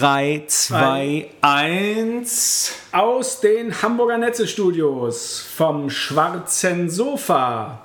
3, 0.00 0.44
2, 0.46 1.26
1. 1.42 2.72
Aus 2.90 3.40
den 3.42 3.82
Hamburger 3.82 4.16
Netzestudios 4.16 5.46
vom 5.54 5.90
schwarzen 5.90 6.88
Sofa 6.88 7.82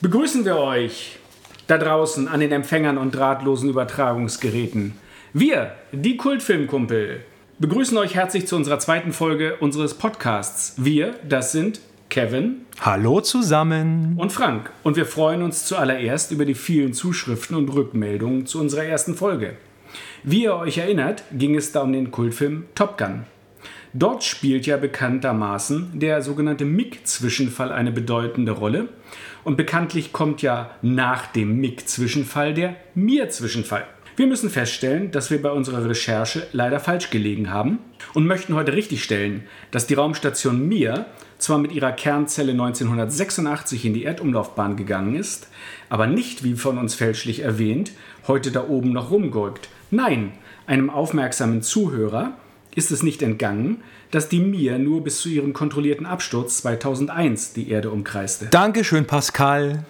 begrüßen 0.00 0.44
wir 0.44 0.56
euch 0.56 1.20
da 1.68 1.78
draußen 1.78 2.26
an 2.26 2.40
den 2.40 2.50
Empfängern 2.50 2.98
und 2.98 3.14
drahtlosen 3.14 3.70
Übertragungsgeräten. 3.70 4.94
Wir, 5.32 5.76
die 5.92 6.16
Kultfilmkumpel, 6.16 7.20
begrüßen 7.60 7.96
euch 7.98 8.16
herzlich 8.16 8.48
zu 8.48 8.56
unserer 8.56 8.80
zweiten 8.80 9.12
Folge 9.12 9.58
unseres 9.60 9.94
Podcasts. 9.94 10.74
Wir, 10.76 11.14
das 11.28 11.52
sind 11.52 11.78
Kevin. 12.08 12.66
Hallo 12.80 13.20
zusammen. 13.20 14.16
Und 14.16 14.32
Frank. 14.32 14.72
Und 14.82 14.96
wir 14.96 15.06
freuen 15.06 15.42
uns 15.42 15.66
zuallererst 15.66 16.32
über 16.32 16.46
die 16.46 16.56
vielen 16.56 16.94
Zuschriften 16.94 17.56
und 17.56 17.68
Rückmeldungen 17.68 18.46
zu 18.46 18.58
unserer 18.58 18.82
ersten 18.82 19.14
Folge. 19.14 19.54
Wie 20.24 20.44
ihr 20.44 20.54
euch 20.54 20.78
erinnert, 20.78 21.24
ging 21.32 21.56
es 21.56 21.72
da 21.72 21.82
um 21.82 21.92
den 21.92 22.12
Kultfilm 22.12 22.66
Top 22.76 22.96
Gun. 22.96 23.24
Dort 23.92 24.22
spielt 24.22 24.66
ja 24.66 24.76
bekanntermaßen 24.76 25.98
der 25.98 26.22
sogenannte 26.22 26.64
MIG-Zwischenfall 26.64 27.72
eine 27.72 27.90
bedeutende 27.90 28.52
Rolle. 28.52 28.88
Und 29.42 29.56
bekanntlich 29.56 30.12
kommt 30.12 30.40
ja 30.40 30.70
nach 30.80 31.26
dem 31.26 31.56
MIG-Zwischenfall 31.56 32.54
der 32.54 32.76
Mir-Zwischenfall. 32.94 33.84
Wir 34.14 34.28
müssen 34.28 34.48
feststellen, 34.48 35.10
dass 35.10 35.32
wir 35.32 35.42
bei 35.42 35.50
unserer 35.50 35.88
Recherche 35.88 36.46
leider 36.52 36.78
falsch 36.78 37.10
gelegen 37.10 37.50
haben 37.50 37.80
und 38.14 38.24
möchten 38.24 38.54
heute 38.54 38.74
richtigstellen, 38.74 39.42
dass 39.72 39.88
die 39.88 39.94
Raumstation 39.94 40.68
Mir 40.68 41.06
zwar 41.38 41.58
mit 41.58 41.72
ihrer 41.72 41.90
Kernzelle 41.90 42.52
1986 42.52 43.86
in 43.86 43.94
die 43.94 44.04
Erdumlaufbahn 44.04 44.76
gegangen 44.76 45.16
ist, 45.16 45.48
aber 45.88 46.06
nicht, 46.06 46.44
wie 46.44 46.54
von 46.54 46.78
uns 46.78 46.94
fälschlich 46.94 47.40
erwähnt, 47.40 47.90
heute 48.28 48.52
da 48.52 48.68
oben 48.68 48.92
noch 48.92 49.10
rumgurkt, 49.10 49.68
Nein, 49.94 50.32
einem 50.66 50.88
aufmerksamen 50.88 51.60
Zuhörer 51.60 52.38
ist 52.74 52.90
es 52.92 53.02
nicht 53.02 53.20
entgangen, 53.20 53.82
dass 54.10 54.30
die 54.30 54.40
Mir 54.40 54.78
nur 54.78 55.04
bis 55.04 55.20
zu 55.20 55.28
ihrem 55.28 55.52
kontrollierten 55.52 56.06
Absturz 56.06 56.62
2001 56.62 57.52
die 57.52 57.68
Erde 57.68 57.90
umkreiste. 57.90 58.46
Dankeschön, 58.46 59.06
Pascal. 59.06 59.84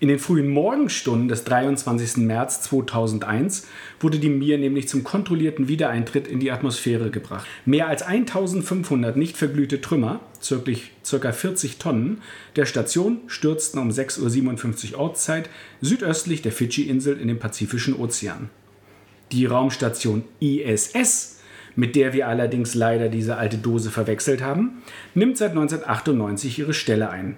In 0.00 0.08
den 0.08 0.18
frühen 0.18 0.48
Morgenstunden 0.48 1.28
des 1.28 1.44
23. 1.44 2.16
März 2.16 2.62
2001 2.62 3.68
wurde 4.00 4.18
die 4.18 4.30
Mir 4.30 4.58
nämlich 4.58 4.88
zum 4.88 5.04
kontrollierten 5.04 5.68
Wiedereintritt 5.68 6.26
in 6.26 6.40
die 6.40 6.50
Atmosphäre 6.50 7.10
gebracht. 7.10 7.46
Mehr 7.64 7.86
als 7.86 8.02
1500 8.02 9.16
nicht 9.16 9.36
verglühte 9.36 9.80
Trümmer, 9.80 10.18
ca. 10.40 11.32
40 11.32 11.78
Tonnen, 11.78 12.20
der 12.56 12.66
Station 12.66 13.20
stürzten 13.28 13.78
um 13.78 13.90
6.57 13.90 14.94
Uhr 14.94 14.98
Ortszeit 14.98 15.48
südöstlich 15.80 16.42
der 16.42 16.50
Fidschi-Insel 16.50 17.20
in 17.20 17.28
den 17.28 17.38
Pazifischen 17.38 17.94
Ozean. 17.94 18.50
Die 19.32 19.46
Raumstation 19.46 20.24
ISS, 20.40 21.40
mit 21.74 21.96
der 21.96 22.12
wir 22.12 22.28
allerdings 22.28 22.74
leider 22.74 23.08
diese 23.08 23.36
alte 23.36 23.58
Dose 23.58 23.90
verwechselt 23.90 24.42
haben, 24.42 24.82
nimmt 25.14 25.36
seit 25.36 25.50
1998 25.50 26.58
ihre 26.58 26.74
Stelle 26.74 27.10
ein. 27.10 27.36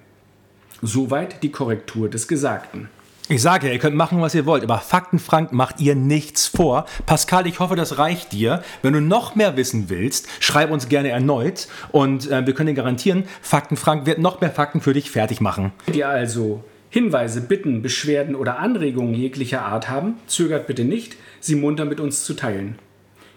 Soweit 0.83 1.43
die 1.43 1.51
Korrektur 1.51 2.09
des 2.09 2.29
Gesagten. 2.29 2.89
Ich 3.31 3.43
sage 3.43 3.67
ja, 3.67 3.75
ihr 3.75 3.79
könnt 3.79 3.97
machen, 3.97 4.23
was 4.23 4.35
ihr 4.35 4.47
wollt, 4.47 4.63
aber 4.63 4.79
Faktenfrank 4.79 5.53
macht 5.53 5.81
ihr 5.81 5.95
nichts 5.95 6.47
vor. 6.47 6.87
Pascal, 7.05 7.47
ich 7.47 7.61
hoffe, 7.61 7.77
das 7.77 7.99
reicht 7.99 8.33
dir. 8.33 8.63
Wenn 8.81 8.95
du 8.95 9.03
noch 9.03 9.35
mehr 9.35 9.55
wissen 9.57 9.91
willst, 9.91 10.29
schreib 10.41 10.71
uns 10.71 10.89
gerne 10.89 11.11
erneut 11.11 11.69
und 11.93 12.31
äh, 12.31 12.47
wir 12.47 12.55
können 12.55 12.69
dir 12.69 12.75
garantieren, 12.75 13.25
Faktenfrank 13.43 14.07
wird 14.07 14.19
noch 14.19 14.41
mehr 14.41 14.51
Fakten 14.51 14.81
für 14.81 14.95
dich 14.95 15.11
fertig 15.11 15.43
machen. 15.43 15.73
Wenn 15.85 15.95
ihr 15.95 16.09
also 16.09 16.65
Hinweise, 16.89 17.43
Bitten, 17.43 17.83
Beschwerden 17.83 18.35
oder 18.35 18.59
Anregungen 18.61 19.13
jeglicher 19.13 19.63
Art 19.63 19.91
haben, 19.91 20.15
zögert 20.27 20.67
bitte 20.67 20.85
nicht, 20.85 21.17
sie 21.41 21.57
munter 21.57 21.85
mit 21.85 22.01
uns 22.01 22.25
zu 22.25 22.33
teilen. 22.35 22.79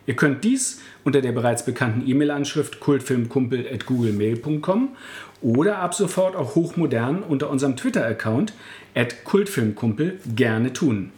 Ihr 0.07 0.15
könnt 0.15 0.43
dies 0.43 0.81
unter 1.03 1.21
der 1.21 1.31
bereits 1.31 1.63
bekannten 1.65 2.07
E-Mail-Anschrift 2.07 2.79
kultfilmkumpel.googlemail.com 2.79 4.89
oder 5.41 5.77
ab 5.79 5.93
sofort 5.93 6.35
auch 6.35 6.55
hochmodern 6.55 7.23
unter 7.23 7.49
unserem 7.49 7.77
Twitter-Account 7.77 8.53
at 8.95 9.23
kultfilmkumpel 9.23 10.19
gerne 10.35 10.73
tun. 10.73 11.11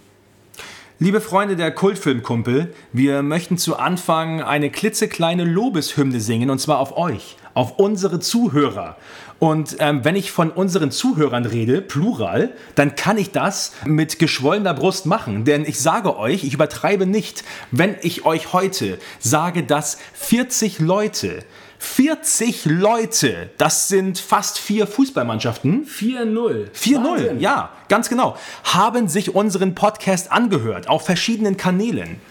Liebe 1.00 1.22
Freunde 1.22 1.56
der 1.56 1.72
Kultfilmkumpel, 1.72 2.72
wir 2.94 3.24
möchten 3.24 3.58
zu 3.58 3.78
Anfang 3.78 4.42
eine 4.42 4.70
klitzekleine 4.70 5.44
Lobeshymne 5.44 6.22
singen 6.22 6.50
und 6.50 6.60
zwar 6.60 6.80
auf 6.80 6.96
euch, 6.96 7.36
auf 7.56 7.80
unsere 7.80 8.20
Zuhörer. 8.20 8.98
Und 9.44 9.76
ähm, 9.80 10.06
wenn 10.06 10.16
ich 10.16 10.32
von 10.32 10.52
unseren 10.52 10.90
Zuhörern 10.90 11.46
rede, 11.46 11.82
plural, 11.82 12.54
dann 12.76 12.96
kann 12.96 13.18
ich 13.18 13.32
das 13.32 13.74
mit 13.86 14.18
geschwollener 14.18 14.74
Brust 14.74 15.06
machen. 15.06 15.44
Denn 15.44 15.66
ich 15.66 15.82
sage 15.82 16.18
euch, 16.18 16.46
ich 16.46 16.54
übertreibe 16.54 17.06
nicht, 17.06 17.44
wenn 17.70 17.98
ich 18.04 18.26
euch 18.26 18.54
heute 18.54 18.98
sage, 19.20 19.64
dass 19.64 19.98
40 20.14 20.80
Leute 20.80 21.44
40 21.80 22.64
Leute, 22.64 23.50
das 23.58 23.90
sind 23.90 24.18
fast 24.18 24.58
vier 24.60 24.88
Fußballmannschaften. 24.88 25.86
4-0. 25.86 26.72
4-0, 26.72 27.40
ja, 27.40 27.72
ganz 27.90 28.08
genau. 28.08 28.38
Haben 28.64 29.10
sich 29.10 29.36
unseren 29.36 29.76
Podcast 29.76 30.32
angehört 30.32 30.88
auf 30.88 31.06
verschiedenen 31.06 31.58
Kanälen. 31.58 32.22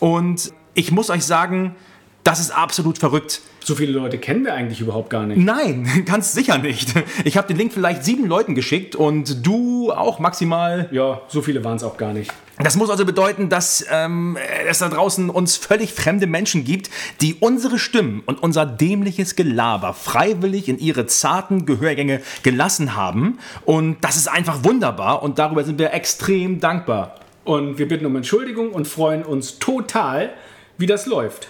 Und 0.00 0.52
ich 0.74 0.90
muss 0.90 1.10
euch 1.10 1.24
sagen, 1.24 1.76
das 2.26 2.40
ist 2.40 2.50
absolut 2.50 2.98
verrückt. 2.98 3.40
So 3.62 3.76
viele 3.76 3.92
Leute 3.92 4.18
kennen 4.18 4.44
wir 4.44 4.54
eigentlich 4.54 4.80
überhaupt 4.80 5.10
gar 5.10 5.26
nicht. 5.26 5.38
Nein, 5.38 6.02
ganz 6.06 6.32
sicher 6.32 6.58
nicht. 6.58 6.92
Ich 7.24 7.36
habe 7.36 7.46
den 7.46 7.56
Link 7.56 7.72
vielleicht 7.72 8.04
sieben 8.04 8.26
Leuten 8.26 8.56
geschickt 8.56 8.96
und 8.96 9.46
du 9.46 9.92
auch 9.92 10.18
maximal. 10.18 10.88
Ja, 10.90 11.20
so 11.28 11.40
viele 11.40 11.62
waren 11.64 11.76
es 11.76 11.84
auch 11.84 11.96
gar 11.96 12.12
nicht. 12.12 12.32
Das 12.58 12.74
muss 12.74 12.90
also 12.90 13.04
bedeuten, 13.04 13.48
dass 13.48 13.86
ähm, 13.92 14.36
es 14.66 14.78
da 14.78 14.88
draußen 14.88 15.30
uns 15.30 15.56
völlig 15.56 15.92
fremde 15.92 16.26
Menschen 16.26 16.64
gibt, 16.64 16.90
die 17.20 17.34
unsere 17.34 17.78
Stimmen 17.78 18.22
und 18.26 18.42
unser 18.42 18.66
dämliches 18.66 19.36
Gelaber 19.36 19.94
freiwillig 19.94 20.68
in 20.68 20.78
ihre 20.78 21.06
zarten 21.06 21.64
Gehörgänge 21.64 22.22
gelassen 22.42 22.96
haben. 22.96 23.38
Und 23.64 23.98
das 24.00 24.16
ist 24.16 24.26
einfach 24.26 24.64
wunderbar 24.64 25.22
und 25.22 25.38
darüber 25.38 25.62
sind 25.62 25.78
wir 25.78 25.92
extrem 25.92 26.58
dankbar. 26.58 27.20
Und 27.44 27.78
wir 27.78 27.86
bitten 27.86 28.06
um 28.06 28.16
Entschuldigung 28.16 28.72
und 28.72 28.88
freuen 28.88 29.22
uns 29.22 29.58
total, 29.60 30.32
wie 30.78 30.86
das 30.86 31.06
läuft. 31.06 31.48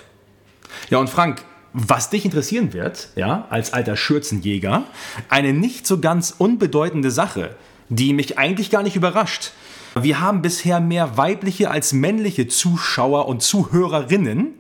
Ja, 0.91 0.99
und 0.99 1.11
Frank, 1.11 1.43
was 1.73 2.09
dich 2.11 2.25
interessieren 2.25 2.73
wird, 2.73 3.11
ja, 3.17 3.47
als 3.51 3.73
alter 3.73 3.97
Schürzenjäger, 3.97 4.85
eine 5.29 5.53
nicht 5.53 5.87
so 5.87 6.01
ganz 6.01 6.35
unbedeutende 6.37 7.11
Sache, 7.11 7.55
die 7.89 8.15
mich 8.15 8.39
eigentlich 8.39 8.71
gar 8.71 8.83
nicht 8.83 8.97
überrascht. 8.97 9.53
Wir 9.95 10.21
haben 10.21 10.43
bisher 10.43 10.81
mehr 10.81 11.17
weibliche 11.17 11.71
als 11.71 11.93
männliche 11.93 12.49
Zuschauer 12.49 13.29
und 13.29 13.43
Zuhörerinnen. 13.43 14.55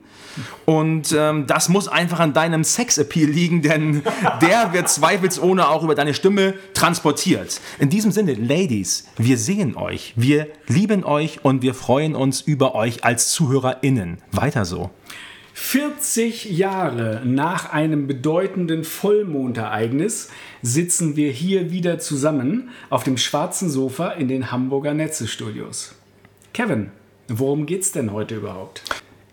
Und 0.66 1.15
ähm, 1.16 1.47
das 1.47 1.71
muss 1.71 1.88
einfach 1.88 2.21
an 2.21 2.34
deinem 2.34 2.65
Sexappeal 2.65 3.28
liegen, 3.28 3.62
denn 3.62 4.03
der 4.43 4.75
wird 4.75 4.88
zweifelsohne 4.88 5.69
auch 5.69 5.82
über 5.82 5.94
deine 5.94 6.12
Stimme 6.12 6.55
transportiert. 6.75 7.60
In 7.78 7.88
diesem 7.88 8.12
Sinne, 8.12 8.34
Ladies, 8.34 9.06
wir 9.16 9.38
sehen 9.38 9.76
euch, 9.76 10.12
wir 10.17 10.49
lieben 10.69 11.05
euch 11.05 11.44
und 11.44 11.62
wir 11.62 11.75
freuen 11.75 12.14
uns 12.14 12.43
über 12.43 12.75
euch 12.75 13.05
als 13.05 13.31
ZuhörerInnen. 13.31 14.19
Weiter 14.32 14.67
so. 14.67 14.90
40 15.58 16.44
Jahre 16.50 17.23
nach 17.25 17.73
einem 17.73 18.06
bedeutenden 18.06 18.85
Vollmondereignis 18.85 20.29
sitzen 20.61 21.17
wir 21.17 21.32
hier 21.32 21.70
wieder 21.70 21.99
zusammen 21.99 22.69
auf 22.91 23.05
dem 23.05 23.17
schwarzen 23.17 23.70
Sofa 23.70 24.11
in 24.11 24.29
den 24.29 24.53
Hamburger 24.53 24.93
Netzestudios. 24.93 25.94
Kevin, 26.53 26.91
worum 27.29 27.64
geht's 27.64 27.91
denn 27.91 28.12
heute 28.12 28.37
überhaupt? 28.37 28.82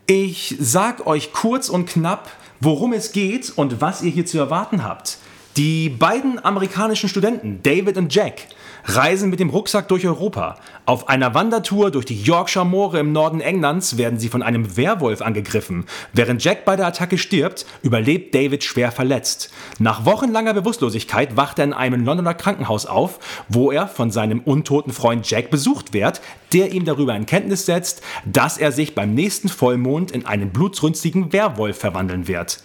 Ich 0.07 0.55
sag 0.59 1.05
euch 1.05 1.33
kurz 1.33 1.67
und 1.67 1.89
knapp, 1.89 2.31
worum 2.61 2.93
es 2.93 3.11
geht 3.11 3.51
und 3.57 3.81
was 3.81 4.01
ihr 4.01 4.11
hier 4.11 4.25
zu 4.25 4.37
erwarten 4.37 4.85
habt. 4.85 5.17
Die 5.57 5.89
beiden 5.89 6.43
amerikanischen 6.43 7.09
Studenten, 7.09 7.59
David 7.63 7.97
und 7.97 8.15
Jack, 8.15 8.47
reisen 8.85 9.29
mit 9.29 9.39
dem 9.39 9.49
Rucksack 9.49 9.87
durch 9.87 10.05
Europa. 10.05 10.55
Auf 10.85 11.09
einer 11.09 11.33
Wandertour 11.33 11.91
durch 11.91 12.05
die 12.05 12.21
Yorkshire 12.21 12.65
Moore 12.65 12.99
im 12.99 13.11
Norden 13.11 13.41
Englands 13.41 13.97
werden 13.97 14.19
sie 14.19 14.29
von 14.29 14.41
einem 14.41 14.75
Werwolf 14.75 15.21
angegriffen. 15.21 15.85
Während 16.11 16.43
Jack 16.43 16.65
bei 16.65 16.75
der 16.75 16.87
Attacke 16.87 17.17
stirbt, 17.17 17.65
überlebt 17.81 18.35
David 18.35 18.63
schwer 18.63 18.91
verletzt. 18.91 19.51
Nach 19.79 20.05
wochenlanger 20.05 20.53
Bewusstlosigkeit 20.53 21.37
wacht 21.37 21.59
er 21.59 21.65
in 21.65 21.73
einem 21.73 22.03
Londoner 22.03 22.33
Krankenhaus 22.33 22.85
auf, 22.85 23.19
wo 23.47 23.71
er 23.71 23.87
von 23.87 24.11
seinem 24.11 24.39
untoten 24.39 24.91
Freund 24.91 25.29
Jack 25.29 25.49
besucht 25.49 25.93
wird, 25.93 26.21
der 26.51 26.71
ihm 26.71 26.85
darüber 26.85 27.15
in 27.15 27.25
Kenntnis 27.25 27.65
setzt, 27.65 28.01
dass 28.25 28.57
er 28.57 28.71
sich 28.71 28.95
beim 28.95 29.13
nächsten 29.13 29.49
Vollmond 29.49 30.11
in 30.11 30.25
einen 30.25 30.51
blutrünstigen 30.51 31.33
Werwolf 31.33 31.77
verwandeln 31.77 32.27
wird. 32.27 32.59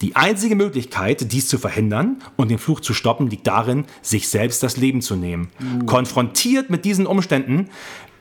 Die 0.00 0.14
einzige 0.14 0.54
Möglichkeit, 0.54 1.32
dies 1.32 1.48
zu 1.48 1.58
verhindern 1.58 2.22
und 2.36 2.50
den 2.50 2.58
Fluch 2.58 2.80
zu 2.80 2.94
stoppen, 2.94 3.28
liegt 3.28 3.46
darin, 3.46 3.84
sich 4.00 4.28
selbst 4.28 4.62
das 4.62 4.76
Leben 4.76 5.02
zu 5.02 5.16
nehmen. 5.16 5.48
Uh. 5.60 5.86
Konfrontiert 5.86 6.70
mit 6.70 6.84
diesen 6.84 7.06
Umständen 7.06 7.68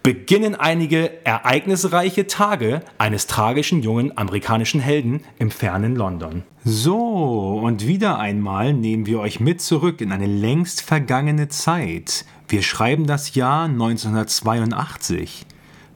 beginnen 0.08 0.56
einige 0.56 1.26
ereignisreiche 1.26 2.28
Tage 2.28 2.82
eines 2.98 3.28
tragischen 3.28 3.84
jungen 3.84 4.18
amerikanischen 4.18 4.80
Helden 4.80 5.20
im 5.38 5.52
fernen 5.52 5.98
London. 5.98 6.44
So, 6.64 7.60
und 7.62 7.86
wieder 7.86 8.18
einmal 8.18 8.74
nehmen 8.74 9.06
wir 9.06 9.20
euch 9.20 9.42
mit 9.42 9.62
zurück 9.62 10.00
in 10.00 10.14
eine 10.14 10.26
längst 10.26 10.82
vergangene 10.82 11.50
Zeit. 11.50 12.24
Wir 12.48 12.62
schreiben 12.62 13.06
das 13.06 13.36
Jahr 13.36 13.66
1982. 13.66 15.46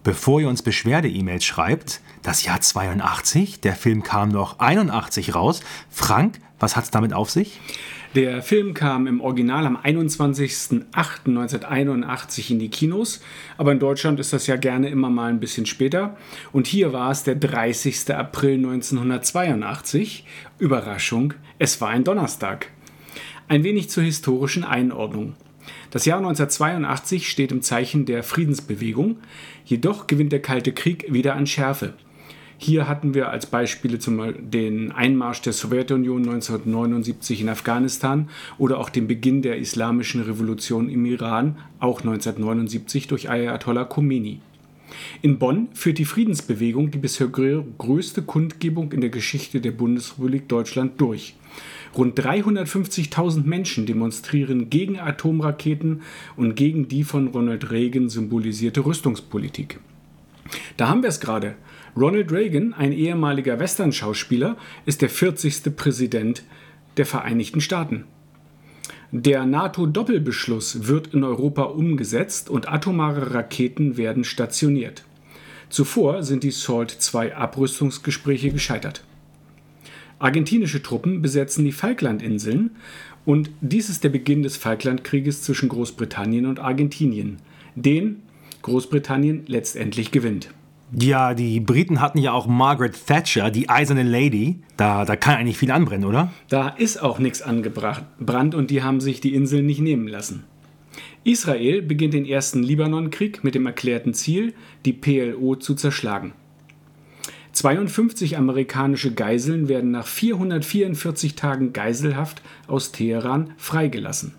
bevor 0.03 0.41
ihr 0.41 0.49
uns 0.49 0.61
Beschwerde-E-Mails 0.61 1.43
schreibt, 1.43 2.01
das 2.23 2.43
Jahr 2.43 2.61
82, 2.61 3.61
der 3.61 3.75
Film 3.75 4.03
kam 4.03 4.29
noch 4.29 4.59
81 4.59 5.35
raus. 5.35 5.61
Frank, 5.89 6.39
was 6.59 6.75
hat's 6.75 6.91
damit 6.91 7.13
auf 7.13 7.29
sich? 7.29 7.59
Der 8.13 8.41
Film 8.41 8.73
kam 8.73 9.07
im 9.07 9.21
Original 9.21 9.65
am 9.65 9.77
21.08.1981 9.77 12.51
in 12.51 12.59
die 12.59 12.69
Kinos, 12.69 13.21
aber 13.57 13.71
in 13.71 13.79
Deutschland 13.79 14.19
ist 14.19 14.33
das 14.33 14.47
ja 14.47 14.57
gerne 14.57 14.89
immer 14.89 15.09
mal 15.09 15.29
ein 15.29 15.39
bisschen 15.39 15.65
später. 15.65 16.17
Und 16.51 16.67
hier 16.67 16.91
war 16.91 17.11
es 17.11 17.23
der 17.23 17.35
30. 17.35 18.13
April 18.13 18.55
1982. 18.55 20.25
Überraschung, 20.59 21.35
es 21.57 21.79
war 21.79 21.87
ein 21.89 22.03
Donnerstag. 22.03 22.67
Ein 23.47 23.63
wenig 23.63 23.89
zur 23.89 24.03
historischen 24.03 24.65
Einordnung. 24.65 25.37
Das 25.91 26.05
Jahr 26.05 26.19
1982 26.19 27.29
steht 27.29 27.51
im 27.51 27.61
Zeichen 27.61 28.05
der 28.05 28.23
Friedensbewegung, 28.23 29.17
jedoch 29.65 30.07
gewinnt 30.07 30.31
der 30.31 30.41
Kalte 30.41 30.71
Krieg 30.71 31.11
wieder 31.11 31.35
an 31.35 31.45
Schärfe. 31.45 31.93
Hier 32.57 32.87
hatten 32.87 33.13
wir 33.13 33.29
als 33.29 33.45
Beispiele 33.45 33.99
zum 33.99 34.17
Beispiel 34.17 34.41
den 34.41 34.93
Einmarsch 34.93 35.41
der 35.41 35.51
Sowjetunion 35.51 36.21
1979 36.21 37.41
in 37.41 37.49
Afghanistan 37.49 38.29
oder 38.57 38.79
auch 38.79 38.89
den 38.89 39.07
Beginn 39.07 39.41
der 39.41 39.57
islamischen 39.57 40.21
Revolution 40.21 40.87
im 40.87 41.05
Iran, 41.05 41.57
auch 41.79 41.99
1979 41.99 43.07
durch 43.07 43.29
Ayatollah 43.29 43.83
Khomeini. 43.83 44.39
In 45.21 45.39
Bonn 45.39 45.67
führt 45.73 45.97
die 45.97 46.05
Friedensbewegung 46.05 46.91
die 46.91 46.99
bisher 46.99 47.27
größte 47.27 48.21
Kundgebung 48.21 48.93
in 48.93 49.01
der 49.01 49.09
Geschichte 49.09 49.59
der 49.59 49.71
Bundesrepublik 49.71 50.47
Deutschland 50.47 51.01
durch. 51.01 51.35
Rund 51.97 52.17
350.000 52.17 53.45
Menschen 53.45 53.85
demonstrieren 53.85 54.69
gegen 54.69 54.99
Atomraketen 54.99 56.01
und 56.37 56.55
gegen 56.55 56.87
die 56.87 57.03
von 57.03 57.27
Ronald 57.27 57.71
Reagan 57.71 58.09
symbolisierte 58.09 58.85
Rüstungspolitik. 58.85 59.79
Da 60.77 60.87
haben 60.87 61.01
wir 61.01 61.09
es 61.09 61.19
gerade. 61.19 61.55
Ronald 61.95 62.31
Reagan, 62.31 62.73
ein 62.73 62.93
ehemaliger 62.93 63.59
Western-Schauspieler, 63.59 64.57
ist 64.85 65.01
der 65.01 65.09
40. 65.09 65.75
Präsident 65.75 66.43
der 66.97 67.05
Vereinigten 67.05 67.59
Staaten. 67.59 68.05
Der 69.11 69.45
NATO-Doppelbeschluss 69.45 70.87
wird 70.87 71.13
in 71.13 71.25
Europa 71.25 71.63
umgesetzt 71.63 72.49
und 72.49 72.71
atomare 72.71 73.33
Raketen 73.33 73.97
werden 73.97 74.23
stationiert. 74.23 75.03
Zuvor 75.69 76.23
sind 76.23 76.43
die 76.43 76.51
SALT-II-Abrüstungsgespräche 76.51 78.51
gescheitert. 78.51 79.03
Argentinische 80.21 80.83
Truppen 80.83 81.23
besetzen 81.23 81.65
die 81.65 81.71
Falklandinseln 81.71 82.71
und 83.25 83.49
dies 83.59 83.89
ist 83.89 84.03
der 84.03 84.09
Beginn 84.09 84.43
des 84.43 84.55
Falklandkrieges 84.55 85.41
zwischen 85.41 85.67
Großbritannien 85.67 86.45
und 86.45 86.59
Argentinien, 86.59 87.37
den 87.73 88.21
Großbritannien 88.61 89.45
letztendlich 89.47 90.11
gewinnt. 90.11 90.53
Ja, 90.93 91.33
die 91.33 91.59
Briten 91.59 92.01
hatten 92.01 92.19
ja 92.19 92.33
auch 92.33 92.45
Margaret 92.45 93.07
Thatcher, 93.07 93.49
die 93.49 93.67
eiserne 93.67 94.03
Lady. 94.03 94.59
Da, 94.77 95.05
da 95.05 95.15
kann 95.15 95.37
eigentlich 95.37 95.57
viel 95.57 95.71
anbrennen, 95.71 96.05
oder? 96.05 96.31
Da 96.49 96.69
ist 96.69 97.01
auch 97.01 97.17
nichts 97.17 97.41
angebrannt 97.41 98.53
und 98.53 98.69
die 98.69 98.83
haben 98.83 99.01
sich 99.01 99.21
die 99.21 99.33
Inseln 99.33 99.65
nicht 99.65 99.81
nehmen 99.81 100.07
lassen. 100.07 100.43
Israel 101.23 101.81
beginnt 101.81 102.13
den 102.13 102.25
ersten 102.27 102.61
Libanonkrieg 102.61 103.43
mit 103.43 103.55
dem 103.55 103.65
erklärten 103.65 104.13
Ziel, 104.13 104.53
die 104.85 104.93
PLO 104.93 105.55
zu 105.55 105.73
zerschlagen. 105.73 106.33
52 107.53 108.37
amerikanische 108.37 109.13
Geiseln 109.13 109.67
werden 109.67 109.91
nach 109.91 110.07
444 110.07 111.35
Tagen 111.35 111.73
Geiselhaft 111.73 112.41
aus 112.67 112.91
Teheran 112.91 113.53
freigelassen. 113.57 114.33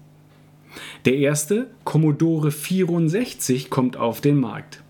Der 1.04 1.16
erste, 1.16 1.68
Commodore 1.84 2.50
64, 2.50 3.68
kommt 3.68 3.96
auf 3.96 4.20
den 4.20 4.38
Markt. 4.38 4.82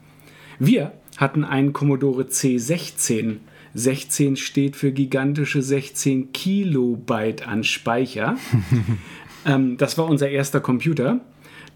Wir 0.58 0.92
hatten 1.16 1.44
einen 1.44 1.72
Commodore 1.72 2.24
C16. 2.24 3.38
16 3.74 4.36
steht 4.36 4.76
für 4.76 4.92
gigantische 4.92 5.62
16 5.62 6.32
Kilobyte 6.32 7.48
an 7.48 7.64
Speicher. 7.64 8.36
ähm, 9.46 9.76
das 9.78 9.98
war 9.98 10.06
unser 10.06 10.28
erster 10.28 10.60
Computer, 10.60 11.20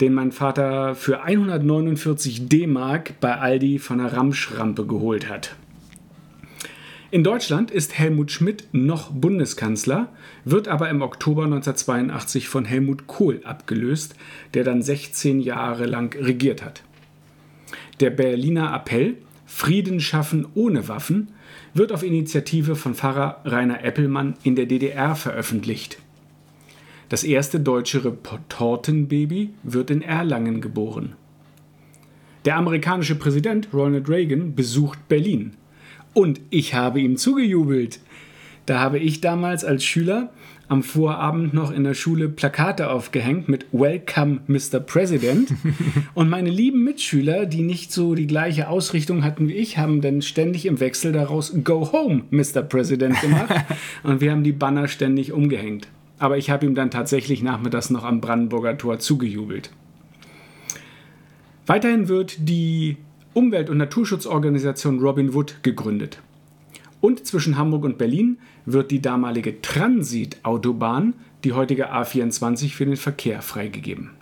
den 0.00 0.14
mein 0.14 0.30
Vater 0.30 0.94
für 0.94 1.22
149 1.22 2.48
D-Mark 2.48 3.18
bei 3.20 3.36
Aldi 3.36 3.78
von 3.78 3.98
der 3.98 4.12
Ramschrampe 4.12 4.86
geholt 4.86 5.28
hat. 5.28 5.56
In 7.12 7.22
Deutschland 7.22 7.70
ist 7.70 7.96
Helmut 7.96 8.32
Schmidt 8.32 8.66
noch 8.72 9.12
Bundeskanzler, 9.12 10.12
wird 10.44 10.66
aber 10.66 10.90
im 10.90 11.02
Oktober 11.02 11.44
1982 11.44 12.48
von 12.48 12.64
Helmut 12.64 13.06
Kohl 13.06 13.40
abgelöst, 13.44 14.16
der 14.54 14.64
dann 14.64 14.82
16 14.82 15.40
Jahre 15.40 15.86
lang 15.86 16.16
regiert 16.20 16.64
hat. 16.64 16.82
Der 18.00 18.10
Berliner 18.10 18.74
Appell 18.74 19.16
Frieden 19.46 20.00
schaffen 20.00 20.48
ohne 20.54 20.88
Waffen 20.88 21.28
wird 21.72 21.92
auf 21.92 22.02
Initiative 22.02 22.74
von 22.74 22.96
Pfarrer 22.96 23.40
Rainer 23.44 23.84
Eppelmann 23.84 24.34
in 24.42 24.56
der 24.56 24.66
DDR 24.66 25.14
veröffentlicht. 25.14 25.98
Das 27.08 27.22
erste 27.22 27.60
deutsche 27.60 28.04
Retortenbaby 28.04 29.50
wird 29.62 29.92
in 29.92 30.02
Erlangen 30.02 30.60
geboren. 30.60 31.14
Der 32.44 32.56
amerikanische 32.56 33.14
Präsident 33.14 33.68
Ronald 33.72 34.08
Reagan 34.08 34.56
besucht 34.56 35.06
Berlin. 35.06 35.52
Und 36.16 36.40
ich 36.48 36.72
habe 36.72 36.98
ihm 36.98 37.18
zugejubelt. 37.18 38.00
Da 38.64 38.80
habe 38.80 38.98
ich 38.98 39.20
damals 39.20 39.66
als 39.66 39.84
Schüler 39.84 40.30
am 40.66 40.82
Vorabend 40.82 41.52
noch 41.52 41.70
in 41.70 41.84
der 41.84 41.92
Schule 41.92 42.30
Plakate 42.30 42.88
aufgehängt 42.88 43.50
mit 43.50 43.66
Welcome 43.70 44.40
Mr. 44.46 44.80
President. 44.80 45.52
Und 46.14 46.30
meine 46.30 46.48
lieben 46.48 46.84
Mitschüler, 46.84 47.44
die 47.44 47.60
nicht 47.60 47.92
so 47.92 48.14
die 48.14 48.26
gleiche 48.26 48.70
Ausrichtung 48.70 49.24
hatten 49.24 49.46
wie 49.48 49.56
ich, 49.56 49.76
haben 49.76 50.00
dann 50.00 50.22
ständig 50.22 50.64
im 50.64 50.80
Wechsel 50.80 51.12
daraus 51.12 51.52
Go 51.62 51.92
Home 51.92 52.22
Mr. 52.30 52.62
President 52.62 53.20
gemacht. 53.20 53.54
Und 54.02 54.22
wir 54.22 54.30
haben 54.30 54.42
die 54.42 54.52
Banner 54.52 54.88
ständig 54.88 55.32
umgehängt. 55.32 55.86
Aber 56.18 56.38
ich 56.38 56.48
habe 56.48 56.64
ihm 56.64 56.74
dann 56.74 56.90
tatsächlich 56.90 57.42
nachmittags 57.42 57.90
noch 57.90 58.04
am 58.04 58.22
Brandenburger 58.22 58.78
Tor 58.78 59.00
zugejubelt. 59.00 59.70
Weiterhin 61.66 62.08
wird 62.08 62.48
die 62.48 62.96
Umwelt- 63.36 63.68
und 63.68 63.76
Naturschutzorganisation 63.76 64.98
Robin 64.98 65.34
Wood 65.34 65.62
gegründet. 65.62 66.22
Und 67.02 67.26
zwischen 67.26 67.58
Hamburg 67.58 67.84
und 67.84 67.98
Berlin 67.98 68.38
wird 68.64 68.90
die 68.90 69.02
damalige 69.02 69.60
Transitautobahn, 69.60 71.12
die 71.44 71.52
heutige 71.52 71.92
A24, 71.92 72.70
für 72.70 72.86
den 72.86 72.96
Verkehr 72.96 73.42
freigegeben. 73.42 74.12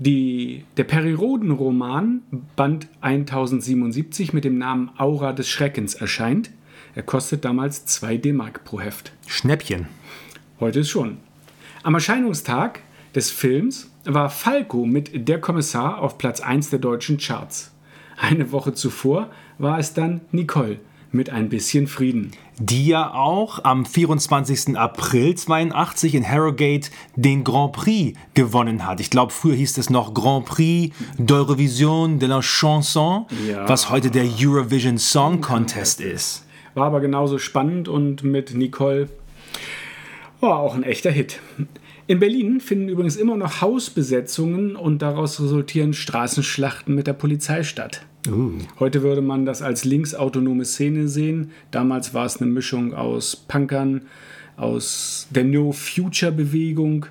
Die, 0.00 0.64
der 0.76 0.82
Periroden-Roman 0.82 2.22
Band 2.56 2.88
1077 3.00 4.32
mit 4.32 4.44
dem 4.44 4.58
Namen 4.58 4.90
Aura 4.98 5.32
des 5.32 5.48
Schreckens 5.48 5.94
erscheint. 5.94 6.50
Er 6.96 7.04
kostet 7.04 7.44
damals 7.44 7.86
2 7.86 8.16
D-Mark 8.16 8.64
pro 8.64 8.80
Heft. 8.80 9.12
Schnäppchen. 9.28 9.86
Heute 10.58 10.80
ist 10.80 10.90
schon. 10.90 11.18
Am 11.84 11.94
Erscheinungstag 11.94 12.80
des 13.14 13.30
Films 13.30 13.93
war 14.04 14.30
Falco 14.30 14.84
mit 14.84 15.28
Der 15.28 15.40
Kommissar 15.40 16.00
auf 16.00 16.18
Platz 16.18 16.40
1 16.40 16.70
der 16.70 16.78
deutschen 16.78 17.18
Charts. 17.18 17.72
Eine 18.16 18.52
Woche 18.52 18.74
zuvor 18.74 19.30
war 19.58 19.78
es 19.78 19.94
dann 19.94 20.20
Nicole 20.30 20.78
mit 21.10 21.30
ein 21.30 21.48
bisschen 21.48 21.86
Frieden. 21.86 22.32
Die 22.58 22.88
ja 22.88 23.14
auch 23.14 23.64
am 23.64 23.86
24. 23.86 24.76
April 24.76 25.34
82 25.34 26.14
in 26.14 26.28
Harrogate 26.28 26.90
den 27.14 27.44
Grand 27.44 27.72
Prix 27.72 28.18
gewonnen 28.34 28.86
hat. 28.86 29.00
Ich 29.00 29.10
glaube, 29.10 29.32
früher 29.32 29.54
hieß 29.54 29.78
es 29.78 29.90
noch 29.90 30.12
Grand 30.12 30.44
Prix 30.44 30.94
d'Eurovision 31.18 32.18
de 32.18 32.28
la 32.28 32.40
Chanson, 32.42 33.26
ja. 33.48 33.68
was 33.68 33.90
heute 33.90 34.10
der 34.10 34.24
Eurovision 34.24 34.98
Song 34.98 35.40
Contest 35.40 36.00
ist. 36.00 36.44
War 36.74 36.86
aber 36.86 37.00
genauso 37.00 37.38
spannend 37.38 37.88
und 37.88 38.24
mit 38.24 38.54
Nicole 38.54 39.08
war 40.40 40.58
auch 40.58 40.74
ein 40.74 40.82
echter 40.82 41.10
Hit. 41.10 41.40
In 42.06 42.18
Berlin 42.18 42.60
finden 42.60 42.88
übrigens 42.90 43.16
immer 43.16 43.36
noch 43.36 43.62
Hausbesetzungen 43.62 44.76
und 44.76 45.00
daraus 45.00 45.40
resultieren 45.40 45.94
Straßenschlachten 45.94 46.94
mit 46.94 47.06
der 47.06 47.14
Polizei 47.14 47.62
statt. 47.62 48.04
Uh. 48.28 48.52
Heute 48.78 49.02
würde 49.02 49.22
man 49.22 49.46
das 49.46 49.62
als 49.62 49.84
linksautonome 49.84 50.66
Szene 50.66 51.08
sehen. 51.08 51.50
Damals 51.70 52.12
war 52.12 52.26
es 52.26 52.40
eine 52.40 52.50
Mischung 52.50 52.92
aus 52.92 53.36
Punkern, 53.36 54.02
aus 54.56 55.28
der 55.30 55.44
No 55.44 55.72
Future 55.72 56.32
Bewegung 56.32 57.06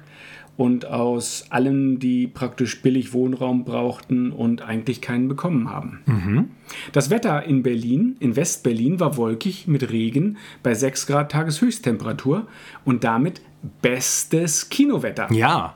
und 0.57 0.85
aus 0.85 1.45
allen, 1.50 1.97
die 1.97 2.27
praktisch 2.27 2.81
billig 2.83 3.13
Wohnraum 3.13 3.65
brauchten 3.65 4.31
und 4.31 4.62
eigentlich 4.62 5.01
keinen 5.01 5.27
bekommen 5.27 5.71
haben. 5.71 6.01
Mhm. 6.05 6.47
Das 6.91 7.09
Wetter 7.09 7.43
in 7.43 7.63
Berlin, 7.63 8.15
in 8.19 8.35
Westberlin, 8.35 9.00
war 9.00 9.17
wolkig 9.17 9.67
mit 9.67 9.91
Regen 9.91 10.38
bei 10.62 10.75
6 10.75 11.07
Grad 11.07 11.31
Tageshöchsttemperatur 11.31 12.47
und 12.85 13.03
damit 13.03 13.41
bestes 13.82 14.70
Kinowetter. 14.70 15.32
Ja. 15.32 15.75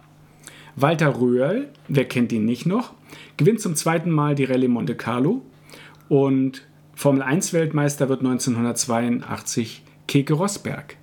Walter 0.75 1.19
Röhrl, 1.19 1.69
wer 1.87 2.05
kennt 2.05 2.31
ihn 2.31 2.45
nicht 2.45 2.65
noch, 2.65 2.93
gewinnt 3.37 3.61
zum 3.61 3.75
zweiten 3.75 4.11
Mal 4.11 4.35
die 4.35 4.43
Rallye 4.43 4.67
Monte 4.67 4.95
Carlo 4.95 5.41
und 6.09 6.67
Formel 6.93 7.21
1 7.21 7.53
Weltmeister 7.53 8.09
wird 8.09 8.19
1982 8.21 9.83
Keke 10.07 10.33
Rosberg. 10.33 10.97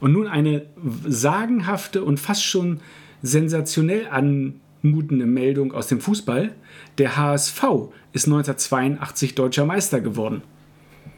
Und 0.00 0.12
nun 0.12 0.26
eine 0.26 0.66
sagenhafte 1.06 2.04
und 2.04 2.20
fast 2.20 2.44
schon 2.44 2.80
sensationell 3.22 4.08
anmutende 4.08 5.24
Meldung 5.26 5.72
aus 5.72 5.88
dem 5.88 6.00
Fußball. 6.00 6.54
Der 6.98 7.16
HSV 7.16 7.62
ist 8.12 8.26
1982 8.26 9.34
deutscher 9.34 9.64
Meister 9.64 10.00
geworden. 10.00 10.42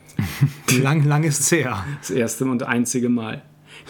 lang, 0.81 1.05
lang 1.05 1.25
ist 1.25 1.41
es 1.41 1.51
her. 1.51 1.85
Das 2.01 2.11
erste 2.11 2.45
und 2.45 2.63
einzige 2.63 3.09
Mal. 3.09 3.43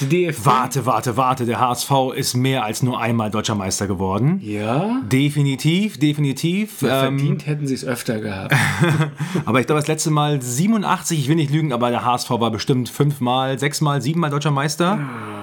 DFB 0.07 0.47
warte, 0.47 0.87
warte, 0.87 1.17
warte. 1.17 1.47
Der 1.47 1.61
HSV 1.61 1.90
ist 2.14 2.35
mehr 2.35 2.64
als 2.64 2.83
nur 2.83 3.00
einmal 3.00 3.31
deutscher 3.31 3.55
Meister 3.55 3.87
geworden. 3.87 4.40
Ja. 4.43 5.00
Definitiv, 5.11 5.99
definitiv. 5.99 6.83
Ja, 6.83 7.00
verdient 7.00 7.43
ähm, 7.43 7.47
hätten 7.47 7.67
sie 7.67 7.75
es 7.75 7.85
öfter 7.85 8.21
gehabt. 8.21 8.55
aber 9.45 9.61
ich 9.61 9.67
glaube, 9.67 9.81
das 9.81 9.88
letzte 9.88 10.11
Mal 10.11 10.40
87, 10.40 11.19
ich 11.19 11.28
will 11.28 11.37
nicht 11.37 11.52
lügen, 11.52 11.73
aber 11.73 11.90
der 11.90 12.05
HSV 12.05 12.31
war 12.31 12.50
bestimmt 12.50 12.88
fünfmal, 12.88 13.59
sechsmal, 13.59 14.02
siebenmal 14.02 14.31
deutscher 14.31 14.50
Meister. 14.50 14.99
Ah. 15.00 15.38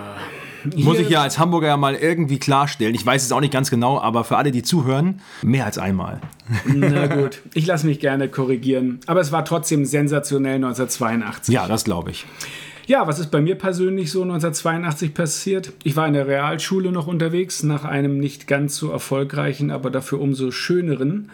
Muss 0.76 1.00
ich 1.00 1.10
ja 1.10 1.22
als 1.22 1.38
Hamburger 1.38 1.68
ja 1.68 1.78
mal 1.78 1.96
irgendwie 1.96 2.40
klarstellen. 2.40 2.96
Ich 2.96 3.06
weiß 3.06 3.24
es 3.24 3.32
auch 3.32 3.40
nicht 3.40 3.54
ganz 3.54 3.70
genau, 3.70 4.00
aber 4.00 4.24
für 4.24 4.38
alle, 4.38 4.52
die 4.52 4.64
zuhören, 4.64 5.22
mehr 5.42 5.66
als 5.66 5.78
einmal. 5.78 6.22
Na 6.66 7.08
gut, 7.16 7.42
ich 7.54 7.66
lasse 7.68 7.86
mich 7.86 8.00
gerne 8.00 8.30
korrigieren. 8.30 9.00
Aber 9.06 9.22
es 9.22 9.32
war 9.32 9.46
trotzdem 9.46 9.86
sensationell 9.86 10.56
1982. 10.56 11.54
Ja, 11.54 11.68
das 11.68 11.84
glaube 11.84 12.12
ich. 12.12 12.26
Ja, 12.88 13.08
was 13.08 13.20
ist 13.20 13.32
bei 13.32 13.42
mir 13.42 13.56
persönlich 13.56 14.12
so 14.12 14.22
1982 14.22 15.14
passiert? 15.14 15.74
Ich 15.84 15.96
war 15.96 16.08
in 16.08 16.14
der 16.14 16.28
Realschule 16.28 16.92
noch 16.92 17.08
unterwegs, 17.08 17.64
nach 17.64 17.84
einem 17.84 18.20
nicht 18.20 18.48
ganz 18.48 18.76
so 18.78 18.92
erfolgreichen, 18.92 19.72
aber 19.72 19.90
dafür 19.90 20.22
umso 20.22 20.52
schöneren 20.52 21.30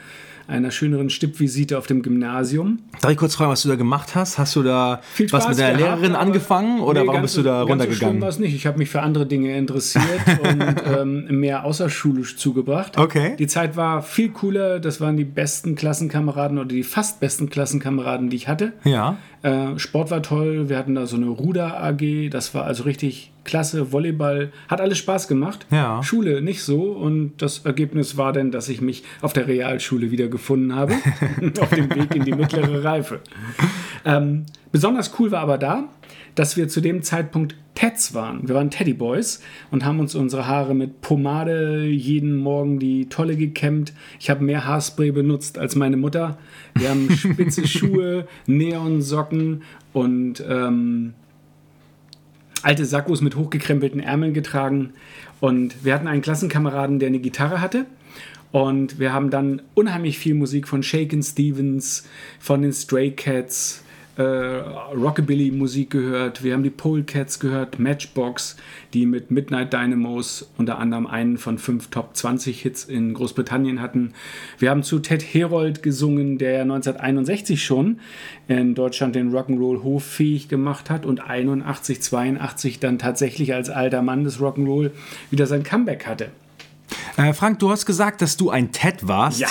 einer 0.51 0.72
schöneren 0.72 1.10
Stippvisite 1.10 1.77
auf 1.77 1.88
dem 1.88 2.01
Gymnasium. 2.01 2.79
Darf 3.01 3.12
ich 3.12 3.17
kurz 3.17 3.36
fragen, 3.36 3.51
was 3.51 3.63
du 3.63 3.70
da 3.70 3.75
gemacht 3.75 4.15
hast? 4.15 4.38
Hast 4.38 4.55
du 4.55 4.63
da 4.63 5.01
was 5.29 5.48
mit 5.48 5.58
gehabt, 5.58 5.77
Lehrerin 5.77 6.15
angefangen 6.15 6.81
oder 6.81 7.01
nee, 7.01 7.08
warum 7.08 7.22
bist 7.22 7.38
du 7.38 7.41
da 7.41 7.62
runtergegangen? 7.62 8.20
Ganz 8.20 8.36
so 8.36 8.39
schlimm 8.39 8.48
nicht. 8.48 8.55
Ich 8.55 8.67
habe 8.67 8.77
mich 8.77 8.89
für 8.89 9.01
andere 9.01 9.25
Dinge 9.25 9.55
interessiert 9.58 10.05
und 10.43 10.75
ähm, 10.98 11.39
mehr 11.39 11.63
außerschulisch 11.63 12.38
zugebracht. 12.38 12.98
Okay. 12.98 13.36
Die 13.39 13.48
Zeit 13.48 13.77
war 13.77 14.01
viel 14.01 14.29
cooler. 14.29 14.79
Das 14.79 15.00
waren 15.00 15.15
die 15.15 15.24
besten 15.24 15.75
Klassenkameraden 15.75 16.58
oder 16.58 16.67
die 16.67 16.84
fast 16.84 17.20
besten 17.20 17.50
Klassenkameraden, 17.50 18.29
die 18.29 18.36
ich 18.36 18.48
hatte. 18.48 18.74
Ja. 18.84 19.17
Äh, 19.43 19.77
Sport 19.77 20.12
war 20.12 20.21
toll. 20.21 20.69
Wir 20.69 20.77
hatten 20.77 20.95
da 20.95 21.05
so 21.07 21.15
eine 21.15 21.27
Ruder 21.27 21.83
AG. 21.83 22.29
Das 22.29 22.53
war 22.53 22.65
also 22.65 22.83
richtig 22.83 23.31
klasse. 23.43 23.91
Volleyball 23.91 24.51
hat 24.67 24.81
alles 24.81 24.98
Spaß 25.00 25.27
gemacht. 25.27 25.65
Ja. 25.71 26.03
Schule 26.03 26.41
nicht 26.41 26.63
so. 26.63 26.83
Und 26.91 27.33
das 27.38 27.65
Ergebnis 27.65 28.17
war 28.17 28.33
dann, 28.33 28.51
dass 28.51 28.69
ich 28.69 28.81
mich 28.81 29.03
auf 29.21 29.33
der 29.33 29.48
Realschule 29.48 30.12
wieder 30.12 30.27
gefunden 30.27 30.75
habe. 30.75 30.93
auf 31.60 31.69
dem 31.69 31.93
Weg 31.95 32.15
in 32.15 32.24
die 32.24 32.33
mittlere 32.33 32.83
Reife. 32.83 33.19
Ähm, 34.05 34.45
besonders 34.71 35.12
cool 35.19 35.31
war 35.31 35.41
aber 35.41 35.57
da, 35.57 35.86
dass 36.36 36.58
wir 36.58 36.68
zu 36.68 36.82
dem 36.82 37.04
Zeitpunkt 37.04 37.56
Teds 37.76 38.14
waren. 38.14 38.48
Wir 38.48 38.56
waren 38.56 38.70
Teddy 38.70 38.94
Boys 38.94 39.42
und 39.72 39.86
haben 39.86 40.00
uns 40.00 40.14
unsere 40.14 40.46
Haare 40.48 40.76
mit 40.76 41.02
Pomade 41.02 41.88
jeden 41.88 42.36
Morgen 42.36 42.80
die 42.80 43.08
Tolle 43.08 43.36
gekämmt. 43.36 43.94
Ich 44.20 44.30
habe 44.30 44.44
mehr 44.44 44.66
Haarspray 44.66 45.12
benutzt 45.12 45.58
als 45.58 45.76
meine 45.76 45.98
Mutter. 45.98 46.38
Wir 46.76 46.90
haben 46.90 47.10
spitze 47.18 47.68
Schuhe, 47.68 48.28
Neonsocken 48.46 49.64
und 49.94 50.44
ähm, 50.48 51.14
alte 52.62 52.86
Sakkos 52.86 53.22
mit 53.22 53.36
hochgekrempelten 53.36 54.00
Ärmeln 54.00 54.34
getragen. 54.34 54.92
Und 55.40 55.84
wir 55.84 55.94
hatten 55.94 56.08
einen 56.08 56.22
Klassenkameraden, 56.22 57.00
der 57.00 57.08
eine 57.08 57.20
Gitarre 57.20 57.62
hatte. 57.62 57.86
Und 58.52 59.00
wir 59.00 59.14
haben 59.14 59.30
dann 59.30 59.62
unheimlich 59.74 60.20
viel 60.20 60.34
Musik 60.34 60.68
von 60.68 60.84
Shaken 60.84 61.24
Stevens, 61.24 62.08
von 62.40 62.62
den 62.62 62.74
Stray 62.74 63.12
Cats, 63.12 63.84
äh, 64.18 64.24
Rockabilly-Musik 64.24 65.89
gehört. 65.89 66.44
Wir 66.44 66.53
haben 66.53 66.63
die 66.63 66.70
Polecats 66.70 67.39
gehört, 67.39 67.80
Matchbox, 67.80 68.58
die 68.94 69.06
mit 69.06 69.32
Midnight 69.32 69.74
Dynamos 69.74 70.51
unter 70.58 70.80
anderem 70.80 71.08
einen 71.08 71.38
von 71.38 71.58
fünf 71.58 71.89
Top 71.89 72.15
20 72.15 72.62
Hits 72.62 72.86
in 72.86 73.13
Großbritannien 73.13 73.82
hatten. 73.82 74.13
Wir 74.60 74.70
haben 74.70 74.84
zu 74.84 75.00
Ted 75.00 75.22
Herold 75.22 75.84
gesungen, 75.84 76.38
der 76.38 76.62
1961 76.62 77.63
schon 77.63 78.00
in 78.48 78.75
Deutschland 78.75 79.15
den 79.15 79.32
Rock'n'Roll 79.34 79.84
hoffähig 79.84 80.50
gemacht 80.50 80.89
hat 80.89 81.06
und 81.06 81.22
81, 81.22 82.01
82 82.01 82.80
dann 82.80 83.00
tatsächlich 83.00 83.53
als 83.53 83.70
alter 83.70 84.01
Mann 84.01 84.24
des 84.24 84.39
Rock'n'Roll 84.39 84.91
wieder 85.30 85.48
sein 85.48 85.63
Comeback 85.63 86.06
hatte. 86.06 86.30
Äh, 87.17 87.33
Frank, 87.33 87.60
du 87.60 87.69
hast 87.69 87.86
gesagt, 87.86 88.21
dass 88.21 88.38
du 88.38 88.50
ein 88.50 88.71
Ted 88.71 89.07
warst. 89.07 89.39
Ja. 89.39 89.48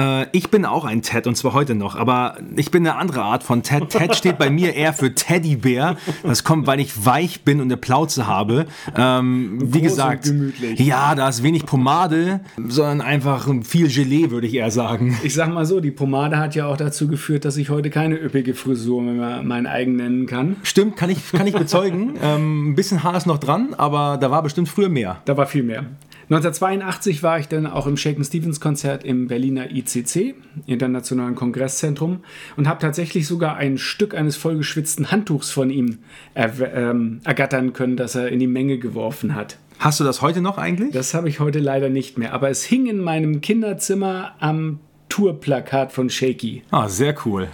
Äh, 0.00 0.26
ich 0.32 0.50
bin 0.50 0.64
auch 0.64 0.84
ein 0.84 1.02
Ted 1.02 1.26
und 1.26 1.36
zwar 1.36 1.52
heute 1.52 1.74
noch, 1.74 1.96
aber 1.96 2.38
ich 2.56 2.70
bin 2.70 2.86
eine 2.86 2.96
andere 2.96 3.22
Art 3.22 3.42
von 3.42 3.62
Ted. 3.62 3.90
Ted 3.90 4.14
steht 4.14 4.38
bei 4.38 4.50
mir 4.50 4.74
eher 4.74 4.92
für 4.92 5.14
Teddybär. 5.14 5.96
Das 6.22 6.44
kommt, 6.44 6.66
weil 6.66 6.80
ich 6.80 7.04
weich 7.04 7.42
bin 7.42 7.60
und 7.60 7.66
eine 7.66 7.76
Plauze 7.76 8.26
habe. 8.26 8.66
Ähm, 8.96 9.58
wie 9.62 9.80
gesagt, 9.80 10.32
ja, 10.76 11.14
da 11.14 11.28
ist 11.28 11.42
wenig 11.42 11.66
Pomade, 11.66 12.40
sondern 12.68 13.00
einfach 13.00 13.48
viel 13.64 13.88
Gelee, 13.88 14.30
würde 14.30 14.46
ich 14.46 14.54
eher 14.54 14.70
sagen. 14.70 15.18
Ich 15.22 15.34
sag 15.34 15.52
mal 15.52 15.66
so, 15.66 15.80
die 15.80 15.90
Pomade 15.90 16.38
hat 16.38 16.54
ja 16.54 16.66
auch 16.66 16.76
dazu 16.76 17.08
geführt, 17.08 17.44
dass 17.44 17.56
ich 17.56 17.70
heute 17.70 17.90
keine 17.90 18.16
üppige 18.16 18.54
Frisur 18.54 19.02
mehr 19.02 19.42
mein 19.42 19.66
eigen 19.66 19.96
nennen 19.96 20.26
kann. 20.26 20.56
Stimmt, 20.62 20.96
kann 20.96 21.10
ich, 21.10 21.32
kann 21.32 21.46
ich 21.46 21.54
bezeugen. 21.54 22.14
ähm, 22.22 22.70
ein 22.70 22.74
bisschen 22.74 23.02
Haar 23.02 23.16
ist 23.16 23.26
noch 23.26 23.38
dran, 23.38 23.74
aber 23.76 24.18
da 24.20 24.30
war 24.30 24.42
bestimmt 24.42 24.68
früher 24.68 24.88
mehr. 24.88 25.20
Da 25.24 25.36
war 25.36 25.46
viel 25.46 25.62
mehr. 25.62 25.84
1982 26.30 27.24
war 27.24 27.40
ich 27.40 27.48
dann 27.48 27.66
auch 27.66 27.88
im 27.88 27.96
Shaken 27.96 28.22
Stevens 28.22 28.60
Konzert 28.60 29.02
im 29.02 29.26
Berliner 29.26 29.72
ICC, 29.72 30.36
Internationalen 30.64 31.34
Kongresszentrum, 31.34 32.20
und 32.56 32.68
habe 32.68 32.78
tatsächlich 32.78 33.26
sogar 33.26 33.56
ein 33.56 33.78
Stück 33.78 34.14
eines 34.14 34.36
vollgeschwitzten 34.36 35.10
Handtuchs 35.10 35.50
von 35.50 35.70
ihm 35.70 35.98
er, 36.34 36.52
ähm, 36.72 37.18
ergattern 37.24 37.72
können, 37.72 37.96
das 37.96 38.14
er 38.14 38.28
in 38.28 38.38
die 38.38 38.46
Menge 38.46 38.78
geworfen 38.78 39.34
hat. 39.34 39.58
Hast 39.80 39.98
du 39.98 40.04
das 40.04 40.22
heute 40.22 40.40
noch 40.40 40.56
eigentlich? 40.56 40.92
Das 40.92 41.14
habe 41.14 41.28
ich 41.28 41.40
heute 41.40 41.58
leider 41.58 41.88
nicht 41.88 42.16
mehr, 42.16 42.32
aber 42.32 42.48
es 42.48 42.62
hing 42.62 42.86
in 42.86 43.00
meinem 43.00 43.40
Kinderzimmer 43.40 44.36
am 44.38 44.78
Tourplakat 45.08 45.90
von 45.90 46.10
Shaky. 46.10 46.62
Ah, 46.70 46.88
sehr 46.88 47.16
cool. 47.26 47.48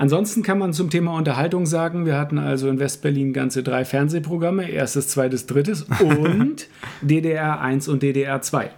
Ansonsten 0.00 0.42
kann 0.42 0.58
man 0.58 0.72
zum 0.72 0.88
Thema 0.88 1.14
Unterhaltung 1.14 1.66
sagen, 1.66 2.06
wir 2.06 2.16
hatten 2.16 2.38
also 2.38 2.70
in 2.70 2.78
Westberlin 2.78 3.34
ganze 3.34 3.62
drei 3.62 3.84
Fernsehprogramme, 3.84 4.70
erstes, 4.70 5.08
zweites, 5.08 5.44
drittes 5.44 5.82
und 6.00 6.68
DDR 7.02 7.60
1 7.60 7.86
und 7.86 8.02
DDR 8.02 8.40
2. 8.40 8.70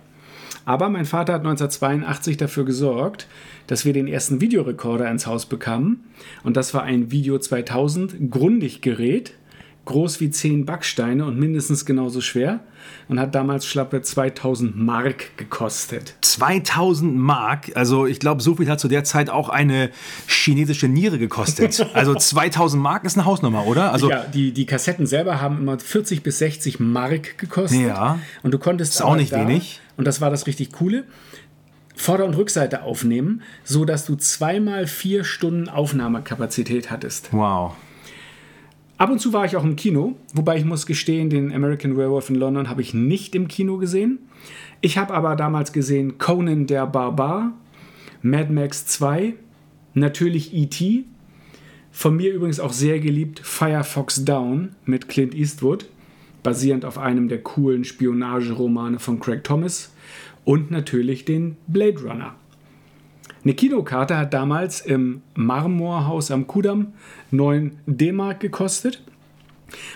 Aber 0.64 0.88
mein 0.88 1.04
Vater 1.04 1.34
hat 1.34 1.42
1982 1.42 2.38
dafür 2.38 2.64
gesorgt, 2.64 3.28
dass 3.68 3.84
wir 3.84 3.92
den 3.92 4.08
ersten 4.08 4.40
Videorekorder 4.40 5.08
ins 5.08 5.28
Haus 5.28 5.46
bekamen. 5.46 6.00
Und 6.42 6.56
das 6.56 6.74
war 6.74 6.82
ein 6.82 7.12
Video 7.12 7.38
2000 7.38 8.28
Grundig-Gerät, 8.28 9.34
groß 9.84 10.18
wie 10.18 10.30
10 10.30 10.66
Backsteine 10.66 11.24
und 11.24 11.38
mindestens 11.38 11.86
genauso 11.86 12.20
schwer 12.20 12.64
und 13.08 13.20
hat 13.20 13.34
damals 13.34 13.66
schlappe 13.66 14.02
2000 14.02 14.76
Mark 14.76 15.36
gekostet. 15.36 16.14
2000 16.20 17.16
Mark? 17.16 17.72
Also 17.74 18.06
ich 18.06 18.20
glaube, 18.20 18.42
so 18.42 18.54
viel 18.56 18.68
hat 18.68 18.80
zu 18.80 18.88
der 18.88 19.04
Zeit 19.04 19.30
auch 19.30 19.48
eine 19.48 19.90
chinesische 20.26 20.88
Niere 20.88 21.18
gekostet. 21.18 21.86
Also 21.94 22.14
2000 22.14 22.82
Mark 22.82 23.04
ist 23.04 23.16
eine 23.16 23.26
Hausnummer, 23.26 23.66
oder? 23.66 23.92
Also 23.92 24.08
ja, 24.08 24.24
die, 24.24 24.52
die 24.52 24.66
Kassetten 24.66 25.06
selber 25.06 25.40
haben 25.40 25.58
immer 25.58 25.78
40 25.78 26.22
bis 26.22 26.38
60 26.38 26.80
Mark 26.80 27.38
gekostet. 27.38 27.80
Ja. 27.80 28.18
Und 28.42 28.52
du 28.52 28.58
konntest 28.58 28.94
ist 28.94 29.02
auch 29.02 29.16
nicht 29.16 29.32
da, 29.32 29.40
wenig. 29.40 29.80
Und 29.96 30.06
das 30.06 30.20
war 30.20 30.30
das 30.30 30.46
richtig 30.46 30.72
Coole. 30.72 31.04
Vorder- 31.94 32.24
und 32.24 32.34
Rückseite 32.34 32.82
aufnehmen, 32.82 33.42
so 33.64 33.84
dass 33.84 34.06
du 34.06 34.16
zweimal 34.16 34.86
vier 34.86 35.24
Stunden 35.24 35.68
Aufnahmekapazität 35.68 36.90
hattest. 36.90 37.28
Wow. 37.32 37.74
Ab 38.98 39.10
und 39.10 39.18
zu 39.18 39.32
war 39.32 39.44
ich 39.44 39.56
auch 39.56 39.64
im 39.64 39.76
Kino, 39.76 40.16
wobei 40.34 40.58
ich 40.58 40.64
muss 40.64 40.86
gestehen, 40.86 41.30
den 41.30 41.52
American 41.52 41.96
Werewolf 41.96 42.30
in 42.30 42.36
London 42.36 42.68
habe 42.68 42.82
ich 42.82 42.94
nicht 42.94 43.34
im 43.34 43.48
Kino 43.48 43.78
gesehen. 43.78 44.18
Ich 44.80 44.98
habe 44.98 45.14
aber 45.14 45.34
damals 45.34 45.72
gesehen 45.72 46.18
Conan 46.18 46.66
der 46.66 46.86
Barbar, 46.86 47.52
Mad 48.22 48.52
Max 48.52 48.86
2, 48.86 49.34
natürlich 49.94 50.54
E.T., 50.54 51.04
von 51.94 52.16
mir 52.16 52.32
übrigens 52.32 52.58
auch 52.58 52.72
sehr 52.72 53.00
geliebt 53.00 53.40
Firefox 53.40 54.24
Down 54.24 54.70
mit 54.86 55.08
Clint 55.08 55.34
Eastwood, 55.34 55.86
basierend 56.42 56.86
auf 56.86 56.96
einem 56.96 57.28
der 57.28 57.42
coolen 57.42 57.84
Spionageromane 57.84 58.98
von 58.98 59.20
Craig 59.20 59.44
Thomas 59.44 59.92
und 60.44 60.70
natürlich 60.70 61.26
den 61.26 61.56
Blade 61.66 62.00
Runner. 62.02 62.34
Eine 63.44 63.54
Kinokarte 63.54 64.16
hat 64.16 64.32
damals 64.32 64.80
im 64.80 65.22
Marmorhaus 65.34 66.30
am 66.30 66.46
Kudamm 66.46 66.92
9 67.30 67.72
D-Mark 67.86 68.40
gekostet. 68.40 69.02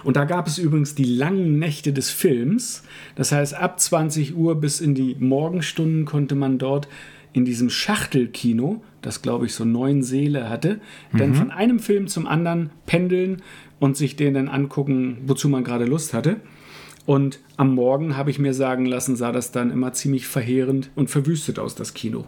Und 0.04 0.16
da 0.16 0.24
gab 0.24 0.46
es 0.46 0.58
übrigens 0.58 0.94
die 0.94 1.04
langen 1.04 1.58
Nächte 1.58 1.92
des 1.92 2.10
Films. 2.10 2.82
Das 3.14 3.32
heißt, 3.32 3.54
ab 3.54 3.78
20 3.78 4.36
Uhr 4.36 4.60
bis 4.60 4.80
in 4.80 4.94
die 4.94 5.16
Morgenstunden 5.18 6.06
konnte 6.06 6.34
man 6.34 6.58
dort 6.58 6.88
in 7.32 7.44
diesem 7.44 7.68
Schachtelkino, 7.68 8.82
das 9.02 9.20
glaube 9.20 9.44
ich 9.44 9.54
so 9.54 9.66
neun 9.66 10.02
Seele 10.02 10.48
hatte, 10.48 10.80
mhm. 11.12 11.18
dann 11.18 11.34
von 11.34 11.50
einem 11.50 11.78
Film 11.78 12.08
zum 12.08 12.26
anderen 12.26 12.70
pendeln 12.86 13.42
und 13.78 13.96
sich 13.96 14.16
den 14.16 14.32
dann 14.32 14.48
angucken, 14.48 15.18
wozu 15.26 15.50
man 15.50 15.62
gerade 15.62 15.84
Lust 15.84 16.14
hatte. 16.14 16.40
Und 17.04 17.38
am 17.56 17.74
Morgen 17.74 18.16
habe 18.16 18.30
ich 18.30 18.38
mir 18.38 18.54
sagen 18.54 18.86
lassen, 18.86 19.14
sah 19.14 19.32
das 19.32 19.52
dann 19.52 19.70
immer 19.70 19.92
ziemlich 19.92 20.26
verheerend 20.26 20.90
und 20.96 21.10
verwüstet 21.10 21.58
aus, 21.58 21.74
das 21.74 21.94
Kino. 21.94 22.24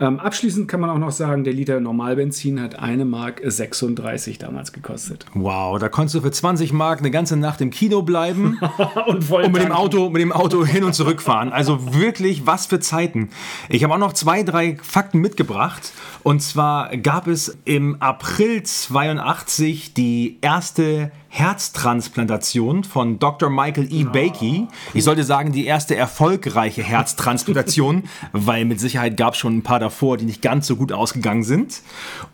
Ähm, 0.00 0.20
abschließend 0.20 0.68
kann 0.68 0.80
man 0.80 0.90
auch 0.90 0.98
noch 0.98 1.10
sagen, 1.10 1.44
der 1.44 1.52
Liter 1.52 1.80
Normalbenzin 1.80 2.60
hat 2.60 2.78
eine 2.78 3.04
Mark 3.04 3.40
36 3.44 4.38
damals 4.38 4.72
gekostet. 4.72 5.26
Wow, 5.34 5.78
da 5.78 5.88
konntest 5.88 6.14
du 6.14 6.20
für 6.20 6.30
20 6.30 6.72
Mark 6.72 7.00
eine 7.00 7.10
ganze 7.10 7.36
Nacht 7.36 7.60
im 7.60 7.70
Kino 7.70 8.02
bleiben 8.02 8.58
und, 9.06 9.24
voll 9.24 9.44
und 9.44 9.52
mit 9.52 9.62
dem. 9.62 9.72
Auto, 9.72 10.08
mit 10.10 10.22
dem 10.22 10.32
Auto 10.32 10.64
hin 10.64 10.84
und 10.84 10.94
zurück 10.94 11.20
fahren. 11.20 11.52
Also 11.52 11.94
wirklich, 11.94 12.46
was 12.46 12.66
für 12.66 12.80
Zeiten. 12.80 13.30
Ich 13.68 13.82
habe 13.82 13.94
auch 13.94 13.98
noch 13.98 14.12
zwei, 14.12 14.42
drei 14.42 14.76
Fakten 14.82 15.18
mitgebracht. 15.18 15.92
Und 16.22 16.42
zwar 16.42 16.96
gab 16.96 17.26
es 17.26 17.58
im 17.64 17.96
April 18.00 18.62
82 18.62 19.94
die 19.94 20.38
erste 20.40 21.10
Herztransplantation 21.38 22.82
von 22.82 23.20
Dr. 23.20 23.48
Michael 23.48 23.86
E. 23.92 24.02
Bakey. 24.02 24.66
Ich 24.92 25.04
sollte 25.04 25.22
sagen, 25.22 25.52
die 25.52 25.66
erste 25.66 25.94
erfolgreiche 25.94 26.82
Herztransplantation, 26.82 28.08
weil 28.32 28.64
mit 28.64 28.80
Sicherheit 28.80 29.16
gab 29.16 29.34
es 29.34 29.38
schon 29.38 29.58
ein 29.58 29.62
paar 29.62 29.78
davor, 29.78 30.16
die 30.16 30.24
nicht 30.24 30.42
ganz 30.42 30.66
so 30.66 30.74
gut 30.74 30.90
ausgegangen 30.90 31.44
sind. 31.44 31.82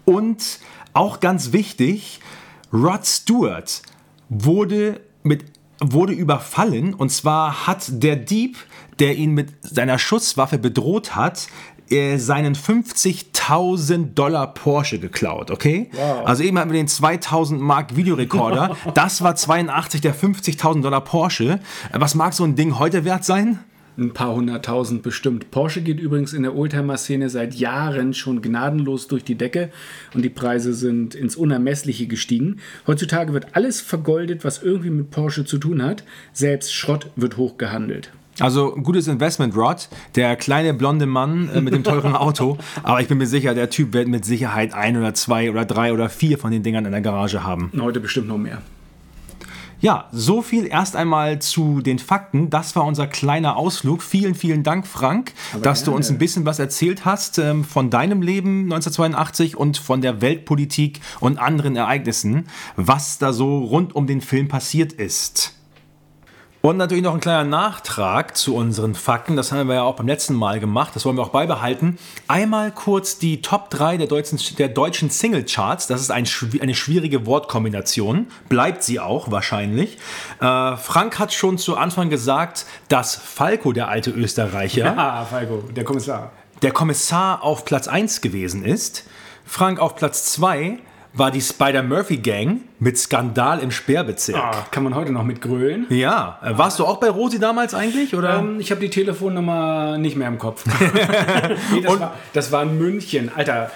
Und 0.07 0.59
auch 0.95 1.21
ganz 1.21 1.53
wichtig, 1.53 2.21
Rod 2.73 3.05
Stewart 3.05 3.83
wurde 4.31 5.03
mit 5.23 5.45
wurde 5.81 6.13
überfallen 6.13 6.95
und 6.95 7.11
zwar 7.11 7.67
hat 7.67 8.03
der 8.03 8.17
Dieb, 8.17 8.57
der 9.01 9.17
ihn 9.17 9.33
mit 9.33 9.53
seiner 9.61 9.99
Schusswaffe 9.99 10.57
bedroht 10.57 11.17
hat, 11.17 11.49
äh, 11.91 12.19
seinen 12.19 12.55
50.000 12.55 14.15
Dollar 14.15 14.55
Porsche 14.55 14.99
geklaut, 14.99 15.51
okay? 15.51 15.91
Wow. 15.93 16.27
Also 16.27 16.43
eben 16.43 16.59
hatten 16.59 16.71
wir 16.71 16.81
den 16.81 16.89
2000 16.89 17.61
Mark 17.61 17.97
Videorekorder. 17.97 18.77
das 18.95 19.23
war 19.23 19.37
82 19.37 20.01
der 20.01 20.15
50.000 20.15 20.83
Dollar 20.83 21.03
Porsche. 21.03 21.61
Äh, 21.93 22.01
Was 22.01 22.15
mag 22.15 22.33
so 22.33 22.45
ein 22.45 22.57
Ding 22.57 22.79
heute 22.79 23.05
wert 23.05 23.25
sein? 23.25 23.59
Ein 23.97 24.13
paar 24.13 24.35
hunderttausend 24.35 25.05
bestimmt. 25.05 25.53
Porsche 25.53 25.81
geht 25.81 26.01
übrigens 26.01 26.33
in 26.33 26.43
der 26.43 26.57
Oldtimer-Szene 26.57 27.31
seit 27.31 27.55
Jahren 27.55 28.13
schon 28.13 28.43
gnadenlos 28.43 29.07
durch 29.07 29.23
die 29.23 29.37
Decke 29.37 29.71
und 30.15 30.23
die 30.23 30.31
Preise 30.31 30.75
sind 30.75 31.15
ins 31.15 31.37
Unermessliche 31.37 32.09
gestiegen. 32.09 32.57
Heutzutage 32.89 33.33
wird 33.33 33.55
alles 33.55 33.81
vergoldet, 33.81 34.45
was 34.45 34.61
irgendwie 34.61 34.91
mit 34.91 35.13
Porsche 35.13 35.45
zu 35.45 35.59
tun 35.59 35.81
hat. 35.81 36.03
Selbst 36.33 36.75
Schrott 36.75 37.11
wird 37.15 37.37
hoch 37.37 37.57
gehandelt. 37.57 38.11
Also 38.41 38.75
ein 38.75 38.83
gutes 38.83 39.07
Investment, 39.07 39.57
Rod. 39.57 39.89
Der 40.17 40.37
kleine 40.37 40.75
blonde 40.75 41.07
Mann 41.07 41.49
äh, 41.55 41.61
mit 41.61 41.75
dem 41.75 41.85
teuren 41.85 42.17
Auto. 42.17 42.59
Aber 42.83 43.01
ich 43.01 43.09
bin 43.09 43.19
mir 43.19 43.27
sicher, 43.27 43.55
der 43.55 43.71
Typ 43.71 43.93
wird 43.93 44.09
mit 44.09 44.25
Sicherheit 44.25 44.75
ein 44.75 44.97
oder 44.97 45.15
zwei 45.15 45.51
oder 45.51 45.65
drei 45.65 45.93
oder 45.93 46.09
vier 46.09 46.39
von 46.39 46.51
den 46.51 46.63
Dingern 46.63 46.85
in 46.85 46.93
der 46.93 47.01
Garage 47.01 47.45
haben. 47.45 47.71
Heute 47.79 48.01
bestimmt 48.01 48.29
noch 48.29 48.39
mehr. 48.39 48.63
Ja, 49.85 50.09
so 50.13 50.41
viel 50.41 50.67
erst 50.67 50.97
einmal 50.97 51.41
zu 51.41 51.83
den 51.83 51.99
Fakten. 51.99 52.49
Das 52.49 52.75
war 52.75 52.87
unser 52.87 53.07
kleiner 53.07 53.57
Ausflug. 53.57 54.03
Vielen, 54.03 54.35
vielen 54.35 54.63
Dank, 54.63 54.87
Frank, 54.87 55.35
dass 55.61 55.81
du 55.81 55.91
gerne. 55.91 55.97
uns 55.97 56.11
ein 56.11 56.17
bisschen 56.17 56.47
was 56.47 56.59
erzählt 56.59 57.05
hast 57.05 57.39
ähm, 57.39 57.65
von 57.65 57.91
deinem 57.91 58.23
Leben 58.23 58.63
1982 58.63 59.59
und 59.59 59.77
von 59.77 60.01
der 60.01 60.23
Weltpolitik 60.23 61.01
und 61.21 61.39
anderen 61.39 61.77
Ereignissen, 61.77 62.47
was 62.77 63.19
da 63.19 63.35
so 63.35 63.59
rund 63.59 63.95
um 63.95 64.07
den 64.07 64.23
Film 64.23 64.49
passiert 64.49 64.95
ist. 64.95 65.53
Und 66.65 66.79
natürlich 66.79 67.05
noch 67.05 67.13
ein 67.13 67.21
kleiner 67.21 67.45
Nachtrag 67.45 68.39
zu 68.39 68.57
unseren 68.57 68.95
Fakten. 68.95 69.37
Das 69.37 69.53
haben 69.53 69.69
wir 69.69 69.75
ja 69.75 69.83
auch 69.83 69.97
beim 69.97 70.07
letzten 70.07 70.33
Mal 70.33 70.61
gemacht. 70.61 70.93
Das 70.97 71.05
wollen 71.05 71.19
wir 71.19 71.23
auch 71.23 71.29
beibehalten. 71.29 71.99
Einmal 72.27 72.73
kurz 72.73 73.19
die 73.19 73.43
Top 73.43 73.69
3 73.69 73.99
der 73.99 74.07
deutschen, 74.07 74.39
der 74.57 74.69
deutschen 74.69 75.11
Singlecharts. 75.11 75.89
Das 75.89 76.01
ist 76.01 76.11
ein, 76.11 76.25
eine 76.63 76.75
schwierige 76.75 77.27
Wortkombination. 77.27 78.29
Bleibt 78.49 78.83
sie 78.83 78.99
auch 78.99 79.31
wahrscheinlich. 79.31 79.99
Äh, 80.41 80.77
Frank 80.79 81.19
hat 81.19 81.35
schon 81.35 81.59
zu 81.59 81.77
Anfang 81.77 82.09
gesagt, 82.09 82.65
dass 82.89 83.15
Falco, 83.15 83.75
der 83.75 83.89
alte 83.89 84.11
Österreicher, 84.13 84.95
Ah, 84.97 85.27
Falco, 85.27 85.59
der 85.71 85.85
Kommissar. 85.85 86.33
der 86.63 86.73
Kommissar 86.73 87.43
auf 87.43 87.67
Platz 87.67 87.89
1 87.89 88.23
gewesen 88.23 88.65
ist. 88.65 89.05
Frank 89.45 89.79
auf 89.81 89.97
Platz 89.97 90.33
2 90.33 90.79
war 91.15 91.31
die 91.31 91.41
Spider-Murphy-Gang 91.41 92.61
mit 92.81 92.99
Skandal 92.99 93.61
im 93.61 93.71
Sperrbezirk. 93.71 94.37
Ah, 94.37 94.67
kann 94.71 94.83
man 94.83 94.95
heute 94.95 95.13
noch 95.13 95.23
mit 95.23 95.41
grölen. 95.41 95.87
Ja, 95.89 96.41
äh, 96.43 96.59
warst 96.59 96.79
du 96.81 96.85
auch 96.85 96.99
bei 96.99 97.09
Rosi 97.09 97.39
damals 97.39 97.73
eigentlich? 97.73 98.15
Oder? 98.15 98.39
Ähm, 98.41 98.59
ich 98.59 98.71
habe 98.71 98.81
die 98.81 98.91
Telefonnummer 98.91 99.97
nicht 99.97 100.17
mehr 100.17 100.29
im 100.29 100.39
Kopf. 100.39 100.65
nee, 101.73 101.81
das, 101.81 102.01
war, 102.01 102.15
das 102.33 102.53
war 102.53 102.63
in 102.65 102.79
München. 102.79 103.31
Alter, 103.35 103.71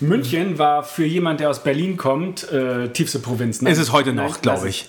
München 0.00 0.58
war 0.58 0.82
für 0.82 1.04
jemand, 1.04 1.40
der 1.40 1.50
aus 1.50 1.62
Berlin 1.62 1.96
kommt, 1.96 2.50
äh, 2.50 2.88
tiefste 2.88 3.18
Provinz. 3.18 3.60
Nein, 3.60 3.72
Ist 3.72 3.78
es 3.78 3.92
heute 3.92 4.14
noch, 4.14 4.40
glaube 4.40 4.68
ich. 4.68 4.88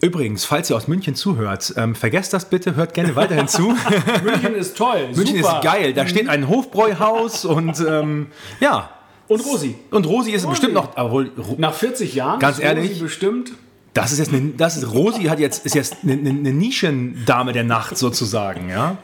Übrigens, 0.00 0.44
falls 0.44 0.70
ihr 0.70 0.76
aus 0.76 0.86
München 0.86 1.16
zuhört, 1.16 1.74
ähm, 1.76 1.94
vergesst 1.96 2.32
das 2.32 2.48
bitte, 2.48 2.76
hört 2.76 2.94
gerne 2.94 3.16
weiterhin 3.16 3.48
zu. 3.48 3.74
München 4.24 4.54
ist 4.54 4.76
toll. 4.76 5.08
München 5.14 5.38
super. 5.38 5.56
ist 5.56 5.64
geil, 5.64 5.92
da 5.92 6.06
steht 6.06 6.28
ein 6.28 6.48
Hofbräuhaus 6.48 7.44
und 7.44 7.80
ähm, 7.80 8.28
ja. 8.60 8.90
Und 9.28 9.40
Rosi. 9.44 9.74
Und 9.90 10.06
Rosi 10.06 10.30
ist 10.32 10.48
bestimmt 10.48 10.74
noch, 10.74 10.96
obwohl, 10.96 11.30
Ro- 11.38 11.56
Nach 11.58 11.72
40 11.74 12.14
Jahren 12.14 12.38
Ganz 12.38 12.58
ist 12.58 12.64
ehrlich? 12.64 12.90
Rosi 12.92 13.02
bestimmt. 13.02 13.52
das 13.94 14.12
ist 14.12 14.18
jetzt 14.18 14.32
eine, 14.32 14.50
das 14.56 14.76
ist, 14.76 14.92
Rosi 14.92 15.24
hat 15.24 15.38
jetzt, 15.40 15.66
ist 15.66 15.74
jetzt 15.74 15.96
eine, 16.02 16.12
eine 16.12 16.30
eine 16.30 16.52
Nischendame 16.52 17.52
der 17.52 17.64
Nacht 17.64 17.96
sozusagen, 17.98 18.68
ja. 18.68 18.98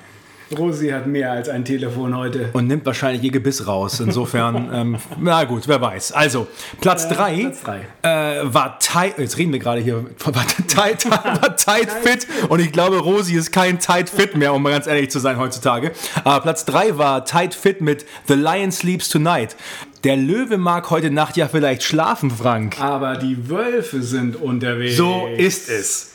Rosi 0.58 0.88
hat 0.90 1.06
mehr 1.06 1.32
als 1.32 1.48
ein 1.48 1.64
Telefon 1.64 2.16
heute. 2.16 2.50
Und 2.52 2.66
nimmt 2.66 2.86
wahrscheinlich 2.86 3.22
ihr 3.22 3.30
Gebiss 3.30 3.66
raus. 3.66 4.00
Insofern, 4.00 4.70
ähm, 4.72 4.96
na 5.20 5.44
gut, 5.44 5.68
wer 5.68 5.80
weiß. 5.80 6.12
Also, 6.12 6.46
Platz 6.80 7.08
3 7.08 7.40
Platz 7.40 7.62
drei. 7.62 7.80
äh, 8.02 8.40
war 8.44 8.78
Tight, 8.78 9.18
jetzt 9.18 9.38
reden 9.38 9.52
wir 9.52 9.58
gerade 9.58 9.80
hier, 9.80 10.04
war 10.24 10.44
Tight, 10.66 11.10
war 11.10 11.56
tight 11.56 11.90
Fit 12.02 12.26
und 12.48 12.60
ich 12.60 12.72
glaube, 12.72 12.98
Rosi 12.98 13.34
ist 13.34 13.52
kein 13.52 13.78
Tight 13.78 14.08
Fit 14.08 14.36
mehr, 14.36 14.52
um 14.54 14.62
mal 14.62 14.70
ganz 14.70 14.86
ehrlich 14.86 15.10
zu 15.10 15.18
sein 15.18 15.38
heutzutage. 15.38 15.92
Aber 16.24 16.40
Platz 16.40 16.64
3 16.64 16.98
war 16.98 17.24
Tight 17.24 17.54
Fit 17.54 17.80
mit 17.80 18.04
The 18.28 18.34
Lion 18.34 18.72
Sleeps 18.72 19.08
Tonight. 19.08 19.56
Der 20.04 20.16
Löwe 20.16 20.58
mag 20.58 20.90
heute 20.90 21.10
Nacht 21.10 21.36
ja 21.36 21.46
vielleicht 21.46 21.84
schlafen, 21.84 22.30
Frank. 22.30 22.80
Aber 22.80 23.16
die 23.16 23.48
Wölfe 23.48 24.02
sind 24.02 24.34
unterwegs. 24.34 24.96
So 24.96 25.28
ist 25.36 25.68
es. 25.68 26.11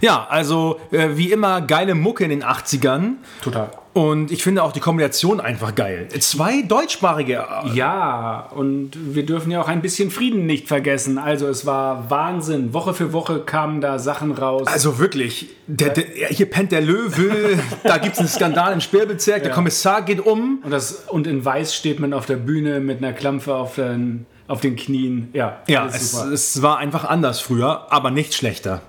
Ja, 0.00 0.26
also 0.28 0.80
äh, 0.92 1.10
wie 1.14 1.30
immer 1.30 1.60
geile 1.60 1.94
Mucke 1.94 2.24
in 2.24 2.30
den 2.30 2.44
80ern. 2.44 3.14
Total. 3.42 3.70
Und 3.92 4.30
ich 4.30 4.44
finde 4.44 4.62
auch 4.62 4.70
die 4.70 4.80
Kombination 4.80 5.40
einfach 5.40 5.74
geil. 5.74 6.06
Zwei 6.20 6.62
deutschsprachige 6.62 7.44
äh, 7.64 7.74
Ja, 7.74 8.48
und 8.54 8.92
wir 8.94 9.26
dürfen 9.26 9.50
ja 9.50 9.60
auch 9.60 9.66
ein 9.66 9.82
bisschen 9.82 10.12
Frieden 10.12 10.46
nicht 10.46 10.68
vergessen. 10.68 11.18
Also 11.18 11.48
es 11.48 11.66
war 11.66 12.08
Wahnsinn. 12.08 12.72
Woche 12.72 12.94
für 12.94 13.12
Woche 13.12 13.40
kamen 13.40 13.80
da 13.80 13.98
Sachen 13.98 14.30
raus. 14.30 14.68
Also 14.68 15.00
wirklich, 15.00 15.48
der, 15.66 15.90
der, 15.90 16.04
hier 16.28 16.48
pennt 16.48 16.70
der 16.70 16.82
Löwe, 16.82 17.58
da 17.82 17.98
gibt 17.98 18.14
es 18.14 18.20
einen 18.20 18.28
Skandal 18.28 18.72
im 18.72 18.80
Sperrbezirk, 18.80 19.42
der 19.42 19.52
Kommissar 19.52 20.02
geht 20.02 20.20
um. 20.20 20.60
und, 20.62 20.70
das, 20.70 21.04
und 21.08 21.26
in 21.26 21.44
Weiß 21.44 21.74
steht 21.74 21.98
man 21.98 22.12
auf 22.12 22.26
der 22.26 22.36
Bühne 22.36 22.78
mit 22.78 22.98
einer 22.98 23.12
Klampfe 23.12 23.56
auf 23.56 23.74
den, 23.74 24.26
auf 24.46 24.60
den 24.60 24.76
Knien. 24.76 25.30
Ja, 25.32 25.62
Ja, 25.66 25.86
es, 25.86 26.12
super. 26.12 26.32
es 26.32 26.62
war 26.62 26.78
einfach 26.78 27.04
anders 27.04 27.40
früher, 27.40 27.92
aber 27.92 28.12
nicht 28.12 28.34
schlechter. 28.34 28.82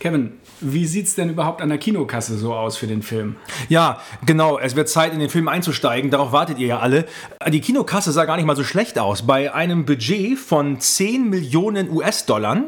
Kevin, 0.00 0.32
wie 0.62 0.86
sieht 0.86 1.08
es 1.08 1.14
denn 1.14 1.28
überhaupt 1.28 1.60
an 1.60 1.68
der 1.68 1.76
Kinokasse 1.76 2.38
so 2.38 2.54
aus 2.54 2.78
für 2.78 2.86
den 2.86 3.02
Film? 3.02 3.36
Ja, 3.68 4.00
genau, 4.24 4.58
es 4.58 4.74
wird 4.74 4.88
Zeit, 4.88 5.12
in 5.12 5.20
den 5.20 5.28
Film 5.28 5.46
einzusteigen, 5.46 6.10
darauf 6.10 6.32
wartet 6.32 6.58
ihr 6.58 6.68
ja 6.68 6.78
alle. 6.78 7.04
Die 7.50 7.60
Kinokasse 7.60 8.10
sah 8.10 8.24
gar 8.24 8.36
nicht 8.36 8.46
mal 8.46 8.56
so 8.56 8.64
schlecht 8.64 8.98
aus. 8.98 9.26
Bei 9.26 9.52
einem 9.52 9.84
Budget 9.84 10.38
von 10.38 10.80
10 10.80 11.28
Millionen 11.28 11.90
US-Dollar 11.90 12.62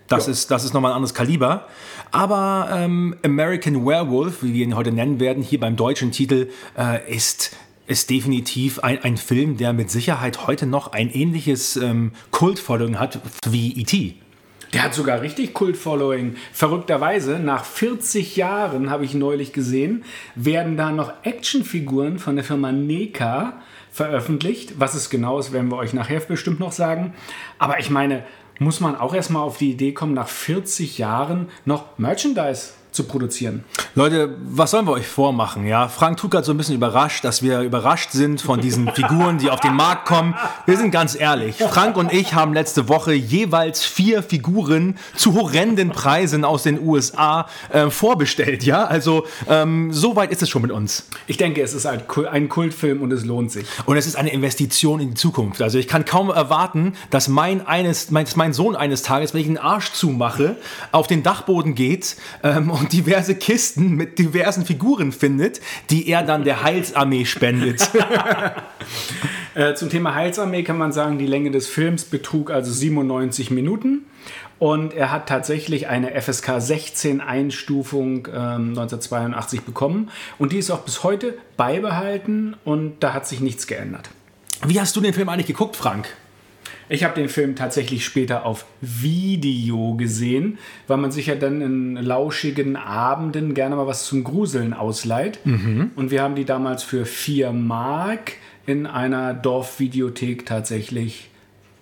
Das, 0.08 0.28
ist, 0.28 0.52
das 0.52 0.64
ist 0.64 0.74
nochmal 0.74 0.92
ein 0.92 0.96
anderes 0.96 1.14
Kaliber. 1.14 1.68
Aber 2.12 2.70
ähm, 2.72 3.16
American 3.26 3.86
Werewolf, 3.86 4.42
wie 4.42 4.54
wir 4.54 4.64
ihn 4.64 4.76
heute 4.76 4.92
nennen 4.94 5.20
werden, 5.20 5.44
hier 5.44 5.60
beim 5.60 5.76
deutschen 5.76 6.12
Titel, 6.12 6.50
äh, 6.78 7.14
ist, 7.14 7.56
ist 7.88 8.10
definitiv 8.10 8.80
ein, 8.80 9.04
ein 9.04 9.18
Film, 9.18 9.58
der 9.58 9.74
mit 9.74 9.92
Sicherheit 9.92 10.48
heute 10.48 10.66
noch 10.66 10.94
ein 10.94 11.10
ähnliches 11.10 11.76
ähm, 11.76 12.14
Kultfollowing 12.32 13.00
hat 13.00 13.20
wie 13.50 13.74
E.T. 13.82 14.16
Der 14.74 14.84
hat 14.84 14.94
sogar 14.94 15.22
richtig 15.22 15.54
Kult-Following. 15.54 16.36
Verrückterweise, 16.52 17.40
nach 17.40 17.64
40 17.64 18.36
Jahren, 18.36 18.90
habe 18.90 19.06
ich 19.06 19.14
neulich 19.14 19.54
gesehen, 19.54 20.04
werden 20.36 20.76
da 20.76 20.92
noch 20.92 21.14
Actionfiguren 21.24 22.20
von 22.20 22.36
der 22.36 22.44
Firma 22.44 22.72
NECA 22.72 23.62
veröffentlicht. 23.92 24.80
Was 24.80 24.94
es 24.94 25.10
genau 25.10 25.40
ist, 25.40 25.54
werden 25.54 25.72
wir 25.72 25.78
euch 25.78 25.94
nachher 25.94 26.20
bestimmt 26.20 26.60
noch 26.60 26.74
sagen. 26.74 27.14
Aber 27.58 27.80
ich 27.80 27.90
meine, 27.90 28.24
muss 28.60 28.80
man 28.80 28.96
auch 28.96 29.14
erstmal 29.14 29.44
auf 29.44 29.58
die 29.58 29.72
Idee 29.72 29.94
kommen, 29.94 30.14
nach 30.14 30.28
40 30.28 30.98
Jahren 30.98 31.50
noch 31.66 31.98
Merchandise 31.98 32.74
zu 32.98 33.06
produzieren. 33.06 33.64
Leute, 33.96 34.36
was 34.42 34.72
sollen 34.72 34.86
wir 34.86 34.92
euch 34.92 35.08
vormachen? 35.08 35.66
Ja, 35.66 35.88
Frank 35.88 36.18
tut 36.18 36.32
gerade 36.32 36.46
so 36.46 36.52
ein 36.52 36.58
bisschen 36.58 36.76
überrascht, 36.76 37.24
dass 37.24 37.42
wir 37.42 37.62
überrascht 37.62 38.12
sind 38.12 38.42
von 38.42 38.60
diesen 38.60 38.92
Figuren, 38.94 39.38
die 39.38 39.50
auf 39.50 39.60
den 39.60 39.76
Markt 39.76 40.06
kommen. 40.06 40.36
Wir 40.66 40.78
sind 40.78 40.92
ganz 40.92 41.16
ehrlich. 41.16 41.58
Frank 41.58 41.96
und 41.96 42.12
ich 42.12 42.34
haben 42.34 42.54
letzte 42.54 42.90
Woche 42.90 43.14
jeweils 43.14 43.86
vier 43.86 44.24
Figuren 44.24 44.98
zu 45.16 45.36
horrenden 45.36 45.90
Preisen 45.90 46.44
aus 46.44 46.64
den 46.64 46.82
USA 46.82 47.48
äh, 47.70 47.90
vorbestellt. 47.90 48.64
Ja, 48.64 48.86
also 48.86 49.26
ähm, 49.48 49.94
so 49.94 50.16
weit 50.16 50.32
ist 50.32 50.42
es 50.42 50.50
schon 50.50 50.64
mit 50.64 50.72
uns. 50.72 51.08
Ich 51.28 51.38
denke, 51.38 51.62
es 51.62 51.74
ist 51.74 51.86
ein, 51.86 52.50
Kultfilm 52.50 53.02
und 53.02 53.12
es 53.12 53.26
lohnt 53.26 53.52
sich. 53.52 53.68
Und 53.86 53.98
es 53.98 54.08
ist 54.08 54.16
eine 54.16 54.34
Investition 54.34 55.00
in 55.00 55.10
die 55.10 55.16
Zukunft. 55.16 55.62
Also 55.62 55.78
ich 55.78 55.88
kann 55.88 56.04
kaum 56.04 56.30
erwarten, 56.30 56.94
dass 57.12 57.28
mein, 57.28 57.66
eines, 57.68 58.10
mein, 58.10 58.26
mein 58.36 58.54
Sohn 58.54 58.76
eines 58.76 59.04
Tages, 59.04 59.36
wenn 59.36 59.42
ich 59.42 59.48
den 59.48 59.60
Arsch 59.60 59.92
zumache, 59.92 60.56
auf 60.92 61.06
den 61.06 61.22
Dachboden 61.22 61.76
geht 61.76 62.16
ähm, 62.44 62.72
und 62.72 62.87
diverse 62.92 63.36
Kisten 63.36 63.96
mit 63.96 64.20
diversen 64.20 64.66
Figuren 64.66 65.12
findet, 65.12 65.62
die 65.90 66.08
er 66.08 66.24
dann 66.24 66.44
der 66.44 66.64
Heilsarmee 66.64 67.26
spendet. 67.26 67.90
äh, 69.56 69.74
zum 69.76 69.90
Thema 69.90 70.16
Heilsarmee 70.16 70.64
kann 70.64 70.78
man 70.78 70.92
sagen, 70.92 71.18
die 71.18 71.28
Länge 71.28 71.52
des 71.52 71.68
Films 71.68 72.06
betrug 72.06 72.52
also 72.52 72.72
97 72.72 73.52
Minuten. 73.52 74.06
Und 74.60 74.94
er 74.94 75.12
hat 75.12 75.30
tatsächlich 75.30 75.88
eine 75.88 76.20
FSK 76.20 76.60
16 76.60 77.22
Einstufung 77.22 78.28
ähm, 78.28 78.70
1982 78.70 79.62
bekommen. 79.62 80.10
Und 80.40 80.52
die 80.52 80.58
ist 80.58 80.72
auch 80.72 80.80
bis 80.80 81.04
heute 81.04 81.38
beibehalten 81.58 82.56
und 82.66 82.96
da 83.02 83.14
hat 83.14 83.28
sich 83.28 83.40
nichts 83.40 83.68
geändert. 83.68 84.10
Wie 84.66 84.80
hast 84.82 84.96
du 84.96 85.02
den 85.02 85.14
Film 85.14 85.30
eigentlich 85.30 85.48
geguckt, 85.48 85.76
Frank? 85.76 86.10
Ich 86.90 87.04
habe 87.04 87.16
den 87.16 87.30
Film 87.30 87.56
tatsächlich 87.56 88.06
später 88.06 88.46
auf 88.46 88.66
Video 88.82 89.96
gesehen, 89.96 90.58
weil 90.88 90.98
man 90.98 91.12
sich 91.12 91.28
ja 91.28 91.36
dann 91.36 91.62
in 91.62 91.96
lauschigen 91.96 92.76
Abenden 92.76 93.54
gerne 93.54 93.76
mal 93.76 93.88
was 93.88 94.06
zum 94.06 94.24
Gruseln 94.24 94.74
ausleiht. 94.74 95.40
Mhm. 95.46 95.92
Und 95.96 96.12
wir 96.12 96.22
haben 96.22 96.36
die 96.36 96.46
damals 96.46 96.84
für 96.84 97.06
4 97.06 97.52
Mark 97.52 98.34
in 98.66 98.86
einer 98.86 99.34
Dorfvideothek 99.34 100.46
tatsächlich 100.46 101.30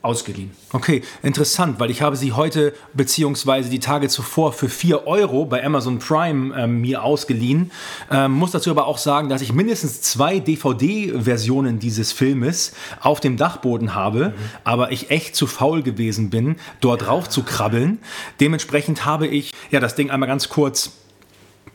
ausgeliehen. 0.06 0.52
Okay, 0.72 1.02
interessant, 1.24 1.80
weil 1.80 1.92
ich 1.92 2.02
habe 2.02 2.16
sie 2.16 2.32
heute 2.34 2.74
beziehungsweise 2.94 3.70
die 3.70 3.80
Tage 3.80 4.08
zuvor 4.08 4.54
für 4.54 4.70
4 4.70 5.08
Euro 5.08 5.46
bei 5.46 5.64
Amazon 5.66 6.00
Prime 6.00 6.56
ähm, 6.56 6.82
mir 6.82 7.04
ausgeliehen. 7.04 7.72
Ähm, 8.12 8.32
muss 8.32 8.52
dazu 8.52 8.70
aber 8.70 8.88
auch 8.88 8.98
sagen, 8.98 9.28
dass 9.28 9.42
ich 9.42 9.52
mindestens 9.52 10.02
zwei 10.02 10.40
DVD-Versionen 10.40 11.80
dieses 11.80 12.12
Filmes 12.12 12.74
auf 13.02 13.20
dem 13.20 13.36
Dachboden 13.36 13.96
habe, 13.96 14.30
mhm. 14.30 14.34
aber 14.64 14.92
ich 14.92 15.12
echt 15.12 15.36
zu 15.36 15.48
faul 15.48 15.82
gewesen 15.82 16.30
bin, 16.30 16.56
dort 16.80 17.08
rauf 17.08 17.28
zu 17.28 17.44
krabbeln. 17.44 18.00
Dementsprechend 18.40 19.06
habe 19.06 19.28
ich 19.28 19.52
ja 19.72 19.80
das 19.80 19.96
Ding 19.96 20.12
einmal 20.12 20.30
ganz 20.30 20.50
kurz 20.50 20.92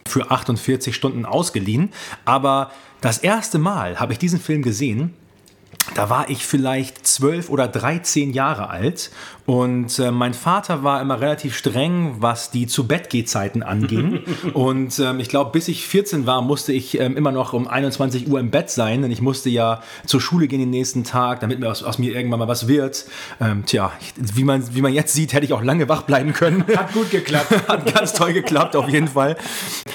für 0.06 0.30
48 0.30 0.94
Stunden 0.94 1.24
ausgeliehen. 1.24 1.90
Aber 2.24 2.70
das 3.00 3.18
erste 3.18 3.58
Mal 3.58 3.98
habe 3.98 4.12
ich 4.12 4.18
diesen 4.18 4.40
Film 4.40 4.62
gesehen 4.62 5.14
da 5.94 6.10
war 6.10 6.30
ich 6.30 6.46
vielleicht 6.46 7.06
zwölf 7.06 7.48
oder 7.48 7.68
dreizehn 7.68 8.32
Jahre 8.32 8.70
alt 8.70 9.10
und 9.50 9.98
äh, 9.98 10.12
mein 10.12 10.32
Vater 10.32 10.84
war 10.84 11.02
immer 11.02 11.20
relativ 11.20 11.56
streng, 11.56 12.18
was 12.20 12.52
die 12.52 12.68
zu 12.68 12.86
Bett 12.86 13.10
Zeiten 13.26 13.64
anging. 13.64 14.20
und 14.54 14.96
ähm, 15.00 15.18
ich 15.18 15.28
glaube, 15.28 15.50
bis 15.50 15.66
ich 15.66 15.88
14 15.88 16.24
war, 16.24 16.40
musste 16.40 16.72
ich 16.72 17.00
ähm, 17.00 17.16
immer 17.16 17.32
noch 17.32 17.52
um 17.52 17.66
21 17.66 18.28
Uhr 18.28 18.38
im 18.38 18.52
Bett 18.52 18.70
sein, 18.70 19.02
denn 19.02 19.10
ich 19.10 19.20
musste 19.20 19.50
ja 19.50 19.82
zur 20.06 20.20
Schule 20.20 20.46
gehen 20.46 20.60
den 20.60 20.70
nächsten 20.70 21.02
Tag, 21.02 21.40
damit 21.40 21.58
mir 21.58 21.68
aus, 21.68 21.82
aus 21.82 21.98
mir 21.98 22.14
irgendwann 22.14 22.38
mal 22.38 22.46
was 22.46 22.68
wird. 22.68 23.06
Ähm, 23.40 23.64
tja, 23.66 23.90
wie 24.14 24.44
man, 24.44 24.72
wie 24.72 24.82
man 24.82 24.92
jetzt 24.92 25.14
sieht, 25.14 25.32
hätte 25.32 25.46
ich 25.46 25.52
auch 25.52 25.64
lange 25.64 25.88
wach 25.88 26.02
bleiben 26.02 26.32
können. 26.32 26.64
Hat 26.76 26.92
gut 26.92 27.10
geklappt. 27.10 27.50
Hat 27.68 27.92
ganz 27.92 28.12
toll 28.12 28.32
geklappt, 28.32 28.76
auf 28.76 28.88
jeden 28.88 29.08
Fall. 29.08 29.36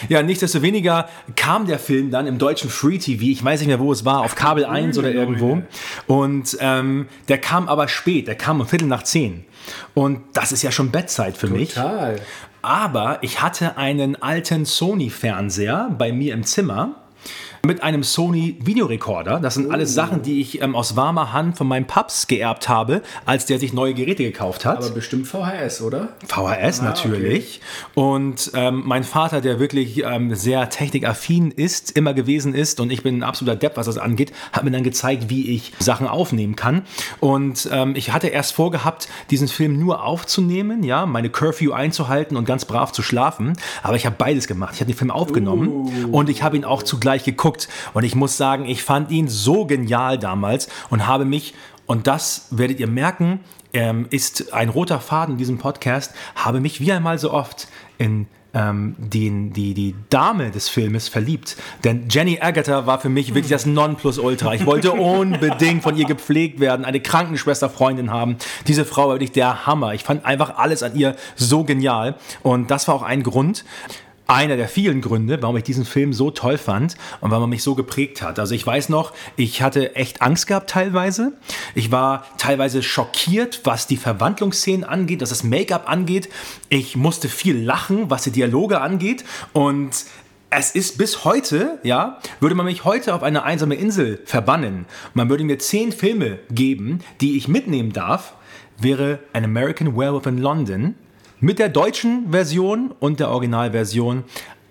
Ja, 0.09 0.21
nichtsdestoweniger 0.21 1.07
kam 1.37 1.65
der 1.65 1.79
Film 1.79 2.11
dann 2.11 2.27
im 2.27 2.39
deutschen 2.39 2.69
Free 2.69 2.97
TV, 2.97 3.23
ich 3.23 3.41
weiß 3.41 3.61
nicht 3.61 3.69
mehr, 3.69 3.79
wo 3.79 3.93
es 3.93 4.03
war, 4.03 4.19
auf 4.19 4.35
Kabel 4.35 4.65
1 4.65 4.97
oder 4.97 5.13
irgendwo. 5.13 5.61
Und 6.07 6.57
ähm, 6.59 7.07
der 7.29 7.37
kam 7.37 7.69
aber 7.69 7.87
spät, 7.87 8.27
der 8.27 8.35
kam 8.35 8.59
um 8.59 8.67
Viertel 8.67 8.89
nach 8.89 9.03
Und 9.93 10.21
das 10.33 10.51
ist 10.51 10.61
ja 10.61 10.71
schon 10.71 10.91
Bettzeit 10.91 11.37
für 11.37 11.47
Total. 11.47 11.59
mich. 11.59 11.73
Total. 11.73 12.21
Aber 12.61 13.19
ich 13.21 13.41
hatte 13.41 13.77
einen 13.77 14.21
alten 14.21 14.65
Sony-Fernseher 14.65 15.91
bei 15.97 16.11
mir 16.11 16.33
im 16.33 16.43
Zimmer 16.43 17.04
mit 17.65 17.83
einem 17.83 18.03
Sony 18.03 18.57
Videorekorder. 18.63 19.39
Das 19.39 19.55
sind 19.55 19.71
alles 19.71 19.93
Sachen, 19.93 20.21
die 20.21 20.41
ich 20.41 20.61
ähm, 20.61 20.75
aus 20.75 20.95
warmer 20.95 21.33
Hand 21.33 21.57
von 21.57 21.67
meinem 21.67 21.85
Paps 21.85 22.27
geerbt 22.27 22.69
habe, 22.69 23.01
als 23.25 23.45
der 23.45 23.59
sich 23.59 23.73
neue 23.73 23.93
Geräte 23.93 24.23
gekauft 24.23 24.65
hat. 24.65 24.77
Aber 24.77 24.89
bestimmt 24.89 25.27
VHS, 25.27 25.81
oder? 25.81 26.09
VHS 26.27 26.81
ah, 26.81 26.83
natürlich. 26.83 27.61
Okay. 27.95 28.01
Und 28.01 28.51
ähm, 28.53 28.83
mein 28.85 29.03
Vater, 29.03 29.41
der 29.41 29.59
wirklich 29.59 30.03
ähm, 30.03 30.35
sehr 30.35 30.69
technikaffin 30.69 31.51
ist, 31.51 31.91
immer 31.97 32.13
gewesen 32.13 32.53
ist, 32.53 32.79
und 32.79 32.91
ich 32.91 33.03
bin 33.03 33.19
ein 33.19 33.23
absoluter 33.23 33.57
Depp, 33.57 33.77
was 33.77 33.87
das 33.87 33.97
angeht, 33.97 34.31
hat 34.51 34.63
mir 34.63 34.71
dann 34.71 34.83
gezeigt, 34.83 35.29
wie 35.29 35.49
ich 35.51 35.73
Sachen 35.79 36.07
aufnehmen 36.07 36.55
kann. 36.55 36.83
Und 37.19 37.69
ähm, 37.71 37.95
ich 37.95 38.11
hatte 38.11 38.27
erst 38.27 38.53
vorgehabt, 38.53 39.07
diesen 39.29 39.47
Film 39.47 39.79
nur 39.79 40.03
aufzunehmen, 40.03 40.83
ja, 40.83 41.05
meine 41.05 41.29
Curfew 41.29 41.71
einzuhalten 41.71 42.37
und 42.37 42.45
ganz 42.45 42.65
brav 42.65 42.91
zu 42.91 43.01
schlafen. 43.01 43.53
Aber 43.83 43.95
ich 43.95 44.05
habe 44.05 44.15
beides 44.17 44.47
gemacht. 44.47 44.75
Ich 44.75 44.81
habe 44.81 44.91
den 44.91 44.97
Film 44.97 45.11
aufgenommen 45.11 45.67
uh. 45.69 46.17
und 46.17 46.29
ich 46.29 46.43
habe 46.43 46.55
ihn 46.57 46.65
auch 46.65 46.83
zugleich 46.83 47.23
geguckt 47.23 47.54
geguckt 47.55 47.67
und 47.93 48.03
ich 48.03 48.15
muss 48.15 48.37
sagen, 48.37 48.65
ich 48.65 48.83
fand 48.83 49.11
ihn 49.11 49.27
so 49.27 49.65
genial 49.65 50.17
damals 50.17 50.67
und 50.89 51.07
habe 51.07 51.25
mich, 51.25 51.53
und 51.85 52.07
das 52.07 52.47
werdet 52.51 52.79
ihr 52.79 52.87
merken, 52.87 53.39
ähm, 53.73 54.07
ist 54.09 54.53
ein 54.53 54.69
roter 54.69 54.99
Faden 54.99 55.33
in 55.33 55.37
diesem 55.37 55.57
Podcast, 55.57 56.13
habe 56.35 56.59
mich 56.59 56.79
wie 56.79 56.91
einmal 56.91 57.19
so 57.19 57.31
oft 57.31 57.67
in 57.97 58.27
ähm, 58.53 58.95
den, 58.97 59.51
die, 59.51 59.73
die 59.73 59.95
Dame 60.09 60.49
des 60.49 60.69
Filmes 60.69 61.09
verliebt. 61.09 61.57
Denn 61.83 62.07
Jenny 62.09 62.39
Agatha 62.39 62.85
war 62.85 63.01
für 63.01 63.09
mich 63.09 63.35
wirklich 63.35 63.49
das 63.49 63.65
Nonplusultra. 63.65 64.53
Ich 64.53 64.65
wollte 64.65 64.91
unbedingt 64.93 65.83
von 65.83 65.97
ihr 65.97 66.05
gepflegt 66.05 66.61
werden, 66.61 66.85
eine 66.85 67.01
Krankenschwesterfreundin 67.01 68.11
haben. 68.11 68.37
Diese 68.67 68.85
Frau 68.85 69.09
war 69.09 69.15
wirklich 69.15 69.33
der 69.33 69.65
Hammer. 69.65 69.93
Ich 69.93 70.03
fand 70.03 70.23
einfach 70.23 70.57
alles 70.57 70.83
an 70.83 70.95
ihr 70.95 71.17
so 71.35 71.65
genial. 71.65 72.15
Und 72.43 72.71
das 72.71 72.87
war 72.87 72.95
auch 72.95 73.03
ein 73.03 73.23
Grund, 73.23 73.65
einer 74.27 74.57
der 74.57 74.67
vielen 74.67 75.01
Gründe, 75.01 75.41
warum 75.41 75.57
ich 75.57 75.63
diesen 75.63 75.85
Film 75.85 76.13
so 76.13 76.31
toll 76.31 76.57
fand 76.57 76.95
und 77.21 77.31
warum 77.31 77.43
er 77.43 77.47
mich 77.47 77.63
so 77.63 77.75
geprägt 77.75 78.21
hat. 78.21 78.39
Also 78.39 78.55
ich 78.55 78.65
weiß 78.65 78.89
noch, 78.89 79.13
ich 79.35 79.61
hatte 79.61 79.95
echt 79.95 80.21
Angst 80.21 80.47
gehabt 80.47 80.69
teilweise. 80.69 81.33
Ich 81.75 81.91
war 81.91 82.25
teilweise 82.37 82.81
schockiert, 82.81 83.61
was 83.63 83.87
die 83.87 83.97
Verwandlungsszenen 83.97 84.83
angeht, 84.83 85.21
was 85.21 85.29
das 85.29 85.43
Make-up 85.43 85.89
angeht. 85.89 86.29
Ich 86.69 86.95
musste 86.95 87.29
viel 87.29 87.57
lachen, 87.61 88.09
was 88.09 88.23
die 88.23 88.31
Dialoge 88.31 88.81
angeht 88.81 89.23
und 89.53 90.05
es 90.57 90.71
ist 90.71 90.97
bis 90.97 91.25
heute, 91.25 91.79
ja, 91.83 92.19
würde 92.39 92.55
man 92.55 92.65
mich 92.65 92.85
heute 92.85 93.13
auf 93.13 93.23
eine 93.23 93.43
einsame 93.43 93.75
Insel 93.75 94.21
verbannen. 94.25 94.85
Man 95.13 95.29
würde 95.29 95.43
mir 95.43 95.59
zehn 95.59 95.91
Filme 95.91 96.39
geben, 96.49 96.99
die 97.19 97.35
ich 97.35 97.47
mitnehmen 97.49 97.91
darf, 97.91 98.35
wäre 98.77 99.19
An 99.33 99.43
American 99.43 99.97
Werewolf 99.97 100.25
in 100.27 100.37
London, 100.37 100.95
mit 101.45 101.59
der 101.59 101.69
deutschen 101.69 102.31
Version 102.31 102.91
und 102.99 103.19
der 103.19 103.29
Originalversion 103.29 104.23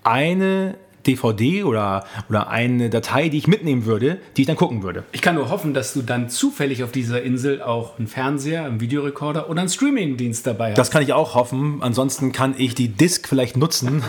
eine 0.02 0.74
DVD 1.06 1.62
oder, 1.62 2.04
oder 2.28 2.48
eine 2.48 2.90
Datei, 2.90 3.28
die 3.28 3.38
ich 3.38 3.46
mitnehmen 3.46 3.84
würde, 3.84 4.18
die 4.37 4.40
ich 4.40 4.48
dann 4.48 4.56
gucken 4.56 4.82
würde. 4.82 5.04
Ich 5.12 5.22
kann 5.22 5.37
nur 5.37 5.50
hoffen, 5.50 5.72
dass 5.72 5.92
du 5.92 6.02
dann 6.02 6.28
zufällig 6.28 6.82
auf 6.82 6.90
dieser 6.90 7.22
Insel 7.22 7.62
auch 7.62 7.96
einen 7.96 8.08
Fernseher, 8.08 8.64
einen 8.64 8.80
Videorekorder 8.80 9.48
oder 9.48 9.60
einen 9.60 9.68
Streamingdienst 9.68 10.48
dabei 10.48 10.70
hast. 10.70 10.78
Das 10.78 10.90
kann 10.90 11.04
ich 11.04 11.12
auch 11.12 11.37
hoffen. 11.37 11.78
Ansonsten 11.80 12.32
kann 12.32 12.56
ich 12.58 12.74
die 12.74 12.88
Disk 12.88 13.28
vielleicht 13.28 13.56
nutzen, 13.56 14.02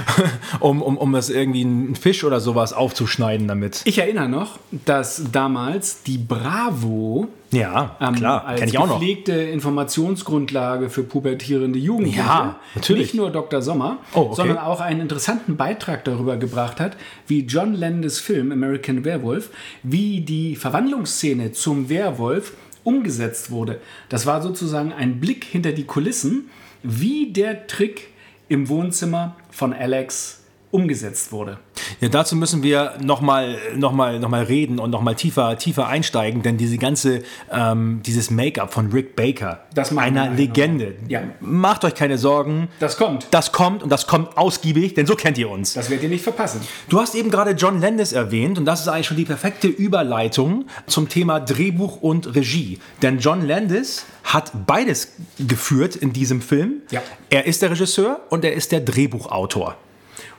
um, 0.60 0.82
um, 0.82 0.98
um 0.98 1.12
das 1.12 1.30
irgendwie 1.30 1.64
einen 1.64 1.94
Fisch 1.94 2.24
oder 2.24 2.40
sowas 2.40 2.74
aufzuschneiden 2.74 3.48
damit. 3.48 3.80
Ich 3.86 3.96
erinnere 3.96 4.28
noch, 4.28 4.58
dass 4.84 5.22
damals 5.32 6.02
die 6.02 6.18
Bravo 6.18 7.28
ja, 7.52 7.96
ähm, 8.00 8.14
klar, 8.14 8.54
kenne 8.54 8.66
ich 8.70 8.78
auch 8.78 8.86
noch. 8.86 8.98
gepflegte 8.98 9.32
Informationsgrundlage 9.32 10.90
für 10.90 11.02
pubertierende 11.02 11.78
Jugendliche. 11.78 12.18
Ja, 12.18 12.56
natürlich. 12.74 13.02
Nicht 13.02 13.14
nur 13.14 13.30
Dr. 13.30 13.60
Sommer, 13.62 13.98
oh, 14.14 14.20
okay. 14.20 14.34
sondern 14.36 14.58
auch 14.58 14.80
einen 14.80 15.00
interessanten 15.00 15.56
Beitrag 15.56 16.04
darüber 16.04 16.36
gebracht 16.36 16.80
hat, 16.80 16.96
wie 17.26 17.40
John 17.40 17.74
Landis 17.74 18.18
Film 18.18 18.52
American 18.52 19.04
Werewolf, 19.04 19.50
wie 19.82 20.22
die 20.22 20.56
Verwandlungsszene 20.56 21.52
zum 21.52 21.88
Werwolf 21.88 22.54
umgesetzt 22.84 23.50
wurde. 23.50 23.80
Das 24.08 24.26
war 24.26 24.42
sozusagen 24.42 24.92
ein 24.92 25.20
Blick 25.20 25.44
hinter 25.44 25.72
die 25.72 25.84
Kulissen, 25.84 26.50
wie 26.82 27.32
der 27.32 27.66
Trick 27.66 28.08
im 28.48 28.68
Wohnzimmer 28.68 29.36
von 29.50 29.72
Alex 29.72 30.41
umgesetzt 30.72 31.30
wurde. 31.32 31.58
Ja, 32.00 32.08
dazu 32.08 32.34
müssen 32.34 32.62
wir 32.62 32.94
nochmal 33.00 33.58
noch 33.76 33.92
mal, 33.92 34.18
noch 34.18 34.30
mal 34.30 34.42
reden 34.42 34.78
und 34.78 34.90
nochmal 34.90 35.14
tiefer, 35.14 35.56
tiefer 35.58 35.86
einsteigen, 35.86 36.42
denn 36.42 36.56
diese 36.56 36.78
ganze, 36.78 37.22
ähm, 37.52 38.00
dieses 38.04 38.30
Make-up 38.30 38.72
von 38.72 38.90
Rick 38.90 39.14
Baker, 39.14 39.60
Das 39.74 39.96
einer 39.96 40.30
wir 40.30 40.36
Legende. 40.36 40.94
Ja. 41.08 41.22
Macht 41.40 41.84
euch 41.84 41.94
keine 41.94 42.18
Sorgen. 42.18 42.68
Das 42.80 42.96
kommt. 42.96 43.28
Das 43.30 43.52
kommt 43.52 43.82
und 43.82 43.90
das 43.90 44.06
kommt 44.06 44.36
ausgiebig, 44.36 44.94
denn 44.94 45.06
so 45.06 45.14
kennt 45.14 45.36
ihr 45.38 45.50
uns. 45.50 45.74
Das 45.74 45.90
werdet 45.90 46.04
ihr 46.04 46.08
nicht 46.08 46.24
verpassen. 46.24 46.62
Du 46.88 46.98
hast 46.98 47.14
eben 47.14 47.30
gerade 47.30 47.52
John 47.52 47.80
Landis 47.80 48.12
erwähnt 48.12 48.58
und 48.58 48.64
das 48.64 48.80
ist 48.80 48.88
eigentlich 48.88 49.06
schon 49.06 49.18
die 49.18 49.26
perfekte 49.26 49.68
Überleitung 49.68 50.64
zum 50.86 51.08
Thema 51.08 51.38
Drehbuch 51.38 52.00
und 52.00 52.34
Regie. 52.34 52.78
Denn 53.02 53.18
John 53.18 53.46
Landis 53.46 54.06
hat 54.24 54.66
beides 54.66 55.12
geführt 55.38 55.96
in 55.96 56.14
diesem 56.14 56.40
Film. 56.40 56.82
Ja. 56.90 57.02
Er 57.28 57.46
ist 57.46 57.60
der 57.60 57.70
Regisseur 57.70 58.20
und 58.30 58.44
er 58.44 58.54
ist 58.54 58.72
der 58.72 58.80
Drehbuchautor. 58.80 59.76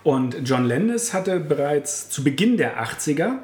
Und 0.03 0.37
John 0.43 0.65
Landis 0.65 1.13
hatte 1.13 1.39
bereits 1.39 2.09
zu 2.09 2.23
Beginn 2.23 2.57
der 2.57 2.83
80er 2.83 3.39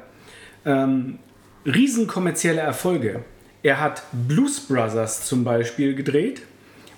ähm, 0.66 1.18
riesenkommerzielle 1.64 2.60
Erfolge. 2.60 3.24
Er 3.62 3.80
hat 3.80 4.02
Blues 4.12 4.60
Brothers 4.60 5.26
zum 5.26 5.44
Beispiel 5.44 5.94
gedreht 5.94 6.42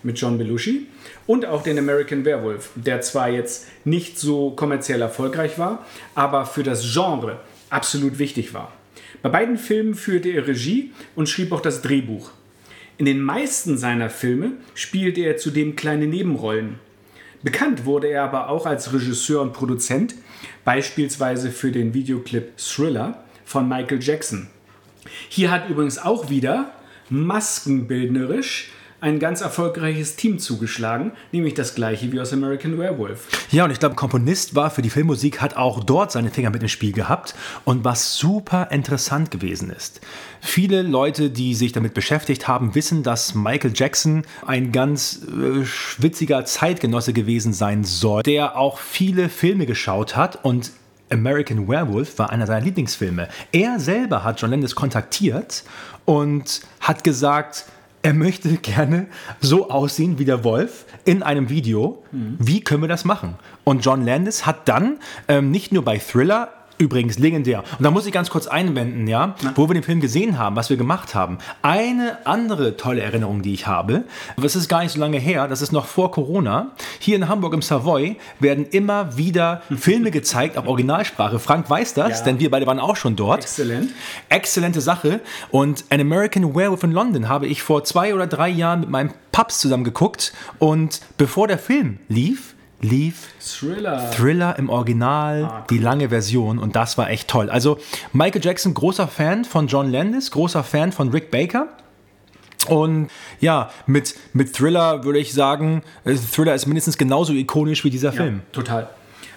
mit 0.03 0.19
John 0.19 0.39
Belushi 0.39 0.87
und 1.27 1.47
auch 1.47 1.63
den 1.63 1.79
American 1.79 2.25
Werewolf, 2.25 2.71
der 2.75 3.01
zwar 3.01 3.29
jetzt 3.31 3.67
nicht 3.85 4.19
so 4.19 4.51
kommerziell 4.51 5.01
erfolgreich 5.01 5.59
war, 5.59 5.87
aber 6.15 6.47
für 6.47 6.63
das 6.63 6.93
Genre 6.93 7.41
absolut 7.71 8.19
wichtig 8.19 8.55
war. 8.55 8.73
Bei 9.23 9.29
beiden 9.29 9.57
Filmen 9.57 9.95
führte 9.95 10.29
er 10.31 10.47
Regie 10.47 10.93
und 11.15 11.29
schrieb 11.29 11.53
auch 11.53 11.61
das 11.61 11.83
Drehbuch. 11.83 12.31
In 12.99 13.07
den 13.07 13.21
meisten 13.21 13.79
seiner 13.79 14.11
Filme 14.11 14.53
spielte 14.75 15.23
er 15.23 15.37
zudem 15.37 15.77
kleine 15.77 16.07
Nebenrollen. 16.07 16.79
Bekannt 17.43 17.85
wurde 17.85 18.09
er 18.09 18.25
aber 18.25 18.49
auch 18.49 18.67
als 18.67 18.93
Regisseur 18.93 19.43
und 19.43 19.53
Produzent, 19.53 20.15
beispielsweise 20.65 21.51
für 21.51 21.73
den 21.73 21.93
Videoclip 21.93 22.57
Thriller 22.57 23.25
von 23.45 23.69
Michael 23.69 24.01
Jackson. 24.01 24.49
Hier 25.29 25.51
hat 25.51 25.69
übrigens 25.69 25.99
auch 25.99 26.31
wieder 26.31 26.73
maskenbildnerisch 27.11 28.71
ein 29.03 29.19
ganz 29.19 29.41
erfolgreiches 29.41 30.15
Team 30.15 30.39
zugeschlagen, 30.39 31.11
nämlich 31.33 31.55
das 31.55 31.75
gleiche 31.75 32.13
wie 32.13 32.21
aus 32.21 32.33
American 32.33 32.79
Werewolf. 32.79 33.27
Ja, 33.51 33.65
und 33.65 33.73
ich 33.73 33.81
glaube, 33.81 33.97
Komponist 33.97 34.55
war 34.55 34.71
für 34.71 34.81
die 34.81 34.91
Filmmusik, 34.91 35.41
hat 35.41 35.57
auch 35.57 35.83
dort 35.83 36.13
seine 36.13 36.31
Finger 36.31 36.51
mit 36.51 36.63
im 36.63 36.69
Spiel 36.69 36.93
gehabt 36.93 37.35
und 37.65 37.85
was 37.85 38.17
super 38.17 38.69
interessant 38.71 39.33
gewesen 39.33 39.71
ist. 39.71 40.01
Viele 40.41 40.83
Leute, 40.83 41.31
die 41.31 41.57
sich 41.57 41.73
damit 41.73 41.95
beschäftigt 41.95 42.47
haben, 42.47 42.77
wissen, 42.77 43.03
dass 43.03 43.35
Michael 43.35 43.73
Jackson 43.75 44.23
ein 44.47 44.71
ganz 44.71 45.23
äh, 45.27 45.65
schwitziger 45.65 46.45
Zeitgenosse 46.45 47.13
gewesen 47.13 47.53
sein 47.53 47.83
soll, 47.83 48.23
der 48.23 48.57
auch 48.57 48.79
viele 48.79 49.29
Filme 49.29 49.67
geschaut 49.67 50.15
hat 50.15 50.45
und 50.45 50.71
American 51.11 51.67
Werewolf 51.67 52.19
war 52.21 52.31
einer 52.31 52.47
seiner 52.47 52.65
Lieblingsfilme. 52.65 53.29
Er 53.51 53.81
selber 53.81 54.23
hat 54.23 54.41
John 54.41 54.51
Landis 54.51 54.77
kontaktiert 54.77 55.65
und 56.05 56.61
hat 56.81 57.03
gesagt, 57.03 57.67
er 58.03 58.15
möchte 58.15 58.57
gerne 58.57 59.07
so 59.41 59.71
aussehen 59.71 60.19
wie 60.19 60.25
der 60.25 60.45
Wolf 60.45 60.85
in 61.05 61.23
einem 61.23 61.49
Video. 61.49 62.03
Wie 62.39 62.61
können 62.61 62.83
wir 62.83 62.89
das 62.89 63.05
machen? 63.05 63.37
Und 63.65 63.85
John 63.85 64.05
Landis 64.05 64.45
hat 64.45 64.69
dann 64.69 64.99
ähm, 65.29 65.51
nicht 65.51 65.73
nur 65.73 65.85
bei 65.85 65.99
Thriller 65.99 66.53
Übrigens 66.83 67.17
legendär. 67.21 67.63
Und 67.79 67.85
da 67.85 67.93
muss 67.93 68.07
ich 68.07 68.13
ganz 68.13 68.29
kurz 68.29 68.49
einwenden, 68.49 69.07
ja, 69.07 69.37
wo 69.55 69.69
wir 69.69 69.75
den 69.75 69.85
Film 69.85 70.01
gesehen 70.01 70.37
haben, 70.37 70.57
was 70.57 70.69
wir 70.69 70.77
gemacht 70.77 71.15
haben. 71.15 71.39
Eine 71.63 72.27
andere 72.27 72.77
tolle 72.77 73.03
Erinnerung, 73.03 73.41
die 73.43 73.55
ich 73.55 73.69
habe, 73.69 74.03
das 74.37 74.57
ist 74.57 74.69
gar 74.69 74.83
nicht 74.83 74.91
so 74.91 74.99
lange 74.99 75.19
her, 75.19 75.47
das 75.47 75.63
ist 75.63 75.71
noch 75.71 75.87
vor 75.87 76.11
Corona. 76.11 76.73
Hier 76.99 77.15
in 77.15 77.29
Hamburg 77.29 77.55
im 77.55 77.63
Savoy 77.63 78.17
werden 78.41 78.67
immer 78.67 79.17
wieder 79.17 79.63
Filme 79.77 80.11
gezeigt 80.11 80.59
auf 80.59 80.67
Originalsprache. 80.67 81.39
Frank 81.39 81.71
weiß 81.71 81.95
das, 81.95 82.19
Ja. 82.19 82.25
denn 82.25 82.41
wir 82.41 82.51
beide 82.51 82.67
waren 82.67 82.81
auch 82.81 82.97
schon 82.97 83.15
dort. 83.15 83.43
Exzellent. 83.43 83.91
Exzellente 84.29 84.81
Sache. 84.81 85.21
Und 85.53 85.85
An 85.91 86.01
American 86.01 86.53
Werewolf 86.57 86.83
in 86.83 86.91
London 86.91 87.29
habe 87.29 87.47
ich 87.47 87.63
vor 87.63 87.85
zwei 87.85 88.13
oder 88.13 88.27
drei 88.27 88.49
Jahren 88.49 88.81
mit 88.81 88.91
meinem 88.91 89.13
Paps 89.31 89.61
zusammen 89.61 89.85
geguckt. 89.85 90.33
Und 90.59 91.01
bevor 91.17 91.47
der 91.47 91.59
Film 91.59 92.01
lief, 92.09 92.57
lief 92.83 93.29
Thriller. 93.41 94.11
Thriller 94.11 94.59
im 94.59 94.69
Original, 94.69 95.65
die 95.71 95.79
lange 95.79 96.11
Version. 96.11 96.59
Und 96.59 96.77
das 96.77 96.99
war 96.99 97.09
echt 97.11 97.29
toll. 97.29 97.49
Also 97.49 97.79
Michael 98.13 98.45
Jackson, 98.45 98.75
großer 98.75 99.09
Fan 99.09 99.45
von 99.45 99.69
John 99.69 99.91
Landis, 99.91 100.31
großer 100.31 100.63
Fan 100.63 100.93
von 100.93 101.09
Rick 101.09 101.31
Baker. 101.31 101.69
Und 102.69 103.09
ja, 103.41 103.71
mit, 103.87 104.15
mit 104.35 104.53
Thriller 104.53 105.05
würde 105.05 105.19
ich 105.19 105.33
sagen, 105.33 105.83
äh, 106.05 106.15
Thriller 106.15 106.55
ist 106.55 106.67
mindestens 106.67 106.97
genauso 106.99 107.33
ikonisch 107.33 107.85
wie 107.85 107.91
dieser 107.91 108.13
Film. 108.13 108.37
Ja, 108.37 108.53
total. 108.53 108.89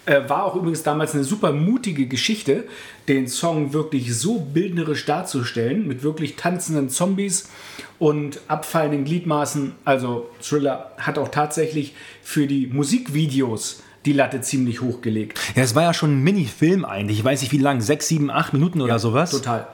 Äh, 0.05 0.29
war 0.29 0.45
auch 0.45 0.55
übrigens 0.55 0.83
damals 0.83 1.15
eine 1.15 1.23
super 1.23 1.51
mutige 1.51 2.05
Geschichte, 2.05 2.65
den 3.07 3.27
Song 3.27 3.73
wirklich 3.73 4.15
so 4.15 4.39
bildnerisch 4.39 5.05
darzustellen, 5.05 5.87
mit 5.87 6.03
wirklich 6.03 6.35
tanzenden 6.35 6.89
Zombies 6.89 7.49
und 7.97 8.39
abfallenden 8.47 9.05
Gliedmaßen. 9.05 9.73
Also 9.83 10.29
Thriller 10.41 10.91
hat 10.97 11.17
auch 11.17 11.29
tatsächlich 11.29 11.95
für 12.21 12.45
die 12.45 12.67
Musikvideos 12.67 13.81
die 14.05 14.13
Latte 14.13 14.41
ziemlich 14.41 14.81
hochgelegt. 14.81 15.39
Ja, 15.55 15.63
es 15.63 15.73
war 15.73 15.83
ja 15.83 15.93
schon 15.93 16.19
ein 16.19 16.23
Mini-Film 16.23 16.85
eigentlich. 16.85 17.19
Ich 17.19 17.25
weiß 17.25 17.41
nicht 17.41 17.51
wie 17.51 17.57
lang, 17.57 17.81
sechs, 17.81 18.07
sieben, 18.07 18.29
acht 18.29 18.53
Minuten 18.53 18.81
oder 18.81 18.99
sowas. 18.99 19.31
Total. 19.31 19.67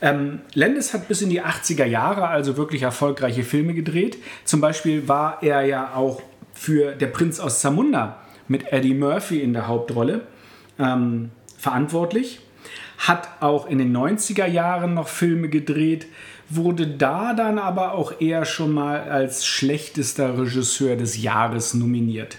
Ähm, 0.00 0.40
Landis 0.54 0.92
hat 0.92 1.06
bis 1.06 1.22
in 1.22 1.30
die 1.30 1.40
80er 1.40 1.84
Jahre 1.84 2.26
also 2.26 2.56
wirklich 2.56 2.82
erfolgreiche 2.82 3.44
Filme 3.44 3.72
gedreht. 3.72 4.18
Zum 4.44 4.60
Beispiel 4.60 5.06
war 5.06 5.40
er 5.44 5.62
ja 5.62 5.94
auch 5.94 6.20
für 6.52 6.96
Der 6.96 7.06
Prinz 7.06 7.38
aus 7.38 7.60
Zamunda 7.60 8.18
mit 8.52 8.70
Eddie 8.70 8.94
Murphy 8.94 9.40
in 9.40 9.54
der 9.54 9.66
Hauptrolle 9.66 10.20
ähm, 10.78 11.30
verantwortlich. 11.58 12.40
Hat 12.98 13.28
auch 13.40 13.66
in 13.66 13.78
den 13.78 13.96
90er 13.96 14.46
Jahren 14.46 14.94
noch 14.94 15.08
Filme 15.08 15.48
gedreht, 15.48 16.06
wurde 16.48 16.86
da 16.86 17.32
dann 17.34 17.58
aber 17.58 17.94
auch 17.94 18.20
eher 18.20 18.44
schon 18.44 18.72
mal 18.72 19.00
als 19.00 19.44
schlechtester 19.46 20.38
Regisseur 20.38 20.94
des 20.96 21.20
Jahres 21.20 21.74
nominiert. 21.74 22.36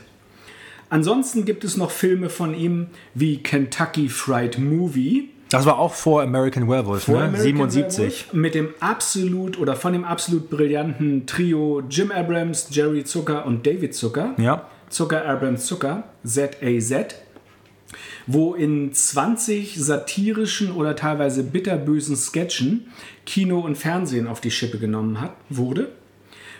Ansonsten 0.89 1.43
gibt 1.43 1.63
es 1.63 1.76
noch 1.76 1.89
Filme 1.89 2.30
von 2.30 2.54
ihm 2.54 2.88
wie 3.15 3.41
Kentucky 3.41 4.08
Fried 4.10 4.60
Movie, 4.60 5.32
Das 5.49 5.65
war 5.65 5.80
auch 5.80 5.95
vor 5.95 6.21
American 6.21 6.69
Werewolf, 6.69 7.06
vor 7.06 7.15
ne? 7.15 7.26
American 7.26 7.69
77. 7.71 7.97
Werewolf 7.97 8.34
mit 8.34 8.56
dem 8.56 8.69
absolut 8.80 9.58
oder 9.58 9.76
von 9.76 9.93
dem 9.93 10.06
absolut 10.06 10.52
brillanten 10.52 11.26
Trio 11.26 11.82
Jim 11.89 12.12
Abrams, 12.12 12.67
Jerry 12.69 13.04
Zucker 13.04 13.45
und 13.47 13.65
David 13.65 13.95
Zucker. 13.95 14.36
Ja. 14.38 14.67
Zucker, 14.93 15.25
Abrams, 15.25 15.65
Zucker, 15.65 16.03
ZAZ, 16.23 17.15
wo 18.27 18.53
in 18.53 18.93
20 18.93 19.75
satirischen 19.75 20.71
oder 20.71 20.95
teilweise 20.95 21.43
bitterbösen 21.43 22.15
Sketchen 22.15 22.91
Kino 23.25 23.60
und 23.60 23.75
Fernsehen 23.75 24.27
auf 24.27 24.39
die 24.39 24.51
Schippe 24.51 24.77
genommen 24.77 25.19
hat, 25.19 25.36
wurde. 25.49 25.91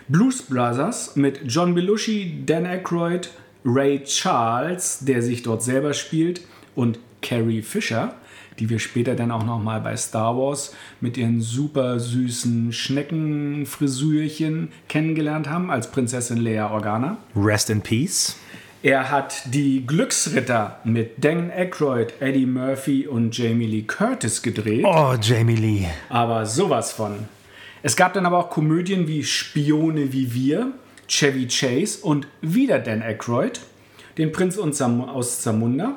Blues 0.08 0.42
Brothers 0.42 1.14
mit 1.14 1.42
John 1.46 1.74
Belushi, 1.74 2.42
Dan 2.44 2.66
Aykroyd, 2.66 3.30
Ray 3.64 4.02
Charles, 4.02 4.98
der 5.02 5.22
sich 5.22 5.42
dort 5.42 5.62
selber 5.62 5.94
spielt, 5.94 6.42
und 6.74 6.98
Carrie 7.22 7.62
Fisher, 7.62 8.16
die 8.58 8.70
wir 8.70 8.78
später 8.78 9.14
dann 9.14 9.30
auch 9.30 9.44
nochmal 9.44 9.80
bei 9.80 9.96
Star 9.96 10.36
Wars 10.36 10.74
mit 11.00 11.16
ihren 11.16 11.40
super 11.40 11.98
süßen 11.98 12.72
Schneckenfrisürchen 12.72 14.68
kennengelernt 14.88 15.48
haben, 15.48 15.70
als 15.70 15.90
Prinzessin 15.90 16.38
Leia 16.38 16.70
Organa. 16.70 17.16
Rest 17.34 17.70
in 17.70 17.80
Peace. 17.80 18.36
Er 18.82 19.10
hat 19.10 19.54
die 19.54 19.86
Glücksritter 19.86 20.78
mit 20.84 21.24
Dan 21.24 21.50
Aykroyd, 21.50 22.20
Eddie 22.20 22.44
Murphy 22.44 23.06
und 23.06 23.36
Jamie 23.36 23.66
Lee 23.66 23.82
Curtis 23.82 24.42
gedreht. 24.42 24.84
Oh, 24.86 25.14
Jamie 25.20 25.56
Lee. 25.56 25.86
Aber 26.10 26.44
sowas 26.44 26.92
von. 26.92 27.20
Es 27.82 27.96
gab 27.96 28.12
dann 28.12 28.26
aber 28.26 28.38
auch 28.38 28.50
Komödien 28.50 29.08
wie 29.08 29.24
Spione 29.24 30.12
wie 30.12 30.34
wir, 30.34 30.72
Chevy 31.08 31.48
Chase 31.48 32.00
und 32.02 32.26
wieder 32.42 32.78
Dan 32.78 33.02
Aykroyd, 33.02 33.60
den 34.18 34.32
Prinz 34.32 34.58
aus 34.58 35.40
Zamunda 35.40 35.94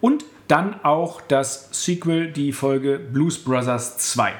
und 0.00 0.24
dann 0.50 0.82
auch 0.82 1.20
das 1.20 1.68
Sequel, 1.70 2.32
die 2.32 2.52
Folge 2.52 2.98
Blues 2.98 3.38
Brothers 3.38 3.98
2. 3.98 4.32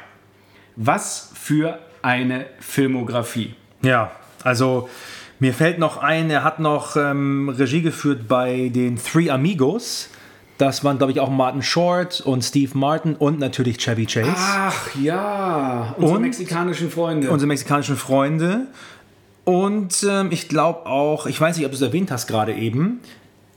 Was 0.76 1.30
für 1.34 1.78
eine 2.02 2.46
Filmografie. 2.58 3.54
Ja, 3.82 4.10
also 4.42 4.88
mir 5.38 5.54
fällt 5.54 5.78
noch 5.78 5.98
ein, 5.98 6.30
er 6.30 6.42
hat 6.44 6.58
noch 6.58 6.96
ähm, 6.96 7.48
Regie 7.48 7.82
geführt 7.82 8.28
bei 8.28 8.70
den 8.74 8.98
Three 9.02 9.30
Amigos. 9.30 10.10
Das 10.58 10.84
waren, 10.84 10.98
glaube 10.98 11.12
ich, 11.12 11.20
auch 11.20 11.30
Martin 11.30 11.62
Short 11.62 12.20
und 12.20 12.42
Steve 12.42 12.76
Martin 12.76 13.14
und 13.14 13.38
natürlich 13.38 13.78
Chevy 13.78 14.04
Chase. 14.04 14.34
Ach 14.36 14.94
ja, 14.96 15.94
unsere 15.96 16.16
Und? 16.16 16.22
mexikanischen 16.22 16.90
Freunde. 16.90 17.30
Unsere 17.30 17.46
mexikanischen 17.46 17.96
Freunde. 17.96 18.66
Und 19.44 20.06
ähm, 20.08 20.28
ich 20.30 20.48
glaube 20.48 20.86
auch, 20.86 21.26
ich 21.26 21.40
weiß 21.40 21.56
nicht, 21.56 21.64
ob 21.64 21.72
du 21.72 21.76
es 21.76 21.82
erwähnt 21.82 22.10
hast 22.10 22.26
gerade 22.26 22.54
eben, 22.54 23.00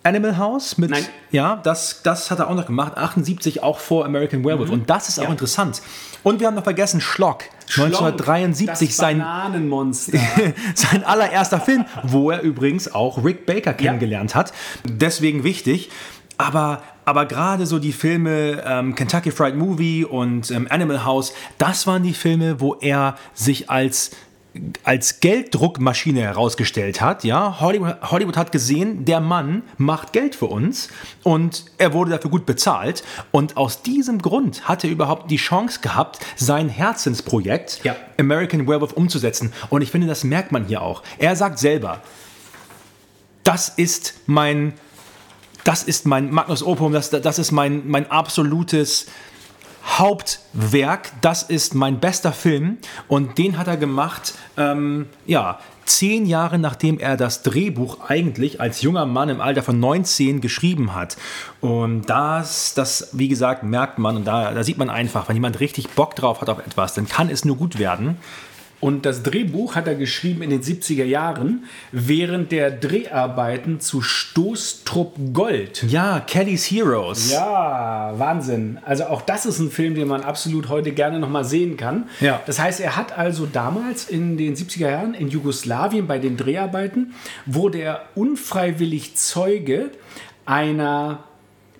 Animal 0.03 0.37
House 0.37 0.77
mit. 0.77 0.91
Nein. 0.91 1.05
Ja, 1.31 1.55
das, 1.63 2.01
das 2.03 2.29
hat 2.29 2.39
er 2.39 2.49
auch 2.49 2.55
noch 2.55 2.65
gemacht. 2.65 2.97
78 2.97 3.63
auch 3.63 3.79
vor 3.79 4.05
American 4.05 4.43
Werewolf. 4.43 4.69
Und 4.69 4.89
das 4.89 5.09
ist 5.09 5.19
auch 5.19 5.23
Ja. 5.23 5.29
interessant. 5.31 5.81
Und 6.23 6.39
wir 6.39 6.47
haben 6.47 6.55
noch 6.55 6.63
vergessen, 6.63 7.01
Schlock. 7.01 7.43
1973 7.77 8.89
das 8.89 8.97
sein, 8.97 9.19
Bananenmonster. 9.19 10.17
sein 10.75 11.03
allererster 11.03 11.59
Film, 11.59 11.85
wo 12.03 12.31
er 12.31 12.41
übrigens 12.41 12.93
auch 12.93 13.23
Rick 13.23 13.45
Baker 13.45 13.73
kennengelernt 13.73 14.35
hat. 14.35 14.53
Deswegen 14.85 15.43
wichtig. 15.43 15.89
aber, 16.37 16.81
aber 17.05 17.25
gerade 17.25 17.65
so 17.65 17.79
die 17.79 17.91
Filme 17.93 18.63
ähm, 18.65 18.95
Kentucky 18.95 19.31
Fried 19.31 19.55
Movie 19.55 20.03
und 20.05 20.49
ähm, 20.51 20.67
Animal 20.69 21.05
House, 21.05 21.33
das 21.57 21.87
waren 21.87 22.03
die 22.03 22.13
Filme, 22.13 22.59
wo 22.59 22.75
er 22.75 23.15
sich 23.33 23.69
als 23.69 24.11
als 24.83 25.19
Gelddruckmaschine 25.19 26.21
herausgestellt 26.21 27.01
hat. 27.01 27.23
Ja, 27.23 27.59
Hollywood, 27.59 27.95
Hollywood, 28.01 28.37
hat 28.37 28.51
gesehen, 28.51 29.05
der 29.05 29.19
Mann 29.19 29.63
macht 29.77 30.13
Geld 30.13 30.35
für 30.35 30.45
uns 30.45 30.89
und 31.23 31.65
er 31.77 31.93
wurde 31.93 32.11
dafür 32.11 32.29
gut 32.29 32.45
bezahlt. 32.45 33.03
Und 33.31 33.57
aus 33.57 33.81
diesem 33.81 34.21
Grund 34.21 34.67
hat 34.67 34.83
er 34.83 34.89
überhaupt 34.89 35.31
die 35.31 35.37
Chance 35.37 35.79
gehabt, 35.81 36.19
sein 36.35 36.69
Herzensprojekt 36.69 37.81
ja. 37.83 37.95
American 38.19 38.67
Werewolf 38.67 38.93
umzusetzen. 38.93 39.51
Und 39.69 39.81
ich 39.81 39.89
finde, 39.89 40.07
das 40.07 40.23
merkt 40.23 40.51
man 40.51 40.65
hier 40.65 40.81
auch. 40.81 41.01
Er 41.17 41.35
sagt 41.35 41.57
selber, 41.57 42.01
das 43.43 43.69
ist 43.69 44.13
mein, 44.27 44.73
das 45.63 45.83
ist 45.83 46.05
mein 46.05 46.31
Magnus 46.31 46.63
Opum, 46.63 46.93
das, 46.93 47.09
das 47.09 47.39
ist 47.39 47.51
mein, 47.51 47.87
mein 47.87 48.09
absolutes 48.09 49.07
Hauptwerk. 49.85 51.11
Das 51.21 51.43
ist 51.43 51.75
mein 51.75 51.99
bester 51.99 52.31
Film 52.31 52.77
und 53.07 53.37
den 53.37 53.57
hat 53.57 53.67
er 53.67 53.77
gemacht, 53.77 54.33
ähm, 54.57 55.07
ja, 55.25 55.59
zehn 55.85 56.25
Jahre 56.25 56.57
nachdem 56.57 56.99
er 56.99 57.17
das 57.17 57.43
Drehbuch 57.43 58.09
eigentlich 58.09 58.61
als 58.61 58.81
junger 58.81 59.05
Mann 59.05 59.29
im 59.29 59.41
Alter 59.41 59.63
von 59.63 59.79
19 59.79 60.41
geschrieben 60.41 60.95
hat. 60.95 61.17
Und 61.61 62.09
das, 62.09 62.73
das 62.73 63.09
wie 63.13 63.27
gesagt, 63.27 63.63
merkt 63.63 63.99
man 63.99 64.15
und 64.15 64.25
da, 64.25 64.53
da 64.53 64.63
sieht 64.63 64.77
man 64.77 64.89
einfach, 64.89 65.27
wenn 65.27 65.35
jemand 65.35 65.59
richtig 65.59 65.89
Bock 65.89 66.15
drauf 66.15 66.41
hat 66.41 66.49
auf 66.49 66.59
etwas, 66.59 66.93
dann 66.93 67.07
kann 67.07 67.29
es 67.29 67.45
nur 67.45 67.57
gut 67.57 67.79
werden. 67.79 68.17
Und 68.83 69.05
das 69.05 69.23
Drehbuch 69.23 69.75
hat 69.75 69.87
er 69.87 69.95
geschrieben 69.95 70.41
in 70.41 70.49
den 70.49 70.61
70er 70.61 71.05
Jahren 71.05 71.63
während 71.93 72.51
der 72.51 72.69
Dreharbeiten 72.69 73.79
zu 73.79 74.01
Stoßtrupp 74.01 75.15
Gold. 75.31 75.85
Ja, 75.87 76.19
Kelly's 76.19 76.65
Heroes. 76.69 77.31
Ja, 77.31 78.11
Wahnsinn. 78.17 78.79
Also 78.83 79.05
auch 79.05 79.21
das 79.21 79.45
ist 79.45 79.59
ein 79.59 79.71
Film, 79.71 79.95
den 79.95 80.09
man 80.09 80.19
absolut 80.19 80.67
heute 80.67 80.91
gerne 80.91 81.19
nochmal 81.19 81.45
sehen 81.45 81.77
kann. 81.77 82.09
Ja. 82.19 82.41
Das 82.45 82.59
heißt, 82.59 82.81
er 82.81 82.97
hat 82.97 83.17
also 83.17 83.45
damals 83.45 84.09
in 84.09 84.35
den 84.35 84.53
70er 84.53 84.89
Jahren 84.89 85.13
in 85.13 85.29
Jugoslawien 85.29 86.05
bei 86.05 86.19
den 86.19 86.35
Dreharbeiten, 86.35 87.13
wurde 87.45 87.77
er 87.77 88.01
unfreiwillig 88.15 89.15
Zeuge 89.15 89.91
einer 90.45 91.23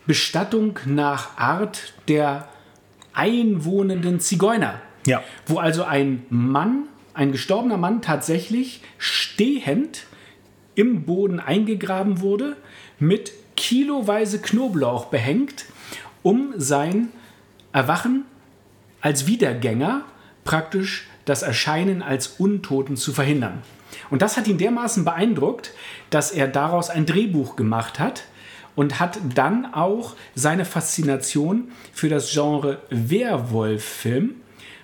Bestattung 0.08 0.80
nach 0.86 1.38
Art 1.38 1.96
der 2.08 2.48
einwohnenden 3.12 4.22
Zigeuner. 4.22 4.76
Ja. 5.06 5.22
Wo 5.46 5.58
also 5.58 5.84
ein 5.84 6.26
Mann 6.30 6.88
ein 7.14 7.32
gestorbener 7.32 7.78
Mann 7.78 8.02
tatsächlich 8.02 8.82
stehend 8.98 10.06
im 10.76 11.04
Boden 11.04 11.40
eingegraben 11.40 12.22
wurde, 12.22 12.58
mit 13.00 13.32
kiloweise 13.56 14.40
Knoblauch 14.42 15.06
behängt, 15.06 15.66
um 16.24 16.54
sein 16.58 17.10
Erwachen 17.72 18.26
als 19.02 19.28
Wiedergänger 19.28 20.06
praktisch 20.44 21.08
das 21.26 21.42
Erscheinen 21.42 22.02
als 22.02 22.28
Untoten 22.40 22.98
zu 22.98 23.14
verhindern. 23.14 23.62
Und 24.10 24.22
das 24.22 24.38
hat 24.38 24.48
ihn 24.48 24.58
dermaßen 24.58 25.06
beeindruckt, 25.06 25.72
dass 26.10 26.32
er 26.32 26.48
daraus 26.48 26.90
ein 26.90 27.06
Drehbuch 27.06 27.56
gemacht 27.56 28.00
hat 28.00 28.24
und 28.76 29.00
hat 29.00 29.20
dann 29.36 29.74
auch 29.74 30.16
seine 30.36 30.66
Faszination 30.66 31.72
für 31.94 32.10
das 32.10 32.32
Genre 32.32 32.82
Werwolf-Film 32.90 34.36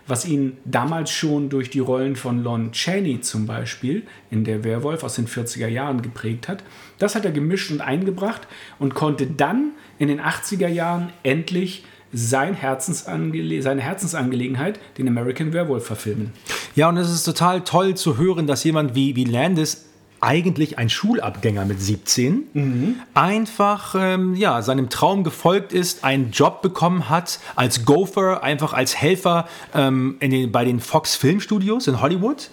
was 0.10 0.26
ihn 0.26 0.58
damals 0.66 1.12
schon 1.12 1.50
durch 1.50 1.70
die 1.70 1.80
Rollen 1.80 2.16
von 2.16 2.44
Lon 2.44 2.72
Chaney 2.72 3.22
zum 3.22 3.46
Beispiel 3.46 4.04
in 4.32 4.44
der 4.44 4.64
Werwolf 4.64 5.04
aus 5.04 5.16
den 5.16 5.28
40er 5.28 5.68
Jahren 5.68 6.02
geprägt 6.02 6.48
hat. 6.48 6.64
Das 6.98 7.16
hat 7.16 7.26
er 7.26 7.32
gemischt 7.32 7.72
und 7.72 7.82
eingebracht 7.82 8.48
und 8.80 8.96
konnte 8.96 9.28
dann 9.28 9.72
in 10.00 10.08
den 10.08 10.20
80er 10.20 10.68
Jahren 10.68 11.12
endlich 11.24 11.84
sein 12.12 12.56
Herzensange 12.56 13.62
seine 13.62 13.82
Herzensangelegenheit, 13.82 14.80
den 14.98 15.08
American 15.08 15.54
Werewolf, 15.54 15.86
verfilmen. 15.86 16.34
Ja, 16.76 16.90
und 16.90 16.98
es 16.98 17.12
ist 17.12 17.24
total 17.24 17.64
toll 17.64 17.96
zu 17.96 18.18
hören, 18.18 18.48
dass 18.48 18.64
jemand 18.64 18.96
wie, 18.96 19.16
wie 19.16 19.26
Landis 19.26 19.89
eigentlich 20.22 20.78
ein 20.78 20.90
Schulabgänger 20.90 21.66
mit 21.66 21.82
17, 21.82 22.44
mhm. 22.54 22.96
einfach 23.14 23.96
ähm, 23.98 24.36
ja, 24.36 24.62
seinem 24.62 24.90
Traum 24.90 25.24
gefolgt 25.24 25.74
ist, 25.74 26.04
einen 26.04 26.32
Job 26.32 26.62
bekommen 26.62 27.10
hat 27.10 27.40
als 27.56 27.86
Gopher, 27.86 28.44
einfach 28.44 28.74
als 28.74 28.96
Helfer 28.96 29.48
ähm, 29.74 30.18
in 30.20 30.32
den, 30.32 30.52
bei 30.52 30.66
den 30.66 30.80
Fox 30.80 31.16
Filmstudios 31.16 31.88
in 31.88 32.02
Hollywood. 32.02 32.50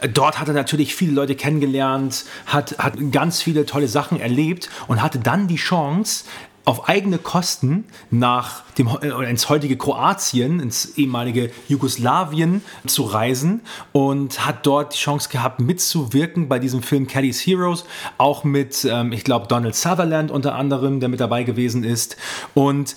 Äh, 0.00 0.08
dort 0.08 0.38
hat 0.38 0.48
er 0.48 0.54
natürlich 0.54 0.94
viele 0.94 1.12
Leute 1.12 1.34
kennengelernt, 1.34 2.24
hat, 2.46 2.78
hat 2.78 2.94
ganz 3.12 3.42
viele 3.42 3.66
tolle 3.66 3.88
Sachen 3.88 4.20
erlebt 4.20 4.68
und 4.86 5.02
hatte 5.02 5.18
dann 5.18 5.48
die 5.48 5.56
Chance, 5.56 6.24
auf 6.68 6.86
eigene 6.86 7.16
Kosten 7.16 7.84
nach 8.10 8.62
dem, 8.76 8.88
äh, 9.00 9.30
ins 9.30 9.48
heutige 9.48 9.78
Kroatien, 9.78 10.60
ins 10.60 10.98
ehemalige 10.98 11.50
Jugoslawien 11.66 12.60
zu 12.86 13.04
reisen 13.04 13.62
und 13.92 14.44
hat 14.44 14.66
dort 14.66 14.92
die 14.92 14.98
Chance 14.98 15.30
gehabt, 15.30 15.60
mitzuwirken 15.60 16.46
bei 16.46 16.58
diesem 16.58 16.82
Film 16.82 17.06
Kelly's 17.06 17.40
Heroes, 17.40 17.86
auch 18.18 18.44
mit, 18.44 18.86
ähm, 18.88 19.12
ich 19.12 19.24
glaube, 19.24 19.46
Donald 19.46 19.76
Sutherland 19.76 20.30
unter 20.30 20.56
anderem, 20.56 21.00
der 21.00 21.08
mit 21.08 21.20
dabei 21.20 21.42
gewesen 21.42 21.84
ist. 21.84 22.18
Und 22.52 22.96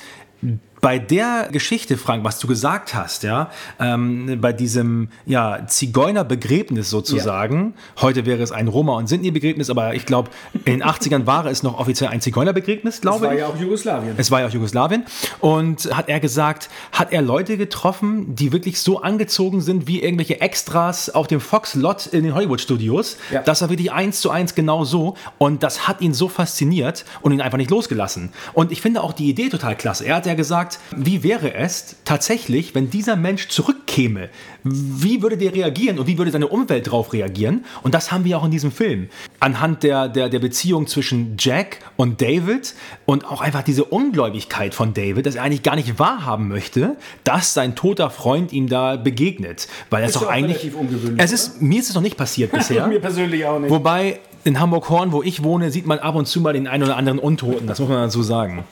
bei 0.82 0.98
der 0.98 1.50
Geschichte, 1.52 1.96
Frank, 1.96 2.24
was 2.24 2.40
du 2.40 2.48
gesagt 2.48 2.96
hast, 2.96 3.22
ja, 3.22 3.52
ähm, 3.80 4.40
bei 4.42 4.52
diesem 4.52 5.10
ja, 5.28 5.66
Zigeunerbegräbnis 5.68 6.90
sozusagen, 6.90 7.76
ja. 7.76 8.02
heute 8.02 8.26
wäre 8.26 8.42
es 8.42 8.52
ein 8.52 8.68
Roma- 8.68 8.98
und 8.98 9.08
Sinti-Begräbnis, 9.08 9.70
aber 9.70 9.94
ich 9.94 10.08
glaube, 10.08 10.32
in 10.66 10.80
den 10.80 10.84
80ern 10.84 11.28
war 11.28 11.46
es 11.46 11.62
noch 11.62 11.80
offiziell 11.80 12.10
ein 12.10 12.20
Zigeunerbegräbnis, 12.20 13.02
glaube 13.02 13.28
ich. 13.28 13.32
Es 13.32 13.38
war 13.38 13.40
ja 13.40 13.48
auch 13.48 13.60
Jugoslawien. 13.60 14.16
Es 14.18 14.32
war 14.32 14.42
ja 14.42 14.48
auch 14.48 14.52
Jugoslawien. 14.52 15.06
Und 15.40 15.96
hat 15.96 16.10
er 16.10 16.20
gesagt, 16.20 16.70
hat 16.92 17.14
er 17.14 17.22
Leute 17.22 17.58
getroffen, 17.58 18.36
die 18.36 18.52
wirklich 18.52 18.82
so 18.82 19.02
angezogen 19.02 19.62
sind 19.62 19.88
wie 19.88 20.02
irgendwelche 20.02 20.42
Extras 20.42 21.12
auf 21.12 21.28
dem 21.28 21.40
Fox-Lot 21.40 22.08
in 22.08 22.24
den 22.24 22.34
Hollywood-Studios. 22.34 23.18
Ja. 23.32 23.44
Das 23.44 23.62
war 23.62 23.70
wirklich 23.70 23.92
eins 23.92 24.20
zu 24.20 24.32
eins 24.32 24.56
genau 24.56 24.84
so. 24.84 25.16
Und 25.38 25.62
das 25.62 25.88
hat 25.88 26.02
ihn 26.02 26.16
so 26.16 26.28
fasziniert 26.28 27.06
und 27.22 27.34
ihn 27.34 27.42
einfach 27.42 27.60
nicht 27.60 27.70
losgelassen. 27.70 28.32
Und 28.54 28.72
ich 28.72 28.82
finde 28.82 29.04
auch 29.04 29.14
die 29.14 29.30
Idee 29.30 29.50
total 29.50 29.76
klasse. 29.76 30.06
Er 30.06 30.16
hat 30.16 30.26
ja 30.26 30.34
gesagt, 30.34 30.71
gefragt, 30.72 30.80
wie 30.96 31.24
wäre 31.24 31.54
es 31.54 31.96
tatsächlich, 32.06 32.76
wenn 32.76 32.90
dieser 32.90 33.16
Mensch 33.16 33.48
zurückkäme? 33.50 34.30
Wie 34.64 35.22
würde 35.22 35.38
der 35.38 35.54
reagieren 35.54 35.98
und 35.98 36.08
wie 36.08 36.18
würde 36.18 36.32
seine 36.32 36.48
Umwelt 36.48 36.88
darauf 36.88 37.14
reagieren? 37.14 37.66
Und 37.82 37.94
das 37.94 38.12
haben 38.12 38.26
wir 38.26 38.38
auch 38.38 38.46
in 38.46 38.52
diesem 38.52 38.72
Film. 38.72 39.10
Anhand 39.40 39.84
der, 39.84 40.08
der, 40.08 40.30
der 40.30 40.40
Beziehung 40.40 40.88
zwischen 40.88 41.36
Jack 41.40 41.80
und 41.96 42.22
David 42.22 42.76
und 43.06 43.26
auch 43.26 43.42
einfach 43.42 43.64
diese 43.64 43.86
Ungläubigkeit 43.86 44.76
von 44.76 44.94
David, 44.94 45.26
dass 45.26 45.36
er 45.36 45.44
eigentlich 45.44 45.64
gar 45.64 45.76
nicht 45.76 45.98
wahrhaben 45.98 46.48
möchte, 46.48 46.96
dass 47.24 47.54
sein 47.54 47.76
toter 47.76 48.10
Freund 48.10 48.54
ihm 48.54 48.68
da 48.68 48.98
begegnet. 48.98 49.68
Weil 49.90 50.04
es 50.04 50.14
doch 50.14 50.28
eigentlich. 50.28 50.72
Es 51.18 51.32
ist, 51.32 51.62
mir 51.62 51.80
ist 51.80 51.90
es 51.90 51.96
noch 51.96 52.02
nicht 52.02 52.18
passiert 52.18 52.52
bisher. 52.52 52.88
mir 52.88 53.00
persönlich 53.00 53.46
auch 53.46 53.60
nicht. 53.60 53.72
Wobei 53.72 54.20
in 54.44 54.60
Hamburg-Horn, 54.60 55.12
wo 55.12 55.22
ich 55.22 55.44
wohne, 55.44 55.72
sieht 55.72 55.86
man 55.86 56.00
ab 56.00 56.16
und 56.16 56.28
zu 56.28 56.42
mal 56.42 56.54
den 56.54 56.68
einen 56.68 56.84
oder 56.84 56.98
anderen 56.98 57.20
Untoten. 57.20 57.68
Das 57.68 57.80
muss 57.80 57.90
man 57.90 58.00
dazu 58.00 58.24
sagen. 58.24 58.64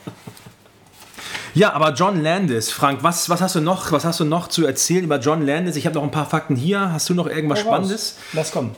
Ja, 1.54 1.72
aber 1.72 1.92
John 1.94 2.22
Landis, 2.22 2.70
Frank, 2.70 3.02
was, 3.02 3.28
was, 3.28 3.40
hast 3.40 3.54
du 3.56 3.60
noch, 3.60 3.90
was 3.92 4.04
hast 4.04 4.20
du 4.20 4.24
noch 4.24 4.48
zu 4.48 4.66
erzählen 4.66 5.04
über 5.04 5.18
John 5.18 5.44
Landis? 5.44 5.76
Ich 5.76 5.86
habe 5.86 5.94
noch 5.94 6.02
ein 6.02 6.10
paar 6.10 6.26
Fakten 6.26 6.56
hier. 6.56 6.92
Hast 6.92 7.08
du 7.08 7.14
noch 7.14 7.26
irgendwas 7.26 7.60
Spannendes? 7.60 8.16
Lass 8.32 8.52
kommen. 8.52 8.74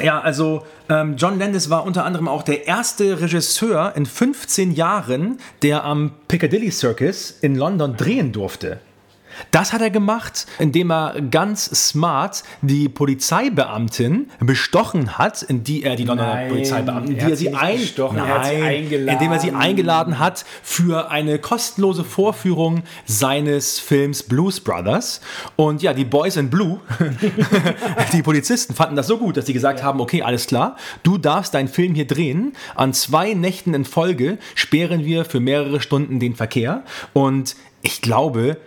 Ja, 0.00 0.20
also 0.20 0.64
ähm, 0.88 1.16
John 1.16 1.38
Landis 1.38 1.70
war 1.70 1.84
unter 1.84 2.04
anderem 2.04 2.28
auch 2.28 2.42
der 2.42 2.66
erste 2.66 3.20
Regisseur 3.20 3.94
in 3.96 4.06
15 4.06 4.72
Jahren, 4.72 5.38
der 5.62 5.84
am 5.84 6.12
Piccadilly 6.28 6.70
Circus 6.70 7.32
in 7.40 7.56
London 7.56 7.96
drehen 7.96 8.30
durfte. 8.30 8.80
Das 9.50 9.72
hat 9.72 9.80
er 9.80 9.90
gemacht, 9.90 10.46
indem 10.58 10.90
er 10.90 11.20
ganz 11.30 11.64
smart 11.64 12.42
die 12.62 12.88
Polizeibeamtin 12.88 14.30
bestochen 14.40 15.18
hat, 15.18 15.42
in 15.42 15.64
die 15.64 15.82
er 15.82 15.96
die 15.96 16.04
Londoner 16.04 16.34
Nein, 16.34 16.48
Polizeibeamtin, 16.48 17.14
die 17.14 17.20
er, 17.20 17.36
sie, 17.36 17.54
ein 17.54 17.80
Nein, 18.14 18.28
er 18.28 18.44
sie 18.44 18.62
eingeladen. 18.62 19.08
indem 19.08 19.32
er 19.32 19.40
sie 19.40 19.52
eingeladen 19.52 20.18
hat 20.18 20.44
für 20.62 21.10
eine 21.10 21.38
kostenlose 21.38 22.04
Vorführung 22.04 22.82
seines 23.06 23.78
Films 23.78 24.22
Blues 24.22 24.60
Brothers. 24.60 25.20
Und 25.56 25.82
ja, 25.82 25.92
die 25.92 26.04
Boys 26.04 26.36
in 26.36 26.50
Blue, 26.50 26.80
die 28.12 28.22
Polizisten 28.22 28.74
fanden 28.74 28.96
das 28.96 29.06
so 29.06 29.18
gut, 29.18 29.36
dass 29.36 29.46
sie 29.46 29.52
gesagt 29.52 29.80
ja. 29.80 29.84
haben, 29.86 30.00
okay, 30.00 30.22
alles 30.22 30.46
klar, 30.46 30.76
du 31.02 31.18
darfst 31.18 31.54
deinen 31.54 31.68
Film 31.68 31.94
hier 31.94 32.06
drehen. 32.06 32.52
An 32.74 32.92
zwei 32.92 33.34
Nächten 33.34 33.74
in 33.74 33.84
Folge 33.84 34.38
sperren 34.54 35.04
wir 35.04 35.24
für 35.24 35.40
mehrere 35.40 35.80
Stunden 35.80 36.20
den 36.20 36.34
Verkehr. 36.34 36.84
Und 37.12 37.56
ich 37.82 38.00
glaube, 38.00 38.58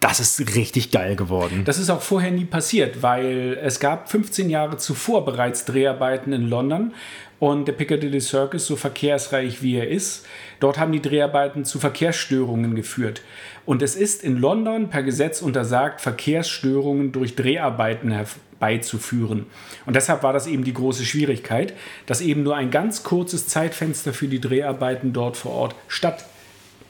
das 0.00 0.20
ist 0.20 0.54
richtig 0.54 0.90
geil 0.90 1.16
geworden. 1.16 1.62
Das 1.64 1.78
ist 1.78 1.90
auch 1.90 2.02
vorher 2.02 2.30
nie 2.30 2.44
passiert, 2.44 3.02
weil 3.02 3.58
es 3.62 3.80
gab 3.80 4.10
15 4.10 4.50
Jahre 4.50 4.76
zuvor 4.76 5.24
bereits 5.24 5.64
Dreharbeiten 5.64 6.32
in 6.32 6.48
London 6.48 6.92
und 7.40 7.66
der 7.66 7.72
Piccadilly 7.72 8.20
Circus, 8.20 8.66
so 8.66 8.76
verkehrsreich 8.76 9.62
wie 9.62 9.76
er 9.76 9.88
ist, 9.88 10.24
dort 10.60 10.78
haben 10.78 10.92
die 10.92 11.02
Dreharbeiten 11.02 11.64
zu 11.64 11.78
Verkehrsstörungen 11.78 12.74
geführt. 12.74 13.22
Und 13.66 13.82
es 13.82 13.96
ist 13.96 14.22
in 14.22 14.38
London 14.38 14.88
per 14.88 15.02
Gesetz 15.02 15.42
untersagt, 15.42 16.00
Verkehrsstörungen 16.00 17.12
durch 17.12 17.34
Dreharbeiten 17.34 18.12
herbeizuführen. 18.12 19.46
Und 19.84 19.96
deshalb 19.96 20.22
war 20.22 20.32
das 20.32 20.46
eben 20.46 20.64
die 20.64 20.74
große 20.74 21.04
Schwierigkeit, 21.04 21.74
dass 22.06 22.20
eben 22.20 22.44
nur 22.44 22.56
ein 22.56 22.70
ganz 22.70 23.02
kurzes 23.02 23.46
Zeitfenster 23.46 24.14
für 24.14 24.28
die 24.28 24.40
Dreharbeiten 24.40 25.12
dort 25.12 25.36
vor 25.36 25.52
Ort 25.52 25.74
statt 25.88 26.24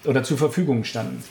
oder 0.05 0.22
zur 0.22 0.38
Verfügung 0.38 0.84
standen. 0.84 1.24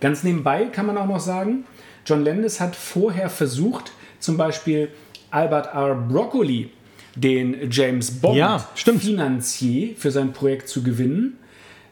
Ganz 0.00 0.22
nebenbei 0.22 0.66
kann 0.66 0.86
man 0.86 0.98
auch 0.98 1.06
noch 1.06 1.20
sagen, 1.20 1.64
John 2.04 2.24
Landis 2.24 2.60
hat 2.60 2.76
vorher 2.76 3.30
versucht, 3.30 3.92
zum 4.20 4.36
Beispiel 4.36 4.88
Albert 5.30 5.74
R. 5.74 5.94
Broccoli, 5.94 6.70
den 7.14 7.70
James 7.70 8.10
Bond 8.10 8.36
Ja. 8.36 8.58
Finanzier 8.74 9.94
für 9.96 10.10
sein 10.10 10.32
Projekt 10.32 10.68
zu 10.68 10.82
gewinnen, 10.82 11.38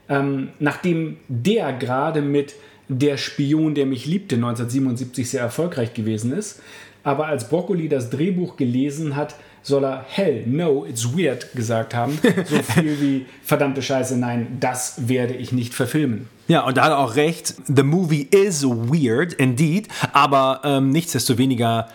ähm, 0.09 0.51
nachdem 0.59 1.17
der 1.29 1.73
gerade 1.73 2.21
mit 2.21 2.55
Der 2.91 3.17
Spion, 3.17 3.75
der 3.75 3.87
mich 3.87 4.05
liebte 4.05 4.37
1977 4.37 5.31
sehr 5.31 5.41
erfolgreich 5.41 5.95
gewesen 5.95 6.33
ist. 6.33 6.61
Aber 7.03 7.27
als 7.27 7.49
Broccoli 7.49 7.89
das 7.89 8.11
Drehbuch 8.11 8.57
gelesen 8.57 9.17
hat, 9.17 9.37
soll 9.65 9.85
er 9.85 10.05
Hell, 10.09 10.45
no, 10.47 10.85
it's 10.85 11.17
weird 11.17 11.53
gesagt 11.55 11.95
haben. 11.95 12.19
So 12.47 12.63
viel 12.63 13.01
wie 13.01 13.27
verdammte 13.43 13.83
Scheiße, 13.83 14.17
nein, 14.17 14.59
das 14.61 15.09
werde 15.09 15.35
ich 15.35 15.51
nicht 15.51 15.75
verfilmen. 15.75 16.29
Ja, 16.47 16.61
und 16.65 16.77
da 16.77 16.85
hat 16.85 16.91
er 16.91 16.99
auch 16.99 17.17
recht. 17.17 17.55
The 17.67 17.83
movie 17.83 18.29
is 18.31 18.65
weird, 18.65 19.33
indeed, 19.33 19.89
aber 20.13 20.61
ähm, 20.63 20.91
nichtsdestoweniger, 20.91 21.89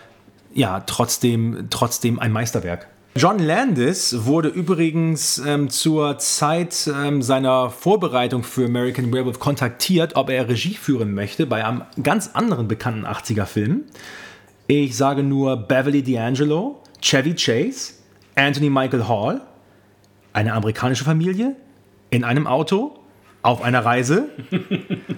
ja, 0.52 0.80
trotzdem, 0.80 1.68
trotzdem 1.70 2.18
ein 2.18 2.32
Meisterwerk. 2.32 2.88
John 3.16 3.38
Landis 3.38 4.24
wurde 4.24 4.48
übrigens 4.48 5.38
ähm, 5.38 5.68
zur 5.68 6.18
Zeit 6.18 6.88
ähm, 6.92 7.22
seiner 7.22 7.70
Vorbereitung 7.70 8.42
für 8.42 8.66
American 8.66 9.12
Werewolf 9.12 9.38
kontaktiert, 9.38 10.16
ob 10.16 10.30
er 10.30 10.48
Regie 10.48 10.74
führen 10.74 11.14
möchte 11.14 11.46
bei 11.46 11.64
einem 11.64 11.82
ganz 12.02 12.30
anderen 12.34 12.68
bekannten 12.68 13.06
80er-Film. 13.06 13.84
Ich 14.68 14.96
sage 14.96 15.24
nur 15.24 15.56
Beverly 15.56 16.02
D'Angelo, 16.02 16.76
Chevy 17.00 17.34
Chase, 17.34 17.94
Anthony 18.34 18.70
Michael 18.70 19.06
Hall, 19.08 19.40
eine 20.32 20.52
amerikanische 20.52 21.04
Familie 21.04 21.56
in 22.10 22.24
einem 22.24 22.46
Auto 22.46 22.98
auf 23.42 23.62
einer 23.62 23.84
Reise. 23.84 24.28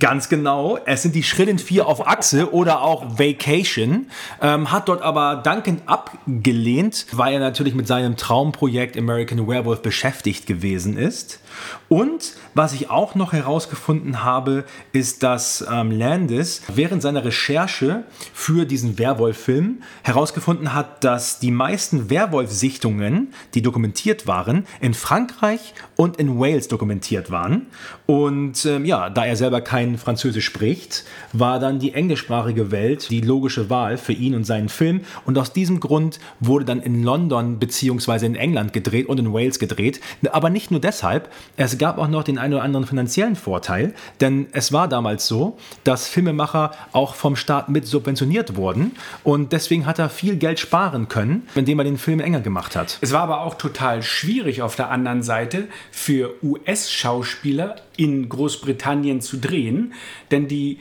Ganz 0.00 0.28
genau. 0.28 0.78
Es 0.84 1.02
sind 1.02 1.14
die 1.14 1.22
Schrillen 1.22 1.60
4 1.60 1.86
auf 1.86 2.08
Achse 2.08 2.52
oder 2.52 2.82
auch 2.82 3.20
Vacation. 3.20 4.08
Ähm, 4.42 4.72
hat 4.72 4.88
dort 4.88 5.00
aber 5.00 5.36
dankend 5.36 5.82
abgelehnt, 5.86 7.06
weil 7.12 7.34
er 7.34 7.40
natürlich 7.40 7.74
mit 7.74 7.86
seinem 7.86 8.16
Traumprojekt 8.16 8.98
American 8.98 9.46
Werewolf 9.46 9.82
beschäftigt 9.82 10.46
gewesen 10.46 10.96
ist. 10.96 11.40
Und 11.88 12.34
was 12.54 12.72
ich 12.72 12.90
auch 12.90 13.14
noch 13.14 13.32
herausgefunden 13.32 14.24
habe, 14.24 14.64
ist, 14.92 15.22
dass 15.22 15.64
ähm, 15.70 15.90
Landis 15.90 16.62
während 16.74 17.02
seiner 17.02 17.24
Recherche 17.24 18.04
für 18.32 18.64
diesen 18.64 18.98
Werwolf-Film 18.98 19.82
herausgefunden 20.02 20.74
hat, 20.74 21.04
dass 21.04 21.38
die 21.38 21.50
meisten 21.50 22.10
Werwolf-Sichtungen, 22.10 23.32
die 23.54 23.62
dokumentiert 23.62 24.26
waren, 24.26 24.66
in 24.80 24.94
Frankreich 24.94 25.74
und 25.96 26.16
in 26.16 26.38
Wales 26.38 26.68
dokumentiert 26.68 27.30
waren. 27.30 27.66
Und 28.06 28.64
ähm, 28.66 28.84
ja, 28.84 29.10
da 29.10 29.24
er 29.24 29.36
selber 29.36 29.60
kein 29.60 29.98
Französisch 29.98 30.46
spricht, 30.46 31.04
war 31.32 31.58
dann 31.58 31.78
die 31.78 31.94
englischsprachige 31.94 32.70
Welt 32.70 33.10
die 33.10 33.20
logische 33.20 33.70
Wahl 33.70 33.98
für 33.98 34.12
ihn 34.12 34.34
und 34.34 34.44
seinen 34.44 34.68
Film. 34.68 35.00
Und 35.24 35.38
aus 35.38 35.52
diesem 35.52 35.80
Grund 35.80 36.18
wurde 36.40 36.64
dann 36.64 36.80
in 36.80 37.02
London 37.02 37.58
bzw. 37.58 38.26
in 38.26 38.34
England 38.36 38.72
gedreht 38.72 39.08
und 39.08 39.18
in 39.18 39.32
Wales 39.32 39.58
gedreht. 39.58 40.00
Aber 40.30 40.50
nicht 40.50 40.70
nur 40.70 40.80
deshalb, 40.80 41.30
es 41.56 41.78
gab 41.78 41.98
auch 41.98 42.08
noch 42.08 42.22
den 42.22 42.38
einen 42.38 42.54
oder 42.54 42.62
anderen 42.62 42.86
finanziellen 42.86 43.36
Vorteil, 43.36 43.94
denn 44.20 44.46
es 44.52 44.72
war 44.72 44.88
damals 44.88 45.26
so, 45.26 45.58
dass 45.84 46.08
Filmemacher 46.08 46.72
auch 46.92 47.14
vom 47.14 47.36
Staat 47.36 47.68
mit 47.68 47.86
subventioniert 47.86 48.56
wurden 48.56 48.92
und 49.24 49.52
deswegen 49.52 49.86
hat 49.86 49.98
er 49.98 50.10
viel 50.10 50.36
Geld 50.36 50.58
sparen 50.58 51.08
können, 51.08 51.48
indem 51.54 51.78
er 51.78 51.84
den 51.84 51.98
Film 51.98 52.20
enger 52.20 52.40
gemacht 52.40 52.76
hat. 52.76 52.98
Es 53.00 53.12
war 53.12 53.22
aber 53.22 53.40
auch 53.40 53.54
total 53.54 54.02
schwierig 54.02 54.62
auf 54.62 54.76
der 54.76 54.90
anderen 54.90 55.22
Seite 55.22 55.68
für 55.90 56.34
US-Schauspieler 56.42 57.76
in 57.96 58.28
Großbritannien 58.28 59.20
zu 59.20 59.38
drehen, 59.38 59.94
denn 60.30 60.48
die 60.48 60.80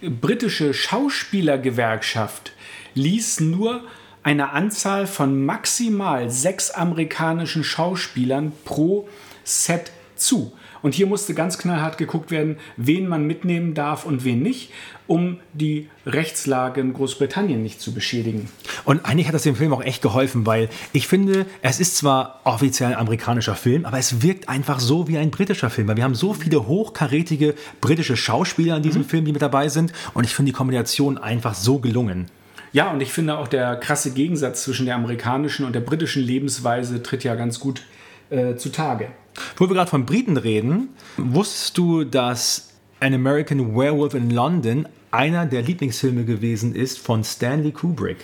britische 0.00 0.74
Schauspielergewerkschaft 0.74 2.52
ließ 2.94 3.40
nur 3.40 3.82
eine 4.22 4.50
Anzahl 4.50 5.06
von 5.06 5.44
maximal 5.44 6.30
sechs 6.30 6.70
amerikanischen 6.70 7.64
Schauspielern 7.64 8.52
pro 8.64 9.08
Set 9.44 9.92
zu. 10.18 10.52
Und 10.82 10.94
hier 10.94 11.06
musste 11.06 11.34
ganz 11.34 11.58
knallhart 11.58 11.98
geguckt 11.98 12.30
werden, 12.30 12.56
wen 12.76 13.08
man 13.08 13.26
mitnehmen 13.26 13.74
darf 13.74 14.04
und 14.04 14.24
wen 14.24 14.42
nicht, 14.42 14.70
um 15.06 15.40
die 15.54 15.88
Rechtslage 16.06 16.80
in 16.80 16.92
Großbritannien 16.92 17.62
nicht 17.62 17.80
zu 17.80 17.92
beschädigen. 17.92 18.48
Und 18.84 19.04
eigentlich 19.04 19.26
hat 19.26 19.34
das 19.34 19.42
dem 19.42 19.56
Film 19.56 19.72
auch 19.72 19.82
echt 19.82 20.02
geholfen, 20.02 20.46
weil 20.46 20.68
ich 20.92 21.08
finde, 21.08 21.46
es 21.62 21.80
ist 21.80 21.96
zwar 21.96 22.40
offiziell 22.44 22.90
ein 22.90 22.98
amerikanischer 22.98 23.54
Film, 23.54 23.84
aber 23.84 23.98
es 23.98 24.22
wirkt 24.22 24.48
einfach 24.48 24.80
so 24.80 25.08
wie 25.08 25.18
ein 25.18 25.30
britischer 25.30 25.70
Film, 25.70 25.88
weil 25.88 25.96
wir 25.96 26.04
haben 26.04 26.14
so 26.14 26.34
viele 26.34 26.66
hochkarätige 26.66 27.54
britische 27.80 28.16
Schauspieler 28.16 28.76
in 28.76 28.82
diesem 28.82 29.04
Film, 29.04 29.24
die 29.24 29.32
mit 29.32 29.42
dabei 29.42 29.68
sind. 29.68 29.92
Und 30.14 30.24
ich 30.24 30.34
finde 30.34 30.52
die 30.52 30.56
Kombination 30.56 31.18
einfach 31.18 31.54
so 31.54 31.78
gelungen. 31.78 32.26
Ja, 32.72 32.90
und 32.90 33.00
ich 33.00 33.12
finde 33.12 33.38
auch 33.38 33.48
der 33.48 33.76
krasse 33.76 34.12
Gegensatz 34.12 34.64
zwischen 34.64 34.86
der 34.86 34.94
amerikanischen 34.94 35.64
und 35.64 35.74
der 35.74 35.80
britischen 35.80 36.22
Lebensweise 36.22 37.02
tritt 37.02 37.24
ja 37.24 37.34
ganz 37.34 37.60
gut 37.60 37.82
äh, 38.30 38.56
zutage. 38.56 39.08
Wo 39.56 39.68
wir 39.68 39.74
gerade 39.74 39.90
von 39.90 40.06
Briten 40.06 40.36
reden, 40.36 40.90
wusstest 41.16 41.78
du, 41.78 42.04
dass 42.04 42.70
An 43.00 43.14
American 43.14 43.76
Werewolf 43.76 44.14
in 44.14 44.30
London 44.30 44.88
einer 45.10 45.46
der 45.46 45.62
Lieblingsfilme 45.62 46.24
gewesen 46.24 46.74
ist 46.74 46.98
von 46.98 47.24
Stanley 47.24 47.72
Kubrick? 47.72 48.18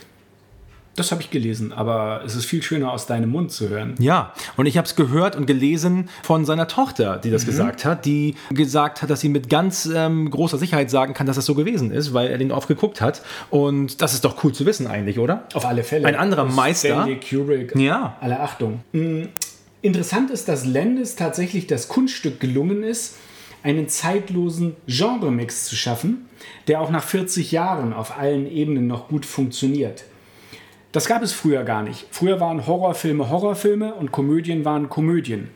Das 0.96 1.10
habe 1.10 1.22
ich 1.22 1.30
gelesen, 1.30 1.72
aber 1.72 2.22
es 2.24 2.36
ist 2.36 2.44
viel 2.44 2.62
schöner 2.62 2.92
aus 2.92 3.06
deinem 3.06 3.30
Mund 3.30 3.50
zu 3.50 3.68
hören. 3.68 3.94
Ja, 3.98 4.32
und 4.56 4.66
ich 4.66 4.76
habe 4.76 4.86
es 4.86 4.94
gehört 4.94 5.34
und 5.34 5.46
gelesen 5.46 6.08
von 6.22 6.44
seiner 6.44 6.68
Tochter, 6.68 7.18
die 7.18 7.30
das 7.30 7.46
gesagt 7.46 7.84
hat, 7.84 8.04
die 8.04 8.36
gesagt 8.50 9.02
hat, 9.02 9.10
dass 9.10 9.20
sie 9.20 9.28
mit 9.28 9.50
ganz 9.50 9.90
ähm, 9.92 10.30
großer 10.30 10.56
Sicherheit 10.56 10.90
sagen 10.90 11.14
kann, 11.14 11.26
dass 11.26 11.36
das 11.36 11.46
so 11.46 11.54
gewesen 11.54 11.90
ist, 11.90 12.14
weil 12.14 12.28
er 12.28 12.38
den 12.38 12.52
oft 12.52 12.68
geguckt 12.68 13.00
hat. 13.00 13.22
Und 13.50 14.00
das 14.02 14.14
ist 14.14 14.24
doch 14.24 14.44
cool 14.44 14.52
zu 14.52 14.66
wissen 14.66 14.86
eigentlich, 14.86 15.18
oder? 15.18 15.44
Auf 15.54 15.66
alle 15.66 15.82
Fälle. 15.82 16.06
Ein 16.06 16.14
anderer 16.14 16.44
Meister. 16.44 16.88
Stanley 16.88 17.18
Kubrick. 17.18 17.74
Ja. 17.74 18.16
Alle 18.20 18.38
Achtung. 18.38 18.80
Mm, 18.92 19.24
Interessant 19.84 20.30
ist, 20.30 20.48
dass 20.48 20.64
Landis 20.64 21.14
tatsächlich 21.14 21.66
das 21.66 21.88
Kunststück 21.88 22.40
gelungen 22.40 22.82
ist, 22.82 23.18
einen 23.62 23.86
zeitlosen 23.90 24.76
Genremix 24.86 25.66
zu 25.66 25.76
schaffen, 25.76 26.26
der 26.68 26.80
auch 26.80 26.88
nach 26.88 27.04
40 27.04 27.52
Jahren 27.52 27.92
auf 27.92 28.16
allen 28.16 28.50
Ebenen 28.50 28.86
noch 28.86 29.08
gut 29.08 29.26
funktioniert. 29.26 30.04
Das 30.92 31.04
gab 31.04 31.22
es 31.22 31.34
früher 31.34 31.64
gar 31.64 31.82
nicht. 31.82 32.06
Früher 32.10 32.40
waren 32.40 32.66
Horrorfilme 32.66 33.28
Horrorfilme 33.28 33.92
und 33.92 34.10
Komödien 34.10 34.64
waren 34.64 34.88
Komödien. 34.88 35.50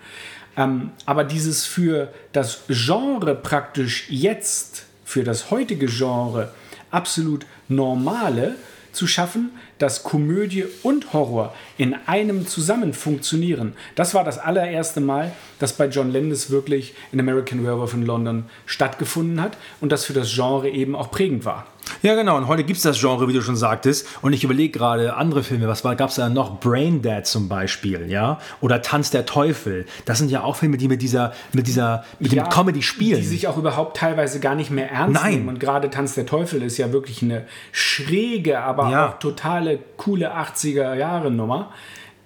Ähm, 0.58 0.90
aber 1.06 1.24
dieses 1.24 1.64
für 1.64 2.12
das 2.32 2.64
Genre 2.68 3.34
praktisch 3.34 4.10
jetzt, 4.10 4.84
für 5.06 5.24
das 5.24 5.50
heutige 5.50 5.86
Genre 5.86 6.52
absolut 6.90 7.46
normale 7.68 8.56
zu 8.92 9.06
schaffen, 9.06 9.52
dass 9.78 10.02
Komödie 10.02 10.64
und 10.82 11.12
Horror 11.12 11.54
in 11.76 11.94
einem 12.06 12.46
zusammen 12.46 12.92
funktionieren. 12.92 13.74
Das 13.94 14.14
war 14.14 14.24
das 14.24 14.38
allererste 14.38 15.00
Mal, 15.00 15.32
dass 15.58 15.72
bei 15.72 15.86
John 15.86 16.12
Landis 16.12 16.50
wirklich 16.50 16.94
in 17.12 17.20
American 17.20 17.64
Werewolf 17.64 17.94
in 17.94 18.04
London 18.04 18.44
stattgefunden 18.66 19.40
hat 19.40 19.56
und 19.80 19.92
das 19.92 20.04
für 20.04 20.12
das 20.12 20.32
Genre 20.34 20.68
eben 20.68 20.94
auch 20.94 21.10
prägend 21.10 21.44
war. 21.44 21.66
Ja, 22.02 22.14
genau. 22.14 22.36
Und 22.36 22.46
heute 22.48 22.64
gibt 22.64 22.76
es 22.76 22.82
das 22.82 23.00
Genre, 23.00 23.28
wie 23.28 23.32
du 23.32 23.42
schon 23.42 23.56
sagtest. 23.56 24.06
Und 24.22 24.32
ich 24.32 24.44
überlege 24.44 24.76
gerade 24.78 25.14
andere 25.16 25.42
Filme. 25.42 25.68
Was 25.68 25.82
gab 25.82 26.08
es 26.10 26.16
da 26.16 26.28
noch? 26.28 26.60
Brain 26.60 27.02
Dead 27.02 27.24
zum 27.26 27.48
Beispiel, 27.48 28.10
ja? 28.10 28.38
Oder 28.60 28.82
Tanz 28.82 29.10
der 29.10 29.26
Teufel. 29.26 29.86
Das 30.04 30.18
sind 30.18 30.30
ja 30.30 30.42
auch 30.42 30.56
Filme, 30.56 30.76
die 30.76 30.88
mit 30.88 31.02
dieser, 31.02 31.32
mit 31.52 31.66
dieser, 31.66 32.04
mit 32.18 32.32
Ja, 32.32 32.44
dem 32.44 32.50
Comedy 32.50 32.82
spielen. 32.82 33.20
Die 33.20 33.26
sich 33.26 33.48
auch 33.48 33.56
überhaupt 33.56 33.96
teilweise 33.96 34.40
gar 34.40 34.54
nicht 34.54 34.70
mehr 34.70 34.90
ernst 34.90 35.20
Nein. 35.22 35.32
nehmen. 35.34 35.48
Und 35.48 35.60
gerade 35.60 35.90
Tanz 35.90 36.14
der 36.14 36.26
Teufel 36.26 36.62
ist 36.62 36.76
ja 36.78 36.92
wirklich 36.92 37.22
eine 37.22 37.46
schräge, 37.72 38.60
aber 38.60 38.90
Ja. 38.90 39.08
auch 39.08 39.18
totale 39.18 39.78
coole 39.96 40.32
80er-Jahre-Nummer, 40.34 41.70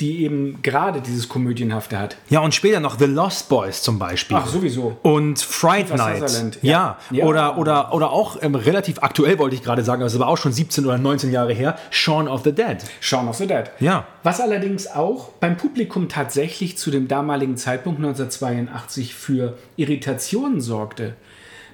die 0.03 0.25
eben 0.25 0.61
gerade 0.63 1.01
dieses 1.01 1.29
Komödienhafte 1.29 1.97
hat. 1.97 2.17
ja, 2.29 2.41
und 2.41 2.55
später 2.55 2.81
noch 2.81 2.99
The 2.99 3.05
Lost 3.05 3.49
Boys 3.49 3.83
zum 3.83 4.01
Beispiel. 4.01 4.37
Ach, 4.37 4.49
sowieso. 4.49 4.99
Und 5.03 5.41
Fright 5.41 5.87
Kiefer 5.87 5.97
Night. 5.97 6.59
Ja. 6.61 6.99
ja. 7.11 7.19
Ja. 7.19 7.25
Oder, 7.25 7.57
oder, 7.57 7.95
oder 7.95 8.11
auch 8.11 8.37
ähm, 8.43 8.57
relativ 8.57 9.01
aktuell, 9.01 9.39
wollte 9.39 9.55
ich 9.55 9.63
gerade 9.63 9.85
sagen, 9.85 10.03
aber 10.03 10.09
es 10.09 10.19
war 10.19 10.27
auch 10.27 10.37
schon 10.37 10.53
17 10.53 10.85
oder 10.85 10.99
19 10.99 11.31
Jahre 11.31 11.53
her, 11.53 11.79
Shaun 11.91 12.27
of 12.27 12.43
the 12.43 12.53
Dead. 12.53 12.79
Shaun 13.01 13.29
of 13.29 13.37
the 13.37 13.47
Dead. 13.47 13.71
Ja. 13.79 14.07
Was 14.25 14.41
allerdings 14.41 14.89
auch 14.89 15.29
beim 15.39 15.57
Publikum 15.57 16.09
tatsächlich 16.09 16.77
zu 16.77 16.91
dem 16.91 17.07
damaligen 17.07 17.57
Zeitpunkt 17.57 18.01
1982 18.01 19.15
für 19.15 19.57
Irritationen 19.77 20.61
sorgte, 20.61 21.15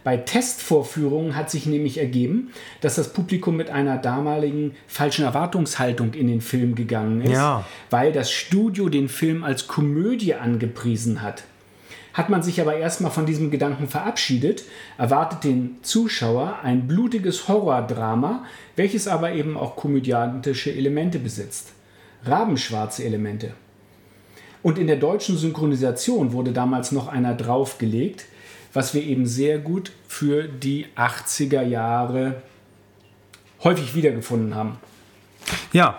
Bei 0.05 0.17
Testvorführungen 0.17 1.37
hat 1.37 1.51
sich 1.51 1.67
nämlich 1.67 1.99
ergeben, 1.99 2.51
dass 2.81 2.95
das 2.95 3.13
Publikum 3.13 3.57
mit 3.57 3.71
einer 3.71 3.97
damaligen 3.99 4.75
falschen 4.87 5.25
Erwartungshaltung 5.25 6.15
in 6.15 6.29
den 6.29 6.41
Film 6.41 6.75
gegangen 6.75 7.21
ist, 7.23 7.33
Ja. 7.33 7.65
weil 7.91 8.13
das 8.13 8.31
Studio 8.31 8.89
den 8.89 9.09
Film 9.09 9.45
als 9.45 9.67
Komödie 9.67 10.35
angepriesen 10.35 11.23
hat. 11.23 11.45
Hat 12.15 12.31
man 12.31 12.43
sich 12.43 12.61
aber 12.61 12.77
erstmal 12.77 13.13
von 13.13 13.27
diesem 13.27 13.51
Gedanken 13.51 13.87
verabschiedet, 13.87 14.65
erwartet 14.97 15.45
den 15.45 15.77
Zuschauer 15.83 16.59
ein 16.63 16.89
blutiges 16.89 17.47
Horrordrama, 17.47 18.45
welches 18.77 19.07
aber 19.07 19.33
eben 19.33 19.57
auch 19.57 19.77
komödiantische 19.77 20.73
Elemente 20.75 21.19
besitzt. 21.21 21.73
Rabenschwarze 22.25 23.05
Elemente. 23.05 23.53
Und 24.63 24.79
in 24.79 24.89
der 24.89 24.97
deutschen 24.97 25.37
Synchronisation 25.37 26.33
wurde 26.33 26.51
damals 26.53 26.91
noch 26.91 27.07
einer 27.07 27.35
draufgelegt, 27.35 28.25
was 28.79 28.95
wir 28.95 29.03
eben 29.03 29.27
sehr 29.27 29.59
gut 29.59 29.91
für 30.07 30.45
die 30.45 30.87
80er 30.97 31.63
Jahre 31.63 32.43
häufig 33.65 33.97
wiedergefunden 33.97 34.55
haben. 34.55 34.79
Ja, 35.73 35.99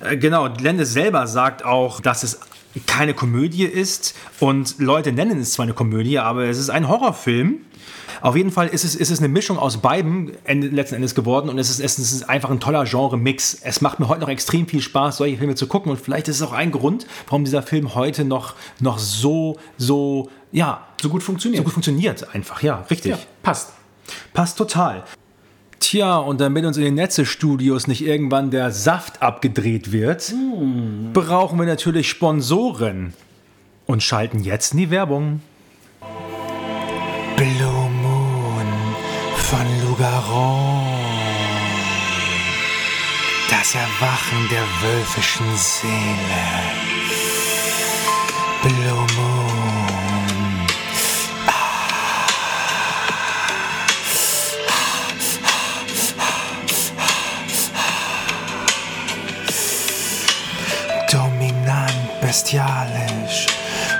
äh, 0.00 0.16
genau. 0.16 0.48
Lendes 0.48 0.92
selber 0.92 1.28
sagt 1.28 1.64
auch, 1.64 2.00
dass 2.00 2.24
es 2.24 2.40
keine 2.88 3.14
Komödie 3.14 3.62
ist 3.62 4.16
und 4.40 4.80
Leute 4.80 5.12
nennen 5.12 5.38
es 5.38 5.52
zwar 5.52 5.62
eine 5.66 5.74
Komödie, 5.74 6.18
aber 6.18 6.46
es 6.46 6.58
ist 6.58 6.68
ein 6.68 6.88
Horrorfilm. 6.88 7.60
Auf 8.22 8.34
jeden 8.34 8.50
Fall 8.50 8.66
ist 8.66 8.82
es, 8.82 8.96
ist 8.96 9.10
es 9.10 9.20
eine 9.20 9.28
Mischung 9.28 9.56
aus 9.56 9.76
beiden 9.76 10.32
letzten 10.46 10.96
Endes 10.96 11.14
geworden 11.14 11.48
und 11.48 11.60
es 11.60 11.70
ist, 11.70 11.80
es 11.80 11.98
ist 11.98 12.28
einfach 12.28 12.50
ein 12.50 12.58
toller 12.58 12.84
Genre-Mix. 12.84 13.58
Es 13.62 13.80
macht 13.82 14.00
mir 14.00 14.08
heute 14.08 14.22
noch 14.22 14.28
extrem 14.28 14.66
viel 14.66 14.80
Spaß, 14.80 15.18
solche 15.18 15.36
Filme 15.36 15.54
zu 15.54 15.68
gucken 15.68 15.92
und 15.92 16.00
vielleicht 16.00 16.26
ist 16.26 16.36
es 16.36 16.42
auch 16.42 16.52
ein 16.52 16.72
Grund, 16.72 17.06
warum 17.26 17.44
dieser 17.44 17.62
Film 17.62 17.94
heute 17.94 18.24
noch, 18.24 18.56
noch 18.80 18.98
so, 18.98 19.58
so, 19.78 20.28
ja, 20.52 20.86
So 21.00 21.08
gut 21.08 21.22
funktioniert. 21.22 21.58
so 21.60 21.64
gut 21.64 21.72
funktioniert 21.72 22.34
einfach. 22.34 22.62
Ja, 22.62 22.84
richtig. 22.90 23.10
ja, 23.12 23.18
passt. 23.42 23.72
Passt 24.32 24.56
total. 24.58 25.04
Tja, 25.78 26.16
und 26.16 26.40
damit 26.40 26.64
uns 26.64 26.76
in 26.76 26.84
den 26.84 26.94
Netze-Studios 26.94 27.86
nicht 27.86 28.02
irgendwann 28.04 28.50
der 28.50 28.70
Saft 28.72 29.22
abgedreht 29.22 29.92
wird, 29.92 30.32
brauchen 31.12 31.58
wir 31.58 31.66
natürlich 31.66 32.08
Sponsoren. 32.08 33.12
Und 33.86 34.02
schalten 34.02 34.40
jetzt 34.40 34.72
in 34.72 34.78
die 34.78 34.90
Werbung. 34.90 35.42
Blue 37.36 37.90
Moon 38.02 38.66
von 39.36 39.66
Lugaron. 39.88 40.82
Das 43.48 43.74
Erwachen 43.76 44.48
der 44.50 44.64
wölfischen 44.82 45.46
Seele. 45.56 46.42
Blue 48.62 49.05
bestialisch 62.26 63.46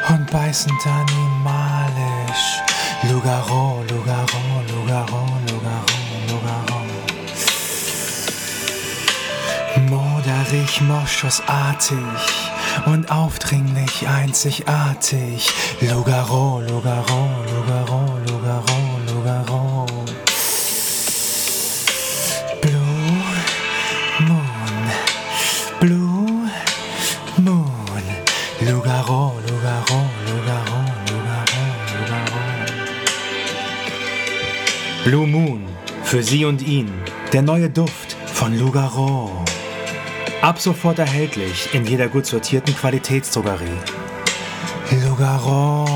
und 0.09 0.29
beißend 0.33 0.85
animalisch. 0.85 2.61
Lugaro, 3.05 3.85
Lugaro, 3.89 4.43
Lugaro, 4.69 5.27
Lugaro, 5.49 5.97
Lugaro. 6.29 6.77
Moderig, 9.89 10.81
moschusartig 10.81 12.51
und 12.87 13.11
aufdringlich 13.13 14.09
einzigartig. 14.09 15.49
Lugaro, 15.81 16.61
Lugaro, 16.63 17.29
Lugaro, 17.53 18.19
Lugaro. 18.27 18.76
Blue 35.07 35.29
Moon, 35.29 35.65
für 36.03 36.21
Sie 36.21 36.45
und 36.45 36.67
ihn. 36.67 36.91
Der 37.33 37.41
neue 37.41 37.71
Duft 37.71 38.17
von 38.27 38.59
Lugaro. 38.59 39.31
Ab 40.43 40.59
sofort 40.59 40.99
erhältlich 40.99 41.69
in 41.73 41.87
jeder 41.87 42.09
gut 42.09 42.27
sortierten 42.27 42.75
Qualitätsdrogerie. 42.75 43.79
Lugaro. 45.05 45.87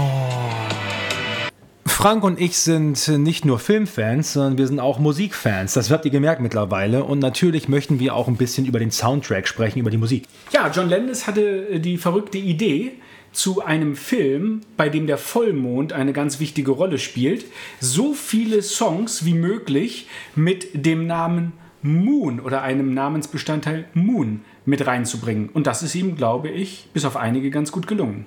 Frank 1.87 2.23
und 2.23 2.41
ich 2.41 2.57
sind 2.57 3.09
nicht 3.09 3.45
nur 3.45 3.59
Filmfans, 3.59 4.35
sondern 4.35 4.59
wir 4.59 4.69
sind 4.69 4.79
auch 4.79 5.01
Musikfans. 5.01 5.75
Das 5.75 5.91
habt 5.91 6.05
ihr 6.05 6.13
gemerkt 6.13 6.41
mittlerweile. 6.41 7.03
Und 7.03 7.19
natürlich 7.19 7.69
möchten 7.69 7.99
wir 7.99 8.15
auch 8.15 8.29
ein 8.29 8.37
bisschen 8.37 8.65
über 8.65 8.79
den 8.79 8.93
Soundtrack 8.93 9.49
sprechen, 9.49 9.81
über 9.81 9.91
die 9.91 9.99
Musik. 9.99 10.29
Ja, 10.53 10.71
John 10.73 10.89
Landis 10.89 11.27
hatte 11.27 11.69
äh, 11.69 11.81
die 11.81 11.99
verrückte 11.99 12.39
Idee 12.39 12.93
zu 13.33 13.65
einem 13.65 13.97
Film, 13.97 14.63
bei 14.77 14.89
dem 14.89 15.07
der 15.07 15.19
Vollmond 15.19 15.93
eine 15.93 16.13
ganz 16.13 16.41
wichtige 16.41 16.73
Rolle 16.73 16.99
spielt, 16.99 17.45
so 17.81 18.13
viele 18.13 18.63
Songs 18.63 19.25
wie 19.25 19.35
möglich 19.35 20.09
mit 20.35 20.87
dem 20.87 21.07
Namen 21.07 21.53
Moon 21.83 22.41
oder 22.41 22.63
einem 22.63 22.93
Namensbestandteil 22.93 23.87
Moon 23.95 24.43
mit 24.67 24.87
reinzubringen. 24.87 25.49
Und 25.49 25.67
das 25.67 25.83
ist 25.83 25.95
ihm, 25.95 26.17
glaube 26.17 26.49
ich, 26.49 26.89
bis 26.93 27.05
auf 27.05 27.17
einige 27.17 27.51
ganz 27.51 27.73
gut 27.73 27.87
gelungen. 27.87 28.27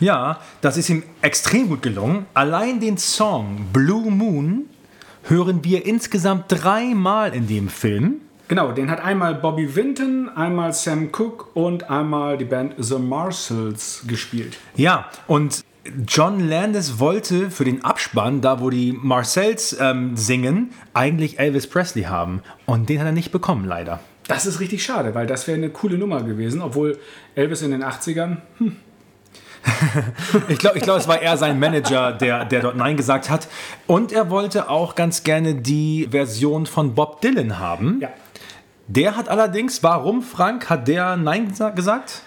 Ja, 0.00 0.40
das 0.60 0.76
ist 0.76 0.88
ihm 0.88 1.02
extrem 1.20 1.68
gut 1.68 1.82
gelungen. 1.82 2.26
Allein 2.34 2.80
den 2.80 2.98
Song 2.98 3.66
Blue 3.72 4.10
Moon 4.10 4.64
hören 5.24 5.64
wir 5.64 5.86
insgesamt 5.86 6.46
dreimal 6.48 7.34
in 7.34 7.46
dem 7.46 7.68
Film. 7.68 8.20
Genau, 8.48 8.72
den 8.72 8.90
hat 8.90 9.02
einmal 9.02 9.34
Bobby 9.34 9.74
Vinton, 9.74 10.28
einmal 10.28 10.72
Sam 10.72 11.12
Cooke 11.12 11.46
und 11.54 11.88
einmal 11.88 12.36
die 12.36 12.44
Band 12.44 12.74
The 12.76 12.98
Marshalls 12.98 14.04
gespielt. 14.06 14.58
Ja, 14.76 15.08
und 15.26 15.64
John 16.06 16.48
Landis 16.48 16.98
wollte 16.98 17.50
für 17.50 17.64
den 17.64 17.84
Abspann, 17.84 18.40
da 18.40 18.60
wo 18.60 18.70
die 18.70 18.92
Marcells 18.92 19.76
ähm, 19.80 20.16
singen, 20.16 20.72
eigentlich 20.92 21.38
Elvis 21.38 21.66
Presley 21.66 22.04
haben. 22.04 22.42
Und 22.66 22.88
den 22.88 23.00
hat 23.00 23.06
er 23.06 23.12
nicht 23.12 23.32
bekommen, 23.32 23.64
leider. 23.64 24.00
Das 24.28 24.46
ist 24.46 24.60
richtig 24.60 24.84
schade, 24.84 25.14
weil 25.14 25.26
das 25.26 25.46
wäre 25.46 25.58
eine 25.58 25.70
coole 25.70 25.98
Nummer 25.98 26.22
gewesen, 26.22 26.62
obwohl 26.62 26.98
Elvis 27.34 27.62
in 27.62 27.70
den 27.70 27.84
80ern 27.84 28.38
Ich 30.48 30.58
glaube, 30.58 30.78
ich 30.78 30.84
glaub, 30.84 30.98
es 30.98 31.08
war 31.08 31.20
eher 31.20 31.36
sein 31.36 31.58
Manager, 31.58 32.12
der, 32.12 32.44
der 32.44 32.60
dort 32.60 32.76
Nein 32.76 32.96
gesagt 32.96 33.30
hat. 33.30 33.48
Und 33.86 34.12
er 34.12 34.30
wollte 34.30 34.68
auch 34.68 34.94
ganz 34.94 35.24
gerne 35.24 35.54
die 35.54 36.08
Version 36.10 36.66
von 36.66 36.94
Bob 36.94 37.22
Dylan 37.22 37.58
haben. 37.58 38.00
Ja. 38.00 38.10
Der 38.86 39.16
hat 39.16 39.28
allerdings, 39.28 39.82
warum, 39.82 40.22
Frank, 40.22 40.68
hat 40.68 40.88
der 40.88 41.16
Nein 41.16 41.52
gesa- 41.52 41.74
gesagt? 41.74 42.22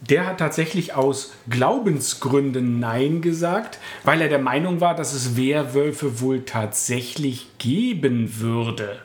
Der 0.00 0.26
hat 0.26 0.38
tatsächlich 0.38 0.94
aus 0.94 1.32
Glaubensgründen 1.50 2.80
Nein 2.80 3.20
gesagt, 3.20 3.78
weil 4.04 4.22
er 4.22 4.28
der 4.28 4.38
Meinung 4.38 4.80
war, 4.80 4.94
dass 4.94 5.12
es 5.12 5.36
Werwölfe 5.36 6.20
wohl 6.20 6.44
tatsächlich 6.46 7.48
geben 7.58 8.40
würde. 8.40 9.00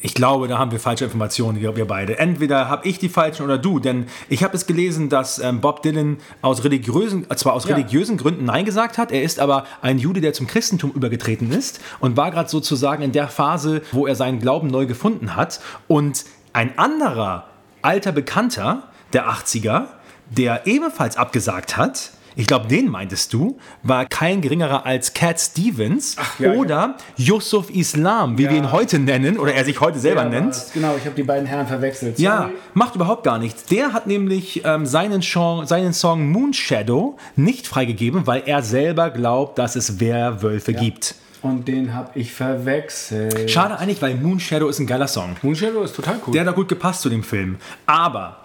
Ich 0.00 0.14
glaube, 0.14 0.46
da 0.48 0.58
haben 0.58 0.70
wir 0.70 0.78
falsche 0.78 1.04
Informationen, 1.04 1.60
wir 1.60 1.76
wir 1.76 1.86
beide. 1.86 2.18
Entweder 2.18 2.68
habe 2.68 2.86
ich 2.86 2.98
die 2.98 3.08
falschen 3.08 3.42
oder 3.42 3.58
du, 3.58 3.78
denn 3.80 4.06
ich 4.28 4.44
habe 4.44 4.56
es 4.56 4.66
gelesen, 4.66 5.08
dass 5.08 5.38
ähm, 5.38 5.60
Bob 5.60 5.82
Dylan 5.82 6.18
aus 6.40 6.64
religiösen, 6.64 7.26
äh, 7.30 7.36
zwar 7.36 7.54
aus 7.54 7.66
Ja. 7.66 7.74
religiösen 7.74 8.16
Gründen 8.16 8.44
Nein 8.44 8.64
gesagt 8.64 8.96
hat, 8.98 9.10
er 9.10 9.22
ist 9.22 9.40
aber 9.40 9.64
ein 9.82 9.98
Jude, 9.98 10.20
der 10.20 10.32
zum 10.32 10.46
Christentum 10.46 10.92
übergetreten 10.92 11.50
ist 11.50 11.80
und 12.00 12.16
war 12.16 12.30
gerade 12.30 12.48
sozusagen 12.48 13.02
in 13.02 13.12
der 13.12 13.28
Phase, 13.28 13.82
wo 13.92 14.06
er 14.06 14.14
seinen 14.14 14.38
Glauben 14.40 14.68
neu 14.68 14.86
gefunden 14.86 15.34
hat. 15.36 15.60
Und 15.88 16.24
ein 16.52 16.78
anderer 16.78 17.46
alter 17.82 18.12
Bekannter 18.12 18.84
der 19.12 19.28
80er, 19.28 19.86
der 20.30 20.66
ebenfalls 20.66 21.16
abgesagt 21.16 21.76
hat, 21.76 22.12
ich 22.38 22.46
glaube, 22.46 22.68
den 22.68 22.88
meintest 22.88 23.32
du, 23.32 23.58
war 23.82 24.06
kein 24.06 24.40
geringerer 24.40 24.86
als 24.86 25.12
Cat 25.12 25.40
Stevens 25.40 26.14
ja, 26.38 26.52
ich- 26.52 26.58
oder 26.58 26.94
Yusuf 27.16 27.68
Islam, 27.68 28.38
wie 28.38 28.44
wir 28.48 28.56
ihn 28.56 28.70
heute 28.70 29.00
nennen, 29.00 29.38
oder 29.38 29.52
er 29.54 29.64
sich 29.64 29.80
heute 29.80 29.98
selber 29.98 30.22
Ja, 30.22 30.28
nennt. 30.28 30.46
war's. 30.54 30.70
Genau, 30.72 30.94
ich 30.96 31.04
habe 31.04 31.16
die 31.16 31.24
beiden 31.24 31.46
Herren 31.46 31.66
verwechselt. 31.66 32.18
Ja, 32.20 32.42
Sorry. 32.42 32.52
macht 32.74 32.94
überhaupt 32.94 33.24
gar 33.24 33.38
nichts. 33.40 33.64
Der 33.64 33.92
hat 33.92 34.06
nämlich 34.06 34.62
ähm, 34.64 34.86
seinen, 34.86 35.20
Song, 35.20 35.66
seinen 35.66 35.92
Song 35.92 36.30
Moonshadow 36.30 37.16
nicht 37.34 37.66
freigegeben, 37.66 38.26
weil 38.28 38.44
er 38.46 38.62
selber 38.62 39.10
glaubt, 39.10 39.58
dass 39.58 39.74
es 39.74 39.98
Werwölfe 39.98 40.72
gibt. 40.74 41.16
Und 41.42 41.66
den 41.66 41.92
habe 41.94 42.10
ich 42.14 42.32
verwechselt. 42.32 43.50
Schade 43.50 43.78
eigentlich, 43.78 44.00
weil 44.00 44.14
Moonshadow 44.14 44.68
ist 44.68 44.78
ein 44.78 44.86
geiler 44.86 45.08
Song. 45.08 45.36
Moonshadow 45.42 45.82
ist 45.82 45.96
total 45.96 46.20
cool. 46.26 46.32
Der 46.32 46.42
hat 46.42 46.48
da 46.48 46.52
gut 46.52 46.68
gepasst 46.68 47.02
zu 47.02 47.08
dem 47.08 47.22
Film. 47.24 47.56
Aber 47.86 48.38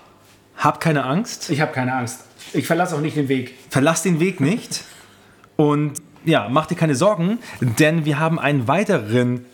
hab 0.57 0.79
keine 0.79 1.03
Angst, 1.05 1.49
ich 1.49 1.61
habe 1.61 1.71
keine 1.73 1.93
Angst. 1.93 2.21
Ich 2.53 2.67
verlasse 2.67 2.95
auch 2.95 3.01
nicht 3.01 3.17
den 3.17 3.29
Weg. 3.29 3.55
verlass 3.69 4.03
den 4.03 4.19
Weg 4.19 4.39
nicht 4.39 4.83
und 5.55 5.93
ja, 6.25 6.47
mach 6.49 6.67
dir 6.67 6.75
keine 6.75 6.95
Sorgen, 6.95 7.39
denn 7.59 8.05
wir 8.05 8.19
haben 8.19 8.39
einen 8.39 8.67
weiteren, 8.67 9.45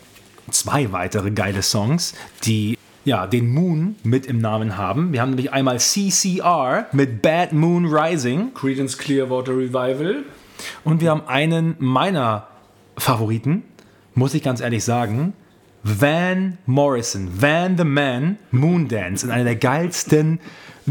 zwei 0.50 0.92
weitere 0.92 1.30
geile 1.30 1.62
Songs, 1.62 2.14
die 2.44 2.78
ja, 3.04 3.26
den 3.26 3.52
Moon 3.52 3.96
mit 4.02 4.26
im 4.26 4.38
Namen 4.38 4.76
haben. 4.76 5.12
Wir 5.12 5.22
haben 5.22 5.30
nämlich 5.30 5.52
einmal 5.52 5.78
CCR 5.80 6.86
mit 6.92 7.22
Bad 7.22 7.52
Moon 7.52 7.86
Rising 7.86 8.52
Creedence 8.54 8.98
Clearwater 8.98 9.52
Revival. 9.52 10.24
und 10.84 11.00
wir 11.00 11.10
haben 11.10 11.26
einen 11.26 11.76
meiner 11.78 12.46
Favoriten, 12.98 13.64
muss 14.14 14.34
ich 14.34 14.42
ganz 14.42 14.60
ehrlich 14.60 14.84
sagen, 14.84 15.32
Van 15.82 16.58
Morrison, 16.66 17.30
Van 17.40 17.78
the 17.78 17.84
Man, 17.84 18.36
Moondance 18.50 19.24
in 19.24 19.32
einer 19.32 19.44
der 19.44 19.56
geilsten 19.56 20.38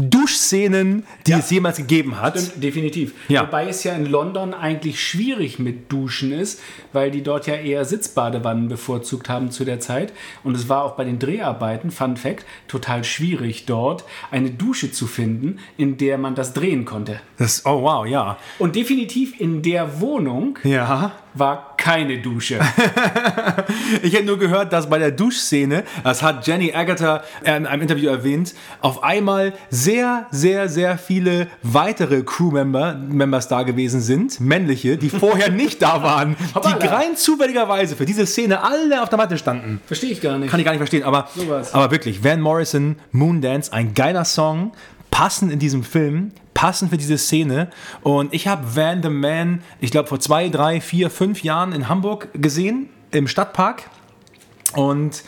Duschszenen, 0.08 1.04
die 1.26 1.32
Ja. 1.32 1.38
es 1.38 1.50
jemals 1.50 1.76
gegeben 1.76 2.20
hat. 2.20 2.38
Stimmt, 2.38 2.62
definitiv. 2.64 3.12
Ja. 3.28 3.42
Wobei 3.42 3.68
es 3.68 3.84
ja 3.84 3.92
in 3.94 4.06
London 4.06 4.54
eigentlich 4.54 5.02
schwierig 5.04 5.58
mit 5.58 5.90
Duschen 5.92 6.32
ist, 6.32 6.60
weil 6.92 7.10
die 7.10 7.22
dort 7.22 7.46
ja 7.46 7.54
eher 7.56 7.84
Sitzbadewannen 7.84 8.68
bevorzugt 8.68 9.28
haben 9.28 9.50
zu 9.50 9.64
der 9.64 9.80
Zeit. 9.80 10.12
Und 10.44 10.56
es 10.56 10.68
war 10.68 10.84
auch 10.84 10.92
bei 10.92 11.04
den 11.04 11.18
Dreharbeiten, 11.18 11.90
Fun 11.90 12.16
Fact, 12.16 12.46
total 12.68 13.04
schwierig 13.04 13.66
dort 13.66 14.04
eine 14.30 14.50
Dusche 14.50 14.92
zu 14.92 15.06
finden, 15.06 15.58
in 15.76 15.96
der 15.96 16.16
man 16.18 16.34
das 16.34 16.52
drehen 16.52 16.84
konnte. 16.84 17.20
Das, 17.38 17.66
oh 17.66 17.82
wow, 17.82 18.06
ja. 18.06 18.38
Und 18.58 18.76
definitiv 18.76 19.38
in 19.40 19.62
der 19.62 20.00
Wohnung 20.00 20.58
Ja. 20.62 21.12
war 21.34 21.74
keine 21.76 22.18
Dusche. 22.20 22.60
Ich 24.02 24.14
hätte 24.14 24.24
nur 24.24 24.38
gehört, 24.38 24.72
dass 24.72 24.88
bei 24.88 24.98
der 24.98 25.10
Duschszene, 25.10 25.84
das 26.04 26.22
hat 26.22 26.46
Jenny 26.46 26.72
Agatha 26.72 27.22
in 27.44 27.66
einem 27.66 27.82
Interview 27.82 28.08
erwähnt, 28.10 28.54
auf 28.80 29.02
einmal 29.02 29.52
sehr, 29.70 29.89
sehr, 30.30 30.68
sehr 30.68 30.98
viele 30.98 31.48
weitere 31.62 32.22
Crewmember 32.22 32.94
Members 32.94 33.48
da 33.48 33.62
gewesen 33.62 34.00
sind, 34.00 34.40
männliche, 34.40 34.96
die 34.96 35.10
vorher 35.10 35.50
nicht 35.50 35.82
da 35.82 36.02
waren, 36.02 36.36
die 36.80 36.86
rein 36.86 37.16
zufälligerweise 37.16 37.96
für 37.96 38.06
diese 38.06 38.26
Szene 38.26 38.62
alle 38.62 39.02
auf 39.02 39.08
der 39.08 39.18
Matte 39.18 39.38
standen. 39.38 39.80
Verstehe 39.86 40.10
ich 40.10 40.20
gar 40.20 40.38
nicht. 40.38 40.50
Kann 40.50 40.60
ich 40.60 40.64
gar 40.64 40.72
nicht 40.72 40.80
verstehen, 40.80 41.02
aber, 41.02 41.28
Sowas. 41.34 41.74
aber 41.74 41.90
wirklich, 41.90 42.22
Van 42.22 42.40
Morrison, 42.40 42.96
Moondance, 43.12 43.72
ein 43.72 43.94
geiler 43.94 44.24
Song, 44.24 44.72
passend 45.10 45.52
in 45.52 45.58
diesem 45.58 45.82
Film, 45.82 46.32
passend 46.54 46.90
für 46.90 46.98
diese 46.98 47.18
Szene. 47.18 47.68
Und 48.02 48.32
ich 48.32 48.48
habe 48.48 48.76
Van 48.76 49.02
the 49.02 49.08
Man, 49.08 49.62
ich 49.80 49.90
glaube, 49.90 50.08
vor 50.08 50.20
zwei, 50.20 50.48
drei, 50.48 50.80
vier, 50.80 51.10
fünf 51.10 51.42
Jahren 51.42 51.72
in 51.72 51.88
Hamburg 51.88 52.28
gesehen, 52.34 52.88
im 53.10 53.26
Stadtpark. 53.26 53.84
Und 54.74 55.24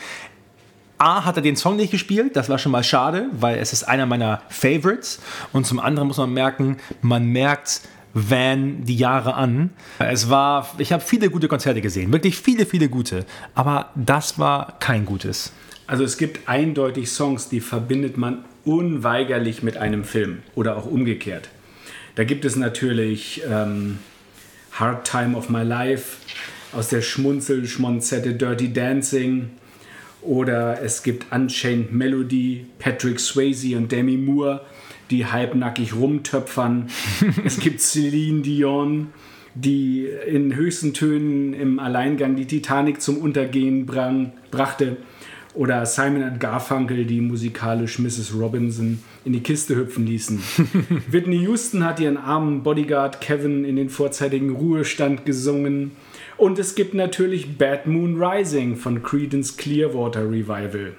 A 1.03 1.25
hat 1.25 1.35
er 1.35 1.43
den 1.43 1.57
Song 1.57 1.75
nicht 1.75 1.91
gespielt, 1.91 2.37
das 2.37 2.49
war 2.49 2.59
schon 2.59 2.71
mal 2.71 2.85
schade, 2.85 3.27
weil 3.33 3.59
es 3.59 3.73
ist 3.73 3.83
einer 3.83 4.07
meiner 4.07 4.41
Favorites. 4.49 5.21
Und 5.53 5.67
zum 5.67 5.81
anderen 5.81 6.07
muss 6.07 6.19
man 6.19 6.33
merken, 6.33 6.77
man 7.01 7.27
merkt 7.27 7.81
Van 8.15 8.85
die 8.85 8.97
Jahre 8.97 9.35
an. 9.35 9.71
Es 9.99 10.31
war, 10.31 10.73
ich 10.79 10.93
habe 10.93 11.03
viele 11.03 11.29
gute 11.29 11.49
Konzerte 11.49 11.81
gesehen, 11.81 12.13
wirklich 12.13 12.39
viele, 12.39 12.67
viele 12.67 12.89
gute. 12.89 13.27
Aber 13.57 13.91
das 13.97 14.39
war 14.39 14.79
kein 14.79 15.05
gutes. 15.05 15.53
Also 15.89 16.05
es 16.05 16.19
gibt 16.19 16.49
eindeutig 16.49 17.11
Songs, 17.11 17.49
die 17.49 17.61
verbindet 17.61 18.17
man 18.17 18.45
unweigerlich 18.65 19.65
mit 19.65 19.79
einem 19.79 20.05
Film 20.05 20.43
oder 20.55 20.77
auch 20.77 20.87
umgekehrt. 20.87 21.49
Da 22.15 22.23
gibt 22.23 22.45
es 22.45 22.55
natürlich 22.55 23.43
ähm, 23.51 23.99
Hard 24.71 25.05
Time 25.11 25.37
of 25.37 25.49
My 25.49 25.65
Life 25.65 26.19
aus 26.73 26.91
der 26.91 27.03
Schmunzel-Schmonzette 27.03 28.35
Dirty 28.35 28.73
Dancing 28.73 29.51
oder 30.23 30.83
es 30.83 31.03
gibt 31.03 31.33
Unchained 31.33 31.93
Melody, 31.93 32.67
Patrick 32.79 33.21
Swayze 33.21 33.77
und 33.77 33.93
Demi 33.93 34.17
Moore, 34.17 34.63
die 35.11 35.27
halbnackig 35.27 35.95
rumtöpfern. 35.95 36.89
es 37.45 37.59
gibt 37.59 37.81
Celine 37.81 38.43
Dion, 38.43 39.09
die 39.55 40.09
in 40.27 40.55
höchsten 40.55 40.95
Tönen 40.95 41.53
im 41.53 41.79
Alleingang 41.79 42.37
die 42.37 42.47
Titanic 42.47 43.03
zum 43.03 43.19
Untergehen 43.19 43.85
brang, 43.85 44.33
brachte. 44.51 44.97
Oder 45.55 45.85
Simon 45.85 46.23
und 46.23 46.41
Garfunkel, 46.41 47.05
die 47.05 47.21
musikalisch 47.21 47.99
Mrs. 47.99 48.33
Robinson 48.35 49.01
in 49.27 49.35
die 49.35 49.43
Kiste 49.43 49.77
hüpfen 49.77 50.07
ließen. 50.07 50.41
Whitney 51.11 51.41
Houston 51.41 51.85
hat 51.85 52.01
ihren 52.01 52.17
armen 52.17 52.63
Bodyguard 52.63 53.21
Kevin 53.21 53.67
in 53.67 53.77
den 53.77 53.91
vorzeitigen 53.91 54.51
Ruhestand 54.51 55.27
gesungen. 55.27 55.91
Und 56.37 56.59
es 56.59 56.75
gibt 56.75 56.95
natürlich 56.95 57.59
Bad 57.59 57.87
Moon 57.87 58.23
Rising 58.23 58.77
von 58.77 59.03
Creedence 59.03 59.57
Clearwater 59.57 60.25
Revival. 60.31 60.95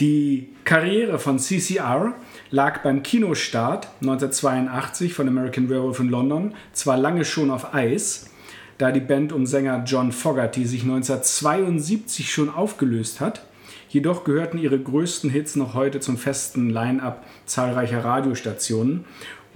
Die 0.00 0.50
Karriere 0.64 1.18
von 1.18 1.38
CCR 1.38 2.12
lag 2.50 2.82
beim 2.82 3.02
Kinostart 3.02 3.88
1982 4.02 5.14
von 5.14 5.26
American 5.26 5.70
Werewolf 5.70 6.00
in 6.00 6.10
London 6.10 6.54
zwar 6.72 6.98
lange 6.98 7.24
schon 7.24 7.50
auf 7.50 7.72
Eis, 7.72 8.28
da 8.76 8.92
die 8.92 9.00
Band 9.00 9.32
um 9.32 9.46
Sänger 9.46 9.84
John 9.86 10.12
Fogerty 10.12 10.66
sich 10.66 10.82
1972 10.82 12.30
schon 12.30 12.50
aufgelöst 12.50 13.20
hat. 13.20 13.46
Jedoch 13.88 14.24
gehörten 14.24 14.58
ihre 14.58 14.78
größten 14.78 15.30
Hits 15.30 15.56
noch 15.56 15.72
heute 15.72 16.00
zum 16.00 16.18
festen 16.18 16.68
Line-up 16.68 17.24
zahlreicher 17.46 18.04
Radiostationen. 18.04 19.06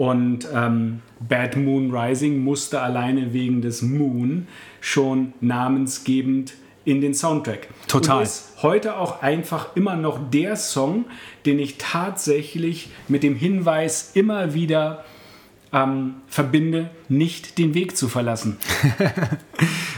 Und 0.01 0.49
ähm, 0.55 1.03
Bad 1.21 1.59
Moon 1.59 1.95
Rising 1.95 2.43
musste 2.43 2.81
alleine 2.81 3.35
wegen 3.35 3.61
des 3.61 3.83
Moon 3.83 4.49
schon 4.81 5.35
namensgebend 5.43 6.55
in 6.87 7.03
den 7.03 7.13
Soundtrack. 7.13 7.69
Total. 7.87 8.17
Und 8.17 8.23
ist 8.23 8.63
heute 8.63 8.97
auch 8.97 9.21
einfach 9.21 9.77
immer 9.77 9.97
noch 9.97 10.19
der 10.31 10.57
Song, 10.57 11.05
den 11.45 11.59
ich 11.59 11.77
tatsächlich 11.77 12.89
mit 13.09 13.23
dem 13.23 13.35
Hinweis 13.37 14.13
immer 14.15 14.55
wieder 14.55 15.05
ähm, 15.71 16.15
verbinde, 16.29 16.89
nicht 17.11 17.59
den 17.59 17.75
Weg 17.75 17.97
zu 17.97 18.09
verlassen. 18.09 18.57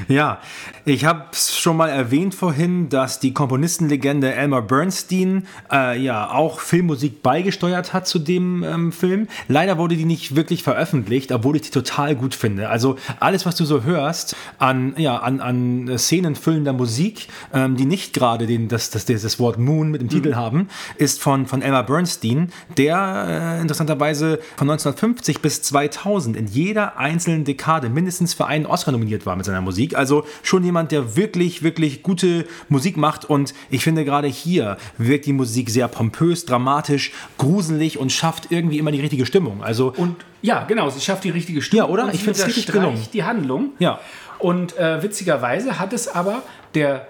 Ja, 0.08 0.40
ich 0.84 1.04
habe 1.04 1.26
es 1.32 1.56
schon 1.56 1.76
mal 1.76 1.88
erwähnt 1.88 2.34
vorhin, 2.34 2.88
dass 2.88 3.20
die 3.20 3.32
Komponistenlegende 3.32 4.34
Elmer 4.34 4.62
Bernstein 4.62 5.46
äh, 5.70 6.00
ja 6.00 6.30
auch 6.30 6.60
Filmmusik 6.60 7.22
beigesteuert 7.22 7.92
hat 7.92 8.06
zu 8.06 8.18
dem 8.18 8.64
ähm, 8.64 8.92
Film. 8.92 9.28
Leider 9.48 9.78
wurde 9.78 9.96
die 9.96 10.04
nicht 10.04 10.34
wirklich 10.34 10.62
veröffentlicht, 10.62 11.30
obwohl 11.32 11.56
ich 11.56 11.62
die 11.62 11.70
total 11.70 12.16
gut 12.16 12.34
finde. 12.34 12.68
Also 12.68 12.96
alles, 13.20 13.46
was 13.46 13.56
du 13.56 13.64
so 13.64 13.84
hörst 13.84 14.34
an, 14.58 14.94
ja, 14.96 15.18
an, 15.18 15.40
an 15.40 15.98
szenenfüllender 15.98 16.72
Musik, 16.72 17.28
ähm, 17.54 17.76
die 17.76 17.86
nicht 17.86 18.12
gerade 18.12 18.46
das, 18.66 18.90
das, 18.90 19.04
das 19.04 19.38
Wort 19.38 19.58
Moon 19.58 19.90
mit 19.90 20.00
dem 20.00 20.08
Titel 20.08 20.34
haben, 20.34 20.68
ist 20.96 21.22
von, 21.22 21.46
von 21.46 21.62
Elmer 21.62 21.84
Bernstein, 21.84 22.52
der 22.76 23.58
äh, 23.58 23.62
interessanterweise 23.62 24.40
von 24.56 24.68
1950 24.68 25.40
bis 25.40 25.62
2000 25.62 26.36
in 26.36 26.46
jeder 26.46 26.98
einzelnen 27.02 27.44
Dekade 27.44 27.88
mindestens 27.90 28.32
für 28.32 28.46
einen 28.46 28.64
Oscar 28.64 28.92
nominiert 28.92 29.26
war 29.26 29.36
mit 29.36 29.44
seiner 29.44 29.60
Musik. 29.60 29.94
Also 29.96 30.24
schon 30.42 30.64
jemand, 30.64 30.92
der 30.92 31.16
wirklich, 31.16 31.62
wirklich 31.62 32.02
gute 32.02 32.46
Musik 32.68 32.96
macht. 32.96 33.24
Und 33.26 33.52
ich 33.70 33.84
finde 33.84 34.04
gerade 34.04 34.28
hier 34.28 34.78
wirkt 34.96 35.26
die 35.26 35.32
Musik 35.34 35.68
sehr 35.68 35.88
pompös, 35.88 36.46
dramatisch, 36.46 37.12
gruselig 37.38 37.98
und 37.98 38.10
schafft 38.12 38.50
irgendwie 38.50 38.78
immer 38.78 38.92
die 38.92 39.00
richtige 39.00 39.26
Stimmung. 39.26 39.62
Also 39.62 39.92
Und 39.96 40.16
ja, 40.40 40.64
genau, 40.64 40.88
sie 40.90 41.00
schafft 41.00 41.24
die 41.24 41.30
richtige 41.30 41.60
Stimme. 41.60 41.82
Ja, 41.82 41.88
oder? 41.88 42.04
Und 42.04 42.14
Ich 42.14 42.20
sie 42.20 42.24
find's 42.24 42.46
richtig 42.46 42.66
gelungen. 42.66 42.98
die 43.12 43.24
Handlung. 43.24 43.70
Ja. 43.78 44.00
Und 44.38 44.76
äh, 44.78 45.02
witzigerweise 45.02 45.78
hat 45.78 45.92
es 45.92 46.08
aber 46.08 46.42
der 46.74 47.06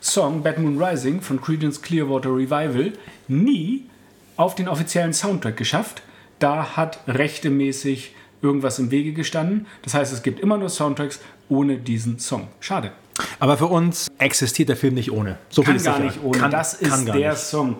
Song 0.00 0.42
Bad 0.42 0.58
Moon 0.58 0.82
Rising 0.82 1.20
von 1.20 1.40
Creedence 1.40 1.80
Clearwater 1.82 2.30
Revival 2.30 2.92
nie 3.28 3.84
auf 4.36 4.54
den 4.54 4.68
offiziellen 4.68 5.12
Soundtrack 5.12 5.56
geschafft. 5.56 6.02
Da 6.40 6.76
hat 6.76 6.98
rechtemäßig 7.06 8.14
irgendwas 8.44 8.78
im 8.78 8.90
Wege 8.90 9.12
gestanden. 9.12 9.66
Das 9.82 9.94
heißt, 9.94 10.12
es 10.12 10.22
gibt 10.22 10.38
immer 10.38 10.56
nur 10.58 10.68
Soundtracks 10.68 11.20
ohne 11.48 11.78
diesen 11.78 12.18
Song. 12.18 12.48
Schade. 12.60 12.92
aber 13.40 13.56
für 13.56 13.66
uns 13.66 14.08
existiert 14.18 14.68
der 14.68 14.76
Film 14.76 14.94
nicht 14.94 15.10
ohne. 15.10 15.38
So 15.48 15.62
viel 15.62 15.68
Kann 15.72 15.76
ist 15.76 15.84
gar 15.84 15.94
sicher. 15.96 16.06
nicht 16.06 16.22
ohne. 16.22 16.38
Kann, 16.38 16.50
das 16.50 16.74
ist 16.74 17.06
der 17.08 17.14
nicht. 17.14 17.38
Song. 17.38 17.76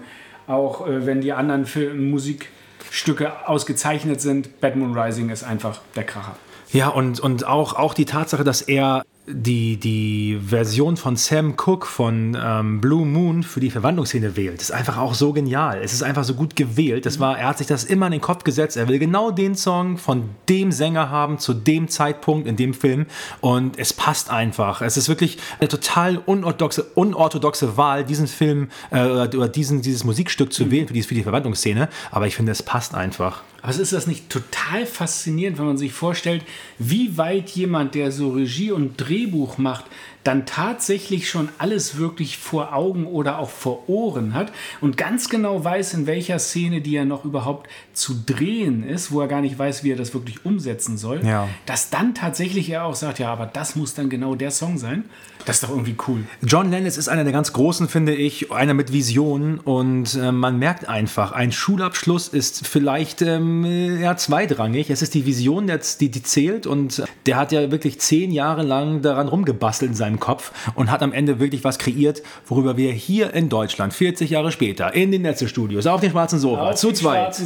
Auch 0.47 0.87
äh, 0.87 1.07
wenn 1.07 1.21
die 1.21 1.33
anderen 1.33 1.67
Film 1.67 2.11
Musikstücke 2.11 3.49
ausgezeichnet 3.49 4.21
sind, 4.21 4.61
Bad 4.61 4.77
Moon 4.77 4.97
Rising 4.99 5.31
ist 5.31 5.45
einfach 5.45 5.81
der 5.97 6.05
Kracher. 6.05 6.37
Ja, 6.73 6.89
und, 6.89 7.21
und 7.21 7.47
auch, 7.47 7.75
auch 7.75 7.95
die 7.95 8.05
Tatsache, 8.05 8.43
dass 8.43 8.61
er 8.63 9.05
die, 9.27 9.79
die 9.79 10.39
Version 10.45 10.99
von 10.99 11.17
Sam 11.17 11.57
Cooke 11.57 11.87
von 11.87 12.37
ähm, 12.39 12.81
Blue 12.81 13.07
Moon 13.07 13.43
für 13.43 13.61
die 13.61 13.71
Verwandlungsszene 13.71 14.37
wählt, 14.37 14.61
ist 14.61 14.71
einfach 14.71 14.99
auch 14.99 15.15
so 15.15 15.33
genial. 15.33 15.81
Es 15.83 15.95
ist 15.95 16.03
einfach 16.03 16.25
so 16.25 16.35
gut 16.35 16.57
gewählt. 16.57 17.07
Das 17.07 17.21
war, 17.21 17.39
er 17.39 17.49
hat 17.49 17.59
sich 17.59 17.67
das 17.67 17.85
immer 17.85 18.07
in 18.07 18.13
den 18.13 18.21
Kopf 18.21 18.45
gesetzt. 18.45 18.77
Er 18.77 18.87
will 18.89 18.99
genau 18.99 19.31
den 19.31 19.55
Song 19.55 19.97
von 19.97 20.29
dem 20.49 20.73
Sänger 20.73 21.09
haben, 21.09 21.39
zu 21.39 21.55
dem 21.55 21.89
Zeitpunkt 21.89 22.47
in 22.47 22.57
dem 22.57 22.75
Film. 22.75 23.07
Und 23.41 23.79
es 23.79 23.95
passt 23.95 24.31
einfach. 24.31 24.83
Es 24.83 24.99
ist 24.99 25.09
wirklich 25.09 25.39
eine 25.59 25.69
total 25.69 26.19
unorthodoxe, 26.19 26.85
unorthodoxe 26.95 27.79
Wahl, 27.79 28.05
diesen 28.05 28.27
Film 28.27 28.69
äh, 28.91 29.07
oder 29.07 29.49
diesen, 29.49 29.81
dieses 29.81 30.05
Musikstück 30.05 30.53
zu 30.53 30.71
wählen 30.71 30.87
für 30.87 30.95
die, 30.95 31.03
für 31.03 31.15
die 31.15 31.23
Verwandlungsszene. 31.23 31.89
Aber 32.11 32.27
ich 32.27 32.37
finde, 32.37 32.53
es 32.53 32.63
passt 32.63 32.95
einfach. 32.95 33.43
Aber 33.65 33.71
ist 33.79 33.95
das 33.95 34.07
nicht 34.07 34.29
total 34.29 34.85
faszinierend, 34.85 35.57
wenn 35.57 35.65
man 35.65 35.79
sich 35.79 35.95
vorstellt, 35.95 36.43
wie 36.79 37.17
weit 37.17 37.49
jemand, 37.49 37.95
der 37.95 38.13
so 38.13 38.29
Regie 38.29 38.73
und 38.73 38.99
Drehbuch 38.99 39.57
macht, 39.57 39.87
dann 40.25 40.47
tatsächlich 40.47 41.29
schon 41.29 41.49
alles 41.59 41.99
wirklich 41.99 42.39
vor 42.39 42.75
Augen 42.75 43.07
oder 43.07 43.39
auch 43.39 43.51
vor 43.51 43.89
Ohren 43.89 44.35
hat 44.35 44.51
und 44.81 44.97
ganz 44.97 45.29
genau 45.29 45.63
weiß, 45.63 45.95
in 45.95 46.07
welcher 46.07 46.39
Szene, 46.39 46.81
die 46.81 46.97
er 46.97 47.05
noch 47.05 47.25
überhaupt 47.25 47.69
zu 47.93 48.15
drehen 48.27 48.83
ist, 48.83 49.13
wo 49.13 49.21
er 49.21 49.29
gar 49.29 49.41
nicht 49.43 49.59
weiß, 49.59 49.85
wie 49.85 49.93
er 49.93 49.97
das 49.97 50.15
wirklich 50.15 50.45
umsetzen 50.45 50.97
soll, 50.97 51.25
Ja. 51.25 51.49
dass 51.67 51.91
dann 51.91 52.15
tatsächlich 52.15 52.71
er 52.71 52.85
auch 52.85 52.95
sagt, 52.95 53.19
ja, 53.19 53.31
aber 53.33 53.47
das 53.47 53.77
muss 53.77 53.95
dann 53.95 54.09
genau 54.09 54.35
der 54.35 54.51
Song 54.51 54.79
sein. 54.79 55.05
Das 55.47 55.57
ist 55.57 55.65
doch 55.65 55.71
irgendwie 55.71 55.97
cool. 56.09 56.25
John 56.43 56.71
Lennon 56.71 56.87
ist 56.87 57.07
einer 57.09 57.23
der 57.23 57.33
ganz 57.35 57.53
großen, 57.53 57.87
finde 57.89 58.15
ich, 58.15 58.51
einer 58.51 58.73
mit 58.73 58.93
Visionen 58.95 59.59
und 59.59 60.15
äh, 60.15 60.33
man 60.33 60.59
merkt 60.59 60.89
einfach, 60.89 61.33
ein 61.33 61.53
Schulabschluss 61.53 62.29
ist 62.29 62.67
vielleicht 62.67 63.21
ähm, 63.21 64.01
ja, 64.01 64.17
zweitrangig. 64.17 64.89
Es 64.89 65.03
ist 65.03 65.13
die 65.13 65.27
Vision, 65.27 65.69
jetzt, 65.69 66.01
die, 66.01 66.11
die 66.11 66.23
zählt 66.23 66.67
und 66.67 67.05
der 67.27 67.37
hat 67.37 67.53
ja 67.53 67.71
wirklich 67.71 68.01
zehn 68.01 68.31
Jahre 68.33 68.63
lang 68.63 69.03
daran 69.03 69.29
rumgebastelt 69.29 69.91
in 69.91 69.97
seinem 69.97 70.14
Kopf 70.21 70.53
und 70.75 70.91
hat 70.91 71.03
am 71.03 71.13
Ende 71.13 71.41
wirklich 71.41 71.65
was 71.65 71.79
kreiert, 71.79 72.23
worüber 72.47 72.77
wir 72.77 72.93
hier 72.93 73.35
in 73.35 73.49
Deutschland 73.49 73.95
40 73.95 74.31
Jahre 74.31 74.53
später 74.53 74.95
in 74.95 75.13
den 75.13 75.23
Netzestudios 75.23 75.87
auf 75.87 76.01
dem 76.01 76.11
schwarzen 76.11 76.39
Sofa 76.39 76.71
Auf 76.71 76.77
zu 76.77 76.93
zweit 76.93 77.39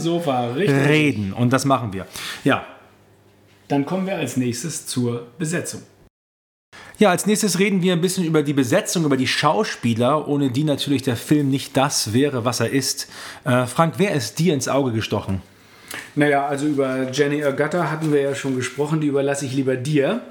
reden 0.56 1.32
und 1.32 1.52
das 1.52 1.64
machen 1.64 1.92
wir. 1.92 2.06
Ja. 2.44 2.64
Dann 3.68 3.84
kommen 3.84 4.06
wir 4.06 4.16
als 4.16 4.36
nächstes 4.36 4.86
zur 4.86 5.26
Besetzung. 5.38 5.82
Ja, 6.98 7.10
als 7.10 7.26
nächstes 7.26 7.60
reden 7.60 7.80
wir 7.80 7.92
ein 7.92 8.00
bisschen 8.00 8.24
über 8.24 8.42
die 8.42 8.54
Besetzung, 8.54 9.04
über 9.04 9.16
die 9.16 9.28
Schauspieler, 9.28 10.26
ohne 10.26 10.50
die 10.50 10.64
natürlich 10.64 11.02
der 11.02 11.16
Film 11.16 11.48
nicht 11.48 11.76
das 11.76 12.12
wäre, 12.12 12.44
was 12.44 12.58
er 12.58 12.70
ist. 12.70 13.08
Äh, 13.44 13.66
Frank, 13.66 13.94
wer 13.98 14.12
ist 14.12 14.40
dir 14.40 14.52
ins 14.52 14.68
Auge 14.68 14.90
gestochen? 14.90 15.40
Naja, 16.16 16.46
also 16.46 16.66
über 16.66 17.10
Jenny 17.12 17.44
Agata 17.44 17.90
hatten 17.90 18.12
wir 18.12 18.20
ja 18.20 18.34
schon 18.34 18.56
gesprochen, 18.56 19.00
die 19.00 19.06
überlasse 19.06 19.46
ich 19.46 19.54
lieber 19.54 19.76
dir. 19.76 20.22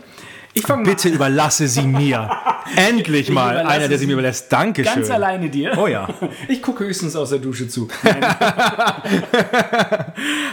Ich 0.57 0.67
fange 0.67 0.83
Bitte 0.83 1.09
überlasse 1.09 1.67
sie 1.67 1.83
mir. 1.83 2.29
Endlich 2.75 3.29
Ich 3.29 3.33
mal 3.33 3.57
einer, 3.59 3.87
der 3.87 3.97
sie 3.97 4.07
mir 4.07 4.13
überlässt. 4.13 4.51
Dankeschön. 4.51 4.95
ganz 4.95 5.09
alleine 5.09 5.49
dir. 5.49 5.77
Oh 5.77 5.87
ja. 5.87 6.07
Ich 6.47 6.61
gucke 6.61 6.83
höchstens 6.85 7.15
aus 7.15 7.29
der 7.29 7.39
Dusche 7.39 7.67
zu. 7.67 7.87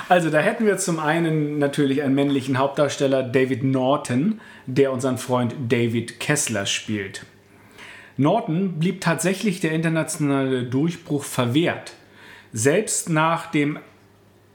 Also 0.08 0.28
da 0.28 0.38
hätten 0.38 0.66
wir 0.66 0.76
zum 0.76 1.00
einen 1.00 1.58
natürlich 1.58 2.02
einen 2.02 2.14
männlichen 2.14 2.58
Hauptdarsteller, 2.58 3.22
David 3.22 3.64
Norton, 3.64 4.40
der 4.66 4.92
unseren 4.92 5.16
Freund 5.16 5.54
David 5.68 6.20
Kessler 6.20 6.66
spielt. 6.66 7.24
Norton 8.18 8.78
blieb 8.78 9.00
tatsächlich 9.00 9.60
der 9.60 9.72
internationale 9.72 10.64
Durchbruch 10.64 11.24
verwehrt. 11.24 11.94
Selbst 12.52 13.08
nach 13.08 13.50
dem 13.50 13.78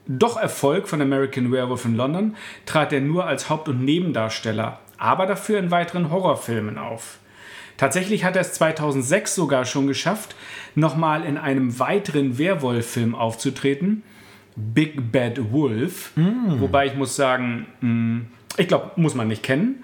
doch 0.06 0.36
Erfolg 0.36 0.88
von 0.88 1.02
American 1.02 1.52
Werewolf 1.52 1.84
in 1.84 1.96
London 1.96 2.36
trat 2.66 2.92
er 2.92 3.00
nur 3.00 3.26
als 3.26 3.50
Haupt- 3.50 3.68
und 3.68 3.84
Nebendarsteller, 3.84 4.78
aber 5.00 5.26
dafür 5.26 5.58
in 5.58 5.70
weiteren 5.70 6.10
Horrorfilmen 6.10 6.78
auf. 6.78 7.18
Tatsächlich 7.76 8.24
hat 8.24 8.36
er 8.36 8.42
es 8.42 8.52
2006 8.52 9.34
sogar 9.34 9.64
schon 9.64 9.86
geschafft, 9.86 10.36
nochmal 10.74 11.24
in 11.24 11.38
einem 11.38 11.78
weiteren 11.78 12.36
Werwolf-Film 12.38 13.14
aufzutreten, 13.14 14.02
Big 14.54 15.10
Bad 15.10 15.52
Wolf, 15.52 16.12
wobei 16.60 16.86
ich 16.86 16.94
muss 16.94 17.16
sagen, 17.16 17.66
mh, 17.80 18.20
ich 18.58 18.68
glaube, 18.68 18.90
muss 18.96 19.14
man 19.14 19.28
nicht 19.28 19.42
kennen. 19.42 19.82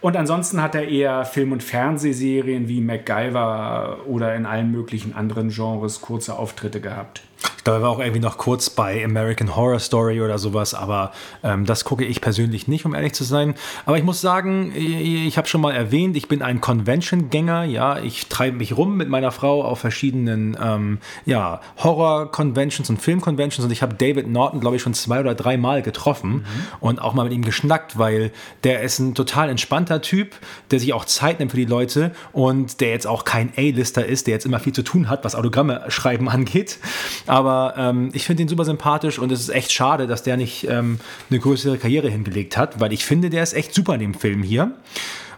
Und 0.00 0.16
ansonsten 0.16 0.60
hat 0.60 0.74
er 0.74 0.88
eher 0.88 1.24
Film- 1.24 1.52
und 1.52 1.62
Fernsehserien 1.62 2.68
wie 2.68 2.80
MacGyver 2.80 4.00
oder 4.06 4.34
in 4.34 4.44
allen 4.46 4.72
möglichen 4.72 5.14
anderen 5.14 5.50
Genres 5.50 6.00
kurze 6.00 6.38
Auftritte 6.38 6.80
gehabt. 6.80 7.22
Ich 7.58 7.64
glaube, 7.64 7.80
er 7.80 7.82
war 7.82 7.90
auch 7.90 7.98
irgendwie 7.98 8.20
noch 8.20 8.38
kurz 8.38 8.70
bei 8.70 9.04
American 9.04 9.56
Horror 9.56 9.80
Story 9.80 10.20
oder 10.20 10.38
sowas, 10.38 10.72
aber 10.72 11.12
ähm, 11.42 11.64
das 11.66 11.84
gucke 11.84 12.04
ich 12.04 12.20
persönlich 12.20 12.68
nicht, 12.68 12.86
um 12.86 12.94
ehrlich 12.94 13.12
zu 13.12 13.24
sein. 13.24 13.54
Aber 13.86 13.98
ich 13.98 14.04
muss 14.04 14.20
sagen, 14.20 14.72
ich, 14.74 15.26
ich 15.26 15.36
habe 15.36 15.48
schon 15.48 15.60
mal 15.60 15.72
erwähnt, 15.72 16.16
ich 16.16 16.28
bin 16.28 16.42
ein 16.42 16.60
Convention-Gänger. 16.60 17.64
Ja, 17.64 17.98
ich 17.98 18.28
treibe 18.28 18.56
mich 18.56 18.76
rum 18.76 18.96
mit 18.96 19.08
meiner 19.08 19.32
Frau 19.32 19.64
auf 19.64 19.80
verschiedenen 19.80 20.56
ähm, 20.62 20.98
ja, 21.24 21.60
Horror-Conventions 21.78 22.88
und 22.88 23.02
Film-Conventions 23.02 23.64
und 23.64 23.72
ich 23.72 23.82
habe 23.82 23.94
David 23.94 24.28
Norton, 24.28 24.60
glaube 24.60 24.76
ich, 24.76 24.82
schon 24.82 24.94
zwei 24.94 25.20
oder 25.20 25.34
drei 25.34 25.56
Mal 25.56 25.82
getroffen 25.82 26.46
und 26.80 27.00
auch 27.00 27.14
mal 27.14 27.24
mit 27.24 27.32
ihm 27.32 27.44
geschnackt, 27.44 27.98
weil 27.98 28.30
der 28.64 28.82
ist 28.82 28.98
ein 28.98 29.14
total 29.14 29.48
entspannter 29.48 30.00
Typ, 30.00 30.36
der 30.70 30.78
sich 30.78 30.92
auch 30.92 31.04
Zeit 31.04 31.40
nimmt 31.40 31.50
für 31.50 31.56
die 31.56 31.64
Leute 31.64 32.12
und 32.32 32.80
der 32.80 32.90
jetzt 32.90 33.06
auch 33.06 33.24
kein 33.24 33.52
A-Lister 33.56 34.06
ist, 34.06 34.26
der 34.26 34.34
jetzt 34.34 34.46
immer 34.46 34.60
viel 34.60 34.72
zu 34.72 34.82
tun 34.82 35.08
hat, 35.08 35.24
was 35.24 35.34
Autogramme 35.34 35.84
schreiben 35.88 36.28
angeht. 36.28 36.78
Aber 37.26 37.74
ähm, 37.76 38.10
ich 38.12 38.24
finde 38.24 38.42
ihn 38.42 38.48
super 38.48 38.64
sympathisch 38.64 39.18
und 39.18 39.32
es 39.32 39.40
ist 39.40 39.48
echt 39.48 39.72
schade, 39.72 40.06
dass 40.06 40.22
der 40.22 40.36
nicht 40.36 40.68
ähm, 40.68 40.98
eine 41.30 41.40
größere 41.40 41.78
Karriere 41.78 42.08
hingelegt 42.08 42.56
hat, 42.56 42.80
weil 42.80 42.92
ich 42.92 43.04
finde, 43.04 43.30
der 43.30 43.42
ist 43.42 43.52
echt 43.54 43.74
super 43.74 43.94
in 43.94 44.00
dem 44.00 44.14
Film 44.14 44.42
hier. 44.42 44.72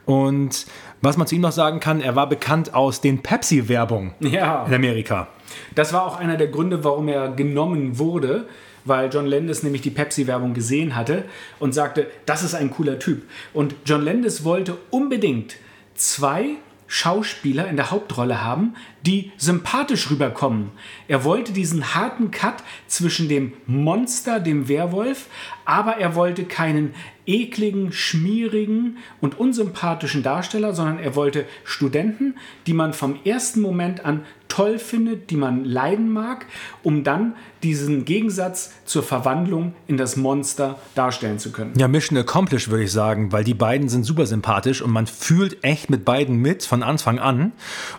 Und 0.05 0.67
was 1.01 1.17
man 1.17 1.27
zu 1.27 1.35
ihm 1.35 1.43
noch 1.43 1.53
sagen 1.53 1.81
kann, 1.81 2.01
er 2.01 2.17
war 2.17 2.29
bekannt 2.29 2.75
aus 2.75 3.01
den 3.01 3.23
Pepsi-Werbungen 3.23 4.13
Ja. 4.21 4.65
in 4.67 4.75
Amerika. 4.75 5.29
Das 5.75 5.93
war 5.93 6.07
auch 6.07 6.19
einer 6.19 6.37
der 6.37 6.49
Gründe, 6.49 6.83
warum 6.85 7.09
er 7.09 7.29
genommen 7.31 7.99
wurde, 7.99 8.47
weil 8.85 9.11
John 9.13 9.27
Landis 9.27 9.63
nämlich 9.63 9.83
die 9.83 9.91
Pepsi-Werbung 9.91 10.55
gesehen 10.55 10.97
hatte 10.97 11.25
und 11.59 11.73
sagte, 11.75 12.07
das 12.27 12.43
ist 12.43 12.55
ein 12.55 12.71
cooler 12.71 12.99
Typ. 12.99 13.23
Und 13.53 13.75
John 13.85 14.03
Landis 14.05 14.45
wollte 14.45 14.77
unbedingt 14.91 15.57
zwei 15.95 16.57
Schauspieler 16.89 17.69
in 17.69 17.77
der 17.77 17.91
Hauptrolle 17.91 18.43
haben, 18.43 18.75
die 19.07 19.31
sympathisch 19.37 20.11
rüberkommen. 20.11 20.71
Er 21.07 21.23
wollte 21.23 21.53
diesen 21.53 21.95
harten 21.95 22.31
Cut 22.31 22.65
zwischen 22.87 23.29
dem 23.29 23.53
Monster, 23.67 24.41
dem 24.41 24.69
Werwolf, 24.69 25.27
aber 25.67 25.99
er 25.99 26.15
wollte 26.15 26.45
keinen 26.45 26.95
ekligen, 27.27 27.93
schmierigen 27.93 28.97
und 29.21 29.39
unsympathischen 29.39 30.23
Darsteller, 30.23 30.73
sondern 30.73 30.99
er 30.99 31.15
wollte 31.15 31.45
Studenten, 31.63 32.37
die 32.67 32.73
man 32.73 32.95
vom 32.95 33.19
ersten 33.25 33.61
Moment 33.61 34.05
an 34.07 34.25
toll 34.49 34.79
findet, 34.79 35.31
die 35.31 35.37
man 35.37 35.65
leiden 35.65 36.13
mag, 36.13 36.47
um 36.83 37.05
dann 37.05 37.35
diesen 37.63 38.05
Gegensatz 38.05 38.73
zur 38.85 39.03
Verwandlung 39.03 39.75
in 39.87 39.97
das 39.97 40.17
Monster 40.17 40.79
darstellen 40.95 41.39
zu 41.39 41.53
können. 41.53 41.73
Ja, 41.77 41.89
Mission 41.89 42.19
accomplished, 42.19 42.71
würde 42.71 42.85
ich 42.85 42.93
sagen, 42.93 43.33
weil 43.33 43.45
die 43.45 43.55
beiden 43.55 43.89
sind 43.89 44.05
super 44.05 44.27
sympathisch 44.27 44.83
und 44.83 44.91
man 44.91 45.07
fühlt 45.07 45.63
echt 45.65 45.91
mit 45.91 46.05
beiden 46.05 46.37
mit 46.37 46.65
von 46.65 46.83
Anfang 46.83 47.19
an 47.19 47.53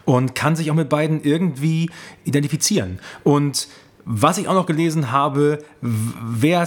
und 0.05 0.35
kann 0.35 0.55
sich 0.55 0.71
auch 0.71 0.75
mit 0.75 0.89
beiden 0.89 1.23
irgendwie 1.23 1.89
identifizieren. 2.25 2.99
Und 3.23 3.67
was 4.11 4.39
ich 4.39 4.47
auch 4.47 4.55
noch 4.55 4.65
gelesen 4.65 5.11
habe, 5.11 5.59
wer 5.81 6.63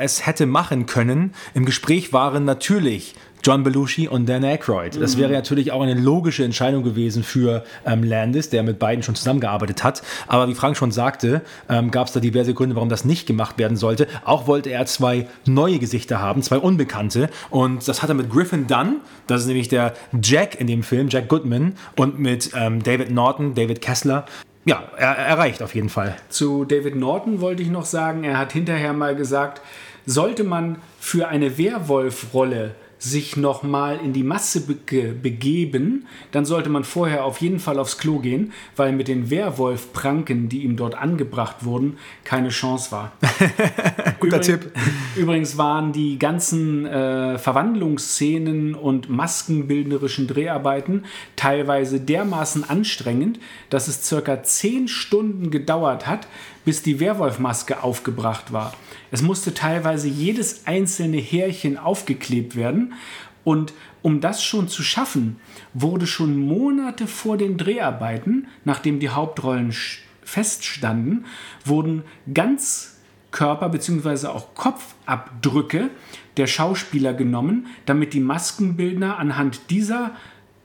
es, 0.00 0.26
hätte 0.26 0.46
machen 0.46 0.86
können, 0.86 1.32
im 1.54 1.64
Gespräch 1.64 2.12
waren 2.12 2.44
natürlich 2.44 3.14
John 3.46 3.62
Belushi 3.62 4.08
und 4.08 4.28
Dan 4.28 4.42
Aykroyd. 4.42 5.00
Das 5.00 5.16
wäre 5.16 5.30
natürlich 5.30 5.70
auch 5.70 5.80
eine 5.80 5.94
logische 5.94 6.42
Entscheidung 6.42 6.82
gewesen 6.82 7.22
für 7.22 7.62
ähm, 7.86 8.02
Landis, 8.02 8.50
der 8.50 8.64
mit 8.64 8.80
beiden 8.80 9.04
schon 9.04 9.14
zusammengearbeitet 9.14 9.84
hat. 9.84 10.02
Aber 10.26 10.48
wie 10.48 10.54
Frank 10.56 10.76
schon 10.76 10.90
sagte, 10.90 11.42
ähm, 11.68 11.92
gab 11.92 12.08
es 12.08 12.12
da 12.12 12.18
diverse 12.18 12.54
Gründe, 12.54 12.74
warum 12.74 12.88
das 12.88 13.04
nicht 13.04 13.24
gemacht 13.24 13.56
werden 13.56 13.76
sollte. 13.76 14.08
Auch 14.24 14.48
wollte 14.48 14.70
er 14.70 14.84
zwei 14.86 15.28
neue 15.46 15.78
Gesichter 15.78 16.20
haben, 16.20 16.42
zwei 16.42 16.58
Unbekannte. 16.58 17.30
Und 17.50 17.86
das 17.86 18.02
hat 18.02 18.08
er 18.08 18.16
mit 18.16 18.32
Griffin 18.32 18.66
Dunn, 18.66 18.96
das 19.28 19.42
ist 19.42 19.46
nämlich 19.46 19.68
der 19.68 19.94
Jack 20.20 20.60
in 20.60 20.66
dem 20.66 20.82
Film, 20.82 21.06
Jack 21.08 21.28
Goodman, 21.28 21.74
und 21.96 22.18
mit 22.18 22.50
ähm, 22.56 22.82
David 22.82 23.12
Norton, 23.12 23.54
David 23.54 23.80
Kessler. 23.80 24.24
Ja, 24.64 24.82
er, 24.96 25.14
erreicht 25.14 25.62
auf 25.62 25.76
jeden 25.76 25.88
Fall. 25.88 26.16
Zu 26.30 26.64
David 26.64 26.96
Norton 26.96 27.40
wollte 27.40 27.62
ich 27.62 27.70
noch 27.70 27.84
sagen, 27.84 28.24
er 28.24 28.38
hat 28.38 28.50
hinterher 28.50 28.92
mal 28.92 29.14
gesagt, 29.14 29.62
sollte 30.04 30.42
man 30.42 30.78
für 30.98 31.28
eine 31.28 31.58
Werwolf-Rolle 31.58 32.74
sich 32.98 33.36
nochmal 33.36 33.98
in 34.02 34.12
die 34.12 34.22
Masse 34.22 34.62
be 34.62 34.76
begeben, 35.12 36.06
dann 36.32 36.44
sollte 36.44 36.70
man 36.70 36.84
vorher 36.84 37.24
auf 37.24 37.40
jeden 37.40 37.58
Fall 37.58 37.78
aufs 37.78 37.98
Klo 37.98 38.20
gehen, 38.20 38.52
weil 38.74 38.92
mit 38.92 39.08
den 39.08 39.30
Werwolf-Pranken, 39.30 40.48
die 40.48 40.62
ihm 40.62 40.76
dort 40.76 40.94
angebracht 40.94 41.64
wurden, 41.64 41.98
keine 42.24 42.48
Chance 42.48 42.92
war. 42.92 43.12
Guter 44.20 44.36
Übrig- 44.38 44.42
Tipp. 44.46 44.70
Übrigens 45.16 45.58
waren 45.58 45.92
die 45.92 46.18
ganzen 46.18 46.86
äh, 46.86 47.38
Verwandlungsszenen 47.38 48.74
und 48.74 49.10
maskenbildnerischen 49.10 50.26
Dreharbeiten 50.26 51.04
teilweise 51.36 52.00
dermaßen 52.00 52.68
anstrengend, 52.68 53.38
dass 53.70 53.88
es 53.88 54.06
circa 54.06 54.42
10 54.42 54.88
Stunden 54.88 55.50
gedauert 55.50 56.06
hat, 56.06 56.26
bis 56.64 56.82
die 56.82 56.98
Werwolfmaske 57.00 57.82
aufgebracht 57.82 58.52
war. 58.52 58.72
Es 59.16 59.22
musste 59.22 59.54
teilweise 59.54 60.08
jedes 60.08 60.66
einzelne 60.66 61.16
Härchen 61.16 61.78
aufgeklebt 61.78 62.54
werden 62.54 62.92
und 63.44 63.72
um 64.02 64.20
das 64.20 64.44
schon 64.44 64.68
zu 64.68 64.82
schaffen, 64.82 65.36
wurde 65.72 66.06
schon 66.06 66.36
Monate 66.36 67.06
vor 67.06 67.38
den 67.38 67.56
Dreharbeiten, 67.56 68.46
nachdem 68.66 69.00
die 69.00 69.08
Hauptrollen 69.08 69.74
feststanden, 70.22 71.24
wurden 71.64 72.02
ganz 72.34 72.98
Körper- 73.30 73.70
bzw. 73.70 74.26
auch 74.26 74.54
Kopfabdrücke 74.54 75.88
der 76.36 76.46
Schauspieler 76.46 77.14
genommen, 77.14 77.68
damit 77.86 78.12
die 78.12 78.20
Maskenbildner 78.20 79.18
anhand 79.18 79.70
dieser 79.70 80.10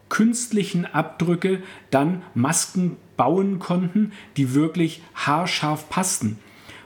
künstlichen 0.10 0.86
Abdrücke 0.86 1.64
dann 1.90 2.22
Masken 2.34 2.98
bauen 3.16 3.60
konnten, 3.60 4.12
die 4.36 4.54
wirklich 4.54 5.02
haarscharf 5.16 5.88
passten. 5.88 6.38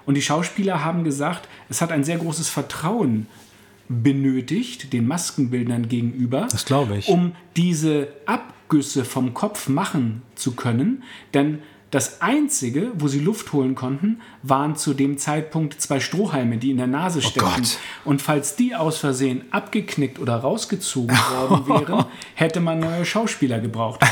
Und 0.06 0.16
die 0.16 0.22
Schauspieler 0.22 0.84
haben 0.84 1.03
gesagt, 1.03 1.47
es 1.70 1.82
hat 1.82 1.91
ein 1.91 2.03
sehr 2.03 2.18
großes 2.18 2.49
Vertrauen 2.49 3.28
benötigt, 3.89 4.93
den 4.93 5.08
Maskenbildnern 5.08 5.88
gegenüber, 5.88 6.47
Das 6.49 6.66
glaube 6.66 6.97
ich. 6.97 7.08
um 7.08 7.34
diese 7.56 8.08
Abgüsse 8.26 9.06
vom 9.06 9.34
Kopf 9.34 9.68
machen 9.68 10.22
zu 10.36 10.53
können. 10.53 11.03
Denn 11.34 11.60
Das 11.91 12.21
Einzige, 12.21 12.91
wo 12.95 13.07
sie 13.07 13.19
Luft 13.19 13.53
holen 13.53 13.75
konnten, 13.75 14.19
waren 14.43 14.75
zu 14.75 14.93
dem 14.93 15.17
Zeitpunkt 15.17 15.79
zwei 15.79 15.99
Strohhalme, 15.99 16.57
die 16.57 16.71
in 16.71 16.77
der 16.77 16.88
Nase 16.88 17.21
steckten. 17.21 17.53
Gott. 17.63 17.77
Und 18.03 18.21
falls 18.21 18.55
die 18.55 18.75
aus 18.75 18.97
Versehen 18.97 19.45
abgeknickt 19.51 20.19
oder 20.19 20.36
rausgezogen 20.36 21.15
worden 21.49 21.67
wären, 21.67 22.05
hätte 22.33 22.59
man 22.59 22.79
neue 22.79 23.05
Schauspieler 23.05 23.59
gebraucht. 23.59 24.01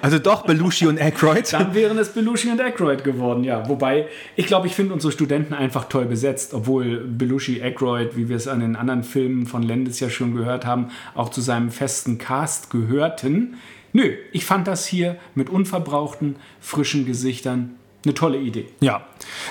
Also 0.00 0.18
doch 0.18 0.44
Belushi 0.44 0.86
und 0.86 1.00
Aykroyd. 1.00 1.52
Dann 1.52 1.74
wären 1.74 1.96
es 1.98 2.10
Belushi 2.12 2.50
und 2.50 2.60
Aykroyd 2.60 3.04
geworden, 3.04 3.44
ja. 3.44 3.68
Wobei, 3.68 4.08
ich 4.36 4.46
glaube, 4.46 4.66
ich 4.66 4.74
finde 4.74 4.94
unsere 4.94 5.12
Studenten 5.12 5.54
einfach 5.54 5.84
toll 5.88 6.06
besetzt, 6.06 6.54
obwohl 6.54 6.98
Belushi, 7.06 7.62
Aykroyd, 7.62 8.16
wie 8.16 8.28
wir 8.28 8.36
es 8.36 8.48
an 8.48 8.60
den 8.60 8.74
anderen 8.74 9.04
Filmen 9.04 9.46
von 9.46 9.62
Landis 9.62 10.00
ja 10.00 10.10
schon 10.10 10.34
gehört 10.34 10.66
haben, 10.66 10.90
auch 11.14 11.30
zu 11.30 11.40
seinem 11.40 11.70
festen 11.70 12.18
Cast 12.18 12.70
gehörten. 12.70 13.56
Nö, 13.92 14.14
ich 14.32 14.44
fand 14.44 14.66
das 14.66 14.86
hier 14.86 15.16
mit 15.34 15.50
unverbrauchten, 15.50 16.36
frischen 16.60 17.04
Gesichtern 17.04 17.76
eine 18.04 18.14
tolle 18.14 18.38
Idee. 18.38 18.68
Ja. 18.80 19.06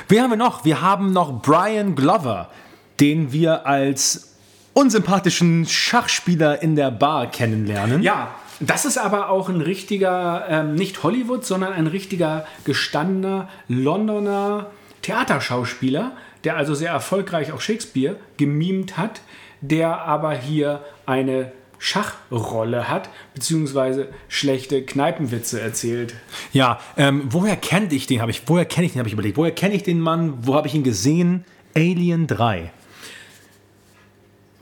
Wen 0.07 0.21
haben 0.21 0.31
wir 0.31 0.37
noch? 0.37 0.65
Wir 0.65 0.81
haben 0.81 1.13
noch 1.13 1.41
Brian 1.41 1.95
Glover, 1.95 2.49
den 2.99 3.31
wir 3.31 3.65
als 3.65 4.35
unsympathischen 4.73 5.65
Schachspieler 5.65 6.61
in 6.61 6.75
der 6.75 6.91
Bar 6.91 7.27
kennenlernen. 7.27 8.01
Ja, 8.01 8.33
das 8.59 8.85
ist 8.85 8.97
aber 8.97 9.29
auch 9.29 9.49
ein 9.49 9.61
richtiger, 9.61 10.45
ähm, 10.49 10.75
nicht 10.75 11.03
Hollywood, 11.03 11.45
sondern 11.45 11.73
ein 11.73 11.87
richtiger 11.87 12.45
gestandener 12.65 13.49
Londoner 13.67 14.67
Theaterschauspieler, 15.01 16.11
der 16.43 16.57
also 16.57 16.75
sehr 16.75 16.91
erfolgreich 16.91 17.51
auch 17.51 17.61
Shakespeare 17.61 18.17
gemimt 18.37 18.97
hat, 18.97 19.21
der 19.61 20.01
aber 20.01 20.33
hier 20.33 20.83
eine 21.05 21.51
Schachrolle 21.83 22.87
hat, 22.89 23.09
beziehungsweise 23.33 24.09
schlechte 24.27 24.83
Kneipenwitze 24.83 25.59
erzählt. 25.59 26.13
Ja, 26.53 26.79
ähm, 26.95 27.23
woher 27.29 27.55
kenne 27.55 27.91
ich 27.91 28.05
den? 28.05 28.21
Hab 28.21 28.29
ich, 28.29 28.43
woher 28.45 28.65
kenne 28.65 28.85
ich 28.85 28.93
den? 28.93 28.99
Habe 28.99 29.09
ich 29.09 29.13
überlegt. 29.13 29.35
Woher 29.35 29.51
kenne 29.51 29.73
ich 29.73 29.81
den 29.81 29.99
Mann? 29.99 30.35
Wo 30.41 30.53
habe 30.53 30.67
ich 30.67 30.75
ihn 30.75 30.83
gesehen? 30.83 31.43
Alien 31.75 32.27
3. 32.27 32.71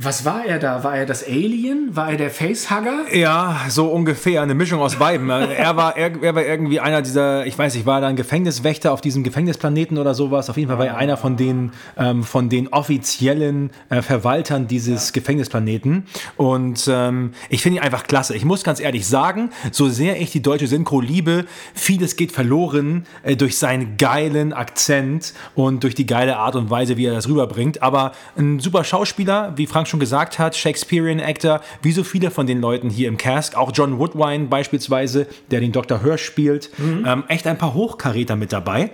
Was 0.01 0.23
war 0.23 0.45
er 0.45 0.59
da? 0.59 0.85
War 0.85 0.95
er 0.95 1.05
das 1.05 1.27
Alien? 1.27 1.93
War 1.93 2.11
er 2.11 2.15
der 2.15 2.29
Facehugger? 2.29 3.13
Ja, 3.13 3.65
so 3.67 3.87
ungefähr. 3.87 4.41
Eine 4.41 4.55
Mischung 4.55 4.79
aus 4.79 4.95
beiden. 4.95 5.29
er, 5.29 5.75
war, 5.75 5.97
er, 5.97 6.23
er 6.23 6.35
war 6.35 6.45
irgendwie 6.45 6.79
einer 6.79 7.01
dieser, 7.01 7.45
ich 7.45 7.57
weiß 7.57 7.75
nicht, 7.75 7.85
war 7.85 7.99
da 7.99 8.07
ein 8.07 8.15
Gefängniswächter 8.15 8.93
auf 8.93 9.01
diesem 9.01 9.25
Gefängnisplaneten 9.25 9.97
oder 9.97 10.13
sowas. 10.13 10.49
Auf 10.49 10.55
jeden 10.55 10.69
Fall 10.69 10.77
war 10.77 10.85
er 10.85 10.95
einer 10.95 11.17
von 11.17 11.35
den, 11.35 11.73
ähm, 11.97 12.23
von 12.23 12.47
den 12.47 12.69
offiziellen 12.69 13.71
äh, 13.89 14.01
Verwaltern 14.01 14.67
dieses 14.67 15.11
Gefängnisplaneten. 15.11 16.05
Und 16.37 16.87
ähm, 16.89 17.33
ich 17.49 17.61
finde 17.61 17.79
ihn 17.79 17.83
einfach 17.83 18.03
klasse. 18.03 18.37
Ich 18.37 18.45
muss 18.45 18.63
ganz 18.63 18.79
ehrlich 18.79 19.05
sagen, 19.05 19.49
so 19.73 19.89
sehr 19.89 20.21
ich 20.21 20.31
die 20.31 20.41
deutsche 20.41 20.67
Synchro 20.67 21.01
liebe, 21.01 21.43
vieles 21.73 22.15
geht 22.15 22.31
verloren 22.31 23.05
äh, 23.23 23.35
durch 23.35 23.57
seinen 23.57 23.97
geilen 23.97 24.53
Akzent 24.53 25.33
und 25.55 25.83
durch 25.83 25.93
die 25.93 26.05
geile 26.05 26.37
Art 26.37 26.55
und 26.55 26.69
Weise, 26.69 26.95
wie 26.95 27.05
er 27.05 27.13
das 27.13 27.27
rüberbringt. 27.27 27.83
Aber 27.83 28.13
ein 28.37 28.61
super 28.61 28.85
Schauspieler, 28.85 29.51
wie 29.57 29.67
Frank 29.67 29.88
schon 29.89 29.99
gesagt 29.99 30.39
hat, 30.39 30.55
Shakespearean 30.55 31.19
Actor, 31.19 31.61
wie 31.81 31.91
so 31.91 32.03
viele 32.03 32.31
von 32.31 32.47
den 32.47 32.61
Leuten 32.61 32.89
hier 32.89 33.07
im 33.07 33.17
Cast, 33.17 33.55
auch 33.55 33.71
John 33.73 33.99
Woodwine 33.99 34.45
beispielsweise, 34.47 35.27
der 35.51 35.59
den 35.59 35.71
Dr. 35.71 36.01
Hirsch 36.01 36.23
spielt, 36.23 36.69
ähm, 37.05 37.23
echt 37.27 37.47
ein 37.47 37.57
paar 37.57 37.73
Hochkaräter 37.73 38.35
mit 38.35 38.53
dabei. 38.53 38.91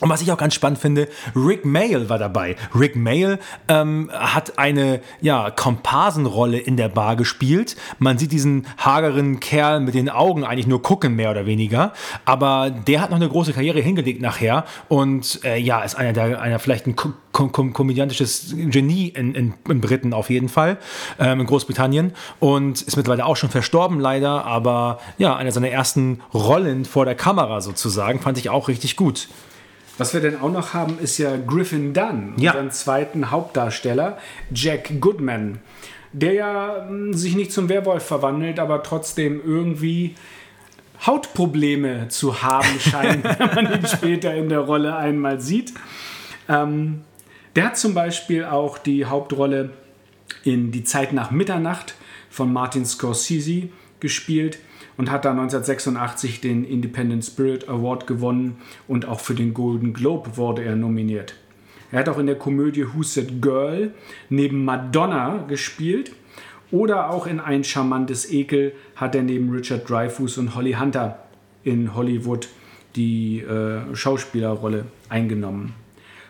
Und 0.00 0.08
was 0.08 0.22
ich 0.22 0.32
auch 0.32 0.38
ganz 0.38 0.54
spannend 0.54 0.78
finde, 0.78 1.08
Rick 1.36 1.64
Mail 1.64 2.08
war 2.08 2.18
dabei. 2.18 2.56
Rick 2.74 2.96
Mail 2.96 3.38
ähm, 3.68 4.10
hat 4.12 4.58
eine 4.58 5.00
ja, 5.20 5.50
Komparsenrolle 5.50 6.58
in 6.58 6.76
der 6.76 6.88
Bar 6.88 7.16
gespielt. 7.16 7.76
Man 7.98 8.18
sieht 8.18 8.32
diesen 8.32 8.66
hageren 8.78 9.40
Kerl 9.40 9.80
mit 9.80 9.94
den 9.94 10.08
Augen 10.08 10.44
eigentlich 10.44 10.66
nur 10.66 10.82
gucken, 10.82 11.16
mehr 11.16 11.30
oder 11.30 11.46
weniger. 11.46 11.92
Aber 12.24 12.70
der 12.70 13.00
hat 13.00 13.10
noch 13.10 13.16
eine 13.16 13.28
große 13.28 13.52
Karriere 13.52 13.80
hingelegt 13.80 14.20
nachher 14.20 14.64
und 14.88 15.40
äh, 15.44 15.58
ja, 15.58 15.82
ist 15.82 15.94
einer 15.94 16.12
der, 16.12 16.40
einer 16.40 16.58
vielleicht 16.58 16.86
ein 16.86 16.96
ko 16.96 17.12
kom 17.32 17.52
kom 17.52 17.72
komödiantisches 17.72 18.54
Genie 18.56 19.08
in, 19.08 19.34
in, 19.34 19.54
in 19.68 19.80
Briten 19.80 20.12
auf 20.12 20.30
jeden 20.30 20.48
Fall, 20.48 20.78
ähm, 21.18 21.40
in 21.40 21.46
Großbritannien. 21.46 22.12
Und 22.40 22.82
ist 22.82 22.96
mittlerweile 22.96 23.24
auch 23.24 23.36
schon 23.36 23.50
verstorben, 23.50 24.00
leider. 24.00 24.44
Aber 24.46 24.98
ja, 25.18 25.36
einer 25.36 25.52
seiner 25.52 25.68
ersten 25.68 26.20
Rollen 26.34 26.84
vor 26.84 27.04
der 27.04 27.14
Kamera 27.14 27.60
sozusagen, 27.60 28.20
fand 28.20 28.38
ich 28.38 28.50
auch 28.50 28.68
richtig 28.68 28.96
gut. 28.96 29.28
Was 30.00 30.14
wir 30.14 30.20
denn 30.20 30.40
auch 30.40 30.50
noch 30.50 30.72
haben, 30.74 30.98
ist 30.98 31.18
ja 31.18 31.36
Griffin 31.36 31.92
Dunn, 31.92 32.32
Ja. 32.38 32.52
unseren 32.52 32.70
zweiten 32.70 33.30
Hauptdarsteller, 33.30 34.18
Jack 34.54 35.00
Goodman, 35.00 35.58
der 36.12 36.32
ja 36.32 36.86
mh, 36.90 37.16
sich 37.16 37.36
nicht 37.36 37.52
zum 37.52 37.68
Werwolf 37.68 38.02
verwandelt, 38.04 38.58
aber 38.58 38.82
trotzdem 38.82 39.40
irgendwie 39.44 40.14
Hautprobleme 41.06 42.08
zu 42.08 42.42
haben 42.42 42.78
scheint, 42.80 43.24
wenn 43.24 43.54
man 43.54 43.72
ihn 43.74 43.86
später 43.86 44.34
in 44.34 44.48
der 44.48 44.60
Rolle 44.60 44.96
einmal 44.96 45.40
sieht. 45.40 45.72
Ähm, 46.48 47.02
der 47.56 47.66
hat 47.66 47.78
zum 47.78 47.94
Beispiel 47.94 48.44
auch 48.44 48.78
die 48.78 49.06
Hauptrolle 49.06 49.70
in 50.44 50.70
Die 50.72 50.84
Zeit 50.84 51.12
nach 51.12 51.30
Mitternacht 51.30 51.94
von 52.28 52.52
Martin 52.52 52.84
Scorsese 52.86 53.68
gespielt 53.98 54.58
und 55.00 55.10
hat 55.10 55.24
da 55.24 55.30
1986 55.30 56.42
den 56.42 56.62
Independent 56.62 57.24
Spirit 57.24 57.70
Award 57.70 58.06
gewonnen 58.06 58.58
und 58.86 59.08
auch 59.08 59.20
für 59.20 59.34
den 59.34 59.54
Golden 59.54 59.94
Globe 59.94 60.36
wurde 60.36 60.62
er 60.62 60.76
nominiert. 60.76 61.36
Er 61.90 62.00
hat 62.00 62.10
auch 62.10 62.18
in 62.18 62.26
der 62.26 62.34
Komödie 62.36 62.84
Who 62.84 63.02
Said 63.02 63.40
Girl 63.40 63.94
neben 64.28 64.62
Madonna 64.62 65.46
gespielt 65.48 66.12
oder 66.70 67.08
auch 67.08 67.26
in 67.26 67.40
Ein 67.40 67.64
charmantes 67.64 68.30
Ekel 68.30 68.74
hat 68.94 69.14
er 69.14 69.22
neben 69.22 69.48
Richard 69.48 69.88
Dreyfuss 69.88 70.36
und 70.36 70.54
Holly 70.54 70.74
Hunter 70.74 71.20
in 71.64 71.94
Hollywood 71.94 72.48
die 72.94 73.40
äh, 73.40 73.96
Schauspielerrolle 73.96 74.84
eingenommen. 75.08 75.72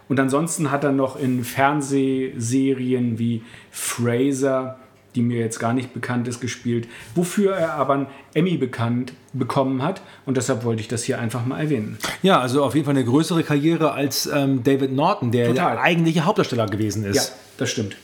Und 0.09 0.21
ansonsten 0.21 0.71
hat 0.71 0.85
er 0.85 0.93
noch 0.93 1.19
in 1.19 1.43
Fernsehserien 1.43 3.19
wie 3.19 3.43
Fraser, 3.73 4.79
die 5.15 5.23
mir 5.23 5.39
jetzt 5.41 5.59
gar 5.59 5.73
nicht 5.73 5.93
bekannt 5.93 6.29
ist, 6.29 6.41
gespielt, 6.41 6.87
wofür 7.15 7.55
er 7.55 7.75
aber 7.75 7.95
einen 7.95 8.07
Emmy 8.35 8.57
bekannt 8.57 9.13
bekommen 9.33 9.83
hat. 9.83 10.03
Und 10.27 10.37
deshalb 10.37 10.65
wollte 10.65 10.81
ich 10.81 10.89
das 10.89 11.03
hier 11.05 11.19
einfach 11.19 11.45
mal 11.47 11.61
erwähnen. 11.61 11.99
Ja, 12.23 12.41
also 12.41 12.65
auf 12.65 12.75
jeden 12.75 12.85
Fall 12.85 12.95
eine 12.97 13.05
größere 13.05 13.43
Karriere 13.43 13.93
als 13.93 14.27
ähm, 14.27 14.63
David 14.63 14.93
Norton, 14.93 15.31
der 15.33 15.49
Total. 15.49 15.73
der 15.77 15.83
eigentliche 15.83 16.25
Hauptdarsteller 16.25 16.67
gewesen 16.67 17.03
Ja, 17.05 17.11
ist. 17.11 17.33
das 17.59 17.71
stimmt. 17.71 17.97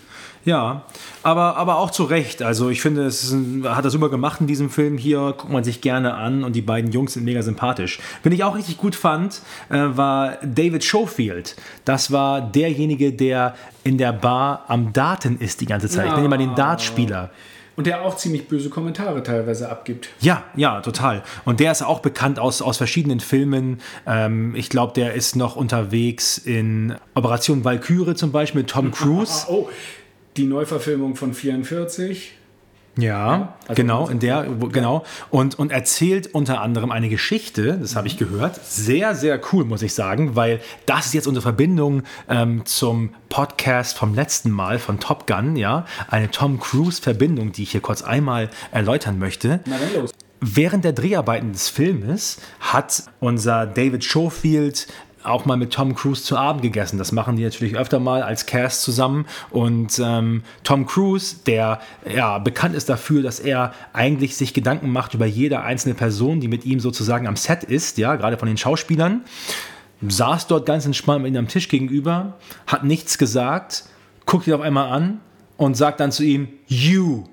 Ja, 0.47 0.85
aber, 1.25 1.57
aber 1.57 1.77
auch 1.79 1.91
zu 1.91 2.05
Recht. 2.05 2.41
Also 2.41 2.71
ich 2.71 2.81
finde, 2.81 3.05
es 3.05 3.33
ein, 3.33 3.65
hat 3.69 3.85
er 3.85 3.91
super 3.91 4.09
gemacht 4.09 4.41
in 4.41 4.47
diesem 4.47 4.71
Film 4.71 4.97
hier. 4.97 5.35
Guckt 5.37 5.53
man 5.53 5.65
sich 5.65 5.81
gerne 5.81 6.15
an 6.15 6.45
und 6.45 6.55
die 6.55 6.63
beiden 6.63 6.93
Jungs 6.93 7.15
sind 7.15 7.25
mega 7.25 7.43
sympathisch. 7.43 7.99
Wen 8.23 8.31
ich 8.31 8.45
auch 8.45 8.55
richtig 8.55 8.79
gut 8.79 8.95
fand, 8.95 9.43
äh, 9.71 9.77
war 9.77 10.37
David 10.45 10.85
Schofield. 10.85 11.57
Das 11.85 12.13
war 12.13 12.41
derjenige, 12.41 13.13
der 13.13 13.57
in 13.83 13.99
der 13.99 14.13
Bar 14.13 14.65
am 14.69 14.93
Daten 14.93 15.37
ist 15.39 15.61
die 15.61 15.67
ganze 15.67 15.89
Zeit. 15.89 16.07
Ich 16.07 16.15
nenne 16.15 16.29
mal 16.29 16.39
den 16.39 16.55
Dartspieler. 16.55 17.33
Und 17.75 17.89
der 17.89 18.03
auch 18.03 18.17
ziemlich 18.17 18.47
böse 18.47 18.71
Kommentare 18.71 19.25
teilweise 19.25 19.69
abgibt. 19.69 20.09
Ja, 20.21 20.45
ja, 20.55 20.81
total. 20.81 21.25
Und 21.45 21.59
der 21.59 21.73
ist 21.73 21.83
auch 21.83 21.99
bekannt 21.99 22.39
aus, 22.39 22.63
aus 22.63 22.79
verschiedenen 22.79 23.19
Filmen. 23.19 23.81
Ähm, 24.07 24.55
ich 24.55 24.71
glaube, 24.71 24.93
der 24.95 25.15
ist 25.15 25.35
noch 25.35 25.57
unterwegs 25.57 26.39
in 26.39 26.95
Operation 27.15 27.65
Valkyrie 27.65 28.15
zum 28.15 28.31
Beispiel 28.31 28.63
mit 28.63 28.71
Tom 28.71 28.91
Cruise. 28.93 29.45
Oh, 29.49 29.69
die 30.37 30.45
Neuverfilmung 30.45 31.17
von 31.17 31.35
44. 31.35 32.33
Ja, 32.99 33.57
also 33.69 33.75
genau, 33.75 34.09
in 34.09 34.21
der, 34.21 34.47
genau. 34.73 35.05
Und, 35.31 35.59
und 35.59 35.71
erzählt 35.71 36.35
unter 36.35 36.63
anderem 36.63 36.91
eine 36.91 37.11
Geschichte, 37.11 37.77
das 37.79 37.95
habe 37.95 38.07
ich 38.07 38.17
gehört. 38.17 38.59
Sehr, 38.65 39.15
sehr 39.15 39.39
cool, 39.53 39.67
muss 39.67 39.83
ich 39.83 39.93
sagen, 39.93 40.35
weil 40.35 40.61
das 40.87 41.07
ist 41.07 41.15
jetzt 41.15 41.27
unsere 41.27 41.43
Verbindung 41.43 42.05
ähm, 42.29 42.65
zum 42.65 43.11
Podcast 43.29 43.99
vom 43.99 44.15
letzten 44.15 44.51
Mal 44.51 44.79
von 44.79 44.99
Top 44.99 45.27
Gun, 45.27 45.57
ja. 45.57 45.85
Eine 46.09 46.31
Tom 46.31 46.59
Cruise-Verbindung, 46.59 47.53
die 47.53 47.65
ich 47.65 47.73
hier 47.73 47.83
kurz 47.83 48.01
einmal 48.01 48.49
erläutern 48.73 49.19
möchte. 49.19 49.61
Na 49.67 49.77
dann 49.79 50.01
los. 50.01 50.13
Während 50.41 50.85
der 50.85 50.93
Dreharbeiten 50.93 51.53
des 51.53 51.69
Filmes 51.69 52.39
hat 52.61 53.05
unser 53.21 53.67
David 53.67 54.05
Schofield 54.05 54.87
auch 55.27 55.45
mal 55.45 55.57
mit 55.57 55.73
Tom 55.73 55.95
Cruise 55.95 56.23
zu 56.23 56.37
Abend 56.37 56.63
gegessen. 56.63 56.99
Das 56.99 57.13
machen 57.13 57.37
die 57.37 57.45
natürlich 57.45 57.77
öfter 57.77 57.99
mal 57.99 58.23
als 58.23 58.47
Cast 58.47 58.83
zusammen. 58.83 59.27
Und 59.51 60.01
ähm, 60.03 60.43
Tom 60.63 60.87
Cruise, 60.87 61.37
der 61.47 61.81
ja 62.09 62.39
bekannt 62.39 62.75
ist 62.75 62.89
dafür, 62.89 63.23
dass 63.23 63.41
er 63.41 63.73
eigentlich 63.93 64.37
sich 64.37 64.55
Gedanken 64.55 64.91
macht 64.91 65.15
über 65.15 65.27
jede 65.27 65.61
einzelne 65.61 65.95
Person, 65.95 66.41
die 66.41 66.49
mit 66.49 66.65
ihm 66.65 66.81
sozusagen 66.81 67.27
am 67.27 67.37
Set 67.37 67.65
ist, 67.65 67.99
ja, 67.99 68.17
gerade 68.17 68.39
von 68.39 68.49
den 68.49 68.57
Schauspielern, 68.57 69.23
saß 70.07 70.47
dort 70.47 70.67
ganz 70.67 70.87
entspannt 70.87 71.23
mit 71.23 71.33
ihm 71.33 71.39
am 71.39 71.49
Tisch 71.49 71.69
gegenüber, 71.69 72.35
hat 72.67 72.85
nichts 72.85 73.19
gesagt, 73.19 73.85
guckt 74.27 74.47
ihn 74.47 74.55
auf 74.55 74.61
einmal 74.61 74.91
an 74.91 75.21
und 75.57 75.77
sagt 75.77 76.01
dann 76.01 76.13
zu 76.13 76.23
ihm, 76.23 76.49
You. 76.67 77.25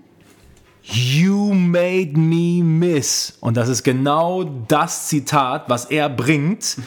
You 0.83 1.53
made 1.53 2.17
me 2.17 2.61
miss. 2.61 3.37
Und 3.39 3.55
das 3.55 3.69
ist 3.69 3.83
genau 3.83 4.43
das 4.67 5.07
Zitat, 5.07 5.69
was 5.69 5.85
er 5.85 6.09
bringt, 6.09 6.77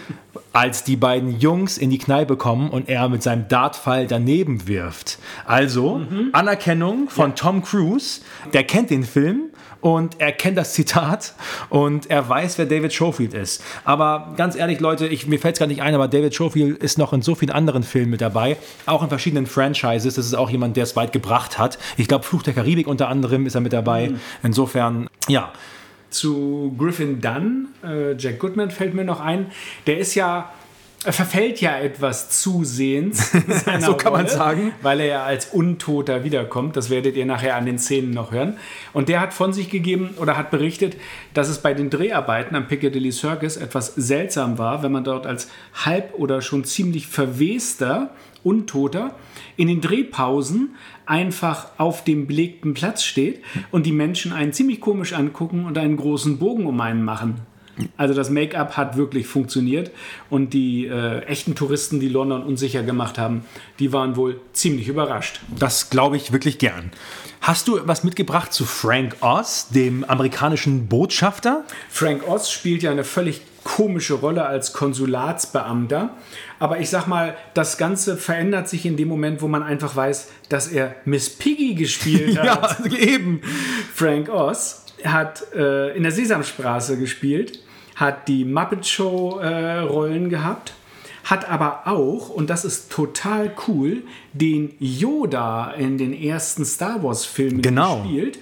als 0.52 0.84
die 0.84 0.96
beiden 0.96 1.38
Jungs 1.38 1.76
in 1.78 1.90
die 1.90 1.98
Kneipe 1.98 2.36
kommen 2.36 2.70
und 2.70 2.88
er 2.88 3.08
mit 3.08 3.22
seinem 3.22 3.48
Dartpfeil 3.48 4.06
daneben 4.06 4.66
wirft. 4.68 5.18
Also 5.44 6.02
Anerkennung 6.32 7.08
von 7.08 7.34
Tom 7.34 7.62
Cruise, 7.62 8.22
der 8.52 8.64
kennt 8.64 8.90
den 8.90 9.04
Film 9.04 9.50
und 9.82 10.20
er 10.20 10.32
kennt 10.32 10.56
das 10.56 10.72
Zitat 10.72 11.34
und 11.68 12.08
er 12.08 12.26
weiß, 12.26 12.56
wer 12.56 12.66
David 12.66 12.94
Schofield 12.94 13.34
ist. 13.34 13.62
Aber 13.84 14.32
ganz 14.36 14.56
ehrlich, 14.56 14.80
Leute, 14.80 15.06
ich, 15.06 15.26
mir 15.26 15.38
fällt 15.38 15.56
es 15.56 15.58
gar 15.58 15.66
nicht 15.66 15.82
ein, 15.82 15.94
aber 15.94 16.08
David 16.08 16.34
Schofield 16.34 16.78
ist 16.78 16.96
noch 16.96 17.12
in 17.12 17.20
so 17.20 17.34
vielen 17.34 17.50
anderen 17.50 17.82
Filmen 17.82 18.10
mit 18.10 18.20
dabei, 18.20 18.56
auch 18.86 19.02
in 19.02 19.08
verschiedenen 19.10 19.46
Franchises. 19.46 20.14
Das 20.14 20.24
ist 20.24 20.34
auch 20.34 20.48
jemand, 20.48 20.76
der 20.76 20.84
es 20.84 20.96
weit 20.96 21.12
gebracht 21.12 21.58
hat. 21.58 21.78
Ich 21.96 22.08
glaube, 22.08 22.24
Fluch 22.24 22.42
der 22.44 22.54
Karibik 22.54 22.86
unter 22.86 23.08
anderem 23.08 23.44
ist 23.44 23.56
er 23.56 23.60
mit 23.60 23.72
dabei. 23.72 24.12
Insofern, 24.42 25.08
ja, 25.28 25.52
Zu 26.10 26.74
Griffin 26.78 27.20
Dunn, 27.20 27.68
äh, 27.82 28.12
Jack 28.16 28.38
Goodman 28.38 28.70
fällt 28.70 28.94
mir 28.94 29.04
noch 29.04 29.20
ein. 29.20 29.50
Der 29.86 29.98
ist 29.98 30.14
ja, 30.14 30.52
er 31.04 31.12
verfällt 31.12 31.60
ja 31.60 31.78
etwas 31.78 32.30
zusehends. 32.30 33.32
So 33.80 33.94
kann 33.94 34.12
man 34.12 34.26
Rolle, 34.26 34.30
sagen. 34.30 34.72
Weil 34.82 35.00
er 35.00 35.06
ja 35.06 35.24
als 35.24 35.46
Untoter 35.46 36.24
wiederkommt. 36.24 36.76
Das 36.76 36.90
werdet 36.90 37.16
ihr 37.16 37.26
nachher 37.26 37.56
an 37.56 37.66
den 37.66 37.78
Szenen 37.78 38.10
noch 38.10 38.30
hören. 38.30 38.58
Und 38.92 39.08
der 39.08 39.20
hat 39.20 39.32
von 39.32 39.52
sich 39.52 39.70
gegeben 39.70 40.10
oder 40.18 40.36
hat 40.36 40.50
berichtet, 40.50 40.96
dass 41.34 41.48
es 41.48 41.60
bei 41.60 41.74
den 41.74 41.90
Dreharbeiten 41.90 42.54
am 42.54 42.68
Piccadilly 42.68 43.10
Circus 43.10 43.56
etwas 43.56 43.94
seltsam 43.94 44.58
war, 44.58 44.82
wenn 44.82 44.92
man 44.92 45.04
dort 45.04 45.26
als 45.26 45.48
halb 45.74 46.14
oder 46.14 46.42
schon 46.42 46.64
ziemlich 46.64 47.06
verwester 47.06 48.10
Untoter 48.44 49.14
in 49.56 49.68
den 49.68 49.80
Drehpausen 49.80 50.74
einfach 51.06 51.68
auf 51.78 52.04
dem 52.04 52.26
belegten 52.26 52.74
Platz 52.74 53.02
steht 53.02 53.42
und 53.70 53.86
die 53.86 53.92
Menschen 53.92 54.32
einen 54.32 54.52
ziemlich 54.52 54.80
komisch 54.80 55.12
angucken 55.12 55.64
und 55.64 55.78
einen 55.78 55.96
großen 55.96 56.38
Bogen 56.38 56.66
um 56.66 56.80
einen 56.80 57.04
machen. 57.04 57.51
Also 57.96 58.14
das 58.14 58.28
Make-up 58.30 58.76
hat 58.76 58.96
wirklich 58.96 59.26
funktioniert 59.26 59.90
und 60.28 60.52
die 60.52 60.86
äh, 60.86 61.20
echten 61.24 61.54
Touristen, 61.54 62.00
die 62.00 62.08
London 62.08 62.42
unsicher 62.42 62.82
gemacht 62.82 63.18
haben, 63.18 63.44
die 63.78 63.92
waren 63.92 64.16
wohl 64.16 64.40
ziemlich 64.52 64.88
überrascht. 64.88 65.40
das 65.58 65.90
glaube 65.90 66.16
ich 66.16 66.32
wirklich 66.32 66.58
gern. 66.58 66.90
Hast 67.40 67.66
du 67.66 67.80
was 67.86 68.04
mitgebracht 68.04 68.52
zu 68.52 68.64
Frank 68.64 69.16
Oz, 69.20 69.68
dem 69.70 70.04
amerikanischen 70.04 70.86
Botschafter? 70.86 71.64
Frank 71.88 72.28
Oz 72.28 72.50
spielt 72.50 72.82
ja 72.84 72.92
eine 72.92 73.02
völlig 73.04 73.40
komische 73.64 74.14
Rolle 74.14 74.44
als 74.46 74.72
Konsulatsbeamter. 74.72 76.10
Aber 76.58 76.78
ich 76.78 76.90
sag 76.90 77.06
mal, 77.06 77.36
das 77.54 77.78
Ganze 77.78 78.16
verändert 78.16 78.68
sich 78.68 78.86
in 78.86 78.96
dem 78.96 79.08
Moment, 79.08 79.42
wo 79.42 79.48
man 79.48 79.62
einfach 79.62 79.96
weiß, 79.96 80.30
dass 80.48 80.68
er 80.68 80.94
Miss 81.04 81.30
Piggy 81.30 81.74
gespielt 81.74 82.38
hat. 82.42 82.86
eben. 82.92 83.40
Frank 83.94 84.28
Oz 84.28 84.81
hat 85.04 85.44
äh, 85.54 85.96
in 85.96 86.02
der 86.02 86.12
Sesamstraße 86.12 86.98
gespielt, 86.98 87.60
hat 87.96 88.28
die 88.28 88.44
Muppet 88.44 88.86
Show 88.86 89.38
äh, 89.40 89.78
Rollen 89.80 90.28
gehabt, 90.30 90.74
hat 91.24 91.48
aber 91.48 91.82
auch, 91.86 92.28
und 92.30 92.50
das 92.50 92.64
ist 92.64 92.90
total 92.90 93.52
cool, 93.68 94.02
den 94.32 94.74
Yoda 94.80 95.72
in 95.72 95.98
den 95.98 96.12
ersten 96.12 96.64
Star 96.64 97.02
Wars 97.02 97.24
Filmen 97.24 97.62
Genau. 97.62 98.02
gespielt 98.02 98.38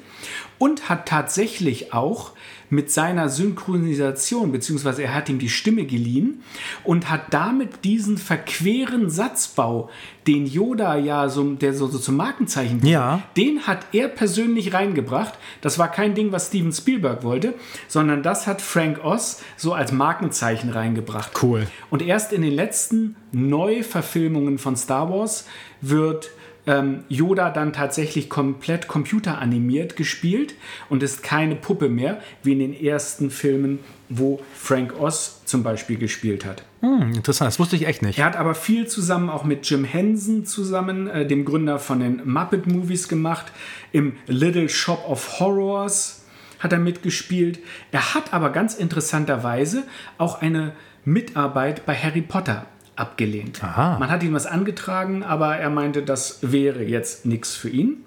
und 0.59 0.89
hat 0.89 1.07
tatsächlich 1.07 1.93
auch 1.93 2.33
mit 2.71 2.91
seiner 2.91 3.29
Synchronisation, 3.29 4.53
beziehungsweise 4.53 5.03
er 5.03 5.15
hat 5.15 5.29
ihm 5.29 5.39
die 5.39 5.49
Stimme 5.49 5.85
geliehen 5.85 6.43
und 6.85 7.11
hat 7.11 7.33
damit 7.35 7.85
diesen 7.85 8.17
verqueren 8.17 9.11
Satzbau, 9.11 9.91
den 10.27 10.47
Yoda 10.47 10.97
ja 10.97 11.29
so, 11.29 11.43
der 11.55 11.75
so, 11.75 11.89
so 11.89 11.99
zum 11.99 12.17
Markenzeichen 12.17 12.81
gehört, 12.81 12.93
Ja. 12.93 13.23
den 13.37 13.67
hat 13.67 13.87
er 13.93 14.09
persönlich 14.09 14.73
reingebracht. 14.73 15.35
Das 15.63 15.79
war 15.79 15.91
kein 15.91 16.15
Ding, 16.15 16.31
was 16.31 16.49
Steven 16.49 16.73
Spielberg 16.73 17.25
wollte, 17.25 17.55
sondern 17.89 18.23
das 18.23 18.47
hat 18.47 18.63
Frank 18.63 19.05
Oz 19.05 19.43
so 19.57 19.73
als 19.73 19.93
Markenzeichen 19.93 20.71
reingebracht. 20.71 21.33
Cool. 21.43 21.67
Und 21.91 22.03
erst 22.03 22.33
in 22.33 22.43
den 22.43 22.53
letzten 22.53 23.17
Neuverfilmungen 23.33 24.59
von 24.59 24.77
Star 24.77 25.11
Wars 25.11 25.47
wird 25.81 26.31
ähm, 26.71 27.05
Yoda 27.09 27.51
dann 27.51 27.73
tatsächlich 27.73 28.29
komplett 28.29 28.87
computeranimiert 28.87 29.97
gespielt 29.97 30.55
und 30.89 31.03
ist 31.03 31.25
keine 31.25 31.57
Puppe 31.57 31.89
mehr, 31.89 32.21
wie 32.45 32.53
in 32.53 32.61
den 32.61 32.75
ersten 32.75 33.31
Filmen, 33.31 33.81
wo 34.09 34.41
Frank 34.55 34.99
Oz 35.01 35.43
zum 35.45 35.65
Beispiel 35.65 35.99
gespielt 35.99 36.45
hat. 36.45 36.63
Hm, 36.81 37.13
interessant, 37.15 37.49
das 37.49 37.59
wusste 37.59 37.75
ich 37.75 37.87
echt 37.89 38.03
nicht. 38.03 38.21
Er 38.21 38.27
hat 38.27 38.37
aber 38.37 38.55
viel 38.55 38.87
zusammen 38.87 39.31
auch 39.31 39.43
mit 39.43 39.69
Jim 39.69 39.85
Henson 39.85 40.47
zusammen, 40.47 41.09
äh, 41.09 41.27
dem 41.27 41.45
Gründer 41.45 41.81
von 41.81 41.99
den 41.99 42.23
Muppet 42.25 42.69
Movies 42.69 43.09
gemacht. 43.09 43.47
Im 43.91 44.15
Little 44.27 44.69
Shop 44.69 45.05
of 45.09 45.41
Horrors 45.41 46.23
hat 46.61 46.73
er 46.73 46.79
mitgespielt. 46.79 47.59
Er 47.91 48.15
hat 48.15 48.33
aber 48.33 48.51
ganz 48.51 48.75
interessanterweise 48.75 49.85
auch 50.19 50.41
eine 50.41 50.73
Mitarbeit 51.05 51.85
bei 51.85 51.97
Harry 51.97 52.23
Potter 52.23 52.67
abgelehnt. 53.01 53.63
Aha. 53.65 53.99
Man 53.99 54.11
hat 54.11 54.23
ihm 54.23 54.35
was 54.35 54.47
angetragen, 54.47 55.23
aber 55.23 55.57
er 55.57 55.71
meinte, 55.71 56.03
das 56.03 56.39
wäre 56.43 56.83
jetzt 56.83 57.27
nichts 57.27 57.55
für 57.55 57.69
ihn. 57.69 58.05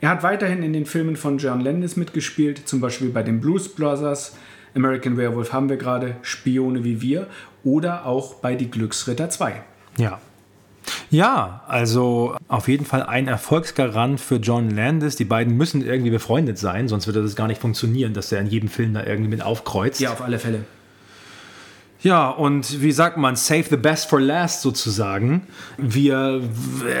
Er 0.00 0.10
hat 0.10 0.22
weiterhin 0.22 0.62
in 0.62 0.72
den 0.72 0.86
Filmen 0.86 1.16
von 1.16 1.38
John 1.38 1.60
Landis 1.60 1.96
mitgespielt, 1.96 2.68
zum 2.68 2.80
Beispiel 2.80 3.08
bei 3.08 3.22
den 3.22 3.40
Blues 3.40 3.68
Brothers, 3.74 4.36
American 4.74 5.16
Werewolf 5.16 5.52
haben 5.52 5.70
wir 5.70 5.78
gerade, 5.78 6.16
Spione 6.22 6.84
wie 6.84 7.00
wir 7.00 7.28
oder 7.64 8.04
auch 8.04 8.34
bei 8.34 8.54
Die 8.54 8.70
Glücksritter 8.70 9.30
2. 9.30 9.62
Ja. 9.96 10.20
Ja, 11.10 11.64
also 11.66 12.36
auf 12.46 12.68
jeden 12.68 12.84
Fall 12.84 13.02
ein 13.02 13.26
Erfolgsgarant 13.26 14.20
für 14.20 14.36
John 14.36 14.70
Landis. 14.70 15.16
Die 15.16 15.24
beiden 15.24 15.56
müssen 15.56 15.84
irgendwie 15.84 16.10
befreundet 16.10 16.58
sein, 16.58 16.88
sonst 16.88 17.06
würde 17.06 17.22
das 17.22 17.34
gar 17.34 17.48
nicht 17.48 17.60
funktionieren, 17.60 18.12
dass 18.12 18.30
er 18.30 18.40
in 18.40 18.46
jedem 18.46 18.68
Film 18.68 18.94
da 18.94 19.04
irgendwie 19.04 19.30
mit 19.30 19.42
aufkreuzt. 19.42 20.00
Ja, 20.00 20.12
auf 20.12 20.22
alle 20.22 20.38
Fälle. 20.38 20.64
Ja, 22.02 22.28
und 22.28 22.82
wie 22.82 22.92
sagt 22.92 23.16
man, 23.16 23.36
save 23.36 23.64
the 23.70 23.76
best 23.76 24.08
for 24.08 24.20
last 24.20 24.60
sozusagen. 24.60 25.46
Wir, 25.78 26.42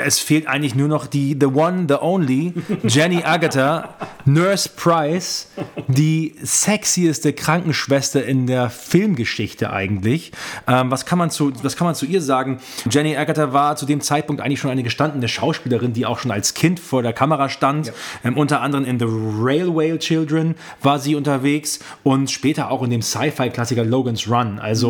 es 0.04 0.18
fehlt 0.18 0.46
eigentlich 0.48 0.74
nur 0.74 0.88
noch 0.88 1.06
die 1.06 1.36
The 1.38 1.46
One, 1.46 1.84
The 1.86 1.96
Only, 2.00 2.54
Jenny 2.82 3.22
Agatha, 3.22 3.94
Nurse 4.24 4.68
Price, 4.74 5.48
die 5.86 6.34
sexieste 6.40 7.34
Krankenschwester 7.34 8.24
in 8.24 8.46
der 8.46 8.70
Filmgeschichte 8.70 9.70
eigentlich. 9.70 10.32
Ähm, 10.66 10.90
was, 10.90 11.04
kann 11.04 11.18
man 11.18 11.30
zu, 11.30 11.52
was 11.62 11.76
kann 11.76 11.86
man 11.86 11.94
zu 11.94 12.06
ihr 12.06 12.22
sagen? 12.22 12.58
Jenny 12.90 13.16
Agatha 13.16 13.52
war 13.52 13.76
zu 13.76 13.84
dem 13.84 14.00
Zeitpunkt 14.00 14.40
eigentlich 14.40 14.60
schon 14.60 14.70
eine 14.70 14.82
gestandene 14.82 15.28
Schauspielerin, 15.28 15.92
die 15.92 16.06
auch 16.06 16.18
schon 16.18 16.30
als 16.30 16.54
Kind 16.54 16.80
vor 16.80 17.02
der 17.02 17.12
Kamera 17.12 17.50
stand. 17.50 17.92
Ähm, 18.24 18.36
unter 18.38 18.62
anderem 18.62 18.86
in 18.86 18.98
The 18.98 19.06
Railway 19.08 19.98
Children 19.98 20.54
war 20.82 20.98
sie 20.98 21.14
unterwegs 21.14 21.80
und 22.02 22.30
später 22.30 22.70
auch 22.70 22.82
in 22.82 22.90
dem 22.90 23.02
Sci-Fi-Klassiker 23.02 23.84
Logan's 23.84 24.28
Run. 24.28 24.58
Also 24.58 24.85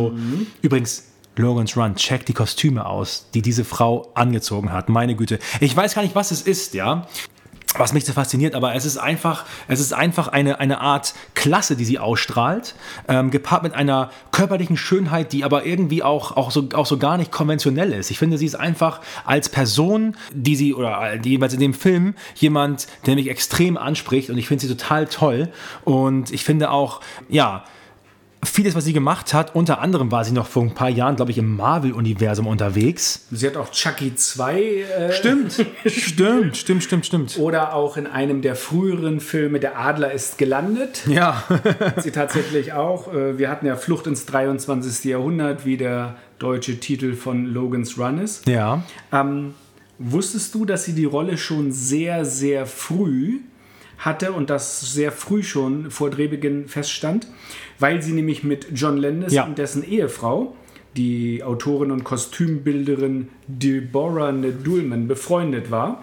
übrigens, 0.62 1.04
Logan's 1.36 1.76
Run, 1.76 1.96
check 1.96 2.24
die 2.26 2.32
Kostüme 2.32 2.86
aus, 2.86 3.26
die 3.34 3.42
diese 3.42 3.64
Frau 3.64 4.10
angezogen 4.14 4.72
hat. 4.72 4.88
Meine 4.88 5.14
Güte. 5.14 5.38
Ich 5.60 5.76
weiß 5.76 5.94
gar 5.94 6.02
nicht, 6.02 6.14
was 6.14 6.30
es 6.30 6.42
ist, 6.42 6.74
ja. 6.74 7.06
Was 7.78 7.92
mich 7.92 8.06
so 8.06 8.14
fasziniert, 8.14 8.54
aber 8.54 8.74
es 8.74 8.86
ist 8.86 8.96
einfach, 8.96 9.44
es 9.68 9.80
ist 9.80 9.92
einfach 9.92 10.28
eine, 10.28 10.60
eine 10.60 10.80
Art 10.80 11.12
Klasse, 11.34 11.76
die 11.76 11.84
sie 11.84 11.98
ausstrahlt, 11.98 12.74
ähm, 13.06 13.30
gepaart 13.30 13.64
mit 13.64 13.74
einer 13.74 14.10
körperlichen 14.32 14.78
Schönheit, 14.78 15.34
die 15.34 15.44
aber 15.44 15.66
irgendwie 15.66 16.02
auch, 16.02 16.38
auch, 16.38 16.50
so, 16.50 16.68
auch 16.72 16.86
so 16.86 16.96
gar 16.96 17.18
nicht 17.18 17.30
konventionell 17.30 17.92
ist. 17.92 18.10
Ich 18.10 18.18
finde, 18.18 18.38
sie 18.38 18.46
ist 18.46 18.54
einfach 18.54 19.02
als 19.26 19.50
Person, 19.50 20.16
die 20.32 20.56
sie, 20.56 20.72
oder 20.72 21.18
die 21.18 21.30
jeweils 21.30 21.52
in 21.52 21.60
dem 21.60 21.74
Film, 21.74 22.14
jemand, 22.36 22.86
der 23.04 23.14
mich 23.14 23.28
extrem 23.28 23.76
anspricht 23.76 24.30
und 24.30 24.38
ich 24.38 24.48
finde 24.48 24.66
sie 24.66 24.74
total 24.74 25.06
toll. 25.06 25.50
Und 25.84 26.30
ich 26.30 26.44
finde 26.44 26.70
auch, 26.70 27.02
ja, 27.28 27.64
vieles, 28.48 28.74
was 28.74 28.84
sie 28.84 28.92
gemacht 28.92 29.34
hat, 29.34 29.54
unter 29.54 29.80
anderem 29.80 30.10
war 30.12 30.24
sie 30.24 30.32
noch 30.32 30.46
vor 30.46 30.62
ein 30.62 30.74
paar 30.74 30.88
Jahren, 30.88 31.16
glaube 31.16 31.30
ich, 31.30 31.38
im 31.38 31.56
Marvel-Universum 31.56 32.46
unterwegs. 32.46 33.26
Sie 33.30 33.46
hat 33.46 33.56
auch 33.56 33.70
Chucky 33.70 34.14
2 34.14 34.60
äh, 34.62 35.12
Stimmt, 35.12 35.52
stimmt, 35.86 36.56
stimmt, 36.56 36.82
stimmt, 36.84 37.06
stimmt. 37.06 37.38
oder 37.38 37.74
auch 37.74 37.96
in 37.96 38.06
einem 38.06 38.42
der 38.42 38.56
früheren 38.56 39.20
Filme 39.20 39.60
Der 39.60 39.78
Adler 39.78 40.12
ist 40.12 40.38
gelandet. 40.38 41.02
Ja, 41.08 41.44
sie 41.98 42.10
tatsächlich 42.10 42.72
auch. 42.72 43.12
Äh, 43.12 43.38
Wir 43.38 43.50
hatten 43.50 43.66
ja 43.66 43.76
Flucht 43.76 44.06
ins 44.06 44.26
23. 44.26 45.04
Jahrhundert, 45.04 45.64
wie 45.66 45.76
der 45.76 46.16
deutsche 46.38 46.78
Titel 46.80 47.14
von 47.14 47.46
Logan's 47.46 47.98
Run 47.98 48.18
ist. 48.18 48.46
ja. 48.48 48.82
Ähm, 49.12 49.54
wusstest 49.98 50.54
du, 50.54 50.66
dass 50.66 50.84
sie 50.84 50.92
die 50.92 51.06
Rolle 51.06 51.38
schon 51.38 51.72
sehr, 51.72 52.24
sehr 52.26 52.66
früh 52.66 53.38
hatte 53.98 54.32
und 54.32 54.50
das 54.50 54.92
sehr 54.92 55.10
früh 55.10 55.42
schon 55.42 55.90
vor 55.90 56.10
Drehbeginn 56.10 56.68
feststand, 56.68 57.26
weil 57.78 58.02
sie 58.02 58.12
nämlich 58.12 58.44
mit 58.44 58.68
John 58.74 58.96
Landis 58.96 59.32
Ja. 59.32 59.44
und 59.44 59.58
dessen 59.58 59.82
Ehefrau, 59.84 60.54
die 60.96 61.42
Autorin 61.44 61.90
und 61.90 62.04
Kostümbilderin 62.04 63.28
Deborah 63.46 64.32
Nedulman 64.32 65.08
befreundet 65.08 65.70
war. 65.70 66.02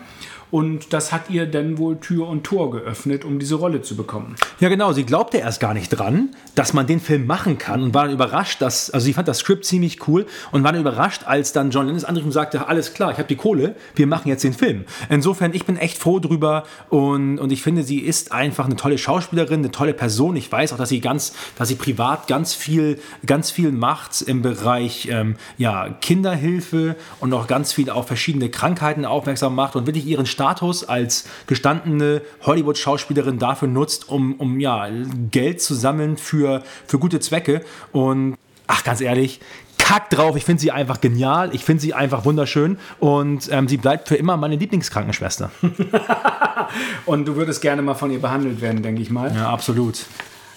Und 0.54 0.94
das 0.94 1.12
hat 1.12 1.32
ihr 1.32 1.48
dann 1.48 1.80
wohl 1.80 2.00
Tür 2.00 2.28
und 2.28 2.44
Tor 2.44 2.70
geöffnet, 2.70 3.26
um 3.26 3.40
diese 3.40 3.56
Rolle 3.56 3.82
zu 3.82 3.96
bekommen. 3.96 4.36
Ja, 4.60 4.70
genau. 4.70 4.94
Sie 4.94 5.04
glaubte 5.04 5.40
erst 5.40 5.60
gar 5.60 5.74
nicht 5.74 5.90
dran, 5.90 6.30
dass 6.54 6.74
man 6.74 6.86
den 6.86 7.00
Film 7.00 7.26
machen 7.26 7.58
kann 7.58 7.82
und 7.82 7.96
war 7.96 8.04
dann 8.04 8.14
überrascht, 8.14 8.62
dass, 8.62 8.92
also 8.92 9.04
sie 9.04 9.14
fand 9.14 9.28
das 9.28 9.40
Skript 9.40 9.66
ziemlich 9.66 10.08
cool 10.08 10.28
und 10.52 10.64
war 10.64 10.72
dann 10.72 10.82
überrascht, 10.82 11.24
als 11.26 11.54
dann 11.54 11.72
John 11.72 11.88
Lennon 11.88 12.24
und 12.24 12.32
sagte, 12.32 12.68
alles 12.68 12.94
klar, 12.94 13.12
ich 13.12 13.18
habe 13.18 13.28
die 13.28 13.36
Kohle, 13.36 13.76
wir 13.96 14.06
machen 14.06 14.28
jetzt 14.28 14.44
den 14.44 14.54
Film. 14.54 14.86
Insofern, 15.10 15.56
ich 15.56 15.66
bin 15.66 15.76
echt 15.76 15.98
froh 15.98 16.20
drüber 16.20 16.66
und, 16.90 17.40
und 17.40 17.52
ich 17.52 17.64
finde, 17.64 17.82
sie 17.82 17.98
ist 17.98 18.32
einfach 18.32 18.66
eine 18.66 18.76
tolle 18.76 19.00
Schauspielerin, 19.00 19.62
eine 19.62 19.72
tolle 19.72 19.96
Person. 19.96 20.36
Ich 20.36 20.52
weiß 20.52 20.72
auch, 20.74 20.78
dass 20.78 20.90
sie 20.90 21.02
ganz, 21.02 21.34
dass 21.58 21.70
sie 21.70 21.76
privat 21.76 22.28
ganz 22.28 22.54
viel, 22.54 23.00
ganz 23.26 23.50
viel 23.50 23.72
macht 23.72 24.22
im 24.22 24.44
Bereich 24.44 25.08
ähm, 25.10 25.36
ja, 25.58 25.90
Kinderhilfe 26.00 26.96
und 27.20 27.34
auch 27.34 27.48
ganz 27.48 27.74
viel 27.74 27.90
auf 27.90 28.06
verschiedene 28.06 28.50
Krankheiten 28.50 29.04
aufmerksam 29.04 29.56
macht 29.56 29.76
und 29.76 29.88
wirklich 29.88 30.06
ihren 30.06 30.28
Status 30.44 30.84
als 30.84 31.26
gestandene 31.48 32.22
Hollywood-Schauspielerin 32.42 33.40
dafür 33.40 33.70
nutzt, 33.70 34.10
um, 34.10 34.34
um 34.34 34.60
ja, 34.60 34.90
Geld 35.32 35.62
zu 35.62 35.74
sammeln 35.74 36.18
für, 36.18 36.64
für 36.86 37.00
gute 37.00 37.22
Zwecke. 37.22 37.62
Und 37.94 38.36
ach, 38.68 38.84
ganz 38.84 39.00
ehrlich, 39.00 39.40
kack 39.78 40.10
drauf. 40.10 40.36
Ich 40.36 40.44
finde 40.44 40.62
sie 40.62 40.72
einfach 40.72 41.00
genial. 41.00 41.56
Ich 41.56 41.64
finde 41.64 41.82
sie 41.82 41.94
einfach 41.94 42.26
wunderschön. 42.26 42.78
Und 43.00 43.50
ähm, 43.52 43.70
sie 43.70 43.78
bleibt 43.78 44.10
für 44.10 44.16
immer 44.16 44.36
meine 44.36 44.58
Lieblingskrankenschwester. 44.58 45.50
Und 47.06 47.26
du 47.26 47.38
würdest 47.38 47.62
gerne 47.62 47.82
mal 47.82 47.94
von 47.94 48.12
ihr 48.12 48.20
behandelt 48.20 48.60
werden, 48.60 48.84
denke 48.84 49.02
ich 49.02 49.10
mal. 49.10 49.34
Ja, 49.34 49.50
absolut. 49.50 50.06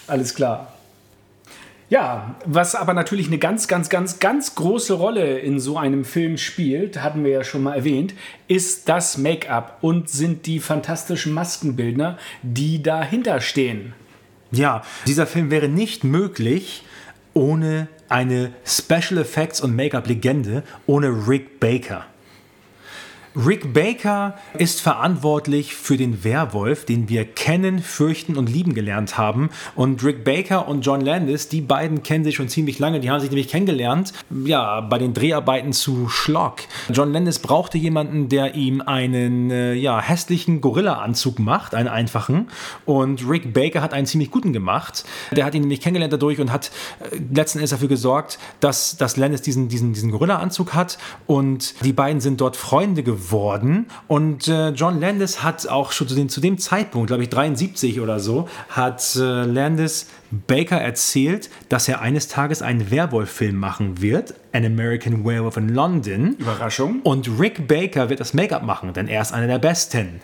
Alles 0.08 0.34
klar. 0.34 0.72
Ja, 1.88 2.34
was 2.44 2.74
aber 2.74 2.94
natürlich 2.94 3.28
eine 3.28 3.38
ganz, 3.38 3.68
ganz, 3.68 3.88
ganz, 3.88 4.18
ganz 4.18 4.56
große 4.56 4.94
Rolle 4.94 5.38
in 5.38 5.60
so 5.60 5.78
einem 5.78 6.04
Film 6.04 6.36
spielt, 6.36 7.00
hatten 7.00 7.22
wir 7.22 7.30
ja 7.30 7.44
schon 7.44 7.62
mal 7.62 7.74
erwähnt, 7.76 8.14
ist 8.48 8.88
das 8.88 9.18
Make-up 9.18 9.78
und 9.82 10.10
sind 10.10 10.46
die 10.46 10.58
fantastischen 10.58 11.32
Maskenbildner, 11.32 12.18
die 12.42 12.82
dahinter 12.82 13.40
stehen. 13.40 13.92
Ja, 14.50 14.82
dieser 15.06 15.26
Film 15.26 15.50
wäre 15.52 15.68
nicht 15.68 16.02
möglich 16.02 16.82
ohne 17.34 17.86
eine 18.08 18.52
Special 18.64 19.20
Effects 19.20 19.60
und 19.60 19.76
Make-up-Legende, 19.76 20.64
ohne 20.86 21.28
Rick 21.28 21.60
Baker. 21.60 22.06
Rick 23.36 23.74
Baker 23.74 24.34
ist 24.56 24.80
verantwortlich 24.80 25.76
für 25.76 25.98
den 25.98 26.24
Werwolf, 26.24 26.86
den 26.86 27.10
wir 27.10 27.26
kennen, 27.26 27.80
fürchten 27.80 28.34
und 28.34 28.48
lieben 28.48 28.72
gelernt 28.72 29.18
haben. 29.18 29.50
Und 29.74 30.02
Rick 30.02 30.24
Baker 30.24 30.66
und 30.66 30.86
John 30.86 31.02
Landis, 31.02 31.50
die 31.50 31.60
beiden 31.60 32.02
kennen 32.02 32.24
sich 32.24 32.36
schon 32.36 32.48
ziemlich 32.48 32.78
lange. 32.78 32.98
Die 32.98 33.10
haben 33.10 33.20
sich 33.20 33.28
nämlich 33.28 33.48
kennengelernt, 33.48 34.14
ja, 34.46 34.80
bei 34.80 34.96
den 34.96 35.12
Dreharbeiten 35.12 35.74
zu 35.74 36.08
Schlock. 36.08 36.60
John 36.90 37.12
Landis 37.12 37.38
brauchte 37.38 37.76
jemanden, 37.76 38.30
der 38.30 38.54
ihm 38.54 38.80
einen, 38.80 39.50
äh, 39.50 39.74
ja, 39.74 40.00
hässlichen 40.00 40.62
Gorilla-Anzug 40.62 41.38
macht, 41.38 41.74
einen 41.74 41.88
einfachen. 41.88 42.48
Und 42.86 43.28
Rick 43.28 43.52
Baker 43.52 43.82
hat 43.82 43.92
einen 43.92 44.06
ziemlich 44.06 44.30
guten 44.30 44.54
gemacht. 44.54 45.04
Der 45.30 45.44
hat 45.44 45.54
ihn 45.54 45.60
nämlich 45.60 45.82
kennengelernt 45.82 46.14
dadurch 46.14 46.40
und 46.40 46.50
hat 46.50 46.70
äh, 47.00 47.18
letzten 47.34 47.58
Endes 47.58 47.70
dafür 47.70 47.88
gesorgt, 47.88 48.38
dass, 48.60 48.96
dass 48.96 49.18
Landis 49.18 49.42
diesen, 49.42 49.68
diesen, 49.68 49.92
diesen 49.92 50.10
Gorilla-Anzug 50.10 50.72
hat. 50.72 50.96
Und 51.26 51.84
die 51.84 51.92
beiden 51.92 52.22
sind 52.22 52.40
dort 52.40 52.56
Freunde 52.56 53.02
geworden 53.02 53.25
geworden. 53.26 53.86
Und 54.08 54.48
äh, 54.48 54.70
John 54.70 55.00
Landis 55.00 55.42
hat 55.42 55.66
auch 55.68 55.92
schon 55.92 56.08
zu, 56.08 56.14
den, 56.14 56.28
zu 56.28 56.40
dem 56.40 56.58
Zeitpunkt, 56.58 57.08
glaube 57.08 57.24
ich 57.24 57.28
73 57.28 58.00
oder 58.00 58.20
so, 58.20 58.48
hat 58.68 59.16
äh, 59.16 59.44
Landis 59.44 60.08
Baker 60.30 60.76
erzählt, 60.76 61.50
dass 61.68 61.88
er 61.88 62.00
eines 62.00 62.28
Tages 62.28 62.62
einen 62.62 62.90
Werwolf-Film 62.90 63.56
machen 63.56 64.00
wird, 64.00 64.34
An 64.52 64.64
American 64.64 65.24
Werewolf 65.24 65.56
in 65.56 65.68
London. 65.70 66.36
Überraschung. 66.38 67.00
Und 67.02 67.28
Rick 67.38 67.68
Baker 67.68 68.08
wird 68.08 68.20
das 68.20 68.34
Make-up 68.34 68.62
machen, 68.62 68.92
denn 68.92 69.08
er 69.08 69.22
ist 69.22 69.32
einer 69.32 69.46
der 69.46 69.58
Besten. 69.58 70.20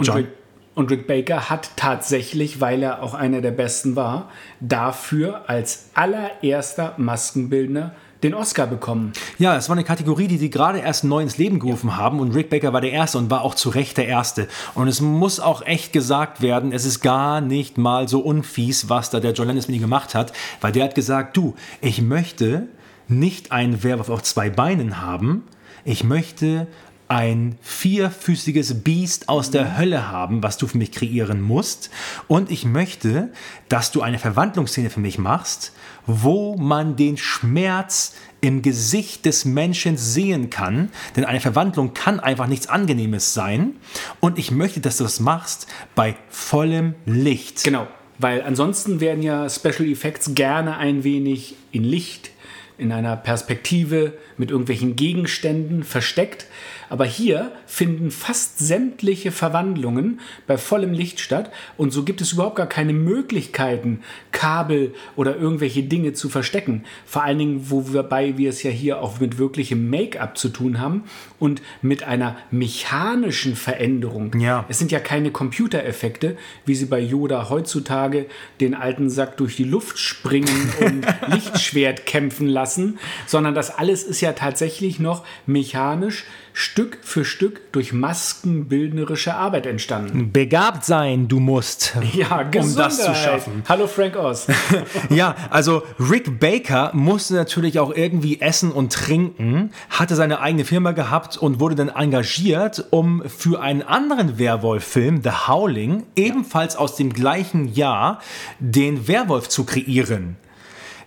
John- 0.00 0.26
und 0.74 0.90
Rick 0.90 1.06
Baker 1.06 1.50
hat 1.50 1.70
tatsächlich, 1.76 2.60
weil 2.60 2.82
er 2.82 3.00
auch 3.00 3.14
einer 3.14 3.40
der 3.40 3.52
Besten 3.52 3.94
war, 3.94 4.30
dafür 4.58 5.48
als 5.48 5.90
allererster 5.94 6.94
Maskenbildner 6.96 7.92
den 8.24 8.34
Oscar 8.34 8.66
bekommen. 8.66 9.12
Ja, 9.38 9.56
es 9.56 9.68
war 9.68 9.76
eine 9.76 9.84
Kategorie, 9.84 10.26
die 10.26 10.38
sie 10.38 10.50
gerade 10.50 10.80
erst 10.80 11.04
neu 11.04 11.22
ins 11.22 11.38
Leben 11.38 11.60
gerufen 11.60 11.96
haben 11.96 12.18
und 12.20 12.34
Rick 12.34 12.50
Baker 12.50 12.72
war 12.72 12.80
der 12.80 12.92
Erste 12.92 13.18
und 13.18 13.30
war 13.30 13.42
auch 13.42 13.54
zu 13.54 13.68
Recht 13.68 13.96
der 13.98 14.08
Erste. 14.08 14.48
Und 14.74 14.88
es 14.88 15.00
muss 15.00 15.38
auch 15.38 15.62
echt 15.62 15.92
gesagt 15.92 16.40
werden, 16.40 16.72
es 16.72 16.84
ist 16.84 17.00
gar 17.00 17.40
nicht 17.40 17.78
mal 17.78 18.08
so 18.08 18.20
unfies, 18.20 18.88
was 18.88 19.10
da 19.10 19.20
der 19.20 19.32
John 19.32 19.46
Landis 19.46 19.68
mit 19.68 19.76
ihm 19.76 19.82
gemacht 19.82 20.14
hat, 20.14 20.32
weil 20.60 20.72
der 20.72 20.84
hat 20.84 20.94
gesagt, 20.94 21.36
du, 21.36 21.54
ich 21.80 22.00
möchte 22.00 22.68
nicht 23.06 23.52
einen 23.52 23.84
Werwolf 23.84 24.08
auf 24.08 24.22
zwei 24.22 24.48
Beinen 24.48 25.02
haben, 25.02 25.44
ich 25.84 26.02
möchte 26.02 26.66
ein 27.08 27.58
vierfüßiges 27.62 28.82
Biest 28.82 29.28
aus 29.28 29.50
der 29.50 29.76
Hölle 29.76 30.10
haben, 30.10 30.42
was 30.42 30.56
du 30.56 30.66
für 30.66 30.78
mich 30.78 30.92
kreieren 30.92 31.40
musst. 31.40 31.90
Und 32.28 32.50
ich 32.50 32.64
möchte, 32.64 33.30
dass 33.68 33.92
du 33.92 34.00
eine 34.00 34.18
Verwandlungsszene 34.18 34.90
für 34.90 35.00
mich 35.00 35.18
machst, 35.18 35.72
wo 36.06 36.56
man 36.56 36.96
den 36.96 37.16
Schmerz 37.16 38.14
im 38.40 38.62
Gesicht 38.62 39.24
des 39.24 39.44
Menschen 39.44 39.96
sehen 39.96 40.50
kann. 40.50 40.90
Denn 41.16 41.24
eine 41.24 41.40
Verwandlung 41.40 41.94
kann 41.94 42.20
einfach 42.20 42.46
nichts 42.46 42.66
Angenehmes 42.66 43.34
sein. 43.34 43.76
Und 44.20 44.38
ich 44.38 44.50
möchte, 44.50 44.80
dass 44.80 44.98
du 44.98 45.04
das 45.04 45.20
machst 45.20 45.66
bei 45.94 46.16
vollem 46.28 46.94
Licht. 47.06 47.64
Genau, 47.64 47.86
weil 48.18 48.42
ansonsten 48.42 49.00
werden 49.00 49.22
ja 49.22 49.48
Special 49.48 49.88
Effects 49.88 50.34
gerne 50.34 50.76
ein 50.76 51.04
wenig 51.04 51.56
in 51.72 51.84
Licht, 51.84 52.30
in 52.76 52.92
einer 52.92 53.16
Perspektive 53.16 54.14
mit 54.36 54.50
irgendwelchen 54.50 54.96
Gegenständen 54.96 55.84
versteckt. 55.84 56.46
Aber 56.94 57.06
hier 57.06 57.50
finden 57.66 58.12
fast 58.12 58.60
sämtliche 58.60 59.32
Verwandlungen 59.32 60.20
bei 60.46 60.56
vollem 60.56 60.92
Licht 60.92 61.18
statt 61.18 61.50
und 61.76 61.90
so 61.92 62.04
gibt 62.04 62.20
es 62.20 62.34
überhaupt 62.34 62.54
gar 62.54 62.68
keine 62.68 62.92
Möglichkeiten, 62.92 63.98
Kabel 64.30 64.94
oder 65.16 65.34
irgendwelche 65.34 65.82
Dinge 65.82 66.12
zu 66.12 66.28
verstecken. 66.28 66.84
Vor 67.04 67.24
allen 67.24 67.38
Dingen, 67.38 67.68
wobei 67.68 68.38
wir 68.38 68.48
es 68.48 68.62
ja 68.62 68.70
hier 68.70 69.02
auch 69.02 69.18
mit 69.18 69.38
wirklichem 69.38 69.90
Make-up 69.90 70.38
zu 70.38 70.50
tun 70.50 70.78
haben 70.78 71.02
und 71.40 71.62
mit 71.82 72.04
einer 72.04 72.36
mechanischen 72.52 73.56
Veränderung. 73.56 74.38
Ja. 74.38 74.64
Es 74.68 74.78
sind 74.78 74.92
ja 74.92 75.00
keine 75.00 75.32
Computereffekte, 75.32 76.36
wie 76.64 76.76
sie 76.76 76.86
bei 76.86 77.00
Yoda 77.00 77.50
heutzutage 77.50 78.26
den 78.60 78.76
alten 78.76 79.10
Sack 79.10 79.36
durch 79.38 79.56
die 79.56 79.64
Luft 79.64 79.98
springen 79.98 80.72
und 80.78 81.04
Lichtschwert 81.26 82.06
kämpfen 82.06 82.46
lassen, 82.46 83.00
sondern 83.26 83.56
das 83.56 83.76
alles 83.76 84.04
ist 84.04 84.20
ja 84.20 84.32
tatsächlich 84.32 85.00
noch 85.00 85.24
mechanisch 85.44 86.24
Stück 86.56 86.98
für 87.02 87.24
Stück 87.24 87.72
durch 87.72 87.92
maskenbildnerische 87.92 89.34
Arbeit 89.34 89.66
entstanden. 89.66 90.30
Begabt 90.30 90.84
sein, 90.84 91.26
du 91.26 91.40
musst, 91.40 91.96
Ja, 92.14 92.42
um 92.42 92.76
das 92.76 92.98
zu 92.98 93.12
schaffen. 93.12 93.64
Hallo 93.68 93.88
Frank 93.88 94.14
Oz. 94.16 94.46
Ja, 95.10 95.34
also 95.50 95.82
Rick 95.98 96.38
Baker 96.38 96.92
musste 96.94 97.34
natürlich 97.34 97.80
auch 97.80 97.92
irgendwie 97.92 98.40
essen 98.40 98.70
und 98.70 98.92
trinken, 98.92 99.72
hatte 99.90 100.14
seine 100.14 100.40
eigene 100.40 100.64
Firma 100.64 100.92
gehabt 100.92 101.36
und 101.36 101.58
wurde 101.58 101.74
dann 101.74 101.88
engagiert, 101.88 102.84
um 102.90 103.24
für 103.28 103.60
einen 103.60 103.82
anderen 103.82 104.38
Werwolf-Film, 104.38 105.22
The 105.24 105.48
Howling, 105.48 106.04
ebenfalls 106.14 106.76
aus 106.76 106.94
dem 106.94 107.12
gleichen 107.12 107.74
Jahr, 107.74 108.20
den 108.60 109.08
Werwolf 109.08 109.48
zu 109.48 109.64
kreieren. 109.64 110.36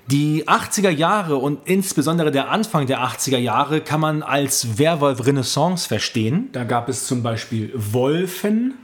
Die 0.09 0.47
80er 0.47 0.89
Jahre 0.89 1.35
und 1.35 1.59
insbesondere 1.65 2.31
der 2.31 2.49
Anfang 2.49 2.87
der 2.87 3.01
80er 3.01 3.37
Jahre 3.37 3.81
kann 3.81 3.99
man 3.99 4.23
als 4.23 4.79
Werwolf-Renaissance 4.79 5.85
verstehen. 5.85 6.47
Da 6.53 6.63
gab 6.63 6.87
es 6.87 7.05
zum 7.05 7.23
Beispiel 7.23 7.73
Wolfen, 7.75 8.75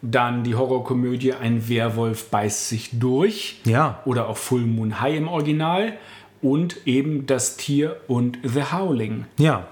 dann 0.00 0.44
die 0.44 0.54
Horrorkomödie 0.54 1.34
Ein 1.34 1.68
Werwolf 1.68 2.30
beißt 2.30 2.70
sich 2.70 2.88
durch. 2.98 3.60
Ja. 3.64 4.00
Oder 4.06 4.28
auch 4.28 4.38
Full 4.38 4.62
Moon 4.62 5.00
High 5.00 5.16
im 5.16 5.28
Original. 5.28 5.92
Und 6.40 6.86
eben 6.86 7.26
das 7.26 7.58
Tier 7.58 8.00
und 8.08 8.38
The 8.42 8.64
Howling. 8.72 9.26
Ja. 9.36 9.68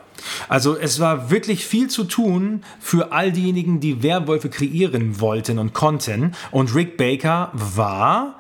Also 0.49 0.77
es 0.77 1.01
war 1.01 1.31
wirklich 1.31 1.65
viel 1.65 1.89
zu 1.89 2.05
tun 2.05 2.63
für 2.79 3.11
all 3.11 3.33
diejenigen, 3.33 3.81
die 3.81 4.03
Werwölfe 4.03 4.51
kreieren 4.51 5.19
wollten 5.19 5.59
und 5.59 5.73
konnten. 5.73 6.35
Und 6.51 6.75
Rick 6.75 6.99
Baker 6.99 7.51
war 7.55 8.40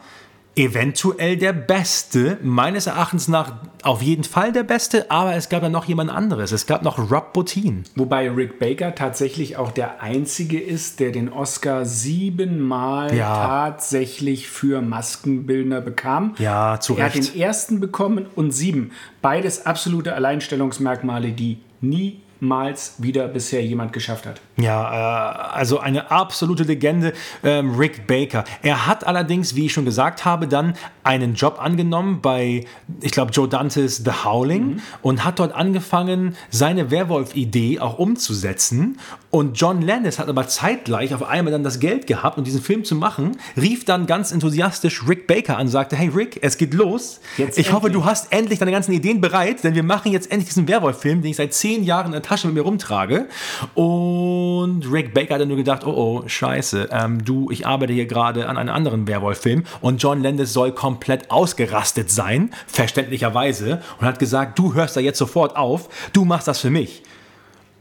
eventuell 0.57 1.36
der 1.36 1.53
Beste, 1.53 2.38
meines 2.42 2.86
Erachtens 2.86 3.28
nach 3.28 3.53
auf 3.82 4.03
jeden 4.03 4.24
Fall 4.24 4.53
der 4.53 4.64
Beste, 4.64 5.11
aber 5.11 5.34
es 5.34 5.48
gab 5.48 5.62
ja 5.62 5.68
noch 5.68 5.86
jemand 5.86 6.11
anderes. 6.11 6.53
Es 6.53 6.66
gab 6.66 6.82
noch 6.82 6.98
Rob 7.11 7.32
Bottin. 7.32 7.84
Wobei 7.96 8.28
Rick 8.30 8.59
Baker 8.59 8.94
tatsächlich 8.94 9.57
auch 9.57 9.70
der 9.70 10.03
Einzige 10.03 10.61
ist, 10.61 11.01
der 11.01 11.12
den 11.12 11.32
Oscar 11.32 11.84
siebenmal 11.86 13.14
Ja. 13.14 13.46
tatsächlich 13.70 14.48
für 14.48 14.82
Maskenbildner 14.82 15.80
bekam. 15.80 16.34
Ja, 16.38 16.78
zu 16.80 16.96
Er 16.96 17.05
hat 17.07 17.14
Recht. 17.14 17.34
den 17.34 17.40
ersten 17.40 17.80
bekommen 17.80 18.26
und 18.34 18.51
sieben. 18.53 18.90
Beides 19.22 19.66
absolute 19.66 20.14
Alleinstellungsmerkmale, 20.14 21.32
die 21.32 21.59
niemals 21.80 22.94
wieder 22.98 23.28
bisher 23.28 23.64
jemand 23.64 23.92
geschafft 23.92 24.26
hat. 24.26 24.40
Ja, 24.61 25.52
äh, 25.52 25.58
also 25.58 25.78
eine 25.78 26.11
absolute 26.11 26.64
Legende, 26.64 27.12
ähm, 27.42 27.74
Rick 27.76 28.06
Baker. 28.06 28.44
Er 28.62 28.86
hat 28.86 29.06
allerdings, 29.06 29.55
wie 29.55 29.66
ich 29.66 29.72
schon 29.72 29.85
gesagt 29.85 30.24
habe, 30.24 30.47
dann 30.47 30.74
einen 31.02 31.35
Job 31.35 31.59
angenommen 31.60 32.20
bei, 32.20 32.66
ich 33.01 33.12
glaube, 33.12 33.32
Joe 33.32 33.48
Dantes 33.48 33.98
The 34.05 34.24
Howling 34.24 34.80
und 35.02 35.24
hat 35.24 35.39
dort 35.39 35.55
angefangen, 35.55 36.36
seine 36.51 36.90
Werwolf-Idee 36.90 37.80
auch 37.80 37.98
umzusetzen. 37.98 38.98
Und 39.30 39.60
John 39.60 39.80
Landis 39.80 40.18
hat 40.18 40.28
aber 40.28 40.48
zeitgleich 40.48 41.14
auf 41.14 41.22
einmal 41.22 41.52
dann 41.52 41.62
das 41.62 41.78
Geld 41.78 42.06
gehabt, 42.06 42.36
um 42.36 42.44
diesen 42.44 42.60
Film 42.60 42.85
zu 42.85 42.97
machen, 42.97 43.36
rief 43.56 43.85
dann 43.85 44.06
ganz 44.06 44.32
enthusiastisch 44.32 45.06
Rick 45.09 45.26
Baker 45.26 45.56
an 45.56 45.66
und 45.66 45.68
sagte, 45.68 45.97
hey 45.97 46.09
Rick, 46.09 46.39
es 46.43 46.59
geht 46.59 46.74
los. 46.74 47.20
Jetzt 47.39 47.59
ich 47.59 47.72
hoffe, 47.72 47.86
endlich." 47.86 48.02
du 48.02 48.09
hast 48.09 48.32
endlich 48.32 48.59
deine 48.59 48.72
ganzen 48.72 48.93
Ideen 48.93 49.20
bereit, 49.20 49.62
denn 49.62 49.74
wir 49.74 49.85
machen 49.85 50.10
jetzt 50.12 50.30
endlich 50.30 50.48
diesen 50.48 50.66
Werwolf-Film, 50.66 51.22
den 51.22 51.30
ich 51.30 51.36
seit 51.36 51.55
zehn 51.55 51.85
Jahren 51.85 52.06
in 52.06 52.12
der 52.12 52.22
Tasche 52.22 52.48
mit 52.48 52.56
mir 52.56 52.62
rumtrage. 52.62 53.28
Und 53.74 54.49
Rick 54.93 55.14
Baker 55.14 55.35
hat 55.35 55.40
dann 55.40 55.48
nur 55.48 55.56
gedacht, 55.56 55.86
oh 55.86 55.90
oh, 55.93 56.22
scheiße, 56.27 56.89
ähm, 56.93 57.24
du, 57.24 57.51
ich 57.51 57.66
arbeite 57.66 57.93
hier 57.93 58.06
gerade 58.06 58.48
an 58.48 58.56
einem 58.56 58.74
anderen 58.74 59.06
Werwolf-Film 59.06 59.64
und 59.81 60.02
John 60.02 60.22
Landis 60.22 60.52
soll 60.52 60.72
komplett 60.72 61.31
ausgerastet 61.31 62.10
sein, 62.10 62.51
verständlicherweise, 62.66 63.82
und 63.98 64.06
hat 64.06 64.18
gesagt, 64.18 64.59
du 64.59 64.74
hörst 64.74 64.97
da 64.97 65.01
jetzt 65.01 65.18
sofort 65.18 65.56
auf, 65.56 65.89
du 66.12 66.24
machst 66.24 66.48
das 66.48 66.60
für 66.60 66.70
mich. 66.70 67.02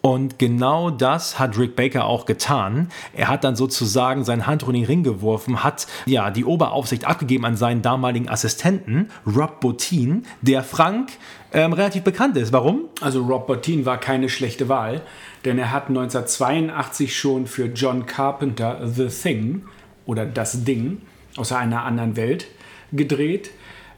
Und 0.02 0.40
genau 0.40 0.90
das 0.90 1.40
hat 1.40 1.58
Rick 1.58 1.76
Baker 1.76 2.06
auch 2.06 2.26
getan. 2.26 2.90
Er 3.14 3.28
hat 3.28 3.44
dann 3.44 3.58
sozusagen 3.58 4.24
sein 4.24 4.48
Handtuch 4.48 4.70
in 4.70 4.76
den 4.76 4.86
Ring 4.86 5.04
geworfen, 5.04 5.64
hat 5.64 5.88
ja 6.06 6.32
die 6.32 6.46
Oberaufsicht 6.46 7.06
abgegeben 7.06 7.46
an 7.46 7.58
seinen 7.58 7.82
damaligen 7.82 8.30
Assistenten, 8.30 9.10
Rob 9.26 9.60
Bottin, 9.60 10.24
der 10.42 10.64
Frank 10.64 11.12
ähm, 11.52 11.74
relativ 11.74 12.04
bekannt 12.04 12.38
ist. 12.38 12.54
Warum? 12.54 12.86
Also 13.02 13.24
Rob 13.24 13.48
Bottin 13.48 13.86
war 13.86 13.98
keine 13.98 14.30
schlechte 14.30 14.70
Wahl, 14.70 15.02
denn 15.46 15.58
er 15.60 15.72
hat 15.72 15.88
1982 15.90 17.18
schon 17.18 17.48
für 17.48 17.66
John 17.66 18.06
Carpenter 18.06 18.80
The 18.88 19.08
Thing 19.08 19.64
oder 20.06 20.26
Das 20.26 20.64
Ding 20.64 21.02
aus 21.38 21.52
einer 21.52 21.84
anderen 21.84 22.16
Welt 22.16 22.48
gedreht. 22.92 23.52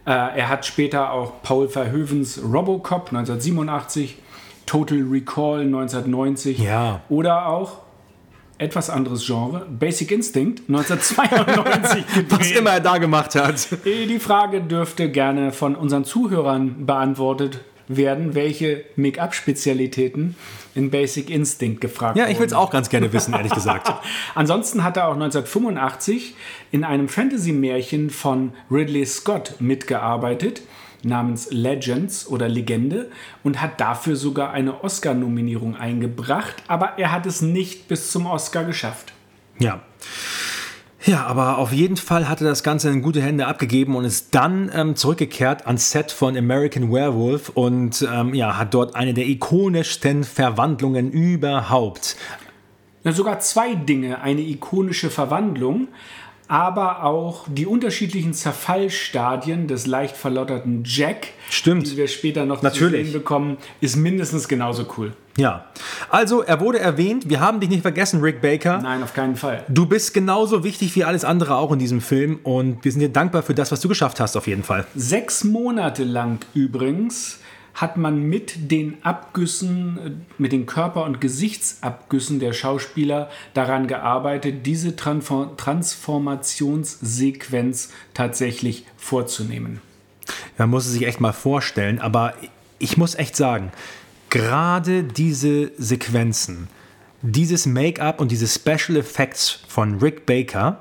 Äh, 0.05 0.11
er 0.11 0.49
hat 0.49 0.65
später 0.65 1.11
auch 1.11 1.41
Paul 1.43 1.67
Verhoevens 1.69 2.41
Robocop 2.43 3.07
1987, 3.09 4.17
Total 4.65 5.01
Recall 5.09 5.61
1990 5.61 6.59
Ja. 6.59 7.01
oder 7.09 7.47
auch 7.47 7.79
etwas 8.57 8.89
anderes 8.91 9.25
Genre, 9.25 9.65
Basic 9.69 10.11
Instinct 10.11 10.63
1992 10.69 12.05
gedreht. 12.15 12.39
Was 12.39 12.51
immer 12.51 12.69
er 12.71 12.79
da 12.79 12.97
gemacht 12.99 13.33
hat. 13.35 13.67
Die 13.85 14.19
Frage 14.19 14.61
dürfte 14.61 15.09
gerne 15.09 15.51
von 15.51 15.75
unseren 15.75 16.05
Zuhörern 16.05 16.85
beantwortet 16.85 17.59
werden, 17.97 18.35
welche 18.35 18.83
Make-up-Spezialitäten 18.95 20.35
in 20.75 20.89
Basic 20.89 21.29
Instinct 21.29 21.81
gefragt 21.81 22.17
Ja, 22.17 22.27
ich 22.27 22.39
will 22.39 22.45
es 22.45 22.51
wurden. 22.53 22.63
auch 22.63 22.69
ganz 22.71 22.89
gerne 22.89 23.11
wissen, 23.13 23.33
ehrlich 23.33 23.53
gesagt. 23.53 23.91
Ansonsten 24.35 24.83
hat 24.83 24.97
er 24.97 25.07
auch 25.07 25.13
1985 25.13 26.35
in 26.71 26.83
einem 26.83 27.09
Fantasy-Märchen 27.09 28.09
von 28.09 28.53
Ridley 28.69 29.05
Scott 29.05 29.55
mitgearbeitet, 29.59 30.61
namens 31.03 31.51
Legends 31.51 32.27
oder 32.27 32.47
Legende, 32.47 33.09
und 33.43 33.61
hat 33.61 33.81
dafür 33.81 34.15
sogar 34.15 34.51
eine 34.51 34.83
Oscar-Nominierung 34.83 35.75
eingebracht, 35.75 36.55
aber 36.67 36.93
er 36.97 37.11
hat 37.11 37.25
es 37.25 37.41
nicht 37.41 37.87
bis 37.87 38.11
zum 38.11 38.25
Oscar 38.25 38.63
geschafft. 38.63 39.13
Ja. 39.59 39.81
Ja, 41.05 41.25
aber 41.25 41.57
auf 41.57 41.71
jeden 41.71 41.97
Fall 41.97 42.29
hat 42.29 42.41
er 42.41 42.47
das 42.47 42.61
Ganze 42.61 42.89
in 42.89 43.01
gute 43.01 43.21
Hände 43.21 43.47
abgegeben 43.47 43.95
und 43.95 44.05
ist 44.05 44.35
dann 44.35 44.71
ähm, 44.73 44.95
zurückgekehrt 44.95 45.65
ans 45.65 45.91
Set 45.91 46.11
von 46.11 46.37
American 46.37 46.91
Werewolf 46.91 47.49
und 47.49 48.07
ähm, 48.11 48.35
ja, 48.35 48.57
hat 48.57 48.73
dort 48.73 48.95
eine 48.95 49.13
der 49.13 49.25
ikonischsten 49.25 50.23
Verwandlungen 50.23 51.11
überhaupt. 51.11 52.17
Ja, 53.03 53.11
sogar 53.13 53.39
zwei 53.39 53.73
Dinge. 53.73 54.21
Eine 54.21 54.41
ikonische 54.41 55.09
Verwandlung, 55.09 55.87
aber 56.47 57.03
auch 57.03 57.45
die 57.47 57.65
unterschiedlichen 57.65 58.35
Zerfallstadien 58.35 59.67
des 59.67 59.87
leicht 59.87 60.15
verlotterten 60.15 60.83
Jack, 60.85 61.29
Stimmt. 61.49 61.89
die 61.89 61.97
wir 61.97 62.07
später 62.07 62.45
noch 62.45 62.61
Natürlich. 62.61 63.05
zu 63.05 63.11
sehen 63.11 63.13
bekommen, 63.13 63.57
ist 63.79 63.95
mindestens 63.95 64.47
genauso 64.47 64.85
cool. 64.97 65.13
Ja, 65.37 65.65
also 66.09 66.41
er 66.41 66.59
wurde 66.59 66.79
erwähnt, 66.79 67.29
wir 67.29 67.39
haben 67.39 67.61
dich 67.61 67.69
nicht 67.69 67.83
vergessen, 67.83 68.19
Rick 68.21 68.41
Baker. 68.41 68.81
Nein, 68.81 69.01
auf 69.01 69.13
keinen 69.13 69.37
Fall. 69.37 69.63
Du 69.69 69.85
bist 69.85 70.13
genauso 70.13 70.65
wichtig 70.65 70.93
wie 70.95 71.05
alles 71.05 71.23
andere 71.23 71.55
auch 71.55 71.71
in 71.71 71.79
diesem 71.79 72.01
Film 72.01 72.39
und 72.43 72.83
wir 72.83 72.91
sind 72.91 72.99
dir 72.99 73.07
dankbar 73.09 73.41
für 73.41 73.53
das, 73.53 73.71
was 73.71 73.79
du 73.79 73.87
geschafft 73.87 74.19
hast, 74.19 74.35
auf 74.35 74.47
jeden 74.47 74.63
Fall. 74.63 74.85
Sechs 74.93 75.45
Monate 75.45 76.03
lang 76.03 76.39
übrigens 76.53 77.37
hat 77.73 77.95
man 77.95 78.23
mit 78.23 78.69
den 78.69 78.97
Abgüssen, 79.03 80.25
mit 80.37 80.51
den 80.51 80.65
Körper- 80.65 81.05
und 81.05 81.21
Gesichtsabgüssen 81.21 82.41
der 82.41 82.51
Schauspieler 82.51 83.29
daran 83.53 83.87
gearbeitet, 83.87 84.65
diese 84.65 84.97
Transfor- 84.97 85.55
Transformationssequenz 85.55 87.91
tatsächlich 88.13 88.85
vorzunehmen. 88.97 89.79
Man 90.57 90.69
muss 90.69 90.85
es 90.85 90.91
sich 90.91 91.07
echt 91.07 91.21
mal 91.21 91.31
vorstellen, 91.31 91.99
aber 91.99 92.33
ich 92.77 92.97
muss 92.97 93.15
echt 93.15 93.37
sagen, 93.37 93.71
gerade 94.31 95.03
diese 95.03 95.71
Sequenzen, 95.77 96.67
dieses 97.21 97.67
Make-up 97.67 98.19
und 98.19 98.31
diese 98.31 98.47
Special 98.47 98.97
Effects 98.97 99.59
von 99.67 99.99
Rick 99.99 100.25
Baker 100.25 100.79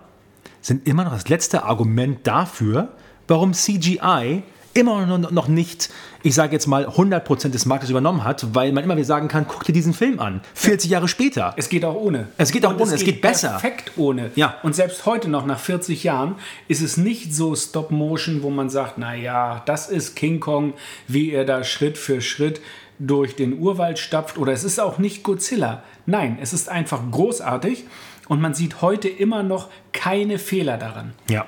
sind 0.63 0.89
immer 0.89 1.05
noch 1.05 1.13
das 1.13 1.29
letzte 1.29 1.65
Argument 1.65 2.27
dafür, 2.27 2.89
warum 3.29 3.53
CGI 3.53 4.43
immer 4.73 5.19
noch 5.19 5.49
nicht, 5.49 5.91
ich 6.23 6.35
sage 6.35 6.53
jetzt 6.53 6.69
mal, 6.69 6.87
100% 6.87 7.49
des 7.49 7.67
Marktes 7.67 7.91
übernommen 7.91 8.23
hat, 8.23 8.55
weil 8.55 8.71
man 8.73 8.85
immer 8.85 8.95
wieder 8.95 9.05
sagen 9.05 9.27
kann, 9.27 9.47
guck 9.49 9.65
dir 9.65 9.73
diesen 9.73 9.95
Film 9.95 10.21
an, 10.21 10.43
40 10.55 10.91
Jahre 10.91 11.09
später. 11.09 11.53
Es 11.57 11.69
geht 11.69 11.85
auch 11.85 11.97
ohne. 11.97 12.29
Es 12.37 12.53
geht 12.53 12.65
auch 12.65 12.71
Und 12.71 12.81
ohne, 12.81 12.95
es 12.95 13.05
geht 13.05 13.21
besser. 13.21 13.59
Perfekt 13.59 13.93
ohne. 13.97 14.31
Ja. 14.37 14.59
Und 14.63 14.77
selbst 14.77 15.07
heute 15.07 15.29
noch, 15.29 15.45
nach 15.45 15.59
40 15.59 16.05
Jahren, 16.05 16.37
ist 16.69 16.83
es 16.83 16.97
nicht 16.97 17.35
so 17.35 17.57
Stop-Motion, 17.57 18.43
wo 18.45 18.51
man 18.51 18.71
sagt, 18.71 18.97
naja, 18.97 19.63
das 19.67 19.89
ist 19.89 20.15
King 20.15 20.39
Kong, 20.39 20.75
wie 21.09 21.33
er 21.33 21.45
da 21.45 21.65
Schritt 21.65 21.99
für 21.99 22.21
Schritt 22.21 22.61
durch 23.01 23.35
den 23.35 23.59
Urwald 23.59 23.99
stapft. 23.99 24.39
Oder 24.39 24.53
es 24.53 24.63
ist 24.63 24.79
auch 24.79 24.99
nicht 24.99 25.25
Godzilla. 25.25 25.83
Nein, 26.07 26.39
es 26.41 26.53
ist 26.53 26.69
einfach 26.69 27.01
großartig 27.11 27.85
und 28.29 28.41
man 28.41 28.55
sieht 28.55 28.83
heute 28.83 29.09
immer 29.09 29.43
noch 29.43 29.69
keine 29.93 30.39
Fehler 30.39 30.77
daran. 30.77 31.15
Ja. 31.29 31.47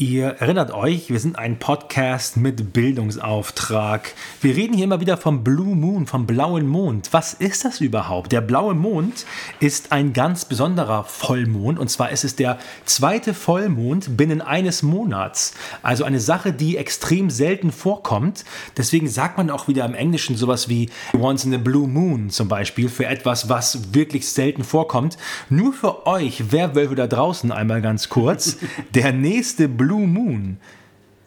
Ihr 0.00 0.36
erinnert 0.38 0.72
euch, 0.72 1.10
wir 1.10 1.18
sind 1.18 1.36
ein 1.36 1.58
Podcast 1.58 2.36
mit 2.36 2.72
Bildungsauftrag. 2.72 4.14
Wir 4.40 4.54
reden 4.54 4.72
hier 4.72 4.84
immer 4.84 5.00
wieder 5.00 5.16
vom 5.16 5.42
Blue 5.42 5.74
Moon, 5.74 6.06
vom 6.06 6.24
blauen 6.24 6.68
Mond. 6.68 7.08
Was 7.10 7.34
ist 7.34 7.64
das 7.64 7.80
überhaupt? 7.80 8.30
Der 8.30 8.40
blaue 8.40 8.74
Mond 8.74 9.26
ist 9.58 9.90
ein 9.90 10.12
ganz 10.12 10.44
besonderer 10.44 11.02
Vollmond 11.02 11.80
und 11.80 11.90
zwar 11.90 12.10
ist 12.12 12.22
es 12.22 12.36
der 12.36 12.58
zweite 12.84 13.34
Vollmond 13.34 14.16
binnen 14.16 14.40
eines 14.40 14.84
Monats. 14.84 15.54
Also 15.82 16.04
eine 16.04 16.20
Sache, 16.20 16.52
die 16.52 16.76
extrem 16.76 17.28
selten 17.28 17.72
vorkommt. 17.72 18.44
Deswegen 18.76 19.08
sagt 19.08 19.36
man 19.36 19.50
auch 19.50 19.66
wieder 19.66 19.84
im 19.84 19.94
Englischen 19.94 20.36
sowas 20.36 20.68
wie 20.68 20.90
Once 21.12 21.44
in 21.44 21.52
a 21.52 21.58
Blue 21.58 21.88
Moon 21.88 22.30
zum 22.30 22.46
Beispiel 22.46 22.88
für 22.88 23.06
etwas, 23.06 23.48
was 23.48 23.92
wirklich 23.94 24.28
selten 24.28 24.62
vorkommt. 24.62 25.18
Nur 25.50 25.72
für 25.72 26.06
euch, 26.06 26.52
Werwölfe 26.52 26.94
da 26.94 27.08
draußen 27.08 27.50
einmal 27.50 27.82
ganz 27.82 28.08
kurz. 28.08 28.58
Der 28.94 29.12
nächste 29.12 29.66
Blue 29.68 29.87
Moon 29.96 30.58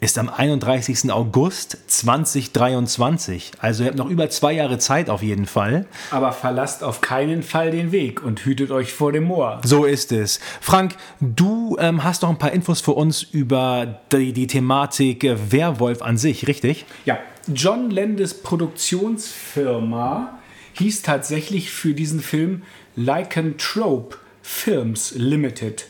ist 0.02 0.18
am 0.18 0.28
31. 0.28 1.12
August 1.12 1.78
2023. 1.86 3.52
Also 3.60 3.84
ihr 3.84 3.88
habt 3.88 3.98
noch 3.98 4.10
über 4.10 4.28
zwei 4.30 4.52
Jahre 4.52 4.78
Zeit 4.78 5.08
auf 5.08 5.22
jeden 5.22 5.46
Fall. 5.46 5.86
Aber 6.10 6.32
verlasst 6.32 6.82
auf 6.82 7.00
keinen 7.00 7.44
Fall 7.44 7.70
den 7.70 7.92
Weg 7.92 8.20
und 8.20 8.44
hütet 8.44 8.72
euch 8.72 8.92
vor 8.92 9.12
dem 9.12 9.24
Moor. 9.24 9.60
So 9.64 9.84
ist 9.84 10.10
es. 10.10 10.40
Frank, 10.60 10.96
du 11.20 11.76
ähm, 11.78 12.02
hast 12.02 12.22
noch 12.22 12.30
ein 12.30 12.38
paar 12.38 12.50
Infos 12.50 12.80
für 12.80 12.92
uns 12.92 13.22
über 13.22 14.00
die, 14.10 14.32
die 14.32 14.48
Thematik 14.48 15.22
äh, 15.22 15.52
Werwolf 15.52 16.02
an 16.02 16.18
sich, 16.18 16.48
richtig? 16.48 16.84
Ja, 17.04 17.20
John 17.46 17.90
Landis 17.90 18.34
Produktionsfirma 18.34 20.36
hieß 20.72 21.02
tatsächlich 21.02 21.70
für 21.70 21.94
diesen 21.94 22.20
Film 22.20 22.62
Lycanthrope 22.96 24.16
Films 24.42 25.14
Limited. 25.16 25.86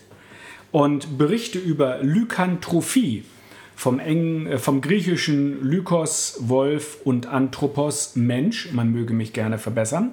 Und 0.72 1.18
Berichte 1.18 1.58
über 1.58 1.98
Lykanthropie 2.02 3.24
vom, 3.76 3.98
engen, 3.98 4.46
äh, 4.46 4.58
vom 4.58 4.80
griechischen 4.80 5.62
Lykos, 5.62 6.36
Wolf 6.40 6.98
und 7.04 7.26
Anthropos, 7.26 8.12
Mensch, 8.14 8.72
man 8.72 8.90
möge 8.90 9.12
mich 9.12 9.32
gerne 9.32 9.58
verbessern. 9.58 10.12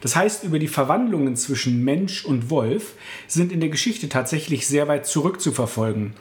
Das 0.00 0.16
heißt, 0.16 0.44
über 0.44 0.58
die 0.58 0.68
Verwandlungen 0.68 1.36
zwischen 1.36 1.84
Mensch 1.84 2.24
und 2.24 2.50
Wolf 2.50 2.94
sind 3.28 3.52
in 3.52 3.60
der 3.60 3.68
Geschichte 3.68 4.08
tatsächlich 4.08 4.66
sehr 4.66 4.88
weit 4.88 5.06
zurückzuverfolgen 5.06 6.14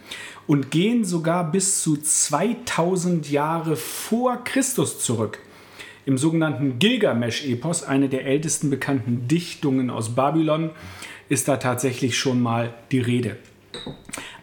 und 0.46 0.70
gehen 0.70 1.04
sogar 1.04 1.52
bis 1.52 1.82
zu 1.82 1.98
2000 1.98 3.32
Jahre 3.32 3.76
vor 3.76 4.44
Christus 4.44 5.00
zurück. 5.00 5.40
Im 6.06 6.18
sogenannten 6.18 6.78
Gilgamesch-Epos, 6.78 7.84
eine 7.84 8.10
der 8.10 8.26
ältesten 8.26 8.70
bekannten 8.70 9.28
Dichtungen 9.28 9.90
aus 9.90 10.14
Babylon, 10.14 10.72
ist 11.30 11.48
da 11.48 11.58
tatsächlich 11.58 12.18
schon 12.18 12.42
mal 12.42 12.74
die 12.92 13.00
Rede. 13.00 13.38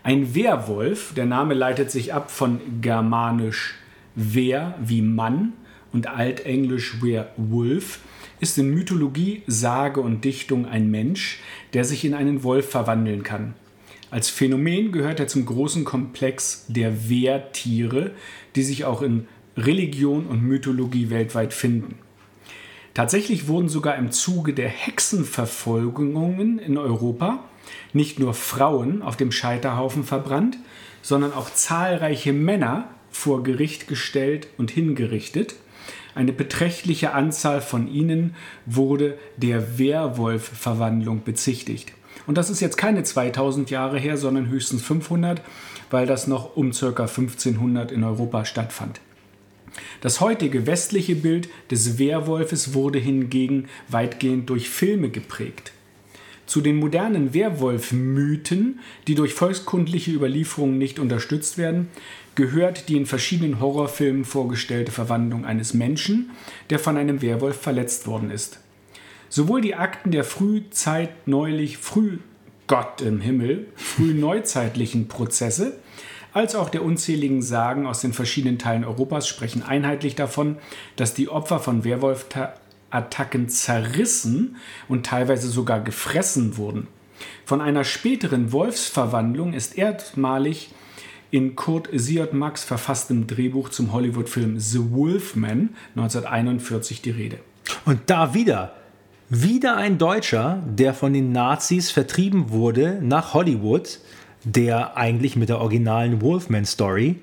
Ein 0.03 0.35
Werwolf, 0.35 1.13
der 1.15 1.27
Name 1.27 1.55
leitet 1.55 1.91
sich 1.91 2.15
ab 2.15 2.31
von 2.31 2.61
germanisch 2.81 3.75
wer 4.19 4.75
wie 4.83 5.01
Mann 5.01 5.53
und 5.93 6.09
altenglisch 6.09 7.01
werewolf, 7.01 8.01
ist 8.41 8.59
in 8.59 8.75
Mythologie, 8.75 9.43
Sage 9.47 10.01
und 10.01 10.25
Dichtung 10.25 10.67
ein 10.67 10.91
Mensch, 10.91 11.41
der 11.73 11.85
sich 11.85 12.05
in 12.05 12.15
einen 12.15 12.43
Wolf 12.43 12.69
verwandeln 12.69 13.23
kann. 13.23 13.55
Als 14.11 14.29
Phänomen 14.29 14.91
gehört 14.91 15.21
er 15.21 15.29
zum 15.29 15.45
großen 15.47 15.85
Komplex 15.85 16.65
der 16.69 17.09
Wehrtiere, 17.09 18.13
die 18.57 18.63
sich 18.63 18.85
auch 18.85 19.03
in 19.03 19.29
Religion 19.57 20.27
und 20.27 20.43
Mythologie 20.43 21.11
weltweit 21.11 21.53
finden. 21.53 21.97
Tatsächlich 22.95 23.47
wurden 23.47 23.69
sogar 23.69 23.97
im 23.97 24.11
Zuge 24.11 24.55
der 24.55 24.69
Hexenverfolgungen 24.69 26.59
in 26.59 26.79
Europa 26.79 27.45
nicht 27.93 28.19
nur 28.19 28.35
Frauen 28.35 29.03
auf 29.03 29.17
dem 29.17 29.33
Scheiterhaufen 29.33 30.05
verbrannt, 30.05 30.59
sondern 31.03 31.33
auch 31.33 31.51
zahlreiche 31.51 32.33
Männer 32.33 32.89
vor 33.11 33.43
Gericht 33.43 33.89
gestellt 33.89 34.49
und 34.59 34.71
hingerichtet. 34.71 35.55
Eine 36.15 36.33
beträchtliche 36.33 37.13
Anzahl 37.13 37.61
von 37.61 37.89
ihnen 37.89 38.35
wurde 38.67 39.19
der 39.37 39.79
Werwolf-Verwandlung 39.79 41.23
bezichtigt. 41.25 41.93
Und 42.27 42.37
das 42.37 42.51
ist 42.51 42.61
jetzt 42.61 42.77
keine 42.77 43.05
2000 43.05 43.71
Jahre 43.71 43.99
her, 43.99 44.17
sondern 44.17 44.49
höchstens 44.49 44.83
500, 44.83 45.41
weil 45.91 46.07
das 46.07 46.27
noch 46.27 46.57
um 46.57 46.73
ca. 46.73 46.87
1500 46.89 47.91
in 47.91 48.05
Europa 48.05 48.45
stattfand. 48.45 49.01
Das 50.01 50.21
heutige 50.21 50.67
westliche 50.67 51.15
Bild 51.15 51.49
des 51.71 51.99
Werwolfes 51.99 52.75
wurde 52.75 52.99
hingegen 52.99 53.69
weitgehend 53.89 54.51
durch 54.51 54.69
Filme 54.69 55.09
geprägt. 55.09 55.73
Zu 56.49 56.63
den 56.63 56.77
modernen 56.77 57.35
Werwolf-Mythen, 57.35 58.81
die 59.07 59.15
durch 59.15 59.35
volkskundliche 59.35 60.13
Überlieferungen 60.13 60.79
nicht 60.79 60.99
unterstützt 60.99 61.59
werden, 61.59 61.89
gehört 62.37 62.89
die 62.89 62.97
in 62.97 63.05
verschiedenen 63.05 63.61
Horrorfilmen 63.61 64.25
vorgestellte 64.25 64.91
Verwandlung 64.91 65.45
eines 65.45 65.75
Menschen, 65.75 66.31
der 66.71 66.79
von 66.79 66.97
einem 66.97 67.21
Werwolf 67.21 67.61
verletzt 67.61 68.07
worden 68.07 68.31
ist. 68.31 68.61
Sowohl 69.29 69.61
die 69.61 69.75
Akten 69.75 70.11
der 70.11 70.25
Frühzeit 70.25 71.11
neulich, 71.29 71.77
früh 71.77 72.17
Gott 72.67 73.03
im 73.03 73.21
Himmel, 73.21 73.67
frühneuzeitlichen 73.77 75.07
Prozesse, 75.07 75.77
als 76.33 76.55
auch 76.55 76.71
der 76.71 76.83
unzähligen 76.83 77.43
Sagen 77.43 77.87
aus 77.87 78.01
den 78.01 78.15
verschiedenen 78.15 78.59
Teilen 78.59 78.87
Europas 78.87 79.29
sprechen 79.29 79.63
einheitlich 79.63 80.15
davon, 80.15 80.57
dass 80.97 81.13
die 81.13 81.29
Opfer 81.29 81.61
von 81.61 81.85
Werwolf-Attacken 82.91 83.49
zerrissen 83.49 84.57
und 84.89 85.07
teilweise 85.07 85.49
sogar 85.49 85.81
gefressen 85.81 86.57
wurden. 86.57 86.89
Von 87.45 87.61
einer 87.61 87.85
späteren 87.85 88.53
Wolfsverwandlung 88.53 89.53
ist 89.53 89.77
erstmalig 89.77 90.71
in 91.31 91.57
Kurt 91.57 91.89
Siot 91.93 92.33
Max 92.33 92.65
verfasstem 92.65 93.27
Drehbuch 93.27 93.69
zum 93.69 93.93
Hollywood-Film 93.93 94.59
The 94.59 94.91
Wolfman 94.93 95.71
1941 95.97 97.03
die 97.03 97.11
Rede. 97.11 97.39
Und 97.85 98.01
da 98.07 98.35
wieder 98.35 98.75
wieder 99.31 99.77
ein 99.77 99.99
Deutscher, 99.99 100.63
der 100.65 100.95
von 100.95 101.13
den 101.13 101.33
Nazis 101.33 101.91
vertrieben 101.91 102.49
wurde 102.49 102.99
nach 103.03 103.35
Hollywood, 103.35 103.99
der 104.43 104.97
eigentlich 104.97 105.37
mit 105.37 105.51
der 105.51 105.61
originalen 105.61 106.23
Wolfman-Story 106.23 107.17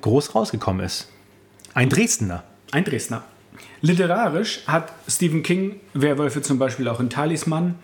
groß 0.00 0.34
rausgekommen 0.34 0.84
ist. 0.84 1.08
Ein 1.72 1.88
Dresdner. 1.88 2.42
Ein 2.72 2.82
Dresdner. 2.82 3.22
Literarisch 3.84 4.62
hat 4.68 4.92
Stephen 5.08 5.42
King 5.42 5.80
Werwölfe 5.92 6.40
zum 6.40 6.56
Beispiel 6.56 6.86
auch 6.86 7.00
in 7.00 7.10
Talisman 7.10 7.74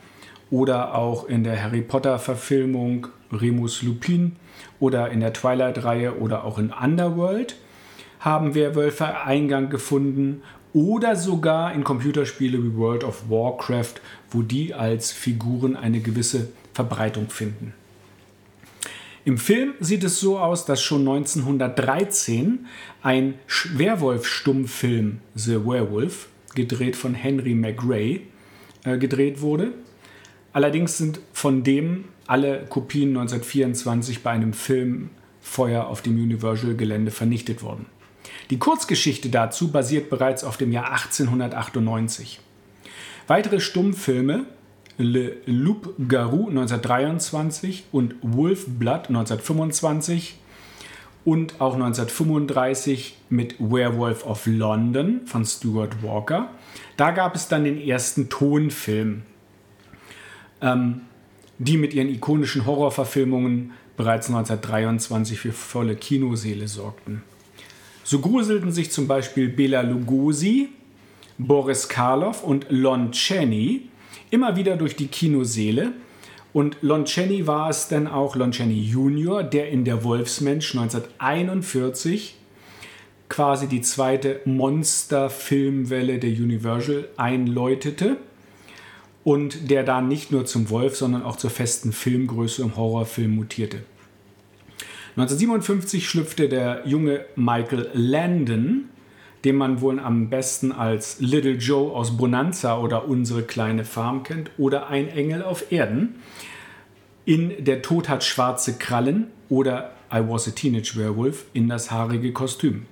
oder 0.48 0.94
auch 0.94 1.28
in 1.28 1.42
der 1.42 1.60
Harry 1.60 1.82
Potter-Verfilmung 1.82 3.08
Remus 3.32 3.82
Lupin 3.82 4.36
oder 4.78 5.10
in 5.10 5.18
der 5.18 5.32
Twilight-Reihe 5.32 6.20
oder 6.20 6.44
auch 6.44 6.58
in 6.58 6.70
Underworld 6.70 7.56
haben 8.20 8.54
Werwölfe 8.54 9.22
Eingang 9.22 9.70
gefunden 9.70 10.42
oder 10.72 11.16
sogar 11.16 11.72
in 11.72 11.82
Computerspiele 11.82 12.62
wie 12.62 12.76
World 12.76 13.02
of 13.02 13.28
Warcraft, 13.28 13.94
wo 14.30 14.42
die 14.42 14.74
als 14.74 15.10
Figuren 15.10 15.74
eine 15.74 15.98
gewisse 15.98 16.50
Verbreitung 16.74 17.28
finden. 17.28 17.74
Im 19.28 19.36
Film 19.36 19.74
sieht 19.78 20.04
es 20.04 20.20
so 20.20 20.38
aus, 20.38 20.64
dass 20.64 20.82
schon 20.82 21.00
1913 21.00 22.64
ein 23.02 23.34
Werwolf-Stummfilm 23.74 25.20
The 25.34 25.56
Werewolf, 25.66 26.28
gedreht 26.54 26.96
von 26.96 27.12
Henry 27.12 27.52
McRae, 27.52 28.22
äh, 28.84 28.96
gedreht 28.96 29.42
wurde. 29.42 29.74
Allerdings 30.54 30.96
sind 30.96 31.20
von 31.34 31.62
dem 31.62 32.04
alle 32.26 32.64
Kopien 32.70 33.10
1924 33.10 34.22
bei 34.22 34.30
einem 34.30 34.54
Filmfeuer 34.54 35.88
auf 35.88 36.00
dem 36.00 36.14
Universal-Gelände 36.14 37.10
vernichtet 37.10 37.62
worden. 37.62 37.84
Die 38.48 38.58
Kurzgeschichte 38.58 39.28
dazu 39.28 39.70
basiert 39.70 40.08
bereits 40.08 40.42
auf 40.42 40.56
dem 40.56 40.72
Jahr 40.72 40.90
1898. 40.90 42.40
Weitere 43.26 43.60
Stummfilme 43.60 44.46
Le 44.98 45.36
Loup-Garou 45.46 46.48
1923 46.48 47.84
und 47.92 48.16
Wolf 48.20 48.66
Blood 48.66 49.08
1925 49.08 50.36
und 51.24 51.60
auch 51.60 51.74
1935 51.74 53.16
mit 53.30 53.56
Werewolf 53.60 54.26
of 54.26 54.46
London 54.46 55.20
von 55.24 55.44
Stuart 55.44 56.02
Walker. 56.02 56.50
Da 56.96 57.12
gab 57.12 57.36
es 57.36 57.48
dann 57.48 57.64
den 57.64 57.80
ersten 57.80 58.28
Tonfilm, 58.28 59.22
ähm, 60.60 61.02
die 61.58 61.76
mit 61.76 61.94
ihren 61.94 62.08
ikonischen 62.08 62.66
Horrorverfilmungen 62.66 63.72
bereits 63.96 64.28
1923 64.28 65.38
für 65.38 65.52
volle 65.52 65.96
Kinoseele 65.96 66.66
sorgten. 66.66 67.22
So 68.04 68.20
gruselten 68.20 68.72
sich 68.72 68.90
zum 68.90 69.06
Beispiel 69.06 69.48
Bela 69.48 69.82
Lugosi, 69.82 70.70
Boris 71.36 71.88
Karloff 71.88 72.42
und 72.42 72.66
Lon 72.70 73.12
Chaney 73.12 73.90
immer 74.30 74.56
wieder 74.56 74.76
durch 74.76 74.96
die 74.96 75.08
Kinoseele. 75.08 75.92
Und 76.52 76.78
Lon 76.80 77.04
Chaney 77.04 77.46
war 77.46 77.70
es 77.70 77.88
dann 77.88 78.06
auch, 78.06 78.34
Lon 78.34 78.52
Chaney 78.52 78.80
Jr., 78.80 79.42
der 79.42 79.68
in 79.68 79.84
der 79.84 80.02
Wolfsmensch 80.04 80.74
1941 80.74 82.34
quasi 83.28 83.66
die 83.66 83.82
zweite 83.82 84.40
Monster-Filmwelle 84.46 86.18
der 86.18 86.30
Universal 86.30 87.08
einläutete 87.16 88.16
und 89.24 89.70
der 89.70 89.82
dann 89.82 90.08
nicht 90.08 90.32
nur 90.32 90.46
zum 90.46 90.70
Wolf, 90.70 90.96
sondern 90.96 91.22
auch 91.22 91.36
zur 91.36 91.50
festen 91.50 91.92
Filmgröße 91.92 92.62
im 92.62 92.76
Horrorfilm 92.76 93.36
mutierte. 93.36 93.82
1957 95.16 96.08
schlüpfte 96.08 96.48
der 96.48 96.82
junge 96.86 97.26
Michael 97.36 97.90
Landon, 97.92 98.88
den 99.44 99.56
man 99.56 99.80
wohl 99.80 100.00
am 100.00 100.30
besten 100.30 100.72
als 100.72 101.20
Little 101.20 101.52
Joe 101.52 101.92
aus 101.92 102.16
Bonanza 102.16 102.78
oder 102.78 103.08
Unsere 103.08 103.42
kleine 103.42 103.84
Farm 103.84 104.22
kennt 104.22 104.50
oder 104.58 104.88
Ein 104.88 105.08
Engel 105.08 105.42
auf 105.42 105.70
Erden, 105.70 106.16
in 107.24 107.62
Der 107.62 107.82
Tod 107.82 108.08
hat 108.08 108.24
schwarze 108.24 108.78
Krallen 108.78 109.26
oder 109.50 109.92
I 110.10 110.20
Was 110.26 110.48
a 110.48 110.50
Teenage 110.52 110.96
Werewolf 110.96 111.44
in 111.52 111.68
das 111.68 111.90
haarige 111.90 112.32
Kostüm. 112.32 112.86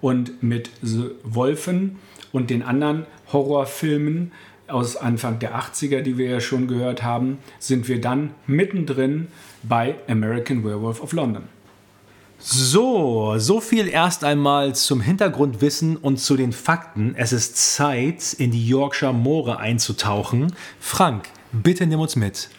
Und 0.00 0.42
mit 0.42 0.70
The 0.80 1.10
Wolfen 1.24 1.96
und 2.32 2.50
den 2.50 2.62
anderen 2.62 3.06
Horrorfilmen 3.32 4.30
aus 4.68 4.96
Anfang 4.96 5.40
der 5.40 5.58
80er, 5.58 6.02
die 6.02 6.18
wir 6.18 6.28
ja 6.30 6.40
schon 6.40 6.68
gehört 6.68 7.02
haben, 7.02 7.38
sind 7.58 7.88
wir 7.88 8.00
dann 8.00 8.30
mittendrin 8.46 9.28
bei 9.62 9.96
American 10.08 10.64
Werewolf 10.64 11.02
of 11.02 11.12
London. 11.12 11.53
So, 12.46 13.38
so 13.38 13.58
viel 13.58 13.88
erst 13.88 14.22
einmal 14.22 14.74
zum 14.74 15.00
Hintergrundwissen 15.00 15.96
und 15.96 16.18
zu 16.18 16.36
den 16.36 16.52
Fakten. 16.52 17.14
Es 17.16 17.32
ist 17.32 17.56
Zeit, 17.56 18.34
in 18.34 18.50
die 18.50 18.68
Yorkshire 18.68 19.14
Moore 19.14 19.60
einzutauchen. 19.60 20.52
Frank, 20.78 21.30
bitte 21.52 21.86
nimm 21.86 22.00
uns 22.00 22.16
mit. 22.16 22.50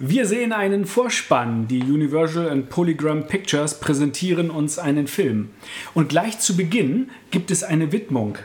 Wir 0.00 0.26
sehen 0.26 0.52
einen 0.52 0.86
Vorspann. 0.86 1.68
Die 1.68 1.84
Universal 1.84 2.50
and 2.50 2.68
Polygram 2.68 3.28
Pictures 3.28 3.78
präsentieren 3.78 4.50
uns 4.50 4.80
einen 4.80 5.06
Film. 5.06 5.50
Und 5.94 6.08
gleich 6.08 6.40
zu 6.40 6.56
Beginn 6.56 7.08
gibt 7.30 7.52
es 7.52 7.62
eine 7.62 7.92
Widmung. 7.92 8.38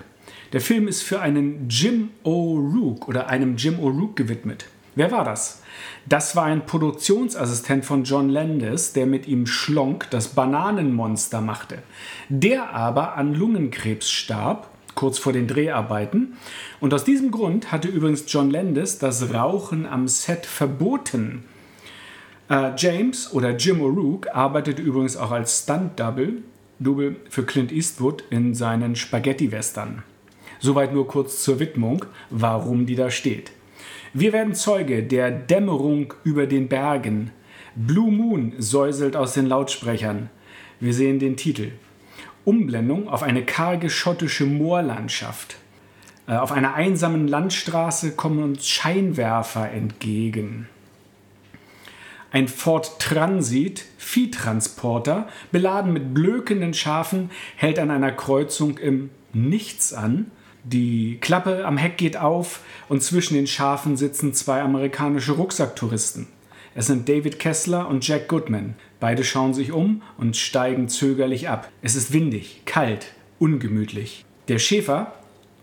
Der 0.54 0.62
Film 0.62 0.88
ist 0.88 1.02
für 1.02 1.22
einen 1.22 1.68
Jim 1.70 2.10
O'Rourke 2.24 3.08
oder 3.08 3.30
einem 3.30 3.58
Jim 3.58 3.80
O'Rourke 3.80 4.14
gewidmet. 4.14 4.68
Wer 4.98 5.12
war 5.12 5.24
das? 5.24 5.62
Das 6.08 6.36
war 6.36 6.46
ein 6.46 6.66
Produktionsassistent 6.66 7.86
von 7.86 8.04
John 8.04 8.30
Landis, 8.30 8.94
der 8.94 9.06
mit 9.06 9.28
ihm 9.28 9.46
Schlonk 9.46 10.10
das 10.10 10.30
Bananenmonster 10.30 11.40
machte. 11.40 11.84
Der 12.30 12.74
aber 12.74 13.16
an 13.16 13.36
Lungenkrebs 13.36 14.10
starb, 14.10 14.72
kurz 14.96 15.20
vor 15.20 15.34
den 15.34 15.46
Dreharbeiten. 15.46 16.38
Und 16.80 16.96
aus 16.96 17.04
diesem 17.04 17.30
Grund 17.30 17.72
hatte 17.72 17.90
übrigens 17.90 18.24
John 18.26 18.50
Landis 18.50 18.98
das 18.98 19.32
Rauchen 19.32 19.86
am 19.86 20.08
Set 20.08 20.48
verboten. 20.48 21.44
Äh, 22.50 22.72
James 22.76 23.32
oder 23.32 23.56
Jim 23.56 23.82
O'Rourke 23.82 24.32
arbeitete 24.34 24.82
übrigens 24.82 25.16
auch 25.16 25.30
als 25.30 25.62
Stunt-Double 25.62 26.42
Double 26.80 27.18
für 27.30 27.44
Clint 27.44 27.72
Eastwood 27.72 28.24
in 28.32 28.56
seinen 28.56 28.96
Spaghetti-Western. 28.96 30.02
Soweit 30.60 30.92
nur 30.92 31.08
kurz 31.08 31.44
zur 31.44 31.60
Widmung, 31.60 32.04
warum 32.32 32.88
die 32.88 32.96
da 32.96 33.12
steht. 33.12 33.52
Wir 34.20 34.34
werden 34.34 34.56
Zeuge 34.56 35.04
der 35.04 35.30
Dämmerung 35.30 36.16
über 36.24 36.48
den 36.48 36.70
Bergen. 36.70 37.30
Blue 37.76 38.12
Moon 38.12 38.54
säuselt 38.58 39.16
aus 39.16 39.36
den 39.36 39.46
Lautsprechern. 39.46 40.32
Wir 40.80 40.96
sehen 40.96 41.20
den 41.20 41.38
Titel. 41.38 41.74
Umblendung 42.44 43.10
auf 43.10 43.22
eine 43.22 43.46
karge 43.46 43.92
schottische 43.92 44.48
Moorlandschaft. 44.48 45.58
Äh, 46.28 46.32
Auf 46.38 46.52
einer 46.52 46.74
einsamen 46.74 47.28
Landstraße 47.28 48.14
kommen 48.16 48.42
uns 48.42 48.68
Scheinwerfer 48.68 49.70
entgegen. 49.70 50.68
Ein 52.32 52.48
Ford 52.48 53.00
Transit, 53.00 53.86
Viehtransporter, 54.00 55.28
beladen 55.52 55.94
mit 55.94 56.16
blökenden 56.16 56.74
Schafen, 56.74 57.30
hält 57.56 57.78
an 57.78 57.92
einer 57.92 58.14
Kreuzung 58.14 58.80
im 58.80 59.12
Nichts 59.34 59.94
an. 59.94 60.32
Die 60.70 61.18
Klappe 61.22 61.64
am 61.64 61.78
Heck 61.78 61.96
geht 61.96 62.18
auf 62.18 62.60
und 62.90 63.02
zwischen 63.02 63.36
den 63.36 63.48
Schafen 63.48 63.96
sitzen 63.96 64.34
zwei 64.34 64.62
amerikanische 64.62 65.32
Rucksacktouristen. 65.32 66.28
Es 66.76 66.88
sind 66.88 67.08
David 67.08 67.40
Kessler 67.40 67.88
und 67.88 68.06
Jack 68.06 68.28
Goodman. 68.28 68.76
Beide 69.00 69.24
schauen 69.24 69.54
sich 69.54 69.72
um 69.72 70.02
und 70.18 70.36
steigen 70.36 70.90
zögerlich 70.90 71.48
ab. 71.48 71.70
Es 71.82 71.96
ist 71.96 72.12
windig, 72.12 72.64
kalt, 72.66 73.14
ungemütlich. 73.40 74.26
Der 74.50 74.60
Schäfer 74.60 75.14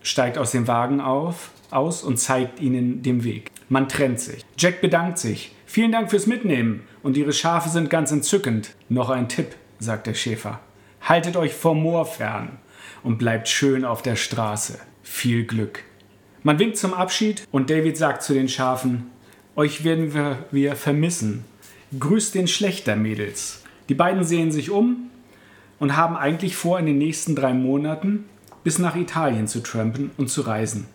steigt 0.01 0.39
aus 0.39 0.49
dem 0.49 0.67
Wagen 0.67 1.01
auf, 1.01 1.51
aus 1.69 2.01
und 2.01 2.17
zeigt 2.17 2.59
ihnen 2.59 3.03
den 3.03 3.23
Weg. 3.23 3.51
Man 3.69 3.87
trennt 3.87 4.19
sich. 4.19 4.43
Jack 4.57 4.81
bedankt 4.81 5.19
sich. 5.19 5.51
Vielen 5.67 5.91
Dank 5.91 6.09
fürs 6.09 6.25
Mitnehmen 6.25 6.81
und 7.03 7.15
Ihre 7.15 7.33
Schafe 7.33 7.69
sind 7.69 7.91
ganz 7.91 8.11
entzückend. 8.11 8.73
Noch 8.89 9.11
ein 9.11 9.29
Tipp, 9.29 9.55
sagt 9.77 10.07
der 10.07 10.15
Schäfer. 10.15 10.61
Haltet 10.99 11.37
euch 11.37 11.53
vom 11.53 11.83
Moor 11.83 12.07
fern 12.07 12.57
und 13.03 13.19
bleibt 13.19 13.47
schön 13.47 13.85
auf 13.85 14.01
der 14.01 14.15
Straße. 14.15 14.79
Viel 15.07 15.45
Glück. 15.45 15.83
Man 16.41 16.57
winkt 16.57 16.77
zum 16.77 16.93
Abschied 16.93 17.47
und 17.51 17.69
David 17.69 17.95
sagt 17.95 18.23
zu 18.23 18.33
den 18.33 18.49
Schafen, 18.49 19.11
euch 19.55 19.83
werden 19.83 20.13
wir, 20.13 20.45
wir 20.51 20.75
vermissen. 20.75 21.45
Grüßt 21.97 22.33
den 22.33 22.47
Schlechter, 22.47 22.95
Mädels. 22.95 23.63
Die 23.87 23.93
beiden 23.93 24.23
sehen 24.23 24.51
sich 24.51 24.71
um 24.71 25.11
und 25.79 25.95
haben 25.95 26.17
eigentlich 26.17 26.57
vor, 26.57 26.79
in 26.79 26.87
den 26.87 26.97
nächsten 26.97 27.35
drei 27.35 27.53
Monaten 27.53 28.25
bis 28.63 28.79
nach 28.79 28.95
Italien 28.95 29.47
zu 29.47 29.61
trampen 29.61 30.09
und 30.17 30.29
zu 30.29 30.41
reisen. 30.41 30.87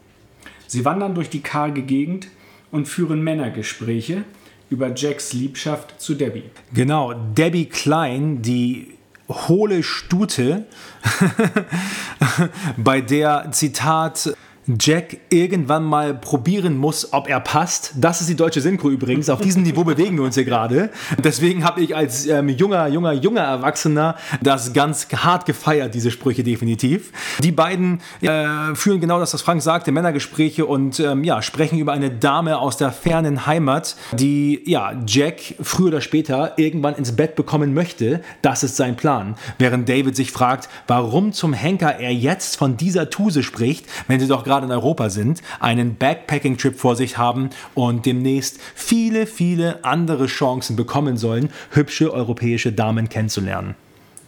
Sie 0.66 0.84
wandern 0.84 1.14
durch 1.14 1.30
die 1.30 1.40
karge 1.40 1.82
Gegend 1.82 2.26
und 2.72 2.88
führen 2.88 3.22
Männergespräche 3.22 4.24
über 4.70 4.92
Jacks 4.94 5.32
Liebschaft 5.32 6.00
zu 6.00 6.14
Debbie. 6.14 6.50
Genau, 6.74 7.14
Debbie 7.14 7.66
Klein, 7.66 8.42
die 8.42 8.88
hohle 9.30 9.82
Stute, 9.82 10.66
bei 12.76 13.00
der, 13.00 13.48
Zitat, 13.52 14.34
Jack 14.78 15.16
irgendwann 15.30 15.84
mal 15.84 16.14
probieren 16.14 16.76
muss, 16.76 17.12
ob 17.12 17.28
er 17.28 17.40
passt. 17.40 17.92
Das 17.96 18.20
ist 18.20 18.28
die 18.28 18.36
deutsche 18.36 18.60
Synchro 18.60 18.90
übrigens. 18.90 19.30
Auf 19.30 19.40
diesem 19.40 19.62
Niveau 19.62 19.84
bewegen 19.84 20.16
wir 20.16 20.24
uns 20.24 20.34
hier 20.34 20.44
gerade. 20.44 20.90
Deswegen 21.22 21.64
habe 21.64 21.80
ich 21.80 21.96
als 21.96 22.26
ähm, 22.26 22.48
junger, 22.48 22.88
junger, 22.88 23.12
junger 23.12 23.42
Erwachsener 23.42 24.16
das 24.42 24.72
ganz 24.72 25.08
hart 25.14 25.46
gefeiert, 25.46 25.94
diese 25.94 26.10
Sprüche 26.10 26.42
definitiv. 26.42 27.12
Die 27.42 27.52
beiden 27.52 28.00
äh, 28.20 28.74
führen 28.74 29.00
genau 29.00 29.18
das, 29.18 29.32
was 29.34 29.42
Frank 29.42 29.62
sagte, 29.62 29.92
Männergespräche 29.92 30.66
und 30.66 31.00
ähm, 31.00 31.24
ja, 31.24 31.42
sprechen 31.42 31.78
über 31.78 31.92
eine 31.92 32.10
Dame 32.10 32.58
aus 32.58 32.76
der 32.76 32.92
fernen 32.92 33.46
Heimat, 33.46 33.96
die 34.12 34.62
ja, 34.66 34.92
Jack 35.06 35.40
früher 35.60 35.88
oder 35.88 36.00
später 36.00 36.54
irgendwann 36.56 36.94
ins 36.94 37.16
Bett 37.16 37.34
bekommen 37.34 37.74
möchte. 37.74 38.20
Das 38.42 38.62
ist 38.62 38.76
sein 38.76 38.96
Plan. 38.96 39.36
Während 39.58 39.88
David 39.88 40.16
sich 40.16 40.32
fragt, 40.32 40.68
warum 40.86 41.32
zum 41.32 41.52
Henker 41.52 41.98
er 41.98 42.12
jetzt 42.12 42.56
von 42.56 42.76
dieser 42.76 43.10
Tuse 43.10 43.42
spricht, 43.42 43.86
wenn 44.08 44.20
sie 44.20 44.28
doch 44.28 44.44
gerade 44.44 44.59
in 44.64 44.70
Europa 44.70 45.10
sind, 45.10 45.42
einen 45.60 45.96
Backpacking-Trip 45.96 46.78
vor 46.78 46.96
sich 46.96 47.18
haben 47.18 47.50
und 47.74 48.06
demnächst 48.06 48.60
viele, 48.74 49.26
viele 49.26 49.84
andere 49.84 50.26
Chancen 50.26 50.76
bekommen 50.76 51.16
sollen, 51.16 51.50
hübsche 51.70 52.12
europäische 52.12 52.72
Damen 52.72 53.08
kennenzulernen. 53.08 53.74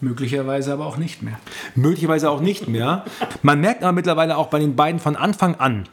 Möglicherweise 0.00 0.72
aber 0.72 0.86
auch 0.86 0.96
nicht 0.96 1.22
mehr. 1.22 1.38
Möglicherweise 1.76 2.28
auch 2.28 2.40
nicht 2.40 2.66
mehr. 2.66 3.04
Man 3.42 3.60
merkt 3.60 3.84
aber 3.84 3.92
mittlerweile 3.92 4.36
auch 4.36 4.48
bei 4.48 4.58
den 4.58 4.74
beiden 4.74 5.00
von 5.00 5.14
Anfang 5.14 5.54
an, 5.54 5.84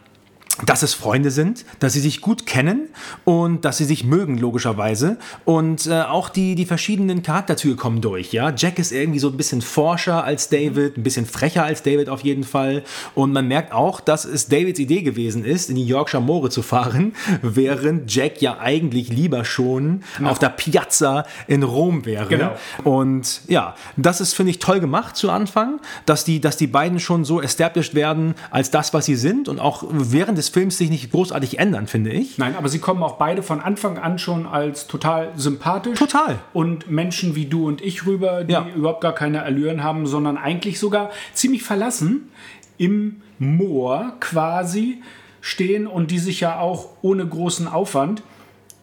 dass 0.65 0.84
es 0.84 0.94
Freunde 0.94 1.31
sind, 1.31 1.65
dass 1.80 1.94
sie 1.94 1.99
sich 1.99 2.22
gut 2.22 2.45
kennen 2.45 2.90
und 3.23 3.65
dass 3.65 3.77
sie 3.77 3.86
sich 3.86 4.03
mögen, 4.03 4.38
logischerweise. 4.38 5.18
Und 5.45 5.88
äh, 5.88 6.02
auch 6.02 6.30
die, 6.30 6.56
die 6.56 6.65
verschiedenen 6.65 7.23
Charakterzüge 7.23 7.76
kommen 7.76 8.02
durch. 8.02 8.34
Ja? 8.34 8.53
Jack 8.56 8.80
ist 8.80 8.91
irgendwie 8.91 9.19
so 9.19 9.30
ein 9.30 9.38
bisschen 9.38 9.61
forscher 9.61 10.23
als 10.23 10.49
David, 10.49 10.98
ein 10.98 11.03
bisschen 11.03 11.26
frecher 11.26 11.64
als 11.64 11.84
David 11.84 12.10
auf 12.10 12.22
jeden 12.22 12.44
Fall. 12.44 12.84
Und 13.15 13.31
man 13.31 13.48
merkt 13.48 13.72
auch, 13.72 14.02
dass 14.02 14.26
es 14.26 14.48
Davids 14.48 14.80
Idee 14.80 15.02
gewesen 15.02 15.45
ist, 15.45 15.69
in 15.69 15.76
die 15.76 15.86
Yorkshire 15.86 16.22
Moore 16.22 16.49
zu 16.49 16.61
fahren, 16.61 17.14
während 17.41 18.14
Jack 18.14 18.41
ja 18.41 18.60
eigentlich 18.60 19.10
lieber 19.10 19.45
schon 19.45 20.03
auf 20.23 20.40
der 20.40 20.49
Piazza 20.49 21.26
in 21.48 21.64
Rom 21.64 22.06
wäre. 22.06 22.27
Genau. 22.27 22.56
Und 22.84 23.41
ja, 23.48 23.76
das 23.98 24.22
ist, 24.22 24.34
finde 24.34 24.52
ich, 24.52 24.60
toll 24.60 24.80
gemacht 24.80 25.15
zu 25.15 25.30
Anfang, 25.30 25.80
dass 26.06 26.23
die, 26.23 26.41
dass 26.41 26.57
die 26.57 26.68
beiden 26.68 26.99
schon 26.99 27.23
so 27.23 27.41
established 27.41 27.95
werden 27.95 28.36
als 28.52 28.72
das, 28.72 28.94
was 28.94 29.06
sie 29.06 29.15
sind 29.15 29.48
und 29.48 29.60
auch 29.60 29.84
während 29.90 30.38
des 30.38 30.48
Films 30.49 30.77
sich 30.77 30.89
nicht 30.89 31.11
großartig 31.11 31.59
ändern, 31.59 31.88
finde 31.88 32.11
ich. 32.11 32.38
Nein, 32.38 32.55
aber 32.55 32.69
sie 32.69 32.80
kommen 32.80 33.01
auch 33.03 33.17
beide 33.17 33.41
von 33.43 33.59
Anfang 33.59 33.97
an 33.97 34.19
schon 34.19 34.45
als 34.45 34.88
total 34.88 35.31
sympathisch. 35.35 35.97
Total. 35.99 36.39
Und 36.53 36.89
Menschen 36.91 37.35
wie 37.35 37.45
du 37.45 37.67
und 37.67 37.81
ich 37.81 38.05
rüber, 38.05 38.43
die 38.43 38.53
Ja. 38.53 38.67
überhaupt 38.76 39.01
gar 39.01 39.13
keine 39.15 39.43
Allüren 39.43 39.84
haben, 39.84 40.07
sondern 40.07 40.38
eigentlich 40.38 40.80
sogar 40.80 41.09
ziemlich 41.34 41.63
verlassen 41.63 42.30
im 42.77 43.21
Moor 43.39 44.13
quasi 44.19 45.01
stehen 45.41 45.88
und 45.88 46.11
die 46.11 46.19
sich 46.19 46.41
ja 46.41 46.59
auch 46.59 46.89
ohne 47.01 47.26
großen 47.26 47.67
Aufwand 47.67 48.21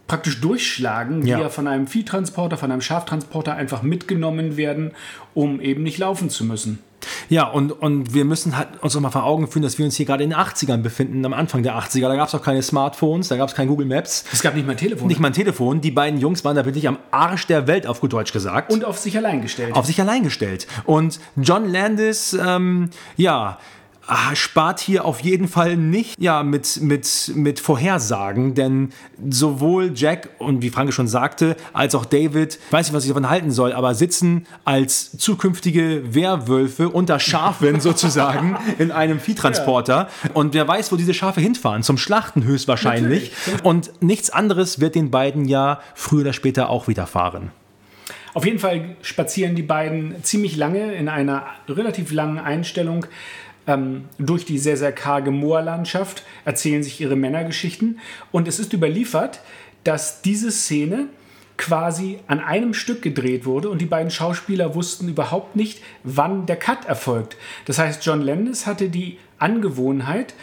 praktisch 0.06 0.40
durchschlagen, 0.40 1.22
die 1.22 1.30
Ja. 1.30 1.40
ja 1.40 1.48
von 1.48 1.66
einem 1.66 1.86
Viehtransporter, 1.88 2.56
von 2.56 2.70
einem 2.70 2.80
Schaftransporter 2.80 3.55
einfach 3.55 3.82
mitgenommen 3.82 4.56
werden, 4.56 4.93
um 5.34 5.60
eben 5.60 5.82
nicht 5.82 5.98
laufen 5.98 6.30
zu 6.30 6.44
müssen. 6.44 6.78
Ja, 7.28 7.44
und, 7.48 7.72
und 7.72 8.14
wir 8.14 8.24
müssen 8.24 8.56
halt 8.56 8.68
uns 8.82 8.96
auch 8.96 9.00
mal 9.00 9.10
vor 9.10 9.24
Augen 9.24 9.48
führen, 9.48 9.62
dass 9.62 9.78
wir 9.78 9.84
uns 9.84 9.96
hier 9.96 10.06
gerade 10.06 10.24
in 10.24 10.30
den 10.30 10.38
80ern 10.38 10.78
befinden, 10.78 11.24
am 11.24 11.32
Anfang 11.32 11.62
der 11.62 11.74
80er. 11.78 12.08
Da 12.08 12.16
gab 12.16 12.28
es 12.28 12.34
auch 12.34 12.42
keine 12.42 12.62
Smartphones, 12.62 13.28
da 13.28 13.36
gab 13.36 13.48
es 13.48 13.54
kein 13.54 13.68
Google 13.68 13.86
Maps, 13.86 14.24
Es 14.32 14.42
gab 14.42 14.54
nicht 14.54 14.66
mal 14.66 14.76
Telefon. 14.76 15.08
nicht 15.08 15.20
mal 15.20 15.28
ein 15.28 15.32
Telefon. 15.34 15.80
Die 15.80 15.90
beiden 15.90 16.20
Jungs 16.20 16.44
waren 16.44 16.56
da 16.56 16.64
wirklich 16.64 16.86
am 16.88 16.98
Arsch 17.10 17.46
der 17.46 17.66
Welt, 17.66 17.86
auf 17.86 18.00
gut 18.00 18.12
Deutsch 18.12 18.32
gesagt. 18.32 18.72
und 18.72 18.84
auf 18.84 18.98
sich 18.98 19.16
allein 19.16 19.42
gestellt. 19.42 19.74
auf 19.74 19.86
sich 19.86 20.00
allein 20.00 20.22
gestellt. 20.22 20.66
Und 20.84 21.20
John 21.36 21.68
Landis, 21.70 22.32
ähm, 22.34 22.90
ja, 23.16 23.58
spart 24.34 24.80
hier 24.80 25.04
auf 25.04 25.20
jeden 25.20 25.48
Fall 25.48 25.76
nicht 25.76 26.20
ja, 26.20 26.42
mit, 26.42 26.80
mit, 26.80 27.32
mit 27.34 27.60
Vorhersagen, 27.60 28.54
denn 28.54 28.90
sowohl 29.28 29.92
Jack 29.94 30.30
und 30.38 30.62
wie 30.62 30.70
Franke 30.70 30.92
schon 30.92 31.08
sagte, 31.08 31.56
als 31.72 31.94
auch 31.94 32.04
David, 32.04 32.58
ich 32.66 32.72
weiß 32.72 32.86
nicht, 32.86 32.94
was 32.94 33.04
ich 33.04 33.08
davon 33.08 33.28
halten 33.28 33.50
soll, 33.50 33.72
aber 33.72 33.94
sitzen 33.94 34.46
als 34.64 35.16
zukünftige 35.18 36.14
Werwölfe 36.14 36.88
unter 36.88 37.18
Schafen 37.18 37.80
sozusagen 37.80 38.56
in 38.78 38.92
einem 38.92 39.20
Viehtransporter. 39.20 40.08
Und 40.34 40.54
wer 40.54 40.66
weiß, 40.66 40.92
wo 40.92 40.96
diese 40.96 41.14
Schafe 41.14 41.40
hinfahren, 41.40 41.82
zum 41.82 41.98
Schlachten 41.98 42.44
höchstwahrscheinlich. 42.44 43.32
Und 43.62 43.90
nichts 44.02 44.30
anderes 44.30 44.80
wird 44.80 44.94
den 44.94 45.10
beiden 45.10 45.46
ja 45.46 45.80
früher 45.94 46.20
oder 46.22 46.32
später 46.32 46.70
auch 46.70 46.88
widerfahren. 46.88 47.50
Auf 48.36 48.44
jeden 48.44 48.58
Fall 48.58 48.96
spazieren 49.00 49.54
die 49.54 49.62
beiden 49.62 50.22
ziemlich 50.22 50.56
lange 50.56 50.94
in 50.94 51.08
einer 51.08 51.46
relativ 51.68 52.12
langen 52.12 52.38
Einstellung 52.38 53.06
ähm, 53.66 54.05
durch 54.18 54.44
die 54.44 54.59
sehr, 54.59 54.76
sehr 54.76 54.93
karge 54.93 55.30
Moorlandschaft, 55.30 56.22
erzählen 56.44 56.82
sich 56.82 57.01
ihre 57.01 57.16
Männergeschichten. 57.16 57.98
Und 58.32 58.48
es 58.48 58.59
ist 58.59 58.72
überliefert, 58.72 59.40
dass 59.84 60.22
diese 60.22 60.51
Szene 60.51 61.09
quasi 61.56 62.18
an 62.26 62.40
einem 62.40 62.74
Stück 62.74 63.02
gedreht 63.02 63.47
wurde 63.47 63.70
und 63.70 63.80
die 63.80 63.86
beiden 63.86 64.10
Schauspieler 64.10 64.74
wussten 64.74 65.09
überhaupt 65.09 65.56
nicht, 65.56 65.80
wann 66.05 66.47
der 66.47 66.56
Cut 66.56 66.84
erfolgt. 66.84 67.36
Das 67.64 67.78
heißt, 67.78 68.05
John 68.05 68.20
Landis 68.20 68.66
hatte 68.66 68.88
die 68.88 69.18
Angewohnheit, 69.38 70.34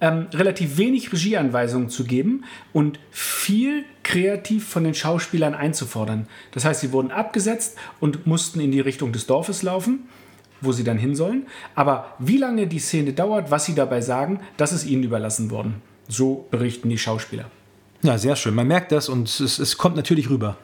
ähm, 0.00 0.26
relativ 0.32 0.76
wenig 0.76 1.12
Regieanweisungen 1.12 1.88
zu 1.88 2.04
geben 2.04 2.44
und 2.72 2.98
viel 3.10 3.84
kreativ 4.02 4.68
von 4.68 4.84
den 4.84 4.94
Schauspielern 4.94 5.54
einzufordern. 5.54 6.26
Das 6.52 6.64
heißt, 6.64 6.80
sie 6.80 6.92
wurden 6.92 7.10
abgesetzt 7.10 7.78
und 7.98 8.26
mussten 8.26 8.60
in 8.60 8.72
die 8.72 8.80
Richtung 8.80 9.12
des 9.12 9.26
Dorfes 9.26 9.62
laufen, 9.62 10.08
wo 10.60 10.72
sie 10.72 10.84
dann 10.84 10.98
hin 10.98 11.14
sollen. 11.14 11.46
Aber 11.74 12.14
wie 12.18 12.38
lange 12.38 12.66
die 12.66 12.78
Szene 12.78 13.12
dauert, 13.12 13.50
was 13.50 13.64
sie 13.64 13.74
dabei 13.74 14.00
sagen, 14.00 14.40
das 14.56 14.72
ist 14.72 14.86
ihnen 14.86 15.02
überlassen 15.02 15.50
worden. 15.50 15.82
So 16.08 16.46
berichten 16.50 16.88
die 16.88 16.98
Schauspieler. 16.98 17.46
Ja, 18.02 18.18
sehr 18.18 18.36
schön. 18.36 18.54
Man 18.54 18.68
merkt 18.68 18.92
das 18.92 19.08
und 19.08 19.28
es, 19.28 19.58
es 19.58 19.78
kommt 19.78 19.96
natürlich 19.96 20.30
rüber. 20.30 20.56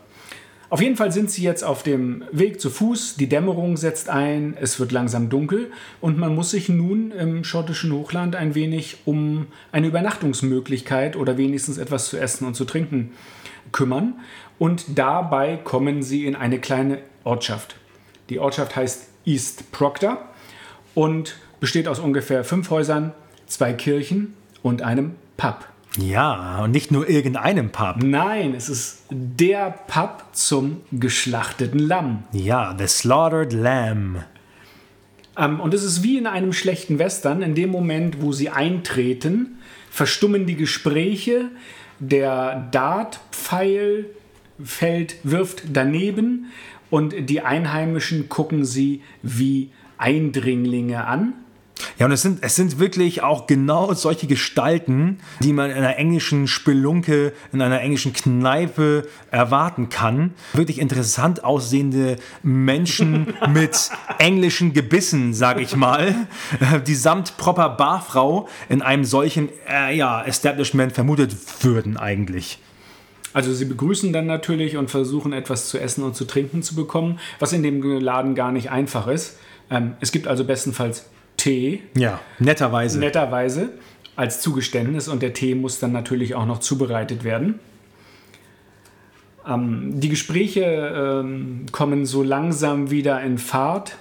Auf 0.73 0.81
jeden 0.81 0.97
Fall 0.97 1.13
sind 1.13 1.31
sie 1.31 1.43
jetzt 1.43 1.65
auf 1.65 1.83
dem 1.83 2.25
Weg 2.33 2.59
zu 2.59 2.71
Fuß. 2.71 3.17
Die 3.17 3.29
Dämmerung 3.29 3.77
setzt 3.77 4.09
ein, 4.09 4.57
es 4.59 4.81
wird 4.81 4.91
langsam 4.91 5.29
dunkel 5.29 5.71
und 6.01 6.17
man 6.17 6.35
muss 6.35 6.53
sich 6.53 6.71
nun 6.71 7.11
im 7.11 7.45
schottischen 7.45 7.93
Hochland 7.93 8.37
ein 8.37 8.55
wenig 8.55 9.01
um 9.05 9.49
eine 9.71 9.89
Übernachtungsmöglichkeit 9.89 11.15
oder 11.15 11.37
wenigstens 11.37 11.77
etwas 11.77 12.09
zu 12.09 12.17
essen 12.17 12.47
und 12.47 12.55
zu 12.55 12.65
trinken 12.65 13.13
kümmern. 13.71 14.15
Und 14.59 14.99
dabei 14.99 15.59
kommen 15.59 16.03
sie 16.03 16.25
in 16.25 16.37
eine 16.37 16.59
kleine 16.59 17.01
Ortschaft. 17.23 17.77
Die 18.31 18.39
Ortschaft 18.39 18.75
heißt 18.75 19.09
East 19.25 19.71
Proctor 19.73 20.29
und 20.95 21.37
besteht 21.61 21.89
aus 21.89 21.99
ungefähr 21.99 22.45
fünf 22.45 22.71
Häusern, 22.71 23.13
zwei 23.47 23.73
Kirchen 23.73 24.35
und 24.63 24.83
einem 24.83 25.15
Pub. 25.37 25.67
Ja, 25.99 26.63
und 26.65 26.71
nicht 26.71 26.91
nur 26.91 27.09
irgendeinem 27.09 27.71
Pub. 27.71 27.97
Nein, 28.03 28.55
es 28.55 28.69
ist 28.69 29.03
der 29.11 29.71
Pub 29.87 30.25
zum 30.33 30.81
geschlachteten 30.91 31.79
Lamm. 31.79 32.25
Ja, 32.33 32.75
The 32.79 32.87
Slaughtered 32.87 33.53
Lamb. 33.53 34.25
Ähm, 35.37 35.61
und 35.61 35.75
es 35.75 35.85
ist 35.85 36.03
wie 36.03 36.17
in 36.17 36.27
einem 36.27 36.53
schlechten 36.53 36.99
Western. 36.99 37.43
In 37.43 37.55
dem 37.55 37.71
Moment, 37.71 38.23
wo 38.23 38.33
sie 38.33 38.49
eintreten, 38.49 39.59
verstummen 39.91 40.47
die 40.47 40.57
Gespräche. 40.57 41.51
Der 41.99 42.69
Dartpfeil 42.71 44.07
fällt, 44.65 45.17
wirft 45.25 45.63
daneben 45.73 46.53
und 46.93 47.15
die 47.31 47.41
Einheimischen 47.41 48.29
gucken 48.29 48.67
sie 48.67 49.01
wie 49.23 49.71
Eindringlinge 49.97 51.07
an. 51.07 51.33
Ja, 51.99 52.05
und 52.05 52.13
es 52.13 52.21
sind, 52.21 52.43
es 52.43 52.55
sind 52.55 52.79
wirklich 52.79 53.23
auch 53.23 53.47
genau 53.47 53.95
solche 53.95 54.27
Gestalten, 54.27 55.19
die 55.41 55.55
man 55.55 55.71
in 55.71 55.79
einer 55.79 55.97
englischen 55.97 56.47
Spelunke, 56.47 57.33
in 57.51 57.63
einer 57.63 57.81
englischen 57.81 58.13
Kneipe 58.13 59.09
erwarten 59.31 59.89
kann. 59.89 60.35
Wirklich 60.53 60.79
interessant 60.79 61.45
aussehende 61.45 62.17
Menschen 62.43 63.33
mit 63.49 63.91
englischen 64.19 64.75
Gebissen, 64.75 65.33
sag 65.33 65.63
ich 65.63 65.75
mal, 65.75 66.15
die 66.87 66.95
samt 66.95 67.39
proper 67.39 67.71
Barfrau 67.71 68.49
in 68.69 68.83
einem 68.83 69.07
solchen 69.07 69.49
äh, 69.67 69.97
ja, 69.97 70.23
Establishment 70.23 70.93
vermutet 70.93 71.35
würden 71.63 71.97
eigentlich. 71.97 72.59
Also 73.33 73.53
sie 73.53 73.65
begrüßen 73.65 74.13
dann 74.13 74.27
natürlich 74.27 74.77
und 74.77 74.91
versuchen 74.91 75.33
etwas 75.33 75.69
zu 75.69 75.79
essen 75.79 76.05
und 76.05 76.15
zu 76.15 76.25
trinken 76.25 76.63
zu 76.63 76.75
bekommen, 76.75 77.19
was 77.39 77.53
in 77.53 77.63
dem 77.63 77.83
Laden 77.83 78.35
gar 78.35 78.53
nicht 78.53 78.71
einfach 78.71 79.07
ist. 79.07 79.39
Ähm, 79.71 79.95
es 80.01 80.13
gibt 80.13 80.27
also 80.27 80.45
bestenfalls 80.45 81.07
Tee. 81.37 81.83
Ja, 81.97 82.21
netterweise. 82.39 82.99
Netterweise 82.99 83.71
als 84.17 84.41
Zugeständnis 84.41 85.09
und 85.09 85.23
der 85.23 85.33
Tee 85.33 85.55
muss 85.55 85.79
dann 85.79 85.93
natürlich 85.93 86.35
auch 86.35 86.47
noch 86.47 86.59
zubereitet 86.61 87.25
werden. 87.25 87.59
Ähm, 89.47 90.01
die 90.01 90.09
Gespräche 90.09 90.63
ähm, 90.65 91.67
kommen 91.73 92.07
so 92.07 92.23
langsam 92.23 92.91
wieder 92.91 93.23
in 93.23 93.39
Fahrt, 93.39 93.97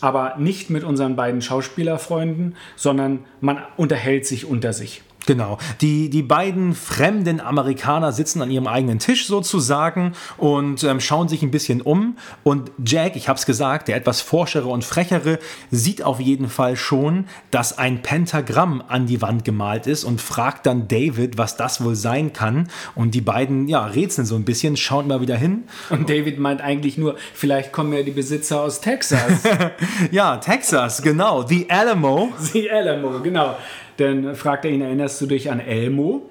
aber 0.00 0.36
nicht 0.38 0.70
mit 0.70 0.84
unseren 0.84 1.16
beiden 1.16 1.42
Schauspielerfreunden, 1.42 2.56
sondern 2.76 3.24
man 3.40 3.58
unterhält 3.76 4.26
sich 4.26 4.46
unter 4.46 4.72
sich. 4.72 5.02
Genau. 5.26 5.58
Die, 5.80 6.08
die 6.08 6.22
beiden 6.22 6.74
fremden 6.74 7.40
Amerikaner 7.40 8.12
sitzen 8.12 8.42
an 8.42 8.50
ihrem 8.50 8.68
eigenen 8.68 9.00
Tisch 9.00 9.26
sozusagen 9.26 10.12
und 10.38 10.84
ähm, 10.84 11.00
schauen 11.00 11.28
sich 11.28 11.42
ein 11.42 11.50
bisschen 11.50 11.82
um. 11.82 12.16
Und 12.44 12.70
Jack, 12.84 13.16
ich 13.16 13.28
habe 13.28 13.38
es 13.38 13.44
gesagt, 13.44 13.88
der 13.88 13.96
etwas 13.96 14.20
forschere 14.20 14.68
und 14.68 14.84
frechere, 14.84 15.38
sieht 15.70 16.02
auf 16.02 16.20
jeden 16.20 16.48
Fall 16.48 16.76
schon, 16.76 17.26
dass 17.50 17.76
ein 17.76 18.02
Pentagramm 18.02 18.82
an 18.86 19.06
die 19.06 19.20
Wand 19.20 19.44
gemalt 19.44 19.88
ist 19.88 20.04
und 20.04 20.20
fragt 20.20 20.66
dann 20.66 20.86
David, 20.86 21.38
was 21.38 21.56
das 21.56 21.82
wohl 21.82 21.96
sein 21.96 22.32
kann. 22.32 22.68
Und 22.94 23.14
die 23.14 23.20
beiden, 23.20 23.66
ja, 23.66 23.84
rätseln 23.84 24.26
so 24.26 24.36
ein 24.36 24.44
bisschen, 24.44 24.76
schauen 24.76 25.08
mal 25.08 25.20
wieder 25.20 25.36
hin. 25.36 25.64
Und 25.90 26.08
David 26.08 26.38
meint 26.38 26.60
eigentlich 26.60 26.98
nur, 26.98 27.16
vielleicht 27.34 27.72
kommen 27.72 27.92
ja 27.92 28.02
die 28.02 28.12
Besitzer 28.12 28.60
aus 28.60 28.80
Texas. 28.80 29.42
ja, 30.12 30.36
Texas, 30.36 31.02
genau. 31.02 31.44
The 31.46 31.68
Alamo. 31.68 32.32
The 32.38 32.70
Alamo, 32.70 33.20
genau. 33.20 33.56
Dann 33.96 34.34
fragt 34.34 34.64
er 34.64 34.70
ihn, 34.70 34.82
erinnerst 34.82 35.20
du 35.20 35.26
dich 35.26 35.50
an 35.50 35.60
Elmo? 35.60 36.28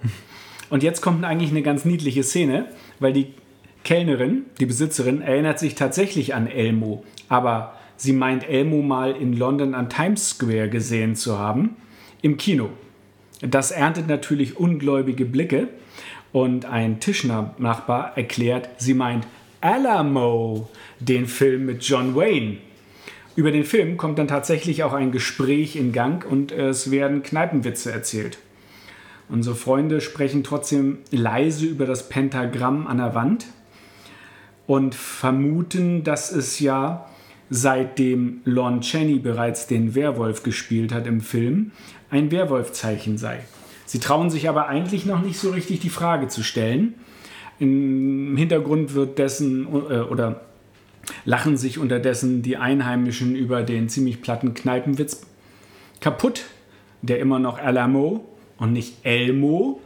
Und 0.70 0.84
jetzt 0.84 1.02
kommt 1.02 1.24
eigentlich 1.24 1.52
eine 1.52 1.62
ganz 1.62 1.86
niedliche 1.86 2.24
Szene, 2.24 2.68
weil 3.00 3.14
die 3.14 3.28
Kellnerin, 3.84 4.46
die 4.60 4.66
Besitzerin, 4.66 5.22
erinnert 5.22 5.60
sich 5.60 5.76
tatsächlich 5.76 6.34
an 6.34 6.48
Elmo, 6.48 7.04
aber 7.30 7.76
sie 7.98 8.14
meint 8.14 8.48
Elmo 8.50 8.82
mal 8.82 9.12
in 9.12 9.34
London 9.34 9.76
am 9.76 9.90
Times 9.90 10.32
Square 10.32 10.70
gesehen 10.70 11.16
zu 11.16 11.38
haben, 11.38 11.76
im 12.22 12.38
Kino. 12.38 12.70
Das 13.42 13.72
erntet 13.72 14.08
natürlich 14.08 14.58
ungläubige 14.58 15.26
Blicke 15.26 15.68
und 16.32 16.66
ein 16.66 17.00
Tischnachbar 17.00 18.18
erklärt, 18.18 18.70
sie 18.78 18.96
meint 18.96 19.28
Alamo, 19.62 20.70
den 21.00 21.28
Film 21.28 21.66
mit 21.66 21.84
John 21.84 22.16
Wayne. 22.16 22.58
Über 23.36 23.52
den 23.52 23.66
Film 23.66 23.98
kommt 23.98 24.18
dann 24.18 24.30
tatsächlich 24.30 24.84
auch 24.84 24.94
ein 24.94 25.12
Gespräch 25.12 25.76
in 25.76 25.92
Gang 25.92 26.26
und 26.26 26.52
es 26.54 26.90
werden 26.90 27.22
Kneipenwitze 27.22 27.92
erzählt. 27.92 28.38
Unsere 29.28 29.56
Freunde 29.56 30.02
sprechen 30.02 30.44
trotzdem 30.44 31.00
leise 31.12 31.66
über 31.66 31.86
das 31.86 32.08
Pentagramm 32.08 32.88
an 32.88 32.98
der 32.98 33.14
Wand 33.14 33.48
und 34.68 34.96
vermuten, 34.96 36.04
dass 36.04 36.32
es 36.32 36.60
ja 36.60 37.10
seitdem 37.50 38.42
Lon 38.46 38.82
Chaney 38.82 39.20
bereits 39.20 39.68
den 39.68 39.96
Werwolf 39.96 40.44
gespielt 40.44 40.94
hat 40.94 41.06
im 41.06 41.22
Film, 41.22 41.72
ein 42.10 42.32
Werwolfzeichen 42.32 43.18
sei. 43.18 43.42
Sie 43.86 44.00
trauen 44.00 44.30
sich 44.30 44.48
aber 44.50 44.68
eigentlich 44.68 45.06
noch 45.06 45.22
nicht 45.22 45.40
so 45.40 45.52
richtig 45.52 45.80
die 45.80 45.90
Frage 45.90 46.28
zu 46.28 46.44
stellen. 46.44 46.96
Im 47.60 48.36
Hintergrund 48.38 48.96
wird 48.96 49.20
dessen 49.20 49.68
äh, 49.68 50.00
oder 50.00 50.42
lachen 51.26 51.58
sich 51.58 51.78
unterdessen 51.78 52.42
die 52.42 52.58
Einheimischen 52.58 53.36
über 53.36 53.64
den 53.64 53.90
ziemlich 53.90 54.22
platten 54.22 54.54
Kneipenwitz 54.54 55.26
kaputt, 56.00 56.46
der 57.02 57.20
immer 57.20 57.40
noch 57.40 57.60
Alamo 57.60 58.26
und 58.58 58.74
nicht 58.74 59.06
Elmo 59.06 59.82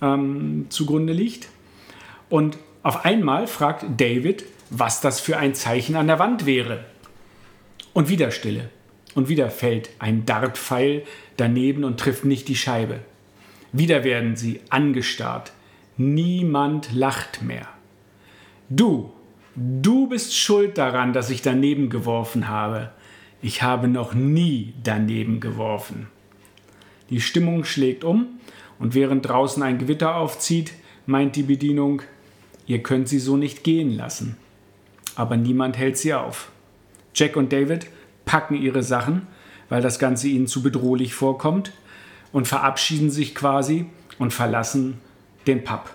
ähm, 0.00 0.66
zugrunde 0.68 1.12
liegt. 1.12 1.48
Und 2.28 2.58
auf 2.82 3.04
einmal 3.04 3.46
fragt 3.46 3.84
David, 4.00 4.44
was 4.70 5.00
das 5.00 5.20
für 5.20 5.36
ein 5.36 5.54
Zeichen 5.54 5.96
an 5.96 6.06
der 6.06 6.18
Wand 6.18 6.46
wäre. 6.46 6.84
Und 7.92 8.08
wieder 8.08 8.30
Stille. 8.30 8.70
Und 9.14 9.28
wieder 9.28 9.50
fällt 9.50 9.90
ein 9.98 10.24
Dartpfeil 10.24 11.02
daneben 11.36 11.84
und 11.84 12.00
trifft 12.00 12.24
nicht 12.24 12.48
die 12.48 12.56
Scheibe. 12.56 13.00
Wieder 13.72 14.04
werden 14.04 14.36
sie 14.36 14.60
angestarrt. 14.70 15.52
Niemand 15.96 16.92
lacht 16.94 17.42
mehr. 17.42 17.68
Du, 18.70 19.12
Du 19.54 20.08
bist 20.08 20.34
schuld 20.34 20.78
daran, 20.78 21.12
dass 21.12 21.28
ich 21.28 21.42
daneben 21.42 21.90
geworfen 21.90 22.48
habe. 22.48 22.90
Ich 23.42 23.62
habe 23.62 23.86
noch 23.86 24.14
nie 24.14 24.72
daneben 24.82 25.40
geworfen. 25.40 26.06
Die 27.10 27.20
Stimmung 27.20 27.64
schlägt 27.64 28.04
um 28.04 28.26
und 28.78 28.94
während 28.94 29.28
draußen 29.28 29.62
ein 29.62 29.78
Gewitter 29.78 30.16
aufzieht, 30.16 30.72
meint 31.04 31.36
die 31.36 31.42
Bedienung, 31.42 32.02
ihr 32.66 32.82
könnt 32.82 33.08
sie 33.08 33.18
so 33.18 33.36
nicht 33.36 33.64
gehen 33.64 33.94
lassen. 33.94 34.36
Aber 35.16 35.36
niemand 35.36 35.76
hält 35.76 35.98
sie 35.98 36.14
auf. 36.14 36.50
Jack 37.14 37.36
und 37.36 37.52
David 37.52 37.88
packen 38.24 38.54
ihre 38.54 38.82
Sachen, 38.82 39.26
weil 39.68 39.82
das 39.82 39.98
Ganze 39.98 40.28
ihnen 40.28 40.46
zu 40.46 40.62
bedrohlich 40.62 41.12
vorkommt, 41.12 41.72
und 42.32 42.48
verabschieden 42.48 43.10
sich 43.10 43.34
quasi 43.34 43.84
und 44.18 44.32
verlassen 44.32 45.00
den 45.46 45.64
Pub. 45.64 45.90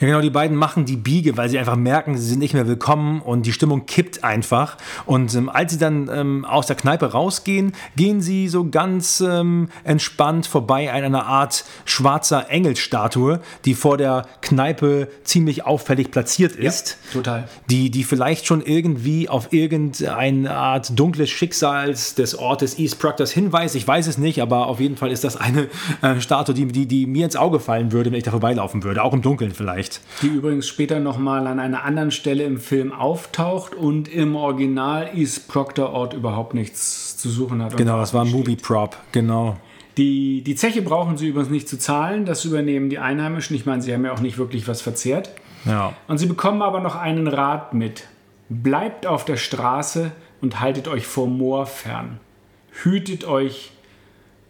Ja, 0.00 0.08
genau, 0.08 0.20
die 0.20 0.30
beiden 0.30 0.56
machen 0.56 0.84
die 0.84 0.96
Biege, 0.96 1.36
weil 1.36 1.48
sie 1.48 1.58
einfach 1.58 1.76
merken, 1.76 2.16
sie 2.18 2.26
sind 2.26 2.40
nicht 2.40 2.54
mehr 2.54 2.66
willkommen 2.66 3.20
und 3.20 3.46
die 3.46 3.52
Stimmung 3.52 3.86
kippt 3.86 4.24
einfach. 4.24 4.76
Und 5.06 5.34
ähm, 5.34 5.48
als 5.48 5.72
sie 5.72 5.78
dann 5.78 6.10
ähm, 6.12 6.44
aus 6.44 6.66
der 6.66 6.76
Kneipe 6.76 7.12
rausgehen, 7.12 7.72
gehen 7.96 8.20
sie 8.20 8.48
so 8.48 8.68
ganz 8.68 9.20
ähm, 9.20 9.68
entspannt 9.84 10.46
vorbei 10.46 10.92
an 10.92 11.04
einer 11.04 11.26
Art 11.26 11.64
schwarzer 11.84 12.50
Engelstatue, 12.50 13.40
die 13.64 13.74
vor 13.74 13.96
der 13.96 14.26
Kneipe 14.40 15.08
ziemlich 15.22 15.64
auffällig 15.64 16.10
platziert 16.10 16.56
ist. 16.56 16.98
Ja, 17.06 17.20
total. 17.20 17.48
Die, 17.70 17.90
die 17.90 18.04
vielleicht 18.04 18.46
schon 18.46 18.62
irgendwie 18.62 19.28
auf 19.28 19.52
irgendeine 19.52 20.54
Art 20.54 20.98
dunkles 20.98 21.30
Schicksals 21.30 22.14
des 22.14 22.36
Ortes 22.36 22.78
East 22.78 22.98
Proctors 22.98 23.30
hinweist. 23.30 23.76
Ich 23.76 23.86
weiß 23.86 24.06
es 24.08 24.18
nicht, 24.18 24.42
aber 24.42 24.66
auf 24.66 24.80
jeden 24.80 24.96
Fall 24.96 25.12
ist 25.12 25.22
das 25.24 25.36
eine 25.36 25.68
äh, 26.02 26.20
Statue, 26.20 26.54
die, 26.54 26.66
die, 26.66 26.86
die 26.86 27.06
mir 27.06 27.24
ins 27.24 27.36
Auge 27.36 27.60
fallen 27.60 27.92
würde, 27.92 28.10
wenn 28.10 28.18
ich 28.18 28.24
da 28.24 28.32
vorbeilaufen 28.32 28.82
würde. 28.82 29.02
Auch 29.02 29.12
im 29.12 29.22
Dunkeln 29.22 29.52
vielleicht 29.52 29.83
vielleicht. 29.84 30.00
Die 30.22 30.28
übrigens 30.28 30.66
später 30.66 31.00
nochmal 31.00 31.46
an 31.46 31.58
einer 31.58 31.84
anderen 31.84 32.10
Stelle 32.10 32.44
im 32.44 32.58
Film 32.58 32.92
auftaucht 32.92 33.74
und 33.74 34.08
im 34.08 34.36
Original 34.36 35.10
East 35.14 35.48
Proctor 35.48 35.90
Ort 35.90 36.14
überhaupt 36.14 36.54
nichts 36.54 37.16
zu 37.16 37.28
suchen 37.30 37.62
hat. 37.62 37.76
Genau, 37.76 37.98
das 37.98 38.14
war 38.14 38.24
ein 38.24 38.30
Movie 38.30 38.56
Prop, 38.56 38.96
genau. 39.12 39.56
Die, 39.96 40.42
die 40.42 40.56
Zeche 40.56 40.82
brauchen 40.82 41.16
sie 41.16 41.28
übrigens 41.28 41.50
nicht 41.50 41.68
zu 41.68 41.78
zahlen, 41.78 42.24
das 42.24 42.44
übernehmen 42.44 42.90
die 42.90 42.98
Einheimischen. 42.98 43.54
Ich 43.54 43.64
meine, 43.64 43.80
sie 43.80 43.92
haben 43.94 44.04
ja 44.04 44.12
auch 44.12 44.20
nicht 44.20 44.38
wirklich 44.38 44.66
was 44.66 44.80
verzehrt. 44.80 45.30
Ja. 45.64 45.94
Und 46.08 46.18
sie 46.18 46.26
bekommen 46.26 46.62
aber 46.62 46.80
noch 46.80 46.96
einen 46.96 47.28
Rat 47.28 47.74
mit. 47.74 48.04
Bleibt 48.48 49.06
auf 49.06 49.24
der 49.24 49.36
Straße 49.36 50.10
und 50.40 50.60
haltet 50.60 50.88
euch 50.88 51.06
vor 51.06 51.28
Moor 51.28 51.66
fern. 51.66 52.18
Hütet 52.82 53.24
euch 53.24 53.70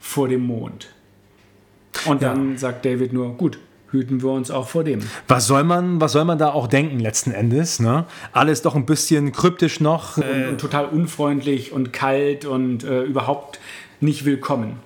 vor 0.00 0.28
dem 0.28 0.46
Mond. 0.46 0.88
Und 2.06 2.22
dann 2.22 2.52
ja. 2.52 2.58
sagt 2.58 2.84
David 2.84 3.12
nur, 3.12 3.34
gut, 3.36 3.58
hüten 3.94 4.22
wir 4.22 4.30
uns 4.30 4.50
auch 4.50 4.68
vor 4.68 4.84
dem. 4.84 5.00
Was 5.28 5.46
soll 5.46 5.64
man, 5.64 6.00
was 6.00 6.12
soll 6.12 6.24
man 6.24 6.36
da 6.36 6.50
auch 6.50 6.66
denken 6.66 6.98
letzten 6.98 7.30
Endes? 7.30 7.80
Ne? 7.80 8.04
Alles 8.32 8.60
doch 8.60 8.74
ein 8.74 8.84
bisschen 8.84 9.32
kryptisch 9.32 9.80
noch. 9.80 10.18
Und, 10.18 10.48
und 10.50 10.60
total 10.60 10.86
unfreundlich 10.86 11.72
und 11.72 11.92
kalt 11.92 12.44
und 12.44 12.84
äh, 12.84 13.02
überhaupt 13.02 13.60
nicht 14.00 14.24
willkommen. 14.24 14.78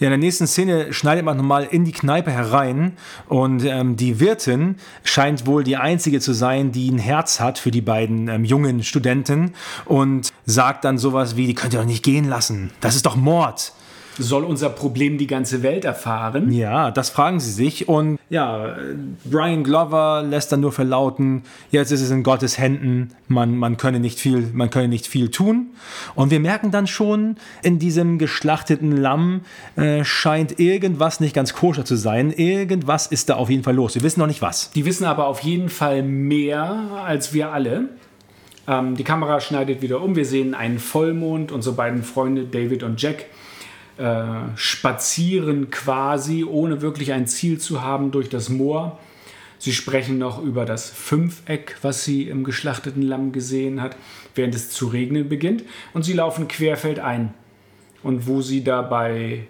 Ja, 0.00 0.06
in 0.06 0.12
der 0.12 0.18
nächsten 0.18 0.46
Szene 0.46 0.92
schneidet 0.92 1.24
man 1.24 1.36
nochmal 1.36 1.66
in 1.70 1.84
die 1.84 1.92
Kneipe 1.92 2.30
herein 2.30 2.96
und 3.26 3.64
ähm, 3.64 3.96
die 3.96 4.20
Wirtin 4.20 4.76
scheint 5.04 5.46
wohl 5.46 5.64
die 5.64 5.76
einzige 5.76 6.20
zu 6.20 6.32
sein, 6.32 6.72
die 6.72 6.90
ein 6.90 6.98
Herz 6.98 7.40
hat 7.40 7.58
für 7.58 7.70
die 7.70 7.80
beiden 7.80 8.28
ähm, 8.28 8.44
jungen 8.44 8.82
Studenten 8.82 9.54
und 9.84 10.32
sagt 10.46 10.84
dann 10.84 10.98
sowas 10.98 11.36
wie, 11.36 11.46
die 11.46 11.54
könnt 11.54 11.74
ihr 11.74 11.80
doch 11.80 11.86
nicht 11.86 12.04
gehen 12.04 12.24
lassen. 12.24 12.70
Das 12.80 12.94
ist 12.96 13.06
doch 13.06 13.16
Mord. 13.16 13.72
Soll 14.18 14.44
unser 14.44 14.70
Problem 14.70 15.16
die 15.16 15.26
ganze 15.26 15.62
Welt 15.62 15.84
erfahren? 15.84 16.50
Ja, 16.52 16.90
das 16.90 17.10
fragen 17.10 17.38
sie 17.38 17.52
sich. 17.52 17.88
Und 17.88 18.18
ja, 18.30 18.76
Brian 19.24 19.64
Glover 19.64 20.24
lässt 20.28 20.50
dann 20.52 20.60
nur 20.60 20.72
verlauten, 20.72 21.42
jetzt 21.70 21.92
ist 21.92 22.00
es 22.00 22.10
in 22.10 22.22
Gottes 22.22 22.58
Händen, 22.58 23.10
man, 23.28 23.56
man, 23.56 23.76
könne 23.76 24.00
nicht 24.00 24.18
viel, 24.18 24.50
man 24.52 24.70
könne 24.70 24.88
nicht 24.88 25.06
viel 25.06 25.30
tun. 25.30 25.68
Und 26.14 26.30
wir 26.30 26.40
merken 26.40 26.70
dann 26.70 26.86
schon, 26.86 27.36
in 27.62 27.78
diesem 27.78 28.18
geschlachteten 28.18 28.96
Lamm 28.96 29.42
äh, 29.76 30.04
scheint 30.04 30.58
irgendwas 30.58 31.20
nicht 31.20 31.34
ganz 31.34 31.54
koscher 31.54 31.84
zu 31.84 31.96
sein. 31.96 32.32
Irgendwas 32.32 33.06
ist 33.06 33.28
da 33.28 33.36
auf 33.36 33.50
jeden 33.50 33.62
Fall 33.62 33.74
los. 33.74 33.94
Wir 33.94 34.02
wissen 34.02 34.20
noch 34.20 34.26
nicht 34.26 34.42
was. 34.42 34.70
Die 34.72 34.84
wissen 34.84 35.04
aber 35.04 35.26
auf 35.26 35.40
jeden 35.40 35.68
Fall 35.68 36.02
mehr 36.02 37.02
als 37.04 37.32
wir 37.32 37.52
alle. 37.52 37.88
Ähm, 38.66 38.96
die 38.96 39.04
Kamera 39.04 39.40
schneidet 39.40 39.82
wieder 39.82 40.02
um. 40.02 40.14
Wir 40.14 40.26
sehen 40.26 40.54
einen 40.54 40.78
Vollmond. 40.78 41.50
Unsere 41.52 41.74
beiden 41.74 42.02
Freunde 42.02 42.44
David 42.44 42.82
und 42.82 43.00
Jack 43.00 43.26
äh, 43.98 44.56
spazieren 44.56 45.70
quasi, 45.70 46.44
ohne 46.44 46.82
wirklich 46.82 47.12
ein 47.12 47.26
Ziel 47.26 47.58
zu 47.58 47.82
haben, 47.82 48.10
durch 48.10 48.28
das 48.28 48.48
Moor. 48.48 48.98
Sie 49.58 49.72
sprechen 49.72 50.18
noch 50.18 50.42
über 50.42 50.64
das 50.64 50.88
Fünfeck, 50.88 51.76
was 51.82 52.04
sie 52.04 52.28
im 52.28 52.44
geschlachteten 52.44 53.02
Lamm 53.02 53.32
gesehen 53.32 53.82
hat, 53.82 53.96
während 54.34 54.54
es 54.54 54.70
zu 54.70 54.86
regnen 54.86 55.28
beginnt. 55.28 55.64
Und 55.92 56.04
sie 56.04 56.12
laufen 56.12 56.46
querfeldein. 56.46 57.34
Und 58.04 58.28
wo 58.28 58.40
sie 58.40 58.62
dabei 58.62 59.46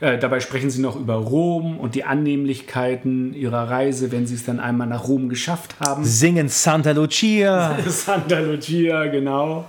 äh, 0.00 0.18
dabei 0.18 0.40
sprechen 0.40 0.70
sie 0.70 0.82
noch 0.82 0.96
über 0.96 1.14
Rom 1.14 1.78
und 1.78 1.94
die 1.94 2.04
Annehmlichkeiten 2.04 3.32
ihrer 3.32 3.70
Reise, 3.70 4.12
wenn 4.12 4.26
sie 4.26 4.34
es 4.34 4.44
dann 4.44 4.60
einmal 4.60 4.86
nach 4.86 5.06
Rom 5.08 5.28
geschafft 5.28 5.76
haben. 5.80 6.04
Singen 6.04 6.48
Santa 6.48 6.90
Lucia. 6.90 7.78
Santa 7.86 8.40
Lucia, 8.40 9.06
genau. 9.06 9.64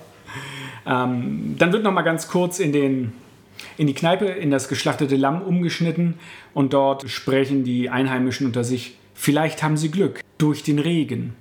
Ähm, 0.86 1.56
dann 1.58 1.72
wird 1.72 1.84
noch 1.84 1.92
mal 1.92 2.02
ganz 2.02 2.28
kurz 2.28 2.60
in, 2.60 2.74
den, 2.74 3.14
in 3.78 3.88
die 3.88 3.94
Kneipe, 3.94 4.26
in 4.26 4.52
das 4.52 4.68
geschlachtete 4.68 5.16
Lamm 5.16 5.42
umgeschnitten 5.42 6.16
und 6.54 6.74
dort 6.74 7.10
sprechen 7.10 7.64
die 7.64 7.90
Einheimischen 7.90 8.48
unter 8.48 8.64
sich. 8.64 8.96
Vielleicht 9.14 9.64
haben 9.64 9.78
sie 9.78 9.92
Glück 9.92 10.22
durch 10.38 10.64
den 10.64 10.80
Regen. 10.80 11.36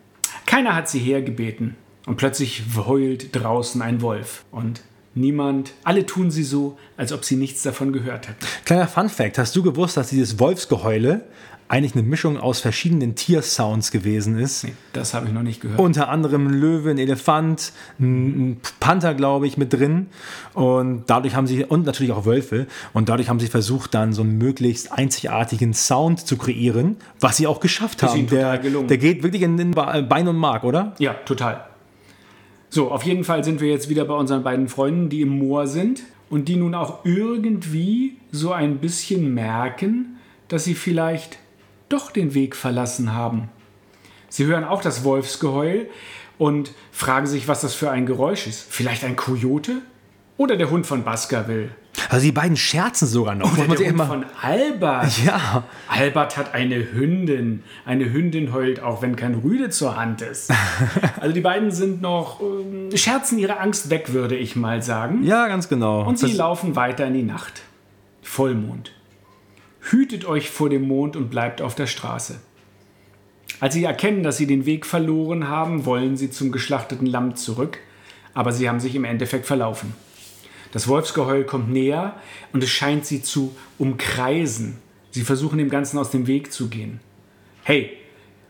Keiner 0.46 0.74
hat 0.74 0.88
sie 0.88 1.00
hergebeten. 1.00 1.76
Und 2.06 2.16
plötzlich 2.16 2.62
heult 2.76 3.34
draußen 3.34 3.80
ein 3.80 4.02
Wolf. 4.02 4.44
Und 4.50 4.82
niemand, 5.14 5.72
alle 5.84 6.04
tun 6.04 6.30
sie 6.30 6.42
so, 6.42 6.76
als 6.96 7.12
ob 7.12 7.24
sie 7.24 7.36
nichts 7.36 7.62
davon 7.62 7.92
gehört 7.92 8.28
hätten. 8.28 8.46
Kleiner 8.64 8.86
Fun 8.86 9.08
Fact: 9.08 9.38
Hast 9.38 9.56
du 9.56 9.62
gewusst, 9.62 9.96
dass 9.96 10.10
dieses 10.10 10.38
Wolfsgeheule 10.38 11.24
eigentlich 11.68 11.94
eine 11.94 12.02
Mischung 12.02 12.38
aus 12.38 12.60
verschiedenen 12.60 13.14
Tiersounds 13.14 13.90
gewesen 13.90 14.38
ist? 14.38 14.64
Nee, 14.64 14.72
das 14.92 15.14
habe 15.14 15.26
ich 15.26 15.32
noch 15.32 15.42
nicht 15.42 15.60
gehört. 15.60 15.80
Unter 15.80 16.08
anderem 16.08 16.46
ein 16.48 16.54
Löwe, 16.54 16.90
ein 16.90 16.98
Elefant, 16.98 17.72
ein 17.98 18.60
Panther, 18.80 19.14
glaube 19.14 19.46
ich, 19.46 19.56
mit 19.56 19.72
drin. 19.72 20.06
Und 20.52 21.04
dadurch 21.06 21.34
haben 21.34 21.46
sie, 21.46 21.64
und 21.64 21.86
natürlich 21.86 22.12
auch 22.12 22.26
Wölfe, 22.26 22.66
und 22.92 23.08
dadurch 23.08 23.28
haben 23.28 23.40
sie 23.40 23.46
versucht, 23.46 23.94
dann 23.94 24.12
so 24.12 24.22
einen 24.22 24.36
möglichst 24.38 24.92
einzigartigen 24.92 25.72
Sound 25.74 26.20
zu 26.26 26.36
kreieren, 26.36 26.96
was 27.18 27.38
sie 27.38 27.46
auch 27.46 27.60
geschafft 27.60 28.02
Ist 28.02 28.10
haben. 28.10 28.18
ihnen 28.20 28.28
total 28.28 28.52
Der, 28.52 28.58
gelungen. 28.58 28.88
der 28.88 28.98
geht 28.98 29.22
wirklich 29.22 29.42
in 29.42 29.56
den 29.56 29.70
Ba- 29.72 30.00
Bein 30.02 30.28
und 30.28 30.36
Mark, 30.36 30.64
oder? 30.64 30.94
Ja, 30.98 31.14
total. 31.14 31.64
So, 32.68 32.90
auf 32.90 33.04
jeden 33.04 33.24
Fall 33.24 33.44
sind 33.44 33.60
wir 33.60 33.68
jetzt 33.68 33.88
wieder 33.88 34.04
bei 34.04 34.14
unseren 34.14 34.42
beiden 34.42 34.68
Freunden, 34.68 35.08
die 35.08 35.22
im 35.22 35.38
Moor 35.38 35.66
sind 35.66 36.02
und 36.28 36.48
die 36.48 36.56
nun 36.56 36.74
auch 36.74 37.04
irgendwie 37.04 38.16
so 38.32 38.52
ein 38.52 38.78
bisschen 38.78 39.32
merken, 39.32 40.16
dass 40.48 40.64
sie 40.64 40.74
vielleicht 40.74 41.38
doch 41.88 42.10
den 42.10 42.34
Weg 42.34 42.56
verlassen 42.56 43.12
haben. 43.14 43.48
Sie 44.28 44.46
hören 44.46 44.64
auch 44.64 44.82
das 44.82 45.04
Wolfsgeheul 45.04 45.88
und 46.38 46.72
fragen 46.90 47.26
sich, 47.26 47.46
was 47.48 47.60
das 47.60 47.74
für 47.74 47.90
ein 47.90 48.06
Geräusch 48.06 48.46
ist. 48.46 48.66
Vielleicht 48.68 49.04
ein 49.04 49.16
Kojote? 49.16 49.82
Oder 50.36 50.56
der 50.56 50.68
Hund 50.70 50.84
von 50.84 51.04
Baskerville? 51.04 51.68
Also 52.08 52.24
die 52.26 52.32
beiden 52.32 52.56
scherzen 52.56 53.06
sogar 53.06 53.36
noch. 53.36 53.52
Oder 53.52 53.68
der 53.68 53.78
Hund 53.78 53.80
immer- 53.80 54.06
von 54.06 54.24
Albert? 54.42 55.24
ja, 55.24 55.62
Albert 55.86 56.36
hat 56.36 56.52
eine 56.52 56.92
Hündin. 56.92 57.62
Eine 57.86 58.12
Hündin 58.12 58.52
heult 58.52 58.82
auch, 58.82 59.00
wenn 59.00 59.14
kein 59.14 59.34
Rüde 59.36 59.70
zur 59.70 59.94
Hand 59.96 60.22
ist. 60.22 60.50
Also 61.20 61.32
die 61.32 61.40
beiden 61.40 61.70
sind 61.70 62.02
noch, 62.02 62.40
ähm, 62.40 62.90
scherzen 62.96 63.38
ihre 63.38 63.60
Angst 63.60 63.88
weg, 63.90 64.12
würde 64.12 64.34
ich 64.36 64.56
mal 64.56 64.82
sagen. 64.82 65.22
ja, 65.22 65.46
ganz 65.46 65.68
genau. 65.68 66.02
Und 66.04 66.18
sie 66.18 66.26
Das- 66.26 66.36
laufen 66.36 66.74
weiter 66.74 67.06
in 67.06 67.14
die 67.14 67.22
Nacht. 67.22 67.62
Vollmond. 68.22 68.90
Hütet 69.90 70.24
euch 70.24 70.48
vor 70.48 70.70
dem 70.70 70.88
Mond 70.88 71.14
und 71.14 71.28
bleibt 71.28 71.60
auf 71.60 71.74
der 71.74 71.86
Straße. 71.86 72.40
Als 73.60 73.74
sie 73.74 73.84
erkennen, 73.84 74.22
dass 74.22 74.38
sie 74.38 74.46
den 74.46 74.64
Weg 74.64 74.86
verloren 74.86 75.48
haben, 75.48 75.84
wollen 75.84 76.16
sie 76.16 76.30
zum 76.30 76.52
geschlachteten 76.52 77.06
Lamm 77.06 77.36
zurück, 77.36 77.78
aber 78.32 78.50
sie 78.50 78.66
haben 78.66 78.80
sich 78.80 78.94
im 78.94 79.04
Endeffekt 79.04 79.44
verlaufen. 79.44 79.94
Das 80.72 80.88
Wolfsgeheul 80.88 81.44
kommt 81.44 81.70
näher 81.70 82.16
und 82.54 82.64
es 82.64 82.70
scheint 82.70 83.04
sie 83.04 83.22
zu 83.22 83.54
umkreisen. 83.76 84.78
Sie 85.10 85.20
versuchen 85.20 85.58
dem 85.58 85.68
Ganzen 85.68 85.98
aus 85.98 86.10
dem 86.10 86.26
Weg 86.26 86.50
zu 86.50 86.68
gehen. 86.68 87.00
Hey, 87.62 87.92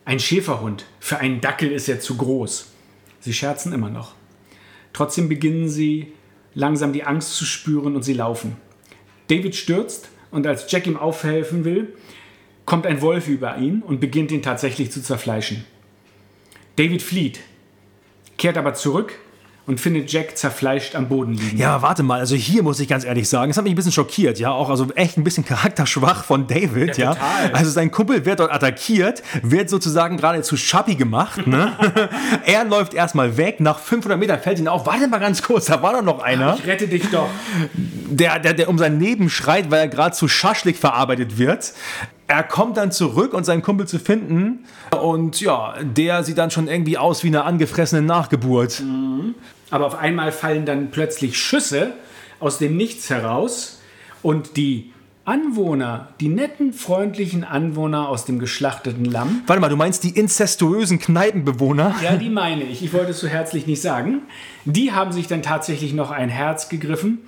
ein 0.05 0.21
Schäferhund, 0.21 0.87
für 1.01 1.19
einen 1.19 1.41
Dackel 1.41 1.73
ist 1.73 1.89
er 1.89 1.99
zu 1.99 2.17
groß. 2.17 2.73
Sie 3.21 3.35
scherzen 3.35 3.73
immer 3.73 3.91
noch. 3.91 4.15
Trotzdem 4.93 5.29
beginnen 5.29 5.69
sie 5.69 6.13
langsam 6.55 6.93
die 6.93 7.05
Angst 7.05 7.35
zu 7.35 7.45
spüren 7.45 7.97
und 7.97 8.05
sie 8.05 8.15
laufen. 8.15 8.57
David 9.27 9.57
stürzt 9.57 10.11
und 10.35 10.47
als 10.47 10.71
Jack 10.71 10.87
ihm 10.87 10.97
aufhelfen 10.97 11.65
will, 11.65 11.95
kommt 12.67 12.87
ein 12.87 13.01
Wolf 13.01 13.29
über 13.29 13.57
ihn 13.57 13.83
und 13.83 14.01
beginnt 14.01 14.33
ihn 14.33 14.43
tatsächlich 14.43 14.91
zu 14.91 15.01
zerfleischen. 15.01 15.65
David 16.77 17.03
flieht, 17.03 17.41
kehrt 18.37 18.57
aber 18.57 18.75
zurück 18.75 19.19
und 19.67 19.81
findet 19.81 20.13
Jack 20.13 20.37
zerfleischt 20.37 20.95
am 20.95 21.09
Boden 21.09 21.33
liegen. 21.33 21.57
Ja, 21.57 21.81
warte 21.81 22.03
mal, 22.03 22.21
also 22.21 22.35
hier 22.37 22.63
muss 22.63 22.81
ich 22.81 22.89
ganz 22.89 23.05
ehrlich 23.05 23.29
sagen, 23.29 23.51
es 23.51 23.57
hat 23.57 23.65
mich 23.65 23.73
ein 23.73 23.77
bisschen 23.77 23.93
schockiert, 23.93 24.39
ja, 24.39 24.51
auch 24.51 24.69
also 24.69 24.87
echt 24.95 25.17
ein 25.17 25.25
bisschen 25.25 25.45
charakterschwach 25.45 26.25
von 26.25 26.47
David, 26.47 26.99
Ja, 26.99 27.05
ja. 27.05 27.15
total. 27.15 27.53
Also 27.55 27.71
sein 27.71 27.91
Kumpel 27.91 28.25
wird 28.27 28.41
dort 28.41 28.53
attackiert, 28.53 29.23
wird 29.43 29.71
sozusagen 29.71 30.17
gerade 30.19 30.43
zu 30.43 30.57
Schappi 30.57 30.97
gemacht, 30.97 31.47
ne? 31.47 31.73
er 32.47 32.65
läuft 32.65 32.93
erstmal 32.95 33.37
weg, 33.39 33.61
nach 33.61 33.79
500 33.79 34.19
Metern 34.19 34.39
fällt 34.41 34.59
ihn 34.59 34.69
auf, 34.69 34.85
warte 34.87 35.09
mal 35.09 35.19
ganz 35.19 35.43
kurz, 35.43 35.67
da 35.67 35.81
war 35.83 35.95
doch 35.95 36.03
noch 36.03 36.23
einer, 36.23 36.57
Ich 36.59 36.67
rette 36.67 36.87
dich 36.87 37.09
doch. 37.11 37.29
der, 37.75 38.39
der, 38.39 38.53
der 38.55 38.69
um 38.69 38.77
sein 38.79 39.01
Leben 39.01 39.31
schreit, 39.31 39.71
weil 39.71 39.81
er 39.81 39.89
gerade 39.89 40.15
zu 40.15 40.29
Schaschlik 40.29 40.77
verarbeitet 40.77 41.39
wird. 41.39 41.73
Er 42.27 42.43
kommt 42.43 42.79
dann 42.79 42.91
zurück, 42.91 43.35
um 43.35 43.45
seinen 43.45 43.61
Kumpel 43.61 43.87
zu 43.87 43.99
finden 43.99 44.65
und 44.99 45.41
ja, 45.43 45.75
der 45.83 46.25
sieht 46.25 46.39
dann 46.39 46.51
schon 46.51 46.69
irgendwie 46.69 46.97
aus 46.97 47.23
wie 47.23 47.29
eine 47.29 47.45
angefressene 47.45 48.01
Nachgeburt. 48.01 48.83
Aber 49.75 49.87
auf 49.87 49.99
einmal 49.99 50.31
fallen 50.31 50.67
dann 50.67 50.93
plötzlich 50.93 51.37
Schüsse 51.37 51.95
aus 52.39 52.59
dem 52.59 52.77
Nichts 52.77 53.11
heraus 53.11 53.81
und 54.23 54.57
die 54.57 54.93
Anwohner, 55.25 56.11
die 56.21 56.29
netten, 56.29 56.73
freundlichen 56.73 57.43
Anwohner 57.43 58.09
aus 58.09 58.25
dem 58.25 58.39
geschlachteten 58.39 59.05
Lamm, 59.05 59.43
Warte 59.49 59.61
mal, 59.61 59.69
du 59.69 59.75
meinst 59.75 60.05
die 60.05 60.11
inzestuösen 60.11 61.01
Kneipenbewohner? 61.01 61.93
ja, 62.05 62.15
die 62.15 62.31
meine 62.31 62.63
ich, 62.63 62.85
ich 62.85 62.93
wollte 62.93 63.11
es 63.11 63.19
so 63.19 63.27
herzlich 63.27 63.67
nicht 63.67 63.83
sagen, 63.83 64.23
die 64.65 64.93
haben 64.93 65.11
sich 65.11 65.27
dann 65.27 65.43
tatsächlich 65.43 65.93
noch 65.93 66.13
ein 66.13 66.29
Herz 66.29 66.69
gegriffen 66.69 67.19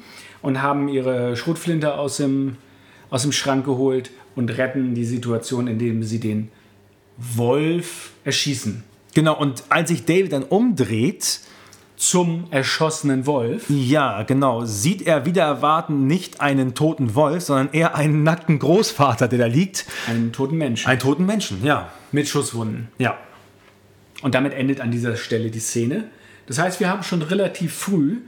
und 0.41 0.63
haben 0.63 0.87
ihre 0.87 1.37
Schrotflinte 1.37 1.99
aus 1.99 2.19
dem, 2.19 2.59
aus 3.11 3.23
dem 3.23 3.33
Schrank 3.33 3.65
geholt 3.65 4.13
und 4.37 4.57
retten 4.57 4.95
die 4.95 5.05
Situation, 5.05 5.67
indem 5.67 6.05
sie 6.05 6.21
den 6.21 6.53
Wolf 7.17 8.13
erschießen. 8.25 8.85
Genau, 9.15 9.37
und 9.37 9.65
als 9.69 9.89
sich 9.89 10.05
David 10.05 10.33
dann 10.33 10.45
umdreht, 10.45 11.41
Zum 11.97 12.45
erschossenen 12.51 13.25
Wolf. 13.27 13.65
ja, 13.69 14.23
genau, 14.23 14.65
sieht 14.65 15.03
er 15.03 15.25
wieder 15.25 15.45
erwarten 15.45 16.07
nicht 16.07 16.41
einen 16.41 16.75
toten 16.75 17.15
Wolf, 17.15 17.45
sondern 17.45 17.71
eher 17.73 17.95
einen 17.95 18.23
nackten 18.23 18.59
Großvater, 18.59 19.29
der 19.29 19.39
da 19.39 19.47
liegt. 19.47 19.87
Einen 20.07 20.33
toten 20.33 20.57
Menschen. 20.57 20.89
Einen 20.89 21.01
toten 21.01 21.25
Menschen, 21.25 21.65
ja. 21.65 21.91
mit 22.13 22.29
Schusswunden. 22.29 22.89
Ja. 22.99 23.17
Und 24.23 24.35
damit 24.35 24.53
endet 24.53 24.81
an 24.81 24.91
dieser 24.91 25.17
Stelle 25.17 25.51
die 25.51 25.61
Szene. 25.61 26.05
Das 26.47 26.59
heißt, 26.59 26.81
wir 26.81 26.89
haben 26.89 27.03
schon 27.03 27.23
relativ 27.23 27.75
früh 27.75 28.19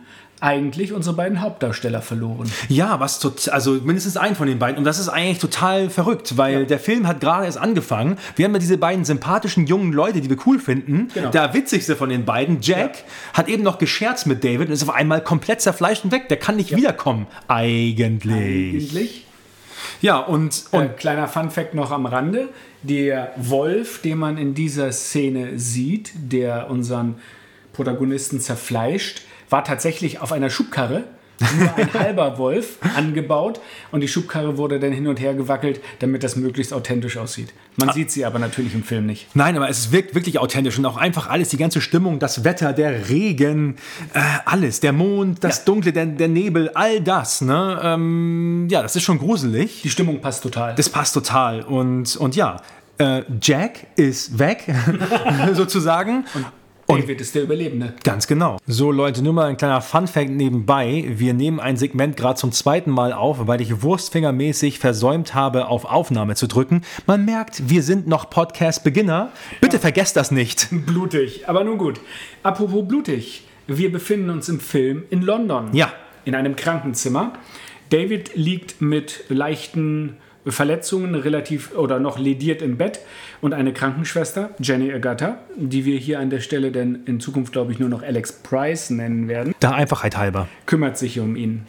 eigentlich 0.40 0.92
unsere 0.92 1.16
beiden 1.16 1.40
Hauptdarsteller 1.40 2.00
verloren. 2.00 2.50
Ja, 2.68 3.00
was 3.00 3.48
also 3.48 3.72
mindestens 3.72 4.16
einen 4.16 4.36
von 4.36 4.46
den 4.46 4.58
beiden. 4.58 4.78
Und 4.78 4.84
das 4.84 4.98
ist 4.98 5.08
eigentlich 5.08 5.38
total 5.38 5.90
verrückt, 5.90 6.36
weil 6.36 6.66
der 6.66 6.78
Film 6.78 7.06
hat 7.06 7.20
gerade 7.20 7.46
erst 7.46 7.58
angefangen. 7.58 8.18
Wir 8.36 8.44
haben 8.44 8.52
ja 8.52 8.58
diese 8.58 8.78
beiden 8.78 9.04
sympathischen 9.04 9.66
jungen 9.66 9.92
Leute, 9.92 10.20
die 10.20 10.30
wir 10.30 10.36
cool 10.46 10.58
finden. 10.58 11.08
Genau. 11.12 11.30
Der 11.30 11.54
witzigste 11.54 11.96
von 11.96 12.08
den 12.08 12.24
beiden, 12.24 12.58
Jack, 12.60 13.04
hat 13.32 13.48
eben 13.48 13.62
noch 13.62 13.78
gescherzt 13.78 14.26
mit 14.26 14.44
David 14.44 14.68
und 14.68 14.72
ist 14.72 14.82
auf 14.82 14.94
einmal 14.94 15.22
komplett 15.22 15.60
zerfleischt 15.60 16.04
und 16.04 16.12
weg. 16.12 16.28
Der 16.28 16.36
kann 16.36 16.56
nicht 16.56 16.74
wiederkommen. 16.74 17.26
Eigentlich. 17.48 18.92
Eigentlich. 18.92 19.24
Ja, 20.00 20.18
und, 20.18 20.64
und 20.70 20.80
Und 20.80 20.96
kleiner 20.96 21.26
Funfact 21.26 21.74
noch 21.74 21.90
am 21.90 22.06
Rande: 22.06 22.48
Der 22.82 23.32
Wolf, 23.36 24.02
den 24.02 24.18
man 24.18 24.38
in 24.38 24.54
dieser 24.54 24.92
Szene 24.92 25.58
sieht, 25.58 26.12
der 26.14 26.70
unseren 26.70 27.16
Protagonisten 27.72 28.40
zerfleischt, 28.40 29.22
war 29.50 29.64
tatsächlich 29.64 30.20
auf 30.20 30.32
einer 30.32 30.50
Schubkarre 30.50 31.04
nur 31.56 31.72
ein 31.76 31.92
halber 32.00 32.38
Wolf 32.38 32.78
angebaut 32.96 33.60
und 33.92 34.00
die 34.00 34.08
Schubkarre 34.08 34.58
wurde 34.58 34.80
dann 34.80 34.92
hin 34.92 35.06
und 35.06 35.20
her 35.20 35.34
gewackelt, 35.34 35.80
damit 36.00 36.24
das 36.24 36.34
möglichst 36.36 36.72
authentisch 36.72 37.16
aussieht. 37.16 37.52
Man 37.76 37.92
sieht 37.92 38.10
sie 38.10 38.24
aber 38.24 38.40
natürlich 38.40 38.74
im 38.74 38.82
Film 38.82 39.06
nicht. 39.06 39.28
Nein, 39.34 39.56
aber 39.56 39.68
es 39.68 39.92
wirkt 39.92 40.16
wirklich 40.16 40.40
authentisch 40.40 40.78
und 40.78 40.86
auch 40.86 40.96
einfach 40.96 41.28
alles, 41.30 41.50
die 41.50 41.56
ganze 41.56 41.80
Stimmung, 41.80 42.18
das 42.18 42.42
Wetter, 42.42 42.72
der 42.72 43.08
Regen, 43.08 43.76
äh, 44.14 44.20
alles, 44.46 44.80
der 44.80 44.92
Mond, 44.92 45.44
das 45.44 45.58
Ja. 45.58 45.64
Dunkle, 45.66 45.92
der, 45.92 46.06
der 46.06 46.28
Nebel, 46.28 46.70
all 46.74 47.00
das. 47.00 47.40
Ne? 47.40 47.80
Ähm, 47.84 48.66
ja, 48.68 48.82
das 48.82 48.96
ist 48.96 49.04
schon 49.04 49.18
gruselig. 49.18 49.82
Die 49.82 49.90
Stimmung 49.90 50.20
passt 50.20 50.42
total. 50.42 50.74
Das 50.74 50.88
passt 50.88 51.14
total. 51.14 51.62
Und, 51.62 52.16
und 52.16 52.34
ja, 52.34 52.56
äh, 52.98 53.22
Jack 53.40 53.86
ist 53.94 54.40
weg, 54.40 54.64
sozusagen. 55.54 56.24
David 56.90 57.20
ist 57.20 57.34
der 57.34 57.42
Überlebende. 57.42 57.92
Ganz 58.02 58.26
genau. 58.26 58.56
So 58.66 58.90
Leute, 58.90 59.22
nur 59.22 59.34
mal 59.34 59.44
ein 59.44 59.58
kleiner 59.58 59.82
Funfact 59.82 60.30
nebenbei. 60.30 61.04
Wir 61.06 61.34
nehmen 61.34 61.60
ein 61.60 61.76
Segment 61.76 62.16
gerade 62.16 62.40
zum 62.40 62.50
zweiten 62.50 62.90
Mal 62.90 63.12
auf, 63.12 63.46
weil 63.46 63.60
ich 63.60 63.82
wurstfingermäßig 63.82 64.78
versäumt 64.78 65.34
habe, 65.34 65.68
auf 65.68 65.84
Aufnahme 65.84 66.34
zu 66.34 66.46
drücken. 66.46 66.80
Man 67.06 67.26
merkt, 67.26 67.68
wir 67.68 67.82
sind 67.82 68.06
noch 68.06 68.30
Podcast-Beginner. 68.30 69.32
Bitte 69.60 69.78
vergesst 69.78 70.16
das 70.16 70.30
nicht. 70.30 70.68
Blutig, 70.86 71.46
aber 71.46 71.62
nun 71.62 71.76
gut. 71.76 72.00
Apropos 72.42 72.88
blutig, 72.88 73.46
wir 73.66 73.92
befinden 73.92 74.30
uns 74.30 74.48
im 74.48 74.58
Film 74.58 75.04
in 75.10 75.20
London. 75.20 75.74
Ja. 75.74 75.92
In 76.24 76.34
einem 76.34 76.56
Krankenzimmer. 76.56 77.34
David 77.90 78.34
liegt 78.34 78.80
mit 78.80 79.24
leichten 79.28 80.16
Verletzungen 80.52 81.14
relativ 81.14 81.76
oder 81.76 82.00
noch 82.00 82.18
lediert 82.18 82.62
im 82.62 82.76
Bett 82.76 83.00
und 83.40 83.54
eine 83.54 83.72
Krankenschwester, 83.72 84.50
Jenny 84.60 84.92
Agatha, 84.92 85.38
die 85.56 85.84
wir 85.84 85.98
hier 85.98 86.20
an 86.20 86.30
der 86.30 86.40
Stelle 86.40 86.70
denn 86.72 87.00
in 87.06 87.20
Zukunft, 87.20 87.52
glaube 87.52 87.72
ich, 87.72 87.78
nur 87.78 87.88
noch 87.88 88.02
Alex 88.02 88.32
Price 88.32 88.90
nennen 88.90 89.28
werden, 89.28 89.54
Der 89.62 89.74
Einfachheit 89.74 90.16
halber. 90.16 90.48
kümmert 90.66 90.98
sich 90.98 91.20
um 91.20 91.36
ihn. 91.36 91.66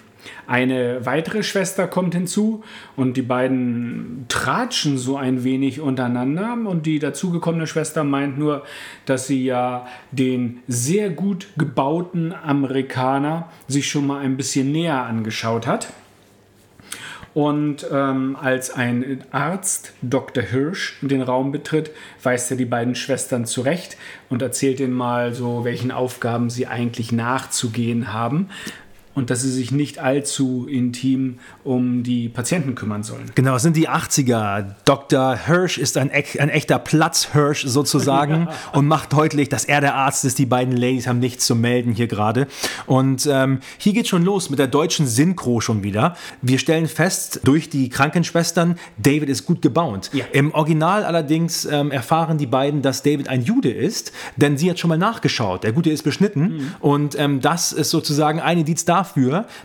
Eine 0.47 1.05
weitere 1.05 1.43
Schwester 1.43 1.87
kommt 1.87 2.13
hinzu 2.13 2.61
und 2.97 3.15
die 3.15 3.21
beiden 3.21 4.25
tratschen 4.27 4.97
so 4.97 5.15
ein 5.15 5.45
wenig 5.45 5.79
untereinander 5.79 6.57
und 6.65 6.85
die 6.85 6.99
dazugekommene 6.99 7.67
Schwester 7.67 8.03
meint 8.03 8.37
nur, 8.37 8.63
dass 9.05 9.27
sie 9.27 9.45
ja 9.45 9.87
den 10.11 10.59
sehr 10.67 11.09
gut 11.09 11.47
gebauten 11.57 12.33
Amerikaner 12.33 13.49
sich 13.67 13.89
schon 13.89 14.07
mal 14.07 14.19
ein 14.19 14.35
bisschen 14.35 14.71
näher 14.71 15.03
angeschaut 15.03 15.65
hat. 15.65 15.87
Und 17.33 17.85
ähm, 17.91 18.35
als 18.41 18.71
ein 18.71 19.23
Arzt, 19.31 19.93
Dr. 20.01 20.43
Hirsch, 20.43 20.97
den 21.01 21.21
Raum 21.21 21.51
betritt, 21.51 21.91
weist 22.23 22.49
er 22.49 22.57
die 22.57 22.65
beiden 22.65 22.95
Schwestern 22.95 23.45
zurecht 23.45 23.97
und 24.29 24.41
erzählt 24.41 24.79
ihnen 24.79 24.93
mal 24.93 25.33
so, 25.33 25.63
welchen 25.63 25.91
Aufgaben 25.91 26.49
sie 26.49 26.67
eigentlich 26.67 27.11
nachzugehen 27.11 28.13
haben 28.13 28.49
und 29.19 29.29
dass 29.29 29.41
sie 29.41 29.51
sich 29.51 29.71
nicht 29.71 29.99
allzu 29.99 30.65
intim 30.67 31.39
um 31.65 32.03
die 32.03 32.29
Patienten 32.29 32.73
kümmern 32.73 33.03
sollen. 33.03 33.25
Genau, 33.35 33.57
es 33.57 33.63
sind 33.63 33.75
die 33.75 33.89
80er. 33.89 34.75
Dr. 34.85 35.35
Hirsch 35.35 35.77
ist 35.77 35.97
ein, 35.97 36.09
ein 36.09 36.49
echter 36.49 36.79
Platzhirsch 36.79 37.65
sozusagen 37.65 38.47
und 38.73 38.87
macht 38.87 39.11
deutlich, 39.11 39.49
dass 39.49 39.65
er 39.65 39.81
der 39.81 39.95
Arzt 39.95 40.23
ist. 40.23 40.39
Die 40.39 40.45
beiden 40.45 40.75
Ladies 40.75 41.05
haben 41.05 41.19
nichts 41.19 41.45
zu 41.45 41.53
melden 41.53 41.91
hier 41.91 42.07
gerade. 42.07 42.47
Und 42.85 43.27
ähm, 43.29 43.59
hier 43.77 43.91
geht 43.91 44.07
schon 44.07 44.23
los 44.23 44.49
mit 44.49 44.57
der 44.57 44.67
deutschen 44.67 45.05
Synchro 45.05 45.59
schon 45.59 45.83
wieder. 45.83 46.15
Wir 46.41 46.57
stellen 46.57 46.87
fest, 46.87 47.41
durch 47.43 47.69
die 47.69 47.89
Krankenschwestern, 47.89 48.79
David 48.97 49.27
ist 49.27 49.45
gut 49.45 49.61
gebaut. 49.61 50.11
Ja. 50.13 50.23
Im 50.31 50.53
Original 50.53 51.03
allerdings 51.03 51.65
ähm, 51.65 51.91
erfahren 51.91 52.37
die 52.37 52.47
beiden, 52.47 52.81
dass 52.81 53.03
David 53.03 53.27
ein 53.27 53.43
Jude 53.43 53.69
ist, 53.69 54.13
denn 54.37 54.57
sie 54.57 54.69
hat 54.69 54.79
schon 54.79 54.87
mal 54.87 54.97
nachgeschaut. 54.97 55.65
Der 55.65 55.73
Gute 55.73 55.89
ist 55.89 56.03
beschnitten 56.03 56.73
und 56.79 57.19
ähm, 57.19 57.41
das 57.41 57.73
ist 57.73 57.89
sozusagen 57.89 58.39
ein 58.39 58.59
Indiz 58.59 58.85
dafür, 58.85 59.08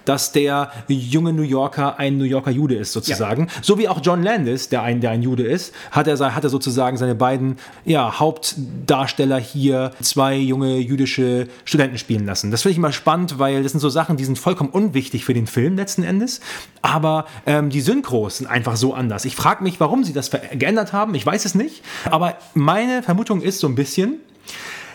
dass 0.04 0.32
der 0.32 0.70
junge 0.88 1.32
New 1.32 1.42
Yorker 1.42 1.98
ein 1.98 2.18
New 2.18 2.24
Yorker 2.24 2.50
Jude 2.50 2.74
ist 2.76 2.92
sozusagen. 2.92 3.48
So 3.62 3.78
wie 3.78 3.88
auch 3.88 4.00
John 4.02 4.22
Landis, 4.22 4.68
der 4.68 4.82
ein, 4.82 5.00
der 5.00 5.10
ein 5.10 5.22
Jude 5.22 5.44
ist, 5.44 5.74
hat 5.90 6.06
er, 6.06 6.34
hat 6.34 6.44
er 6.44 6.50
sozusagen 6.50 6.96
seine 6.96 7.14
beiden 7.14 7.56
ja, 7.84 8.18
Hauptdarsteller 8.18 9.38
hier 9.38 9.90
zwei 10.00 10.36
junge 10.36 10.78
jüdische 10.78 11.48
Studenten 11.64 11.98
spielen 11.98 12.26
lassen. 12.26 12.50
Das 12.50 12.62
finde 12.62 12.72
ich 12.72 12.78
immer 12.78 12.92
spannend, 12.92 13.38
weil 13.38 13.62
das 13.62 13.72
sind 13.72 13.80
so 13.80 13.88
Sachen, 13.88 14.16
die 14.16 14.24
sind 14.24 14.38
vollkommen 14.38 14.70
unwichtig 14.70 15.24
für 15.24 15.34
den 15.34 15.46
Film 15.46 15.76
letzten 15.76 16.02
Endes, 16.02 16.40
aber 16.82 17.26
ähm, 17.46 17.70
die 17.70 17.80
Synchros 17.80 18.38
sind 18.38 18.46
einfach 18.46 18.76
so 18.76 18.94
anders. 18.94 19.24
Ich 19.24 19.36
frage 19.36 19.62
mich, 19.62 19.80
warum 19.80 20.04
sie 20.04 20.12
das 20.12 20.30
geändert 20.30 20.92
haben, 20.92 21.14
ich 21.14 21.24
weiß 21.24 21.44
es 21.44 21.54
nicht, 21.54 21.82
aber 22.10 22.36
meine 22.54 23.02
Vermutung 23.02 23.42
ist 23.42 23.60
so 23.60 23.66
ein 23.66 23.74
bisschen, 23.74 24.20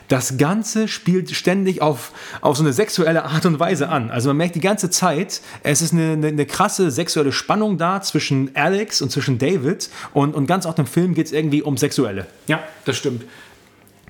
das 0.09 0.37
Ganze 0.37 0.87
spielt 0.87 1.31
ständig 1.31 1.81
auf, 1.81 2.11
auf 2.41 2.57
so 2.57 2.63
eine 2.63 2.73
sexuelle 2.73 3.23
Art 3.23 3.45
und 3.45 3.59
Weise 3.59 3.89
an. 3.89 4.11
Also 4.11 4.29
man 4.29 4.37
merkt 4.37 4.55
die 4.55 4.59
ganze 4.59 4.89
Zeit, 4.89 5.41
es 5.63 5.81
ist 5.81 5.93
eine, 5.93 6.13
eine, 6.13 6.27
eine 6.27 6.45
krasse 6.45 6.91
sexuelle 6.91 7.31
Spannung 7.31 7.77
da 7.77 8.01
zwischen 8.01 8.55
Alex 8.55 9.01
und 9.01 9.11
zwischen 9.11 9.37
David 9.37 9.89
und, 10.13 10.35
und 10.35 10.47
ganz 10.47 10.65
oft 10.65 10.79
im 10.79 10.87
Film 10.87 11.13
geht 11.13 11.27
es 11.27 11.31
irgendwie 11.31 11.61
um 11.61 11.77
Sexuelle. 11.77 12.25
Ja, 12.47 12.61
das 12.85 12.97
stimmt. 12.97 13.23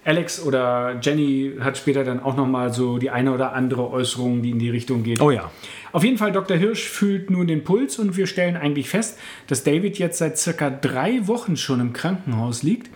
Alex 0.05 0.41
oder 0.41 0.97
Jenny 1.01 1.53
hat 1.59 1.77
später 1.77 2.03
dann 2.03 2.21
auch 2.21 2.35
noch 2.35 2.47
mal 2.47 2.73
so 2.73 2.97
die 2.97 3.09
eine 3.09 3.33
oder 3.33 3.53
andere 3.53 3.91
Äußerung, 3.91 4.41
die 4.41 4.51
in 4.51 4.59
die 4.59 4.69
Richtung 4.69 5.03
geht. 5.03 5.21
Oh 5.21 5.29
ja. 5.29 5.51
Auf 5.91 6.03
jeden 6.03 6.17
Fall, 6.17 6.31
Dr. 6.31 6.55
Hirsch 6.55 6.87
fühlt 6.87 7.29
nun 7.29 7.47
den 7.47 7.63
Puls 7.63 7.99
und 7.99 8.15
wir 8.15 8.25
stellen 8.25 8.55
eigentlich 8.55 8.89
fest, 8.89 9.19
dass 9.47 9.63
David 9.63 9.99
jetzt 9.99 10.19
seit 10.19 10.37
circa 10.37 10.69
drei 10.69 11.27
Wochen 11.27 11.57
schon 11.57 11.79
im 11.79 11.93
Krankenhaus 11.93 12.63
liegt. 12.63 12.89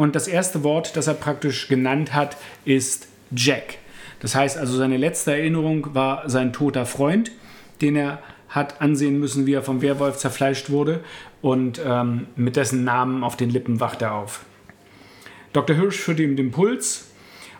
Und 0.00 0.16
das 0.16 0.28
erste 0.28 0.64
Wort, 0.64 0.96
das 0.96 1.08
er 1.08 1.12
praktisch 1.12 1.68
genannt 1.68 2.14
hat, 2.14 2.38
ist 2.64 3.06
Jack. 3.36 3.76
Das 4.20 4.34
heißt 4.34 4.56
also, 4.56 4.74
seine 4.74 4.96
letzte 4.96 5.32
Erinnerung 5.32 5.94
war 5.94 6.26
sein 6.26 6.54
toter 6.54 6.86
Freund, 6.86 7.30
den 7.82 7.96
er 7.96 8.22
hat 8.48 8.80
ansehen 8.80 9.20
müssen, 9.20 9.44
wie 9.44 9.52
er 9.52 9.62
vom 9.62 9.82
Werwolf 9.82 10.16
zerfleischt 10.16 10.70
wurde. 10.70 11.04
Und 11.42 11.82
ähm, 11.84 12.28
mit 12.34 12.56
dessen 12.56 12.82
Namen 12.82 13.22
auf 13.22 13.36
den 13.36 13.50
Lippen 13.50 13.78
wacht 13.78 14.00
er 14.00 14.14
auf. 14.14 14.46
Dr. 15.52 15.76
Hirsch 15.76 15.98
führt 15.98 16.20
ihm 16.20 16.34
den 16.34 16.50
Puls 16.50 17.10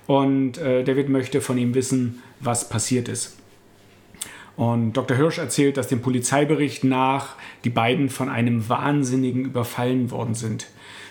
und 0.06 0.56
äh, 0.56 0.82
David 0.82 1.10
möchte 1.10 1.42
von 1.42 1.58
ihm 1.58 1.74
wissen, 1.74 2.22
was 2.40 2.70
passiert 2.70 3.10
ist. 3.10 3.36
Und 4.56 4.94
Dr. 4.94 5.14
Hirsch 5.14 5.36
erzählt, 5.36 5.76
dass 5.76 5.88
dem 5.88 6.00
Polizeibericht 6.00 6.84
nach 6.84 7.36
die 7.64 7.70
beiden 7.70 8.08
von 8.08 8.30
einem 8.30 8.66
Wahnsinnigen 8.70 9.44
überfallen 9.44 10.10
worden 10.10 10.34
sind. 10.34 10.68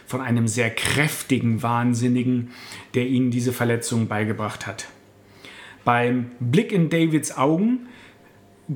Von 0.10 0.22
einem 0.22 0.48
sehr 0.48 0.72
kräftigen 0.72 1.61
Wahnsinnigen, 1.61 2.49
der 2.95 3.06
ihnen 3.06 3.30
diese 3.30 3.53
Verletzung 3.53 4.07
beigebracht 4.07 4.65
hat. 4.65 4.88
Beim 5.86 6.31
Blick 6.40 6.72
in 6.72 6.90
Davids 6.90 7.38
Augen 7.38 7.88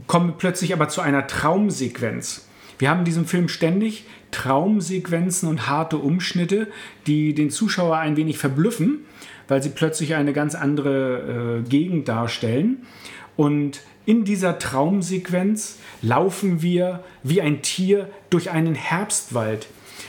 kommen 0.05 0.27
wir 0.27 0.35
plötzlich 0.35 0.73
aber 0.73 0.89
zu 0.89 1.01
einer 1.01 1.25
Traumsequenz. 1.25 2.47
Wir 2.77 2.91
haben 2.91 2.99
in 2.99 3.05
diesem 3.05 3.25
Film 3.25 3.47
ständig 3.49 4.05
Traumsequenzen 4.29 5.49
und 5.49 5.67
harte 5.67 5.97
Umschnitte, 5.97 6.67
die 7.07 7.33
den 7.33 7.49
Zuschauer 7.49 7.97
ein 7.97 8.15
wenig 8.15 8.37
verblüffen, 8.37 8.99
weil 9.47 9.63
sie 9.63 9.69
plötzlich 9.69 10.13
eine 10.13 10.33
ganz 10.33 10.53
andere 10.53 11.63
äh, 11.65 11.67
Gegend 11.67 12.07
darstellen. 12.09 12.85
Und 13.35 13.81
in 14.05 14.23
dieser 14.23 14.59
Traumsequenz 14.59 15.79
laufen 16.03 16.61
wir 16.61 17.03
wie 17.23 17.41
ein 17.41 17.63
Tier 17.63 18.11
durch 18.29 18.51
einen 18.51 18.75
Herbstwald. 18.75 19.65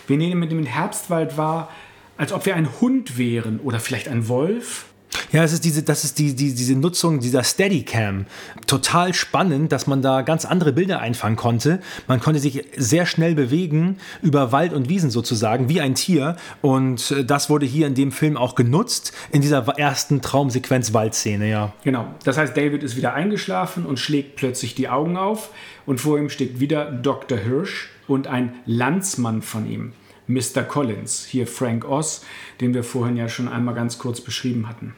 Wir 0.06 0.16
nehmen 0.16 0.40
mit 0.40 0.50
dem 0.50 0.64
Herbstwald 0.66 1.36
wahr, 1.36 1.70
als 2.16 2.32
ob 2.32 2.46
wir 2.46 2.54
ein 2.54 2.68
Hund 2.80 3.18
wären 3.18 3.60
oder 3.60 3.80
vielleicht 3.80 4.08
ein 4.08 4.28
Wolf. 4.28 4.86
Ja, 5.32 5.42
es 5.42 5.52
ist 5.52 5.64
diese, 5.64 5.82
das 5.82 6.04
ist 6.04 6.18
die, 6.18 6.34
die, 6.34 6.54
diese 6.54 6.76
Nutzung 6.76 7.20
dieser 7.20 7.42
Steadicam. 7.44 8.26
Total 8.66 9.14
spannend, 9.14 9.72
dass 9.72 9.86
man 9.86 10.02
da 10.02 10.22
ganz 10.22 10.44
andere 10.44 10.72
Bilder 10.72 11.00
einfangen 11.00 11.36
konnte. 11.36 11.80
Man 12.06 12.20
konnte 12.20 12.40
sich 12.40 12.64
sehr 12.76 13.06
schnell 13.06 13.34
bewegen 13.34 13.98
über 14.22 14.52
Wald 14.52 14.72
und 14.72 14.88
Wiesen 14.88 15.10
sozusagen, 15.10 15.68
wie 15.68 15.80
ein 15.80 15.94
Tier. 15.94 16.36
Und 16.62 17.10
äh, 17.10 17.24
das 17.24 17.50
wurde 17.50 17.66
hier 17.66 17.86
in 17.86 17.94
dem 17.94 18.12
Film 18.12 18.36
auch 18.36 18.54
genutzt, 18.54 19.12
in 19.30 19.40
dieser 19.40 19.66
ersten 19.76 20.20
Traumsequenz 20.20 20.92
Waldszene, 20.94 21.48
ja. 21.48 21.72
Genau. 21.84 22.06
Das 22.24 22.36
heißt, 22.36 22.56
David 22.56 22.82
ist 22.82 22.96
wieder 22.96 23.14
eingeschlafen 23.14 23.86
und 23.86 23.98
schlägt 23.98 24.36
plötzlich 24.36 24.74
die 24.74 24.88
Augen 24.88 25.16
auf 25.16 25.50
und 25.86 26.00
vor 26.00 26.18
ihm 26.18 26.28
steht 26.30 26.60
wieder 26.60 26.90
Dr. 26.90 27.38
Hirsch 27.38 27.90
und 28.06 28.26
ein 28.26 28.54
Landsmann 28.66 29.42
von 29.42 29.68
ihm, 29.70 29.92
Mr. 30.26 30.62
Collins, 30.62 31.24
hier 31.24 31.46
Frank 31.46 31.84
Oz, 31.84 32.24
den 32.60 32.74
wir 32.74 32.84
vorhin 32.84 33.16
ja 33.16 33.28
schon 33.28 33.48
einmal 33.48 33.74
ganz 33.74 33.98
kurz 33.98 34.20
beschrieben 34.20 34.68
hatten. 34.68 34.94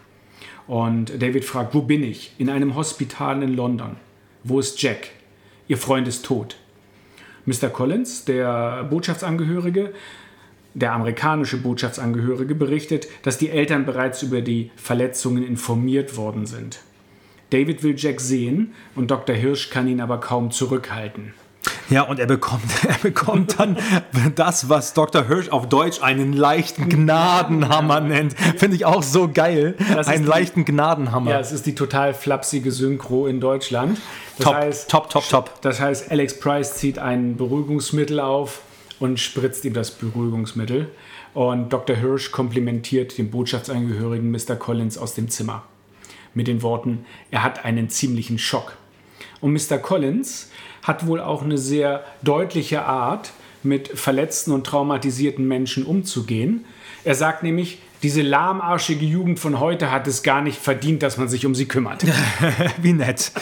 Und 0.67 1.23
David 1.23 1.45
fragt, 1.45 1.75
wo 1.75 1.83
bin 1.83 2.03
ich? 2.03 2.33
In 2.39 2.51
einem 2.51 2.75
Hospital 2.75 3.43
in 3.43 3.55
London. 3.55 3.97
Wo 4.45 4.59
ist 4.61 4.81
Jack? 4.83 5.11
Ihr 5.69 5.79
Freund 5.79 6.07
ist 6.09 6.25
tot. 6.25 6.57
Mr. 7.45 7.69
Collins, 7.69 8.25
der 8.25 8.85
Botschaftsangehörige, 8.85 9.93
der 10.75 10.93
amerikanische 10.93 11.57
Botschaftsangehörige 11.57 12.55
berichtet, 12.55 13.07
dass 13.23 13.39
die 13.39 13.51
Eltern 13.51 13.87
bereits 13.87 14.23
über 14.23 14.43
die 14.43 14.71
Verletzungen 14.77 15.47
informiert 15.47 16.17
worden 16.17 16.47
sind. 16.47 16.81
David 17.51 17.83
will 17.83 17.95
Jack 17.97 18.21
sehen 18.21 18.75
und 18.95 19.11
Dr. 19.11 19.35
Hirsch 19.35 19.71
kann 19.71 19.89
ihn 19.89 20.01
aber 20.01 20.19
kaum 20.19 20.51
zurückhalten. 20.51 21.35
Ja, 21.91 22.03
und 22.03 22.19
er 22.19 22.27
bekommt, 22.27 22.63
er 22.89 22.99
bekommt 23.03 23.59
dann 23.59 23.77
das, 24.35 24.69
was 24.69 24.95
Dr. 24.95 25.27
Hirsch 25.27 25.49
auf 25.51 25.69
Deutsch 25.69 26.03
einen 26.03 26.33
leichten 26.33 26.89
Gnadenhammer 26.89 28.01
nennt. 28.01 28.35
Finde 28.57 28.77
ich 28.77 28.85
auch 28.85 29.03
so 29.03 29.29
geil. 29.29 29.75
Das 29.95 30.09
einen 30.09 30.25
die- 30.25 30.29
leichten 30.29 30.65
Gnadenhammer. 30.65 31.31
Ja, 31.31 31.41
es 31.41 31.53
ist 31.53 31.67
die 31.67 31.75
total 31.75 32.15
flapsige 32.15 32.73
Synchro 32.73 33.27
in 33.27 33.41
Deutschland. 33.41 33.99
Das 34.39 34.45
top, 34.45 34.55
heißt, 34.55 34.91
top, 34.91 35.11
top, 35.11 35.29
top. 35.29 35.61
Das 35.63 35.81
heißt, 35.81 36.11
Alex 36.11 36.39
Price 36.41 36.77
zieht 36.77 36.99
ein 36.99 37.37
Beruhigungsmittel 37.37 38.21
auf 38.21 38.61
und 38.99 39.19
spritzt 39.21 39.65
ihm 39.65 39.73
das 39.73 39.91
Beruhigungsmittel. 39.91 40.89
Und 41.35 41.73
Dr. 41.73 41.97
Hirsch 41.97 42.33
komplimentiert 42.33 43.19
den 43.19 43.31
Botschaftsangehörigen 43.31 44.31
Mr. 44.31 44.57
Collins 44.57 44.97
aus 44.99 45.15
dem 45.15 45.29
Zimmer 45.29 45.65
mit 46.33 46.49
den 46.49 46.63
Worten, 46.63 47.07
er 47.31 47.43
hat 47.43 47.65
einen 47.65 47.89
ziemlichen 47.89 48.39
Schock. 48.39 48.77
Und 49.41 49.53
Mr. 49.53 49.79
Collins 49.79 50.51
hat 50.87 51.07
wohl 51.07 51.21
auch 51.21 51.43
eine 51.43 51.59
sehr 51.59 52.05
deutliche 52.23 52.85
Art, 52.85 53.33
mit 53.63 53.89
verletzten 53.89 54.53
und 54.53 54.65
traumatisierten 54.65 55.47
Menschen 55.47 55.85
umzugehen. 55.85 56.65
Er 57.05 57.17
sagt 57.17 57.43
nämlich, 57.43 57.79
diese 58.03 58.23
lahmarschige 58.23 59.05
Jugend 59.05 59.41
von 59.41 59.59
heute 59.59 59.91
hat 59.91 60.07
es 60.07 60.23
gar 60.23 60.41
nicht 60.41 60.59
verdient, 60.59 61.03
dass 61.03 61.17
man 61.17 61.29
sich 61.29 61.45
um 61.47 61.55
sie 61.55 61.67
kümmert. 61.67 62.05
Wie 62.83 62.93
nett. 62.93 63.33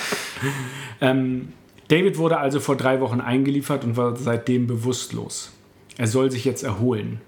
David 1.00 2.16
wurde 2.16 2.38
also 2.38 2.60
vor 2.60 2.76
drei 2.76 3.00
Wochen 3.00 3.20
eingeliefert 3.20 3.84
und 3.84 3.96
war 3.96 4.16
seitdem 4.16 4.66
bewusstlos. 4.66 5.52
Er 5.98 6.06
soll 6.06 6.30
sich 6.30 6.44
jetzt 6.44 6.62
erholen. 6.62 7.20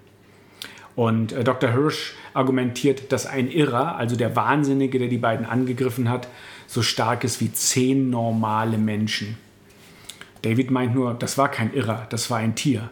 Und 0.95 1.31
äh, 1.31 1.43
Dr. 1.43 1.71
Hirsch 1.71 2.15
argumentiert, 2.33 3.11
dass 3.11 3.27
ein 3.27 3.51
Irrer, 3.51 3.97
also 3.97 4.15
der 4.15 4.35
Wahnsinnige, 4.35 4.97
der 4.97 5.07
die 5.09 5.19
beiden 5.19 5.45
angegriffen 5.45 6.09
hat, 6.09 6.27
so 6.65 6.81
stark 6.81 7.23
ist 7.23 7.39
wie 7.39 7.53
zehn 7.53 8.09
normale 8.09 8.79
Menschen. 8.79 9.37
David 10.47 10.71
meint 10.71 10.95
nur, 10.95 11.13
das 11.13 11.37
war 11.37 11.51
kein 11.51 11.73
Irrer, 11.73 12.07
das 12.09 12.29
war 12.31 12.37
ein 12.37 12.55
Tier. 12.55 12.89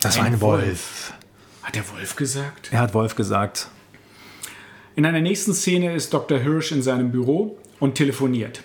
Das 0.00 0.18
war 0.18 0.24
Ein 0.26 0.34
ein 0.34 0.40
Wolf. 0.42 1.14
Hat 1.62 1.74
der 1.74 1.88
Wolf 1.90 2.14
gesagt? 2.14 2.68
Er 2.72 2.80
hat 2.80 2.92
Wolf 2.92 3.14
gesagt. 3.14 3.68
In 4.96 5.06
einer 5.06 5.22
nächsten 5.22 5.54
Szene 5.54 5.94
ist 5.94 6.12
Dr. 6.12 6.38
Hirsch 6.38 6.72
in 6.72 6.82
seinem 6.82 7.10
Büro 7.10 7.58
und 7.78 7.94
telefoniert. 7.94 8.64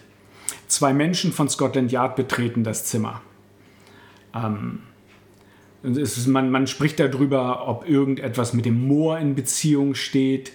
Zwei 0.68 0.92
Menschen 0.92 1.32
von 1.32 1.48
Scotland 1.48 1.94
Yard 1.94 2.18
betreten 2.18 2.66
das 2.66 2.84
Zimmer. 2.84 3.22
Ähm, 4.34 4.80
ist, 5.84 6.28
man, 6.28 6.52
man 6.52 6.68
spricht 6.68 7.00
darüber, 7.00 7.70
ob 7.70 7.88
irgendetwas 7.88 8.52
mit 8.52 8.66
dem 8.66 8.86
Moor 8.86 9.18
in 9.18 9.36
Beziehung 9.36 9.96
steht. 9.96 10.52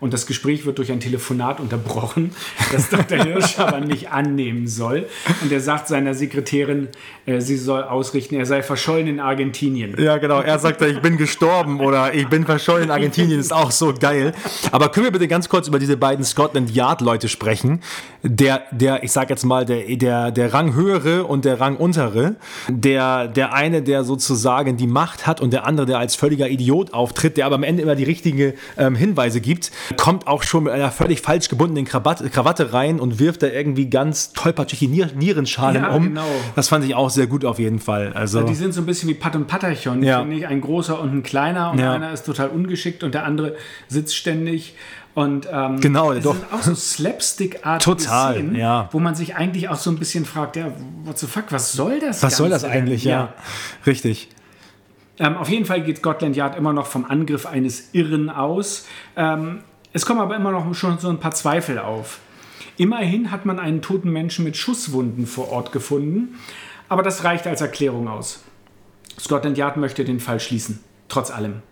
Und 0.00 0.12
das 0.14 0.26
Gespräch 0.26 0.64
wird 0.64 0.78
durch 0.78 0.92
ein 0.92 1.00
Telefonat 1.00 1.58
unterbrochen, 1.60 2.32
das 2.72 2.88
Dr. 2.88 3.18
Hirsch 3.24 3.58
aber 3.58 3.80
nicht 3.80 4.10
annehmen 4.10 4.66
soll. 4.68 5.06
Und 5.42 5.50
er 5.50 5.60
sagt 5.60 5.88
seiner 5.88 6.14
Sekretärin, 6.14 6.88
äh, 7.26 7.40
sie 7.40 7.56
soll 7.56 7.82
ausrichten, 7.82 8.36
er 8.36 8.46
sei 8.46 8.62
verschollen 8.62 9.08
in 9.08 9.20
Argentinien. 9.20 9.94
Ja, 9.98 10.18
genau. 10.18 10.40
Er 10.40 10.58
sagt, 10.58 10.80
ich 10.82 11.00
bin 11.00 11.16
gestorben 11.16 11.80
oder 11.80 12.14
ich 12.14 12.28
bin 12.28 12.44
verschollen 12.44 12.84
in 12.84 12.90
Argentinien. 12.90 13.40
Ist 13.40 13.52
auch 13.52 13.72
so 13.72 13.92
geil. 13.92 14.32
Aber 14.70 14.90
können 14.90 15.06
wir 15.06 15.12
bitte 15.12 15.28
ganz 15.28 15.48
kurz 15.48 15.66
über 15.66 15.78
diese 15.78 15.96
beiden 15.96 16.24
Scotland 16.24 16.70
Yard 16.70 17.00
Leute 17.00 17.28
sprechen? 17.28 17.80
Der, 18.22 18.62
der, 18.70 19.02
ich 19.02 19.12
sag 19.12 19.30
jetzt 19.30 19.44
mal, 19.44 19.64
der, 19.64 19.96
der, 19.96 20.30
der 20.30 20.54
Ranghöhere 20.54 21.24
und 21.24 21.44
der 21.44 21.60
Ranguntere. 21.60 22.36
Der, 22.68 23.26
der 23.26 23.52
eine, 23.52 23.82
der 23.82 24.04
sozusagen 24.04 24.76
die 24.76 24.86
Macht 24.86 25.26
hat 25.26 25.40
und 25.40 25.52
der 25.52 25.66
andere, 25.66 25.86
der 25.86 25.98
als 25.98 26.14
völliger 26.14 26.48
Idiot 26.48 26.92
auftritt, 26.92 27.36
der 27.36 27.46
aber 27.46 27.56
am 27.56 27.62
Ende 27.62 27.82
immer 27.82 27.96
die 27.96 28.04
richtigen 28.04 28.54
ähm, 28.76 28.94
Hinweise 28.94 29.40
gibt, 29.40 29.70
kommt 29.96 30.26
auch 30.26 30.42
schon 30.42 30.64
mit 30.64 30.72
einer 30.72 30.90
völlig 30.90 31.20
falsch 31.20 31.48
gebundenen 31.48 31.84
Krawatte, 31.84 32.72
rein 32.72 33.00
und 33.00 33.18
wirft 33.18 33.42
da 33.42 33.46
irgendwie 33.46 33.88
ganz 33.88 34.32
tollpatschig 34.32 34.78
die 34.80 34.88
Nier 34.88 35.08
Nierenschalen 35.14 35.82
Ja, 35.82 35.90
um. 35.90 36.02
genau. 36.04 36.26
Das 36.56 36.68
fand 36.68 36.84
ich 36.84 36.94
auch 36.94 37.10
sehr 37.10 37.26
gut 37.26 37.44
auf 37.44 37.58
jeden 37.58 37.78
Fall. 37.78 38.12
Also, 38.12 38.42
Die 38.42 38.54
sind 38.54 38.74
so 38.74 38.80
ein 38.82 38.86
bisschen 38.86 39.08
wie 39.08 39.14
Pat 39.14 39.34
und 39.36 39.46
Patterchon, 39.46 40.02
Ja. 40.02 40.20
finde 40.20 40.36
ich. 40.36 40.46
Ein 40.46 40.60
großer 40.60 41.00
und 41.00 41.12
ein 41.14 41.22
kleiner 41.22 41.70
und 41.72 41.78
Ja. 41.78 41.92
einer 41.92 42.12
ist 42.12 42.24
total 42.26 42.48
ungeschickt 42.48 43.02
und 43.02 43.14
der 43.14 43.24
andere 43.24 43.56
sitzt 43.88 44.16
ständig. 44.16 44.74
Und 45.14 45.48
ähm, 45.50 45.80
Genau, 45.80 46.12
es 46.12 46.22
doch. 46.22 46.34
sind 46.34 46.52
auch 46.52 46.62
so 46.62 46.74
Slapstick-artige 46.74 47.96
Total, 47.96 48.34
Szenen, 48.34 48.54
ja. 48.54 48.88
wo 48.92 49.00
man 49.00 49.14
sich 49.14 49.34
eigentlich 49.36 49.68
auch 49.68 49.76
so 49.76 49.90
ein 49.90 49.98
bisschen 49.98 50.24
fragt, 50.24 50.56
ja, 50.56 50.70
what 51.04 51.18
the 51.18 51.26
fuck, 51.26 51.44
was 51.50 51.72
soll 51.72 51.98
das 51.98 52.22
was 52.22 52.36
soll 52.36 52.50
das 52.50 52.62
Ganze 52.62 52.76
eigentlich? 52.76 53.04
Ja, 53.04 53.32
richtig. 53.86 54.28
Ähm, 55.18 55.36
auf 55.36 55.48
jeden 55.48 55.64
Fall 55.64 55.82
geht 55.82 55.98
Scotland 55.98 56.36
Yard 56.36 56.56
immer 56.56 56.72
noch 56.72 56.86
vom 56.86 57.04
Angriff 57.04 57.46
eines 57.46 57.88
Irren 57.92 58.30
aus. 58.30 58.86
Ähm, 59.16 59.62
es 59.98 60.06
kommen 60.06 60.20
aber 60.20 60.36
immer 60.36 60.52
noch 60.52 60.72
schon 60.76 61.00
so 61.00 61.08
ein 61.08 61.18
paar 61.18 61.32
Zweifel 61.32 61.80
auf. 61.80 62.20
Immerhin 62.76 63.32
hat 63.32 63.44
man 63.46 63.58
einen 63.58 63.82
toten 63.82 64.12
Menschen 64.12 64.44
mit 64.44 64.56
Schusswunden 64.56 65.26
vor 65.26 65.50
Ort 65.50 65.72
gefunden, 65.72 66.38
aber 66.88 67.02
das 67.02 67.24
reicht 67.24 67.48
als 67.48 67.62
Erklärung 67.62 68.06
aus. 68.06 68.44
Scotland 69.18 69.58
Yard 69.58 69.76
möchte 69.76 70.04
den 70.04 70.20
Fall 70.20 70.38
schließen, 70.38 70.84
trotz 71.08 71.32
allem. 71.32 71.62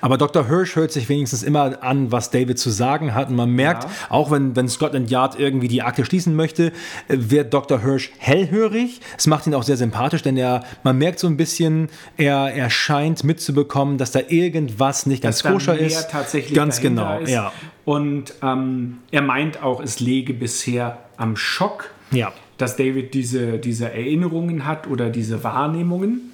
Aber 0.00 0.18
Dr. 0.18 0.48
Hirsch 0.48 0.74
hört 0.74 0.90
sich 0.90 1.08
wenigstens 1.08 1.44
immer 1.44 1.82
an, 1.84 2.10
was 2.10 2.30
David 2.32 2.58
zu 2.58 2.68
sagen 2.70 3.14
hat. 3.14 3.28
Und 3.30 3.36
man 3.36 3.50
merkt, 3.50 3.84
Ja. 3.84 3.90
auch 4.10 4.30
wenn, 4.32 4.56
wenn 4.56 4.68
Scotland 4.68 5.08
Yard 5.10 5.38
irgendwie 5.38 5.68
die 5.68 5.82
Akte 5.82 6.04
schließen 6.04 6.34
möchte, 6.34 6.72
äh, 7.06 7.16
wird 7.16 7.54
Dr. 7.54 7.80
Hirsch 7.80 8.10
hellhörig. 8.18 9.00
Es 9.16 9.28
macht 9.28 9.46
ihn 9.46 9.54
auch 9.54 9.62
sehr 9.62 9.76
sympathisch, 9.76 10.22
denn 10.22 10.36
er, 10.36 10.64
man 10.82 10.98
merkt 10.98 11.20
so 11.20 11.28
ein 11.28 11.36
bisschen, 11.36 11.88
er, 12.16 12.52
er 12.54 12.70
scheint 12.70 13.22
mitzubekommen, 13.22 13.98
dass 13.98 14.10
da 14.10 14.20
irgendwas 14.28 15.06
nicht 15.06 15.22
ganz 15.22 15.36
Dass 15.36 15.42
da 15.44 15.52
koscher 15.52 15.78
ist. 15.78 16.10
tatsächlich 16.10 16.54
ganz 16.54 16.80
genau, 16.80 17.20
ist. 17.20 17.30
ja. 17.30 17.52
Und 17.84 18.34
ähm, 18.42 18.98
er 19.12 19.22
meint 19.22 19.62
auch, 19.62 19.80
es 19.80 20.00
läge 20.00 20.34
bisher 20.34 20.98
am 21.16 21.36
Schock, 21.36 21.90
Ja. 22.10 22.32
dass 22.58 22.74
David 22.76 23.14
diese, 23.14 23.58
diese 23.58 23.92
Erinnerungen 23.92 24.66
hat 24.66 24.88
oder 24.88 25.08
diese 25.08 25.44
Wahrnehmungen. 25.44 26.32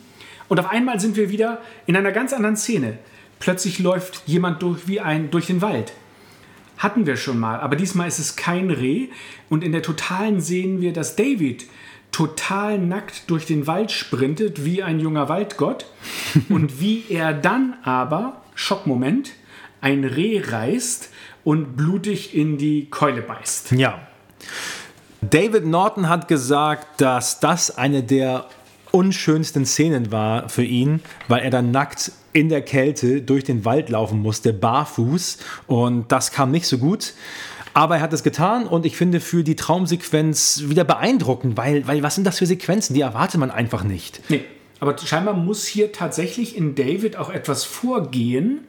Und 0.49 0.61
auf 0.61 0.71
einmal 0.71 1.01
sind 1.01 1.17
wir 1.17 1.31
wieder 1.31 1.59
in 1.87 1.97
einer 1.97 2.13
ganz 2.13 2.33
anderen 2.33 2.57
Szene. 2.57 2.99
Plötzlich 3.41 3.79
läuft 3.79 4.23
jemand 4.27 4.63
durch 4.63 4.87
wie 4.87 5.01
ein 5.01 5.31
durch 5.31 5.47
den 5.47 5.63
Wald. 5.63 5.93
Hatten 6.77 7.07
wir 7.07 7.17
schon 7.17 7.39
mal, 7.39 7.61
aber 7.61 7.77
diesmal 7.77 8.09
ist 8.09 8.19
es 8.19 8.37
kein 8.37 8.71
Reh. 8.71 9.09
Und 9.49 9.63
in 9.63 9.73
der 9.73 9.83
Totalen 9.83 10.41
sehen 10.41 10.81
wir, 10.81 10.93
dass 10.93 11.17
David 11.17 11.67
total 12.11 12.79
nackt 12.79 13.29
durch 13.31 13.47
den 13.47 13.67
Wald 13.67 13.91
sprintet 13.91 14.65
wie 14.65 14.83
ein 14.83 15.01
junger 15.01 15.29
Waldgott. 15.29 15.87
und 16.49 16.81
wie 16.81 17.05
er 17.09 17.33
dann 17.33 17.77
aber, 17.83 18.43
Schockmoment, 18.55 19.33
ein 19.81 20.05
Reh 20.05 20.41
reißt 20.41 21.11
und 21.45 21.77
blutig 21.77 22.35
in 22.35 22.57
die 22.57 22.89
Keule 22.91 23.23
beißt. 23.23 23.73
Ja. 23.73 24.01
David 25.21 25.67
Norton 25.67 26.09
hat 26.09 26.29
gesagt, 26.29 27.01
dass 27.01 27.41
das 27.41 27.77
eine 27.77 28.03
der 28.03 28.47
unschönsten 28.95 29.67
Szenen 29.67 30.13
war 30.13 30.49
für 30.49 30.63
ihn, 30.63 31.01
weil 31.27 31.43
er 31.43 31.51
dann 31.51 31.73
nackt 31.73 32.13
in 32.33 32.49
der 32.49 32.63
Kälte 32.63 33.23
durch 33.23 33.43
den 33.43 33.65
Wald 33.65 33.89
laufen 33.91 34.21
musste, 34.21 34.53
barfuß. 34.53 35.39
Und 35.67 36.13
das 36.13 36.31
kam 36.31 36.53
nicht 36.53 36.67
so 36.67 36.79
gut. 36.79 37.15
Aber 37.75 37.97
er 37.97 38.03
hat 38.03 38.13
es 38.13 38.23
getan 38.23 38.69
und 38.69 38.87
ich 38.87 38.97
finde 38.97 39.19
für 39.19 39.43
die 39.43 39.57
Traumsequenz 39.57 40.65
wieder 40.67 40.85
beeindruckend, 40.85 41.57
weil, 41.57 41.89
weil 41.89 42.05
was 42.05 42.15
sind 42.15 42.25
das 42.25 42.39
für 42.39 42.47
Sequenzen? 42.47 42.95
Die 42.95 43.01
erwartet 43.01 43.41
man 43.41 43.51
einfach 43.51 43.83
nicht. 43.83 44.21
Nee, 44.29 44.45
aber 44.79 44.97
scheinbar 44.97 45.35
muss 45.35 45.67
hier 45.67 45.91
tatsächlich 45.91 46.57
in 46.57 46.77
David 46.77 47.17
auch 47.17 47.31
etwas 47.31 47.65
vorgehen, 47.65 48.61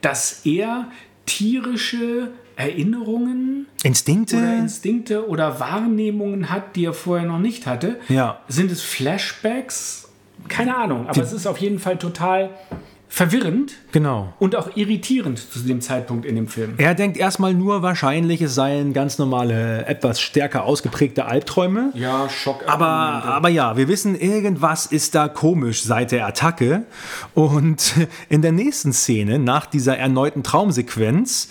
dass 0.00 0.44
er 0.44 0.88
tierische 1.24 2.32
Erinnerungen 2.62 3.66
Instinkte? 3.82 4.36
oder 4.36 4.58
Instinkte 4.58 5.28
oder 5.28 5.60
Wahrnehmungen 5.60 6.50
hat, 6.50 6.76
die 6.76 6.84
er 6.84 6.94
vorher 6.94 7.26
noch 7.26 7.38
nicht 7.38 7.66
hatte. 7.66 7.98
Ja. 8.08 8.40
Sind 8.48 8.70
es 8.70 8.82
Flashbacks? 8.82 10.08
Keine 10.48 10.76
Ahnung, 10.76 11.06
aber 11.08 11.22
es 11.22 11.32
ist 11.32 11.46
auf 11.46 11.58
jeden 11.58 11.78
Fall 11.78 11.98
total 11.98 12.50
verwirrend 13.12 13.74
genau. 13.92 14.32
und 14.38 14.56
auch 14.56 14.74
irritierend 14.74 15.38
zu 15.38 15.58
dem 15.58 15.82
Zeitpunkt 15.82 16.24
in 16.24 16.34
dem 16.34 16.48
Film. 16.48 16.72
Er 16.78 16.94
denkt 16.94 17.18
erstmal 17.18 17.52
nur 17.52 17.82
wahrscheinlich, 17.82 18.40
es 18.40 18.54
seien 18.54 18.94
ganz 18.94 19.18
normale, 19.18 19.84
etwas 19.84 20.18
stärker 20.18 20.64
ausgeprägte 20.64 21.26
Albträume. 21.26 21.92
Ja, 21.92 22.30
Schock. 22.30 22.62
Aber, 22.66 22.86
aber 22.86 23.50
ja, 23.50 23.76
wir 23.76 23.86
wissen, 23.88 24.18
irgendwas 24.18 24.86
ist 24.86 25.14
da 25.14 25.28
komisch 25.28 25.82
seit 25.82 26.10
der 26.10 26.26
Attacke. 26.26 26.86
Und 27.34 27.92
in 28.30 28.40
der 28.40 28.52
nächsten 28.52 28.94
Szene, 28.94 29.38
nach 29.38 29.66
dieser 29.66 29.98
erneuten 29.98 30.42
Traumsequenz, 30.42 31.48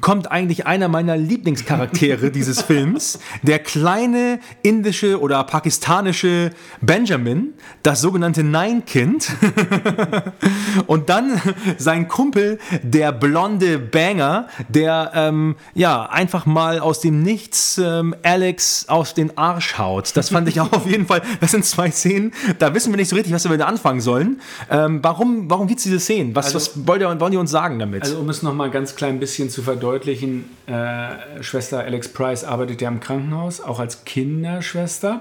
kommt 0.00 0.32
eigentlich 0.32 0.66
einer 0.66 0.88
meiner 0.88 1.16
Lieblingscharaktere 1.16 2.30
dieses 2.32 2.60
Films, 2.62 3.20
der 3.44 3.60
kleine 3.60 4.40
indische 4.64 5.20
oder 5.20 5.44
pakistanische 5.44 6.50
Benjamin, 6.80 7.54
das 7.84 8.00
sogenannte 8.00 8.42
Nein-Kind. 8.42 9.28
Und 10.88 11.08
dann 11.08 11.40
sein 11.78 12.08
Kumpel, 12.08 12.58
der 12.82 13.12
blonde 13.12 13.78
Banger, 13.78 14.48
der 14.68 15.12
ähm, 15.14 15.54
ja 15.74 16.06
einfach 16.06 16.46
mal 16.46 16.80
aus 16.80 17.00
dem 17.00 17.22
Nichts 17.22 17.78
ähm, 17.78 18.16
Alex 18.24 18.88
auf 18.88 19.12
den 19.14 19.38
Arsch 19.38 19.78
haut. 19.78 20.16
Das 20.16 20.30
fand 20.30 20.48
ich 20.48 20.60
auch 20.60 20.72
auf 20.78 20.86
jeden 20.86 21.06
Fall. 21.06 21.22
Das 21.40 21.52
sind 21.52 21.64
zwei 21.64 21.90
Szenen, 21.92 22.32
da 22.58 22.74
wissen 22.74 22.90
wir 22.92 22.96
nicht 22.96 23.08
so 23.10 23.14
richtig, 23.16 23.32
was 23.32 23.48
wir 23.48 23.56
da 23.56 23.66
anfangen 23.66 24.00
sollen. 24.00 24.40
Ähm, 24.70 24.98
warum, 25.02 25.48
warum 25.48 25.66
gibt 25.68 25.78
es 25.78 25.84
diese 25.84 26.00
Szenen? 26.00 26.34
Was, 26.34 26.46
Also- 26.46 26.58
was 26.58 26.86
wollt 26.88 27.02
ihr, 27.02 27.20
wollen 27.20 27.32
die 27.32 27.38
uns 27.38 27.50
sagen 27.50 27.78
damit? 27.78 28.02
Also 28.02 28.18
um 28.18 28.28
es 28.30 28.42
noch 28.42 28.54
mal 28.54 28.70
ganz 28.70 28.96
klein 28.96 29.20
bisschen 29.20 29.50
zu 29.50 29.62
verdeutlichen, 29.62 30.48
äh, 30.66 31.42
Schwester 31.42 31.80
Alex 31.80 32.08
Price 32.08 32.44
arbeitet 32.44 32.80
ja 32.80 32.88
im 32.88 33.00
Krankenhaus, 33.00 33.60
auch 33.60 33.78
als 33.78 34.04
Kinderschwester. 34.06 35.20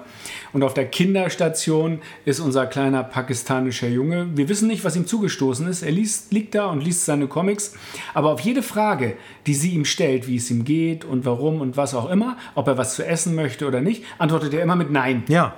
Und 0.54 0.64
auf 0.64 0.74
der 0.74 0.86
Kinderstation 0.86 2.00
ist 2.26 2.40
unser 2.40 2.66
kleiner 2.68 3.04
pakistanischer 3.04 3.88
Junge. 3.88 4.28
Wir 4.36 4.48
wissen 4.50 4.68
nicht, 4.68 4.84
was 4.86 4.96
ihm 4.96 5.06
zugestoßen 5.06 5.57
ist. 5.66 5.82
Er 5.82 5.92
liest, 5.92 6.32
liegt 6.32 6.54
da 6.54 6.68
und 6.68 6.84
liest 6.84 7.06
seine 7.06 7.28
Comics. 7.28 7.74
Aber 8.14 8.32
auf 8.32 8.42
jede 8.42 8.62
Frage, 8.62 9.18
die 9.48 9.56
sie 9.56 9.72
ihm 9.72 9.86
stellt, 9.86 10.28
wie 10.28 10.36
es 10.36 10.52
ihm 10.52 10.66
geht 10.66 11.06
und 11.06 11.26
warum 11.26 11.62
und 11.62 11.78
was 11.78 11.96
auch 11.96 12.10
immer, 12.10 12.38
ob 12.54 12.68
er 12.68 12.78
was 12.78 12.94
zu 12.94 13.04
essen 13.06 13.34
möchte 13.34 13.66
oder 13.66 13.82
nicht, 13.82 14.04
antwortet 14.20 14.54
er 14.54 14.62
immer 14.62 14.76
mit 14.76 14.92
Nein. 14.92 15.24
Ja. 15.30 15.56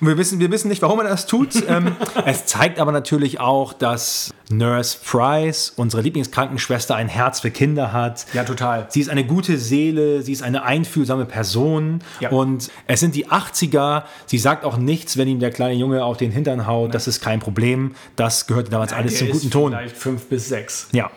Und 0.00 0.06
Wir 0.08 0.18
wissen, 0.18 0.40
wir 0.40 0.50
wissen 0.50 0.68
nicht, 0.68 0.82
warum 0.82 0.98
er 1.00 1.08
das 1.08 1.26
tut. 1.26 1.54
ähm, 1.68 1.96
es 2.24 2.46
zeigt 2.46 2.78
aber 2.78 2.92
natürlich 2.92 3.40
auch, 3.40 3.72
dass 3.72 4.32
Nurse 4.50 4.96
Price, 5.04 5.72
unsere 5.76 6.02
Lieblingskrankenschwester, 6.02 6.94
ein 6.94 7.08
Herz 7.08 7.40
für 7.40 7.50
Kinder 7.50 7.92
hat. 7.92 8.26
Ja, 8.32 8.44
total. 8.44 8.86
Sie 8.90 9.00
ist 9.00 9.08
eine 9.10 9.24
gute 9.24 9.58
Seele, 9.58 10.22
sie 10.22 10.32
ist 10.32 10.42
eine 10.42 10.62
einfühlsame 10.62 11.24
Person 11.24 12.00
Ja. 12.20 12.30
und 12.30 12.70
es 12.86 13.00
sind 13.00 13.14
die 13.14 13.26
80er. 13.28 14.04
Sie 14.26 14.38
sagt 14.38 14.64
auch 14.64 14.76
nichts, 14.76 15.16
wenn 15.16 15.28
ihm 15.28 15.40
der 15.40 15.50
kleine 15.50 15.74
Junge 15.74 16.04
auf 16.04 16.16
den 16.16 16.30
Hintern 16.30 16.66
haut. 16.66 16.94
Das 16.94 17.06
ist 17.08 17.20
kein 17.20 17.40
Problem. 17.40 17.94
Das 18.16 18.46
gehörte 18.46 18.70
damals 18.70 18.92
alles 18.92 19.18
Der 19.18 19.28
zum 19.28 19.30
guten 19.30 19.50
Ton. 19.50 19.72
Vielleicht 19.72 19.96
fünf 19.96 20.26
bis 20.28 20.48
sechs. 20.48 20.88
Ja. 20.92 21.10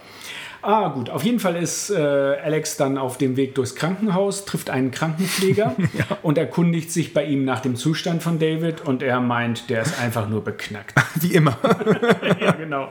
Ah, 0.61 0.89
gut. 0.89 1.09
Auf 1.09 1.23
jeden 1.23 1.39
Fall 1.39 1.55
ist 1.55 1.89
äh, 1.89 1.95
Alex 1.97 2.75
dann 2.77 2.97
auf 2.97 3.17
dem 3.17 3.37
Weg 3.37 3.55
durchs 3.55 3.75
Krankenhaus, 3.75 4.45
trifft 4.45 4.69
einen 4.69 4.91
Krankenpfleger 4.91 5.75
und 6.21 6.37
erkundigt 6.37 6.91
sich 6.91 7.13
bei 7.13 7.23
ihm 7.25 7.45
nach 7.45 7.61
dem 7.61 7.75
Zustand 7.75 8.23
von 8.23 8.39
David 8.39 8.81
und 8.81 9.01
er 9.01 9.21
meint, 9.21 9.69
der 9.69 9.81
ist 9.81 9.99
einfach 9.99 10.27
nur 10.27 10.43
beknackt. 10.43 10.93
Wie 11.15 11.33
immer. 11.33 11.57
ja, 12.41 12.51
genau. 12.51 12.89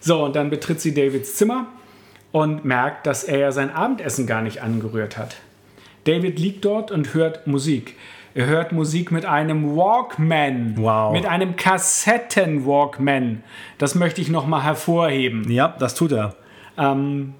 So, 0.00 0.24
und 0.24 0.34
dann 0.34 0.50
betritt 0.50 0.80
sie 0.80 0.94
Davids 0.94 1.36
Zimmer 1.36 1.66
und 2.32 2.64
merkt, 2.64 3.06
dass 3.06 3.24
er 3.24 3.38
ja 3.38 3.52
sein 3.52 3.70
Abendessen 3.70 4.26
gar 4.26 4.42
nicht 4.42 4.62
angerührt 4.62 5.16
hat. 5.16 5.36
David 6.04 6.38
liegt 6.38 6.64
dort 6.64 6.90
und 6.90 7.14
hört 7.14 7.46
Musik. 7.46 7.96
Er 8.34 8.46
hört 8.46 8.72
Musik 8.72 9.10
mit 9.10 9.26
einem 9.26 9.76
Walkman. 9.76 10.74
Wow. 10.76 11.12
Mit 11.12 11.26
einem 11.26 11.56
Kassetten-Walkman. 11.56 13.42
Das 13.78 13.94
möchte 13.96 14.20
ich 14.20 14.28
nochmal 14.28 14.62
hervorheben. 14.62 15.50
Ja, 15.50 15.74
das 15.78 15.94
tut 15.94 16.12
er. 16.12 16.36
Ähm, 16.80 17.34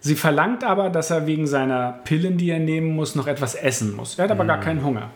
sie 0.00 0.16
verlangt 0.16 0.64
aber, 0.64 0.88
dass 0.90 1.10
er 1.10 1.26
wegen 1.26 1.46
seiner 1.46 2.00
Pillen, 2.04 2.38
die 2.38 2.50
er 2.50 2.58
nehmen 2.58 2.96
muss, 2.96 3.14
noch 3.14 3.26
etwas 3.26 3.54
essen 3.54 3.94
muss. 3.94 4.18
Er 4.18 4.24
hat 4.24 4.30
aber 4.30 4.46
gar 4.46 4.58
keinen 4.58 4.82
Hunger. 4.82 5.10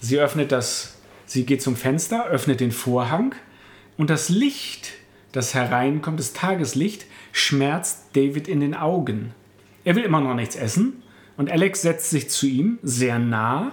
Sie 0.00 0.18
öffnet 0.18 0.50
das, 0.50 0.96
sie 1.26 1.44
geht 1.44 1.62
zum 1.62 1.76
Fenster, 1.76 2.26
öffnet 2.26 2.60
den 2.60 2.72
Vorhang 2.72 3.34
und 3.96 4.10
das 4.10 4.28
Licht, 4.28 4.92
das 5.32 5.54
hereinkommt, 5.54 6.18
das 6.18 6.32
Tageslicht, 6.32 7.06
schmerzt 7.32 8.16
David 8.16 8.48
in 8.48 8.60
den 8.60 8.74
Augen. 8.74 9.34
Er 9.84 9.96
will 9.96 10.04
immer 10.04 10.20
noch 10.20 10.34
nichts 10.34 10.56
essen 10.56 11.02
und 11.36 11.50
Alex 11.50 11.82
setzt 11.82 12.10
sich 12.10 12.30
zu 12.30 12.46
ihm 12.46 12.78
sehr 12.82 13.18
nah 13.18 13.72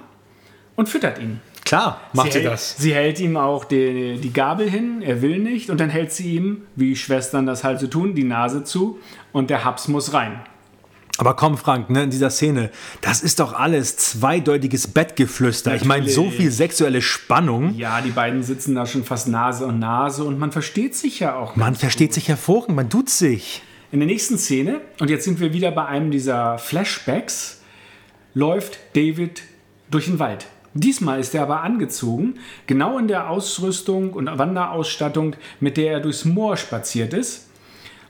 und 0.76 0.90
füttert 0.90 1.20
ihn. 1.20 1.40
Klar, 1.72 2.02
macht 2.12 2.34
sie, 2.34 2.40
hält, 2.40 2.52
das. 2.52 2.76
Sie 2.78 2.94
hält 2.94 3.18
ihm 3.22 3.38
auch 3.38 3.64
die, 3.64 4.20
die 4.22 4.34
Gabel 4.34 4.70
hin, 4.70 5.02
er 5.02 5.22
will 5.22 5.40
nicht, 5.40 5.70
und 5.70 5.80
dann 5.80 5.90
hält 5.90 6.12
sie 6.12 6.36
ihm, 6.36 6.64
wie 6.76 6.98
Schwestern 6.98 7.46
das 7.46 7.64
halt 7.64 7.80
so 7.80 7.88
tun, 7.88 8.14
die 8.14 8.26
Nase 8.26 8.66
zu 8.66 9.00
und 9.32 9.50
der 9.50 9.64
Haps 9.64 9.88
muss 9.88 10.12
rein. 10.12 10.42
Aber 11.18 11.34
komm, 11.34 11.58
Frank, 11.58 11.90
ne, 11.90 12.04
in 12.04 12.10
dieser 12.10 12.30
Szene, 12.30 12.72
das 13.00 13.22
ist 13.22 13.40
doch 13.40 13.54
alles 13.54 13.96
zweideutiges 13.96 14.88
Bettgeflüster. 14.88 15.74
Ich 15.74 15.86
meine, 15.86 16.10
so 16.10 16.24
Natürlich. 16.24 16.42
viel 16.42 16.52
sexuelle 16.52 17.02
Spannung. 17.02 17.74
Ja, 17.76 18.02
die 18.02 18.12
beiden 18.12 18.44
sitzen 18.44 18.76
da 18.76 18.86
schon 18.86 19.06
fast 19.06 19.30
Nase 19.30 19.66
und 19.66 19.80
Nase 19.80 20.26
und 20.26 20.38
man 20.38 20.52
versteht 20.52 20.94
sich 20.98 21.22
ja 21.22 21.38
auch. 21.38 21.56
Man 21.56 21.76
versteht 21.76 22.14
sich 22.14 22.28
hervorragend, 22.28 22.76
man 22.76 22.90
tut 22.90 23.10
sich. 23.10 23.62
In 23.94 24.02
der 24.02 24.08
nächsten 24.08 24.38
Szene, 24.38 24.82
und 25.00 25.10
jetzt 25.10 25.24
sind 25.24 25.40
wir 25.40 25.54
wieder 25.54 25.72
bei 25.72 25.86
einem 25.86 26.12
dieser 26.12 26.58
Flashbacks, 26.58 27.62
läuft 28.34 28.78
David 28.94 29.44
durch 29.90 30.08
den 30.08 30.20
Wald. 30.20 30.48
Diesmal 30.74 31.20
ist 31.20 31.36
er 31.36 31.44
aber 31.44 31.62
angezogen, 31.62 32.36
genau 32.66 32.98
in 32.98 33.08
der 33.08 33.30
Ausrüstung 33.30 34.14
und 34.14 34.28
Wanderausstattung, 34.28 35.36
mit 35.60 35.76
der 35.78 35.94
er 35.94 36.00
durchs 36.00 36.24
Moor 36.24 36.56
spaziert 36.56 37.14
ist 37.14 37.50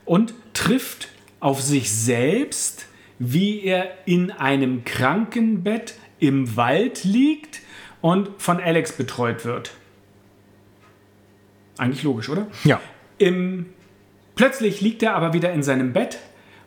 und 0.04 0.34
trifft 0.52 1.08
auf 1.40 1.60
sich 1.60 1.90
selbst, 1.90 2.86
wie 3.18 3.62
er 3.62 3.90
in 4.06 4.30
einem 4.30 4.84
Krankenbett 4.84 5.94
im 6.20 6.56
Wald 6.56 7.02
liegt 7.02 7.60
und 8.00 8.30
von 8.38 8.60
Alex 8.60 8.92
betreut 8.92 9.44
wird. 9.44 9.72
Eigentlich 11.78 12.04
logisch, 12.04 12.28
oder? 12.28 12.46
Ja. 12.62 12.80
Im, 13.18 13.66
plötzlich 14.36 14.80
liegt 14.80 15.02
er 15.02 15.16
aber 15.16 15.32
wieder 15.32 15.52
in 15.52 15.64
seinem 15.64 15.92
Bett 15.92 16.18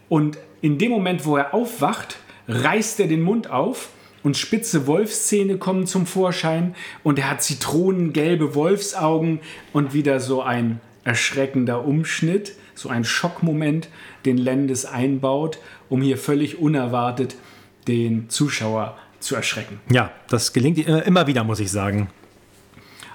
und 0.10 0.38
in 0.62 0.78
dem 0.78 0.92
Moment, 0.92 1.26
wo 1.26 1.38
er 1.38 1.54
aufwacht, 1.54 2.18
reißt 2.48 3.00
er 3.00 3.08
den 3.08 3.22
Mund 3.22 3.50
auf 3.50 3.90
und 4.26 4.36
spitze 4.36 4.88
Wolfszähne 4.88 5.60
kommen 5.60 5.86
zum 5.86 6.08
Vorschein 6.08 6.74
und 7.04 7.20
er 7.20 7.30
hat 7.30 7.44
zitronengelbe 7.44 8.56
Wolfsaugen 8.56 9.40
und 9.72 9.94
wieder 9.94 10.20
so 10.20 10.42
ein 10.42 10.82
erschreckender 11.04 11.86
Umschnitt, 11.86 12.54
so 12.74 12.90
ein 12.90 13.04
Schockmoment, 13.04 13.88
den 14.26 14.40
Lendes 14.40 14.86
einbaut, 14.86 15.60
um 15.90 16.02
hier 16.02 16.18
völlig 16.18 16.58
unerwartet 16.58 17.36
den 17.88 18.28
Zuschauer 18.28 18.98
zu 19.20 19.36
erschrecken. 19.36 19.80
Ja, 19.92 20.12
das 20.28 20.54
gelingt 20.54 20.80
ihr 20.80 21.04
immer 21.04 21.28
wieder, 21.28 21.44
muss 21.44 21.60
ich 21.60 21.70
sagen. 21.70 22.10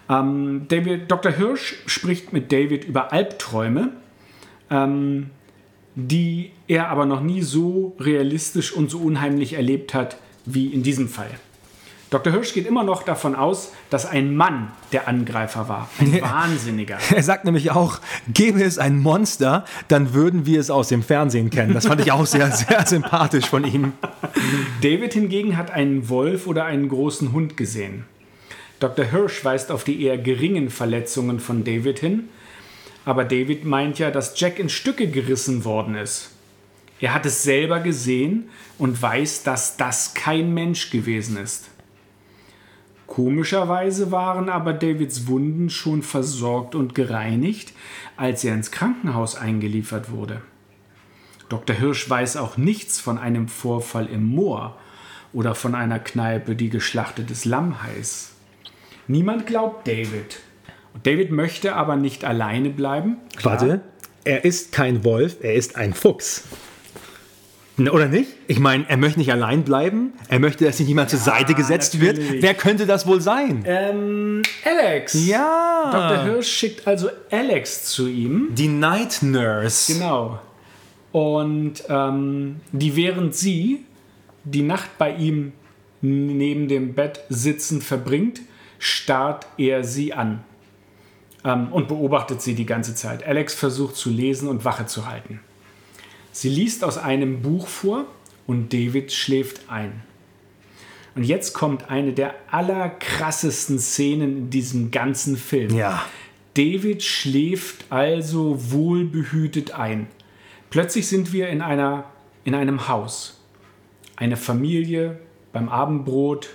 Ähm, 0.09 0.67
David, 0.69 1.11
Dr. 1.11 1.33
Hirsch 1.33 1.75
spricht 1.87 2.33
mit 2.33 2.53
David 2.53 2.85
über 2.85 3.13
Albträume, 3.13 3.89
ähm, 4.71 5.31
die 5.97 6.53
er 6.69 6.87
aber 6.87 7.05
noch 7.05 7.21
nie 7.21 7.43
so 7.43 7.97
realistisch 7.99 8.73
und 8.73 8.93
so 8.93 9.01
unheimlich 9.01 9.55
erlebt 9.55 9.93
hat 9.93 10.17
wie 10.55 10.67
in 10.67 10.83
diesem 10.83 11.09
Fall. 11.09 11.31
Dr. 12.11 12.33
Hirsch 12.33 12.55
geht 12.55 12.67
immer 12.67 12.83
noch 12.83 13.05
davon 13.05 13.37
aus, 13.37 13.73
dass 13.89 14.05
ein 14.05 14.35
Mann 14.35 14.73
der 14.91 15.07
Angreifer 15.07 15.69
war. 15.69 15.89
Ein 16.01 16.21
Wahnsinniger. 16.21 16.99
Er 17.15 17.23
sagt 17.23 17.45
nämlich 17.45 17.71
auch, 17.71 18.01
gäbe 18.27 18.63
es 18.65 18.79
ein 18.79 18.99
Monster, 18.99 19.65
dann 19.87 20.13
würden 20.13 20.45
wir 20.45 20.59
es 20.59 20.71
aus 20.71 20.89
dem 20.89 21.05
Fernsehen 21.05 21.51
kennen. 21.51 21.73
Das 21.73 21.87
fand 21.87 22.01
ich 22.01 22.11
auch 22.11 22.27
sehr, 22.27 22.51
sehr 22.51 22.85
sympathisch 22.87 23.47
von 23.47 23.65
ihm. 23.65 23.93
David 24.83 25.15
hingegen 25.15 25.57
hat 25.57 25.71
einen 25.71 26.09
Wolf 26.09 26.49
oder 26.49 26.65
einen 26.65 26.89
großen 26.89 27.33
Hund 27.33 27.57
gesehen. 27.57 28.05
Dr. 28.81 29.05
Hirsch 29.05 29.45
weist 29.45 29.71
auf 29.71 29.85
die 29.85 30.03
eher 30.03 30.19
geringen 30.19 30.71
Verletzungen 30.71 31.39
von 31.39 31.63
David 31.63 32.01
hin, 32.01 32.29
aber 33.05 33.25
David 33.25 33.65
meint 33.65 34.01
ja, 34.01 34.11
dass 34.11 34.39
Jack 34.39 34.59
in 34.59 34.69
Stücke 34.69 35.07
gerissen 35.07 35.65
worden 35.65 35.95
ist. 35.95 36.31
Er 37.01 37.15
hat 37.15 37.25
es 37.27 37.43
selber 37.43 37.81
gesehen 37.81 38.51
und 38.79 39.01
weiß, 39.01 39.43
dass 39.43 39.77
das 39.77 40.15
kein 40.15 40.53
Mensch 40.53 40.91
gewesen 40.91 41.37
ist. 41.39 41.71
Komischerweise 43.07 44.13
waren 44.13 44.49
aber 44.49 44.73
Davids 44.73 45.27
Wunden 45.27 45.69
schon 45.69 46.03
versorgt 46.03 46.75
und 46.75 46.95
gereinigt, 46.95 47.73
als 48.17 48.45
er 48.45 48.55
ins 48.55 48.71
Krankenhaus 48.71 49.35
eingeliefert 49.35 50.13
wurde. 50.13 50.43
Dr. 51.49 51.75
Hirsch 51.75 52.09
weiß 52.09 52.37
auch 52.37 52.57
nichts 52.57 53.01
von 53.01 53.19
einem 53.19 53.49
Vorfall 53.49 54.07
im 54.07 54.27
Moor 54.27 54.79
oder 55.33 55.57
von 55.57 55.75
einer 55.75 55.99
Kneipe, 55.99 56.55
die 56.55 56.71
geschlachtetes 56.71 57.45
Lamm 57.45 57.83
heißt. 57.83 58.33
Niemand 59.09 59.47
glaubt 59.47 59.89
David. 59.89 60.41
Und 60.95 61.05
David 61.05 61.33
möchte 61.33 61.75
aber 61.75 61.97
nicht 61.97 62.25
alleine 62.25 62.71
bleiben. 62.71 63.17
Klar. 63.37 63.61
Warte, 63.61 63.81
er 64.23 64.45
ist 64.45 64.71
kein 64.71 65.03
Wolf, 65.03 65.39
er 65.41 65.55
ist 65.55 65.75
ein 65.75 65.95
Fuchs. 65.95 66.45
Oder 67.89 68.09
nicht? 68.09 68.31
Ich 68.47 68.59
meine, 68.59 68.85
er 68.89 68.97
möchte 68.97 69.19
nicht 69.19 69.33
allein 69.33 69.65
bleiben. 69.65 70.13
Er 70.29 70.39
möchte, 70.39 70.65
dass 70.65 70.77
sich 70.77 70.87
niemand 70.87 71.11
zur 71.11 71.19
Seite 71.19 71.55
gesetzt 71.55 72.01
wird. 72.01 72.19
natürlich. 72.19 72.43
Wer 72.43 72.55
könnte 72.55 72.87
das 72.87 73.07
wohl 73.07 73.21
sein? 73.21 73.63
Ähm, 73.67 74.43
Alex. 74.65 75.27
ja. 75.27 75.91
Dr. 75.91 76.25
Hirsch 76.25 76.49
schickt 76.49 76.87
also 76.87 77.09
Alex 77.31 77.85
zu 77.85 78.09
ihm. 78.09 78.49
Die 78.53 78.69
Night 78.69 79.19
Nurse. 79.23 79.93
Genau. 79.93 80.41
Und 81.13 81.85
ähm, 81.89 82.57
die 82.73 82.95
während 82.97 83.35
sie 83.35 83.85
die 84.45 84.63
Nacht 84.63 84.97
bei 84.99 85.13
ihm 85.15 85.53
neben 86.03 86.69
dem 86.69 86.95
Bett 86.95 87.21
sitzend 87.29 87.85
verbringt, 87.85 88.41
starrt 88.79 89.47
er 89.59 89.85
sie 89.85 90.13
an 90.15 90.43
ähm, 91.45 91.69
und 91.73 91.89
beobachtet 91.89 92.41
sie 92.43 92.55
die 92.55 92.67
ganze 92.67 92.95
Zeit. 92.95 93.27
Alex 93.27 93.55
versucht 93.55 93.97
zu 93.97 94.11
lesen 94.11 94.49
und 94.49 94.65
Wache 94.65 94.87
zu 94.87 95.07
halten. 95.07 95.41
Sie 96.33 96.49
liest 96.49 96.85
aus 96.85 96.99
einem 96.99 97.43
Buch 97.43 97.67
vor 97.67 98.07
und 98.47 98.73
David 98.73 99.13
schläft 99.13 99.69
ein. 99.69 100.03
Und 101.15 101.25
jetzt 101.25 101.55
kommt 101.55 101.91
eine 101.91 102.13
der 102.13 102.35
allerkrassesten 102.51 103.79
Szenen 103.79 104.37
in 104.37 104.51
diesem 104.51 104.91
ganzen 104.91 105.37
Film. 105.37 105.77
Ja. 105.77 106.05
David 106.55 107.03
schläft 107.03 107.91
also 107.91 108.73
wohlbehütet 108.73 109.73
ein. 109.73 110.07
Plötzlich 110.71 111.09
sind 111.09 111.33
wir 111.33 111.49
in, 111.49 111.63
einer, 111.63 112.05
in 112.45 112.55
einem 112.55 112.89
Haus. 112.89 113.41
Eine 114.17 114.37
Familie 114.37 115.19
beim 115.53 115.69
Abendbrot, 115.69 116.51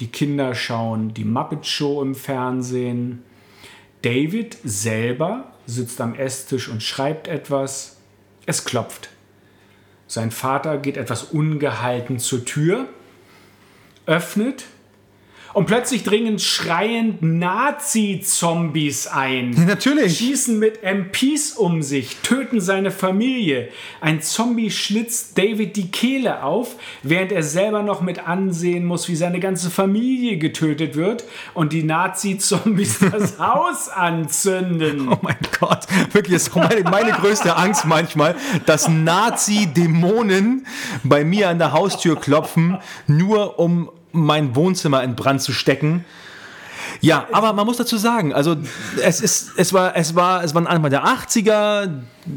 die 0.00 0.08
Kinder 0.08 0.54
schauen 0.54 1.14
die 1.14 1.24
Muppet 1.24 1.66
Show 1.66 2.02
im 2.02 2.14
Fernsehen. 2.14 3.22
David 4.02 4.56
selber 4.64 5.52
sitzt 5.66 6.00
am 6.00 6.14
Esstisch 6.14 6.68
und 6.68 6.82
schreibt 6.82 7.28
etwas. 7.28 7.98
Es 8.46 8.64
klopft. 8.64 9.10
Sein 10.10 10.32
Vater 10.32 10.76
geht 10.76 10.96
etwas 10.96 11.22
ungehalten 11.22 12.18
zur 12.18 12.44
Tür, 12.44 12.88
öffnet 14.06 14.64
und 15.52 15.66
plötzlich 15.66 16.04
dringen 16.04 16.38
schreiend 16.38 17.22
Nazi-Zombies 17.22 19.08
ein. 19.08 19.50
Natürlich. 19.66 20.18
Schießen 20.18 20.58
mit 20.58 20.82
MPs 20.82 21.52
um 21.52 21.82
sich, 21.82 22.16
töten 22.22 22.60
seine 22.60 22.90
Familie. 22.90 23.68
Ein 24.00 24.22
Zombie 24.22 24.70
schlitzt 24.70 25.36
David 25.36 25.76
die 25.76 25.90
Kehle 25.90 26.42
auf, 26.42 26.76
während 27.02 27.32
er 27.32 27.42
selber 27.42 27.82
noch 27.82 28.00
mit 28.00 28.26
ansehen 28.26 28.84
muss, 28.84 29.08
wie 29.08 29.16
seine 29.16 29.40
ganze 29.40 29.70
Familie 29.70 30.38
getötet 30.38 30.96
wird 30.96 31.24
und 31.54 31.72
die 31.72 31.82
Nazi-Zombies 31.82 32.98
das 33.12 33.38
Haus 33.38 33.88
anzünden. 33.88 35.08
Oh 35.08 35.18
mein 35.22 35.38
Gott, 35.58 35.86
wirklich, 36.12 36.36
ist 36.36 36.54
meine, 36.54 36.82
meine 36.82 37.12
größte 37.12 37.56
Angst 37.56 37.86
manchmal, 37.86 38.36
dass 38.66 38.88
Nazi-Dämonen 38.88 40.66
bei 41.02 41.24
mir 41.24 41.48
an 41.48 41.58
der 41.58 41.72
Haustür 41.72 42.16
klopfen, 42.16 42.78
nur 43.06 43.58
um 43.58 43.90
mein 44.12 44.54
Wohnzimmer 44.54 45.02
in 45.02 45.14
Brand 45.14 45.42
zu 45.42 45.52
stecken. 45.52 46.04
Ja, 47.00 47.26
aber 47.32 47.52
man 47.52 47.66
muss 47.66 47.76
dazu 47.76 47.96
sagen, 47.96 48.32
also 48.34 48.56
es 49.02 49.20
ist, 49.20 49.52
es 49.56 49.72
war, 49.72 49.96
es 49.96 50.14
war, 50.14 50.44
es 50.44 50.54
waren 50.54 50.66
Anfang 50.66 50.90
der 50.90 51.04
80er, 51.04 51.88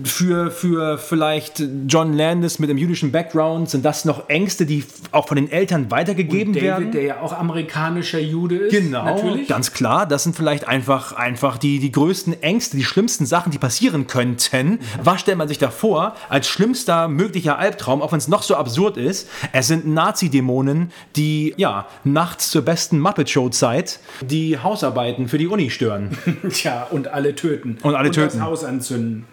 für, 0.05 0.49
für 0.49 0.97
vielleicht 0.97 1.61
John 1.87 2.13
Landis 2.13 2.57
mit 2.57 2.69
einem 2.69 2.79
jüdischen 2.79 3.11
Background 3.11 3.69
sind 3.69 3.83
das 3.83 4.05
noch 4.05 4.29
Ängste, 4.29 4.65
die 4.65 4.83
auch 5.11 5.27
von 5.27 5.35
den 5.35 5.51
Eltern 5.51 5.91
weitergegeben 5.91 6.53
David, 6.53 6.67
werden. 6.67 6.91
der 6.91 7.03
ja 7.03 7.21
auch 7.21 7.33
amerikanischer 7.33 8.19
Jude 8.19 8.55
ist. 8.55 8.71
Genau, 8.71 9.03
natürlich. 9.03 9.47
ganz 9.47 9.73
klar. 9.73 10.05
Das 10.05 10.23
sind 10.23 10.35
vielleicht 10.35 10.67
einfach, 10.67 11.13
einfach 11.13 11.57
die, 11.57 11.79
die 11.79 11.91
größten 11.91 12.41
Ängste, 12.41 12.77
die 12.77 12.85
schlimmsten 12.85 13.25
Sachen, 13.25 13.51
die 13.51 13.57
passieren 13.57 14.07
könnten. 14.07 14.79
Was 15.03 15.21
stellt 15.21 15.37
man 15.37 15.47
sich 15.47 15.57
da 15.57 15.69
vor 15.69 16.15
als 16.29 16.47
schlimmster 16.47 17.07
möglicher 17.07 17.59
Albtraum, 17.59 18.01
auch 18.01 18.11
wenn 18.11 18.19
es 18.19 18.27
noch 18.29 18.43
so 18.43 18.55
absurd 18.55 18.95
ist? 18.97 19.27
Es 19.51 19.67
sind 19.67 19.85
Nazi-Dämonen, 19.85 20.91
die 21.15 21.53
ja 21.57 21.87
nachts 22.03 22.49
zur 22.49 22.61
besten 22.61 22.99
Muppet-Show-Zeit 22.99 23.99
die 24.21 24.52
Hausarbeiten 24.59 25.27
für 25.27 25.37
die 25.37 25.47
Uni 25.47 25.69
stören. 25.69 26.17
Tja, 26.49 26.87
und 26.89 27.07
alle 27.07 27.35
töten. 27.35 27.77
Und 27.83 27.95
alle 27.95 28.11
töten. 28.11 28.37
das 28.39 28.41
Haus 28.41 28.63
anzünden. 28.63 29.25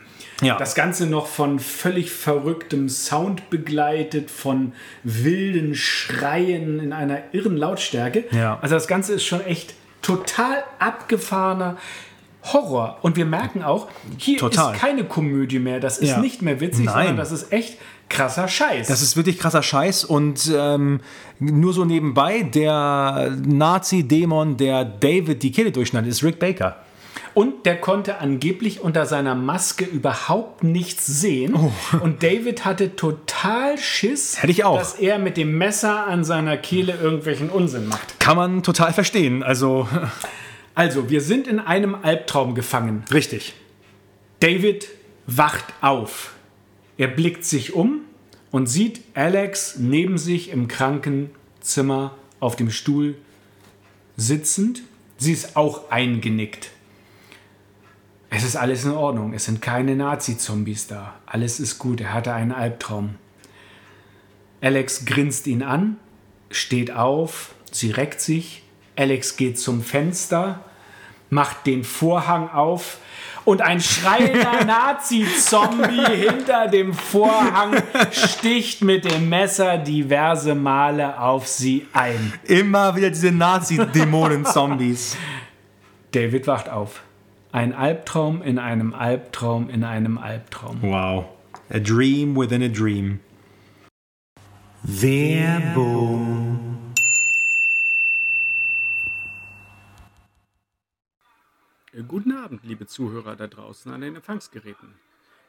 Ja. 0.42 0.56
Das 0.56 0.74
Ganze 0.74 1.06
noch 1.06 1.26
von 1.26 1.58
völlig 1.58 2.10
verrücktem 2.10 2.88
Sound 2.88 3.50
begleitet, 3.50 4.30
von 4.30 4.72
wilden 5.04 5.74
Schreien 5.74 6.80
in 6.80 6.92
einer 6.94 7.18
irren 7.32 7.56
Lautstärke. 7.58 8.24
Ja. 8.30 8.58
Also 8.62 8.74
das 8.74 8.88
Ganze 8.88 9.12
ist 9.14 9.24
schon 9.24 9.42
echt 9.42 9.74
total 10.00 10.64
abgefahrener 10.78 11.76
Horror. 12.42 12.98
Und 13.02 13.16
wir 13.16 13.26
merken 13.26 13.62
auch, 13.62 13.88
hier 14.16 14.38
Total. 14.38 14.74
ist 14.74 14.80
keine 14.80 15.04
Komödie 15.04 15.58
mehr. 15.58 15.78
Das 15.78 15.98
ist 15.98 16.08
Ja. 16.10 16.20
nicht 16.20 16.40
mehr 16.40 16.58
witzig, 16.60 16.86
Nein. 16.86 16.94
sondern 16.94 17.16
das 17.18 17.32
ist 17.32 17.52
echt 17.52 17.76
krasser 18.10 18.46
Scheiß. 18.48 18.88
Das 18.88 19.00
ist 19.00 19.16
wirklich 19.16 19.38
krasser 19.38 19.62
Scheiß 19.62 20.04
und 20.04 20.52
ähm, 20.54 21.00
nur 21.38 21.72
so 21.72 21.84
nebenbei, 21.86 22.42
der 22.42 23.34
Nazi-Dämon, 23.46 24.58
der 24.58 24.84
David 24.84 25.42
die 25.42 25.52
Kehle 25.52 25.72
durchschneidet, 25.72 26.10
ist 26.10 26.22
Rick 26.22 26.38
Baker. 26.38 26.76
Und 27.32 27.64
der 27.64 27.80
konnte 27.80 28.18
angeblich 28.18 28.80
unter 28.80 29.06
seiner 29.06 29.36
Maske 29.36 29.84
überhaupt 29.84 30.64
nichts 30.64 31.06
sehen. 31.06 31.54
Und 32.02 32.22
David 32.24 32.64
hatte 32.64 32.96
total 32.96 33.78
Schiss, 33.78 34.34
Oh. 34.36 34.42
Hätte 34.42 34.50
ich 34.52 34.64
auch. 34.64 34.78
dass 34.78 34.94
er 34.94 35.18
mit 35.20 35.36
dem 35.36 35.56
Messer 35.56 36.06
an 36.08 36.24
seiner 36.24 36.56
Kehle 36.56 36.94
irgendwelchen 37.00 37.48
Unsinn 37.48 37.86
macht. 37.86 38.18
Kann 38.18 38.36
man 38.36 38.62
total 38.64 38.92
verstehen. 38.92 39.42
Also, 39.44 39.86
Also, 40.74 41.08
wir 41.08 41.20
sind 41.20 41.46
in 41.46 41.60
einem 41.60 41.94
Albtraum 42.02 42.54
gefangen. 42.56 43.04
richtig. 43.12 43.54
David 44.40 44.88
wacht 45.26 45.64
auf. 45.82 46.32
Er 47.00 47.08
blickt 47.08 47.46
sich 47.46 47.72
um 47.72 48.02
und 48.50 48.66
sieht 48.66 49.00
Alex 49.14 49.76
neben 49.78 50.18
sich 50.18 50.50
im 50.50 50.68
Krankenzimmer 50.68 52.14
auf 52.40 52.56
dem 52.56 52.70
Stuhl 52.70 53.14
sitzend. 54.18 54.82
Sie 55.16 55.32
ist 55.32 55.56
auch 55.56 55.90
eingenickt. 55.90 56.72
Es 58.28 58.44
ist 58.44 58.54
alles 58.54 58.84
in 58.84 58.90
Ordnung. 58.90 59.32
Es 59.32 59.46
sind 59.46 59.62
keine 59.62 59.96
Nazi-Zombies 59.96 60.88
da. 60.88 61.14
Alles 61.24 61.58
ist 61.58 61.78
gut. 61.78 62.02
Er 62.02 62.12
hatte 62.12 62.34
einen 62.34 62.52
Albtraum. 62.52 63.14
Alex 64.60 65.06
grinst 65.06 65.46
ihn 65.46 65.62
an, 65.62 65.96
steht 66.50 66.90
auf, 66.90 67.54
sie 67.72 67.92
reckt 67.92 68.20
sich. 68.20 68.62
Alex 68.94 69.38
geht 69.38 69.58
zum 69.58 69.82
Fenster, 69.82 70.66
macht 71.30 71.66
den 71.66 71.82
Vorhang 71.82 72.50
auf 72.50 72.98
und 73.50 73.62
ein 73.62 73.80
schreiender 73.80 74.64
Nazi-Zombie 74.66 76.06
hinter 76.14 76.68
dem 76.68 76.94
Vorhang 76.94 77.82
sticht 78.12 78.82
mit 78.82 79.04
dem 79.04 79.28
Messer 79.28 79.76
diverse 79.76 80.54
Male 80.54 81.18
auf 81.20 81.48
sie 81.48 81.88
ein. 81.92 82.32
Immer 82.44 82.94
wieder 82.94 83.10
diese 83.10 83.32
Nazi-Dämonen-Zombies. 83.32 85.16
David 86.12 86.46
wacht 86.46 86.68
auf. 86.68 87.02
Ein 87.50 87.74
Albtraum 87.74 88.40
in 88.42 88.60
einem 88.60 88.94
Albtraum 88.94 89.68
in 89.68 89.82
einem 89.82 90.16
Albtraum. 90.18 90.78
wow. 90.82 91.24
A 91.72 91.78
dream 91.78 92.36
within 92.36 92.62
a 92.62 92.68
dream. 92.68 93.18
Werbung. 94.82 96.79
Guten 102.06 102.32
Abend, 102.32 102.64
liebe 102.64 102.86
Zuhörer 102.86 103.34
da 103.34 103.48
draußen 103.48 103.92
an 103.92 104.00
den 104.00 104.14
Empfangsgeräten. 104.14 104.94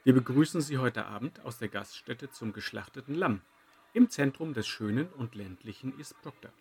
Wir 0.02 0.12
begrüßen 0.12 0.60
Sie 0.60 0.76
heute 0.76 1.06
Abend 1.06 1.40
aus 1.44 1.58
der 1.58 1.68
Gaststätte 1.68 2.30
zum 2.30 2.52
geschlachteten 2.52 3.14
Lamm 3.14 3.42
im 3.92 4.10
Zentrum 4.10 4.52
des 4.52 4.66
schönen 4.66 5.08
und 5.10 5.36
ländlichen 5.36 5.96
East 5.98 6.20
Proctor. 6.20 6.52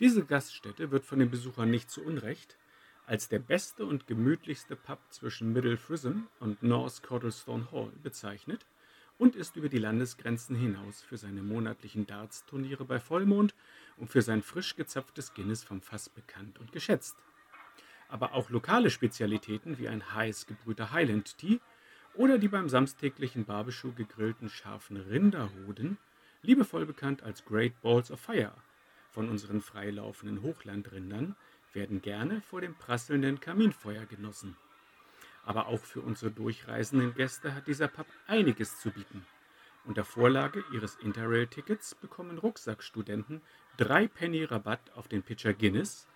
Diese 0.00 0.24
Gaststätte 0.24 0.90
wird 0.90 1.04
von 1.04 1.20
den 1.20 1.30
Besuchern 1.30 1.70
nicht 1.70 1.88
zu 1.88 2.02
Unrecht 2.02 2.58
als 3.06 3.28
der 3.28 3.38
beste 3.38 3.86
und 3.86 4.08
gemütlichste 4.08 4.74
Pub 4.74 4.98
zwischen 5.10 5.52
Middle 5.52 5.76
Frism 5.76 6.22
und 6.40 6.62
North 6.64 7.02
Cordlestone 7.04 7.70
Hall 7.70 7.92
bezeichnet 8.02 8.66
und 9.18 9.36
ist 9.36 9.56
über 9.56 9.68
die 9.68 9.78
Landesgrenzen 9.78 10.56
hinaus 10.56 11.00
für 11.00 11.16
seine 11.16 11.42
monatlichen 11.42 12.06
Darts-Turniere 12.06 12.84
bei 12.84 12.98
Vollmond 12.98 13.54
und 13.96 14.10
für 14.10 14.20
sein 14.20 14.42
frisch 14.42 14.74
gezapftes 14.74 15.32
Guinness 15.32 15.62
vom 15.62 15.80
Fass 15.80 16.08
bekannt 16.08 16.58
und 16.58 16.72
geschätzt 16.72 17.16
aber 18.08 18.34
auch 18.34 18.50
lokale 18.50 18.90
Spezialitäten 18.90 19.78
wie 19.78 19.88
ein 19.88 20.14
heiß 20.14 20.46
gebrühter 20.46 20.92
Highland 20.92 21.38
Tea 21.38 21.60
oder 22.14 22.38
die 22.38 22.48
beim 22.48 22.68
samstäglichen 22.68 23.44
Barbecue 23.44 23.92
gegrillten 23.92 24.48
scharfen 24.48 24.96
Rinderhoden, 24.96 25.98
liebevoll 26.42 26.86
bekannt 26.86 27.22
als 27.22 27.44
Great 27.44 27.80
Balls 27.82 28.10
of 28.10 28.20
Fire, 28.20 28.54
von 29.10 29.28
unseren 29.28 29.60
freilaufenden 29.60 30.42
Hochlandrindern, 30.42 31.36
werden 31.72 32.00
gerne 32.00 32.40
vor 32.42 32.60
dem 32.60 32.74
prasselnden 32.74 33.40
Kaminfeuer 33.40 34.06
genossen. 34.06 34.56
Aber 35.44 35.66
auch 35.66 35.84
für 35.84 36.00
unsere 36.00 36.30
durchreisenden 36.30 37.14
Gäste 37.14 37.54
hat 37.54 37.66
dieser 37.66 37.88
Pub 37.88 38.06
einiges 38.26 38.80
zu 38.80 38.90
bieten. 38.90 39.24
Unter 39.84 40.04
Vorlage 40.04 40.64
ihres 40.72 40.96
Interrail-Tickets 40.96 41.94
bekommen 41.94 42.38
Rucksackstudenten 42.38 43.40
drei 43.76 44.08
Penny 44.08 44.42
Rabatt 44.42 44.90
auf 44.94 45.06
den 45.06 45.22
Pitcher 45.22 45.52
Guinness 45.54 46.08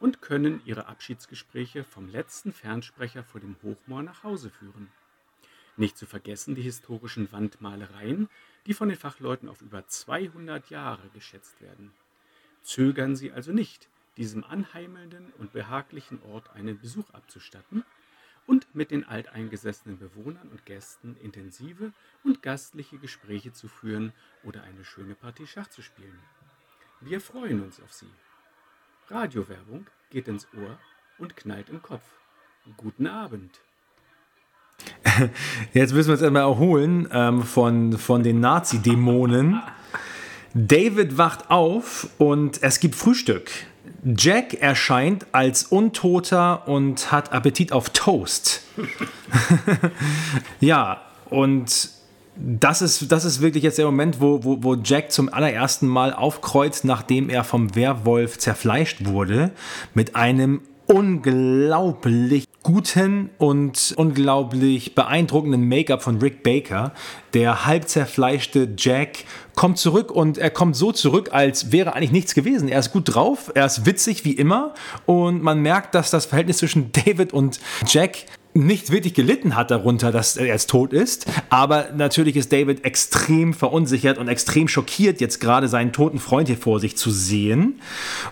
und 0.00 0.22
können 0.22 0.60
ihre 0.64 0.86
Abschiedsgespräche 0.86 1.84
vom 1.84 2.08
letzten 2.08 2.52
Fernsprecher 2.52 3.24
vor 3.24 3.40
dem 3.40 3.56
Hochmoor 3.62 4.02
nach 4.02 4.22
Hause 4.22 4.50
führen. 4.50 4.90
Nicht 5.76 5.96
zu 5.96 6.06
vergessen 6.06 6.54
die 6.54 6.62
historischen 6.62 7.30
Wandmalereien, 7.30 8.28
die 8.66 8.74
von 8.74 8.88
den 8.88 8.98
Fachleuten 8.98 9.48
auf 9.48 9.62
über 9.62 9.86
200 9.86 10.70
Jahre 10.70 11.08
geschätzt 11.10 11.60
werden. 11.60 11.92
Zögern 12.62 13.16
Sie 13.16 13.32
also 13.32 13.52
nicht, 13.52 13.88
diesem 14.16 14.42
anheimelnden 14.44 15.32
und 15.38 15.52
behaglichen 15.52 16.20
Ort 16.22 16.50
einen 16.50 16.80
Besuch 16.80 17.08
abzustatten 17.10 17.84
und 18.46 18.74
mit 18.74 18.90
den 18.90 19.04
alteingesessenen 19.04 19.98
Bewohnern 19.98 20.48
und 20.48 20.66
Gästen 20.66 21.16
intensive 21.22 21.92
und 22.24 22.42
gastliche 22.42 22.98
Gespräche 22.98 23.52
zu 23.52 23.68
führen 23.68 24.12
oder 24.42 24.62
eine 24.64 24.84
schöne 24.84 25.14
Partie 25.14 25.46
Schach 25.46 25.68
zu 25.68 25.82
spielen. 25.82 26.18
Wir 27.00 27.20
freuen 27.20 27.62
uns 27.62 27.80
auf 27.80 27.92
Sie. 27.92 28.10
Radiowerbung 29.10 29.86
geht 30.10 30.28
ins 30.28 30.46
Ohr 30.54 30.78
und 31.18 31.34
knallt 31.34 31.70
im 31.70 31.80
Kopf. 31.80 32.02
Guten 32.76 33.06
Abend. 33.06 33.60
Jetzt 35.72 35.94
müssen 35.94 36.08
wir 36.08 36.12
uns 36.12 36.22
einmal 36.22 36.42
erholen 36.42 37.08
ähm, 37.10 37.42
von, 37.42 37.96
von 37.96 38.22
den 38.22 38.40
Nazi-Dämonen. 38.40 39.62
David 40.52 41.16
wacht 41.16 41.50
auf 41.50 42.08
und 42.18 42.62
es 42.62 42.80
gibt 42.80 42.94
Frühstück. 42.94 43.50
Jack 44.04 44.54
erscheint 44.54 45.26
als 45.32 45.64
Untoter 45.64 46.68
und 46.68 47.10
hat 47.10 47.32
Appetit 47.32 47.72
auf 47.72 47.90
Toast. 47.90 48.62
ja, 50.60 51.02
und 51.30 51.97
das 52.38 52.82
ist, 52.82 53.10
das 53.10 53.24
ist 53.24 53.40
wirklich 53.40 53.64
jetzt 53.64 53.78
der 53.78 53.86
Moment, 53.86 54.20
wo, 54.20 54.44
wo, 54.44 54.62
wo 54.62 54.74
Jack 54.74 55.12
zum 55.12 55.32
allerersten 55.32 55.86
Mal 55.86 56.12
aufkreuzt, 56.12 56.84
nachdem 56.84 57.30
er 57.30 57.44
vom 57.44 57.74
Werwolf 57.74 58.38
zerfleischt 58.38 59.04
wurde, 59.04 59.50
mit 59.94 60.16
einem 60.16 60.60
unglaublich 60.88 62.46
guten 62.62 63.30
und 63.38 63.92
unglaublich 63.96 64.94
beeindruckenden 64.94 65.68
Make-up 65.68 66.02
von 66.02 66.18
Rick 66.18 66.42
Baker. 66.42 66.92
Der 67.34 67.66
halb 67.66 67.88
zerfleischte 67.88 68.74
Jack 68.76 69.24
kommt 69.54 69.78
zurück 69.78 70.10
und 70.10 70.38
er 70.38 70.50
kommt 70.50 70.76
so 70.76 70.92
zurück, 70.92 71.28
als 71.32 71.72
wäre 71.72 71.94
eigentlich 71.94 72.12
nichts 72.12 72.34
gewesen. 72.34 72.68
Er 72.68 72.78
ist 72.78 72.92
gut 72.92 73.14
drauf, 73.14 73.52
er 73.54 73.66
ist 73.66 73.84
witzig 73.84 74.24
wie 74.24 74.32
immer 74.32 74.74
und 75.04 75.42
man 75.42 75.60
merkt, 75.60 75.94
dass 75.94 76.10
das 76.10 76.26
Verhältnis 76.26 76.58
zwischen 76.58 76.90
David 77.04 77.32
und 77.32 77.60
Jack 77.86 78.24
nicht 78.58 78.90
wirklich 78.90 79.14
gelitten 79.14 79.54
hat 79.56 79.70
darunter, 79.70 80.10
dass 80.12 80.36
er 80.36 80.46
jetzt 80.46 80.68
tot 80.68 80.92
ist. 80.92 81.26
Aber 81.48 81.86
natürlich 81.96 82.36
ist 82.36 82.52
David 82.52 82.84
extrem 82.84 83.54
verunsichert 83.54 84.18
und 84.18 84.28
extrem 84.28 84.68
schockiert, 84.68 85.20
jetzt 85.20 85.40
gerade 85.40 85.68
seinen 85.68 85.92
toten 85.92 86.18
Freund 86.18 86.48
hier 86.48 86.56
vor 86.56 86.80
sich 86.80 86.96
zu 86.96 87.10
sehen. 87.10 87.80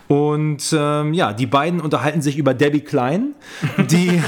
Und 0.08 0.74
ähm, 0.76 1.14
ja, 1.14 1.32
die 1.32 1.46
beiden 1.46 1.80
unterhalten 1.80 2.22
sich 2.22 2.36
über 2.38 2.54
Debbie 2.54 2.80
Klein, 2.80 3.34
die 3.90 4.20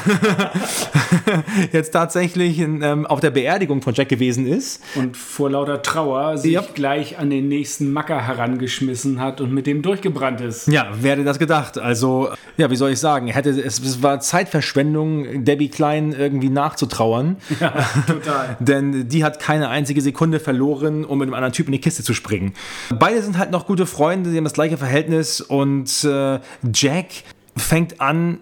jetzt 1.72 1.90
tatsächlich 1.90 2.58
ähm, 2.60 3.06
auf 3.06 3.20
der 3.20 3.30
Beerdigung 3.30 3.82
von 3.82 3.94
Jack 3.94 4.08
gewesen 4.08 4.46
ist. 4.46 4.82
Und 4.94 5.16
vor 5.16 5.50
lauter 5.50 5.82
Trauer 5.82 6.38
sich 6.38 6.52
Ja. 6.52 6.62
gleich 6.74 7.18
an 7.18 7.30
den 7.30 7.48
nächsten 7.48 7.92
Macker 7.92 8.20
herangeschmissen 8.26 9.20
hat 9.20 9.40
und 9.40 9.52
mit 9.52 9.66
dem 9.66 9.82
durchgebrannt 9.82 10.40
ist. 10.40 10.68
Ja, 10.68 10.88
wer 11.00 11.12
hätte 11.12 11.24
das 11.24 11.38
gedacht? 11.38 11.78
Also, 11.78 12.28
ja, 12.56 12.70
wie 12.70 12.76
soll 12.76 12.92
ich 12.92 12.98
sagen? 13.00 13.26
Hätte, 13.28 13.50
es, 13.50 13.80
es 13.80 14.02
war 14.02 14.20
Zeitverschwendung, 14.20 15.44
Debbie 15.44 15.68
Klein 15.68 15.87
irgendwie 15.96 16.50
nachzutrauern. 16.50 17.36
Total. 18.06 18.56
Denn 18.60 19.08
die 19.08 19.24
hat 19.24 19.40
keine 19.40 19.68
einzige 19.68 20.00
Sekunde 20.00 20.40
verloren, 20.40 21.04
um 21.04 21.18
mit 21.18 21.26
einem 21.26 21.34
anderen 21.34 21.52
Typ 21.52 21.66
in 21.66 21.72
die 21.72 21.80
Kiste 21.80 22.02
zu 22.02 22.14
springen. 22.14 22.54
Beide 22.90 23.22
sind 23.22 23.38
halt 23.38 23.50
noch 23.50 23.66
gute 23.66 23.86
Freunde, 23.86 24.30
sie 24.30 24.36
haben 24.36 24.44
das 24.44 24.52
gleiche 24.52 24.78
Verhältnis 24.78 25.40
und 25.40 26.04
äh, 26.04 26.40
Jack 26.72 27.06
fängt 27.56 28.00
an, 28.00 28.38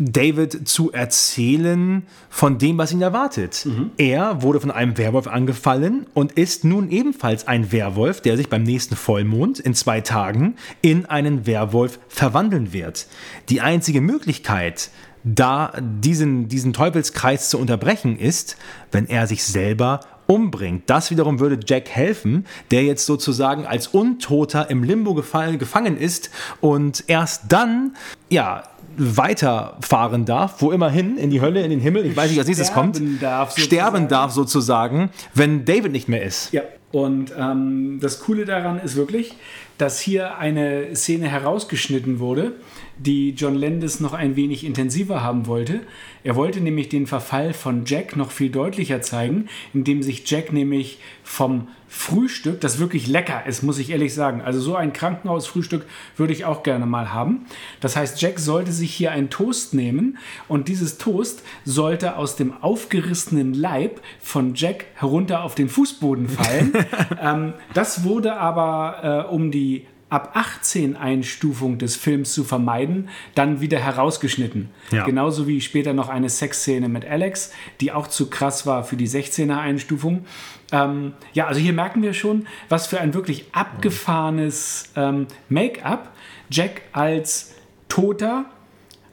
David 0.00 0.66
zu 0.66 0.92
erzählen 0.92 2.04
von 2.30 2.56
dem, 2.56 2.78
was 2.78 2.90
ihn 2.90 3.02
erwartet. 3.02 3.66
Er 3.98 4.42
wurde 4.42 4.58
von 4.60 4.70
einem 4.70 4.96
Werwolf 4.96 5.26
angefallen 5.26 6.06
und 6.14 6.32
ist 6.32 6.64
nun 6.64 6.90
ebenfalls 6.90 7.46
ein 7.46 7.70
Werwolf, 7.70 8.22
der 8.22 8.38
sich 8.38 8.48
beim 8.48 8.62
nächsten 8.62 8.96
Vollmond 8.96 9.60
in 9.60 9.74
zwei 9.74 10.00
Tagen 10.00 10.56
in 10.80 11.04
einen 11.04 11.46
Werwolf 11.46 11.98
verwandeln 12.08 12.72
wird. 12.72 13.06
Die 13.50 13.60
einzige 13.60 14.00
Möglichkeit, 14.00 14.90
da 15.24 15.72
diesen, 15.80 16.48
diesen 16.48 16.72
Teufelskreis 16.72 17.50
zu 17.50 17.58
unterbrechen, 17.58 18.18
ist, 18.18 18.56
wenn 18.92 19.08
er 19.08 19.26
sich 19.26 19.44
selber 19.44 20.00
umbringt. 20.26 20.88
Das 20.88 21.10
wiederum 21.10 21.40
würde 21.40 21.58
Jack 21.66 21.88
helfen, 21.88 22.46
der 22.70 22.84
jetzt 22.84 23.04
sozusagen 23.04 23.66
als 23.66 23.88
Untoter 23.88 24.70
im 24.70 24.84
Limbo 24.84 25.14
gefallen, 25.14 25.58
gefangen 25.58 25.96
ist 25.96 26.30
und 26.60 27.04
erst 27.08 27.44
dann, 27.48 27.96
ja, 28.28 28.62
weiterfahren 28.96 30.24
darf, 30.24 30.56
wo 30.58 30.72
immerhin, 30.72 31.16
in 31.16 31.30
die 31.30 31.40
Hölle, 31.40 31.62
in 31.62 31.70
den 31.70 31.80
Himmel, 31.80 32.04
ich 32.06 32.16
weiß 32.16 32.30
nicht, 32.30 32.38
als 32.38 32.48
nächstes 32.48 32.72
kommt, 32.72 32.96
Sterben 32.96 33.18
darf 33.20 33.58
sterben 33.58 33.62
sozusagen. 33.62 34.08
darf 34.08 34.32
sozusagen, 34.32 35.10
wenn 35.34 35.64
David 35.64 35.92
nicht 35.92 36.08
mehr 36.08 36.22
ist. 36.22 36.52
Ja, 36.52 36.62
und 36.92 37.32
ähm, 37.38 37.98
das 38.00 38.20
Coole 38.20 38.44
daran 38.44 38.80
ist 38.80 38.96
wirklich, 38.96 39.34
dass 39.78 40.00
hier 40.00 40.38
eine 40.38 40.94
Szene 40.94 41.28
herausgeschnitten 41.28 42.18
wurde, 42.18 42.52
die 43.00 43.30
John 43.30 43.54
Landis 43.54 44.00
noch 44.00 44.12
ein 44.12 44.36
wenig 44.36 44.64
intensiver 44.64 45.22
haben 45.22 45.46
wollte. 45.46 45.80
Er 46.22 46.36
wollte 46.36 46.60
nämlich 46.60 46.90
den 46.90 47.06
Verfall 47.06 47.54
von 47.54 47.84
Jack 47.86 48.14
noch 48.14 48.30
viel 48.30 48.50
deutlicher 48.50 49.00
zeigen, 49.00 49.48
indem 49.72 50.02
sich 50.02 50.28
Jack 50.30 50.52
nämlich 50.52 50.98
vom 51.22 51.68
Frühstück, 51.92 52.60
das 52.60 52.78
wirklich 52.78 53.08
lecker 53.08 53.46
ist, 53.46 53.62
muss 53.62 53.78
ich 53.78 53.90
ehrlich 53.90 54.14
sagen. 54.14 54.42
Also 54.42 54.60
so 54.60 54.76
ein 54.76 54.92
Krankenhausfrühstück 54.92 55.86
würde 56.16 56.32
ich 56.32 56.44
auch 56.44 56.62
gerne 56.62 56.86
mal 56.86 57.12
haben. 57.12 57.46
Das 57.80 57.96
heißt, 57.96 58.22
Jack 58.22 58.38
sollte 58.38 58.70
sich 58.70 58.94
hier 58.94 59.10
einen 59.10 59.28
Toast 59.28 59.74
nehmen 59.74 60.16
und 60.46 60.68
dieses 60.68 60.98
Toast 60.98 61.42
sollte 61.64 62.16
aus 62.16 62.36
dem 62.36 62.52
aufgerissenen 62.62 63.54
Leib 63.54 64.00
von 64.20 64.54
Jack 64.54 64.84
herunter 64.94 65.42
auf 65.42 65.56
den 65.56 65.68
Fußboden 65.68 66.28
fallen. 66.28 66.72
ähm, 67.20 67.54
das 67.74 68.04
wurde 68.04 68.36
aber, 68.36 69.26
äh, 69.28 69.34
um 69.34 69.50
die 69.50 69.86
ab 70.10 70.32
18 70.34 70.96
Einstufung 70.96 71.78
des 71.78 71.96
Films 71.96 72.32
zu 72.32 72.44
vermeiden, 72.44 73.08
dann 73.34 73.60
wieder 73.60 73.78
herausgeschnitten. 73.78 74.68
Ja. 74.90 75.04
Genauso 75.04 75.46
wie 75.46 75.60
später 75.60 75.92
noch 75.92 76.08
eine 76.08 76.28
Sexszene 76.28 76.88
mit 76.88 77.04
Alex, 77.06 77.52
die 77.80 77.92
auch 77.92 78.08
zu 78.08 78.28
krass 78.28 78.66
war 78.66 78.84
für 78.84 78.96
die 78.96 79.08
16er 79.08 79.58
Einstufung. 79.58 80.26
Ähm, 80.72 81.14
ja, 81.32 81.46
also 81.46 81.60
hier 81.60 81.72
merken 81.72 82.02
wir 82.02 82.12
schon, 82.12 82.46
was 82.68 82.88
für 82.88 83.00
ein 83.00 83.14
wirklich 83.14 83.46
abgefahrenes 83.52 84.90
ähm, 84.96 85.26
Make-up 85.48 86.12
Jack 86.50 86.82
als 86.92 87.54
toter, 87.88 88.46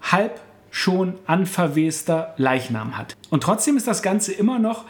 halb 0.02 0.42
schon 0.72 1.16
anverwester 1.26 2.34
Leichnam 2.38 2.98
hat. 2.98 3.16
Und 3.30 3.44
trotzdem 3.44 3.78
ist 3.78 3.88
das 3.88 4.02
Ganze 4.02 4.32
immer 4.34 4.60
noch 4.60 4.86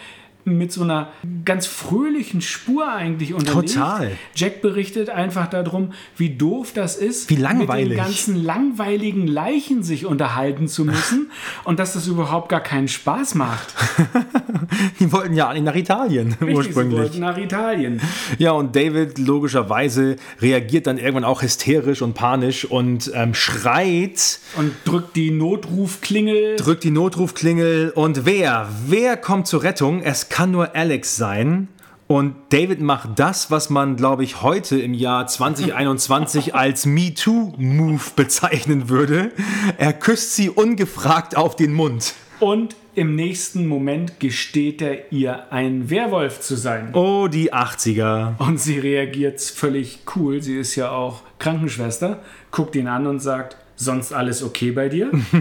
mit 0.56 0.72
so 0.72 0.84
einer 0.84 1.10
ganz 1.46 1.66
fröhlichen 1.66 2.42
Spur 2.42 2.88
eigentlich 2.92 3.34
unterlegt. 3.34 3.74
Total. 3.74 4.12
Jack 4.36 4.62
berichtet 4.62 5.10
einfach 5.10 5.48
darum, 5.48 5.92
wie 6.16 6.30
doof 6.30 6.72
das 6.74 6.96
ist, 6.96 7.30
Wie 7.30 7.36
langweilig. 7.36 7.90
mit 7.90 7.98
den 7.98 8.04
ganzen 8.04 8.44
langweiligen 8.44 9.28
Leichen 9.28 9.84
sich 9.84 10.06
unterhalten 10.06 10.68
zu 10.68 10.86
müssen 10.86 11.32
und 11.64 11.80
dass 11.80 11.94
das 11.94 12.08
überhaupt 12.08 12.50
gar 12.50 12.62
keinen 12.62 12.88
Spaß 12.88 13.36
macht. 13.36 13.74
Die 15.00 15.12
wollten 15.12 15.34
ja 15.36 15.50
eigentlich 15.50 15.64
nach 15.64 15.76
Italien 15.76 16.28
Richtig, 16.30 16.48
sie 16.48 16.54
ursprünglich. 16.56 17.00
wollten 17.00 17.20
nach 17.20 17.38
Italien. 17.38 18.02
Ja, 18.38 18.52
und 18.52 18.76
David 18.76 19.18
logischerweise 19.18 20.16
reagiert 20.42 20.88
dann 20.88 20.98
irgendwann 20.98 21.24
auch 21.24 21.42
hysterisch 21.42 22.02
und 22.02 22.14
panisch 22.14 22.66
und 22.66 23.12
ähm, 23.14 23.34
schreit, 23.34 24.40
Und 24.56 24.74
drückt 24.86 25.16
die 25.16 25.32
Notrufklingel. 25.32 26.56
drückt 26.58 26.84
die 26.84 26.92
Notrufklingel 26.92 27.92
und 27.96 28.26
wer? 28.26 28.70
Wer 28.88 29.18
kommt 29.18 29.48
zur 29.48 29.64
Rettung? 29.64 30.02
Es 30.02 30.30
kann 30.38 30.52
nur 30.52 30.76
Alex 30.76 31.18
sein. 31.18 31.68
Und 32.06 32.36
David 32.50 32.80
macht 32.80 33.18
das, 33.18 33.50
was 33.50 33.72
man, 33.72 33.96
glaube 33.96 34.24
ich, 34.24 34.44
heute 34.44 34.80
im 34.80 34.94
Jahr 34.94 35.26
2021 35.28 36.54
als 36.54 36.86
MeToo-Move 36.86 38.12
bezeichnen 38.16 38.88
würde. 38.88 39.32
Er 39.80 39.94
küsst 39.94 40.36
sie 40.36 40.52
ungefragt 40.52 41.36
auf 41.36 41.56
den 41.56 41.74
Mund. 41.74 42.14
Und 42.40 42.76
im 42.94 43.16
nächsten 43.16 43.66
Moment 43.66 44.20
gesteht 44.20 44.84
er 44.84 45.12
ihr, 45.12 45.52
ein 45.52 45.90
Werwolf 45.90 46.40
zu 46.40 46.56
sein. 46.56 46.94
Oh, 46.94 47.28
die 47.28 47.52
80er. 47.52 48.38
Und 48.38 48.60
sie 48.60 48.78
reagiert 48.78 49.42
völlig 49.42 50.02
cool. 50.16 50.44
Sie 50.44 50.60
ist 50.60 50.76
ja 50.76 50.92
auch 50.92 51.24
Krankenschwester, 51.40 52.20
guckt 52.52 52.76
ihn 52.76 52.88
an 52.88 53.08
und 53.08 53.22
sagt, 53.22 53.58
sonst 53.78 54.12
alles 54.12 54.44
okay 54.44 54.72
bei 54.72 54.90
dir? 54.90 55.12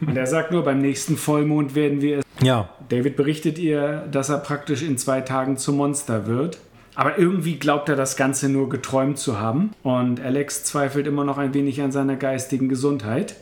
und 0.00 0.16
er 0.16 0.26
sagt 0.26 0.50
nur, 0.50 0.64
beim 0.64 0.80
nächsten 0.80 1.16
Vollmond 1.16 1.76
werden 1.76 2.00
wir 2.00 2.18
es. 2.18 2.24
Ja, 2.42 2.68
David 2.88 3.16
berichtet 3.16 3.58
ihr, 3.58 4.08
dass 4.10 4.28
er 4.28 4.38
praktisch 4.38 4.82
in 4.82 4.98
zwei 4.98 5.20
Tagen 5.20 5.56
zum 5.56 5.76
Monster 5.76 6.26
wird. 6.26 6.58
Aber 6.96 7.18
irgendwie 7.18 7.56
glaubt 7.56 7.88
er, 7.90 7.96
das 7.96 8.16
Ganze 8.16 8.48
nur 8.48 8.68
geträumt 8.70 9.18
zu 9.18 9.38
haben. 9.38 9.72
Und 9.82 10.20
Alex 10.20 10.64
zweifelt 10.64 11.06
immer 11.06 11.24
noch 11.24 11.38
ein 11.38 11.52
wenig 11.52 11.80
an 11.82 11.92
seiner 11.92 12.16
geistigen 12.16 12.68
Gesundheit. 12.68 13.36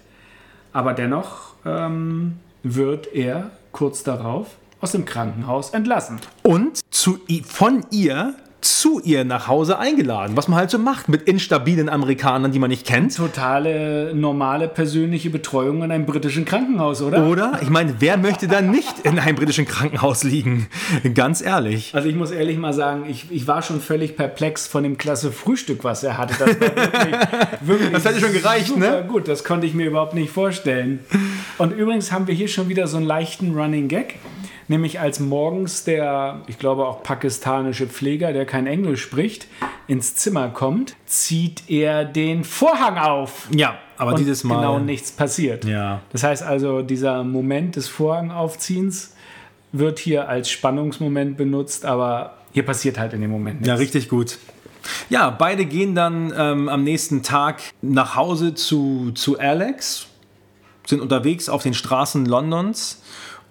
Aber 0.73 0.93
dennoch 0.93 1.55
ähm, 1.65 2.35
wird 2.65 3.15
er 3.15 3.53
kurz 3.71 4.03
darauf 4.03 4.49
aus 4.81 4.93
dem 4.93 5.05
Krankenhaus 5.05 5.71
entlassen. 5.71 6.21
und 6.43 6.81
zu, 6.91 7.19
von 7.47 7.87
ihr 7.91 8.35
zu 8.65 9.01
ihr 9.05 9.25
nach 9.25 9.49
Hause 9.49 9.79
eingeladen, 9.79 10.37
was 10.37 10.49
man 10.49 10.59
halt 10.59 10.71
so 10.71 10.79
macht 10.79 11.09
mit 11.09 11.23
instabilen 11.23 11.89
Amerikanern, 11.89 12.53
die 12.53 12.59
man 12.59 12.71
nicht 12.71 12.87
kennt. 12.87 13.15
Totale 13.17 14.15
normale 14.15 14.69
persönliche 14.69 15.31
Betreuung 15.31 15.83
in 15.83 15.91
einem 15.91 16.07
britischen 16.07 16.45
Krankenhaus, 16.45 17.03
oder? 17.03 17.27
Oder? 17.27 17.61
Ich 17.63 17.71
meine, 17.71 17.97
wer 17.99 18.17
möchte 18.17 18.49
dann 18.49 18.71
nicht 18.71 19.01
in 19.05 19.19
einem 19.19 19.37
britischen 19.37 19.67
Krankenhaus 19.67 20.25
liegen? 20.25 20.69
Ganz 21.15 21.43
ehrlich. 21.43 21.95
Also 21.95 22.09
ich 22.09 22.17
muss 22.17 22.31
ehrlich 22.31 22.59
mal 22.59 22.73
sagen, 22.73 23.05
ich, 23.09 23.27
ich 23.31 23.47
war 23.47 23.63
schon 23.63 23.81
völlig 23.81 24.17
perplex 24.17 24.67
von 24.67 24.83
dem 24.83 24.99
klasse 24.99 25.33
Frühstück, 25.33 25.85
was 25.85 26.03
er 26.03 26.19
hatte. 26.19 26.35
Das, 26.39 26.61
wirklich, 26.61 27.15
wirklich 27.61 27.91
Das 27.93 28.05
hätte 28.05 28.21
schon 28.21 28.33
gereicht, 28.33 28.77
ne? 28.77 29.05
gut, 29.07 29.29
das 29.29 29.45
konnte 29.45 29.67
ich 29.67 29.75
mir 29.75 29.87
überhaupt 29.87 30.15
nicht 30.15 30.31
vorstellen. 30.31 31.01
Und 31.59 31.73
übrigens 31.73 32.13
haben 32.13 32.27
wir 32.27 32.35
hier 32.35 32.49
schon 32.49 32.69
wieder 32.69 32.87
so 32.87 32.97
einen 32.97 33.07
leichten 33.07 33.55
Running 33.55 33.89
Gag. 33.89 34.17
Nämlich 34.69 35.01
als 35.01 35.21
morgens 35.21 35.85
der, 35.85 36.41
ich 36.47 36.59
glaube 36.59 36.87
auch 36.87 37.03
pakistanische 37.03 37.87
Pfleger, 37.87 38.33
der 38.33 38.47
kein 38.47 38.67
Englisch 38.67 39.03
spricht, 39.03 39.47
ins 39.87 40.15
Zimmer 40.15 40.49
kommt, 40.49 40.97
zieht 41.07 41.69
er 41.69 42.05
den 42.05 42.45
Vorhang 42.45 42.99
auf. 42.99 43.49
Ja, 43.55 43.79
aber 43.99 44.13
und 44.13 44.19
dieses 44.19 44.45
Mal. 44.45 44.57
genau 44.57 44.79
nichts 44.79 45.13
passiert. 45.13 45.65
Ja. 45.65 46.01
Das 46.13 46.23
heißt 46.23 46.43
also, 46.43 46.83
dieser 46.83 47.25
Moment 47.25 47.77
des 47.77 47.89
Vorhangaufziehens 47.89 49.15
wird 49.73 49.99
hier 49.99 50.29
als 50.29 50.51
Spannungsmoment 50.51 51.37
benutzt, 51.37 51.85
aber 51.85 52.39
hier 52.53 52.65
passiert 52.65 52.99
halt 52.99 53.13
in 53.13 53.21
dem 53.21 53.31
Moment 53.31 53.57
nichts. 53.57 53.69
Ja, 53.69 53.75
richtig 53.75 54.09
gut. 54.09 54.39
Ja, 55.09 55.31
beide 55.31 55.65
gehen 55.65 55.95
dann 55.95 56.33
ähm, 56.37 56.69
am 56.69 56.85
nächsten 56.85 57.23
Tag 57.23 57.63
nach 57.83 58.17
Hause 58.17 58.55
zu, 58.55 59.13
zu 59.15 59.39
Alex, 59.39 60.07
sind 60.87 61.01
unterwegs 61.01 61.49
auf 61.49 61.63
den 61.63 61.75
Straßen 61.75 62.27
Londons. 62.27 63.03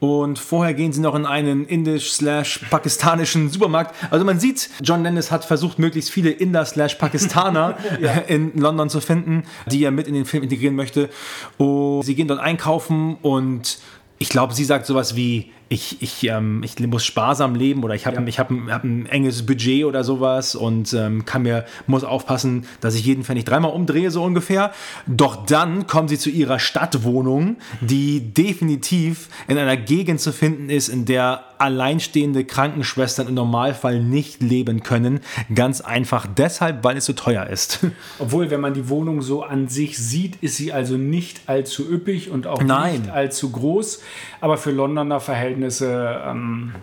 Und 0.04 0.38
vorher 0.38 0.74
gehen 0.74 0.92
sie 0.92 1.00
noch 1.00 1.16
in 1.16 1.26
einen 1.26 1.66
indisch-pakistanischen 1.66 3.50
Supermarkt. 3.50 3.96
Also 4.12 4.26
man 4.26 4.38
sieht, 4.38 4.70
John 4.82 5.02
Landis 5.02 5.32
hat 5.32 5.46
versucht, 5.46 5.80
möglichst 5.80 6.12
viele 6.12 6.30
Inder-Pakistaner 6.30 7.78
ja. 8.02 8.12
in 8.28 8.52
London 8.58 8.90
zu 8.90 9.00
finden, 9.00 9.44
die 9.72 9.82
er 9.82 9.92
mit 9.92 10.10
in 10.10 10.14
den 10.14 10.26
Film 10.26 10.44
integrieren 10.44 10.76
möchte. 10.76 11.10
Und 11.58 12.02
sie 12.02 12.16
gehen 12.16 12.28
dort 12.28 12.42
einkaufen 12.42 13.16
und 13.22 13.80
ich 14.18 14.28
glaube, 14.28 14.54
sie 14.54 14.66
sagt 14.66 14.88
sowas 14.88 15.16
wie, 15.16 15.54
ich, 15.74 16.02
ich, 16.02 16.24
ähm, 16.30 16.62
ich 16.64 16.80
muss 16.80 17.04
sparsam 17.04 17.56
leben 17.56 17.84
oder 17.84 17.96
ich 17.96 18.06
habe 18.06 18.16
ja. 18.30 18.38
hab 18.38 18.52
ein, 18.52 18.72
hab 18.72 18.84
ein 18.84 19.06
enges 19.08 19.46
Budget 19.46 19.86
oder 19.86 20.04
sowas 20.04 20.56
und 20.56 20.94
ähm, 20.94 21.26
kann 21.26 21.42
mir, 21.42 21.66
muss 21.88 22.04
aufpassen, 22.04 22.66
dass 22.80 22.96
ich 22.96 23.06
jeden 23.06 23.24
Pfennig 23.24 23.46
dreimal 23.46 23.72
umdrehe, 23.72 24.12
so 24.12 24.24
ungefähr. 24.24 24.72
Doch 25.08 25.46
dann 25.46 25.88
kommen 25.88 26.08
sie 26.08 26.20
zu 26.20 26.30
ihrer 26.30 26.60
Stadtwohnung, 26.60 27.58
die 27.82 28.34
definitiv 28.34 29.30
in 29.48 29.58
einer 29.58 29.76
Gegend 29.78 30.22
zu 30.22 30.32
finden 30.32 30.70
ist, 30.70 30.90
in 30.90 31.06
der 31.06 31.44
alleinstehende 31.64 32.44
Krankenschwestern 32.44 33.30
im 33.30 33.36
Normalfall 33.36 34.02
nicht 34.02 34.42
leben 34.42 34.84
können. 34.84 35.22
Ganz 35.56 35.80
einfach 35.80 36.28
deshalb, 36.28 36.84
weil 36.84 36.98
es 36.98 37.06
so 37.06 37.14
teuer 37.14 37.48
ist. 37.48 37.80
Obwohl, 38.20 38.52
wenn 38.52 38.60
man 38.60 38.74
die 38.74 38.90
Wohnung 38.90 39.22
so 39.22 39.44
an 39.44 39.70
sich 39.70 39.98
sieht, 39.98 40.36
ist 40.42 40.58
sie 40.58 40.74
also 40.74 40.98
nicht 40.98 41.42
allzu 41.48 41.90
üppig 41.90 42.30
und 42.30 42.48
auch 42.48 42.62
Nein. 42.62 43.02
nicht 43.02 43.10
allzu 43.12 43.52
groß. 43.52 44.02
Aber 44.42 44.58
für 44.58 44.72
Londoner 44.72 45.22
Verhältnisse 45.22 46.22
ähm, 46.26 46.76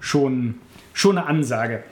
schon, 0.00 0.56
schon 0.92 1.16
eine 1.16 1.28
Ansage. 1.28 1.84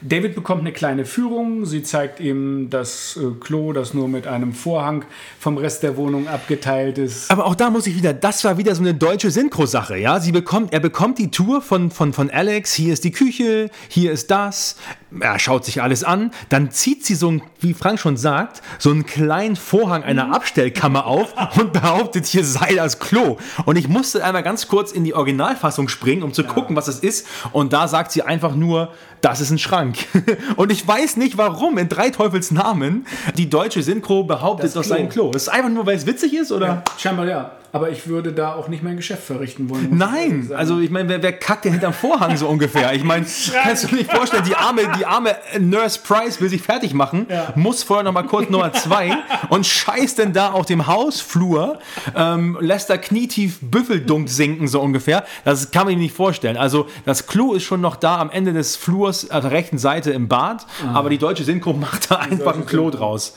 David 0.00 0.34
bekommt 0.34 0.60
eine 0.60 0.72
kleine 0.72 1.04
Führung. 1.04 1.66
Sie 1.66 1.82
zeigt 1.82 2.20
ihm 2.20 2.68
das 2.70 3.16
äh, 3.16 3.34
Klo, 3.40 3.72
das 3.72 3.94
nur 3.94 4.08
mit 4.08 4.26
einem 4.26 4.52
Vorhang 4.52 5.04
vom 5.38 5.56
Rest 5.56 5.82
der 5.82 5.96
Wohnung 5.96 6.28
abgeteilt 6.28 6.98
ist. 6.98 7.30
Aber 7.30 7.46
auch 7.46 7.54
da 7.54 7.70
muss 7.70 7.86
ich 7.86 7.96
wieder, 7.96 8.12
das 8.12 8.44
war 8.44 8.58
wieder 8.58 8.74
so 8.74 8.82
eine 8.82 8.94
deutsche 8.94 9.30
Synchro-Sache, 9.30 9.96
ja. 9.96 10.20
Sie 10.20 10.32
bekommt, 10.32 10.72
er 10.72 10.80
bekommt 10.80 11.18
die 11.18 11.30
Tour 11.30 11.62
von, 11.62 11.90
von, 11.90 12.12
von 12.12 12.30
Alex. 12.30 12.74
Hier 12.74 12.92
ist 12.92 13.04
die 13.04 13.12
Küche, 13.12 13.70
hier 13.88 14.12
ist 14.12 14.30
das 14.30 14.76
er 15.20 15.38
schaut 15.38 15.64
sich 15.64 15.82
alles 15.82 16.04
an, 16.04 16.30
dann 16.48 16.70
zieht 16.70 17.04
sie 17.04 17.14
so, 17.14 17.30
ein, 17.30 17.42
wie 17.60 17.74
Frank 17.74 18.00
schon 18.00 18.16
sagt, 18.16 18.62
so 18.78 18.90
einen 18.90 19.06
kleinen 19.06 19.56
Vorhang 19.56 20.02
einer 20.02 20.26
mhm. 20.26 20.32
Abstellkammer 20.34 21.06
auf 21.06 21.34
und 21.58 21.72
behauptet, 21.72 22.26
hier 22.26 22.44
sei 22.44 22.74
das 22.74 22.98
Klo. 22.98 23.38
Und 23.64 23.76
ich 23.76 23.88
musste 23.88 24.24
einmal 24.24 24.42
ganz 24.42 24.68
kurz 24.68 24.92
in 24.92 25.04
die 25.04 25.14
Originalfassung 25.14 25.88
springen, 25.88 26.22
um 26.22 26.32
zu 26.32 26.42
ja. 26.42 26.48
gucken, 26.48 26.76
was 26.76 26.88
es 26.88 27.00
ist. 27.00 27.26
Und 27.52 27.72
da 27.72 27.88
sagt 27.88 28.12
sie 28.12 28.22
einfach 28.22 28.54
nur, 28.54 28.92
das 29.20 29.40
ist 29.40 29.50
ein 29.50 29.58
Schrank. 29.58 29.96
Und 30.56 30.70
ich 30.70 30.86
weiß 30.86 31.16
nicht, 31.16 31.38
warum 31.38 31.78
in 31.78 31.88
drei 31.88 32.10
Teufels 32.10 32.50
Namen 32.50 33.06
die 33.36 33.48
deutsche 33.48 33.82
Synchro 33.82 34.24
behauptet, 34.24 34.66
das, 34.66 34.74
das 34.74 34.88
sei 34.88 34.96
ein 34.96 35.08
Klo. 35.08 35.30
Das 35.30 35.42
ist 35.42 35.48
einfach 35.48 35.70
nur, 35.70 35.86
weil 35.86 35.96
es 35.96 36.06
witzig 36.06 36.34
ist, 36.34 36.52
oder? 36.52 36.66
Ja, 36.66 36.84
scheinbar 36.98 37.26
ja. 37.26 37.52
Aber 37.74 37.90
ich 37.90 38.06
würde 38.06 38.32
da 38.32 38.54
auch 38.54 38.68
nicht 38.68 38.84
mein 38.84 38.96
Geschäft 38.96 39.24
verrichten 39.24 39.68
wollen. 39.68 39.88
Nein, 39.98 40.46
ich 40.48 40.56
also 40.56 40.78
ich 40.78 40.90
meine, 40.90 41.08
wer, 41.08 41.20
wer 41.24 41.32
kackt 41.32 41.64
denn 41.64 41.72
hinterm 41.72 41.92
Vorhang 41.92 42.36
so 42.36 42.46
ungefähr? 42.46 42.92
Ich 42.92 43.02
meine, 43.02 43.26
kannst 43.64 43.82
du 43.82 43.88
dir 43.88 43.96
nicht 43.96 44.12
vorstellen, 44.12 44.44
die 44.44 44.54
arme, 44.54 44.82
die 44.96 45.04
arme 45.04 45.34
Nurse 45.58 45.98
Price 45.98 46.40
will 46.40 46.48
sich 46.48 46.62
fertig 46.62 46.94
machen, 46.94 47.26
ja. 47.28 47.52
muss 47.56 47.82
vorher 47.82 48.04
noch 48.04 48.12
mal 48.12 48.22
kurz 48.22 48.48
Nummer 48.48 48.72
zwei 48.72 49.16
und 49.48 49.66
scheißt 49.66 50.18
denn 50.18 50.32
da 50.32 50.52
auf 50.52 50.66
dem 50.66 50.86
Hausflur, 50.86 51.80
ähm, 52.14 52.56
lässt 52.60 52.90
da 52.90 52.96
knietief 52.96 53.58
Büffeldunk 53.60 54.28
sinken 54.28 54.68
so 54.68 54.80
ungefähr. 54.80 55.24
Das 55.44 55.72
kann 55.72 55.86
man 55.86 55.94
sich 55.94 55.98
nicht 55.98 56.14
vorstellen. 56.14 56.56
Also 56.56 56.86
das 57.04 57.26
Klo 57.26 57.54
ist 57.54 57.64
schon 57.64 57.80
noch 57.80 57.96
da 57.96 58.20
am 58.20 58.30
Ende 58.30 58.52
des 58.52 58.76
Flurs 58.76 59.28
auf 59.32 59.40
der 59.40 59.50
rechten 59.50 59.78
Seite 59.78 60.12
im 60.12 60.28
Bad, 60.28 60.64
ah. 60.86 60.94
aber 60.94 61.10
die 61.10 61.18
deutsche 61.18 61.42
Synchro 61.42 61.72
macht 61.72 62.12
da 62.12 62.18
einfach 62.18 62.54
ein 62.54 62.66
Klo 62.66 62.90
draus. 62.90 63.34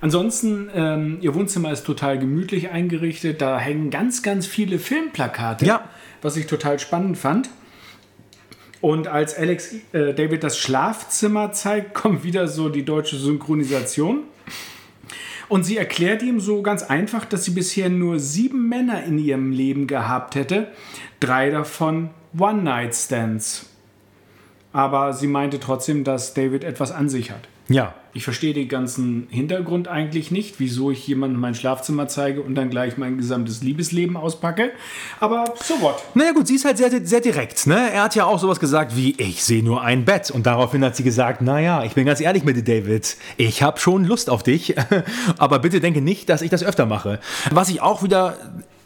Ansonsten, 0.00 0.70
ähm, 0.74 1.18
ihr 1.20 1.34
Wohnzimmer 1.34 1.72
ist 1.72 1.84
total 1.84 2.18
gemütlich 2.18 2.70
eingerichtet. 2.70 3.40
Da 3.40 3.58
hängen 3.58 3.90
ganz, 3.90 4.22
ganz 4.22 4.46
viele 4.46 4.78
Filmplakate, 4.78 5.66
ja. 5.66 5.88
was 6.22 6.36
ich 6.36 6.46
total 6.46 6.78
spannend 6.78 7.18
fand. 7.18 7.50
Und 8.80 9.08
als 9.08 9.36
Alex 9.36 9.74
äh, 9.92 10.14
David 10.14 10.44
das 10.44 10.58
Schlafzimmer 10.58 11.52
zeigt, 11.52 11.94
kommt 11.94 12.22
wieder 12.22 12.46
so 12.46 12.68
die 12.68 12.84
deutsche 12.84 13.16
Synchronisation. 13.16 14.22
Und 15.48 15.64
sie 15.64 15.78
erklärt 15.78 16.22
ihm 16.22 16.40
so 16.40 16.62
ganz 16.62 16.82
einfach, 16.82 17.24
dass 17.24 17.44
sie 17.44 17.52
bisher 17.52 17.88
nur 17.88 18.20
sieben 18.20 18.68
Männer 18.68 19.02
in 19.04 19.18
ihrem 19.18 19.50
Leben 19.50 19.86
gehabt 19.86 20.34
hätte. 20.34 20.68
Drei 21.20 21.50
davon 21.50 22.10
One-Night-Stands. 22.38 23.70
Aber 24.72 25.14
sie 25.14 25.26
meinte 25.26 25.58
trotzdem, 25.58 26.04
dass 26.04 26.34
David 26.34 26.64
etwas 26.64 26.92
an 26.92 27.08
sich 27.08 27.30
hat. 27.30 27.48
Ja. 27.68 27.94
Ich 28.14 28.24
verstehe 28.24 28.54
den 28.54 28.68
ganzen 28.68 29.28
Hintergrund 29.30 29.86
eigentlich 29.86 30.30
nicht, 30.30 30.58
wieso 30.58 30.90
ich 30.90 31.06
jemandem 31.06 31.40
mein 31.40 31.54
Schlafzimmer 31.54 32.08
zeige 32.08 32.40
und 32.40 32.54
dann 32.54 32.70
gleich 32.70 32.96
mein 32.96 33.18
gesamtes 33.18 33.62
Liebesleben 33.62 34.16
auspacke. 34.16 34.72
Aber 35.20 35.44
so 35.62 35.80
what? 35.82 36.02
Naja 36.14 36.32
gut, 36.32 36.46
sie 36.46 36.54
ist 36.54 36.64
halt 36.64 36.78
sehr, 36.78 36.90
sehr 37.06 37.20
direkt. 37.20 37.66
Ne? 37.66 37.92
Er 37.92 38.04
hat 38.04 38.14
ja 38.14 38.24
auch 38.24 38.38
sowas 38.38 38.58
gesagt 38.58 38.96
wie, 38.96 39.14
ich 39.18 39.44
sehe 39.44 39.62
nur 39.62 39.82
ein 39.82 40.06
Bett. 40.06 40.30
Und 40.30 40.46
daraufhin 40.46 40.82
hat 40.82 40.96
sie 40.96 41.04
gesagt, 41.04 41.42
naja, 41.42 41.84
ich 41.84 41.92
bin 41.92 42.06
ganz 42.06 42.20
ehrlich 42.20 42.44
mit 42.44 42.56
dir, 42.56 42.64
David. 42.64 43.18
Ich 43.36 43.62
habe 43.62 43.78
schon 43.78 44.04
Lust 44.04 44.30
auf 44.30 44.42
dich. 44.42 44.74
Aber 45.38 45.58
bitte 45.58 45.80
denke 45.80 46.00
nicht, 46.00 46.30
dass 46.30 46.40
ich 46.40 46.50
das 46.50 46.64
öfter 46.64 46.86
mache. 46.86 47.20
Was 47.50 47.68
ich 47.68 47.82
auch 47.82 48.02
wieder 48.02 48.36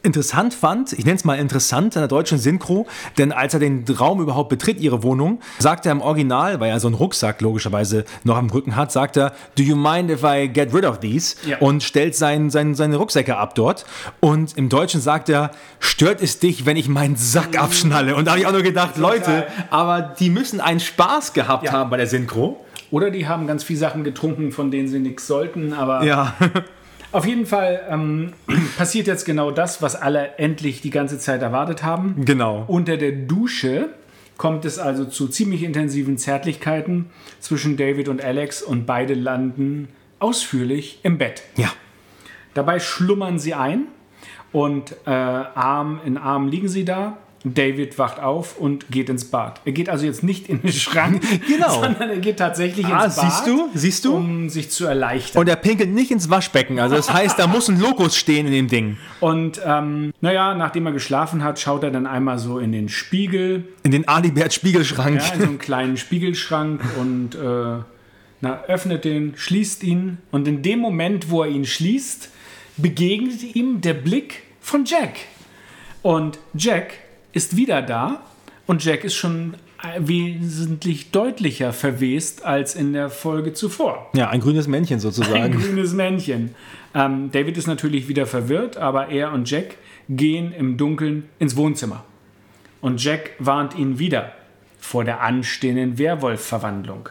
interessant 0.02 0.54
fand, 0.54 0.92
ich 0.92 1.04
nenne 1.04 1.16
es 1.16 1.24
mal 1.24 1.38
interessant 1.38 1.94
in 1.96 2.00
der 2.00 2.08
deutschen 2.08 2.38
Synchro, 2.38 2.86
denn 3.18 3.32
als 3.32 3.54
er 3.54 3.60
den 3.60 3.84
Raum 3.88 4.20
überhaupt 4.20 4.48
betritt, 4.48 4.80
ihre 4.80 5.02
Wohnung, 5.02 5.40
sagt 5.58 5.86
er 5.86 5.92
im 5.92 6.00
Original, 6.00 6.60
weil 6.60 6.70
er 6.70 6.80
so 6.80 6.88
einen 6.88 6.94
Rucksack 6.94 7.40
logischerweise 7.40 8.04
noch 8.24 8.36
am 8.36 8.50
Rücken 8.50 8.76
hat, 8.76 8.92
sagt 8.92 9.16
er, 9.16 9.32
do 9.56 9.62
you 9.62 9.76
mind 9.76 10.10
if 10.10 10.22
I 10.24 10.48
get 10.48 10.74
rid 10.74 10.84
of 10.84 11.00
these? 11.00 11.36
Ja. 11.46 11.58
Und 11.58 11.82
stellt 11.82 12.16
sein, 12.16 12.50
sein, 12.50 12.74
seine 12.74 12.96
Rucksäcke 12.96 13.36
ab 13.36 13.54
dort. 13.54 13.84
Und 14.20 14.56
im 14.56 14.68
Deutschen 14.68 15.00
sagt 15.00 15.28
er, 15.28 15.52
stört 15.78 16.22
es 16.22 16.38
dich, 16.38 16.66
wenn 16.66 16.76
ich 16.76 16.88
meinen 16.88 17.16
Sack 17.16 17.58
abschnalle? 17.58 18.16
Und 18.16 18.26
da 18.26 18.32
habe 18.32 18.40
ich 18.40 18.46
auch 18.46 18.52
nur 18.52 18.62
gedacht. 18.62 18.96
Leute, 18.96 19.46
aber 19.70 20.02
die 20.02 20.30
müssen 20.30 20.60
einen 20.60 20.80
Spaß 20.80 21.32
gehabt 21.32 21.64
ja. 21.64 21.72
haben 21.72 21.90
bei 21.90 21.96
der 21.96 22.06
Synchro. 22.06 22.64
Oder 22.90 23.10
die 23.10 23.26
haben 23.26 23.46
ganz 23.46 23.64
viele 23.64 23.78
Sachen 23.78 24.04
getrunken, 24.04 24.52
von 24.52 24.70
denen 24.70 24.88
sie 24.88 24.98
nichts 24.98 25.26
sollten, 25.26 25.72
aber... 25.72 26.04
Ja. 26.04 26.34
Auf 27.12 27.26
jeden 27.26 27.44
Fall 27.46 27.82
ähm, 27.90 28.32
passiert 28.76 29.06
jetzt 29.06 29.24
genau 29.24 29.50
das, 29.50 29.82
was 29.82 29.94
alle 29.96 30.38
endlich 30.38 30.80
die 30.80 30.90
ganze 30.90 31.18
Zeit 31.18 31.42
erwartet 31.42 31.82
haben. 31.82 32.24
Genau. 32.24 32.64
Unter 32.66 32.96
der 32.96 33.12
Dusche 33.12 33.90
kommt 34.38 34.64
es 34.64 34.78
also 34.78 35.04
zu 35.04 35.28
ziemlich 35.28 35.62
intensiven 35.62 36.16
Zärtlichkeiten 36.16 37.10
zwischen 37.38 37.76
David 37.76 38.08
und 38.08 38.24
Alex 38.24 38.62
und 38.62 38.86
beide 38.86 39.14
landen 39.14 39.88
ausführlich 40.18 41.00
im 41.02 41.18
Bett. 41.18 41.42
Ja. 41.56 41.70
Dabei 42.54 42.80
schlummern 42.80 43.38
sie 43.38 43.54
ein 43.54 43.86
und 44.50 44.92
äh, 45.06 45.10
Arm 45.10 46.00
in 46.04 46.16
Arm 46.16 46.48
liegen 46.48 46.68
sie 46.68 46.84
da 46.84 47.18
David 47.44 47.98
wacht 47.98 48.20
auf 48.20 48.56
und 48.56 48.90
geht 48.90 49.08
ins 49.08 49.24
Bad. 49.24 49.60
Er 49.64 49.72
geht 49.72 49.88
also 49.88 50.06
jetzt 50.06 50.22
nicht 50.22 50.48
in 50.48 50.62
den 50.62 50.72
Schrank, 50.72 51.22
genau. 51.48 51.82
sondern 51.82 52.10
er 52.10 52.18
geht 52.18 52.36
tatsächlich 52.36 52.86
ah, 52.86 53.04
ins 53.04 53.16
Bad, 53.16 53.24
siehst 53.24 53.46
du? 53.46 53.68
Siehst 53.74 54.04
du? 54.04 54.14
um 54.14 54.48
sich 54.48 54.70
zu 54.70 54.86
erleichtern. 54.86 55.40
Und 55.40 55.48
er 55.48 55.56
pinkelt 55.56 55.90
nicht 55.90 56.10
ins 56.10 56.30
Waschbecken. 56.30 56.78
Also 56.78 56.94
das 56.94 57.12
heißt, 57.12 57.38
da 57.38 57.46
muss 57.46 57.68
ein 57.68 57.80
Lokus 57.80 58.16
stehen 58.16 58.46
in 58.46 58.52
dem 58.52 58.68
Ding. 58.68 58.96
Und 59.20 59.60
ähm, 59.64 60.12
naja, 60.20 60.54
nachdem 60.54 60.86
er 60.86 60.92
geschlafen 60.92 61.42
hat, 61.42 61.58
schaut 61.58 61.82
er 61.82 61.90
dann 61.90 62.06
einmal 62.06 62.38
so 62.38 62.58
in 62.58 62.72
den 62.72 62.88
Spiegel. 62.88 63.64
In 63.82 63.90
den 63.90 64.06
Alibert-Spiegelschrank. 64.06 65.20
Ja, 65.20 65.34
in 65.34 65.40
so 65.40 65.46
einen 65.46 65.58
kleinen 65.58 65.96
Spiegelschrank 65.96 66.80
und 67.00 67.34
äh, 67.34 67.82
na, 68.40 68.64
öffnet 68.66 69.04
den, 69.04 69.34
schließt 69.36 69.82
ihn. 69.82 70.18
Und 70.30 70.46
in 70.46 70.62
dem 70.62 70.78
Moment, 70.78 71.30
wo 71.30 71.42
er 71.42 71.48
ihn 71.48 71.64
schließt, 71.64 72.28
begegnet 72.76 73.54
ihm 73.54 73.80
der 73.80 73.94
Blick 73.94 74.42
von 74.60 74.84
Jack. 74.84 75.16
Und 76.02 76.38
Jack 76.54 76.94
ist 77.32 77.56
wieder 77.56 77.82
da 77.82 78.22
und 78.66 78.84
Jack 78.84 79.04
ist 79.04 79.14
schon 79.14 79.54
wesentlich 79.98 81.10
deutlicher 81.10 81.72
verwest 81.72 82.44
als 82.44 82.74
in 82.74 82.92
der 82.92 83.10
Folge 83.10 83.52
zuvor. 83.52 84.10
Ja, 84.14 84.28
ein 84.30 84.40
grünes 84.40 84.68
Männchen 84.68 85.00
sozusagen. 85.00 85.42
Ein 85.42 85.52
grünes 85.52 85.92
Männchen. 85.92 86.54
Ähm, 86.94 87.30
David 87.32 87.56
ist 87.56 87.66
natürlich 87.66 88.08
wieder 88.08 88.26
verwirrt, 88.26 88.76
aber 88.76 89.08
er 89.08 89.32
und 89.32 89.50
Jack 89.50 89.76
gehen 90.08 90.52
im 90.52 90.76
Dunkeln 90.76 91.28
ins 91.38 91.56
Wohnzimmer. 91.56 92.04
Und 92.80 93.02
Jack 93.02 93.32
warnt 93.38 93.76
ihn 93.76 93.98
wieder 93.98 94.32
vor 94.78 95.04
der 95.04 95.20
anstehenden 95.20 95.98
Werwolf-Verwandlung. 95.98 97.08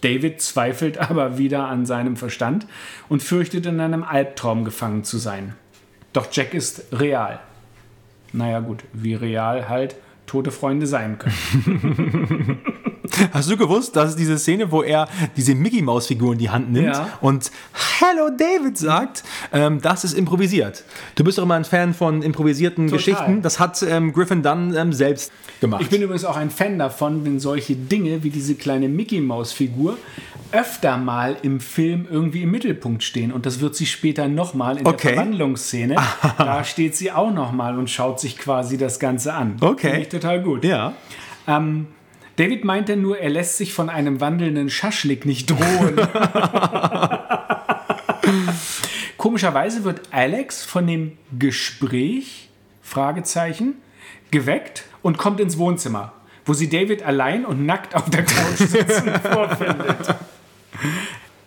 David 0.00 0.40
zweifelt 0.40 0.98
aber 1.10 1.38
wieder 1.38 1.66
an 1.66 1.86
seinem 1.86 2.16
Verstand 2.16 2.66
und 3.08 3.22
fürchtet 3.22 3.66
in 3.66 3.80
einem 3.80 4.04
Albtraum 4.04 4.64
gefangen 4.64 5.02
zu 5.04 5.18
sein. 5.18 5.54
Doch 6.12 6.28
Jack 6.30 6.54
ist 6.54 6.84
real 6.92 7.40
naja 8.32 8.60
gut, 8.60 8.84
wie 8.92 9.14
real 9.14 9.68
halt 9.68 9.96
tote 10.26 10.50
Freunde 10.52 10.86
sein 10.86 11.18
können. 11.18 12.58
Hast 13.32 13.50
du 13.50 13.56
gewusst, 13.56 13.96
dass 13.96 14.14
diese 14.14 14.38
Szene, 14.38 14.70
wo 14.70 14.82
er 14.82 15.08
diese 15.36 15.54
Mickey 15.56 15.82
Maus 15.82 16.06
Figur 16.06 16.32
in 16.32 16.38
die 16.38 16.48
Hand 16.50 16.70
nimmt 16.72 16.94
Ja. 16.94 17.08
und 17.20 17.50
Hello 17.98 18.30
David 18.30 18.78
sagt, 18.78 19.24
ähm, 19.52 19.80
das 19.82 20.04
ist 20.04 20.12
improvisiert. 20.14 20.84
Du 21.16 21.24
bist 21.24 21.36
doch 21.38 21.42
immer 21.42 21.54
ein 21.56 21.64
Fan 21.64 21.92
von 21.92 22.22
improvisierten 22.22 22.86
Total. 22.86 22.98
Geschichten. 22.98 23.42
Das 23.42 23.58
hat 23.58 23.82
ähm, 23.82 24.12
Griffin 24.12 24.42
Dunn 24.44 24.74
ähm, 24.76 24.92
selbst 24.92 25.32
gemacht. 25.60 25.82
Ich 25.82 25.90
bin 25.90 26.00
übrigens 26.02 26.24
auch 26.24 26.36
ein 26.36 26.50
Fan 26.50 26.78
davon, 26.78 27.24
wenn 27.24 27.40
solche 27.40 27.74
Dinge 27.74 28.22
wie 28.22 28.30
diese 28.30 28.54
kleine 28.54 28.88
Mickey 28.88 29.20
Maus 29.20 29.52
Figur 29.52 29.98
öfter 30.52 30.96
mal 30.98 31.36
im 31.42 31.60
Film 31.60 32.06
irgendwie 32.10 32.42
im 32.42 32.50
Mittelpunkt 32.50 33.02
stehen 33.02 33.32
und 33.32 33.46
das 33.46 33.60
wird 33.60 33.74
sie 33.76 33.86
später 33.86 34.28
nochmal 34.28 34.78
in 34.78 34.86
Okay. 34.86 35.08
der 35.08 35.14
Verwandlungsszene. 35.14 35.96
da 36.38 36.64
steht 36.64 36.96
sie 36.96 37.12
auch 37.12 37.32
nochmal 37.32 37.78
und 37.78 37.88
schaut 37.90 38.20
sich 38.20 38.36
quasi 38.38 38.76
das 38.78 38.98
Ganze 39.00 39.32
an. 39.34 39.56
Okay. 39.60 39.88
Finde 39.88 40.00
ich 40.02 40.08
total 40.08 40.42
gut. 40.42 40.64
ja. 40.64 40.94
Ähm, 41.46 41.86
David 42.36 42.64
meinte 42.64 42.96
nur, 42.96 43.18
er 43.18 43.28
lässt 43.30 43.56
sich 43.58 43.74
von 43.74 43.90
einem 43.90 44.20
wandelnden 44.20 44.70
Schaschlik 44.70 45.26
nicht 45.26 45.50
drohen. 45.50 45.96
Komischerweise 49.16 49.84
wird 49.84 50.00
Alex 50.10 50.64
von 50.64 50.86
dem 50.86 51.12
Gespräch, 51.38 52.48
Fragezeichen, 52.82 53.74
geweckt 54.30 54.84
und 55.02 55.18
kommt 55.18 55.40
ins 55.40 55.58
Wohnzimmer, 55.58 56.12
wo 56.46 56.54
sie 56.54 56.70
David 56.70 57.02
allein 57.02 57.44
und 57.44 57.66
nackt 57.66 57.94
auf 57.94 58.08
der 58.08 58.24
Couch 58.24 58.56
sitzen 58.56 59.10
vorfindet. 59.22 60.14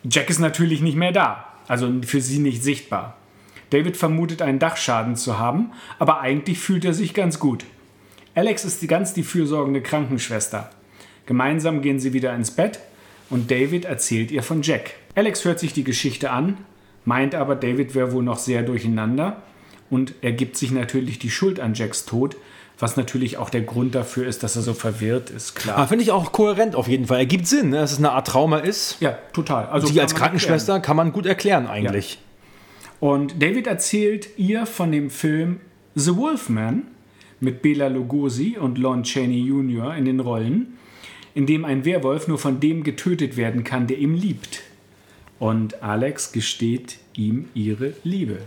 Jack 0.04 0.30
ist 0.30 0.38
natürlich 0.38 0.80
nicht 0.80 0.96
mehr 0.96 1.12
da, 1.12 1.46
also 1.66 1.90
für 2.02 2.20
sie 2.20 2.38
nicht 2.38 2.62
sichtbar. 2.62 3.16
David 3.70 3.96
vermutet 3.96 4.42
einen 4.42 4.58
Dachschaden 4.58 5.16
zu 5.16 5.38
haben, 5.38 5.72
aber 5.98 6.20
eigentlich 6.20 6.58
fühlt 6.58 6.84
er 6.84 6.94
sich 6.94 7.14
ganz 7.14 7.38
gut. 7.38 7.64
Alex 8.34 8.64
ist 8.64 8.82
die 8.82 8.86
ganz 8.86 9.14
die 9.14 9.22
fürsorgende 9.22 9.80
Krankenschwester. 9.80 10.70
Gemeinsam 11.26 11.82
gehen 11.82 11.98
sie 11.98 12.12
wieder 12.12 12.34
ins 12.34 12.50
Bett 12.50 12.80
und 13.30 13.50
David 13.50 13.84
erzählt 13.84 14.30
ihr 14.30 14.42
von 14.42 14.62
Jack. 14.62 14.94
Alex 15.14 15.44
hört 15.44 15.58
sich 15.58 15.72
die 15.72 15.84
Geschichte 15.84 16.30
an, 16.30 16.58
meint 17.04 17.34
aber, 17.34 17.56
David 17.56 17.94
wäre 17.94 18.12
wohl 18.12 18.22
noch 18.22 18.38
sehr 18.38 18.62
durcheinander 18.62 19.42
und 19.90 20.14
er 20.20 20.32
gibt 20.32 20.56
sich 20.56 20.70
natürlich 20.70 21.18
die 21.18 21.30
Schuld 21.30 21.60
an 21.60 21.74
Jacks 21.74 22.04
Tod, 22.04 22.36
was 22.78 22.96
natürlich 22.96 23.36
auch 23.36 23.50
der 23.50 23.62
Grund 23.62 23.94
dafür 23.94 24.26
ist, 24.26 24.42
dass 24.42 24.56
er 24.56 24.62
so 24.62 24.74
verwirrt 24.74 25.30
ist, 25.30 25.54
klar. 25.54 25.76
Aber 25.76 25.88
finde 25.88 26.02
ich 26.02 26.10
auch 26.10 26.32
kohärent 26.32 26.74
auf 26.74 26.88
jeden 26.88 27.06
Fall. 27.06 27.18
Ergibt 27.18 27.46
Sinn, 27.46 27.70
ne? 27.70 27.76
dass 27.78 27.92
es 27.92 27.98
eine 27.98 28.12
Art 28.12 28.26
Trauma 28.26 28.58
ist. 28.58 28.96
ja, 29.00 29.18
total. 29.32 29.66
Also 29.66 29.88
Die 29.88 30.00
als 30.00 30.14
Krankenschwester 30.14 30.80
kann 30.80 30.96
man 30.96 31.12
gut 31.12 31.26
erklären 31.26 31.66
eigentlich. 31.66 32.18
Und 33.00 33.42
David 33.42 33.66
erzählt 33.66 34.28
ihr 34.38 34.66
von 34.66 34.90
dem 34.90 35.10
Film 35.10 35.60
The 35.94 36.16
Wolfman 36.16 36.82
mit 37.40 37.62
Bela 37.62 37.88
Lugosi 37.88 38.56
und 38.58 38.78
Lon 38.78 39.02
Chaney 39.02 39.46
Jr. 39.46 39.94
in 39.94 40.04
den 40.04 40.20
Rollen, 40.20 40.78
in 41.34 41.46
dem 41.46 41.64
ein 41.64 41.84
Werwolf 41.84 42.28
nur 42.28 42.38
von 42.38 42.60
dem 42.60 42.82
getötet 42.82 43.36
werden 43.36 43.62
kann, 43.62 43.86
der 43.86 43.98
ihn 43.98 44.14
liebt. 44.14 44.62
Und 45.38 45.82
Alex 45.82 46.32
gesteht 46.32 46.98
ihm 47.14 47.48
ihre 47.54 47.92
Liebe. 48.02 48.38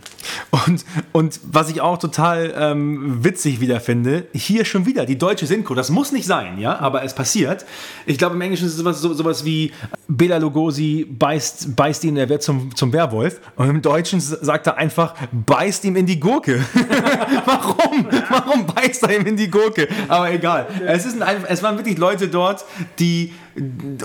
Und, 0.51 0.85
und 1.11 1.39
was 1.43 1.69
ich 1.69 1.81
auch 1.81 1.97
total 1.97 2.53
ähm, 2.57 3.23
witzig 3.23 3.59
wieder 3.59 3.79
finde, 3.79 4.27
hier 4.33 4.65
schon 4.65 4.85
wieder 4.85 5.05
die 5.05 5.17
deutsche 5.17 5.45
Synchro. 5.45 5.75
Das 5.75 5.89
muss 5.89 6.11
nicht 6.11 6.25
sein, 6.25 6.59
ja, 6.59 6.79
aber 6.79 7.03
es 7.03 7.13
passiert. 7.13 7.65
Ich 8.05 8.17
glaube, 8.17 8.35
im 8.35 8.41
Englischen 8.41 8.67
ist 8.67 8.73
es 8.73 8.77
sowas, 8.77 9.01
so, 9.01 9.13
sowas 9.13 9.45
wie 9.45 9.71
Bela 10.07 10.37
Lugosi 10.37 11.05
beißt, 11.09 11.75
beißt 11.75 12.03
ihn, 12.05 12.17
er 12.17 12.29
wird 12.29 12.43
zum, 12.43 12.75
zum 12.75 12.93
Werwolf. 12.93 13.39
Und 13.55 13.69
im 13.69 13.81
Deutschen 13.81 14.19
sagt 14.19 14.67
er 14.67 14.77
einfach, 14.77 15.15
beißt 15.31 15.85
ihm 15.85 15.95
in 15.95 16.05
die 16.05 16.19
Gurke. 16.19 16.63
Warum? 17.45 18.07
Warum 18.29 18.65
beißt 18.67 19.03
er 19.03 19.19
ihm 19.19 19.25
in 19.25 19.37
die 19.37 19.49
Gurke? 19.49 19.87
Aber 20.07 20.31
egal. 20.31 20.67
Es, 20.85 21.05
ist 21.05 21.21
ein, 21.21 21.43
es 21.47 21.63
waren 21.63 21.77
wirklich 21.77 21.97
Leute 21.97 22.27
dort, 22.27 22.65
die, 22.99 23.33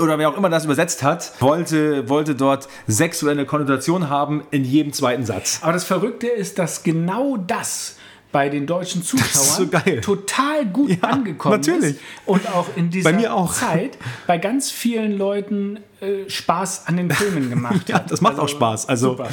oder 0.01 0.19
wer 0.19 0.29
auch 0.31 0.37
immer 0.37 0.49
das 0.49 0.65
übersetzt 0.65 1.03
hat, 1.03 1.33
wollte, 1.41 2.09
wollte 2.09 2.35
dort 2.35 2.69
sexuelle 2.87 3.45
Konnotation 3.47 4.09
haben 4.09 4.43
in 4.51 4.65
jedem 4.65 4.93
zweiten 4.93 5.25
Satz. 5.27 5.59
Aber 5.63 5.73
das 5.73 5.85
Verrückte 5.85 6.27
ist, 6.29 6.59
dass 6.59 6.83
genau 6.83 7.37
das 7.37 7.97
bei 8.33 8.49
den 8.49 8.67
deutschen 8.67 9.03
Zuschauern 9.03 9.69
so 9.69 10.01
total 10.01 10.65
gut 10.65 10.89
Ja, 10.91 11.09
angekommen 11.11 11.57
natürlich. 11.57 11.97
ist 11.97 12.01
und 12.25 12.49
auch 12.49 12.67
in 12.77 12.89
dieser 12.89 13.13
Bei 13.13 13.31
auch. 13.31 13.53
Zeit 13.53 13.99
bei 14.27 14.39
ganz 14.39 14.71
vielen 14.71 15.19
Leuten 15.19 15.81
äh, 16.01 16.29
Spaß 16.31 16.87
an 16.87 16.97
den 16.97 17.11
Filmen 17.11 17.51
gemacht 17.51 17.83
Ja, 17.91 17.97
hat. 17.97 18.11
das 18.11 18.23
macht 18.23 18.39
auch 18.39 18.49
Spaß. 18.49 18.89
Also, 18.89 19.11
Super. 19.11 19.29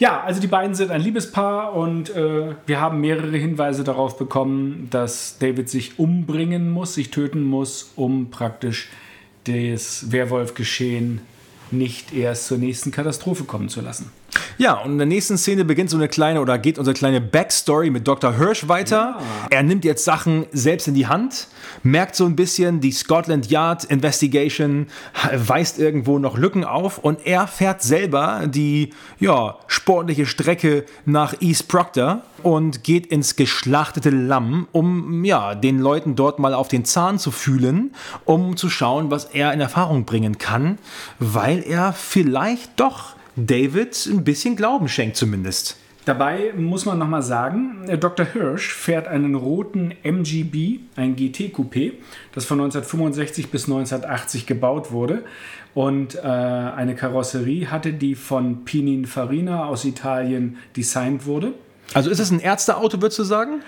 Ja, 0.00 0.22
also 0.22 0.40
die 0.40 0.46
beiden 0.46 0.74
sind 0.74 0.90
ein 0.90 1.02
Liebespaar 1.02 1.74
und 1.74 2.08
äh, 2.16 2.54
wir 2.64 2.80
haben 2.80 3.02
mehrere 3.02 3.36
Hinweise 3.36 3.84
darauf 3.84 4.16
bekommen, 4.16 4.88
dass 4.90 5.36
David 5.38 5.68
sich 5.68 5.98
umbringen 5.98 6.70
muss, 6.70 6.94
sich 6.94 7.10
töten 7.10 7.44
muss, 7.44 7.92
um 7.96 8.30
praktisch 8.30 8.88
das 9.44 10.10
Werwolf-Geschehen 10.10 11.20
nicht 11.70 12.14
erst 12.14 12.46
zur 12.46 12.56
nächsten 12.56 12.92
Katastrophe 12.92 13.44
kommen 13.44 13.68
zu 13.68 13.82
lassen. 13.82 14.10
Ja, 14.60 14.74
und 14.74 14.92
in 14.92 14.98
der 14.98 15.06
nächsten 15.06 15.38
Szene 15.38 15.64
beginnt 15.64 15.88
so 15.88 15.96
eine 15.96 16.06
kleine 16.06 16.38
oder 16.38 16.58
geht 16.58 16.78
unsere 16.78 16.92
kleine 16.92 17.22
Backstory 17.22 17.88
mit 17.88 18.06
Dr. 18.06 18.36
Hirsch 18.36 18.68
weiter. 18.68 19.18
Er 19.48 19.62
nimmt 19.62 19.86
jetzt 19.86 20.04
Sachen 20.04 20.44
selbst 20.52 20.86
in 20.86 20.92
die 20.92 21.06
Hand, 21.06 21.48
merkt 21.82 22.14
so 22.14 22.26
ein 22.26 22.36
bisschen, 22.36 22.82
die 22.82 22.92
Scotland 22.92 23.50
Yard 23.50 23.84
Investigation 23.84 24.88
weist 25.34 25.78
irgendwo 25.78 26.18
noch 26.18 26.36
Lücken 26.36 26.64
auf 26.64 26.98
und 26.98 27.26
er 27.26 27.46
fährt 27.46 27.80
selber 27.80 28.42
die 28.48 28.90
ja, 29.18 29.56
sportliche 29.66 30.26
Strecke 30.26 30.84
nach 31.06 31.40
East 31.40 31.68
Proctor 31.68 32.20
und 32.42 32.84
geht 32.84 33.06
ins 33.06 33.36
geschlachtete 33.36 34.10
Lamm, 34.10 34.68
um 34.72 35.24
ja, 35.24 35.54
den 35.54 35.78
Leuten 35.78 36.16
dort 36.16 36.38
mal 36.38 36.52
auf 36.52 36.68
den 36.68 36.84
Zahn 36.84 37.18
zu 37.18 37.30
fühlen, 37.30 37.94
um 38.26 38.58
zu 38.58 38.68
schauen, 38.68 39.10
was 39.10 39.24
er 39.24 39.54
in 39.54 39.60
Erfahrung 39.62 40.04
bringen 40.04 40.36
kann, 40.36 40.76
weil 41.18 41.62
er 41.66 41.94
vielleicht 41.94 42.78
doch 42.78 43.14
David 43.46 44.06
ein 44.06 44.24
bisschen 44.24 44.56
Glauben 44.56 44.88
schenkt 44.88 45.16
zumindest. 45.16 45.76
Dabei 46.06 46.54
muss 46.56 46.86
man 46.86 46.98
nochmal 46.98 47.22
sagen, 47.22 47.84
äh, 47.86 47.98
Dr. 47.98 48.26
Hirsch 48.26 48.72
fährt 48.72 49.06
einen 49.06 49.34
roten 49.34 49.94
MGB, 50.02 50.80
ein 50.96 51.14
GT-Coupé, 51.14 51.92
das 52.32 52.46
von 52.46 52.58
1965 52.58 53.50
bis 53.50 53.64
1980 53.64 54.46
gebaut 54.46 54.92
wurde 54.92 55.24
und 55.74 56.16
äh, 56.16 56.20
eine 56.20 56.94
Karosserie 56.94 57.70
hatte, 57.70 57.92
die 57.92 58.14
von 58.14 58.64
Pininfarina 58.64 59.66
aus 59.66 59.84
Italien 59.84 60.56
designt 60.76 61.26
wurde. 61.26 61.52
Also 61.92 62.08
ist 62.08 62.20
es 62.20 62.30
ein 62.30 62.40
Ärzteauto, 62.40 63.02
würdest 63.02 63.18
du 63.18 63.24
sagen? 63.24 63.62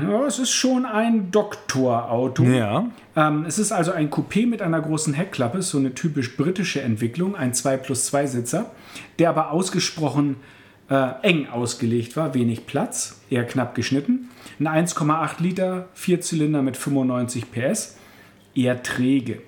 Ja, 0.00 0.26
es 0.26 0.38
ist 0.38 0.50
schon 0.50 0.84
ein 0.84 1.30
Doktorauto. 1.30 2.42
Ja. 2.42 2.86
Ähm, 3.16 3.44
es 3.46 3.58
ist 3.58 3.72
also 3.72 3.92
ein 3.92 4.10
Coupé 4.10 4.46
mit 4.46 4.62
einer 4.62 4.80
großen 4.80 5.14
Heckklappe, 5.14 5.62
so 5.62 5.78
eine 5.78 5.94
typisch 5.94 6.36
britische 6.36 6.82
Entwicklung, 6.82 7.34
ein 7.34 7.54
2 7.54 7.76
plus 7.78 8.06
2 8.06 8.26
Sitzer, 8.26 8.70
der 9.18 9.30
aber 9.30 9.50
ausgesprochen 9.52 10.36
äh, 10.90 11.10
eng 11.22 11.48
ausgelegt 11.48 12.16
war, 12.16 12.34
wenig 12.34 12.66
Platz, 12.66 13.20
eher 13.30 13.44
knapp 13.44 13.74
geschnitten. 13.74 14.30
Ein 14.58 14.86
1,8 14.86 15.42
Liter 15.42 15.88
Vierzylinder 15.94 16.62
mit 16.62 16.76
95 16.76 17.50
PS, 17.50 17.96
eher 18.54 18.82
träge. 18.82 19.40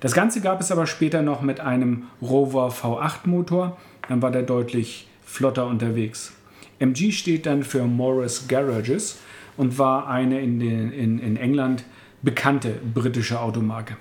Das 0.00 0.12
Ganze 0.12 0.40
gab 0.40 0.60
es 0.60 0.70
aber 0.70 0.86
später 0.86 1.22
noch 1.22 1.40
mit 1.40 1.60
einem 1.60 2.04
Rover 2.20 2.68
V8 2.68 3.26
Motor, 3.26 3.76
dann 4.08 4.22
war 4.22 4.30
der 4.30 4.42
deutlich 4.42 5.08
flotter 5.24 5.66
unterwegs. 5.66 6.32
MG 6.78 7.12
steht 7.12 7.46
dann 7.46 7.62
für 7.62 7.84
Morris 7.84 8.46
Garages 8.48 9.18
und 9.56 9.78
war 9.78 10.08
eine 10.08 10.40
in, 10.40 10.60
den, 10.60 10.92
in, 10.92 11.18
in 11.18 11.36
England 11.36 11.84
bekannte 12.22 12.74
britische 12.94 13.40
Automarke. 13.40 13.96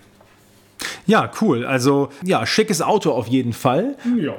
Ja, 1.06 1.30
cool. 1.42 1.66
Also, 1.66 2.10
ja, 2.24 2.46
schickes 2.46 2.82
Auto 2.82 3.12
auf 3.12 3.28
jeden 3.28 3.54
Fall. 3.54 3.96
Ja. 4.18 4.36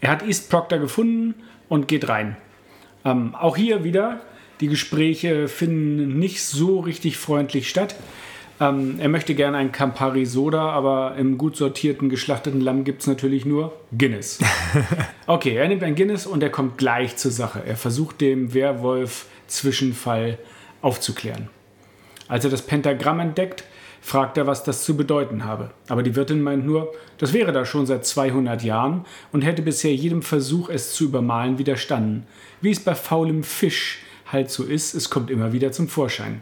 er 0.00 0.10
hat 0.10 0.26
East 0.26 0.50
Proctor 0.50 0.78
gefunden 0.78 1.34
und 1.68 1.86
geht 1.88 2.08
rein. 2.08 2.36
Ähm, 3.04 3.34
auch 3.34 3.56
hier 3.56 3.84
wieder, 3.84 4.20
die 4.60 4.66
Gespräche 4.66 5.46
finden 5.46 6.18
nicht 6.18 6.42
so 6.42 6.80
richtig 6.80 7.16
freundlich 7.16 7.68
statt. 7.68 7.94
Ähm, 8.60 8.96
er 8.98 9.08
möchte 9.08 9.34
gerne 9.34 9.56
ein 9.56 9.70
Campari 9.70 10.26
Soda, 10.26 10.70
aber 10.70 11.14
im 11.16 11.38
gut 11.38 11.56
sortierten 11.56 12.08
geschlachteten 12.08 12.60
Lamm 12.60 12.84
gibt 12.84 13.02
es 13.02 13.06
natürlich 13.06 13.44
nur 13.44 13.72
Guinness. 13.96 14.38
Okay, 15.26 15.56
er 15.56 15.68
nimmt 15.68 15.82
ein 15.82 15.94
Guinness 15.94 16.26
und 16.26 16.42
er 16.42 16.48
kommt 16.48 16.78
gleich 16.78 17.16
zur 17.16 17.30
Sache. 17.30 17.62
Er 17.64 17.76
versucht 17.76 18.22
dem 18.22 18.54
Werwolf-Zwischenfall 18.54 20.38
aufzuklären. 20.80 21.50
Als 22.28 22.44
er 22.44 22.50
das 22.50 22.62
Pentagramm 22.62 23.20
entdeckt, 23.20 23.64
fragt 24.00 24.38
er, 24.38 24.46
was 24.46 24.64
das 24.64 24.84
zu 24.84 24.96
bedeuten 24.96 25.44
habe. 25.44 25.70
Aber 25.88 26.02
die 26.02 26.16
Wirtin 26.16 26.40
meint 26.40 26.64
nur, 26.64 26.92
das 27.18 27.34
wäre 27.34 27.52
da 27.52 27.66
schon 27.66 27.84
seit 27.84 28.06
200 28.06 28.62
Jahren 28.62 29.04
und 29.32 29.42
hätte 29.42 29.60
bisher 29.60 29.94
jedem 29.94 30.22
Versuch, 30.22 30.70
es 30.70 30.94
zu 30.94 31.04
übermalen, 31.04 31.58
widerstanden. 31.58 32.26
Wie 32.62 32.70
es 32.70 32.80
bei 32.80 32.94
faulem 32.94 33.42
Fisch 33.42 33.98
halt 34.26 34.50
so 34.50 34.64
ist, 34.64 34.94
es 34.94 35.10
kommt 35.10 35.30
immer 35.30 35.52
wieder 35.52 35.72
zum 35.72 35.88
Vorschein. 35.88 36.40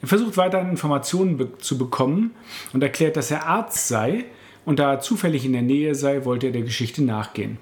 Er 0.00 0.08
versucht 0.08 0.36
weiter 0.36 0.60
Informationen 0.60 1.36
be 1.36 1.58
zu 1.58 1.76
bekommen 1.76 2.32
und 2.72 2.82
erklärt, 2.82 3.16
dass 3.16 3.30
er 3.30 3.46
Arzt 3.46 3.88
sei 3.88 4.26
und 4.64 4.78
da 4.78 4.92
er 4.92 5.00
zufällig 5.00 5.44
in 5.44 5.52
der 5.52 5.62
Nähe 5.62 5.94
sei, 5.94 6.24
wollte 6.24 6.46
er 6.46 6.52
der 6.52 6.62
Geschichte 6.62 7.02
nachgehen. 7.02 7.58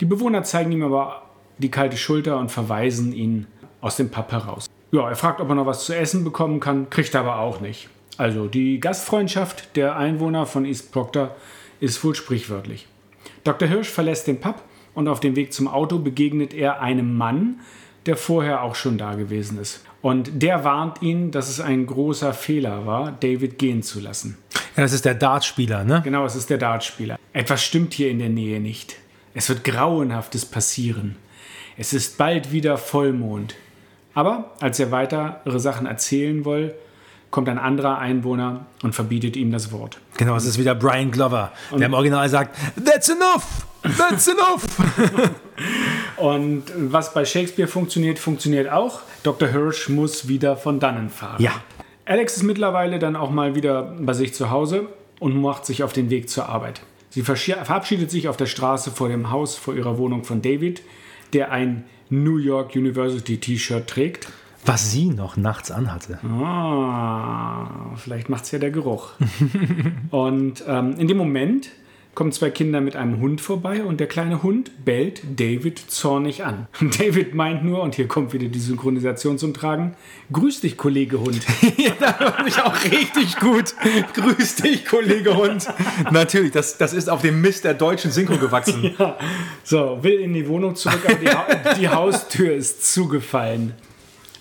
Die 0.00 0.06
Bewohner 0.06 0.42
zeigen 0.42 0.72
ihm 0.72 0.82
aber 0.82 1.22
die 1.58 1.70
kalte 1.70 1.96
Schulter 1.96 2.38
und 2.38 2.50
verweisen 2.50 3.12
ihn 3.12 3.46
aus 3.80 3.96
dem 3.96 4.10
Pub 4.10 4.32
heraus. 4.32 4.66
Ja, 4.90 5.08
er 5.08 5.16
fragt, 5.16 5.40
ob 5.40 5.48
er 5.48 5.54
noch 5.54 5.66
was 5.66 5.84
zu 5.84 5.96
essen 5.96 6.24
bekommen 6.24 6.60
kann, 6.60 6.90
kriegt 6.90 7.14
er 7.14 7.20
aber 7.20 7.38
auch 7.38 7.60
nicht. 7.60 7.88
Also 8.16 8.46
die 8.46 8.80
Gastfreundschaft 8.80 9.76
der 9.76 9.96
Einwohner 9.96 10.46
von 10.46 10.64
East 10.64 10.92
Proctor 10.92 11.34
ist 11.80 12.02
wohl 12.04 12.14
sprichwörtlich. 12.14 12.86
Dr. 13.44 13.68
Hirsch 13.68 13.88
verlässt 13.88 14.26
den 14.26 14.40
Pub 14.40 14.62
und 14.94 15.08
auf 15.08 15.20
dem 15.20 15.36
Weg 15.36 15.52
zum 15.52 15.68
Auto 15.68 15.98
begegnet 15.98 16.52
er 16.52 16.80
einem 16.80 17.16
Mann, 17.16 17.60
der 18.06 18.16
vorher 18.16 18.62
auch 18.62 18.74
schon 18.74 18.98
da 18.98 19.14
gewesen 19.14 19.58
ist. 19.58 19.84
Und 20.02 20.42
der 20.42 20.64
warnt 20.64 21.00
ihn, 21.00 21.30
dass 21.30 21.48
es 21.48 21.60
ein 21.60 21.86
großer 21.86 22.34
Fehler 22.34 22.86
war, 22.86 23.12
David 23.12 23.58
gehen 23.58 23.82
zu 23.82 24.00
lassen. 24.00 24.36
Ja, 24.76 24.82
das 24.82 24.92
ist 24.92 25.04
der 25.04 25.14
Dartspieler, 25.14 25.84
ne? 25.84 26.00
Genau, 26.04 26.24
es 26.24 26.34
ist 26.34 26.50
der 26.50 26.58
Dartspieler. 26.58 27.18
Etwas 27.32 27.62
stimmt 27.62 27.94
hier 27.94 28.10
in 28.10 28.18
der 28.18 28.28
Nähe 28.28 28.60
nicht. 28.60 28.96
Es 29.32 29.48
wird 29.48 29.64
Grauenhaftes 29.64 30.44
passieren. 30.44 31.16
Es 31.76 31.92
ist 31.92 32.18
bald 32.18 32.52
wieder 32.52 32.76
Vollmond. 32.78 33.54
Aber 34.14 34.52
als 34.60 34.78
er 34.80 34.90
weitere 34.90 35.58
Sachen 35.58 35.86
erzählen 35.86 36.44
will, 36.44 36.74
kommt 37.32 37.48
ein 37.48 37.58
anderer 37.58 37.98
Einwohner 37.98 38.66
und 38.84 38.94
verbietet 38.94 39.36
ihm 39.36 39.50
das 39.50 39.72
Wort. 39.72 39.98
Genau, 40.16 40.36
es 40.36 40.44
ist 40.44 40.58
wieder 40.58 40.76
Brian 40.76 41.10
Glover, 41.10 41.50
der 41.72 41.86
im 41.86 41.94
Original 41.94 42.28
sagt, 42.28 42.56
That's 42.84 43.08
enough! 43.08 43.66
That's 43.98 44.28
enough! 44.28 44.64
Und 46.16 46.64
was 46.76 47.12
bei 47.12 47.24
Shakespeare 47.24 47.66
funktioniert, 47.66 48.20
funktioniert 48.20 48.70
auch. 48.70 49.00
Dr. 49.24 49.48
Hirsch 49.48 49.88
muss 49.88 50.28
wieder 50.28 50.56
von 50.56 50.78
dannen 50.78 51.10
fahren. 51.10 51.42
Ja. 51.42 51.50
Alex 52.04 52.36
ist 52.36 52.42
mittlerweile 52.44 53.00
dann 53.00 53.16
auch 53.16 53.30
mal 53.30 53.56
wieder 53.56 53.96
bei 53.98 54.12
sich 54.12 54.34
zu 54.34 54.50
Hause 54.50 54.86
und 55.18 55.40
macht 55.40 55.66
sich 55.66 55.82
auf 55.82 55.92
den 55.92 56.10
Weg 56.10 56.30
zur 56.30 56.48
Arbeit. 56.48 56.82
Sie 57.10 57.22
verabschiedet 57.22 58.10
sich 58.10 58.28
auf 58.28 58.36
der 58.36 58.46
Straße 58.46 58.92
vor 58.92 59.08
dem 59.08 59.30
Haus 59.30 59.56
vor 59.56 59.74
ihrer 59.74 59.98
Wohnung 59.98 60.22
von 60.22 60.42
David, 60.42 60.82
der 61.32 61.50
ein 61.50 61.84
New 62.08 62.36
York 62.36 62.76
University 62.76 63.38
T-Shirt 63.38 63.88
trägt. 63.88 64.28
Was 64.64 64.92
sie 64.92 65.06
noch 65.06 65.36
nachts 65.36 65.70
anhatte. 65.70 66.18
Ah, 66.24 67.94
vielleicht 67.96 68.28
macht 68.28 68.44
es 68.44 68.52
ja 68.52 68.58
der 68.60 68.70
Geruch. 68.70 69.12
und 70.10 70.62
ähm, 70.68 70.94
in 70.98 71.08
dem 71.08 71.16
Moment 71.16 71.70
kommen 72.14 72.30
zwei 72.30 72.50
Kinder 72.50 72.80
mit 72.80 72.94
einem 72.94 73.20
Hund 73.20 73.40
vorbei 73.40 73.82
und 73.82 73.98
der 73.98 74.06
kleine 74.06 74.42
Hund 74.42 74.84
bellt 74.84 75.22
David 75.36 75.78
zornig 75.78 76.44
an. 76.44 76.66
David 76.80 77.34
meint 77.34 77.64
nur, 77.64 77.82
und 77.82 77.94
hier 77.94 78.06
kommt 78.06 78.32
wieder 78.32 78.48
die 78.48 78.58
Synchronisation 78.58 79.38
zum 79.38 79.54
Tragen, 79.54 79.96
grüß 80.30 80.60
dich, 80.60 80.76
Kollege 80.76 81.18
Hund. 81.20 81.40
ja, 81.78 81.92
da 81.98 82.18
hört 82.18 82.44
mich 82.44 82.60
auch 82.60 82.84
richtig 82.84 83.38
gut. 83.40 83.74
Grüß 84.14 84.56
dich, 84.56 84.84
Kollege 84.84 85.36
Hund. 85.36 85.66
Natürlich, 86.10 86.52
das, 86.52 86.76
das 86.76 86.92
ist 86.92 87.08
auf 87.08 87.22
dem 87.22 87.40
Mist 87.40 87.64
der 87.64 87.74
deutschen 87.74 88.10
Synchro 88.10 88.36
gewachsen. 88.36 88.94
ja. 88.98 89.16
So, 89.64 89.98
will 90.02 90.20
in 90.20 90.34
die 90.34 90.46
Wohnung 90.46 90.76
zurück, 90.76 91.00
aber 91.06 91.14
die, 91.14 91.28
ha 91.28 91.74
die 91.78 91.88
Haustür 91.88 92.54
ist 92.54 92.92
zugefallen. 92.92 93.72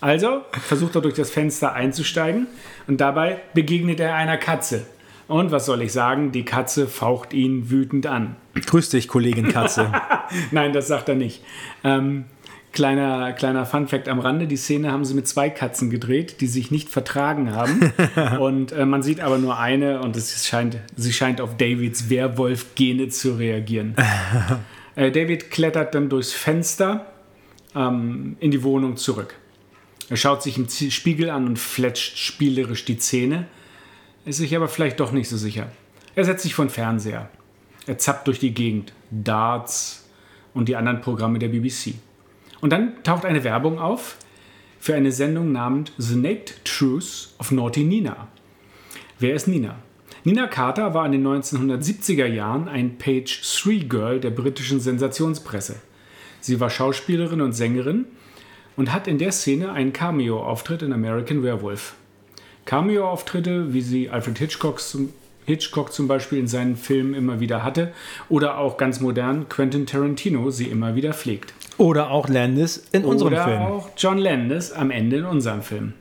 Also 0.02 0.42
versucht 0.52 0.96
er 0.96 1.02
durch 1.02 1.14
das 1.14 1.30
Fenster 1.30 1.74
einzusteigen 1.74 2.48
und 2.88 3.00
dabei 3.00 3.40
begegnet 3.54 4.00
er 4.00 4.16
einer 4.16 4.38
Katze. 4.38 4.88
Und 5.28 5.52
was 5.52 5.66
soll 5.66 5.82
ich 5.84 5.94
sagen? 5.94 6.32
Die 6.32 6.44
Katze 6.44 6.88
faucht 6.88 7.34
ihn 7.34 7.70
wütend 7.70 8.08
an. 8.08 8.36
Grüß 8.54 8.90
dich, 8.90 9.08
Kollegin 9.08 9.48
Katze. 9.48 9.90
Nein, 10.52 10.74
das 10.74 10.88
sagt 10.88 11.08
er 11.08 11.16
nicht. 11.16 11.42
Ähm, 11.84 12.26
kleiner, 12.74 13.32
kleiner 13.32 13.66
Fun-Fact 13.66 14.10
am 14.10 14.20
Rande: 14.20 14.48
Die 14.48 14.58
Szene 14.58 14.92
haben 14.92 15.06
sie 15.06 15.14
mit 15.14 15.28
zwei 15.28 15.50
Katzen 15.50 15.90
gedreht, 15.90 16.42
die 16.42 16.48
sich 16.48 16.72
nicht 16.72 16.90
vertragen 16.90 17.56
haben. 17.56 17.94
und 18.40 18.74
äh, 18.74 18.86
man 18.86 19.04
sieht 19.04 19.22
aber 19.22 19.38
nur 19.38 19.58
eine 19.58 20.02
und 20.02 20.18
es 20.18 20.48
scheint, 20.48 20.80
sie 20.98 21.14
scheint 21.14 21.40
auf 21.40 21.56
Davids 21.56 22.10
Werwolf-Gene 22.10 23.08
zu 23.08 23.36
reagieren. 23.36 23.96
äh, 24.96 25.12
David 25.12 25.52
klettert 25.52 25.96
dann 25.96 26.10
durchs 26.10 26.34
Fenster 26.34 27.06
ähm, 27.74 28.36
in 28.40 28.52
die 28.52 28.64
Wohnung 28.64 28.98
zurück. 28.98 29.36
Er 30.12 30.18
schaut 30.18 30.44
sich 30.44 30.58
im 30.58 30.68
Spiegel 30.68 31.30
an 31.30 31.48
und 31.48 31.58
fletscht 31.58 32.18
spielerisch 32.18 32.84
die 32.84 32.98
Zähne, 32.98 33.48
ist 34.26 34.40
sich 34.40 34.54
aber 34.58 34.68
vielleicht 34.68 35.00
doch 35.00 35.14
nicht 35.14 35.30
so 35.30 35.38
sicher. 35.38 35.72
Er 36.16 36.26
setzt 36.26 36.44
sich 36.44 36.54
vor 36.54 36.66
den 36.66 36.70
Fernseher. 36.70 37.30
Er 37.88 37.98
zappt 37.98 38.28
durch 38.28 38.38
die 38.38 38.54
Gegend. 38.54 38.92
Darts 39.10 40.10
und 40.54 40.68
die 40.68 40.76
anderen 40.76 41.00
Programme 41.00 41.40
der 41.40 41.48
BBC. 41.48 41.94
Und 42.60 42.74
dann 42.74 43.02
taucht 43.04 43.24
eine 43.24 43.46
Werbung 43.46 43.80
auf 43.80 44.18
für 44.82 44.96
eine 44.96 45.14
Sendung 45.14 45.54
namens 45.54 45.94
The 45.98 46.18
Naked 46.18 46.66
Truth 46.66 47.30
of 47.40 47.52
Naughty 47.52 47.86
Nina. 47.86 48.28
Wer 49.18 49.36
ist 49.36 49.48
Nina? 49.48 49.78
Nina 50.26 50.48
Carter 50.48 50.94
war 50.94 51.06
in 51.06 51.14
den 51.14 51.26
1970er 51.26 52.26
Jahren 52.26 52.68
ein 52.68 52.98
Page 52.98 53.42
3 53.64 53.86
Girl 53.88 54.20
der 54.20 54.32
britischen 54.32 54.82
Sensationspresse. 54.82 55.78
Sie 56.42 56.60
war 56.60 56.70
Schauspielerin 56.70 57.40
und 57.40 57.54
Sängerin 57.54 58.08
und 58.82 58.92
hat 58.92 59.08
in 59.08 59.20
der 59.20 59.32
Szene 59.32 59.74
einen 59.74 59.94
Cameo-Auftritt 59.94 60.82
in 60.82 60.92
American 60.92 61.44
Werewolf. 61.44 61.94
Cameo-Auftritte, 62.66 63.76
wie 63.76 63.82
sie 63.82 64.10
Alfred 64.10 64.40
Hitchcock 64.40 64.80
zum, 64.80 65.14
Hitchcock 65.46 65.94
zum 65.94 66.08
Beispiel 66.08 66.40
in 66.40 66.48
seinen 66.48 66.76
Filmen 66.76 67.14
immer 67.14 67.40
wieder 67.40 67.64
hatte 67.64 67.94
oder 68.28 68.58
auch 68.58 68.78
ganz 68.78 69.00
modern 69.00 69.48
Quentin 69.50 69.86
Tarantino 69.86 70.50
sie 70.50 70.66
immer 70.66 70.96
wieder 70.96 71.14
pflegt. 71.14 71.54
Oder 71.78 72.10
auch 72.10 72.28
Landis 72.28 72.88
in 72.92 73.06
unserem 73.06 73.34
oder 73.34 73.44
Film. 73.44 73.62
Oder 73.62 73.72
auch 73.72 73.90
John 73.96 74.18
Landis 74.18 74.72
am 74.72 74.90
Ende 74.90 75.18
in 75.18 75.26
unserem 75.26 75.62
Film. 75.62 75.94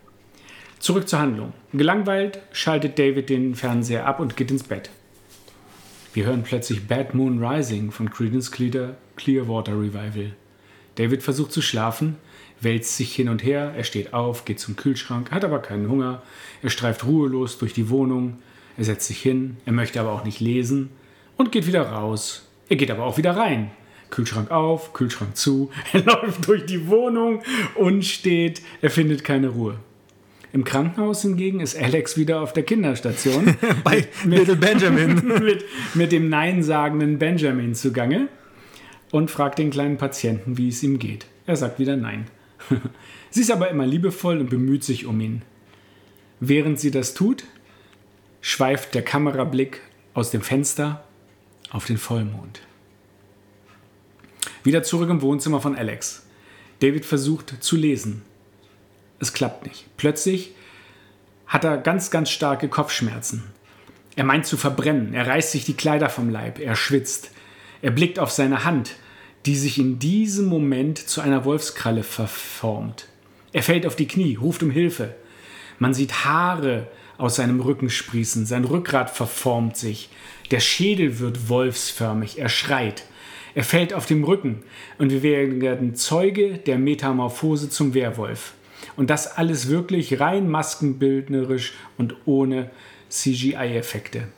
Zurück 0.78 1.06
zur 1.06 1.18
Handlung. 1.18 1.52
Gelangweilt 1.74 2.40
schaltet 2.50 2.98
David 2.98 3.28
den 3.28 3.56
Fernseher 3.56 4.06
ab 4.06 4.20
und 4.20 4.38
geht 4.38 4.50
ins 4.50 4.62
Bett. 4.62 4.88
Wir 6.14 6.24
hören 6.24 6.44
plötzlich 6.44 6.88
Bad 6.88 7.12
Moon 7.12 7.44
Rising 7.44 7.90
von 7.90 8.08
Creedence 8.08 8.50
Clear, 8.50 8.94
Clearwater 9.16 9.72
Revival. 9.72 10.32
David 11.00 11.22
versucht 11.22 11.50
zu 11.50 11.62
schlafen, 11.62 12.16
wälzt 12.60 12.98
sich 12.98 13.14
hin 13.14 13.30
und 13.30 13.42
her, 13.42 13.72
er 13.74 13.84
steht 13.84 14.12
auf, 14.12 14.44
geht 14.44 14.60
zum 14.60 14.76
Kühlschrank, 14.76 15.30
hat 15.30 15.46
aber 15.46 15.60
keinen 15.60 15.88
Hunger, 15.88 16.22
er 16.62 16.68
streift 16.68 17.06
ruhelos 17.06 17.56
durch 17.56 17.72
die 17.72 17.88
Wohnung, 17.88 18.36
er 18.76 18.84
setzt 18.84 19.06
sich 19.06 19.18
hin, 19.22 19.56
er 19.64 19.72
möchte 19.72 19.98
aber 19.98 20.12
auch 20.12 20.24
nicht 20.24 20.40
lesen 20.40 20.90
und 21.38 21.52
geht 21.52 21.66
wieder 21.66 21.88
raus. 21.88 22.46
Er 22.68 22.76
geht 22.76 22.90
aber 22.90 23.04
auch 23.04 23.16
wieder 23.16 23.34
rein. 23.34 23.70
Kühlschrank 24.10 24.50
auf, 24.50 24.92
Kühlschrank 24.92 25.38
zu, 25.38 25.70
er 25.94 26.04
läuft 26.04 26.46
durch 26.46 26.66
die 26.66 26.86
Wohnung 26.88 27.40
und 27.76 28.04
steht, 28.04 28.60
er 28.82 28.90
findet 28.90 29.24
keine 29.24 29.48
Ruhe. 29.48 29.76
Im 30.52 30.64
Krankenhaus 30.64 31.22
hingegen 31.22 31.60
ist 31.60 31.80
Alex 31.80 32.18
wieder 32.18 32.42
auf 32.42 32.52
der 32.52 32.64
Kinderstation. 32.64 33.56
Bei 33.84 34.06
Little 34.26 34.56
Benjamin. 34.56 35.14
mit, 35.42 35.64
mit 35.94 36.12
dem 36.12 36.28
neinsagenden 36.28 37.18
Benjamin 37.18 37.74
zugange 37.74 38.28
und 39.10 39.30
fragt 39.30 39.58
den 39.58 39.70
kleinen 39.70 39.98
Patienten, 39.98 40.56
wie 40.56 40.68
es 40.68 40.82
ihm 40.82 40.98
geht. 40.98 41.26
Er 41.46 41.56
sagt 41.56 41.78
wieder 41.78 41.96
Nein. 41.96 42.26
sie 43.30 43.40
ist 43.40 43.50
aber 43.50 43.70
immer 43.70 43.86
liebevoll 43.86 44.38
und 44.38 44.50
bemüht 44.50 44.84
sich 44.84 45.06
um 45.06 45.20
ihn. 45.20 45.42
Während 46.40 46.80
sie 46.80 46.90
das 46.90 47.14
tut, 47.14 47.44
schweift 48.40 48.94
der 48.94 49.02
Kamerablick 49.02 49.80
aus 50.14 50.30
dem 50.30 50.42
Fenster 50.42 51.04
auf 51.70 51.84
den 51.84 51.98
Vollmond. 51.98 52.60
Wieder 54.62 54.82
zurück 54.82 55.10
im 55.10 55.22
Wohnzimmer 55.22 55.60
von 55.60 55.76
Alex. 55.76 56.26
David 56.80 57.04
versucht 57.04 57.62
zu 57.62 57.76
lesen. 57.76 58.22
Es 59.18 59.32
klappt 59.32 59.66
nicht. 59.66 59.86
Plötzlich 59.96 60.54
hat 61.46 61.64
er 61.64 61.78
ganz, 61.78 62.10
ganz 62.10 62.30
starke 62.30 62.68
Kopfschmerzen. 62.68 63.44
Er 64.16 64.24
meint 64.24 64.46
zu 64.46 64.56
verbrennen. 64.56 65.14
Er 65.14 65.26
reißt 65.26 65.52
sich 65.52 65.64
die 65.64 65.76
Kleider 65.76 66.08
vom 66.08 66.30
Leib. 66.30 66.58
Er 66.58 66.76
schwitzt. 66.76 67.30
Er 67.82 67.90
blickt 67.90 68.18
auf 68.18 68.30
seine 68.30 68.64
Hand, 68.64 68.96
die 69.46 69.56
sich 69.56 69.78
in 69.78 69.98
diesem 69.98 70.46
Moment 70.46 70.98
zu 70.98 71.20
einer 71.20 71.44
Wolfskralle 71.44 72.02
verformt. 72.02 73.06
Er 73.52 73.62
fällt 73.62 73.86
auf 73.86 73.96
die 73.96 74.06
Knie, 74.06 74.36
ruft 74.36 74.62
um 74.62 74.70
Hilfe. 74.70 75.14
Man 75.78 75.94
sieht 75.94 76.24
Haare 76.24 76.88
aus 77.16 77.36
seinem 77.36 77.60
Rücken 77.60 77.90
sprießen, 77.90 78.46
sein 78.46 78.64
Rückgrat 78.64 79.10
verformt 79.10 79.76
sich, 79.76 80.10
der 80.50 80.60
Schädel 80.60 81.18
wird 81.18 81.48
wolfsförmig, 81.48 82.38
er 82.38 82.48
schreit. 82.48 83.04
Er 83.54 83.64
fällt 83.64 83.94
auf 83.94 84.06
dem 84.06 84.24
Rücken 84.24 84.62
und 84.98 85.10
wir 85.10 85.22
werden 85.22 85.94
Zeuge 85.94 86.58
der 86.58 86.78
Metamorphose 86.78 87.68
zum 87.68 87.94
Werwolf. 87.94 88.54
Und 88.96 89.10
das 89.10 89.36
alles 89.36 89.68
wirklich 89.68 90.20
rein 90.20 90.48
maskenbildnerisch 90.48 91.74
und 91.98 92.16
ohne 92.26 92.70
CGI-Effekte. 93.08 94.28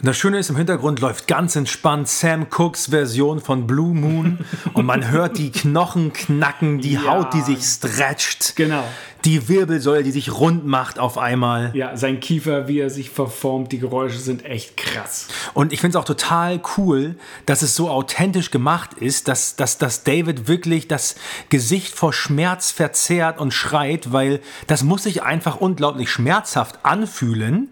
Und 0.00 0.06
das 0.06 0.16
Schöne 0.16 0.38
ist, 0.38 0.50
im 0.50 0.56
Hintergrund 0.56 1.00
läuft 1.00 1.26
ganz 1.26 1.56
entspannt 1.56 2.08
Sam 2.08 2.46
Cooks 2.50 2.86
Version 2.90 3.40
von 3.40 3.66
Blue 3.66 3.94
Moon 3.94 4.44
und 4.74 4.84
man 4.84 5.10
hört 5.10 5.38
die 5.38 5.50
Knochen 5.50 6.12
knacken, 6.12 6.80
die 6.80 6.94
Ja. 6.94 7.04
Haut, 7.06 7.32
die 7.32 7.40
sich 7.40 7.64
stretcht, 7.64 8.56
Genau. 8.56 8.84
die 9.24 9.48
Wirbelsäule, 9.48 10.02
die 10.02 10.10
sich 10.10 10.32
rund 10.34 10.66
macht 10.66 10.98
auf 10.98 11.16
einmal. 11.16 11.70
Ja, 11.74 11.96
sein 11.96 12.20
Kiefer, 12.20 12.68
wie 12.68 12.80
er 12.80 12.90
sich 12.90 13.08
verformt, 13.08 13.72
die 13.72 13.78
Geräusche 13.78 14.18
sind 14.18 14.44
echt 14.44 14.76
krass. 14.76 15.28
Und 15.54 15.72
ich 15.72 15.80
finde 15.80 15.96
es 15.96 16.02
auch 16.02 16.04
total 16.06 16.60
cool, 16.76 17.16
dass 17.46 17.62
es 17.62 17.74
so 17.74 17.88
authentisch 17.88 18.50
gemacht 18.50 18.92
ist, 18.94 19.28
dass, 19.28 19.56
dass, 19.56 19.78
dass 19.78 20.04
David 20.04 20.46
wirklich 20.46 20.88
das 20.88 21.14
Gesicht 21.48 21.94
vor 21.94 22.12
Schmerz 22.12 22.70
verzerrt 22.70 23.38
und 23.40 23.54
schreit, 23.54 24.12
weil 24.12 24.40
das 24.66 24.82
muss 24.82 25.04
sich 25.04 25.22
einfach 25.22 25.56
unglaublich 25.56 26.10
schmerzhaft 26.10 26.80
anfühlen, 26.82 27.70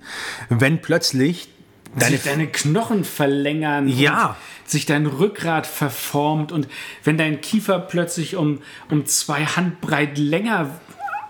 wenn 0.48 0.81
plötzlich 0.81 1.48
deine 1.97 2.16
sich 2.16 2.24
deine 2.24 2.47
Knochen 2.47 3.05
verlängern, 3.05 3.89
Ja. 3.89 4.36
und 4.62 4.70
sich 4.70 4.86
dein 4.86 5.06
Rückgrat 5.06 5.66
verformt 5.66 6.52
und 6.52 6.69
wenn 7.05 7.19
dein 7.19 7.40
Kiefer 7.40 7.78
plötzlich 7.78 8.36
um, 8.36 8.60
um 8.90 9.06
zwei 9.06 9.44
Handbreit 9.44 10.19
länger, 10.19 10.70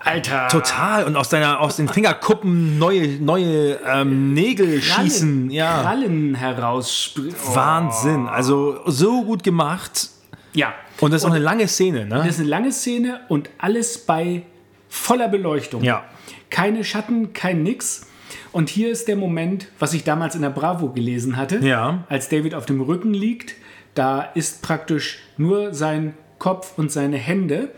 Alter, 0.04 0.48
Total. 0.48 1.04
Und 1.04 1.14
aus, 1.14 1.28
deiner, 1.28 1.60
aus 1.60 1.76
den 1.76 1.88
Fingerkuppen 1.88 2.76
neue, 2.76 3.06
neue 3.20 3.78
ähm, 3.86 4.34
Nägel 4.34 4.80
Krallen, 4.80 5.08
schießen. 5.08 5.50
Ja. 5.50 5.82
Krallen 5.82 6.34
herausspringen. 6.34 7.34
Oh. 7.48 7.54
Wahnsinn. 7.54 8.26
Also 8.26 8.80
so 8.86 9.22
gut 9.24 9.44
gemacht. 9.44 10.08
Ja, 10.54 10.74
Und 11.00 11.12
das 11.12 11.22
ist 11.22 11.24
auch 11.26 11.30
eine 11.32 11.38
lange 11.42 11.68
Szene, 11.68 12.04
ne? 12.04 12.16
das 12.16 12.26
ist 12.30 12.40
eine 12.40 12.48
lange 12.48 12.72
Szene 12.72 13.20
und 13.28 13.48
alles 13.58 14.04
bei 14.04 14.42
voller 14.88 15.28
Beleuchtung. 15.28 15.82
Ja. 15.84 16.04
Keine 16.50 16.82
Schatten, 16.84 17.32
kein 17.32 17.62
Nix. 17.62 18.06
Und 18.52 18.68
hier 18.68 18.90
ist 18.90 19.08
der 19.08 19.16
Moment, 19.16 19.68
was 19.78 19.94
ich 19.94 20.04
damals 20.04 20.34
in 20.34 20.42
der 20.42 20.50
Bravo 20.50 20.88
gelesen 20.90 21.36
hatte, 21.36 21.58
Ja. 21.58 22.04
als 22.08 22.28
David 22.28 22.54
auf 22.54 22.66
dem 22.66 22.80
Rücken 22.80 23.14
liegt. 23.14 23.54
Da 23.94 24.22
ist 24.22 24.62
praktisch 24.62 25.18
nur 25.36 25.74
sein 25.74 26.14
Kopf 26.38 26.72
und 26.78 26.90
seine 26.92 27.16
Hände 27.18 27.70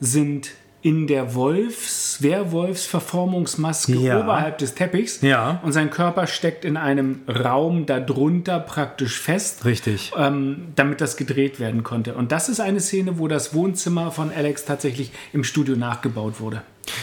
sind 0.00 0.50
in 0.82 1.06
der 1.08 1.34
Wolfs, 1.34 2.22
Werwolfsverformungsmaske 2.22 3.94
Ja. 3.94 4.20
oberhalb 4.20 4.58
des 4.58 4.74
Teppichs. 4.74 5.20
Ja. 5.20 5.60
Und 5.64 5.72
sein 5.72 5.90
Körper 5.90 6.26
steckt 6.26 6.64
in 6.64 6.76
einem 6.76 7.22
Raum 7.28 7.86
darunter 7.86 8.60
praktisch 8.60 9.18
fest 9.20 9.64
Richtig. 9.64 10.12
ähm, 10.16 10.68
damit 10.76 11.00
das 11.00 11.16
gedreht 11.16 11.58
werden 11.60 11.82
konnte. 11.82 12.14
Und 12.14 12.30
das 12.32 12.48
ist 12.48 12.60
eine 12.60 12.80
Szene, 12.80 13.18
wo 13.18 13.26
das 13.28 13.54
Wohnzimmer 13.54 14.10
von 14.12 14.30
Alex 14.32 14.64
tatsächlich 14.64 15.10
im 15.32 15.42
Studio 15.44 15.76
nachgebaut 15.76 16.40
wurde. 16.40 16.62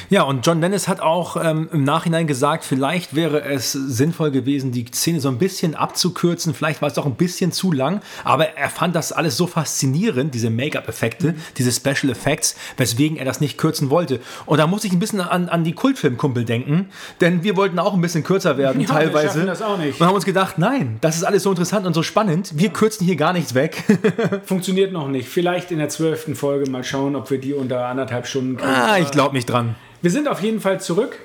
Ja, 0.10 0.24
und 0.24 0.46
John 0.46 0.62
Dennis 0.62 0.88
hat 0.88 1.00
auch 1.02 1.36
ähm, 1.44 1.70
im 1.72 1.84
Nachhinein 1.84 2.28
gesagt, 2.28 2.64
vielleicht 2.64 3.16
wäre 3.16 3.44
es 3.44 3.72
sinnvoll 3.74 4.32
gewesen, 4.32 4.72
die 4.72 4.86
Szene 4.94 5.20
so 5.20 5.30
ein 5.30 5.38
bisschen 5.38 5.76
abzukürzen. 5.76 6.54
Vielleicht 6.54 6.82
war 6.82 6.88
es 6.88 6.94
doch 6.94 7.06
ein 7.06 7.16
bisschen 7.16 7.52
zu 7.52 7.72
lang, 7.72 8.02
aber 8.24 8.50
er 8.58 8.70
fand 8.70 8.96
das 8.96 9.12
alles 9.12 9.36
so 9.38 9.48
faszinierend, 9.48 10.34
diese 10.34 10.50
Make-up-Effekte, 10.50 11.36
diese 11.58 11.72
Special 11.72 12.12
Effects, 12.12 12.56
weswegen 12.78 13.18
er 13.18 13.26
das 13.26 13.42
nicht 13.42 13.58
kürzen 13.58 13.90
wollte. 13.90 14.20
Und 14.46 14.58
da 14.60 14.68
muss 14.68 14.84
ich 14.84 14.92
ein 14.94 15.00
bisschen 15.00 15.22
an, 15.22 15.50
an 15.50 15.64
die 15.64 15.74
Kultfilmkumpel 15.74 16.46
denken, 16.46 16.90
denn 17.22 17.44
wir 17.44 17.58
wollten 17.58 17.80
auch 17.80 17.94
ein 17.94 18.02
bisschen 18.02 18.24
kürzer 18.24 18.58
werden, 18.58 18.82
Ja, 18.82 18.88
wir 18.90 18.96
teilweise. 18.96 19.28
schaffen 19.28 19.48
das 19.48 19.62
auch 19.62 19.78
nicht. 19.78 20.00
Und 20.00 20.08
haben 20.08 20.16
uns 20.16 20.26
gedacht, 20.26 20.58
nein, 20.58 20.98
das 21.02 21.16
ist 21.18 21.24
alles 21.24 21.44
so 21.44 21.50
interessant 21.50 21.86
und 21.86 21.94
so 21.94 22.04
spannend. 22.04 22.52
Wir 22.56 22.70
kürzen 22.70 23.06
hier 23.06 23.16
gar 23.16 23.34
nichts 23.34 23.54
weg. 23.54 23.84
Funktioniert 24.46 24.92
noch 24.94 25.08
nicht. 25.08 25.28
Vielleicht 25.28 25.72
in 25.72 25.80
der 25.80 25.90
zwölften 25.90 26.36
Folge 26.36 26.70
mal 26.70 26.84
schauen, 26.84 27.16
ob 27.16 27.30
wir 27.32 27.40
die 27.40 27.54
unter 27.54 27.86
anderthalb 27.88 28.28
Stunden 28.28 28.58
kriegen. 28.58 28.70
ah, 28.72 28.98
ich 28.98 29.12
glaube 29.12 29.36
nicht 29.36 29.46
dran. 29.50 29.73
Wir 30.04 30.12
sind 30.12 30.28
auf 30.28 30.44
jeden 30.44 30.60
Fall 30.60 30.82
zurück 30.82 31.18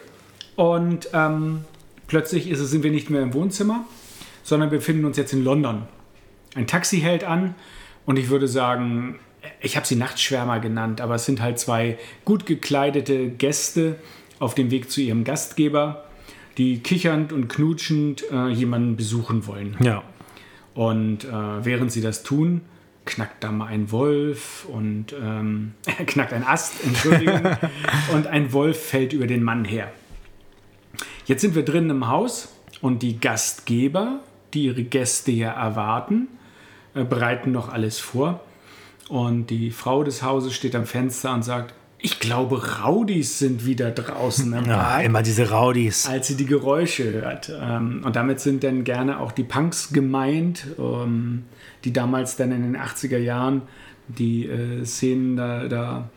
und 0.54 1.08
ähm, 1.12 1.64
plötzlich 2.06 2.48
es, 2.48 2.60
sind 2.60 2.84
wir 2.84 2.92
nicht 2.92 3.10
mehr 3.10 3.22
im 3.22 3.34
Wohnzimmer, 3.34 3.84
sondern 4.44 4.70
wir 4.70 4.78
befinden 4.78 5.04
uns 5.04 5.16
jetzt 5.16 5.32
in 5.32 5.42
London. 5.42 5.82
Ein 6.54 6.68
Taxi 6.68 7.00
hält 7.00 7.24
an 7.24 7.56
und 8.06 8.20
ich 8.20 8.28
würde 8.28 8.46
sagen, 8.46 9.18
ich 9.60 9.76
habe 9.76 9.84
sie 9.84 9.96
Nachtschwärmer 9.96 10.60
genannt, 10.60 11.00
aber 11.00 11.16
es 11.16 11.24
sind 11.24 11.42
halt 11.42 11.58
zwei 11.58 11.98
gut 12.24 12.46
gekleidete 12.46 13.30
Gäste 13.30 13.96
auf 14.38 14.54
dem 14.54 14.70
Weg 14.70 14.92
zu 14.92 15.00
ihrem 15.00 15.24
Gastgeber, 15.24 16.04
die 16.56 16.78
kichernd 16.78 17.32
und 17.32 17.48
knutschend 17.48 18.30
äh, 18.30 18.46
jemanden 18.46 18.94
besuchen 18.94 19.48
wollen. 19.48 19.76
Ja. 19.80 20.04
Und 20.74 21.24
äh, 21.24 21.64
während 21.64 21.90
sie 21.90 22.00
das 22.00 22.22
tun, 22.22 22.60
knackt 23.08 23.42
da 23.42 23.50
mal 23.50 23.66
ein 23.66 23.90
Wolf 23.90 24.66
und 24.66 25.14
ähm, 25.20 25.72
knackt 26.06 26.32
ein 26.32 26.44
Ast, 26.46 26.84
Entschuldigung, 26.84 27.40
und 28.12 28.26
ein 28.26 28.52
Wolf 28.52 28.80
fällt 28.80 29.12
über 29.12 29.26
den 29.26 29.42
Mann 29.42 29.64
her. 29.64 29.90
Jetzt 31.24 31.40
sind 31.40 31.54
wir 31.54 31.64
drinnen 31.64 31.90
im 31.90 32.08
Haus 32.08 32.52
und 32.80 33.02
die 33.02 33.18
Gastgeber, 33.18 34.20
die 34.54 34.64
ihre 34.64 34.84
Gäste 34.84 35.32
hier 35.32 35.48
erwarten, 35.48 36.28
äh, 36.94 37.04
bereiten 37.04 37.50
noch 37.50 37.72
alles 37.72 37.98
vor. 37.98 38.40
Und 39.08 39.48
die 39.48 39.70
Frau 39.70 40.04
des 40.04 40.22
Hauses 40.22 40.54
steht 40.54 40.76
am 40.76 40.84
Fenster 40.84 41.32
und 41.32 41.42
sagt, 41.42 41.74
ich 42.00 42.20
glaube, 42.20 42.62
Rowdies 42.84 43.38
sind 43.38 43.66
wieder 43.66 43.90
draußen 43.90 44.52
im 44.52 44.66
ja, 44.66 44.76
Park 44.76 45.04
immer 45.04 45.22
diese 45.22 45.50
Rowdies. 45.50 46.06
als 46.06 46.28
sie 46.28 46.36
die 46.36 46.46
Geräusche 46.46 47.12
hört. 47.12 47.50
Ähm, 47.60 48.02
und 48.04 48.14
damit 48.14 48.38
sind 48.40 48.62
dann 48.62 48.84
gerne 48.84 49.18
auch 49.18 49.32
die 49.32 49.42
Punks 49.42 49.92
gemeint, 49.92 50.66
ähm, 50.78 51.44
die 51.84 51.92
damals 51.92 52.36
dann 52.36 52.52
in 52.52 52.62
den 52.62 52.76
80er 52.80 53.18
Jahren 53.18 53.62
die 54.08 54.46
äh, 54.46 54.84
Szenen 54.84 55.36
da, 55.36 55.68
da 55.68 56.08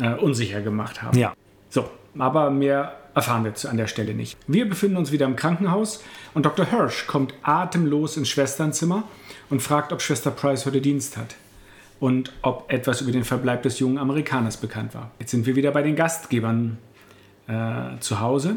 äh, 0.00 0.14
unsicher 0.14 0.60
gemacht 0.62 1.02
haben. 1.02 1.16
Ja. 1.18 1.34
So, 1.70 1.88
aber 2.18 2.50
mehr 2.50 2.96
erfahren 3.14 3.44
wir 3.44 3.54
zu- 3.54 3.68
an 3.68 3.76
der 3.76 3.86
Stelle 3.86 4.14
nicht. 4.14 4.36
Wir 4.46 4.68
befinden 4.68 4.96
uns 4.96 5.12
wieder 5.12 5.26
im 5.26 5.36
Krankenhaus 5.36 6.02
und 6.32 6.46
Dr. 6.46 6.66
Hirsch 6.66 7.06
kommt 7.06 7.34
atemlos 7.42 8.16
ins 8.16 8.28
Schwesternzimmer 8.28 9.04
und 9.50 9.60
fragt, 9.60 9.92
ob 9.92 10.00
Schwester 10.02 10.30
Price 10.30 10.66
heute 10.66 10.80
Dienst 10.80 11.16
hat 11.16 11.36
und 12.00 12.32
ob 12.42 12.72
etwas 12.72 13.00
über 13.02 13.12
den 13.12 13.24
Verbleib 13.24 13.62
des 13.62 13.78
jungen 13.78 13.98
Amerikaners 13.98 14.56
bekannt 14.56 14.94
war. 14.94 15.10
Jetzt 15.20 15.30
sind 15.30 15.46
wir 15.46 15.54
wieder 15.54 15.70
bei 15.70 15.82
den 15.82 15.94
Gastgebern 15.96 16.78
äh, 17.46 17.98
zu 18.00 18.20
Hause 18.20 18.56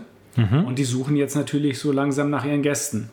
und 0.68 0.78
die 0.78 0.84
suchen 0.84 1.16
jetzt 1.16 1.36
natürlich 1.36 1.80
so 1.80 1.92
langsam 1.92 2.30
nach 2.30 2.46
ihren 2.46 2.62
Gästen. 2.62 3.10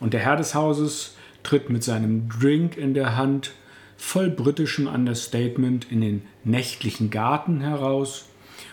Und 0.00 0.14
der 0.14 0.20
Herr 0.20 0.36
des 0.36 0.54
Hauses 0.54 1.16
tritt 1.42 1.70
mit 1.70 1.84
seinem 1.84 2.28
Drink 2.28 2.76
in 2.76 2.94
der 2.94 3.16
Hand 3.16 3.52
voll 3.96 4.30
britischem 4.30 4.86
Understatement 4.86 5.90
in 5.90 6.00
den 6.00 6.22
nächtlichen 6.44 7.10
Garten 7.10 7.60
heraus 7.60 8.26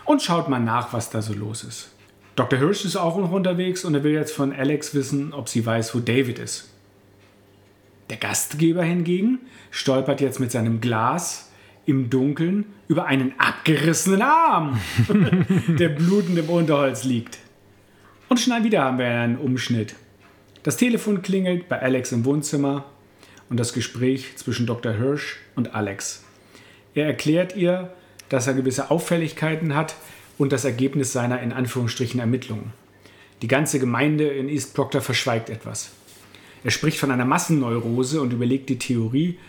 und 0.06 0.22
schaut 0.22 0.50
mal 0.50 0.60
nach, 0.60 0.91
was 0.91 1.10
da 1.10 1.22
so 1.22 1.34
los 1.34 1.64
ist. 1.64 1.91
Dr. 2.36 2.58
Hirsch 2.58 2.86
ist 2.86 2.96
auch 2.96 3.18
noch 3.18 3.32
unterwegs 3.32 3.84
und 3.86 3.94
er 3.94 4.04
will 4.04 4.14
jetzt 4.14 4.34
von 4.34 4.54
Alex 4.54 4.96
wissen, 4.96 5.34
ob 5.34 5.50
sie 5.50 5.66
weiß, 5.66 5.94
wo 5.94 6.00
David 6.00 6.40
ist. 6.40 6.70
Der 8.10 8.18
Gastgeber 8.18 8.84
hingegen 8.84 9.40
stolpert 9.72 10.22
jetzt 10.22 10.40
mit 10.40 10.52
seinem 10.52 10.82
Glas 10.82 11.52
im 11.86 12.10
Dunkeln 12.10 12.66
über 12.88 13.06
einen 13.06 13.34
abgerissenen 13.38 14.22
Arm, 14.22 14.80
der 15.68 15.90
blutend 15.90 16.38
im 16.38 16.50
Unterholz 16.50 17.04
liegt. 17.04 17.38
Und 18.30 18.40
schnell 18.40 18.64
wieder 18.64 18.84
haben 18.84 19.00
wir 19.00 19.06
einen 19.06 19.38
Umschnitt. 19.38 19.96
Das 20.64 20.76
Telefon 20.76 21.22
klingelt 21.22 21.69
bei 21.69 21.81
Alex 21.81 22.11
im 22.11 22.26
Wohnzimmer 22.26 22.86
und 23.49 23.57
das 23.57 23.72
Gespräch 23.73 24.36
zwischen 24.36 24.65
Dr. 24.65 24.91
Hirsch 24.91 25.38
und 25.56 25.73
Alex. 25.73 26.23
Er 26.94 27.06
erklärt 27.06 27.56
ihr, 27.56 27.94
dass 28.27 28.48
er 28.48 28.53
gewisse 28.53 28.91
Auffälligkeiten 28.91 29.73
hat 29.73 29.95
und 30.38 30.52
das 30.52 30.65
Ergebnis 30.65 31.14
seiner 31.14 31.41
in 31.41 31.53
Anführungsstrichen 31.53 32.19
Ermittlungen. 32.19 32.73
Die 33.41 33.48
ganze 33.48 33.80
Gemeinde 33.80 34.27
in 34.27 34.49
East 34.49 34.73
Proctor 34.73 34.99
verschweigt 34.99 35.49
etwas. 35.49 35.91
Er 36.65 36.72
spricht 36.72 36.99
von 36.99 37.11
einer 37.11 37.26
Massenneurose 37.26 38.22
und 38.22 38.34
überlegt 38.34 38.68
die 38.68 38.80
Theorie 38.80 39.40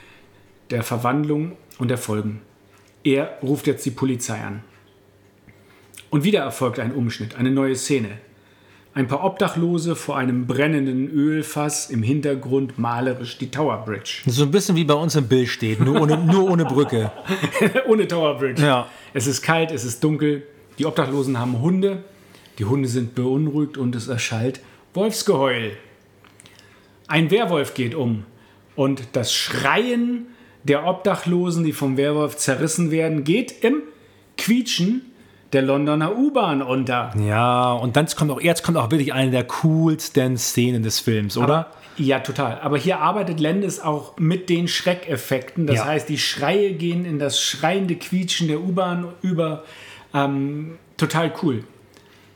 der 0.70 0.85
Verwandlung 0.85 1.57
und 1.78 1.89
der 1.89 1.99
Folgen. 1.99 2.41
Er 3.03 3.39
ruft 3.43 3.66
jetzt 3.66 3.85
die 3.85 3.91
Polizei 3.91 4.41
an. 4.41 4.62
Und 6.09 6.23
wieder 6.23 6.41
erfolgt 6.41 6.78
ein 6.78 6.95
Umschnitt, 6.95 7.35
eine 7.35 7.51
neue 7.51 7.74
Szene. 7.74 8.19
Ein 8.93 9.07
paar 9.07 9.23
Obdachlose 9.23 9.95
vor 9.95 10.17
einem 10.17 10.49
brennenden 10.49 11.09
Ölfass, 11.11 11.91
im 11.91 12.03
Hintergrund 12.03 12.77
malerisch 12.77 13.39
die 13.39 13.49
Tower 13.49 13.85
Bridge. 13.85 14.23
So 14.27 14.43
ein 14.43 14.51
bisschen 14.51 14.75
wie 14.75 14.83
bei 14.83 14.95
uns 14.95 15.15
im 15.15 15.29
Bild 15.29 15.49
steht, 15.49 15.79
nur 15.79 16.01
ohne, 16.01 16.19
nur 16.19 16.51
ohne 16.51 16.65
Brücke. 16.65 17.12
Ohne 17.87 18.09
Tower 18.09 18.37
Bridge. 18.37 18.62
Ja. 18.62 18.89
Es 19.15 19.29
ist 19.29 19.43
kalt, 19.43 19.71
es 19.71 19.85
ist 19.85 20.03
dunkel. 20.03 20.43
Die 20.79 20.87
Obdachlosen 20.87 21.39
haben 21.39 21.61
Hunde. 21.61 22.03
Die 22.59 22.65
Hunde 22.65 22.89
sind 22.89 23.15
beunruhigt 23.15 23.79
und 23.79 23.95
es 23.95 24.09
erschallt 24.09 24.61
Wolfsgeheul. 24.93 25.73
Ein 27.07 27.31
Werwolf 27.31 27.75
geht 27.75 27.95
um. 27.95 28.25
Und 28.75 29.03
das 29.12 29.33
Schreien 29.33 30.27
der 30.65 30.85
Obdachlosen, 30.85 31.65
die 31.65 31.73
vom 31.73 31.97
Werwolf 31.97 32.37
zerrissen 32.37 32.91
werden, 32.91 33.23
geht 33.23 33.62
im 33.62 33.83
Quietschen 34.37 35.10
der 35.53 35.63
Londoner 35.63 36.17
U-Bahn 36.17 36.63
unter. 36.63 37.13
Ja, 37.19 37.73
und 37.73 37.97
dann 37.97 38.07
kommt 38.07 38.31
auch, 38.31 38.41
jetzt 38.41 38.63
kommt 38.63 38.77
auch 38.79 38.91
wirklich 38.91 39.13
eine 39.13 39.31
der 39.31 39.45
coolsten 39.45 40.39
Szenen 40.39 40.83
des 40.83 41.01
Films, 41.01 41.37
oder? 41.37 41.69
Ja, 41.97 42.21
total. 42.21 42.61
Aber 42.61 42.79
hier 42.79 43.01
arbeitet 43.01 43.41
Landis 43.41 43.81
auch 43.81 44.17
mit 44.17 44.49
den 44.49 44.69
Schreckeffekten. 44.69 45.67
Das 45.67 45.77
Ja. 45.77 45.85
heißt, 45.87 46.09
die 46.09 46.19
Schreie 46.19 46.73
gehen 46.73 47.05
in 47.05 47.19
das 47.19 47.41
schreiende 47.43 47.97
Quietschen 47.97 48.49
der 48.49 48.61
U-Bahn 48.61 49.09
über. 49.23 49.65
Ähm, 50.15 50.79
total 50.97 51.33
cool. 51.43 51.65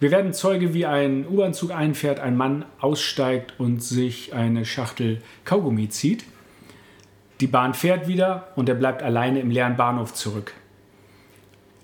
Wir 0.01 0.11
werden 0.11 0.35
Zeuge, 0.35 0.75
wie 0.75 0.85
ein 0.85 1.27
U-Bahn-Zug 1.27 1.71
einfährt, 1.71 2.21
ein 2.21 2.37
Mann 2.37 2.65
aussteigt 2.81 3.55
und 3.59 3.83
sich 3.83 4.35
eine 4.35 4.67
Schachtel 4.67 5.23
Kaugummi 5.45 5.89
zieht. 5.89 6.25
Die 7.41 7.47
Bahn 7.47 7.73
fährt 7.75 8.07
wieder 8.07 8.49
und 8.57 8.69
er 8.69 8.75
bleibt 8.75 9.03
alleine 9.03 9.41
im 9.41 9.51
leeren 9.51 9.77
Bahnhof 9.77 10.13
zurück. 10.13 10.53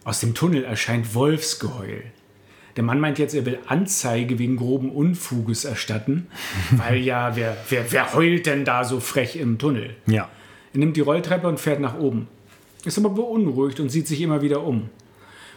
Aus 0.05 0.21
dem 0.21 0.35
Tunnel 0.35 0.65
erscheint 0.65 1.15
Wolfsgeheul. 1.15 2.05
Der 2.77 2.85
Mann 2.85 3.01
meint 3.01 3.19
jetzt, 3.19 3.35
er 3.35 3.45
will 3.45 3.59
Anzeige 3.67 4.39
wegen 4.39 4.57
groben 4.57 4.91
Unfuges 4.91 5.65
erstatten, 5.65 6.29
weil 6.71 6.99
ja, 6.99 7.37
wer, 7.37 7.57
wer, 7.69 7.91
wer 7.93 8.15
heult 8.15 8.47
denn 8.47 8.65
da 8.65 8.85
so 8.85 9.01
frech 9.01 9.37
im 9.37 9.59
Tunnel? 9.59 9.97
Ja. 10.07 10.29
Er 10.73 10.79
nimmt 10.79 10.97
die 10.97 11.01
Rolltreppe 11.01 11.49
und 11.49 11.61
fährt 11.61 11.81
nach 11.81 11.99
oben. 11.99 12.29
Ist 12.85 12.97
aber 12.97 13.11
beunruhigt 13.11 13.81
und 13.81 13.91
sieht 13.91 14.07
sich 14.07 14.21
immer 14.21 14.41
wieder 14.41 14.63
um. 14.63 14.89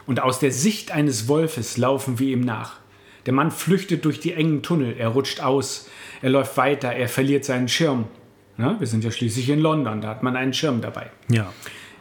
Und 0.06 0.22
aus 0.22 0.40
der 0.40 0.52
Sicht 0.52 0.91
eines 0.91 1.28
Wolfes 1.28 1.78
laufen 1.78 2.20
wir 2.20 2.28
ihm 2.28 2.41
nach. 2.41 2.78
Der 3.26 3.34
Mann 3.34 3.52
flüchtet 3.52 4.03
durch 4.03 4.20
die 4.20 4.34
engen 4.34 4.64
Tunnel, 4.64 4.95
er 4.98 5.10
rutscht 5.10 5.40
aus, 5.40 5.90
er 6.22 6.30
läuft 6.30 6.57
weiter, 6.57 6.91
er 6.91 7.07
verliert 7.07 7.45
seinen 7.45 7.69
Schirm. 7.69 8.06
Na, 8.58 8.77
wir 8.80 8.88
sind 8.88 9.03
ja 9.03 9.11
schließlich 9.11 9.50
in 9.50 9.59
London, 9.59 10.01
da 10.01 10.09
hat 10.09 10.24
man 10.24 10.35
einen 10.35 10.53
Schirm 10.53 10.82
dabei. 10.82 11.09
Ja. 11.30 11.53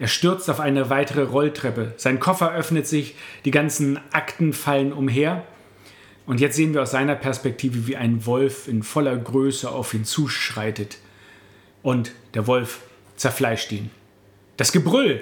Er 0.02 0.08
stürzt 0.08 0.50
auf 0.50 0.58
eine 0.58 0.90
weitere 0.90 1.22
Rolltreppe. 1.22 1.92
Sein 1.97 2.18
Koffer 2.18 2.52
öffnet 2.52 2.89
sich, 2.89 3.14
die 3.44 3.52
ganzen 3.52 4.00
Akten 4.10 4.52
fallen 4.52 4.92
umher. 4.92 5.44
Und 6.26 6.40
jetzt 6.40 6.56
sehen 6.56 6.74
wir 6.74 6.82
aus 6.82 6.90
seiner 6.90 7.14
Perspektive, 7.14 7.86
wie 7.86 7.94
ein 7.94 8.26
Wolf 8.26 8.66
in 8.66 8.82
voller 8.82 9.16
Größe 9.16 9.70
auf 9.70 9.94
ihn 9.94 10.05
zuschreitet. 10.05 10.98
Und 11.84 12.10
der 12.34 12.48
Wolf 12.48 12.81
zerfleischt 13.14 13.70
ihn. 13.70 13.90
Das 14.56 14.72
Gebrüll 14.72 15.20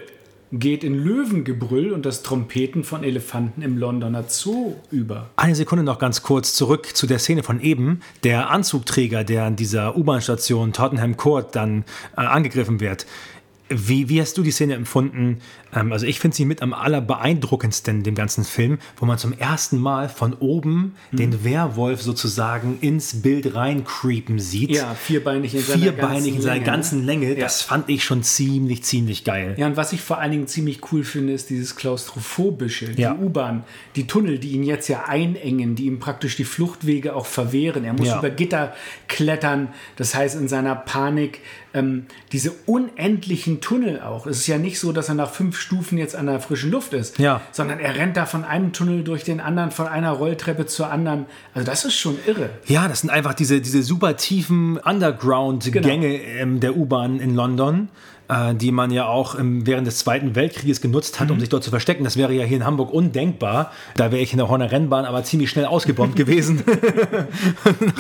geht 0.52 0.82
in 0.82 0.94
Löwengebrüll 0.94 1.92
und 1.92 2.06
das 2.06 2.22
Trompeten 2.22 2.82
von 2.82 3.04
Elefanten 3.04 3.62
im 3.62 3.76
Londoner 3.76 4.24
Zoo 4.28 4.76
über. 4.90 5.30
Eine 5.36 5.54
Sekunde 5.54 5.84
noch 5.84 5.98
ganz 5.98 6.22
kurz 6.22 6.54
zurück 6.54 6.96
zu 6.96 7.06
der 7.06 7.18
Szene 7.18 7.42
von 7.42 7.60
eben. 7.60 8.00
Der 8.24 8.50
Anzugträger, 8.50 9.24
der 9.24 9.44
an 9.44 9.56
dieser 9.56 9.96
U-Bahn-Station 9.96 10.72
Tottenham 10.72 11.16
Court 11.16 11.54
dann 11.54 11.84
äh, 12.16 12.22
angegriffen 12.22 12.80
wird. 12.80 13.06
Wie, 13.70 14.08
wie 14.08 14.20
hast 14.20 14.36
du 14.36 14.42
die 14.42 14.50
Szene 14.50 14.74
empfunden? 14.74 15.38
Ähm, 15.74 15.92
also 15.92 16.06
ich 16.06 16.18
finde 16.20 16.36
sie 16.36 16.44
mit 16.44 16.62
am 16.62 16.72
allerbeeindruckendsten 16.74 17.98
in 17.98 18.02
dem 18.02 18.14
ganzen 18.14 18.44
Film, 18.44 18.78
wo 18.96 19.06
man 19.06 19.18
zum 19.18 19.32
ersten 19.32 19.78
Mal 19.78 20.08
von 20.08 20.34
oben 20.34 20.94
Hm. 21.10 21.18
den 21.18 21.44
Werwolf 21.44 22.02
sozusagen 22.02 22.78
ins 22.80 23.22
Bild 23.22 23.54
reincreepen 23.54 24.38
sieht. 24.38 24.70
Ja, 24.70 24.94
vierbeinig 24.94 25.54
in 25.54 25.60
seiner 25.62 25.82
Vierbeinig 25.82 26.12
ganzen 26.24 26.34
in 26.36 26.42
seiner 26.42 26.54
Länge, 26.54 26.64
ganzen 26.66 27.00
ne? 27.00 27.06
Länge. 27.06 27.34
Ja. 27.34 27.40
Das 27.40 27.62
fand 27.62 27.88
ich 27.88 28.04
schon 28.04 28.22
ziemlich, 28.22 28.82
ziemlich 28.84 29.24
geil. 29.24 29.54
Ja, 29.58 29.66
und 29.66 29.76
was 29.76 29.92
ich 29.92 30.00
vor 30.00 30.18
allen 30.18 30.32
Dingen 30.32 30.46
ziemlich 30.46 30.80
cool 30.92 31.04
finde, 31.04 31.32
ist 31.32 31.50
dieses 31.50 31.76
Klaustrophobische, 31.76 32.92
Ja. 32.96 33.14
die 33.14 33.22
U-Bahn, 33.24 33.64
die 33.96 34.06
Tunnel, 34.06 34.38
die 34.38 34.52
ihn 34.52 34.62
jetzt 34.62 34.88
ja 34.88 35.04
einengen, 35.06 35.74
die 35.74 35.86
ihm 35.86 35.98
praktisch 36.00 36.36
die 36.36 36.44
Fluchtwege 36.44 37.14
auch 37.14 37.26
verwehren. 37.26 37.84
Er 37.84 37.92
muss 37.92 38.08
Ja. 38.08 38.18
über 38.18 38.30
Gitter 38.30 38.74
klettern, 39.08 39.68
das 39.96 40.14
heißt 40.14 40.36
in 40.36 40.48
seiner 40.48 40.74
Panik 40.74 41.40
ähm, 41.72 42.06
diese 42.32 42.50
unendlichen 42.66 43.60
Tunnel 43.60 44.00
auch. 44.00 44.26
Es 44.26 44.38
ist 44.38 44.46
ja 44.48 44.58
nicht 44.58 44.80
so, 44.80 44.90
dass 44.90 45.08
er 45.08 45.14
nach 45.14 45.30
fünf 45.30 45.59
Stufen 45.60 45.98
jetzt 45.98 46.16
an 46.16 46.26
der 46.26 46.40
frischen 46.40 46.70
Luft 46.70 46.92
ist, 46.92 47.18
Ja. 47.18 47.40
sondern 47.52 47.78
er 47.78 47.96
rennt 47.96 48.16
da 48.16 48.26
von 48.26 48.44
einem 48.44 48.72
Tunnel 48.72 49.04
durch 49.04 49.24
den 49.24 49.40
anderen, 49.40 49.70
von 49.70 49.86
einer 49.86 50.10
Rolltreppe 50.12 50.66
zur 50.66 50.90
anderen. 50.90 51.26
Also 51.54 51.66
das 51.66 51.84
ist 51.84 51.94
schon 51.94 52.16
irre. 52.26 52.50
Ja, 52.66 52.88
das 52.88 53.00
sind 53.02 53.10
einfach 53.10 53.34
diese, 53.34 53.60
diese 53.60 53.82
super 53.82 54.16
tiefen 54.16 54.78
Underground-Gänge 54.78 56.18
Genau. 56.18 56.40
ähm, 56.40 56.60
der 56.60 56.76
U-Bahn 56.76 57.20
in 57.20 57.34
London, 57.34 57.88
äh, 58.30 58.54
die 58.54 58.70
man 58.72 58.90
ja 58.90 59.06
auch 59.06 59.38
ähm, 59.38 59.66
während 59.66 59.86
des 59.86 59.98
Zweiten 59.98 60.34
Weltkrieges 60.36 60.80
genutzt 60.80 61.18
hat, 61.20 61.30
um 61.30 61.36
Mhm. 61.36 61.40
sich 61.40 61.48
dort 61.48 61.64
zu 61.64 61.70
verstecken. 61.70 62.04
Das 62.04 62.16
wäre 62.16 62.32
ja 62.32 62.44
hier 62.44 62.56
in 62.58 62.64
Hamburg 62.64 62.92
undenkbar. 62.92 63.72
Da 63.96 64.12
wäre 64.12 64.22
ich 64.22 64.32
in 64.32 64.38
der 64.38 64.48
Horner 64.48 64.70
Rennbahn 64.70 65.04
aber 65.04 65.22
ziemlich 65.24 65.50
schnell 65.50 65.64
ausgebombt 65.66 66.14
gewesen. 66.16 66.62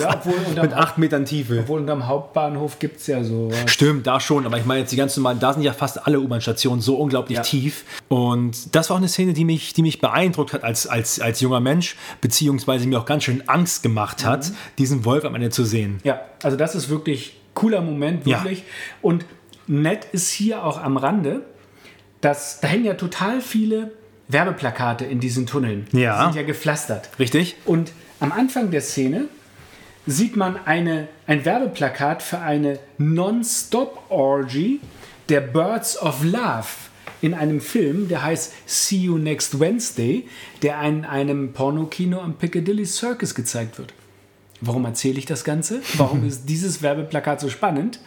Ja, 0.00 0.14
obwohl 0.14 0.34
unterm, 0.48 0.66
Mit 0.66 0.74
acht 0.74 0.98
Metern 0.98 1.24
Tiefe. 1.24 1.58
obwohl 1.60 1.80
unterm 1.80 2.06
Hauptbahnhof 2.06 2.78
gibt 2.78 3.00
es 3.00 3.06
ja 3.06 3.24
so. 3.24 3.50
Stimmt, 3.66 4.06
da 4.06 4.20
schon, 4.20 4.46
aber 4.46 4.58
ich 4.58 4.64
meine 4.64 4.80
jetzt 4.80 4.92
die 4.92 4.96
ganz 4.96 5.16
normalen, 5.16 5.38
da 5.40 5.52
sind 5.52 5.62
ja 5.62 5.72
fast 5.72 6.06
alle 6.06 6.20
U-Bahn-Stationen 6.20 6.80
so 6.80 6.96
unglaublich 6.96 7.36
Ja. 7.36 7.42
tief. 7.42 7.84
Und 8.08 8.74
das 8.74 8.90
war 8.90 8.94
auch 8.96 9.00
eine 9.00 9.08
Szene, 9.08 9.32
die 9.32 9.44
mich, 9.44 9.72
die 9.72 9.82
mich 9.82 10.00
beeindruckt 10.00 10.52
hat 10.52 10.64
als, 10.64 10.86
als, 10.86 11.20
als 11.20 11.40
junger 11.40 11.60
Mensch, 11.60 11.96
beziehungsweise 12.20 12.86
mir 12.86 12.98
auch 13.00 13.04
ganz 13.06 13.24
schön 13.24 13.42
Angst 13.48 13.82
gemacht 13.82 14.24
hat, 14.24 14.48
Mhm. 14.50 14.54
diesen 14.78 15.04
Wolf 15.04 15.24
am 15.24 15.34
Ende 15.34 15.50
zu 15.50 15.64
sehen. 15.64 15.98
Ja, 16.04 16.20
also 16.42 16.56
das 16.56 16.74
ist 16.74 16.88
wirklich 16.88 17.36
cooler 17.54 17.80
Moment, 17.80 18.26
Ja. 18.26 18.38
wirklich. 18.42 18.62
Und 19.02 19.24
nett 19.70 20.06
ist 20.12 20.30
hier 20.30 20.64
auch 20.64 20.82
am 20.82 20.96
Rande, 20.96 21.42
dass 22.20 22.60
da 22.60 22.68
hängen 22.68 22.84
ja 22.84 22.94
total 22.94 23.40
viele 23.40 23.92
Werbeplakate 24.28 25.04
in 25.04 25.20
diesen 25.20 25.46
Tunneln. 25.46 25.86
Ja. 25.92 26.18
Die 26.18 26.32
sind 26.32 26.36
ja 26.36 26.46
gepflastert. 26.46 27.08
Richtig? 27.18 27.56
Und 27.64 27.92
am 28.18 28.32
Anfang 28.32 28.70
der 28.70 28.80
Szene 28.80 29.26
sieht 30.06 30.36
man 30.36 30.58
eine, 30.66 31.08
ein 31.26 31.44
Werbeplakat 31.44 32.22
für 32.22 32.38
eine 32.38 32.78
Non-Stop-Orgy 32.98 34.80
der 35.28 35.40
Birds 35.40 36.00
of 36.00 36.24
Love 36.24 36.66
in 37.22 37.34
einem 37.34 37.60
Film, 37.60 38.08
der 38.08 38.22
heißt 38.22 38.52
See 38.66 38.96
You 38.96 39.18
Next 39.18 39.60
Wednesday, 39.60 40.26
der 40.62 40.80
in 40.82 41.04
einem 41.04 41.52
Pornokino 41.52 42.20
am 42.20 42.34
Piccadilly 42.34 42.86
Circus 42.86 43.34
gezeigt 43.34 43.78
wird. 43.78 43.94
Warum 44.60 44.84
erzähle 44.84 45.18
ich 45.18 45.26
das 45.26 45.44
Ganze? 45.44 45.80
Warum 45.96 46.24
ist 46.26 46.46
dieses 46.46 46.82
Werbeplakat 46.82 47.40
so 47.40 47.48
spannend? 47.48 48.00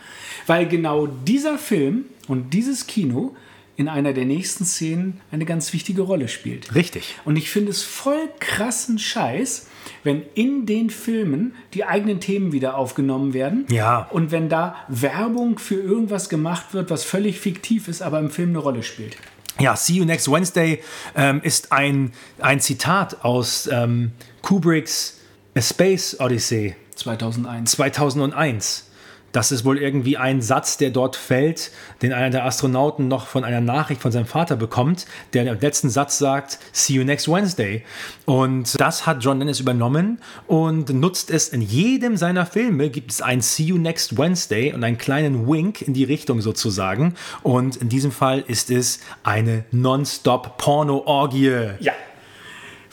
Weil 0.48 0.68
genau 0.68 1.08
dieser 1.08 1.58
Film 1.58 2.06
und 2.28 2.54
dieses 2.54 2.88
Kino 2.88 3.36
in 3.76 3.88
einer 3.88 4.14
der 4.14 4.26
nächsten 4.26 4.66
Szenen 4.66 5.20
eine 5.32 5.46
ganz 5.46 5.74
wichtige 5.74 6.04
Rolle 6.04 6.28
spielt. 6.28 6.76
Richtig. 6.76 7.16
Und 7.26 7.38
ich 7.38 7.50
finde 7.50 7.72
es 7.72 7.82
voll 7.82 8.30
krassen 8.40 9.00
Scheiß, 9.00 9.68
wenn 10.04 10.22
in 10.36 10.66
den 10.66 10.90
Filmen 10.90 11.56
die 11.74 11.84
eigenen 11.84 12.20
Themen 12.20 12.52
wieder 12.52 12.78
aufgenommen 12.78 13.34
werden. 13.34 13.66
Ja. 13.70 14.08
Und 14.12 14.32
wenn 14.32 14.48
da 14.48 14.76
Werbung 14.90 15.58
für 15.58 15.76
irgendwas 15.76 16.30
gemacht 16.30 16.74
wird, 16.74 16.92
was 16.92 17.04
völlig 17.04 17.40
fiktiv 17.40 17.88
ist, 17.88 18.02
aber 18.02 18.20
im 18.20 18.30
Film 18.30 18.50
eine 18.50 18.60
Rolle 18.60 18.84
spielt. 18.84 19.18
Ja, 19.60 19.76
See 19.76 19.94
You 19.94 20.06
Next 20.06 20.32
Wednesday 20.32 20.82
ähm, 21.16 21.42
ist 21.44 21.72
ein, 21.72 22.12
ein 22.40 22.60
Zitat 22.60 23.24
aus 23.24 23.70
ähm, 23.72 24.12
Kubricks 24.42 25.20
A 25.56 25.62
Space 25.62 26.20
Odyssey 26.20 26.76
2001. 26.96 27.72
2001. 27.72 28.90
Das 29.34 29.52
ist 29.52 29.66
wohl 29.66 29.80
irgendwie 29.80 30.16
ein 30.16 30.42
Satz, 30.42 30.78
der 30.78 30.92
dort 30.92 31.16
fällt, 31.16 31.72
den 32.02 32.14
einer 32.14 32.30
der 32.30 32.46
Astronauten 32.46 33.08
noch 33.08 33.28
von 33.28 33.44
einer 33.44 33.62
Nachricht 33.62 34.00
von 34.00 34.12
seinem 34.12 34.28
Vater 34.28 34.56
bekommt, 34.56 35.08
der 35.34 35.46
im 35.46 35.60
letzten 35.60 35.90
Satz 35.90 36.20
sagt, 36.20 36.60
See 36.72 36.94
you 36.94 37.04
next 37.04 37.28
Wednesday. 37.28 37.84
Und 38.26 38.80
das 38.80 39.08
hat 39.08 39.24
John 39.24 39.40
Dennis 39.40 39.60
übernommen 39.60 40.20
und 40.48 40.94
nutzt 40.94 41.32
es 41.32 41.50
in 41.50 41.62
jedem 41.62 42.16
seiner 42.16 42.46
Filme, 42.46 42.92
gibt 42.92 43.12
es 43.12 43.22
ein 43.22 43.42
See 43.42 43.64
you 43.64 43.78
next 43.78 44.18
Wednesday 44.18 44.72
und 44.72 44.84
einen 44.84 45.00
kleinen 45.00 45.48
Wink 45.48 45.82
in 45.82 45.94
die 45.94 46.04
Richtung 46.04 46.40
sozusagen. 46.40 47.16
Und 47.42 47.76
in 47.78 47.90
diesem 47.90 48.12
Fall 48.12 48.44
ist 48.48 48.70
es 48.70 49.00
eine 49.24 49.66
Non-Stop-Porno-Orgie. 49.72 51.72
Ja. 51.80 51.94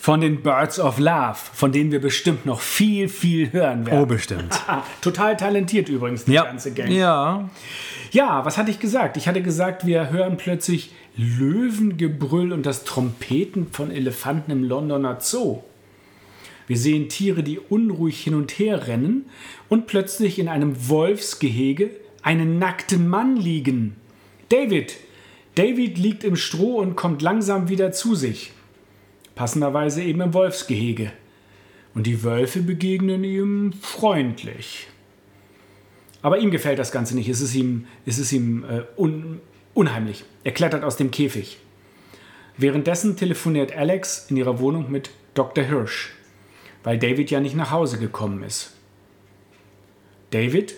Von 0.03 0.23
den 0.23 0.41
Birds 0.43 0.81
of 0.81 0.99
Love, 0.99 1.37
von 1.53 1.73
denen 1.73 1.93
wir 1.93 2.01
bestimmt 2.01 2.47
noch 2.47 2.62
viel, 2.62 3.07
viel 3.11 3.53
hören 3.53 3.85
werden. 3.85 4.01
Oh, 4.01 4.07
bestimmt. 4.07 4.59
Total 5.03 5.37
talentiert 5.37 5.91
übrigens, 5.91 6.25
die 6.25 6.33
Ja. 6.33 6.45
ganze 6.45 6.73
Gang. 6.73 6.91
ja. 6.91 7.51
Ja, 8.11 8.45
was 8.45 8.57
hatte 8.57 8.70
ich 8.70 8.81
gesagt? 8.81 9.17
Ich 9.19 9.29
hatte 9.29 9.43
gesagt, 9.43 9.87
wir 9.87 10.11
hören 10.11 10.37
plötzlich 10.39 10.91
Löwengebrüll 11.17 12.53
und 12.53 12.65
das 12.67 12.85
Trompeten 12.85 13.69
von 13.73 13.91
Elefanten 13.91 14.51
im 14.51 14.65
Londoner 14.65 15.19
Zoo. 15.20 15.62
Wir 16.67 16.79
sehen 16.79 17.09
Tiere, 17.11 17.43
die 17.43 17.59
unruhig 17.59 18.23
hin 18.23 18.35
und 18.35 18.53
her 18.59 18.87
rennen 18.89 19.27
und 19.69 19.87
plötzlich 19.87 20.39
in 20.39 20.49
einem 20.49 20.89
Wolfsgehege 20.89 21.91
einen 22.23 22.59
nackten 22.59 23.07
Mann 23.07 23.37
liegen. 23.37 23.97
David. 24.49 24.97
David 25.57 25.99
liegt 25.99 26.25
im 26.25 26.37
Stroh 26.37 26.77
und 26.79 26.97
kommt 26.97 27.20
langsam 27.23 27.69
wieder 27.69 27.93
zu 27.93 28.15
sich. 28.15 28.53
Passenderweise 29.41 30.02
eben 30.02 30.20
im 30.20 30.35
Wolfsgehege. 30.35 31.12
Und 31.94 32.07
die 32.07 32.25
Wölfe 32.25 32.60
begegnen 32.60 33.25
ihm 33.25 33.73
freundlich. 33.73 34.86
Aber 36.20 36.41
ihm 36.41 36.51
gefällt 36.51 36.78
das 36.78 36.93
Ganze 36.93 37.15
nicht. 37.15 37.27
Es 37.27 37.41
ist 37.41 37.55
ihm, 37.55 37.86
es 38.05 38.19
ist 38.19 38.33
ihm 38.33 38.65
äh, 38.65 38.83
un, 39.01 39.41
unheimlich. 39.73 40.25
Er 40.44 40.52
klettert 40.52 40.85
aus 40.85 40.99
dem 40.99 41.10
Käfig. 41.10 41.57
Währenddessen 42.59 43.17
telefoniert 43.17 43.75
Alex 43.75 44.27
in 44.28 44.36
ihrer 44.36 44.60
Wohnung 44.60 44.91
mit 44.93 45.09
Dr. 45.33 45.65
Hirsch, 45.65 46.12
weil 46.85 46.99
David 46.99 47.31
ja 47.31 47.41
nicht 47.41 47.57
nach 47.57 47.70
Hause 47.70 47.99
gekommen 47.99 48.43
ist. 48.43 48.75
David 50.33 50.75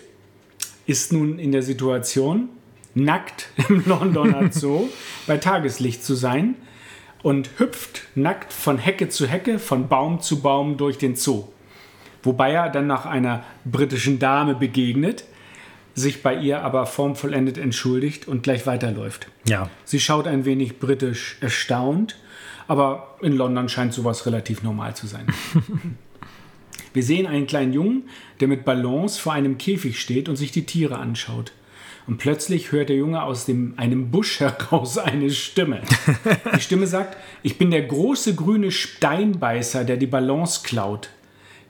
ist 0.85 1.11
nun 1.11 1.37
in 1.37 1.51
der 1.51 1.63
Situation, 1.63 2.47
nackt 2.93 3.49
im 3.67 3.83
Londoner 3.85 4.49
Zoo 4.53 4.87
bei 5.27 5.35
Tageslicht 5.35 6.01
zu 6.01 6.13
sein 6.15 6.55
und 7.23 7.49
hüpft 7.57 8.03
nackt 8.15 8.53
von 8.53 8.77
Hecke 8.77 9.09
zu 9.09 9.25
Hecke, 9.25 9.57
von 9.57 9.87
Baum 9.87 10.21
zu 10.21 10.41
Baum 10.41 10.77
durch 10.77 10.99
den 10.99 11.15
Zoo. 11.15 11.45
Wobei 12.21 12.51
er 12.51 12.69
dann 12.69 12.85
nach 12.85 13.05
einer 13.05 13.43
britischen 13.65 14.19
Dame 14.19 14.55
begegnet, 14.55 15.23
sich 15.95 16.21
bei 16.21 16.35
ihr 16.35 16.61
aber 16.61 16.85
formvollendet 16.85 17.57
entschuldigt 17.57 18.27
und 18.27 18.43
gleich 18.43 18.67
weiterläuft. 18.67 19.27
Ja. 19.47 19.69
Sie 19.85 19.99
schaut 19.99 20.27
ein 20.27 20.45
wenig 20.45 20.79
britisch 20.79 21.37
erstaunt, 21.39 22.17
aber 22.67 23.15
in 23.21 23.33
London 23.33 23.69
scheint 23.69 23.93
sowas 23.93 24.25
relativ 24.25 24.63
normal 24.63 24.95
zu 24.95 25.07
sein. 25.07 25.27
Wir 26.93 27.03
sehen 27.03 27.25
einen 27.25 27.47
kleinen 27.47 27.73
Jungen, 27.73 28.09
der 28.39 28.47
mit 28.47 28.65
Ballons 28.65 29.17
vor 29.17 29.33
einem 29.33 29.57
Käfig 29.57 29.99
steht 29.99 30.29
und 30.29 30.35
sich 30.35 30.51
die 30.51 30.65
Tiere 30.65 30.97
anschaut. 30.97 31.51
Und 32.05 32.17
plötzlich 32.17 32.71
hört 32.71 32.89
der 32.89 32.97
Junge 32.97 33.23
aus 33.23 33.45
dem, 33.45 33.73
einem 33.77 34.11
Busch 34.11 34.39
heraus 34.39 34.97
eine 34.97 35.29
Stimme. 35.29 35.81
Die 36.55 36.61
Stimme 36.61 36.87
sagt, 36.87 37.17
ich 37.43 37.57
bin 37.57 37.71
der 37.71 37.83
große 37.83 38.35
grüne 38.35 38.71
Steinbeißer, 38.71 39.83
der 39.83 39.97
die 39.97 40.07
Ballons 40.07 40.63
klaut. 40.63 41.09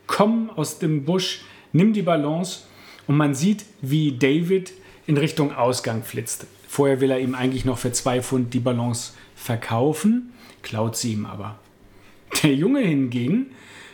Komm 0.07 0.49
aus 0.49 0.79
dem 0.79 1.05
Busch, 1.05 1.41
nimm 1.71 1.93
die 1.93 2.01
Ballons 2.01 2.67
und 3.07 3.17
man 3.17 3.35
sieht, 3.35 3.65
wie 3.81 4.17
David 4.17 4.73
in 5.07 5.17
Richtung 5.17 5.53
Ausgang 5.53 6.03
flitzt. 6.03 6.47
Vorher 6.67 7.01
will 7.01 7.11
er 7.11 7.19
ihm 7.19 7.35
eigentlich 7.35 7.65
noch 7.65 7.77
für 7.77 7.91
zwei 7.91 8.21
Pfund 8.21 8.53
die 8.53 8.59
Ballons 8.59 9.15
verkaufen, 9.35 10.33
klaut 10.61 10.95
sie 10.95 11.13
ihm 11.13 11.25
aber. 11.25 11.59
Der 12.41 12.55
Junge 12.55 12.79
hingegen 12.79 13.51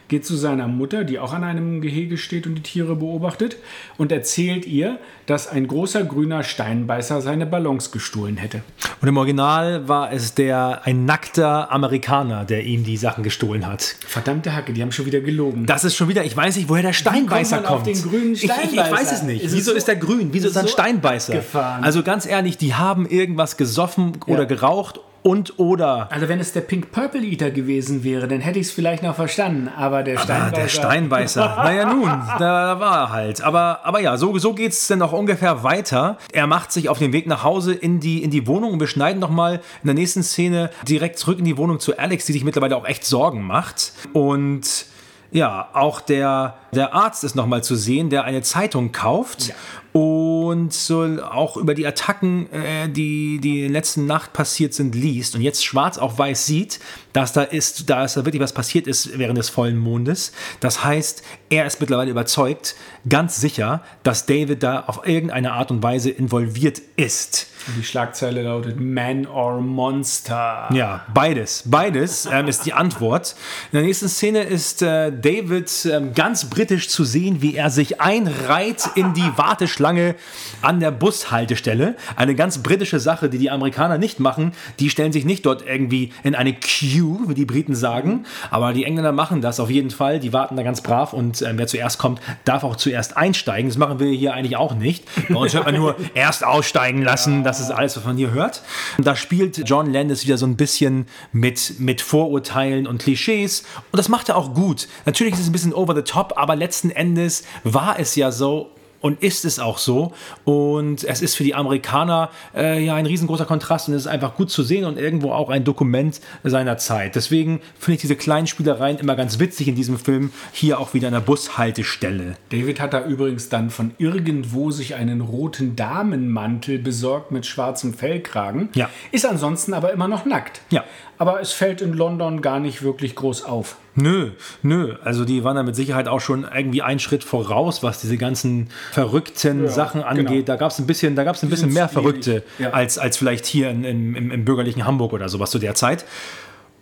geht 0.10 0.26
zu 0.26 0.36
seiner 0.36 0.68
Mutter, 0.68 1.04
die 1.06 1.20
auch 1.20 1.34
an 1.34 1.44
einem 1.44 1.80
Gehege 1.82 2.18
steht 2.18 2.46
und 2.46 2.56
die 2.56 2.62
Tiere 2.62 2.96
beobachtet, 2.96 3.58
und 3.98 4.12
erzählt 4.12 4.66
ihr, 4.66 5.00
dass 5.26 5.48
ein 5.48 5.68
großer 5.68 6.04
grüner 6.04 6.44
Steinbeißer 6.44 7.22
seine 7.22 7.46
Ballons 7.46 7.92
gestohlen 7.92 8.36
hätte. 8.38 8.62
Und 9.02 9.08
im 9.08 9.16
Original 9.18 9.88
war 9.88 10.12
es 10.12 10.34
der 10.34 10.82
ein 10.86 11.06
nackter 11.06 11.72
Amerikaner, 11.72 12.44
der 12.44 12.66
ihm 12.66 12.84
die 12.84 12.98
Sachen 12.98 13.24
gestohlen 13.24 13.66
hat. 13.68 13.96
Verdammte 14.06 14.54
Hacke, 14.56 14.74
die 14.74 14.82
haben 14.82 14.92
schon 14.92 15.06
wieder 15.06 15.22
gelogen. 15.22 15.66
Das 15.66 15.84
ist 15.86 15.96
schon 15.96 16.10
wieder, 16.10 16.26
ich 16.26 16.36
weiß 16.36 16.58
nicht, 16.58 16.68
woher 16.68 16.84
der 16.84 16.94
Steinbeißer 16.94 17.58
kommt 17.58 17.70
man 17.70 17.74
auf 17.78 17.84
kommt. 17.84 17.96
den 17.96 18.04
grünen 18.04 18.34
Ich, 18.34 18.44
ich, 18.44 18.50
ich 18.50 18.56
Steinbeißer? 18.56 18.92
weiß 18.92 19.12
es 19.14 19.24
nicht. 19.24 19.44
Ist 19.44 19.52
es 19.52 19.58
Wieso 19.58 19.72
so- 19.72 19.78
ist 19.78 19.88
der 19.88 19.96
grün? 19.96 20.30
Wieso 20.32 20.48
ist 20.50 20.56
er 20.56 20.62
ein 20.64 20.68
so 20.68 20.74
Steinbeißer? 20.74 21.34
abgefahren? 21.34 21.84
Also 21.84 22.04
ganz 22.04 22.26
ehrlich, 22.26 22.58
die 22.58 22.74
haben 22.74 23.06
irgendwas 23.08 23.56
gesoffen 23.58 24.18
oder 24.26 24.40
Ja. 24.40 24.46
geraucht 24.46 25.00
und 25.22 25.60
oder 25.60 26.08
Also 26.12 26.30
wenn 26.30 26.40
es 26.40 26.54
der 26.54 26.62
Pink 26.62 26.92
Purple 26.92 27.22
Eater 27.22 27.52
gewesen 27.52 28.04
wäre, 28.04 28.28
dann 28.28 28.40
hätte 28.40 28.60
ich 28.60 28.68
es 28.68 28.72
vielleicht 28.72 29.04
noch 29.04 29.16
verstanden. 29.16 29.70
Aber 29.76 30.04
der 30.04 30.18
Ah, 30.18 30.22
Steinbeißer... 30.22 30.52
der 30.62 30.68
Steinbeißer. 30.70 31.56
naja, 31.64 31.86
nun, 31.94 32.10
da 32.40 32.80
war 32.80 32.98
er 33.02 33.10
halt. 33.12 33.42
Aber, 33.42 33.80
aber 33.84 34.00
ja, 34.00 34.18
so, 34.18 34.38
so 34.38 34.54
geht 34.54 34.72
es 34.72 34.88
dann 34.88 35.02
auch 35.02 35.12
ungefähr 35.12 35.64
weiter. 35.64 36.18
Er 36.32 36.48
macht 36.48 36.72
sich 36.72 36.90
auf 36.90 37.00
den 37.00 37.12
Weg 37.14 37.28
nach 37.28 37.44
Hause 37.44 37.74
in 37.74 38.00
die, 38.00 38.24
in 38.24 38.32
die 38.32 38.48
Wohnung 38.48 38.74
und 38.74 38.80
wir 38.80 38.88
schneiden 38.88 39.20
nochmal 39.20 39.56
in 39.84 39.88
der 39.88 39.96
nächsten 39.96 40.24
Szene 40.24 40.70
direkt 40.88 41.20
zurück 41.20 41.40
in 41.40 41.46
die 41.46 41.58
Wohnung 41.58 41.80
zu 41.80 41.98
Alex, 41.98 42.26
die 42.26 42.34
sich 42.34 42.44
mittlerweile 42.44 42.76
auch 42.78 42.86
echt 42.86 43.06
Sorgen 43.06 43.44
macht. 43.44 43.94
Und 44.14 44.86
ja, 45.32 45.68
auch 45.74 46.02
der, 46.02 46.56
der 46.72 46.94
Arzt 46.94 47.24
ist 47.24 47.36
nochmal 47.36 47.64
zu 47.64 47.76
sehen, 47.76 48.10
der 48.10 48.24
eine 48.24 48.42
Zeitung 48.42 48.92
kauft. 48.92 49.54
Und 49.92 50.72
so 50.72 51.02
auch 51.24 51.58
über 51.58 51.74
die 51.74 51.88
Attacken, 51.88 52.52
äh, 52.54 52.88
die, 52.88 53.40
die 53.42 53.62
in 53.62 53.62
der 53.64 53.72
letzten 53.72 54.06
Nacht 54.06 54.34
passiert 54.34 54.76
sind, 54.76 54.94
liest 54.94 55.34
und 55.34 55.42
jetzt 55.42 55.66
schwarz 55.66 55.98
auf 55.98 56.20
weiß 56.20 56.46
sieht, 56.46 56.80
dass 57.12 57.34
da 57.34 57.42
ist, 57.42 57.90
da 57.90 58.06
ist 58.06 58.16
da 58.16 58.24
wirklich 58.24 58.42
was 58.42 58.54
passiert 58.54 58.86
ist 58.86 59.18
während 59.18 59.40
des 59.40 59.50
vollen 59.50 59.78
Mondes. 59.78 60.32
Das 60.60 60.84
heißt, 60.84 61.24
er 61.50 61.66
ist 61.66 61.82
mittlerweile 61.82 62.12
überzeugt, 62.12 62.76
ganz 63.08 63.42
sicher, 63.42 63.82
dass 64.04 64.28
David 64.28 64.62
da 64.62 64.82
auf 64.82 65.08
irgendeine 65.08 65.54
Art 65.54 65.72
und 65.72 65.82
Weise 65.82 66.12
involviert 66.12 66.82
ist. 66.96 67.48
Und 67.68 67.78
die 67.78 67.84
Schlagzeile 67.84 68.44
lautet 68.44 68.80
Man 68.80 69.26
or 69.26 69.60
Monster. 69.60 70.70
Ja, 70.72 71.06
beides. 71.14 71.64
Beides 71.66 72.28
ähm, 72.32 72.48
ist 72.48 72.66
die 72.66 72.74
Antwort. 72.74 73.36
In 73.72 73.78
der 73.78 73.84
nächsten 73.84 74.08
Szene 74.08 74.44
ist 74.44 74.82
äh, 74.82 75.12
David 75.12 75.72
ähm, 75.92 76.14
ganz 76.14 76.46
britisch 76.60 76.90
zu 76.90 77.06
sehen, 77.06 77.42
wie 77.42 77.56
er 77.56 77.70
sich 77.70 78.02
einreiht 78.02 78.90
in 78.96 79.14
die 79.14 79.32
Warteschlange 79.38 80.16
an 80.62 80.82
der 80.82 80.92
Bushaltestelle. 80.92 81.96
Eine 82.18 82.36
ganz 82.36 82.58
britische 82.58 83.00
Sache, 83.00 83.30
die 83.30 83.38
die 83.38 83.50
Amerikaner 83.50 83.98
nicht 83.98 84.20
machen. 84.20 84.52
Die 84.78 84.90
stellen 84.90 85.14
sich 85.14 85.24
nicht 85.24 85.46
dort 85.46 85.66
irgendwie 85.66 86.12
in 86.22 86.36
eine 86.36 86.52
Queue, 86.54 87.30
wie 87.30 87.34
die 87.34 87.46
Briten 87.46 87.76
sagen. 87.76 88.26
Aber 88.52 88.74
die 88.74 88.84
Engländer 88.84 89.14
machen 89.14 89.40
das 89.40 89.62
auf 89.62 89.70
jeden 89.70 89.90
Fall. 89.90 90.20
Die 90.20 90.34
warten 90.34 90.58
da 90.58 90.64
ganz 90.64 90.82
brav 90.82 91.14
und 91.14 91.42
ähm, 91.44 91.58
wer 91.58 91.68
zuerst 91.68 91.98
kommt, 91.98 92.20
darf 92.44 92.66
auch 92.66 92.76
zuerst 92.76 93.16
einsteigen. 93.16 93.70
Das 93.70 93.78
machen 93.78 94.02
wir 94.02 94.10
hier 94.10 94.34
eigentlich 94.34 94.58
auch 94.58 94.76
nicht. 94.76 95.06
Bei 95.30 95.40
uns 95.40 95.54
hört 95.54 95.64
man 95.64 95.76
nur 95.76 95.96
erst 96.14 96.46
aussteigen 96.46 97.04
lassen. 97.04 97.46
Das 97.46 97.62
ist 97.62 97.72
alles, 97.72 97.96
was 97.96 98.04
man 98.04 98.18
hier 98.18 98.32
hört. 98.32 98.64
Und 98.98 99.08
da 99.08 99.16
spielt 99.16 99.62
John 99.70 99.94
Landis 99.94 100.26
wieder 100.26 100.38
so 100.38 100.46
ein 100.46 100.58
bisschen 100.58 101.06
mit, 101.32 101.80
mit 101.80 102.02
Vorurteilen 102.02 102.86
und 102.86 103.02
Klischees. 103.02 103.64
Und 103.94 103.98
das 103.98 104.10
macht 104.10 104.28
er 104.28 104.36
auch 104.36 104.54
gut. 104.54 104.90
Natürlich 105.06 105.36
ist 105.36 105.40
es 105.40 105.48
ein 105.48 105.54
bisschen 105.54 105.74
over 105.74 105.96
the 105.96 106.02
top, 106.02 106.34
aber 106.36 106.49
letzten 106.56 106.90
Endes 106.90 107.44
war 107.64 108.00
es 108.00 108.16
ja 108.16 108.32
so, 108.32 108.72
und 109.02 109.24
ist 109.24 109.46
es 109.46 109.60
auch 109.60 109.78
so. 109.78 110.14
Und 110.44 111.04
es 111.04 111.22
ist 111.22 111.36
für 111.36 111.44
die 111.44 111.56
Amerikaner 111.56 112.30
äh, 112.56 112.84
ja 112.84 112.96
ein 112.96 113.06
riesengroßer 113.06 113.46
Kontrast 113.46 113.88
und 113.88 113.94
es 113.94 114.04
ist 114.04 114.08
einfach 114.08 114.36
gut 114.36 114.52
zu 114.52 114.64
sehen 114.64 114.86
und 114.86 114.98
irgendwo 114.98 115.32
auch 115.32 115.50
ein 115.50 115.64
Dokument 115.64 116.20
seiner 116.44 116.78
Zeit. 116.78 117.16
Deswegen 117.16 117.62
finde 117.78 117.96
ich 117.96 118.02
diese 118.02 118.16
kleinen 118.16 118.48
Spielereien 118.48 118.98
immer 118.98 119.16
ganz 119.16 119.40
witzig 119.40 119.68
in 119.68 119.76
diesem 119.76 119.98
Film. 119.98 120.32
Hier 120.52 120.80
auch 120.80 120.94
wieder 120.94 121.08
an 121.08 121.14
der 121.14 121.22
Bushaltestelle. 121.22 122.36
David 122.50 122.80
hat 122.80 122.94
da 122.94 123.06
übrigens 123.06 123.50
dann 123.50 123.70
von 123.70 123.92
irgendwo 123.98 124.72
sich 124.72 124.96
einen 124.96 125.22
roten 125.22 125.76
Damenmantel 125.76 126.80
besorgt 126.80 127.32
mit 127.32 127.46
schwarzem 127.46 127.94
Fellkragen. 127.94 128.70
Ja. 128.74 128.90
Ist 129.12 129.26
ansonsten 129.26 129.74
aber 129.74 129.94
immer 129.94 130.08
noch 130.08 130.26
nackt. 130.26 130.62
Ja. 130.70 130.84
Aber 131.18 131.42
es 131.42 131.52
fällt 131.52 131.82
in 131.82 131.94
London 131.94 132.42
gar 132.42 132.60
nicht 132.60 132.82
wirklich 132.82 133.16
groß 133.16 133.44
auf. 133.44 133.78
Nö, 134.02 134.30
nö. 134.64 134.96
Also 135.04 135.26
die 135.26 135.44
waren 135.44 135.56
da 135.56 135.64
mit 135.64 135.76
Sicherheit 135.76 136.08
auch 136.08 136.22
schon 136.22 136.46
irgendwie 136.56 136.82
einen 136.82 137.00
Schritt 137.00 137.24
voraus, 137.24 137.84
was 137.84 138.00
diese 138.02 138.18
ganzen 138.18 138.70
verrückten 138.92 139.68
Sachen 139.68 140.04
angeht. 140.04 140.28
genau. 140.28 140.42
Da 140.46 140.56
gab 140.56 140.72
es 140.72 140.80
ein 140.80 140.88
bisschen, 140.88 141.16
da 141.16 141.24
gab 141.24 141.36
es 141.36 141.44
ein 141.44 141.50
bisschen 141.50 141.74
mehr. 141.74 141.90
Verrückte 141.90 142.44
Ja. 142.58 142.70
als, 142.72 142.98
als 142.98 143.18
vielleicht 143.18 143.46
hier 143.46 143.70
in, 143.70 143.84
im, 143.84 144.16
im, 144.16 144.32
im 144.32 144.46
bürgerlichen 144.46 144.86
Hamburg 144.86 145.14
oder 145.14 145.28
sowas 145.30 145.52
zu 145.52 145.60
der 145.60 145.76
Zeit. 145.76 146.06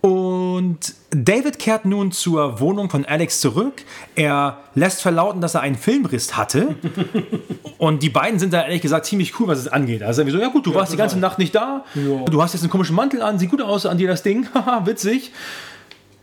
Und 0.00 0.94
David 1.10 1.58
kehrt 1.58 1.84
nun 1.84 2.12
zur 2.12 2.60
Wohnung 2.60 2.88
von 2.88 3.04
Alex 3.04 3.40
zurück. 3.40 3.82
Er 4.14 4.58
lässt 4.76 5.02
verlauten, 5.02 5.40
dass 5.40 5.54
er 5.56 5.60
einen 5.62 5.74
Filmriss 5.74 6.36
hatte. 6.36 6.76
Und 7.78 8.02
die 8.04 8.08
beiden 8.08 8.38
sind 8.38 8.52
da 8.52 8.62
ehrlich 8.62 8.80
gesagt 8.80 9.06
ziemlich 9.06 9.38
cool, 9.40 9.48
was 9.48 9.58
es 9.58 9.66
angeht. 9.66 10.04
Also 10.04 10.22
irgendwie 10.22 10.36
so, 10.36 10.42
ja 10.42 10.50
gut, 10.50 10.66
du 10.66 10.74
warst 10.74 10.92
die 10.92 10.96
ganze 10.96 11.18
Nacht 11.18 11.38
nicht 11.40 11.52
da. 11.54 11.84
Du 12.30 12.40
hast 12.42 12.52
jetzt 12.52 12.62
einen 12.62 12.70
komischen 12.70 12.94
Mantel 12.94 13.22
an, 13.22 13.38
sieht 13.40 13.50
gut 13.50 13.60
aus 13.60 13.86
an 13.86 13.98
dir 13.98 14.06
das 14.06 14.22
Ding. 14.22 14.46
Haha, 14.54 14.86
witzig. 14.86 15.32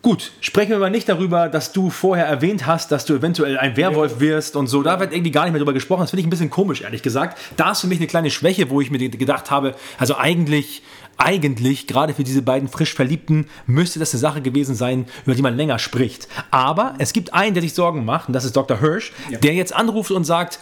Gut, 0.02 0.30
sprechen 0.40 0.70
wir 0.70 0.78
mal 0.78 0.90
nicht 0.90 1.08
darüber, 1.08 1.48
dass 1.48 1.72
du 1.72 1.90
vorher 1.90 2.26
erwähnt 2.26 2.64
hast, 2.64 2.92
dass 2.92 3.04
du 3.06 3.14
eventuell 3.14 3.58
ein 3.58 3.76
Werwolf 3.76 4.20
wirst 4.20 4.54
und 4.54 4.68
so. 4.68 4.82
Da 4.82 5.00
wird 5.00 5.12
irgendwie 5.12 5.32
gar 5.32 5.44
nicht 5.44 5.52
mehr 5.52 5.58
drüber 5.58 5.72
gesprochen. 5.72 6.02
Das 6.02 6.10
finde 6.10 6.20
ich 6.20 6.26
ein 6.26 6.30
bisschen 6.30 6.50
komisch, 6.50 6.82
ehrlich 6.82 7.02
gesagt. 7.02 7.38
Da 7.56 7.72
ist 7.72 7.80
für 7.80 7.88
mich 7.88 7.98
eine 7.98 8.06
kleine 8.06 8.30
Schwäche, 8.30 8.70
wo 8.70 8.80
ich 8.80 8.90
mir 8.90 8.98
gedacht 9.08 9.50
habe, 9.50 9.74
also 9.98 10.16
eigentlich, 10.16 10.82
eigentlich, 11.16 11.88
gerade 11.88 12.14
für 12.14 12.22
diese 12.22 12.42
beiden 12.42 12.68
frisch 12.68 12.94
Verliebten, 12.94 13.48
müsste 13.66 13.98
das 13.98 14.12
eine 14.12 14.20
Sache 14.20 14.42
gewesen 14.42 14.76
sein, 14.76 15.06
über 15.24 15.34
die 15.34 15.42
man 15.42 15.56
länger 15.56 15.80
spricht. 15.80 16.28
Aber 16.52 16.94
es 16.98 17.12
gibt 17.12 17.34
einen, 17.34 17.54
der 17.54 17.62
sich 17.62 17.74
Sorgen 17.74 18.04
macht, 18.04 18.28
und 18.28 18.34
das 18.34 18.44
ist 18.44 18.56
Dr. 18.56 18.78
Hirsch, 18.78 19.12
der 19.42 19.54
jetzt 19.54 19.74
anruft 19.74 20.12
und 20.12 20.24
sagt, 20.24 20.60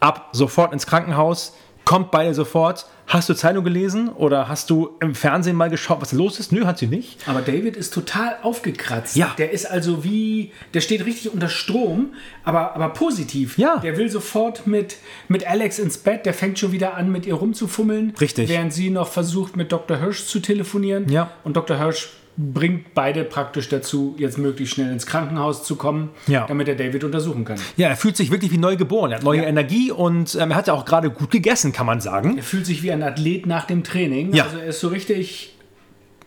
ab 0.00 0.30
sofort 0.32 0.72
ins 0.72 0.86
Krankenhaus, 0.86 1.54
kommt 1.84 2.10
beide 2.10 2.34
sofort. 2.34 2.86
Hast 3.06 3.28
du 3.28 3.34
Zeitung 3.34 3.64
gelesen 3.64 4.08
oder 4.08 4.48
hast 4.48 4.70
du 4.70 4.96
im 5.00 5.14
Fernsehen 5.14 5.56
mal 5.56 5.68
geschaut, 5.68 6.00
was 6.00 6.12
los 6.12 6.40
ist? 6.40 6.50
Nö, 6.50 6.64
hat 6.64 6.78
sie 6.78 6.86
nicht. 6.86 7.18
Aber 7.26 7.42
David 7.42 7.76
ist 7.76 7.92
total 7.92 8.36
aufgekratzt. 8.42 9.16
Ja. 9.16 9.34
Der 9.36 9.50
ist 9.50 9.66
also 9.66 10.02
wie, 10.02 10.52
der 10.72 10.80
steht 10.80 11.04
richtig 11.04 11.32
unter 11.32 11.48
Strom, 11.48 12.14
aber, 12.44 12.74
aber 12.74 12.90
positiv. 12.90 13.58
Ja. 13.58 13.78
Der 13.78 13.98
will 13.98 14.08
sofort 14.08 14.66
mit, 14.66 14.96
mit 15.28 15.46
Alex 15.46 15.78
ins 15.78 15.98
Bett, 15.98 16.24
der 16.24 16.32
fängt 16.32 16.58
schon 16.58 16.72
wieder 16.72 16.94
an, 16.94 17.12
mit 17.12 17.26
ihr 17.26 17.34
rumzufummeln. 17.34 18.14
Richtig. 18.20 18.48
Während 18.48 18.72
sie 18.72 18.88
noch 18.88 19.08
versucht, 19.08 19.56
mit 19.56 19.72
Dr. 19.72 19.98
Hirsch 19.98 20.24
zu 20.24 20.40
telefonieren. 20.40 21.08
Ja. 21.10 21.32
Und 21.44 21.56
Dr. 21.56 21.78
Hirsch 21.78 22.08
bringt 22.36 22.94
beide 22.94 23.24
praktisch 23.24 23.68
dazu, 23.68 24.14
jetzt 24.18 24.38
möglichst 24.38 24.74
schnell 24.74 24.90
ins 24.90 25.06
Krankenhaus 25.06 25.64
zu 25.64 25.76
kommen, 25.76 26.10
Ja. 26.26 26.46
damit 26.46 26.66
er 26.68 26.74
David 26.74 27.04
untersuchen 27.04 27.44
kann. 27.44 27.58
Ja, 27.76 27.88
er 27.88 27.96
fühlt 27.96 28.16
sich 28.16 28.30
wirklich 28.30 28.50
wie 28.52 28.58
neu 28.58 28.76
geboren. 28.76 29.10
Er 29.12 29.18
hat 29.18 29.24
neue 29.24 29.42
Ja. 29.42 29.48
Energie 29.48 29.90
und 29.92 30.34
ähm, 30.40 30.50
er 30.50 30.56
hat 30.56 30.66
ja 30.66 30.72
auch 30.74 30.84
gerade 30.86 31.10
gut 31.10 31.30
gegessen, 31.30 31.72
kann 31.72 31.86
man 31.86 32.00
sagen. 32.00 32.36
Er 32.38 32.42
fühlt 32.42 32.64
sich 32.66 32.82
wie 32.82 32.90
ein 32.90 33.02
Athlet 33.02 33.46
nach 33.46 33.66
dem 33.66 33.84
Training. 33.84 34.32
Ja. 34.34 34.44
Also 34.44 34.58
er 34.58 34.66
ist 34.66 34.80
so 34.80 34.88
richtig. 34.88 35.50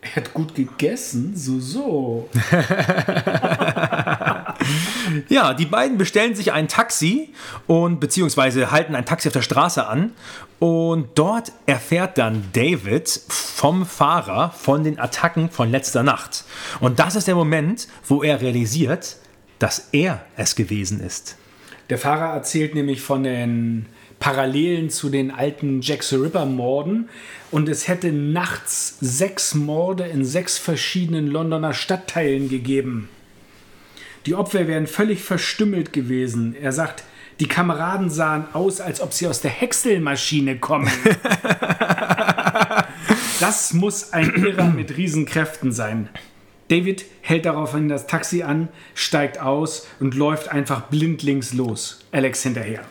Er 0.05 0.15
hat 0.17 0.33
gut 0.33 0.53
gegessen, 0.53 1.35
so, 1.35 1.59
so. 1.59 2.29
Ja, 5.29 5.53
die 5.53 5.65
beiden 5.65 5.97
bestellen 5.97 6.35
sich 6.35 6.51
ein 6.51 6.67
Taxi 6.67 7.29
und 7.67 7.99
beziehungsweise 7.99 8.71
halten 8.71 8.95
ein 8.95 9.05
Taxi 9.05 9.27
auf 9.27 9.33
der 9.33 9.41
Straße 9.41 9.85
an. 9.85 10.11
Und 10.59 11.09
dort 11.15 11.51
erfährt 11.65 12.17
dann 12.17 12.43
David 12.53 13.09
vom 13.27 13.85
Fahrer 13.85 14.51
von 14.51 14.83
den 14.83 14.99
Attacken 14.99 15.49
von 15.49 15.69
letzter 15.69 16.03
Nacht. 16.03 16.45
Und 16.79 16.99
das 16.99 17.15
ist 17.15 17.27
der 17.27 17.35
Moment, 17.35 17.87
wo 18.07 18.23
er 18.23 18.41
realisiert, 18.41 19.17
dass 19.59 19.89
er 19.91 20.25
es 20.37 20.55
gewesen 20.55 20.99
ist. 20.99 21.35
Der 21.89 21.97
Fahrer 21.97 22.33
erzählt 22.33 22.73
nämlich 22.73 23.01
von 23.01 23.23
den 23.23 23.85
Parallelen 24.25 24.89
zu 24.89 25.09
den 25.09 25.29
alten 25.29 25.81
Jack 25.81 26.01
the 26.01 26.15
Ripper 26.15 26.47
Morden 26.47 27.09
und 27.51 27.69
es 27.69 27.87
hätte 27.87 28.11
nachts 28.11 28.97
sechs 28.99 29.53
Morde 29.53 30.05
in 30.05 30.25
sechs 30.25 30.57
verschiedenen 30.57 31.27
Londoner 31.27 31.75
Stadtteilen 31.75 32.49
gegeben. 32.49 33.07
Die 34.25 34.33
Opfer 34.33 34.67
wären 34.67 34.87
völlig 34.87 35.21
verstümmelt 35.21 35.93
gewesen. 35.93 36.55
Er 36.59 36.71
sagt, 36.71 37.03
die 37.39 37.47
Kameraden 37.47 38.09
sahen 38.09 38.47
aus, 38.53 38.81
als 38.81 38.99
ob 38.99 39.13
sie 39.13 39.27
aus 39.27 39.41
der 39.41 39.51
Häckselmaschine 39.51 40.57
kommen. 40.57 40.89
da 41.29 42.87
Das 43.39 43.73
muss 43.73 44.11
ein 44.11 44.33
Irrer 44.43 44.71
mit 44.71 44.97
Riesenkräften 44.97 45.71
sein. 45.71 46.09
David 46.69 47.05
hält 47.21 47.45
daraufhin 47.45 47.89
das 47.89 48.07
Taxi 48.07 48.41
an, 48.41 48.69
steigt 48.95 49.39
aus 49.39 49.85
und 49.99 50.15
läuft 50.15 50.47
einfach 50.49 50.87
blindlings 50.87 51.53
los. 51.53 52.03
Alex 52.11 52.41
hinterher. 52.41 52.85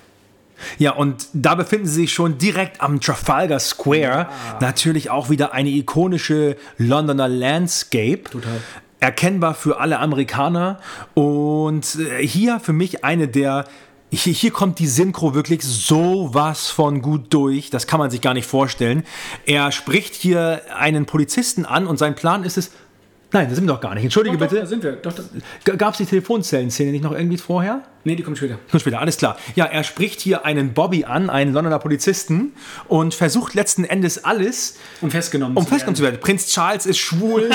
Ja, 0.78 0.92
und 0.92 1.28
da 1.32 1.54
befinden 1.54 1.86
sie 1.86 2.02
sich 2.02 2.12
schon 2.12 2.38
direkt 2.38 2.80
am 2.80 3.00
Trafalgar 3.00 3.60
Square. 3.60 4.28
Natürlich 4.60 5.10
auch 5.10 5.30
wieder 5.30 5.52
eine 5.52 5.70
ikonische 5.70 6.56
Londoner 6.78 7.28
Landscape. 7.28 8.24
Total. 8.24 8.60
Erkennbar 9.00 9.54
für 9.54 9.80
alle 9.80 9.98
Amerikaner. 9.98 10.80
Und 11.14 11.96
äh, 11.96 12.26
hier 12.26 12.60
für 12.60 12.72
mich 12.72 13.04
eine 13.04 13.28
der. 13.28 13.66
Hier, 14.10 14.32
hier 14.32 14.52
kommt 14.52 14.78
die 14.78 14.86
Synchro 14.86 15.34
wirklich 15.34 15.62
sowas 15.62 16.68
von 16.70 17.02
gut 17.02 17.34
durch. 17.34 17.70
Das 17.70 17.88
kann 17.88 17.98
man 17.98 18.10
sich 18.10 18.20
gar 18.20 18.32
nicht 18.34 18.46
vorstellen. 18.46 19.02
Er 19.44 19.72
spricht 19.72 20.14
hier 20.14 20.62
einen 20.76 21.04
Polizisten 21.04 21.64
an 21.64 21.88
und 21.88 21.98
sein 21.98 22.14
Plan 22.14 22.44
ist 22.44 22.56
es. 22.56 22.70
Nein, 23.34 23.48
das 23.48 23.56
sind 23.56 23.66
wir 23.66 23.74
doch 23.74 23.80
gar 23.80 23.96
nicht. 23.96 24.04
Entschuldige 24.04 24.38
Doch, 24.38 24.46
doch, 24.46 24.54
da 24.54 24.60
bitte. 24.60 24.68
sind 24.68 24.84
wir. 24.84 24.92
Doch, 24.92 25.12
Gab 25.76 25.90
es 25.94 25.98
die 25.98 26.06
Telefonzellenszene 26.06 26.92
nicht 26.92 27.02
noch 27.02 27.10
irgendwie 27.10 27.36
vorher? 27.36 27.82
nee, 28.04 28.14
die 28.14 28.22
kommt 28.22 28.38
später. 28.38 28.58
Kommt 28.70 28.82
später, 28.82 29.00
alles 29.00 29.16
klar. 29.16 29.36
Ja, 29.56 29.64
er 29.64 29.82
spricht 29.82 30.20
hier 30.20 30.44
einen 30.44 30.72
Bobby 30.72 31.04
an, 31.04 31.30
einen 31.30 31.52
Londoner 31.52 31.80
Polizisten, 31.80 32.52
und 32.86 33.12
versucht 33.12 33.54
letzten 33.54 33.82
Endes 33.82 34.24
alles, 34.24 34.76
Um 35.00 35.10
festgenommen 35.10 35.56
um 35.56 35.64
zu 35.64 35.70
festgenommen 35.70 35.96
zu 35.96 36.04
werden. 36.04 36.20
Prinz 36.20 36.46
Charles 36.46 36.86
ist 36.86 36.98
schwul 36.98 37.50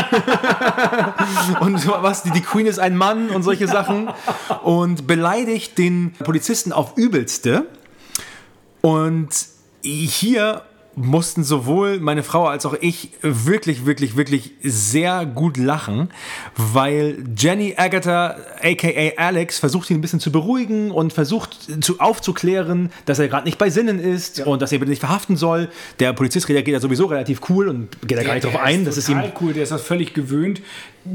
und 1.61 1.88
was, 1.88 2.24
die, 2.24 2.32
die 2.32 2.41
Queen 2.41 2.66
ist 2.66 2.80
ein 2.80 2.98
Mann 2.98 3.30
und 3.30 3.43
solche 3.43 3.69
Sachen 3.69 4.09
und 4.64 5.08
beleidigt 5.08 5.77
den 5.77 6.11
Polizisten 6.11 6.74
auf 6.74 6.98
übelste. 6.98 7.67
Und 8.82 9.30
hier 9.82 10.64
mussten 11.00 11.44
sowohl 11.44 12.00
meine 12.00 12.24
Frau 12.24 12.48
als 12.48 12.66
auch 12.66 12.76
ich 12.82 13.11
wirklich, 13.22 13.86
wirklich, 13.86 14.18
wirklich 14.18 14.52
sehr 14.61 15.26
gut 15.26 15.56
lachen, 15.56 16.10
weil 16.58 17.24
Jenny 17.38 17.76
Agatha, 17.78 18.36
aka 18.61 19.11
Alex, 19.18 19.60
versucht 19.60 19.90
ihn 19.90 19.98
ein 19.98 20.02
bisschen 20.02 20.19
zu 20.19 20.32
beruhigen 20.32 20.92
und 20.92 21.14
versucht 21.14 21.84
zu, 21.84 22.00
aufzuklären, 22.00 22.92
dass 23.06 23.18
er 23.19 23.30
gerade 23.30 23.45
nicht 23.45 23.58
bei 23.58 23.69
Sinnen 23.69 24.00
ist 24.00 24.45
und 24.45 24.61
dass 24.61 24.72
er 24.72 24.80
bitte 24.80 24.90
nicht 24.90 25.00
verhaften 25.00 25.38
soll. 25.38 25.69
Der 26.00 26.11
Polizist 26.11 26.50
reagiert 26.50 26.74
ja 26.74 26.82
sowieso 26.82 27.06
relativ 27.06 27.42
cool 27.50 27.69
und 27.69 27.90
geht 28.06 28.18
da 28.18 28.24
gar 28.24 28.34
nicht 28.34 28.45
drauf 28.45 28.58
ein. 28.58 28.84
Das 28.84 28.98
ist 28.98 29.08
ihm 29.08 29.24
cool. 29.40 29.53
Der 29.53 29.64
ist 29.64 29.72
das 29.72 29.82
völlig 29.82 30.14
gewöhnt, 30.14 30.61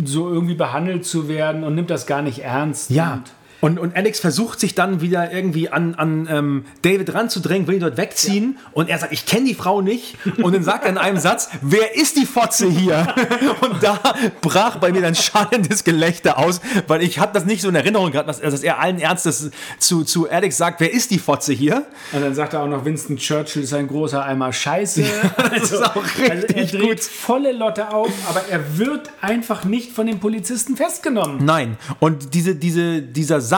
so 0.04 0.32
irgendwie 0.32 0.54
behandelt 0.54 1.04
zu 1.04 1.28
werden 1.28 1.62
und 1.62 1.74
nimmt 1.74 1.90
das 1.90 2.06
gar 2.06 2.22
nicht 2.22 2.38
ernst. 2.38 2.90
Ja. 2.90 3.14
Und 3.14 3.32
Und, 3.60 3.78
und 3.78 3.96
Alex 3.96 4.20
versucht 4.20 4.60
sich 4.60 4.74
dann 4.74 5.00
wieder 5.00 5.32
irgendwie 5.32 5.70
an, 5.70 5.94
an 5.94 6.28
ähm, 6.30 6.64
David 6.82 7.14
ranzudrängen, 7.14 7.66
will 7.66 7.76
ihn 7.76 7.80
dort 7.80 7.96
wegziehen. 7.96 8.58
Und 8.72 8.90
er 8.90 8.98
sagt, 8.98 9.12
ich 9.12 9.26
kenne 9.26 9.46
die 9.46 9.54
Frau 9.54 9.80
nicht. 9.80 10.16
Und 10.42 10.54
dann 10.54 10.62
sagt 10.62 10.84
er 10.84 10.90
in 10.90 10.98
einem 10.98 11.18
Satz, 11.18 11.48
wer 11.62 11.96
ist 11.96 12.16
die 12.16 12.26
Fotze 12.26 12.68
hier? 12.68 13.14
Und 13.60 13.82
da 13.82 13.98
brach 14.42 14.76
bei 14.76 14.92
mir 14.92 15.00
dann 15.00 15.14
schallendes 15.14 15.84
Gelächter 15.84 16.38
aus, 16.38 16.60
weil 16.86 17.02
ich 17.02 17.18
habe 17.18 17.32
das 17.32 17.46
nicht 17.46 17.62
so 17.62 17.68
in 17.68 17.74
Erinnerung 17.74 18.12
gehabt, 18.12 18.28
dass, 18.28 18.40
dass 18.40 18.62
er 18.62 18.80
allen 18.80 18.98
Ernstes 18.98 19.50
zu, 19.78 20.04
zu 20.04 20.28
Alex 20.30 20.56
sagt, 20.56 20.80
wer 20.80 20.92
ist 20.92 21.10
die 21.10 21.18
Fotze 21.18 21.52
hier? 21.52 21.86
Und 22.12 22.22
dann 22.22 22.34
sagt 22.34 22.52
er 22.52 22.62
auch 22.62 22.68
noch, 22.68 22.84
Winston 22.84 23.16
Churchill 23.16 23.62
ist 23.62 23.72
ein 23.72 23.88
großer 23.88 24.24
Eimer 24.24 24.52
Scheiße. 24.52 25.04
das 25.36 25.72
ist 25.72 25.82
auch 25.82 25.96
also 25.96 26.22
er 26.22 26.42
richtig 26.42 26.72
dreht 26.72 26.88
gut. 26.88 27.00
volle 27.00 27.52
Lotte 27.52 27.90
auf, 27.90 28.10
aber 28.28 28.42
er 28.50 28.78
wird 28.78 29.10
einfach 29.20 29.64
nicht 29.64 29.92
von 29.92 30.06
den 30.06 30.20
Polizisten 30.20 30.76
festgenommen. 30.76 31.44
Nein. 31.44 31.78
Und 32.00 32.34
diese, 32.34 32.54
diese, 32.54 33.00
dieser 33.00 33.40
Satz, 33.40 33.53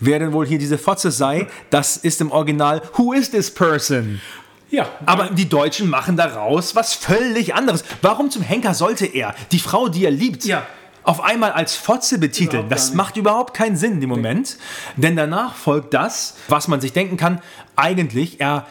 wer 0.00 0.18
denn 0.18 0.32
wohl 0.32 0.46
hier 0.46 0.58
diese 0.58 0.78
Fotze 0.78 1.10
sei, 1.10 1.46
das 1.70 1.96
ist 1.96 2.20
im 2.20 2.30
Original, 2.32 2.82
who 2.96 3.12
is 3.12 3.30
this 3.30 3.50
person? 3.52 4.20
Ja, 4.70 4.88
Aber 5.04 5.28
die 5.30 5.48
Deutschen 5.48 5.88
machen 5.90 6.16
daraus 6.16 6.74
was 6.74 6.94
völlig 6.94 7.54
anderes. 7.54 7.84
Warum 8.00 8.30
zum 8.30 8.42
Henker 8.42 8.72
sollte 8.74 9.04
er 9.06 9.34
die 9.52 9.58
Frau, 9.58 9.88
die 9.88 10.04
er 10.06 10.10
liebt, 10.10 10.44
Ja. 10.46 10.66
auf 11.02 11.22
einmal 11.22 11.52
als 11.52 11.76
Fotze 11.76 12.18
betiteln? 12.18 12.66
Überhaupt 12.66 12.72
Das 12.72 12.94
macht 12.94 13.16
überhaupt 13.18 13.52
keinen 13.54 13.76
Sinn 13.76 13.92
in 13.92 14.00
dem 14.00 14.08
Moment. 14.08 14.56
Denn 14.96 15.14
danach 15.14 15.54
folgt 15.56 15.92
das, 15.92 16.36
was 16.48 16.68
man 16.68 16.80
sich 16.80 16.94
denken 16.94 17.18
kann, 17.18 17.42
eigentlich, 17.76 18.40
er, 18.40 18.66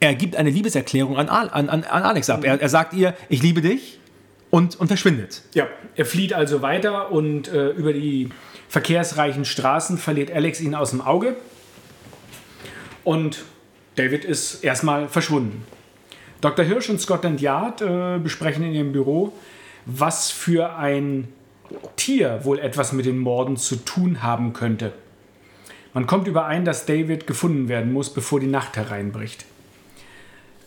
er 0.00 0.14
gibt 0.16 0.34
eine 0.34 0.50
Liebeserklärung 0.50 1.16
an, 1.16 1.28
an, 1.28 1.68
an 1.68 1.84
Alex 1.84 2.28
ab. 2.28 2.42
Er, 2.44 2.60
er 2.60 2.68
sagt 2.68 2.92
ihr, 2.92 3.14
ich 3.28 3.40
liebe 3.40 3.60
dich 3.60 4.00
und, 4.50 4.80
und 4.80 4.88
verschwindet. 4.88 5.42
Ja, 5.54 5.68
er 5.94 6.06
flieht 6.06 6.32
also 6.32 6.60
weiter 6.60 7.12
und 7.12 7.46
äh, 7.46 7.68
über 7.70 7.92
die 7.92 8.30
verkehrsreichen 8.70 9.44
Straßen 9.44 9.98
verliert 9.98 10.30
Alex 10.30 10.60
ihn 10.60 10.76
aus 10.76 10.90
dem 10.90 11.00
Auge. 11.00 11.36
Und 13.02 13.44
David 13.96 14.24
ist 14.24 14.62
erstmal 14.62 15.08
verschwunden. 15.08 15.64
Dr. 16.40 16.64
Hirsch 16.64 16.88
und 16.88 17.00
Scotland 17.00 17.40
Yard 17.40 17.82
äh, 17.82 18.18
besprechen 18.18 18.62
in 18.62 18.72
ihrem 18.72 18.92
Büro, 18.92 19.32
was 19.84 20.30
für 20.30 20.76
ein 20.76 21.28
Tier 21.96 22.44
wohl 22.44 22.60
etwas 22.60 22.92
mit 22.92 23.06
den 23.06 23.18
Morden 23.18 23.56
zu 23.56 23.76
tun 23.76 24.22
haben 24.22 24.52
könnte. 24.52 24.92
Man 25.92 26.06
kommt 26.06 26.28
überein, 26.28 26.64
dass 26.64 26.86
David 26.86 27.26
gefunden 27.26 27.68
werden 27.68 27.92
muss, 27.92 28.14
bevor 28.14 28.38
die 28.38 28.46
Nacht 28.46 28.76
hereinbricht. 28.76 29.44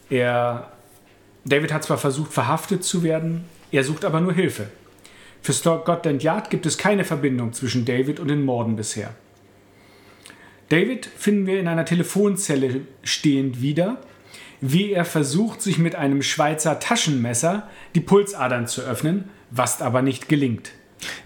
Er, 0.09 0.73
David 1.45 1.72
hat 1.72 1.85
zwar 1.85 1.98
versucht, 1.98 2.33
verhaftet 2.33 2.83
zu 2.83 3.03
werden, 3.03 3.45
er 3.72 3.85
sucht 3.85 4.03
aber 4.03 4.19
nur 4.19 4.33
Hilfe. 4.33 4.67
Für 5.43 5.51
Scotland 5.51 6.23
Yard 6.23 6.49
gibt 6.49 6.65
es 6.65 6.77
keine 6.77 7.03
Verbindung 7.03 7.51
zwischen 7.51 7.83
David 7.83 8.22
und 8.22 8.30
den 8.30 8.43
Morden 8.43 8.77
bisher. 8.77 9.13
David 10.69 11.05
finden 11.05 11.45
wir 11.45 11.59
in 11.59 11.67
einer 11.67 11.83
Telefonzelle 11.83 12.81
stehend 13.03 13.61
wieder, 13.61 13.97
wie 14.61 14.93
er 14.93 15.03
versucht, 15.03 15.61
sich 15.61 15.77
mit 15.77 15.95
einem 15.95 16.22
Schweizer 16.22 16.80
Taschenmesser 16.80 17.69
die 17.93 17.99
Pulsadern 17.99 18.67
zu 18.67 18.83
öffnen, 18.83 19.30
was 19.51 19.81
aber 19.81 20.01
nicht 20.01 20.30
gelingt. 20.30 20.72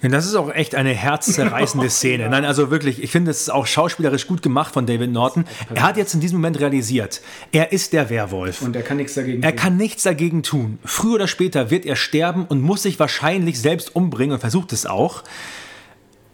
Ja, 0.01 0.09
das 0.09 0.25
ist 0.25 0.35
auch 0.35 0.51
echt 0.53 0.75
eine 0.75 0.89
herzzerreißende 0.91 1.89
Szene. 1.91 2.29
Nein, 2.29 2.45
also 2.45 2.71
wirklich, 2.71 3.01
ich 3.01 3.11
finde, 3.11 3.31
es 3.31 3.41
ist 3.41 3.49
auch 3.49 3.65
schauspielerisch 3.67 4.27
gut 4.27 4.41
gemacht 4.41 4.73
von 4.73 4.85
David 4.85 5.11
Norton. 5.11 5.45
Er 5.73 5.83
hat 5.83 5.97
jetzt 5.97 6.13
in 6.13 6.19
diesem 6.19 6.37
Moment 6.39 6.59
realisiert, 6.59 7.21
er 7.51 7.71
ist 7.71 7.93
der 7.93 8.09
Werwolf. 8.09 8.61
Und 8.61 8.75
er 8.75 8.81
kann 8.83 8.97
nichts 8.97 9.13
dagegen 9.15 9.43
Er 9.43 9.51
tun. 9.51 9.59
kann 9.59 9.77
nichts 9.77 10.03
dagegen 10.03 10.43
tun. 10.43 10.79
Früher 10.85 11.15
oder 11.15 11.27
später 11.27 11.69
wird 11.69 11.85
er 11.85 11.95
sterben 11.95 12.45
und 12.45 12.61
muss 12.61 12.83
sich 12.83 12.99
wahrscheinlich 12.99 13.59
selbst 13.59 13.95
umbringen 13.95 14.33
und 14.33 14.39
versucht 14.39 14.73
es 14.73 14.85
auch. 14.85 15.23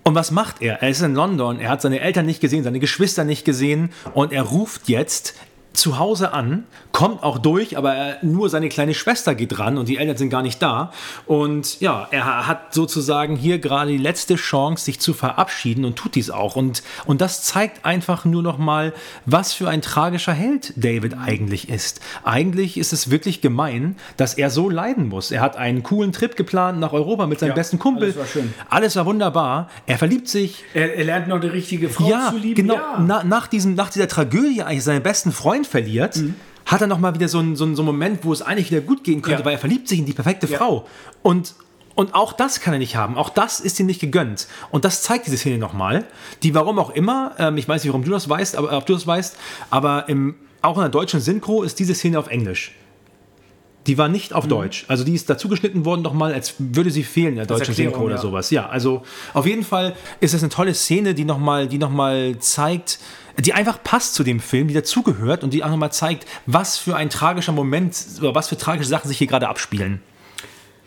Und 0.05 0.15
was 0.15 0.31
macht 0.31 0.61
er? 0.61 0.81
Er 0.81 0.89
ist 0.89 1.01
in 1.01 1.15
London, 1.15 1.59
er 1.59 1.69
hat 1.69 1.81
seine 1.81 2.01
Eltern 2.01 2.25
nicht 2.25 2.41
gesehen, 2.41 2.63
seine 2.63 2.79
Geschwister 2.79 3.23
nicht 3.23 3.45
gesehen 3.45 3.91
und 4.13 4.33
er 4.33 4.41
ruft 4.43 4.89
jetzt 4.89 5.35
zu 5.73 5.97
Hause 5.99 6.33
an, 6.33 6.65
kommt 6.91 7.23
auch 7.23 7.39
durch, 7.39 7.77
aber 7.77 7.93
er, 7.95 8.17
nur 8.21 8.49
seine 8.49 8.69
kleine 8.69 8.93
Schwester 8.93 9.33
geht 9.33 9.57
ran 9.57 9.77
und 9.79 9.89
die 9.89 9.97
Eltern 9.97 10.17
sind 10.17 10.29
gar 10.29 10.43
nicht 10.43 10.61
da. 10.61 10.91
Und 11.25 11.79
ja, 11.79 12.07
er 12.11 12.45
hat 12.47 12.73
sozusagen 12.73 13.35
hier 13.35 13.57
gerade 13.59 13.89
die 13.91 13.97
letzte 13.97 14.35
Chance, 14.35 14.85
sich 14.85 14.99
zu 14.99 15.13
verabschieden 15.13 15.85
und 15.85 15.95
tut 15.95 16.13
dies 16.15 16.29
auch. 16.29 16.55
Und, 16.55 16.83
und 17.05 17.21
das 17.21 17.43
zeigt 17.43 17.85
einfach 17.85 18.23
nur 18.25 18.43
noch 18.43 18.57
mal, 18.59 18.93
was 19.25 19.53
für 19.53 19.67
ein 19.69 19.81
tragischer 19.81 20.33
Held 20.33 20.73
David 20.75 21.15
eigentlich 21.17 21.69
ist. 21.69 21.99
Eigentlich 22.23 22.77
ist 22.77 22.93
es 22.93 23.09
wirklich 23.09 23.41
gemein, 23.41 23.95
dass 24.17 24.35
er 24.35 24.49
so 24.51 24.69
leiden 24.69 25.09
muss. 25.09 25.31
Er 25.31 25.41
hat 25.41 25.57
einen 25.57 25.81
coolen 25.81 26.11
Trip 26.11 26.35
geplant 26.35 26.79
nach 26.79 26.93
Europa 26.93 27.25
mit 27.25 27.39
seinem 27.39 27.49
Ja, 27.49 27.55
besten 27.55 27.79
Kumpel. 27.79 28.03
alles 28.03 28.17
war 28.17 28.25
schön. 28.27 28.53
Alles 28.69 28.95
war 28.95 29.05
wunderbar. 29.07 29.69
Er 29.87 29.97
verliebt 29.97 30.27
sich, 30.29 30.63
Er, 30.75 30.95
er 30.95 31.03
lernt 31.05 31.27
noch 31.27 31.39
die 31.39 31.47
richtige 31.47 31.89
Frau 31.89 32.07
ja, 32.07 32.29
zu 32.29 32.37
lieben. 32.37 32.55
genau. 32.55 32.75
Ja. 32.75 32.99
Na, 33.05 33.23
nach, 33.23 33.47
diesem, 33.47 33.73
nach 33.73 33.89
dieser 33.89 34.07
Tragödie 34.07 34.61
eigentlich 34.61 34.83
seinen 34.83 35.01
besten 35.01 35.31
Freund 35.31 35.62
verliert, 35.65 36.19
hat 36.65 36.81
er 36.81 36.87
noch 36.87 36.99
mal 36.99 37.13
wieder 37.13 37.27
so 37.27 37.39
einen, 37.39 37.55
so, 37.55 37.65
einen, 37.65 37.75
so 37.75 37.81
einen 37.81 37.87
Moment, 37.87 38.19
wo 38.23 38.31
es 38.33 38.41
eigentlich 38.41 38.71
wieder 38.71 38.81
gut 38.81 39.03
gehen 39.03 39.21
könnte, 39.21 39.39
Ja. 39.41 39.45
weil 39.45 39.53
er 39.53 39.59
verliebt 39.59 39.87
sich 39.87 39.99
in 39.99 40.05
die 40.05 40.13
perfekte 40.13 40.47
Ja. 40.47 40.57
Frau. 40.57 40.87
Und, 41.21 41.55
und 41.95 42.15
auch 42.15 42.33
das 42.33 42.59
kann 42.61 42.73
er 42.73 42.79
nicht 42.79 42.95
haben. 42.95 43.17
Auch 43.17 43.29
das 43.29 43.59
ist 43.59 43.79
ihm 43.79 43.85
nicht 43.85 43.99
gegönnt. 44.01 44.47
Und 44.71 44.85
das 44.85 45.01
zeigt 45.03 45.27
diese 45.27 45.37
Szene 45.37 45.57
nochmal, 45.57 46.05
die 46.41 46.55
warum 46.55 46.79
auch 46.79 46.89
immer, 46.91 47.33
ähm, 47.37 47.57
ich 47.57 47.67
weiß 47.67 47.83
nicht, 47.83 47.91
warum 47.91 48.03
du 48.05 48.11
das 48.11 48.29
weißt, 48.29 48.55
aber 48.55 48.75
ob 48.77 48.85
du 48.85 48.93
das 48.93 49.05
weißt, 49.05 49.37
aber 49.69 50.07
im, 50.09 50.35
auch 50.61 50.77
in 50.77 50.81
der 50.81 50.89
deutschen 50.89 51.19
Synchro 51.19 51.63
ist 51.63 51.79
diese 51.79 51.93
Szene 51.93 52.17
auf 52.17 52.27
Englisch. 52.27 52.71
Die 53.85 53.97
war 53.97 54.07
nicht 54.07 54.31
Mhm. 54.31 54.37
auf 54.37 54.47
Deutsch. 54.47 54.85
Also 54.87 55.03
die 55.03 55.13
ist 55.13 55.29
dazu 55.29 55.49
geschnitten 55.49 55.83
worden 55.83 56.03
nochmal, 56.03 56.33
als 56.33 56.55
würde 56.57 56.89
sie 56.89 57.03
fehlen 57.03 57.29
in 57.31 57.35
der 57.35 57.45
deutschen 57.45 57.71
Erklärung, 57.71 57.93
Synchro 57.95 58.05
oder 58.05 58.15
ja. 58.15 58.21
sowas. 58.21 58.49
Ja, 58.49 58.69
also 58.69 59.03
auf 59.33 59.45
jeden 59.45 59.63
Fall 59.65 59.93
ist 60.21 60.33
es 60.33 60.41
eine 60.41 60.49
tolle 60.49 60.73
Szene, 60.73 61.13
die 61.13 61.25
nochmal 61.25 61.67
die 61.67 61.77
noch 61.77 61.89
mal 61.89 62.37
zeigt, 62.39 62.99
die 63.39 63.53
einfach 63.53 63.81
passt 63.83 64.15
zu 64.15 64.23
dem 64.23 64.39
Film, 64.39 64.67
die 64.67 64.73
dazugehört 64.73 65.43
und 65.43 65.53
die 65.53 65.63
auch 65.63 65.69
nochmal 65.69 65.91
zeigt, 65.91 66.25
was 66.45 66.77
für 66.77 66.95
ein 66.95 67.09
tragischer 67.09 67.51
Moment 67.51 67.95
oder 68.19 68.35
was 68.35 68.49
für 68.49 68.57
tragische 68.57 68.89
Sachen 68.89 69.07
sich 69.07 69.17
hier 69.17 69.27
gerade 69.27 69.47
abspielen. 69.47 70.01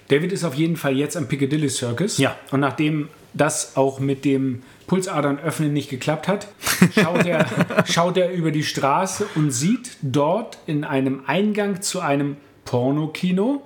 David 0.08 0.32
ist 0.32 0.44
auf 0.44 0.54
jeden 0.54 0.76
Fall 0.76 0.96
jetzt 0.96 1.16
am 1.16 1.26
Piccadilly 1.26 1.68
Circus. 1.68 2.18
Ja. 2.18 2.36
Und 2.52 2.60
nachdem 2.60 3.08
das 3.34 3.76
auch 3.76 3.98
mit 3.98 4.24
dem 4.24 4.62
Pulsadern 4.86 5.38
öffnen 5.38 5.72
nicht 5.72 5.90
geklappt 5.90 6.28
hat, 6.28 6.48
schaut 6.94 7.26
er, 7.26 7.46
schaut 7.86 8.16
er 8.16 8.30
über 8.30 8.50
die 8.50 8.62
Straße 8.62 9.26
und 9.34 9.50
sieht 9.50 9.96
dort 10.00 10.58
in 10.66 10.84
einem 10.84 11.22
Eingang 11.26 11.82
zu 11.82 12.00
einem 12.00 12.36
Pornokino, 12.64 13.62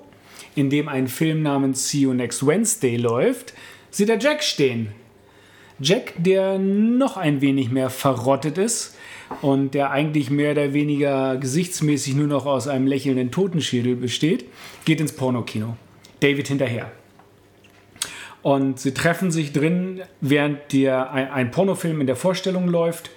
in 0.55 0.71
dem 0.71 0.89
ein 0.89 1.09
Film 1.09 1.43
namens 1.43 1.91
See 1.91 2.01
You 2.01 2.15
Next 2.15 2.47
Wednesday 2.47 2.97
läuft, 2.97 3.53
sieht 3.91 4.09
er 4.09 4.19
Jack 4.19 4.43
stehen. 4.43 4.93
Jack, 5.81 6.13
der 6.19 6.59
noch 6.59 7.17
ein 7.17 7.41
wenig 7.41 7.71
mehr 7.71 7.89
verrottet 7.89 8.59
ist 8.59 8.97
und 9.41 9.73
der 9.73 9.91
eigentlich 9.91 10.31
mehr 10.31 10.53
oder 10.53 10.75
weniger 10.75 11.37
gesichtsmäßig 11.39 12.15
nur 12.15 12.27
noch 12.27 12.45
aus 12.45 12.69
einem 12.69 12.87
lächelnden 12.87 13.31
Totenschädel 13.31 13.97
besteht, 13.97 14.45
geht 14.85 15.01
ins 15.01 15.13
Pornokino. 15.13 15.77
David 16.21 16.49
hinterher. 16.49 16.93
Und 18.43 18.79
sie 18.79 18.95
treffen 18.95 19.31
sich 19.31 19.53
drin, 19.53 20.03
während 20.21 20.73
der, 20.73 21.13
ein, 21.13 21.51
Pornofilm 21.51 22.01
in 22.01 22.07
der 22.07 22.17
Vorstellung 22.17 22.69
läuft. 22.69 23.11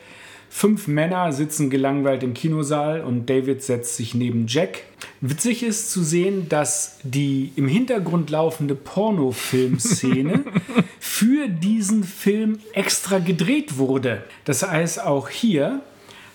Fünf 0.49 0.87
Männer 0.87 1.31
sitzen 1.31 1.69
gelangweilt 1.69 2.23
im 2.23 2.33
Kinosaal 2.33 3.01
und 3.01 3.29
David 3.29 3.63
setzt 3.63 3.95
sich 3.95 4.13
neben 4.13 4.45
Jack. 4.47 4.83
Witzig 5.19 5.63
ist 5.63 5.91
zu 5.91 6.03
sehen, 6.03 6.47
dass 6.49 6.99
die 7.03 7.51
im 7.55 7.67
Hintergrund 7.67 8.29
laufende 8.29 8.75
Pornofilmszene 8.75 10.43
für 11.13 11.47
diesen 11.47 12.03
Film 12.03 12.57
extra 12.73 13.19
gedreht 13.19 13.77
wurde. 13.77 14.23
Das 14.45 14.67
heißt, 14.67 14.99
auch 14.99 15.29
hier 15.29 15.81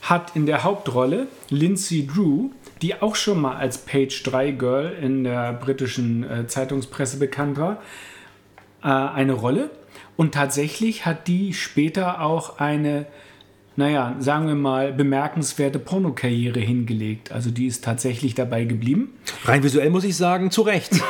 hat 0.02 0.36
in 0.36 0.46
der 0.46 0.62
Hauptrolle 0.62 1.26
Lindsay 1.50 2.06
Drew, 2.06 2.50
die 2.80 3.02
auch 3.02 3.16
schon 3.16 3.40
mal 3.40 3.56
als 3.56 3.78
Page 3.78 4.22
3 4.22 4.52
Girl 4.52 4.96
in 5.02 5.24
der 5.24 5.52
britischen 5.54 6.22
äh, 6.22 6.46
Zeitungspresse 6.46 7.18
bekannt 7.18 7.58
war, 7.58 7.82
äh, 8.84 8.86
eine 8.86 9.32
Rolle. 9.32 9.70
Und 10.16 10.32
tatsächlich 10.32 11.04
hat 11.04 11.26
die 11.26 11.54
später 11.54 12.22
auch 12.22 12.60
eine 12.60 13.06
naja, 13.78 14.16
sagen 14.18 14.48
wir 14.48 14.56
mal, 14.56 14.92
bemerkenswerte 14.92 15.78
Pornokarriere 15.78 16.58
hingelegt. 16.58 17.30
Also 17.30 17.52
die 17.52 17.68
ist 17.68 17.84
tatsächlich 17.84 18.34
dabei 18.34 18.64
geblieben. 18.64 19.12
Rein 19.44 19.62
visuell 19.62 19.88
muss 19.90 20.02
ich 20.02 20.16
sagen, 20.16 20.50
zu 20.50 20.62
Recht. 20.62 21.00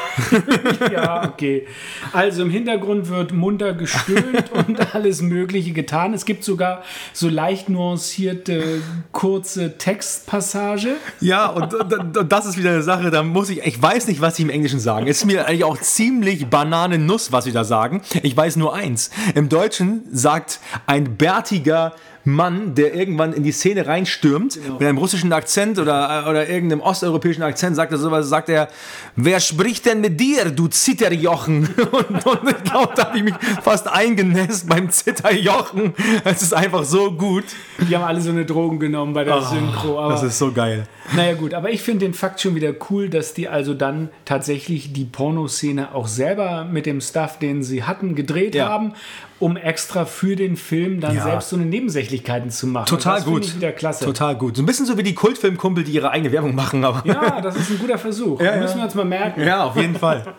ja, 0.92 1.24
okay. 1.24 1.66
Also 2.12 2.42
im 2.42 2.50
Hintergrund 2.50 3.08
wird 3.08 3.32
munter 3.32 3.72
gestöhnt 3.72 4.52
und 4.68 4.94
alles 4.94 5.22
Mögliche 5.22 5.72
getan. 5.72 6.12
Es 6.12 6.26
gibt 6.26 6.44
sogar 6.44 6.82
so 7.14 7.30
leicht 7.30 7.70
nuancierte, 7.70 8.82
kurze 9.12 9.78
Textpassage. 9.78 10.96
Ja, 11.20 11.46
und, 11.46 11.72
und 11.72 12.30
das 12.30 12.44
ist 12.44 12.58
wieder 12.58 12.72
eine 12.72 12.82
Sache, 12.82 13.10
da 13.10 13.22
muss 13.22 13.48
ich, 13.48 13.62
ich 13.64 13.80
weiß 13.80 14.08
nicht, 14.08 14.20
was 14.20 14.36
sie 14.36 14.42
im 14.42 14.50
Englischen 14.50 14.78
sagen. 14.78 15.06
Es 15.06 15.20
ist 15.20 15.24
mir 15.24 15.46
eigentlich 15.46 15.64
auch 15.64 15.78
ziemlich 15.78 16.48
Bananennuss, 16.48 17.32
was 17.32 17.44
sie 17.44 17.52
da 17.52 17.64
sagen. 17.64 18.02
Ich 18.22 18.36
weiß 18.36 18.56
nur 18.56 18.74
eins. 18.74 19.10
Im 19.34 19.48
Deutschen 19.48 20.02
sagt 20.12 20.60
ein 20.86 21.16
bärtiger 21.16 21.94
Mann, 22.24 22.74
der 22.74 22.94
irgendwann 22.94 23.32
in 23.32 23.42
die 23.42 23.52
Szene 23.52 23.86
reinstürmt, 23.86 24.54
genau. 24.54 24.74
mit 24.74 24.88
einem 24.88 24.98
russischen 24.98 25.32
Akzent 25.32 25.78
oder, 25.78 26.26
oder 26.28 26.48
irgendeinem 26.48 26.80
osteuropäischen 26.80 27.42
Akzent, 27.42 27.76
sagt 27.76 27.92
er 27.92 27.98
sowas, 27.98 28.28
sagt 28.28 28.48
er, 28.48 28.68
wer 29.16 29.40
spricht 29.40 29.86
denn 29.86 30.00
mit 30.00 30.20
dir, 30.20 30.50
du 30.50 30.68
Zitterjochen? 30.68 31.68
Und, 31.90 32.26
und 32.26 32.50
ich 32.50 32.64
glaube, 32.64 32.92
da 32.94 33.06
habe 33.06 33.18
ich 33.18 33.24
mich 33.24 33.34
fast 33.62 33.88
eingenässt 33.88 34.68
beim 34.68 34.90
Zitterjochen. 34.90 35.94
Es 36.24 36.42
ist 36.42 36.54
einfach 36.54 36.84
so 36.84 37.12
gut. 37.12 37.44
Die 37.78 37.96
haben 37.96 38.04
alle 38.04 38.20
so 38.20 38.30
eine 38.30 38.44
Drogen 38.44 38.78
genommen 38.78 39.14
bei 39.14 39.24
der 39.24 39.38
oh, 39.38 39.40
Synchro. 39.40 39.98
Aber, 39.98 40.12
das 40.12 40.22
ist 40.22 40.38
so 40.38 40.52
geil. 40.52 40.86
Naja 41.14 41.34
gut, 41.34 41.54
aber 41.54 41.70
ich 41.70 41.82
finde 41.82 42.04
den 42.04 42.14
Fakt 42.14 42.40
schon 42.40 42.54
wieder 42.54 42.74
cool, 42.90 43.08
dass 43.08 43.32
die 43.32 43.48
also 43.48 43.74
dann 43.74 44.10
tatsächlich 44.24 44.92
die 44.92 45.06
Pornoszene 45.06 45.94
auch 45.94 46.06
selber 46.06 46.64
mit 46.64 46.86
dem 46.86 47.00
Stuff, 47.00 47.38
den 47.38 47.62
sie 47.62 47.84
hatten, 47.84 48.14
gedreht 48.14 48.54
ja. 48.54 48.68
haben 48.68 48.92
um 49.40 49.56
extra 49.56 50.04
für 50.04 50.34
den 50.34 50.56
Film 50.56 51.00
dann 51.00 51.14
ja. 51.14 51.22
selbst 51.22 51.50
so 51.50 51.56
eine 51.56 51.64
Nebensächlichkeiten 51.64 52.50
zu 52.50 52.66
machen. 52.66 52.86
Total 52.86 53.22
gut. 53.22 53.44
Ich 53.44 53.56
wieder 53.56 53.72
klasse. 53.72 54.04
Total 54.04 54.34
gut. 54.34 54.56
So 54.56 54.62
ein 54.62 54.66
bisschen 54.66 54.84
so 54.84 54.98
wie 54.98 55.04
die 55.04 55.14
Kultfilmkumpel, 55.14 55.84
die 55.84 55.92
ihre 55.92 56.10
eigene 56.10 56.32
Werbung 56.32 56.54
machen. 56.54 56.84
Aber 56.84 57.06
ja, 57.06 57.40
das 57.40 57.56
ist 57.56 57.70
ein 57.70 57.78
guter 57.78 57.98
Versuch. 57.98 58.40
Ja, 58.48 58.56
müssen 58.56 58.78
wir 58.78 58.84
uns 58.84 58.94
mal 58.94 59.04
merken. 59.04 59.42
Ja, 59.42 59.64
auf 59.64 59.76
jeden 59.76 59.94
Fall. 59.94 60.24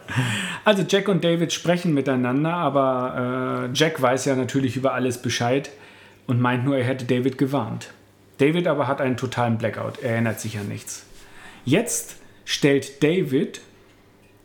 Also 0.65 0.83
Jack 0.87 1.07
und 1.07 1.23
David 1.23 1.53
sprechen 1.53 1.93
miteinander, 1.93 2.53
aber 2.53 3.69
äh, 3.71 3.73
Jack 3.73 3.99
weiß 4.01 4.25
ja 4.25 4.35
natürlich 4.35 4.75
über 4.75 4.93
alles 4.93 5.19
Bescheid 5.19 5.71
und 6.27 6.39
meint 6.39 6.65
nur, 6.65 6.77
er 6.77 6.83
hätte 6.83 7.05
David 7.05 7.37
gewarnt. 7.37 7.91
David 8.37 8.67
aber 8.67 8.87
hat 8.87 9.01
einen 9.01 9.17
totalen 9.17 9.57
Blackout. 9.57 9.99
Er 10.03 10.11
erinnert 10.11 10.39
sich 10.39 10.59
an 10.59 10.67
nichts. 10.67 11.05
Jetzt 11.65 12.17
stellt 12.45 13.01
David, 13.01 13.61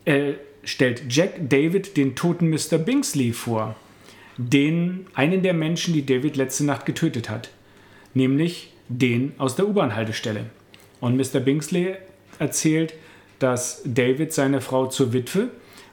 äh, 0.05 0.35
stellt 0.63 1.03
Jack 1.11 1.33
David 1.49 1.97
den 1.97 2.15
toten 2.15 2.49
Mr. 2.49 2.79
Bingsley 2.79 3.33
vor 3.33 3.75
den 4.37 5.07
einen 5.15 5.43
der 5.43 5.55
Menschen, 5.55 5.95
die 5.95 6.05
David 6.05 6.37
letzte 6.37 6.65
Nacht 6.65 6.87
getötet 6.87 7.31
hat, 7.31 7.51
nämlich 8.15 8.73
den 8.89 9.33
aus 9.39 9.57
der 9.57 9.69
U-Bahn-Haltestelle. 9.69 10.47
Und 11.01 11.17
Mr. 11.17 11.41
Bingsley 11.41 11.97
erzählt, 12.39 12.95
dass 13.39 13.83
David 13.85 14.33
seine 14.33 14.61
Frau 14.61 14.87
zur 14.87 15.13
Witwe 15.13 15.51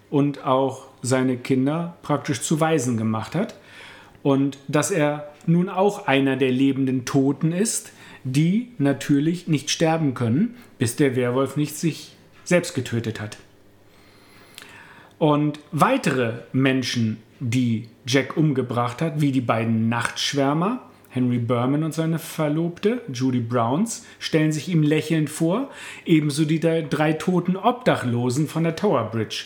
und 0.10 0.46
auch 0.46 0.88
seine 1.02 1.38
Kinder 1.38 1.98
praktisch 2.02 2.42
zu 2.42 2.60
Waisen 2.60 2.98
gemacht 2.98 3.36
hat 3.36 3.56
und 4.24 4.58
dass 4.68 4.92
er 4.92 5.32
nun 5.46 5.70
auch 5.70 6.08
einer 6.08 6.38
der 6.38 6.52
lebenden 6.52 7.06
Toten 7.06 7.52
ist, 7.52 7.92
die 8.24 8.72
natürlich 8.78 9.48
nicht 9.48 9.70
sterben 9.72 10.14
können, 10.14 10.56
bis 10.78 10.96
der 10.96 11.16
Werwolf 11.16 11.58
nicht 11.58 11.76
sich 11.76 12.12
selbst 12.44 12.76
getötet 12.76 13.20
hat. 13.20 13.38
Und 15.18 15.60
weitere 15.72 16.34
Menschen 16.52 17.18
die 17.40 17.88
Jack 18.06 18.38
umgebracht 18.38 19.02
hat, 19.02 19.22
wie 19.22 19.32
die 19.32 19.42
beiden 19.42 19.90
Nachtschwärmer, 19.90 20.82
Henry 21.10 21.40
Berman 21.40 21.84
und 21.84 21.94
seine 21.94 22.20
Verlobte, 22.20 23.02
Judy 23.12 23.42
Browns, 23.42 24.06
stellen 24.20 24.52
sich 24.52 24.70
ihm 24.70 24.82
lächelnd 24.82 25.30
vor, 25.30 25.70
ebenso 26.06 26.46
die 26.46 26.60
drei 26.60 27.14
toten 27.14 27.58
Obdachlosen 27.58 28.48
von 28.48 28.64
der 28.64 28.76
Tower 28.76 29.12
Bridge. 29.12 29.46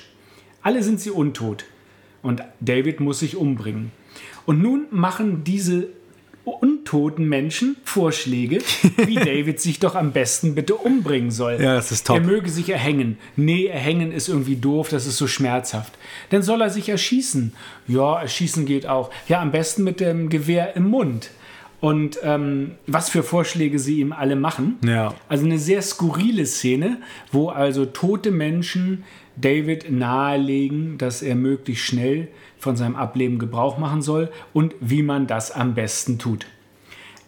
Alle 0.62 0.84
sind 0.84 1.00
sie 1.00 1.10
untot 1.10 1.66
und 2.22 2.44
David 2.60 3.00
muss 3.00 3.20
sich 3.20 3.36
umbringen. 3.36 3.92
Und 4.46 4.62
nun 4.62 4.86
machen 4.92 5.44
diese 5.44 5.88
untoten 6.44 7.28
Menschen 7.28 7.76
Vorschläge, 7.84 8.60
wie 8.98 9.16
David 9.16 9.60
sich 9.60 9.80
doch 9.80 9.96
am 9.96 10.12
besten 10.12 10.56
bitte 10.56 10.76
umbringen 10.76 11.32
soll. 11.32 11.54
Ja, 11.54 11.76
das 11.76 11.92
ist 11.92 12.08
top. 12.08 12.18
Er 12.18 12.24
möge 12.24 12.50
sich 12.50 12.70
erhängen. 12.70 13.18
Nee, 13.36 13.66
erhängen 13.66 14.12
ist 14.12 14.30
irgendwie 14.30 14.56
doof, 14.56 14.90
das 14.90 15.08
ist 15.08 15.18
so 15.18 15.28
schmerzhaft. 15.28 15.98
Dann 16.30 16.42
soll 16.42 16.62
er 16.62 16.70
sich 16.70 16.90
erschießen. 16.90 17.54
Ja, 17.88 18.22
erschießen 18.22 18.66
geht 18.66 18.88
auch. 18.88 19.12
Ja, 19.28 19.42
am 19.42 19.52
besten 19.52 19.84
mit 19.84 20.00
dem 20.00 20.30
Gewehr 20.30 20.76
im 20.76 20.90
Mund. 20.90 21.32
Und 21.82 22.18
ähm, 22.24 22.72
was 22.88 23.10
für 23.10 23.22
Vorschläge 23.22 23.80
sie 23.80 24.00
ihm 24.00 24.12
alle 24.12 24.36
machen. 24.36 24.78
Ja. 24.84 25.14
Also 25.28 25.46
eine 25.46 25.60
sehr 25.60 25.82
skurrile 25.82 26.46
Szene, 26.46 26.98
wo 27.32 27.50
also 27.50 27.86
tote 27.86 28.32
Menschen 28.32 29.04
David 29.36 29.92
nahelegen, 29.92 30.98
dass 30.98 31.22
er 31.22 31.36
möglichst 31.36 31.86
schnell 31.86 32.30
von 32.58 32.76
seinem 32.76 32.96
Ableben 32.96 33.38
Gebrauch 33.38 33.78
machen 33.78 34.02
soll 34.02 34.32
und 34.54 34.74
wie 34.80 35.04
man 35.04 35.28
das 35.28 35.52
am 35.52 35.76
besten 35.76 36.18
tut. 36.18 36.48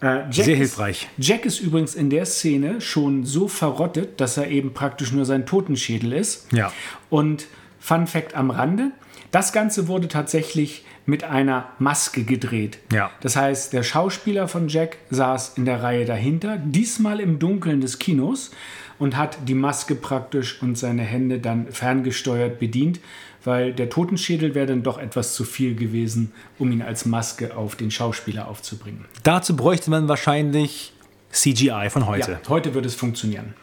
Äh, 0.00 0.22
Sehr 0.30 0.56
hilfreich. 0.56 1.08
Ist, 1.18 1.28
Jack 1.28 1.44
ist 1.44 1.60
übrigens 1.60 1.94
in 1.94 2.08
der 2.08 2.24
Szene 2.24 2.80
schon 2.80 3.24
so 3.24 3.48
verrottet, 3.48 4.20
dass 4.20 4.36
er 4.36 4.48
eben 4.48 4.72
praktisch 4.72 5.12
nur 5.12 5.24
sein 5.24 5.44
Totenschädel 5.44 6.12
ist. 6.12 6.52
Ja. 6.52 6.72
Und 7.10 7.46
Fun 7.78 8.06
Fact 8.06 8.34
am 8.34 8.50
Rande: 8.50 8.92
Das 9.30 9.52
Ganze 9.52 9.88
wurde 9.88 10.08
tatsächlich 10.08 10.84
mit 11.06 11.24
einer 11.24 11.70
Maske 11.78 12.24
gedreht. 12.24 12.78
Ja. 12.92 13.10
Das 13.20 13.34
heißt, 13.34 13.72
der 13.72 13.82
Schauspieler 13.82 14.46
von 14.46 14.68
Jack 14.68 14.98
saß 15.10 15.56
in 15.56 15.64
der 15.64 15.82
Reihe 15.82 16.04
dahinter, 16.04 16.58
diesmal 16.58 17.20
im 17.20 17.38
Dunkeln 17.38 17.80
des 17.80 17.98
Kinos 17.98 18.50
und 18.98 19.16
hat 19.16 19.38
die 19.46 19.54
Maske 19.54 19.94
praktisch 19.94 20.60
und 20.60 20.76
seine 20.76 21.02
Hände 21.02 21.38
dann 21.38 21.72
ferngesteuert 21.72 22.58
bedient 22.58 23.00
weil 23.44 23.72
der 23.72 23.88
Totenschädel 23.88 24.54
wäre 24.54 24.66
dann 24.66 24.82
doch 24.82 24.98
etwas 24.98 25.34
zu 25.34 25.44
viel 25.44 25.74
gewesen, 25.74 26.32
um 26.58 26.70
ihn 26.70 26.82
als 26.82 27.06
Maske 27.06 27.56
auf 27.56 27.76
den 27.76 27.90
Schauspieler 27.90 28.48
aufzubringen. 28.48 29.06
Dazu 29.22 29.56
bräuchte 29.56 29.90
man 29.90 30.08
wahrscheinlich 30.08 30.92
CGI 31.30 31.88
von 31.90 32.06
heute. 32.06 32.32
Ja, 32.32 32.48
heute 32.48 32.74
wird 32.74 32.86
es 32.86 32.94
funktionieren. 32.94 33.54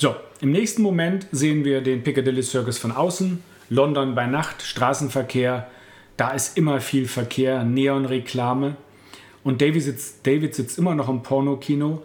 So, 0.00 0.16
im 0.40 0.50
nächsten 0.50 0.80
Moment 0.80 1.26
sehen 1.30 1.62
wir 1.62 1.82
den 1.82 2.02
Piccadilly 2.02 2.42
Circus 2.42 2.78
von 2.78 2.90
außen, 2.90 3.44
London 3.68 4.14
bei 4.14 4.24
Nacht, 4.24 4.62
Straßenverkehr, 4.62 5.66
da 6.16 6.30
ist 6.30 6.56
immer 6.56 6.80
viel 6.80 7.06
Verkehr, 7.06 7.64
Neonreklame 7.64 8.76
und 9.44 9.60
David 9.60 9.82
sitzt, 9.82 10.26
David 10.26 10.54
sitzt 10.54 10.78
immer 10.78 10.94
noch 10.94 11.10
im 11.10 11.22
Pornokino, 11.22 12.02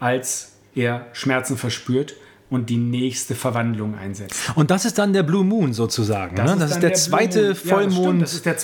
als 0.00 0.56
er 0.74 1.06
Schmerzen 1.12 1.56
verspürt 1.56 2.16
und 2.50 2.68
die 2.68 2.78
nächste 2.78 3.36
Verwandlung 3.36 3.96
einsetzt. 3.96 4.50
Und 4.56 4.72
das 4.72 4.84
ist 4.84 4.98
dann 4.98 5.12
der 5.12 5.22
Blue 5.22 5.44
Moon 5.44 5.72
sozusagen. 5.72 6.34
Das, 6.34 6.46
ne? 6.46 6.52
ist, 6.54 6.62
das 6.62 6.70
ist 6.72 6.82
der, 6.82 6.90
der 6.90 6.98
zweite 6.98 7.54
Vollmond. 7.54 8.06
Ja, 8.06 8.20
das, 8.22 8.30
das, 8.30 8.34
ist 8.34 8.46
der, 8.46 8.56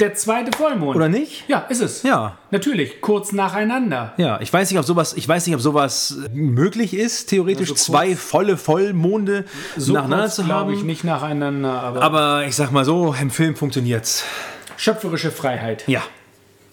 der 0.00 0.14
zweite 0.14 0.56
Vollmond. 0.56 0.96
Oder 0.96 1.08
nicht? 1.08 1.44
Ja, 1.48 1.60
ist 1.68 1.80
es. 1.80 2.02
Ja. 2.02 2.36
Natürlich, 2.50 3.00
kurz 3.00 3.32
nacheinander. 3.32 4.12
Ja, 4.16 4.40
ich 4.40 4.52
weiß 4.52 4.70
nicht, 4.70 4.78
ob 4.78 4.84
sowas, 4.84 5.14
ich 5.14 5.28
weiß 5.28 5.46
nicht, 5.46 5.54
ob 5.54 5.62
sowas 5.62 6.18
möglich 6.32 6.94
ist, 6.94 7.26
theoretisch 7.26 7.70
also 7.70 7.74
zwei 7.74 8.16
volle 8.16 8.56
Vollmonde 8.56 9.44
so 9.76 9.92
nacheinander 9.92 10.24
kurz, 10.24 10.34
zu 10.34 10.42
haben. 10.42 10.48
glaube 10.48 10.74
ich, 10.74 10.82
nicht 10.82 11.04
nacheinander. 11.04 11.70
Aber, 11.70 12.02
aber 12.02 12.44
ich 12.46 12.56
sag 12.56 12.72
mal 12.72 12.84
so, 12.84 13.14
im 13.20 13.30
Film 13.30 13.54
funktioniert's. 13.54 14.24
Schöpferische 14.76 15.30
Freiheit. 15.30 15.84
Ja. 15.86 16.02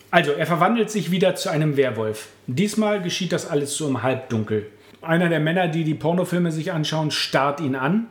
Also, 0.10 0.32
er 0.32 0.46
verwandelt 0.46 0.90
sich 0.90 1.12
wieder 1.12 1.36
zu 1.36 1.50
einem 1.50 1.78
Werwolf. 1.78 2.28
Diesmal 2.48 3.02
geschieht 3.02 3.32
das 3.32 3.50
alles 3.50 3.76
so 3.76 3.88
im 3.88 4.04
Halbdunkel. 4.04 4.68
Einer 5.02 5.30
der 5.30 5.40
Männer, 5.40 5.68
die 5.68 5.84
die 5.84 5.94
Pornofilme 5.94 6.52
sich 6.52 6.72
anschauen, 6.74 7.12
starrt 7.12 7.62
ihn 7.62 7.76
an, 7.76 8.08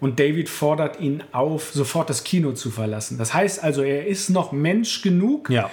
und 0.00 0.20
David 0.20 0.48
fordert 0.48 1.00
ihn 1.00 1.22
auf, 1.32 1.70
sofort 1.72 2.08
das 2.10 2.24
Kino 2.24 2.52
zu 2.52 2.70
verlassen. 2.70 3.18
Das 3.18 3.34
heißt 3.34 3.62
also, 3.62 3.82
er 3.82 4.06
ist 4.06 4.30
noch 4.30 4.52
Mensch 4.52 5.02
genug 5.02 5.50
Ja. 5.50 5.70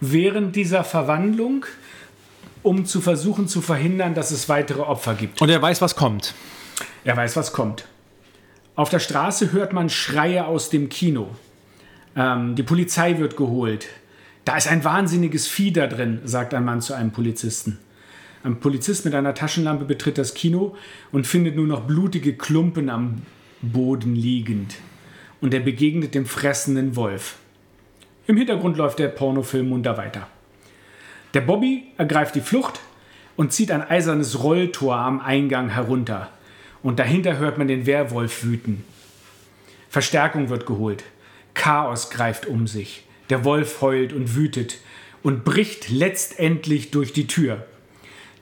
während 0.00 0.56
dieser 0.56 0.84
Verwandlung, 0.84 1.64
um 2.62 2.86
zu 2.86 3.00
versuchen 3.00 3.46
zu 3.48 3.60
verhindern, 3.60 4.14
dass 4.14 4.30
es 4.30 4.48
weitere 4.48 4.80
Opfer 4.80 5.14
gibt. 5.14 5.40
Und 5.40 5.48
er 5.48 5.62
weiß, 5.62 5.80
was 5.80 5.94
kommt. 5.94 6.34
Er 7.04 7.16
weiß, 7.16 7.36
was 7.36 7.52
kommt. 7.52 7.86
Auf 8.74 8.90
der 8.90 8.98
Straße 8.98 9.52
hört 9.52 9.72
man 9.72 9.88
Schreie 9.90 10.46
aus 10.46 10.70
dem 10.70 10.88
Kino. 10.88 11.28
Ähm, 12.16 12.54
die 12.56 12.62
Polizei 12.62 13.18
wird 13.18 13.36
geholt. 13.36 13.86
Da 14.44 14.56
ist 14.56 14.68
ein 14.68 14.82
wahnsinniges 14.84 15.46
Vieh 15.46 15.72
da 15.72 15.86
drin, 15.86 16.20
sagt 16.24 16.54
ein 16.54 16.64
Mann 16.64 16.80
zu 16.80 16.94
einem 16.94 17.10
Polizisten. 17.12 17.78
Ein 18.44 18.60
Polizist 18.60 19.04
mit 19.04 19.14
einer 19.14 19.34
Taschenlampe 19.34 19.84
betritt 19.84 20.16
das 20.16 20.32
Kino 20.34 20.76
und 21.12 21.26
findet 21.26 21.56
nur 21.56 21.66
noch 21.66 21.80
blutige 21.82 22.34
Klumpen 22.36 22.88
am 22.88 23.22
Boden 23.62 24.14
liegend. 24.14 24.76
Und 25.40 25.54
er 25.54 25.60
begegnet 25.60 26.14
dem 26.14 26.26
fressenden 26.26 26.96
Wolf. 26.96 27.36
Im 28.26 28.36
Hintergrund 28.36 28.76
läuft 28.76 28.98
der 28.98 29.08
Pornofilm 29.08 29.68
munter 29.68 29.96
weiter. 29.96 30.26
Der 31.34 31.40
Bobby 31.40 31.84
ergreift 31.96 32.34
die 32.34 32.40
Flucht 32.40 32.80
und 33.36 33.52
zieht 33.52 33.70
ein 33.70 33.82
eisernes 33.82 34.42
Rolltor 34.42 34.96
am 34.96 35.20
Eingang 35.20 35.68
herunter. 35.68 36.30
Und 36.82 36.98
dahinter 36.98 37.38
hört 37.38 37.58
man 37.58 37.68
den 37.68 37.86
Werwolf 37.86 38.44
wüten. 38.44 38.84
Verstärkung 39.88 40.48
wird 40.48 40.66
geholt. 40.66 41.04
Chaos 41.54 42.10
greift 42.10 42.46
um 42.46 42.66
sich. 42.66 43.04
Der 43.30 43.44
Wolf 43.44 43.80
heult 43.80 44.12
und 44.12 44.34
wütet 44.34 44.78
und 45.22 45.44
bricht 45.44 45.90
letztendlich 45.90 46.90
durch 46.90 47.12
die 47.12 47.26
Tür. 47.26 47.64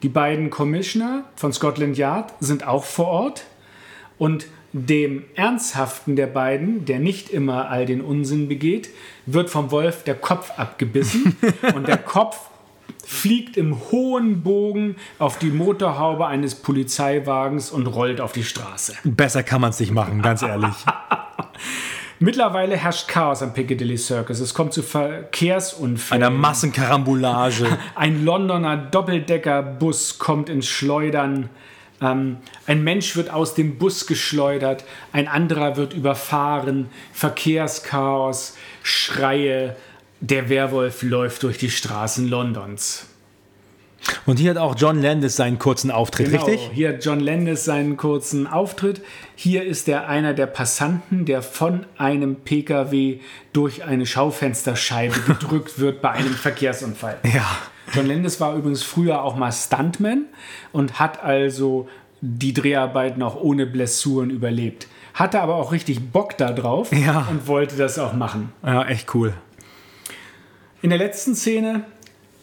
Die 0.03 0.09
beiden 0.09 0.49
Commissioner 0.49 1.25
von 1.35 1.51
Scotland 1.51 1.97
Yard 1.97 2.33
sind 2.39 2.67
auch 2.67 2.83
vor 2.83 3.07
Ort 3.07 3.45
und 4.17 4.47
dem 4.85 5.23
Ernsthaften 5.35 6.15
der 6.15 6.27
beiden, 6.27 6.85
der 6.85 6.99
nicht 6.99 7.29
immer 7.29 7.69
all 7.69 7.85
den 7.85 8.01
Unsinn 8.01 8.47
begeht, 8.47 8.89
wird 9.25 9.49
vom 9.49 9.71
Wolf 9.71 10.03
der 10.03 10.15
Kopf 10.15 10.51
abgebissen 10.57 11.35
und 11.75 11.87
der 11.87 11.97
Kopf 11.97 12.37
fliegt 13.05 13.57
im 13.57 13.79
hohen 13.91 14.43
Bogen 14.43 14.97
auf 15.17 15.39
die 15.39 15.49
Motorhaube 15.49 16.27
eines 16.27 16.55
Polizeiwagens 16.55 17.71
und 17.71 17.87
rollt 17.87 18.19
auf 18.19 18.33
die 18.33 18.43
Straße. 18.43 18.95
Besser 19.03 19.43
kann 19.43 19.61
man 19.61 19.69
es 19.69 19.79
nicht 19.79 19.93
machen, 19.93 20.21
ganz 20.21 20.41
ehrlich. 20.41 20.75
Mittlerweile 22.19 22.75
herrscht 22.75 23.07
Chaos 23.07 23.43
am 23.43 23.53
Piccadilly 23.53 23.97
Circus. 23.97 24.39
Es 24.39 24.53
kommt 24.53 24.73
zu 24.73 24.81
Verkehrsunfällen. 24.81 26.23
Einer 26.23 26.35
Massenkarambolage. 26.35 27.77
Ein 27.95 28.25
Londoner 28.25 28.75
Doppeldeckerbus 28.75 30.17
kommt 30.17 30.49
ins 30.49 30.67
Schleudern. 30.67 31.49
Ähm, 32.01 32.37
ein 32.67 32.83
Mensch 32.83 33.15
wird 33.15 33.29
aus 33.31 33.53
dem 33.55 33.77
Bus 33.77 34.05
geschleudert. 34.07 34.83
Ein 35.11 35.27
anderer 35.27 35.77
wird 35.77 35.93
überfahren. 35.93 36.89
Verkehrschaos, 37.13 38.55
Schreie. 38.83 39.75
Der 40.19 40.49
Werwolf 40.49 41.03
läuft 41.03 41.43
durch 41.43 41.57
die 41.57 41.69
Straßen 41.69 42.27
Londons. 42.27 43.05
Und 44.25 44.37
hier 44.39 44.51
hat 44.51 44.57
auch 44.57 44.75
John 44.77 45.01
Landis 45.01 45.35
seinen 45.35 45.59
kurzen 45.59 45.91
Auftritt, 45.91 46.31
Genau, 46.31 46.45
richtig? 46.45 46.69
hier 46.73 46.89
hat 46.89 47.03
John 47.03 47.19
Landis 47.19 47.65
seinen 47.65 47.97
kurzen 47.97 48.47
Auftritt. 48.47 49.01
Hier 49.35 49.63
ist 49.63 49.87
er 49.89 50.07
einer 50.07 50.33
der 50.33 50.45
Passanten, 50.47 51.25
der 51.25 51.41
von 51.41 51.85
einem 51.97 52.35
PKW 52.35 53.19
durch 53.53 53.83
eine 53.83 54.05
Schaufensterscheibe 54.05 55.19
gedrückt 55.21 55.79
wird 55.79 56.01
bei 56.01 56.11
einem 56.11 56.33
Verkehrsunfall. 56.33 57.17
Ja. 57.23 57.57
John 57.93 58.05
Landis 58.07 58.39
war 58.39 58.55
übrigens 58.55 58.83
früher 58.83 59.23
auch 59.23 59.35
mal 59.35 59.51
Stuntman 59.51 60.25
und 60.71 60.99
hat 60.99 61.23
also 61.23 61.87
die 62.21 62.53
Dreharbeiten 62.53 63.21
auch 63.23 63.35
ohne 63.39 63.65
Blessuren 63.65 64.29
überlebt. 64.29 64.87
Hatte 65.13 65.39
aber 65.41 65.55
auch 65.55 65.71
richtig 65.71 66.11
Bock 66.11 66.37
da 66.37 66.51
drauf 66.51 66.91
Ja. 66.91 67.27
und 67.29 67.47
wollte 67.47 67.75
das 67.75 67.97
auch 67.99 68.13
machen. 68.13 68.51
Ja, 68.63 68.85
echt 68.87 69.13
cool. 69.15 69.33
In 70.81 70.89
der 70.89 70.99
letzten 70.99 71.35
Szene 71.35 71.85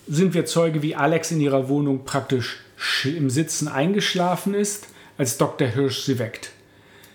sind 0.09 0.35
wir 0.35 0.45
Zeuge, 0.47 0.83
wie 0.83 0.95
Alex 0.97 1.31
in 1.31 1.41
ihrer 1.41 1.69
Wohnung 1.69 2.05
praktisch 2.05 2.59
sch- 2.79 3.15
im 3.17 3.31
Sitzen 3.31 3.69
eingeschlafen 3.69 4.55
ist, 4.55 4.89
als 5.19 5.39
Dr. 5.39 5.69
Hirsch 5.69 6.01
sie 6.05 6.19
weckt. 6.19 6.51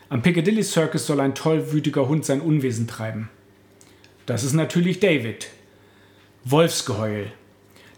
Am 0.10 0.22
Piccadilly 0.22 0.64
Circus 0.64 1.06
soll 1.06 1.20
ein 1.20 1.36
tollwütiger 1.36 2.08
Hund 2.08 2.26
sein 2.26 2.42
Unwesen 2.42 2.88
treiben. 2.88 3.30
Das 4.26 4.44
ist 4.44 4.54
natürlich 4.54 5.00
David. 5.00 5.50
Wolfsgeheul. 6.46 7.28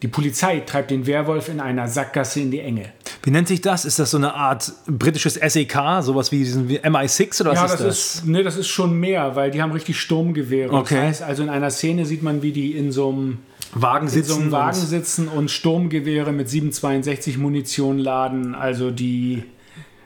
Die 0.01 0.07
Polizei 0.07 0.61
treibt 0.61 0.89
den 0.89 1.05
Werwolf 1.05 1.47
in 1.47 1.59
einer 1.59 1.87
Sackgasse 1.87 2.39
in 2.39 2.49
die 2.49 2.59
Enge. 2.59 2.85
Wie 3.23 3.29
nennt 3.29 3.47
sich 3.47 3.61
das? 3.61 3.85
Ist 3.85 3.99
das 3.99 4.09
so 4.11 4.17
eine 4.17 4.33
Art 4.33 4.71
britisches 4.87 5.35
SEK? 5.35 5.77
Sowas 6.01 6.31
wie 6.31 6.39
diesen 6.39 6.67
wie 6.69 6.79
MI6 6.79 7.41
oder 7.41 7.51
was 7.51 7.59
Ja, 7.59 7.65
ist 7.65 7.71
das, 7.73 7.81
das? 7.81 8.15
ist, 8.15 8.25
nee, 8.25 8.41
das 8.41 8.57
ist 8.57 8.67
schon 8.67 8.99
mehr, 8.99 9.35
weil 9.35 9.51
die 9.51 9.61
haben 9.61 9.71
richtig 9.71 9.99
Sturmgewehre. 9.99 10.73
Okay. 10.73 10.95
Das 10.95 11.03
heißt, 11.07 11.23
also 11.23 11.43
in 11.43 11.49
einer 11.49 11.69
Szene 11.69 12.05
sieht 12.07 12.23
man, 12.23 12.41
wie 12.41 12.51
die 12.51 12.71
in 12.71 12.91
so 12.91 13.09
einem 13.09 13.37
Wagen 13.73 14.07
in 14.07 14.09
so 14.11 14.15
sitzen. 14.21 14.41
einem 14.41 14.51
Wagen 14.51 14.79
und- 14.79 14.85
sitzen 14.87 15.27
und 15.27 15.51
Sturmgewehre 15.51 16.31
mit 16.31 16.49
762 16.49 17.37
Munition 17.37 17.99
laden. 17.99 18.55
Also 18.55 18.89
die, 18.89 19.43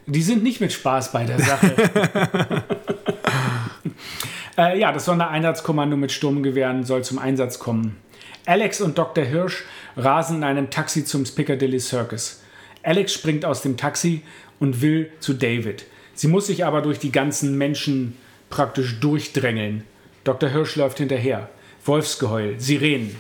die 0.08 0.22
sind 0.22 0.44
nicht 0.44 0.60
mit 0.60 0.74
Spaß 0.74 1.14
bei 1.14 1.24
der 1.24 1.40
Sache. 1.40 1.74
äh, 4.58 4.78
ja, 4.78 4.92
das 4.92 5.06
Sondereinsatzkommando 5.06 5.96
mit 5.96 6.12
Sturmgewehren 6.12 6.84
soll 6.84 7.04
zum 7.04 7.18
Einsatz 7.18 7.60
kommen. 7.60 7.96
Alex 8.46 8.80
und 8.82 8.98
Dr. 8.98 9.24
Hirsch 9.24 9.64
rasen 9.98 10.38
in 10.38 10.44
einem 10.44 10.70
Taxi 10.70 11.06
zum 11.06 11.24
Piccadilly 11.24 11.80
Circus. 11.80 12.42
Alex 12.84 13.14
springt 13.14 13.46
aus 13.46 13.62
dem 13.62 13.78
Taxi 13.78 14.22
und 14.60 14.82
will 14.82 15.12
zu 15.20 15.34
David. 15.34 15.86
Sie 16.14 16.28
muss 16.28 16.48
sich 16.48 16.66
aber 16.66 16.82
durch 16.82 17.00
die 17.00 17.12
ganzen 17.12 17.58
Menschen 17.58 18.16
praktisch 18.50 19.00
durchdrängeln. 19.00 19.84
Dr. 20.24 20.50
Hirsch 20.50 20.76
läuft 20.76 21.00
hinterher. 21.00 21.50
Wolfsgeheul, 21.84 22.60
Sirenen. 22.60 23.16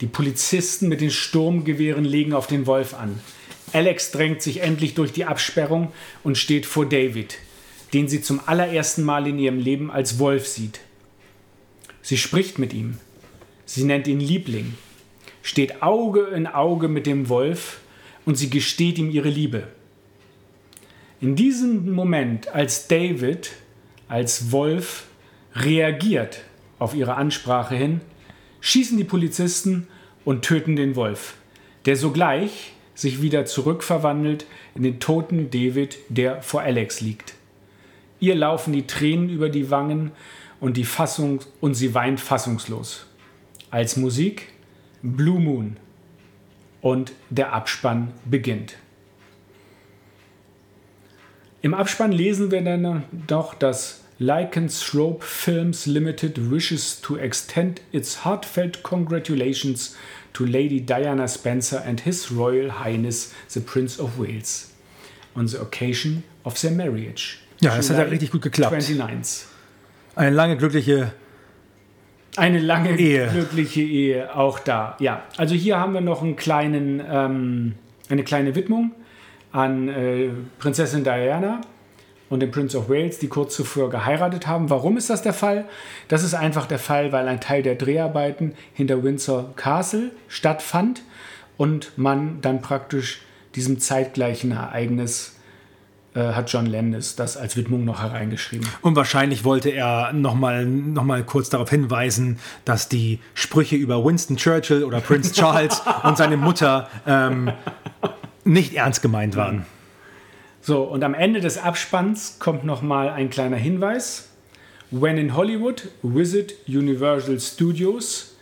Die 0.00 0.06
Polizisten 0.06 0.88
mit 0.88 1.00
den 1.00 1.10
Sturmgewehren 1.10 2.04
legen 2.04 2.32
auf 2.32 2.46
den 2.46 2.66
Wolf 2.66 2.94
an. 2.94 3.20
Alex 3.72 4.10
drängt 4.10 4.42
sich 4.42 4.60
endlich 4.60 4.94
durch 4.94 5.12
die 5.12 5.24
Absperrung 5.24 5.92
und 6.22 6.38
steht 6.38 6.66
vor 6.66 6.88
David, 6.88 7.38
den 7.92 8.08
sie 8.08 8.20
zum 8.20 8.40
allerersten 8.46 9.02
Mal 9.02 9.26
in 9.26 9.38
ihrem 9.38 9.58
Leben 9.58 9.90
als 9.90 10.18
Wolf 10.18 10.46
sieht. 10.46 10.80
Sie 12.02 12.18
spricht 12.18 12.58
mit 12.58 12.72
ihm. 12.72 12.98
Sie 13.66 13.84
nennt 13.84 14.06
ihn 14.06 14.20
Liebling, 14.20 14.74
steht 15.44 15.82
Auge 15.82 16.22
in 16.22 16.48
Auge 16.48 16.88
mit 16.88 17.06
dem 17.06 17.28
Wolf 17.28 17.80
und 18.24 18.36
sie 18.36 18.50
gesteht 18.50 18.98
ihm 18.98 19.10
ihre 19.10 19.28
Liebe. 19.28 19.68
In 21.20 21.36
diesem 21.36 21.92
Moment, 21.92 22.48
als 22.48 22.88
David 22.88 23.52
als 24.08 24.50
Wolf 24.52 25.04
reagiert 25.54 26.40
auf 26.78 26.94
ihre 26.94 27.14
Ansprache 27.14 27.76
hin, 27.76 28.00
schießen 28.60 28.96
die 28.96 29.04
Polizisten 29.04 29.86
und 30.24 30.42
töten 30.42 30.76
den 30.76 30.96
Wolf, 30.96 31.34
der 31.84 31.96
sogleich 31.96 32.72
sich 32.94 33.20
wieder 33.20 33.44
zurückverwandelt 33.44 34.46
in 34.74 34.82
den 34.82 34.98
toten 34.98 35.50
David, 35.50 35.98
der 36.08 36.40
vor 36.42 36.62
Alex 36.62 37.02
liegt. 37.02 37.34
Ihr 38.18 38.34
laufen 38.34 38.72
die 38.72 38.86
Tränen 38.86 39.28
über 39.28 39.50
die 39.50 39.70
Wangen 39.70 40.12
und, 40.58 40.78
die 40.78 40.84
Fassung, 40.84 41.40
und 41.60 41.74
sie 41.74 41.92
weint 41.92 42.20
fassungslos. 42.20 43.06
Als 43.70 43.96
Musik 43.96 44.53
Blue 45.04 45.38
Moon 45.38 45.76
und 46.80 47.12
der 47.28 47.52
Abspann 47.52 48.08
beginnt. 48.24 48.76
Im 51.60 51.74
Abspann 51.74 52.10
lesen 52.10 52.50
wir 52.50 52.62
dann 52.62 53.04
doch, 53.26 53.54
dass 53.54 54.00
Lycanthrope 54.18 55.24
Films 55.24 55.86
Limited 55.86 56.50
wishes 56.50 57.00
to 57.00 57.16
extend 57.16 57.82
its 57.92 58.24
heartfelt 58.24 58.82
congratulations 58.82 59.94
to 60.32 60.44
Lady 60.44 60.80
Diana 60.80 61.28
Spencer 61.28 61.84
and 61.84 62.00
His 62.00 62.30
Royal 62.30 62.80
Highness 62.80 63.32
the 63.48 63.60
Prince 63.60 64.00
of 64.00 64.18
Wales 64.18 64.72
on 65.34 65.46
the 65.46 65.60
occasion 65.60 66.22
of 66.44 66.58
their 66.60 66.70
marriage. 66.70 67.38
Ja, 67.60 67.76
das 67.76 67.90
hat 67.90 67.96
ja 67.96 68.02
July 68.04 68.10
richtig 68.12 68.30
gut 68.30 68.42
geklappt. 68.42 68.72
29. 68.72 69.46
Eine 70.16 70.34
lange 70.34 70.56
glückliche. 70.56 71.12
Eine 72.36 72.58
lange 72.58 72.98
Ehe. 72.98 73.28
glückliche 73.28 73.82
Ehe 73.82 74.36
auch 74.36 74.58
da. 74.58 74.96
Ja, 74.98 75.22
also 75.36 75.54
hier 75.54 75.78
haben 75.78 75.94
wir 75.94 76.00
noch 76.00 76.22
einen 76.22 76.36
kleinen, 76.36 77.02
ähm, 77.08 77.74
eine 78.08 78.24
kleine 78.24 78.54
Widmung 78.54 78.92
an 79.52 79.88
äh, 79.88 80.30
Prinzessin 80.58 81.04
Diana 81.04 81.60
und 82.28 82.40
den 82.40 82.50
Prince 82.50 82.76
of 82.76 82.88
Wales, 82.88 83.18
die 83.18 83.28
kurz 83.28 83.54
zuvor 83.54 83.90
geheiratet 83.90 84.46
haben. 84.46 84.68
Warum 84.68 84.96
ist 84.96 85.10
das 85.10 85.22
der 85.22 85.32
Fall? 85.32 85.66
Das 86.08 86.24
ist 86.24 86.34
einfach 86.34 86.66
der 86.66 86.80
Fall, 86.80 87.12
weil 87.12 87.28
ein 87.28 87.40
Teil 87.40 87.62
der 87.62 87.76
Dreharbeiten 87.76 88.54
hinter 88.72 89.04
Windsor 89.04 89.54
Castle 89.54 90.10
stattfand 90.26 91.02
und 91.56 91.96
man 91.96 92.40
dann 92.40 92.60
praktisch 92.60 93.22
diesem 93.54 93.78
zeitgleichen 93.78 94.50
Ereignis 94.50 95.33
hat 96.20 96.52
John 96.52 96.66
Landis 96.66 97.16
das 97.16 97.36
als 97.36 97.56
Widmung 97.56 97.84
noch 97.84 98.02
hereingeschrieben. 98.02 98.68
Und 98.82 98.96
wahrscheinlich 98.96 99.44
wollte 99.44 99.70
er 99.70 100.12
nochmal 100.12 100.64
noch 100.64 101.04
mal 101.04 101.24
kurz 101.24 101.50
darauf 101.50 101.70
hinweisen, 101.70 102.38
dass 102.64 102.88
die 102.88 103.18
Sprüche 103.34 103.76
über 103.76 104.04
Winston 104.04 104.36
Churchill 104.36 104.84
oder 104.84 105.00
Prince 105.00 105.32
Charles 105.34 105.82
und 106.02 106.16
seine 106.16 106.36
Mutter 106.36 106.88
ähm, 107.06 107.50
nicht 108.44 108.74
ernst 108.74 109.02
gemeint 109.02 109.36
waren. 109.36 109.66
So, 110.60 110.82
und 110.82 111.04
am 111.04 111.14
Ende 111.14 111.40
des 111.40 111.58
Abspanns 111.58 112.38
kommt 112.38 112.64
nochmal 112.64 113.10
ein 113.10 113.28
kleiner 113.28 113.56
Hinweis. 113.56 114.30
When 114.90 115.18
in 115.18 115.34
Hollywood, 115.34 115.88
visit 116.02 116.54
Universal 116.68 117.40
Studios, 117.40 118.36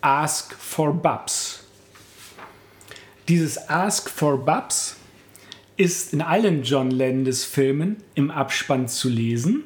ask 0.00 0.54
for 0.54 0.92
Bubs. 0.92 1.64
Dieses 3.28 3.68
Ask 3.68 4.08
for 4.08 4.44
Bubs 4.44 4.95
ist 5.76 6.12
in 6.12 6.22
allen 6.22 6.62
John 6.62 6.90
Landis-Filmen 6.90 7.96
im 8.14 8.30
Abspann 8.30 8.88
zu 8.88 9.08
lesen. 9.08 9.64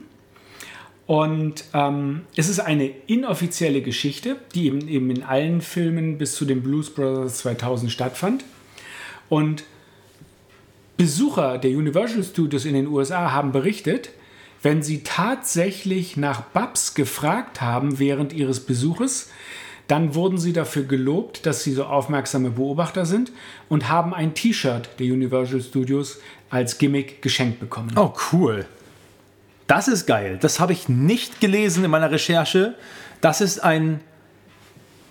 Und 1.06 1.64
ähm, 1.74 2.22
es 2.36 2.48
ist 2.48 2.60
eine 2.60 2.88
inoffizielle 3.06 3.82
Geschichte, 3.82 4.36
die 4.54 4.66
eben, 4.66 4.86
eben 4.88 5.10
in 5.10 5.22
allen 5.22 5.60
Filmen 5.60 6.18
bis 6.18 6.34
zu 6.34 6.44
den 6.44 6.62
Blues 6.62 6.90
Brothers 6.90 7.38
2000 7.38 7.90
stattfand. 7.90 8.44
Und 9.28 9.64
Besucher 10.96 11.58
der 11.58 11.70
Universal 11.70 12.22
Studios 12.22 12.64
in 12.64 12.74
den 12.74 12.86
USA 12.86 13.32
haben 13.32 13.52
berichtet, 13.52 14.10
wenn 14.62 14.82
sie 14.82 15.02
tatsächlich 15.02 16.16
nach 16.16 16.42
Babs 16.42 16.94
gefragt 16.94 17.60
haben 17.60 17.98
während 17.98 18.32
ihres 18.32 18.60
Besuches, 18.60 19.30
dann 19.90 20.14
wurden 20.14 20.38
sie 20.38 20.52
dafür 20.52 20.84
gelobt, 20.84 21.46
dass 21.46 21.64
sie 21.64 21.72
so 21.72 21.84
aufmerksame 21.84 22.50
Beobachter 22.50 23.06
sind 23.06 23.32
und 23.68 23.88
haben 23.88 24.14
ein 24.14 24.34
T-Shirt 24.34 24.88
der 25.00 25.06
Universal 25.06 25.60
Studios 25.60 26.18
als 26.48 26.78
Gimmick 26.78 27.22
geschenkt 27.22 27.58
bekommen. 27.58 27.90
Oh, 27.96 28.12
cool. 28.32 28.66
Das 29.66 29.88
ist 29.88 30.06
geil. 30.06 30.38
Das 30.40 30.60
habe 30.60 30.72
ich 30.72 30.88
nicht 30.88 31.40
gelesen 31.40 31.84
in 31.84 31.90
meiner 31.90 32.10
Recherche. 32.10 32.74
Das 33.20 33.40
ist 33.40 33.58
ein 33.64 34.00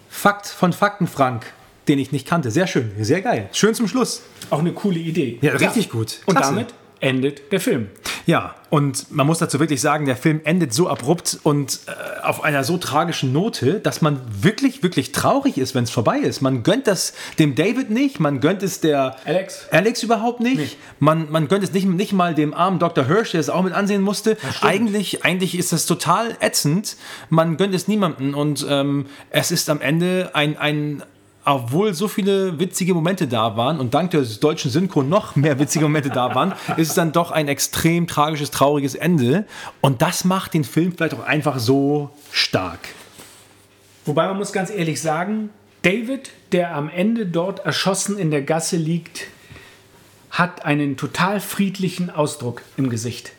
Fakt 0.09 0.47
von 0.47 0.71
Fakten, 0.71 1.07
Frank, 1.07 1.45
den 1.89 1.99
ich 1.99 2.13
nicht 2.13 2.25
kannte. 2.25 2.49
Sehr 2.49 2.67
schön, 2.67 2.91
sehr 3.01 3.21
geil. 3.21 3.49
Schön 3.51 3.75
zum 3.75 3.87
Schluss. 3.87 4.23
Auch 4.49 4.59
eine 4.59 4.71
coole 4.71 4.99
Idee. 4.99 5.39
Ja, 5.41 5.53
richtig 5.53 5.89
gut. 5.89 6.19
Und 6.25 6.35
Klasse. 6.35 6.53
damit 6.53 6.73
endet 6.99 7.51
der 7.51 7.59
Film. 7.59 7.89
Ja, 8.25 8.55
und 8.69 9.11
man 9.11 9.25
muss 9.25 9.39
dazu 9.39 9.59
wirklich 9.59 9.81
sagen, 9.81 10.05
der 10.05 10.15
Film 10.15 10.41
endet 10.43 10.71
so 10.71 10.87
abrupt 10.87 11.39
und 11.41 11.79
äh, 11.87 12.21
auf 12.21 12.43
einer 12.43 12.63
so 12.63 12.77
tragischen 12.77 13.33
Note, 13.33 13.79
dass 13.79 14.01
man 14.01 14.21
wirklich, 14.29 14.83
wirklich 14.83 15.11
traurig 15.11 15.57
ist, 15.57 15.73
wenn 15.73 15.85
es 15.85 15.89
vorbei 15.89 16.19
ist. 16.19 16.41
Man 16.41 16.61
gönnt 16.61 16.85
das 16.85 17.13
dem 17.39 17.55
David 17.55 17.89
nicht, 17.89 18.19
man 18.19 18.39
gönnt 18.39 18.61
es 18.61 18.81
der 18.81 19.15
Alex? 19.25 19.67
Alex 19.71 20.03
überhaupt 20.03 20.41
nicht. 20.41 20.57
Nicht. 20.57 20.77
Man, 20.99 21.31
man 21.31 21.47
gönnt 21.47 21.63
es 21.63 21.73
nicht, 21.73 21.87
nicht 21.87 22.13
mal 22.13 22.35
dem 22.35 22.53
armen 22.53 22.77
Dr. 22.77 23.07
Hirsch, 23.07 23.31
der 23.31 23.39
es 23.39 23.49
auch 23.49 23.63
mit 23.63 23.73
ansehen 23.73 24.03
musste. 24.03 24.37
Eigentlich, 24.61 25.25
eigentlich 25.25 25.57
ist 25.57 25.73
das 25.73 25.87
total 25.87 26.37
ätzend. 26.39 26.97
Man 27.29 27.57
gönnt 27.57 27.73
es 27.73 27.87
niemandem 27.87 28.35
und 28.35 28.63
ähm, 28.69 29.07
es 29.31 29.49
ist 29.49 29.71
am 29.71 29.81
Ende 29.81 30.31
ein, 30.33 30.55
ein 30.55 31.03
obwohl 31.45 31.93
so 31.93 32.07
viele 32.07 32.59
witzige 32.59 32.93
Momente 32.93 33.27
da 33.27 33.55
waren 33.57 33.79
und 33.79 33.93
dank 33.93 34.11
der 34.11 34.21
deutschen 34.21 34.69
Synchro 34.69 35.03
noch 35.03 35.35
mehr 35.35 35.59
witzige 35.59 35.85
Momente 35.85 36.09
da 36.09 36.35
waren, 36.35 36.53
ist 36.77 36.89
es 36.89 36.93
dann 36.95 37.11
doch 37.11 37.31
ein 37.31 37.47
extrem 37.47 38.07
tragisches, 38.07 38.51
trauriges 38.51 38.95
Ende. 38.95 39.45
Und 39.81 40.01
das 40.01 40.25
macht 40.25 40.53
den 40.53 40.63
Film 40.63 40.93
vielleicht 40.93 41.13
auch 41.13 41.23
einfach 41.23 41.59
so 41.59 42.11
stark. 42.31 42.79
Wobei 44.05 44.27
man 44.27 44.37
muss 44.37 44.51
ganz 44.51 44.69
ehrlich 44.69 45.01
sagen, 45.01 45.49
David, 45.81 46.31
der 46.51 46.75
am 46.75 46.89
Ende 46.89 47.25
dort 47.25 47.59
erschossen 47.59 48.17
in 48.17 48.31
der 48.31 48.41
Gasse 48.41 48.75
liegt, 48.75 49.27
hat 50.31 50.65
einen 50.65 50.97
total 50.97 51.39
friedlichen 51.39 52.09
Ausdruck 52.09 52.61
im 52.77 52.89
Gesicht. 52.89 53.31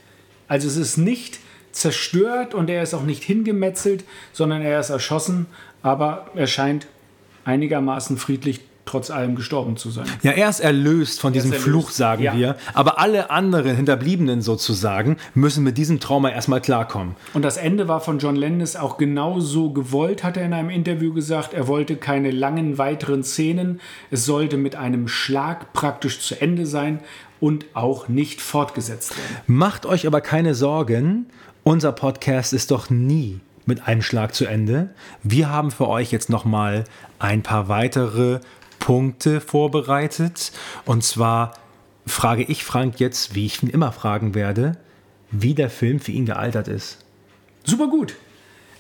Also 0.49 0.67
es 0.67 0.77
ist 0.77 0.97
nicht 0.97 1.39
zerstört 1.73 2.55
und 2.55 2.69
er 2.69 2.83
ist 2.83 2.95
auch 2.95 3.05
nicht 3.05 3.23
hingemetzelt, 3.23 4.05
sondern 4.33 4.63
er 4.63 4.81
ist 4.81 4.91
erschossen, 4.91 5.47
aber 5.83 6.31
er 6.35 6.47
scheint 6.47 6.87
einigermaßen 7.51 8.17
friedlich 8.17 8.61
trotz 8.87 9.11
allem 9.11 9.37
gestorben 9.37 9.77
zu 9.77 9.91
sein. 9.91 10.07
Ja, 10.23 10.33
er 10.33 10.49
ist 10.49 10.59
erlöst 10.59 11.21
von 11.21 11.33
diesem 11.33 11.53
ist 11.53 11.63
Fluch, 11.63 11.83
erlöst. 11.85 11.97
sagen 11.97 12.23
Ja. 12.25 12.35
wir. 12.37 12.57
Aber 12.75 12.99
alle 12.99 13.31
anderen 13.31 13.77
Hinterbliebenen 13.77 14.43
sozusagen 14.43 15.17
müssen 15.35 15.63
mit 15.63 15.79
diesem 15.79 16.01
Trauma 16.01 16.31
erstmal 16.31 16.61
klarkommen. 16.61 17.15
Und 17.33 17.43
das 17.45 17.57
Ende 17.57 17.87
war 17.87 18.01
von 18.01 18.19
John 18.19 18.35
Landis 18.35 18.75
auch 18.75 18.97
genauso 18.97 19.71
gewollt, 19.71 20.25
hat 20.25 20.37
er 20.37 20.45
in 20.45 20.53
einem 20.53 20.71
Interview 20.71 21.13
gesagt. 21.13 21.53
Er 21.55 21.69
wollte 21.69 21.97
keine 21.97 22.33
langen 22.33 22.79
weiteren 22.79 23.23
Szenen. 23.23 23.81
Es 24.11 24.25
sollte 24.25 24.57
mit 24.57 24.75
einem 24.75 25.07
Schlag 25.07 25.73
praktisch 25.73 26.21
zu 26.21 26.41
Ende 26.41 26.67
sein 26.67 26.99
und 27.39 27.67
auch 27.75 28.09
nicht 28.09 28.41
fortgesetzt 28.41 29.17
werden. 29.17 29.37
Macht 29.47 29.87
euch 29.87 30.07
aber 30.07 30.21
keine 30.21 30.55
Sorgen, 30.55 31.27
unser 31.63 31.93
Podcast 31.93 32.53
ist 32.53 32.71
doch 32.73 32.91
nie 32.91 33.39
mit 33.71 33.87
einem 33.87 34.03
Schlag 34.03 34.35
zu 34.35 34.45
Ende. 34.45 34.91
Wir 35.23 35.49
haben 35.49 35.71
für 35.71 35.89
euch 35.89 36.11
jetzt 36.13 36.29
nochmal 36.29 36.85
ein 37.19 37.43
paar 37.43 37.69
weitere 37.69 38.41
Punkte 38.81 39.41
vorbereitet. 39.41 40.53
Und 40.85 41.05
zwar 41.05 41.55
frage 42.07 42.43
ich 42.43 42.65
Frank 42.65 43.01
jetzt, 43.01 43.35
wie 43.35 43.47
ich 43.47 43.63
ihn 43.63 43.71
immer 43.71 43.93
fragen 43.93 44.35
werde, 44.35 44.77
wie 45.31 45.55
der 45.55 45.71
Film 45.71 46.01
für 46.01 46.11
ihn 46.11 46.27
gealtert 46.27 46.69
ist. 46.69 46.99
Super 47.65 47.87
gut. 47.87 48.17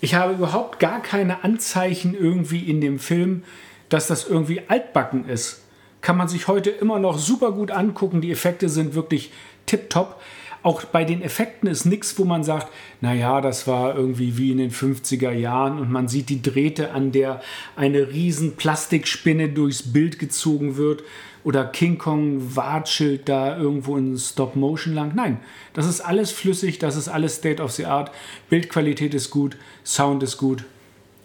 Ich 0.00 0.14
habe 0.14 0.32
überhaupt 0.32 0.80
gar 0.80 1.00
keine 1.02 1.44
Anzeichen 1.44 2.14
irgendwie 2.14 2.68
in 2.68 2.80
dem 2.80 2.98
Film, 2.98 3.44
dass 3.90 4.08
das 4.08 4.26
irgendwie 4.26 4.62
altbacken 4.68 5.28
ist. 5.28 5.62
Kann 6.00 6.16
man 6.16 6.28
sich 6.28 6.48
heute 6.48 6.70
immer 6.70 6.98
noch 6.98 7.18
super 7.18 7.52
gut 7.52 7.70
angucken. 7.70 8.20
Die 8.20 8.32
Effekte 8.32 8.68
sind 8.68 8.94
wirklich 8.94 9.30
tipptopp. 9.66 10.20
Auch 10.62 10.84
bei 10.84 11.04
den 11.04 11.22
Effekten 11.22 11.68
ist 11.68 11.86
nichts, 11.86 12.18
wo 12.18 12.24
man 12.24 12.44
sagt, 12.44 12.68
naja, 13.00 13.40
das 13.40 13.66
war 13.66 13.96
irgendwie 13.96 14.36
wie 14.36 14.52
in 14.52 14.58
den 14.58 14.70
50er 14.70 15.32
Jahren 15.32 15.78
und 15.78 15.90
man 15.90 16.06
sieht 16.06 16.28
die 16.28 16.42
Drähte, 16.42 16.92
an 16.92 17.12
der 17.12 17.40
eine 17.76 18.12
riesen 18.12 18.56
Plastikspinne 18.56 19.48
durchs 19.48 19.92
Bild 19.92 20.18
gezogen 20.18 20.76
wird 20.76 21.02
oder 21.44 21.64
King 21.64 21.96
Kong 21.96 22.56
watschelt 22.56 23.28
da 23.28 23.56
irgendwo 23.56 23.96
in 23.96 24.18
Stop 24.18 24.56
Motion 24.56 24.94
lang. 24.94 25.12
Nein, 25.14 25.38
das 25.72 25.86
ist 25.86 26.02
alles 26.02 26.30
flüssig, 26.30 26.78
das 26.78 26.96
ist 26.96 27.08
alles 27.08 27.36
State 27.36 27.62
of 27.62 27.72
the 27.72 27.86
Art. 27.86 28.10
Bildqualität 28.50 29.14
ist 29.14 29.30
gut, 29.30 29.56
Sound 29.84 30.22
ist 30.22 30.36
gut. 30.36 30.64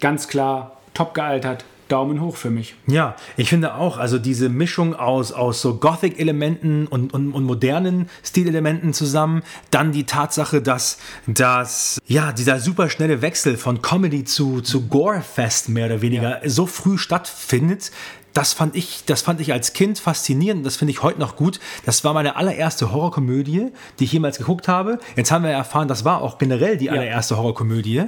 Ganz 0.00 0.28
klar, 0.28 0.80
top 0.94 1.12
gealtert. 1.12 1.64
Daumen 1.88 2.20
hoch 2.20 2.36
für 2.36 2.50
mich. 2.50 2.74
Ja, 2.86 3.16
ich 3.36 3.48
finde 3.48 3.74
auch, 3.74 3.98
also 3.98 4.18
diese 4.18 4.48
Mischung 4.48 4.94
aus, 4.94 5.32
aus 5.32 5.60
so 5.60 5.76
Gothic-Elementen 5.76 6.86
und, 6.86 7.12
und, 7.14 7.32
und 7.32 7.44
modernen 7.44 8.08
Stilelementen 8.24 8.92
zusammen, 8.92 9.42
dann 9.70 9.92
die 9.92 10.04
Tatsache, 10.04 10.62
dass, 10.62 10.98
dass 11.26 11.98
ja, 12.06 12.32
dieser 12.32 12.58
superschnelle 12.58 13.22
Wechsel 13.22 13.56
von 13.56 13.82
Comedy 13.82 14.24
zu, 14.24 14.60
zu 14.60 14.88
Gore-Fest 14.88 15.68
mehr 15.68 15.86
oder 15.86 16.02
weniger 16.02 16.40
so 16.44 16.66
früh 16.66 16.98
stattfindet, 16.98 17.90
das 18.36 18.52
fand 18.52 18.76
ich, 18.76 19.04
das 19.06 19.22
fand 19.22 19.40
ich 19.40 19.54
als 19.54 19.72
Kind 19.72 19.98
faszinierend. 19.98 20.66
Das 20.66 20.76
finde 20.76 20.92
ich 20.92 21.02
heute 21.02 21.18
noch 21.18 21.36
gut. 21.36 21.58
Das 21.86 22.04
war 22.04 22.12
meine 22.12 22.36
allererste 22.36 22.92
Horrorkomödie, 22.92 23.68
die 23.98 24.04
ich 24.04 24.12
jemals 24.12 24.36
geguckt 24.36 24.68
habe. 24.68 24.98
Jetzt 25.16 25.30
haben 25.30 25.42
wir 25.42 25.50
erfahren, 25.50 25.88
das 25.88 26.04
war 26.04 26.20
auch 26.20 26.36
generell 26.36 26.76
die 26.76 26.90
allererste 26.90 27.38
Horrorkomödie. 27.38 28.04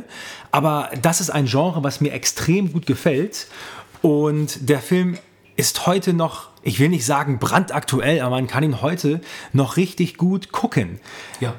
Aber 0.52 0.90
das 1.00 1.22
ist 1.22 1.30
ein 1.30 1.46
Genre, 1.46 1.82
was 1.82 2.02
mir 2.02 2.12
extrem 2.12 2.72
gut 2.74 2.84
gefällt. 2.84 3.46
Und 4.02 4.68
der 4.68 4.80
Film 4.80 5.16
ist 5.56 5.86
heute 5.86 6.12
noch, 6.12 6.48
ich 6.62 6.78
will 6.78 6.90
nicht 6.90 7.06
sagen 7.06 7.38
brandaktuell, 7.38 8.20
aber 8.20 8.36
man 8.36 8.46
kann 8.48 8.62
ihn 8.62 8.82
heute 8.82 9.22
noch 9.54 9.78
richtig 9.78 10.18
gut 10.18 10.52
gucken. 10.52 11.00
Ja. 11.40 11.54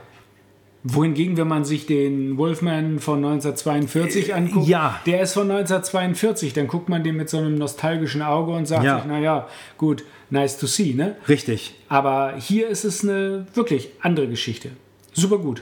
Wohingegen, 0.84 1.36
wenn 1.36 1.48
man 1.48 1.66
sich 1.66 1.86
den 1.88 2.38
Wolfman 2.38 3.00
von 3.00 3.18
1942 3.18 4.34
anguckt, 4.34 4.68
ja. 4.68 5.00
der 5.06 5.22
ist 5.22 5.34
von 5.34 5.52
1942, 5.52 6.54
dann 6.54 6.68
guckt 6.68 6.88
man 6.88 7.04
den 7.04 7.18
mit 7.18 7.30
so 7.30 7.38
einem 7.38 7.56
nostalgischen 7.56 8.22
Auge 8.22 8.54
und 8.54 8.66
sagt 8.66 8.86
Ja. 8.86 8.98
sich, 9.00 9.06
naja, 9.06 9.48
gut, 9.78 10.06
nice 10.30 10.58
to 10.58 10.68
see, 10.68 10.94
ne? 10.94 11.18
Richtig. 11.28 11.76
Aber 11.90 12.36
hier 12.38 12.70
ist 12.70 12.86
es 12.86 13.04
eine 13.04 13.46
wirklich 13.54 13.90
andere 14.02 14.28
Geschichte. 14.30 14.70
Super 15.12 15.38
gut. 15.40 15.62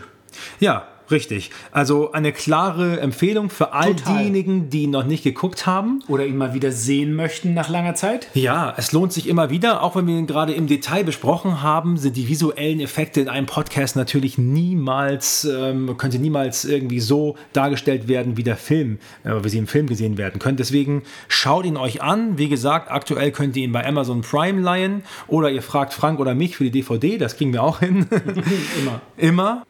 Ja, 0.60 0.88
richtig. 1.11 1.52
Also 1.72 2.11
eine 2.11 2.32
klare 2.32 3.00
Empfehlung 3.00 3.50
für 3.50 3.74
all 3.74 3.95
Total. 3.95 4.18
diejenigen, 4.18 4.69
die 4.69 4.84
ihn 4.84 4.92
noch 4.92 5.06
nicht 5.06 5.24
geguckt 5.24 5.66
haben. 5.66 6.03
Oder 6.08 6.26
ihn 6.26 6.38
mal 6.38 6.53
wieder 6.53 6.72
sehen 6.72 7.16
möchten 7.16 7.53
nach 7.53 7.69
langer 7.69 7.95
Zeit. 7.95 8.27
Ja, 8.34 8.74
es 8.77 8.92
lohnt 8.92 9.14
sich 9.14 9.27
immer 9.27 9.50
wieder, 9.50 9.84
auch 9.84 9.95
wenn 9.95 10.08
wir 10.08 10.18
ihn 10.18 10.27
gerade 10.27 10.53
im 10.53 10.68
Detail 10.68 11.03
besprochen 11.03 11.61
haben, 11.61 11.98
sind 11.98 12.18
die 12.18 12.27
visuellen 12.27 12.80
Effekte 12.80 13.22
in 13.22 13.30
einem 13.30 13.45
Podcast 13.45 13.95
natürlich 13.95 14.38
niemals, 14.38 15.45
ähm, 15.45 15.95
könnte 15.98 16.19
niemals 16.19 16.66
irgendwie 16.66 17.00
so 17.00 17.36
dargestellt 17.53 18.08
werden, 18.08 18.38
wie 18.38 18.44
der 18.44 18.58
Film, 18.58 19.00
äh, 19.24 19.32
wie 19.44 19.50
sie 19.50 19.58
im 19.58 19.68
Film 19.68 19.88
gesehen 19.88 20.18
werden 20.18 20.40
können. 20.40 20.58
Deswegen 20.58 21.03
schaut 21.27 21.66
ihn 21.66 21.77
euch 21.77 22.02
an. 22.02 22.38
Wie 22.38 22.50
gesagt, 22.50 22.92
aktuell 22.92 23.32
könnt 23.32 23.56
ihr 23.56 23.64
ihn 23.64 23.72
bei 23.72 23.86
Amazon 23.86 24.22
Prime 24.22 24.61
leihen 24.61 25.03
oder 25.27 25.50
ihr 25.50 25.61
fragt 25.61 25.94
Frank 25.94 26.19
oder 26.19 26.36
mich 26.36 26.58
für 26.58 26.66
die 26.66 26.72
DVD, 26.72 27.18
das 27.18 27.38
kriegen 27.38 27.53
wir 27.53 27.64
auch 27.64 27.80
hin. 27.80 28.08
Immer. 28.80 29.02
Immer. 29.18 29.64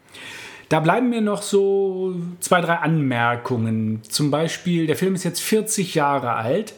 Da 0.70 0.82
bleiben 0.82 1.10
mir 1.10 1.22
noch 1.22 1.42
so 1.42 2.16
zwei, 2.40 2.60
drei 2.62 2.76
Anmerkungen. 2.76 4.02
Zum 4.04 4.32
Beispiel, 4.32 4.86
der 4.86 4.98
Film 4.98 5.16
ist 5.16 5.24
jetzt 5.24 5.42
40 5.42 5.96
Jahre 5.96 6.34
alt, 6.34 6.74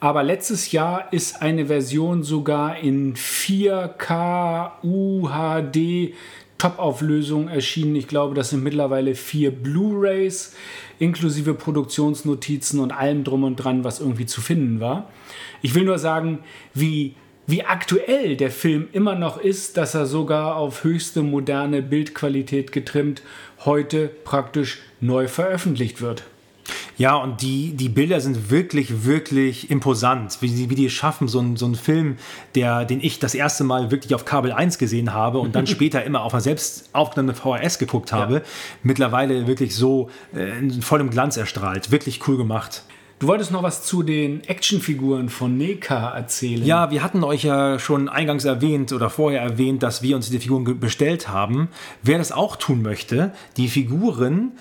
aber 0.00 0.22
letztes 0.22 0.72
Jahr 0.72 1.12
ist 1.12 1.40
eine 1.40 1.66
Version 1.66 2.22
sogar 2.22 2.78
in 2.78 3.14
4K 3.14 4.72
UHD 4.82 6.14
Top-Auflösung 6.58 7.48
erschienen. 7.48 7.94
Ich 7.94 8.08
glaube, 8.08 8.34
das 8.34 8.50
sind 8.50 8.64
mittlerweile 8.64 9.14
vier 9.14 9.52
Blu-rays 9.52 10.56
inklusive 10.98 11.54
Produktionsnotizen 11.54 12.80
und 12.80 12.90
allem 12.90 13.22
drum 13.22 13.44
und 13.44 13.56
dran, 13.56 13.84
was 13.84 14.00
irgendwie 14.00 14.26
zu 14.26 14.40
finden 14.40 14.80
war. 14.80 15.08
Ich 15.62 15.76
will 15.76 15.84
nur 15.84 16.00
sagen, 16.00 16.40
wie 16.74 17.14
wie 17.48 17.64
aktuell 17.64 18.36
der 18.36 18.50
Film 18.52 18.86
immer 18.92 19.16
noch 19.16 19.38
ist, 19.38 19.76
dass 19.76 19.94
er 19.94 20.06
sogar 20.06 20.54
auf 20.56 20.84
höchste 20.84 21.22
moderne 21.22 21.82
Bildqualität 21.82 22.70
getrimmt 22.70 23.22
heute 23.64 24.08
praktisch 24.24 24.78
neu 25.00 25.26
veröffentlicht 25.26 26.00
wird. 26.00 26.22
Ja, 26.98 27.14
und 27.16 27.40
die, 27.42 27.72
die 27.74 27.88
Bilder 27.88 28.20
sind 28.20 28.50
wirklich, 28.50 29.04
wirklich 29.04 29.70
imposant. 29.70 30.36
Wie, 30.42 30.48
die- 30.48 30.68
wie 30.68 30.74
die 30.74 30.86
es 30.86 30.92
schaffen, 30.92 31.26
so 31.28 31.38
einen 31.38 31.56
so 31.56 31.64
einen 31.64 31.76
Film, 31.76 32.16
der, 32.54 32.84
den 32.84 33.00
ich 33.00 33.18
das 33.20 33.34
erste 33.34 33.64
Mal 33.64 33.90
wirklich 33.90 34.14
auf 34.14 34.24
Kabel 34.24 34.52
1 34.52 34.76
gesehen 34.78 35.14
habe 35.14 35.38
und 35.38 35.54
dann 35.54 35.66
später 35.74 36.04
immer 36.04 36.22
auf 36.24 36.34
einer 36.34 36.40
selbst 36.42 36.90
aufgenommenen 36.92 37.36
VHS 37.36 37.78
geguckt 37.78 38.12
habe, 38.12 38.42
mittlerweile 38.82 39.46
wirklich 39.46 39.74
so 39.74 40.10
äh, 40.34 40.58
in 40.58 40.82
vollem 40.82 41.08
Glanz 41.08 41.36
erstrahlt. 41.38 41.90
Wirklich 41.92 42.26
cool 42.28 42.36
gemacht. 42.36 42.82
Du 43.18 43.26
wolltest 43.26 43.50
noch 43.50 43.64
was 43.64 43.82
zu 43.82 44.04
den 44.04 44.44
Actionfiguren 44.44 45.28
von 45.28 45.56
NECA 45.56 46.10
erzählen. 46.10 46.64
Ja, 46.64 46.92
wir 46.92 47.02
hatten 47.02 47.24
euch 47.24 47.42
ja 47.42 47.80
schon 47.80 48.08
eingangs 48.08 48.44
erwähnt 48.44 48.92
oder 48.92 49.10
vorher 49.10 49.40
erwähnt, 49.40 49.82
dass 49.82 50.02
wir 50.02 50.14
uns 50.14 50.26
diese 50.26 50.38
Figuren 50.40 50.78
bestellt 50.78 51.26
haben. 51.28 51.66
Wer 52.02 52.18
das 52.18 52.30
auch 52.30 52.54
tun 52.54 52.82
möchte, 52.82 53.32
die 53.56 53.66
Figuren 53.68 54.52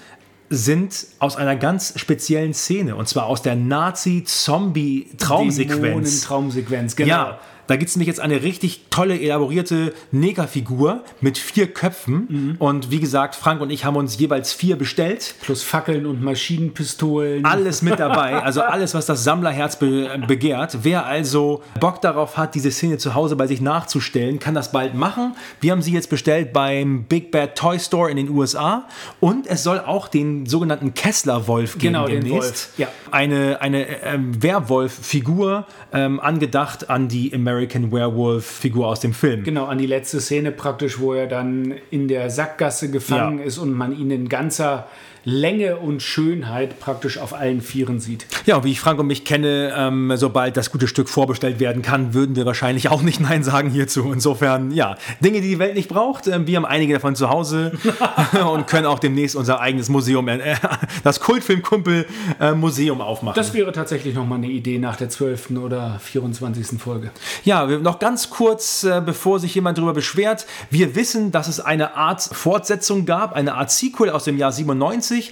sind 0.50 1.06
aus 1.19 1.36
einer 1.36 1.56
ganz 1.56 2.00
speziellen 2.00 2.56
Szene 2.56 2.95
und 2.95 3.08
zwar 3.08 3.27
aus 3.27 3.44
der 3.44 3.56
Nazi-Zombie-Traumsequenz. 3.56 6.22
Traumsequenz, 6.22 6.95
genau. 6.95 7.10
Ja, 7.10 7.40
da 7.68 7.76
gibt 7.76 7.90
es 7.90 7.96
nämlich 7.96 8.08
jetzt 8.08 8.20
eine 8.20 8.44
richtig 8.44 8.82
tolle, 8.90 9.20
elaborierte 9.20 9.94
Negerfigur 10.12 11.04
mit 11.22 11.38
vier 11.38 11.68
Köpfen. 11.68 12.56
Und 12.60 12.92
wie 12.92 13.00
gesagt, 13.00 13.36
Frank 13.36 13.62
und 13.62 13.70
ich 13.70 13.86
haben 13.86 13.96
uns 13.96 14.18
jeweils 14.18 14.54
vier 14.54 14.78
bestellt. 14.78 15.36
Plus 15.42 15.64
Fackeln 15.64 16.06
und 16.06 16.22
Maschinenpistolen. 16.22 17.46
Alles 17.58 17.82
mit 17.82 18.00
dabei, 18.00 18.42
also 18.42 18.62
alles, 18.78 18.94
was 18.94 19.06
das 19.06 19.24
Sammlerherz 19.24 19.78
be 19.78 20.10
begehrt. 20.28 20.80
Wer 20.84 21.06
also 21.06 21.62
Bock 21.80 22.02
darauf 22.02 22.38
hat, 22.38 22.56
diese 22.56 22.72
Szene 22.72 22.98
zu 22.98 23.16
Hause 23.16 23.36
bei 23.36 23.48
sich 23.48 23.62
nachzustellen, 23.62 24.40
kann 24.40 24.54
das 24.54 24.72
bald 24.72 24.94
machen. 24.94 25.36
Wir 25.62 25.72
haben 25.72 25.82
sie 25.82 25.92
jetzt 25.92 26.10
bestellt 26.10 26.54
beim 26.54 27.04
Big 27.04 27.32
Bad 27.32 27.56
Toy 27.56 27.80
Store 27.80 28.10
in 28.10 28.18
den 28.18 28.30
USA. 28.30 28.88
Und 29.20 29.48
es 29.48 29.64
soll 29.64 29.80
auch 29.80 30.08
den 30.08 30.46
sogenannten 30.46 30.94
Kessler-Wolf 30.94 31.74
geben 31.74 31.94
Genau, 31.94 32.08
den 32.08 32.22
demnächst. 32.22 32.78
Wolf, 32.78 32.80
ja. 32.80 32.88
Eine, 33.12 33.62
eine 33.62 34.04
ähm, 34.04 34.42
Werwolf-Figur, 34.42 35.66
ähm, 35.94 36.20
angedacht 36.20 36.90
an 36.90 37.08
die 37.08 37.34
American 37.34 37.57
Werewolf-Figur 37.92 38.88
aus 38.88 39.00
dem 39.00 39.14
Film. 39.14 39.44
Genau, 39.44 39.66
an 39.66 39.77
die 39.77 39.88
letzte 39.88 40.19
Szene 40.22 40.52
praktisch, 40.52 41.00
wo 41.00 41.14
er 41.14 41.27
dann 41.27 41.74
in 41.90 42.08
der 42.08 42.30
Sackgasse 42.30 42.92
gefangen 42.92 43.40
Ja. 43.40 43.45
ist 43.45 43.58
und 43.58 43.74
man 43.74 43.98
ihn 43.98 44.11
in 44.11 44.30
ganzer 44.30 44.88
Länge 45.30 45.76
und 45.76 46.02
Schönheit 46.02 46.80
praktisch 46.80 47.18
auf 47.18 47.34
allen 47.34 47.60
Vieren 47.60 48.00
sieht. 48.00 48.26
Ja, 48.46 48.56
und 48.56 48.64
wie 48.64 48.72
ich 48.72 48.80
Frank 48.80 48.98
und 48.98 49.08
mich 49.08 49.26
kenne, 49.26 49.74
ähm, 49.76 50.14
sobald 50.16 50.56
das 50.56 50.72
gute 50.72 50.88
Stück 50.88 51.10
vorbestellt 51.10 51.60
werden 51.60 51.82
kann, 51.82 52.14
würden 52.14 52.38
wir 52.38 52.46
wahrscheinlich 52.46 52.88
auch 52.88 53.02
nicht 53.02 53.20
Nein 53.28 53.44
sagen 53.44 53.70
hierzu. 53.70 54.10
Insofern, 54.14 54.72
ja, 54.72 54.96
Dinge, 55.20 55.42
die 55.42 55.50
die 55.50 55.60
Welt 55.60 55.76
nicht 55.76 55.90
braucht. 55.90 56.28
Ähm, 56.28 56.48
wir 56.48 56.56
haben 56.56 56.66
einige 56.66 56.94
davon 56.94 57.18
zu 57.18 57.30
Hause 57.30 57.74
und 58.54 58.68
können 58.68 58.86
auch 58.86 59.00
demnächst 59.00 59.36
unser 59.36 59.60
eigenes 59.60 59.90
Museum, 59.90 60.30
äh, 60.30 60.56
das 61.04 61.20
Kultfilmkumpel-Museum 61.20 63.02
aufmachen. 63.02 63.36
Das 63.36 63.54
wäre 63.54 63.74
tatsächlich 63.74 64.16
nochmal 64.16 64.38
eine 64.38 64.48
Idee 64.48 64.80
nach 64.80 64.96
der 64.96 65.10
12. 65.10 65.50
oder 65.58 66.00
24. 66.00 66.80
Folge. 66.80 67.12
Ja, 67.44 67.66
noch 67.66 68.00
ganz 68.00 68.30
kurz, 68.30 68.86
äh, 68.86 69.02
bevor 69.06 69.42
sich 69.42 69.54
jemand 69.54 69.78
darüber 69.78 69.94
beschwert. 69.94 70.46
Wir 70.70 70.96
wissen, 70.96 71.34
dass 71.34 71.50
es 71.50 71.60
eine 71.60 71.98
Art 71.98 72.22
Fortsetzung 72.22 73.06
gab, 73.06 73.34
eine 73.34 73.56
Art 73.56 73.72
Sequel 73.72 74.10
aus 74.10 74.24
dem 74.24 74.38
Jahr 74.38 74.54
97 74.54 75.17
sich. 75.22 75.32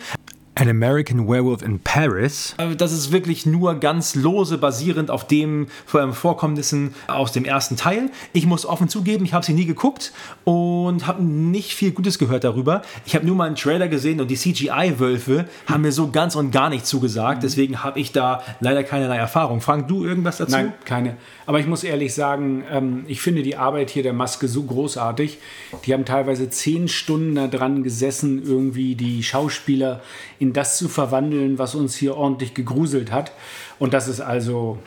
An 0.58 0.70
American 0.70 1.28
Werewolf 1.28 1.62
in 1.62 1.80
Paris. 1.80 2.56
Äh, 2.58 2.78
Das 2.78 2.94
ist 2.94 3.12
wirklich 3.12 3.46
nur 3.46 3.76
ganz 3.76 4.16
lose 4.16 4.58
basierend 4.58 5.12
auf 5.12 5.28
dem 5.28 5.68
ähm, 5.94 6.14
Vorkommnissen 6.14 6.94
aus 7.08 7.34
dem 7.34 7.44
ersten 7.44 7.76
Teil. 7.76 8.10
Ich 8.32 8.46
muss 8.46 8.66
offen 8.66 8.88
zugeben, 8.88 9.26
ich 9.26 9.34
habe 9.34 9.46
sie 9.46 9.54
nie 9.54 9.66
geguckt 9.66 10.14
und 10.46 11.08
habe 11.08 11.22
nicht 11.24 11.74
viel 11.74 11.92
Gutes 11.92 12.20
gehört 12.20 12.46
darüber. 12.46 12.84
Ich 13.06 13.16
habe 13.16 13.26
nur 13.26 13.36
mal 13.36 13.48
einen 13.48 13.58
Trailer 13.58 13.90
gesehen 13.90 14.22
und 14.22 14.32
die 14.32 14.38
CGI-Wölfe 14.38 15.50
haben 15.68 15.82
mir 15.82 15.92
so 15.92 16.10
ganz 16.10 16.36
und 16.36 16.52
gar 16.52 16.70
nicht 16.70 16.86
zugesagt. 16.86 17.44
Deswegen 17.44 17.84
habe 17.84 18.00
ich 18.00 18.14
da 18.14 18.42
leider 18.62 18.84
keinerlei 18.84 19.18
Erfahrung. 19.18 19.60
Frank, 19.60 19.90
du 19.90 20.06
irgendwas 20.06 20.38
dazu? 20.38 20.52
Nein, 20.54 20.74
keine. 20.86 21.18
Aber 21.48 21.60
ich 21.60 21.68
muss 21.68 21.84
ehrlich 21.84 22.14
sagen, 22.14 22.64
ähm, 22.72 23.04
ich 23.08 23.22
finde 23.22 23.44
die 23.44 23.58
Arbeit 23.58 23.90
hier 23.90 24.04
der 24.04 24.14
Maske 24.14 24.48
so 24.48 24.64
großartig. 24.64 25.38
Die 25.86 25.94
haben 25.94 26.06
teilweise 26.06 26.50
zehn 26.50 26.88
Stunden 26.88 27.36
da 27.36 27.48
dran 27.48 27.84
gesessen, 27.84 28.42
irgendwie 28.42 28.96
die 28.96 29.22
Schauspieler 29.22 30.02
in 30.40 30.45
das 30.54 30.78
zu 30.78 30.90
verwandeln, 30.90 31.58
was 31.58 31.76
uns 31.76 31.96
hier 31.96 32.16
ordentlich 32.18 32.54
gegruselt 32.54 33.12
hat. 33.12 33.32
Und 33.80 33.94
das 33.94 34.08
ist 34.08 34.22
also 34.22 34.78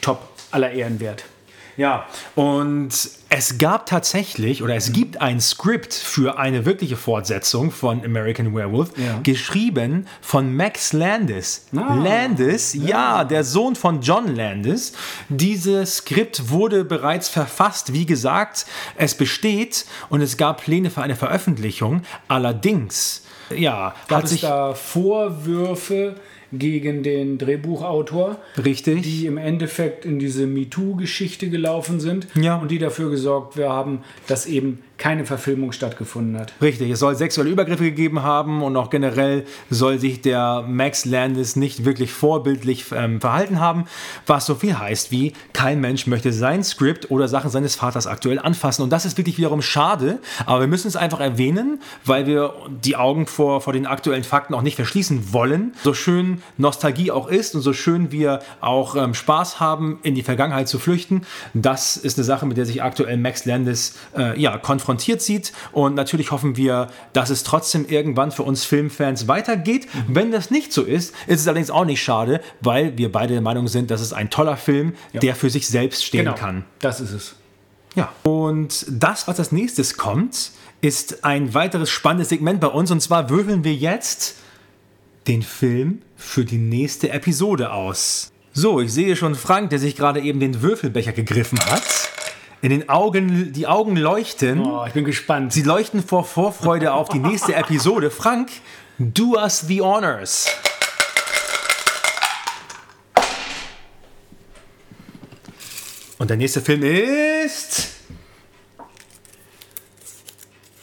top, 0.00 0.20
aller 0.50 0.72
Ehren 0.72 1.00
wert. 1.00 1.24
Ja, 1.76 2.06
und 2.36 2.90
es 3.30 3.58
gab 3.58 3.86
tatsächlich 3.86 4.62
oder 4.62 4.76
es 4.76 4.92
gibt 4.92 5.20
ein 5.20 5.40
Skript 5.40 5.92
für 5.92 6.38
eine 6.38 6.64
wirkliche 6.66 6.96
Fortsetzung 6.96 7.72
von 7.72 8.04
American 8.04 8.54
Werewolf, 8.54 8.90
Ja. 8.96 9.18
geschrieben 9.24 10.06
von 10.20 10.54
Max 10.54 10.92
Landis. 10.92 11.66
Ah. 11.74 11.96
Landis, 11.96 12.74
ja. 12.74 13.24
der 13.24 13.42
Sohn 13.42 13.74
von 13.74 14.02
John 14.02 14.36
Landis. 14.36 14.92
Dieses 15.28 15.96
Skript 15.96 16.48
wurde 16.50 16.84
bereits 16.84 17.28
verfasst, 17.28 17.92
wie 17.92 18.06
gesagt, 18.06 18.66
es 18.96 19.16
besteht 19.16 19.84
und 20.10 20.20
es 20.20 20.36
gab 20.36 20.62
Pläne 20.62 20.90
für 20.90 21.02
eine 21.02 21.16
Veröffentlichung. 21.16 22.02
Allerdings, 22.28 23.23
ja, 23.56 23.94
Gab 24.08 24.18
hat 24.18 24.24
es 24.24 24.30
sich 24.30 24.40
da 24.42 24.74
Vorwürfe 24.74 26.14
gegen 26.52 27.02
den 27.02 27.38
Drehbuchautor, 27.38 28.36
richtig 28.64 29.02
die 29.02 29.26
im 29.26 29.38
Endeffekt 29.38 30.04
in 30.04 30.18
diese 30.18 30.46
MeToo-Geschichte 30.46 31.50
gelaufen 31.50 31.98
sind 32.00 32.28
Ja. 32.36 32.56
und 32.56 32.70
die 32.70 32.78
dafür 32.78 33.10
gesorgt 33.10 33.56
haben, 33.58 34.00
dass 34.28 34.46
eben 34.46 34.82
keine 34.96 35.26
Verfilmung 35.26 35.72
stattgefunden 35.72 36.38
hat. 36.38 36.52
Richtig, 36.62 36.90
es 36.90 37.00
soll 37.00 37.16
sexuelle 37.16 37.50
Übergriffe 37.50 37.84
gegeben 37.84 38.22
haben 38.22 38.62
und 38.62 38.76
auch 38.76 38.90
generell 38.90 39.44
soll 39.68 39.98
sich 39.98 40.20
der 40.20 40.64
Max 40.68 41.04
Landis 41.04 41.56
nicht 41.56 41.84
wirklich 41.84 42.12
vorbildlich 42.12 42.86
ähm, 42.94 43.20
verhalten 43.20 43.58
haben, 43.58 43.86
was 44.26 44.46
so 44.46 44.54
viel 44.54 44.78
heißt 44.78 45.10
wie, 45.10 45.32
kein 45.52 45.80
Mensch 45.80 46.06
möchte 46.06 46.32
sein 46.32 46.62
Skript 46.62 47.10
oder 47.10 47.26
Sachen 47.26 47.50
seines 47.50 47.74
Vaters 47.74 48.06
aktuell 48.06 48.38
anfassen. 48.38 48.82
Und 48.82 48.90
das 48.90 49.04
ist 49.04 49.18
wirklich 49.18 49.36
wiederum 49.36 49.62
schade, 49.62 50.20
aber 50.46 50.60
wir 50.60 50.68
müssen 50.68 50.88
es 50.88 50.96
einfach 50.96 51.20
erwähnen, 51.20 51.80
weil 52.04 52.26
wir 52.26 52.54
die 52.68 52.96
Augen 52.96 53.26
vor, 53.26 53.60
vor 53.60 53.72
den 53.72 53.86
aktuellen 53.86 54.24
Fakten 54.24 54.54
auch 54.54 54.62
nicht 54.62 54.76
verschließen 54.76 55.32
wollen. 55.32 55.74
So 55.82 55.92
schön 55.92 56.40
Nostalgie 56.56 57.10
auch 57.10 57.26
ist 57.26 57.56
und 57.56 57.62
so 57.62 57.72
schön 57.72 58.12
wir 58.12 58.40
auch 58.60 58.94
ähm, 58.94 59.14
Spaß 59.14 59.58
haben, 59.58 59.98
in 60.02 60.14
die 60.14 60.22
Vergangenheit 60.22 60.68
zu 60.68 60.78
flüchten, 60.78 61.22
das 61.52 61.96
ist 61.96 62.16
eine 62.16 62.24
Sache, 62.24 62.46
mit 62.46 62.56
der 62.56 62.66
sich 62.66 62.82
aktuell 62.82 63.16
Max 63.16 63.44
Landis 63.44 63.96
äh, 64.16 64.40
ja, 64.40 64.56
konfrontiert 64.56 64.83
sieht. 65.22 65.52
Und 65.72 65.94
natürlich 65.94 66.30
hoffen 66.30 66.56
wir, 66.56 66.88
dass 67.12 67.30
es 67.30 67.42
trotzdem 67.42 67.86
irgendwann 67.88 68.30
für 68.30 68.42
uns 68.42 68.64
Filmfans 68.64 69.28
weitergeht. 69.28 69.86
Wenn 70.08 70.30
das 70.32 70.50
nicht 70.50 70.72
so 70.72 70.82
ist, 70.82 71.14
ist 71.26 71.40
es 71.40 71.48
allerdings 71.48 71.70
auch 71.70 71.84
nicht 71.84 72.02
schade, 72.02 72.40
weil 72.60 72.96
wir 72.98 73.10
beide 73.10 73.32
der 73.34 73.42
Meinung 73.42 73.68
sind, 73.68 73.90
dass 73.90 74.00
es 74.00 74.12
ein 74.12 74.30
toller 74.30 74.56
Film, 74.56 74.94
der 75.12 75.34
für 75.34 75.50
sich 75.50 75.66
selbst 75.68 76.04
stehen 76.04 76.24
Genau, 76.24 76.36
kann. 76.36 76.64
das 76.80 77.00
ist 77.00 77.12
es. 77.12 77.34
Ja. 77.94 78.12
Und 78.24 78.86
das, 78.88 79.28
was 79.28 79.38
als 79.38 79.52
nächstes 79.52 79.96
kommt, 79.96 80.50
ist 80.80 81.24
ein 81.24 81.54
weiteres 81.54 81.90
spannendes 81.90 82.28
Segment 82.28 82.60
bei 82.60 82.66
uns. 82.66 82.90
Und 82.90 83.00
zwar 83.00 83.30
würfeln 83.30 83.64
wir 83.64 83.74
jetzt 83.74 84.34
den 85.28 85.42
Film 85.42 86.02
für 86.16 86.44
die 86.44 86.58
nächste 86.58 87.10
Episode 87.10 87.72
aus. 87.72 88.30
So, 88.52 88.80
ich 88.80 88.92
sehe 88.92 89.16
schon 89.16 89.34
Frank, 89.34 89.70
der 89.70 89.78
sich 89.78 89.96
gerade 89.96 90.20
eben 90.20 90.38
den 90.40 90.60
Würfelbecher 90.62 91.12
gegriffen 91.12 91.58
hat. 91.66 91.82
In 92.64 92.70
den 92.70 92.88
Augen, 92.88 93.52
die 93.52 93.66
Augen 93.66 93.94
leuchten. 93.94 94.64
Oh, 94.64 94.86
ich 94.86 94.94
bin 94.94 95.04
gespannt. 95.04 95.52
Sie 95.52 95.60
leuchten 95.60 96.02
vor 96.02 96.24
Vorfreude 96.24 96.94
auf 96.94 97.10
die 97.10 97.18
nächste 97.18 97.54
Episode. 97.54 98.10
Frank, 98.10 98.52
do 98.96 99.34
us 99.36 99.60
the 99.66 99.82
honors. 99.82 100.46
Und 106.16 106.30
der 106.30 106.38
nächste 106.38 106.62
Film 106.62 106.82
ist. 106.84 107.96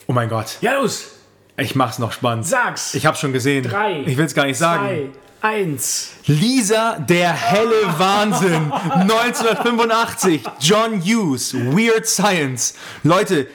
Oh 0.06 0.14
mein 0.14 0.30
Gott. 0.30 0.60
ja, 0.61 0.74
los! 0.80 1.14
Ich 1.58 1.74
mach's 1.74 1.98
noch 1.98 2.11
spannend. 2.11 2.45
Sag's! 2.45 2.93
Ich 2.93 3.08
hab's 3.08 3.19
schon 3.19 3.34
gesehen. 3.34 3.64
Drei, 3.64 4.01
Ich 4.01 4.18
will's 4.18 4.35
gar 4.35 4.45
nicht 4.45 4.60
sagen. 4.60 4.85
Zwei, 4.85 5.10
eins. 5.42 6.11
Lisa, 6.28 7.00
der 7.00 7.34
helle 7.34 7.98
Wahnsinn. 7.98 8.72
1985. 8.72 10.44
John 10.60 11.02
Hughes. 11.02 11.53
Weird 11.53 12.06
Science. 12.08 12.76
Leute, 13.03 13.48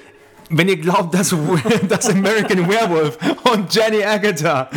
wenn 0.51 0.69
ihr 0.69 0.77
glaubt, 0.77 1.15
dass, 1.15 1.35
dass 1.89 2.09
American 2.09 2.69
Werewolf 2.69 3.19
und 3.53 3.75
Jenny 3.75 4.05
Agutter 4.05 4.71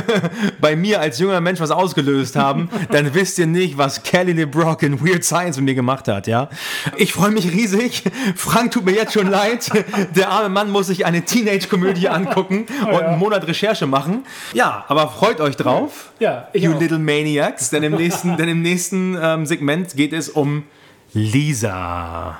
bei 0.60 0.76
mir 0.76 1.00
als 1.00 1.18
junger 1.18 1.40
Mensch 1.40 1.60
was 1.60 1.70
ausgelöst 1.70 2.36
haben, 2.36 2.70
dann 2.90 3.12
wisst 3.14 3.38
ihr 3.38 3.46
nicht, 3.46 3.76
was 3.76 4.02
Kelly 4.02 4.32
LeBrock 4.32 4.82
in 4.82 5.00
Weird 5.04 5.24
Science 5.24 5.56
mit 5.56 5.66
mir 5.66 5.74
gemacht 5.74 6.08
hat, 6.08 6.26
ja? 6.26 6.48
Ich 6.96 7.12
freue 7.12 7.30
mich 7.30 7.50
riesig. 7.50 8.04
Frank 8.34 8.72
tut 8.72 8.84
mir 8.84 8.94
jetzt 8.94 9.12
schon 9.12 9.28
leid. 9.28 9.70
Der 10.14 10.30
arme 10.30 10.48
Mann 10.48 10.70
muss 10.70 10.86
sich 10.86 11.04
eine 11.06 11.22
Teenage-Komödie 11.22 12.08
angucken 12.08 12.66
und 12.86 13.02
einen 13.02 13.18
Monat 13.18 13.46
Recherche 13.46 13.86
machen. 13.86 14.24
Ja, 14.52 14.84
aber 14.88 15.08
freut 15.08 15.40
euch 15.40 15.56
drauf. 15.56 16.12
Ja, 16.18 16.48
You 16.54 16.74
auch. 16.74 16.80
Little 16.80 16.98
Maniacs, 16.98 17.70
denn 17.70 17.82
im 17.82 17.94
nächsten, 17.94 18.36
denn 18.36 18.48
im 18.48 18.62
nächsten 18.62 19.16
ähm, 19.20 19.46
Segment 19.46 19.96
geht 19.96 20.12
es 20.12 20.28
um 20.28 20.64
Lisa. 21.12 22.38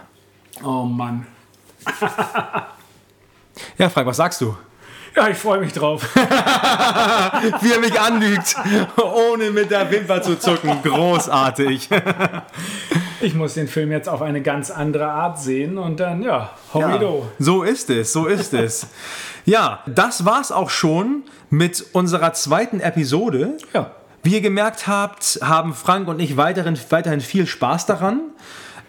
Oh 0.62 0.84
Mann. 0.84 1.26
Ja, 3.78 3.88
Frank, 3.90 4.06
was 4.06 4.16
sagst 4.16 4.40
du? 4.40 4.56
Ja, 5.14 5.28
ich 5.28 5.36
freue 5.36 5.60
mich 5.60 5.72
drauf. 5.72 6.02
Wie 6.14 7.72
er 7.72 7.80
mich 7.80 8.00
anlügt, 8.00 8.54
ohne 8.96 9.50
mit 9.50 9.70
der 9.70 9.90
Wimper 9.90 10.22
zu 10.22 10.38
zucken. 10.38 10.82
Großartig. 10.82 11.88
Ich 13.22 13.34
muss 13.34 13.52
den 13.52 13.68
Film 13.68 13.92
jetzt 13.92 14.08
auf 14.08 14.22
eine 14.22 14.40
ganz 14.40 14.70
andere 14.70 15.10
Art 15.10 15.38
sehen 15.38 15.76
und 15.76 16.00
dann, 16.00 16.22
ja, 16.22 16.52
Horrido. 16.72 17.30
so 17.38 17.64
ist 17.64 17.90
es, 17.90 18.14
so 18.14 18.24
ist 18.24 18.54
es. 18.54 18.86
Ja, 19.44 19.80
das 19.84 20.24
war's 20.24 20.50
auch 20.50 20.70
schon 20.70 21.24
mit 21.50 21.84
unserer 21.92 22.32
zweiten 22.32 22.80
Episode. 22.80 23.58
Ja. 23.74 23.90
Wie 24.22 24.32
ihr 24.32 24.40
gemerkt 24.40 24.86
habt, 24.86 25.38
haben 25.42 25.74
Frank 25.74 26.08
und 26.08 26.18
ich 26.18 26.38
weiterhin, 26.38 26.78
weiterhin 26.88 27.20
viel 27.20 27.46
Spaß 27.46 27.84
daran. 27.84 28.20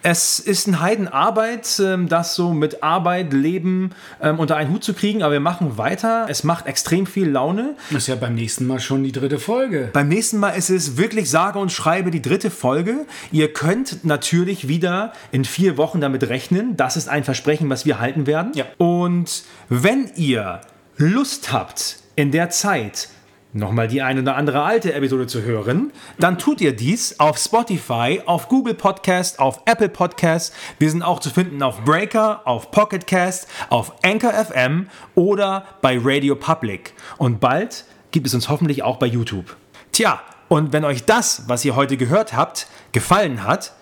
Es 0.04 0.40
ist 0.40 0.66
eine 0.66 0.80
Heidenarbeit, 0.80 1.80
ähm, 1.80 2.08
das 2.08 2.34
so 2.34 2.52
mit 2.52 2.82
Arbeit, 2.82 3.32
Leben 3.32 3.90
ähm, 4.20 4.40
unter 4.40 4.56
einen 4.56 4.70
Hut 4.70 4.82
zu 4.82 4.94
kriegen, 4.94 5.22
aber 5.22 5.34
wir 5.34 5.40
machen 5.40 5.78
weiter. 5.78 6.26
Es 6.28 6.42
macht 6.42 6.66
extrem 6.66 7.06
viel 7.06 7.28
Laune. 7.28 7.76
Das 7.90 8.02
ist 8.02 8.06
ja 8.08 8.16
beim 8.16 8.34
nächsten 8.34 8.66
Mal 8.66 8.80
schon 8.80 9.04
die 9.04 9.12
dritte 9.12 9.38
Folge. 9.38 9.90
Beim 9.92 10.08
nächsten 10.08 10.38
Mal 10.38 10.50
ist 10.50 10.70
es 10.70 10.96
wirklich 10.96 11.30
sage 11.30 11.60
und 11.60 11.70
schreibe 11.70 12.10
die 12.10 12.20
dritte 12.20 12.50
Folge. 12.50 13.06
Ihr 13.30 13.52
könnt 13.52 14.04
natürlich 14.04 14.66
wieder 14.66 15.12
in 15.30 15.44
vier 15.44 15.76
Wochen 15.76 16.00
damit 16.00 16.28
rechnen. 16.28 16.76
Das 16.76 16.96
ist 16.96 17.08
ein 17.08 17.22
Versprechen, 17.22 17.70
was 17.70 17.86
wir 17.86 18.00
halten 18.00 18.26
werden. 18.26 18.52
Ja. 18.54 18.64
Und 18.78 19.44
wenn 19.68 20.10
ihr 20.16 20.62
Lust 20.96 21.52
habt, 21.52 21.98
in 22.16 22.32
der 22.32 22.50
Zeit 22.50 23.08
nochmal 23.52 23.88
die 23.88 24.02
eine 24.02 24.22
oder 24.22 24.36
andere 24.36 24.62
alte 24.62 24.94
Episode 24.94 25.26
zu 25.26 25.42
hören, 25.42 25.92
dann 26.18 26.38
tut 26.38 26.60
ihr 26.60 26.74
dies 26.74 27.20
auf 27.20 27.38
Spotify, 27.38 28.22
auf 28.24 28.48
Google 28.48 28.74
Podcast, 28.74 29.38
auf 29.38 29.62
Apple 29.66 29.88
Podcast. 29.88 30.54
Wir 30.78 30.90
sind 30.90 31.02
auch 31.02 31.20
zu 31.20 31.30
finden 31.30 31.62
auf 31.62 31.84
Breaker, 31.84 32.42
auf 32.46 32.70
Pocket 32.70 33.06
Cast, 33.06 33.48
auf 33.68 33.92
Anchor 34.02 34.32
FM 34.32 34.88
oder 35.14 35.66
bei 35.82 35.98
Radio 36.02 36.34
Public. 36.34 36.94
Und 37.18 37.40
bald 37.40 37.84
gibt 38.10 38.26
es 38.26 38.34
uns 38.34 38.48
hoffentlich 38.48 38.82
auch 38.82 38.96
bei 38.96 39.06
YouTube. 39.06 39.56
Tja, 39.92 40.20
und 40.48 40.72
wenn 40.72 40.84
euch 40.84 41.04
das, 41.04 41.44
was 41.46 41.64
ihr 41.64 41.76
heute 41.76 41.96
gehört 41.96 42.34
habt, 42.34 42.66
gefallen 42.92 43.44
hat, 43.44 43.72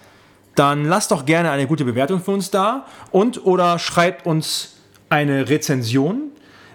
dann 0.54 0.84
lasst 0.84 1.10
doch 1.10 1.24
gerne 1.24 1.50
eine 1.50 1.66
gute 1.66 1.84
Bewertung 1.84 2.20
für 2.20 2.32
uns 2.32 2.50
da 2.50 2.86
und 3.12 3.44
oder 3.44 3.78
schreibt 3.78 4.26
uns 4.26 4.76
eine 5.08 5.48
Rezension. 5.48 6.32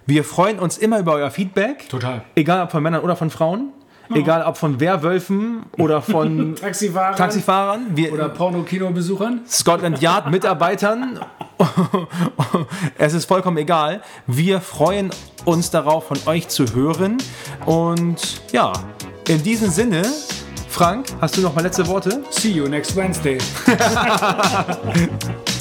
Wir 0.08 0.24
freuen 0.24 0.60
uns 0.60 0.78
immer 0.78 1.00
über 1.00 1.14
euer 1.14 1.32
Feedback. 1.32 1.90
Total. 1.90 2.22
Egal 2.36 2.64
ob 2.64 2.72
von 2.72 2.84
Männern 2.84 3.02
oder 3.02 3.16
von 3.16 3.32
Frauen. 3.32 3.72
Egal 4.14 4.44
ob 4.44 4.56
von 4.56 4.80
Werwölfen 4.80 5.64
oder 5.80 6.00
von 6.00 6.56
Taxifahrer 6.62 7.16
Taxifahrern. 7.16 7.88
Wir, 7.96 8.14
oder 8.14 8.30
Porno-Kino-Besuchern. 8.30 9.42
Scotland 9.48 10.00
Yard 10.00 10.30
Mitarbeitern. 10.30 11.20
es 13.00 13.16
ist 13.16 13.26
vollkommen 13.26 13.58
egal. 13.58 14.04
Wir 14.28 14.62
freuen 14.62 15.10
uns 15.44 15.72
darauf, 15.72 16.08
von 16.08 16.20
euch 16.28 16.50
zu 16.50 16.66
hören. 16.76 17.18
Und 17.66 18.44
ja, 18.52 18.74
in 19.28 19.42
diesem 19.42 19.72
Sinne, 19.72 20.04
Frank, 20.70 21.08
hast 21.20 21.36
du 21.38 21.42
noch 21.42 21.56
mal 21.56 21.62
letzte 21.62 21.88
Worte? 21.88 22.24
See 22.30 22.52
you 22.52 22.68
next 22.68 22.96
Wednesday. 22.96 23.40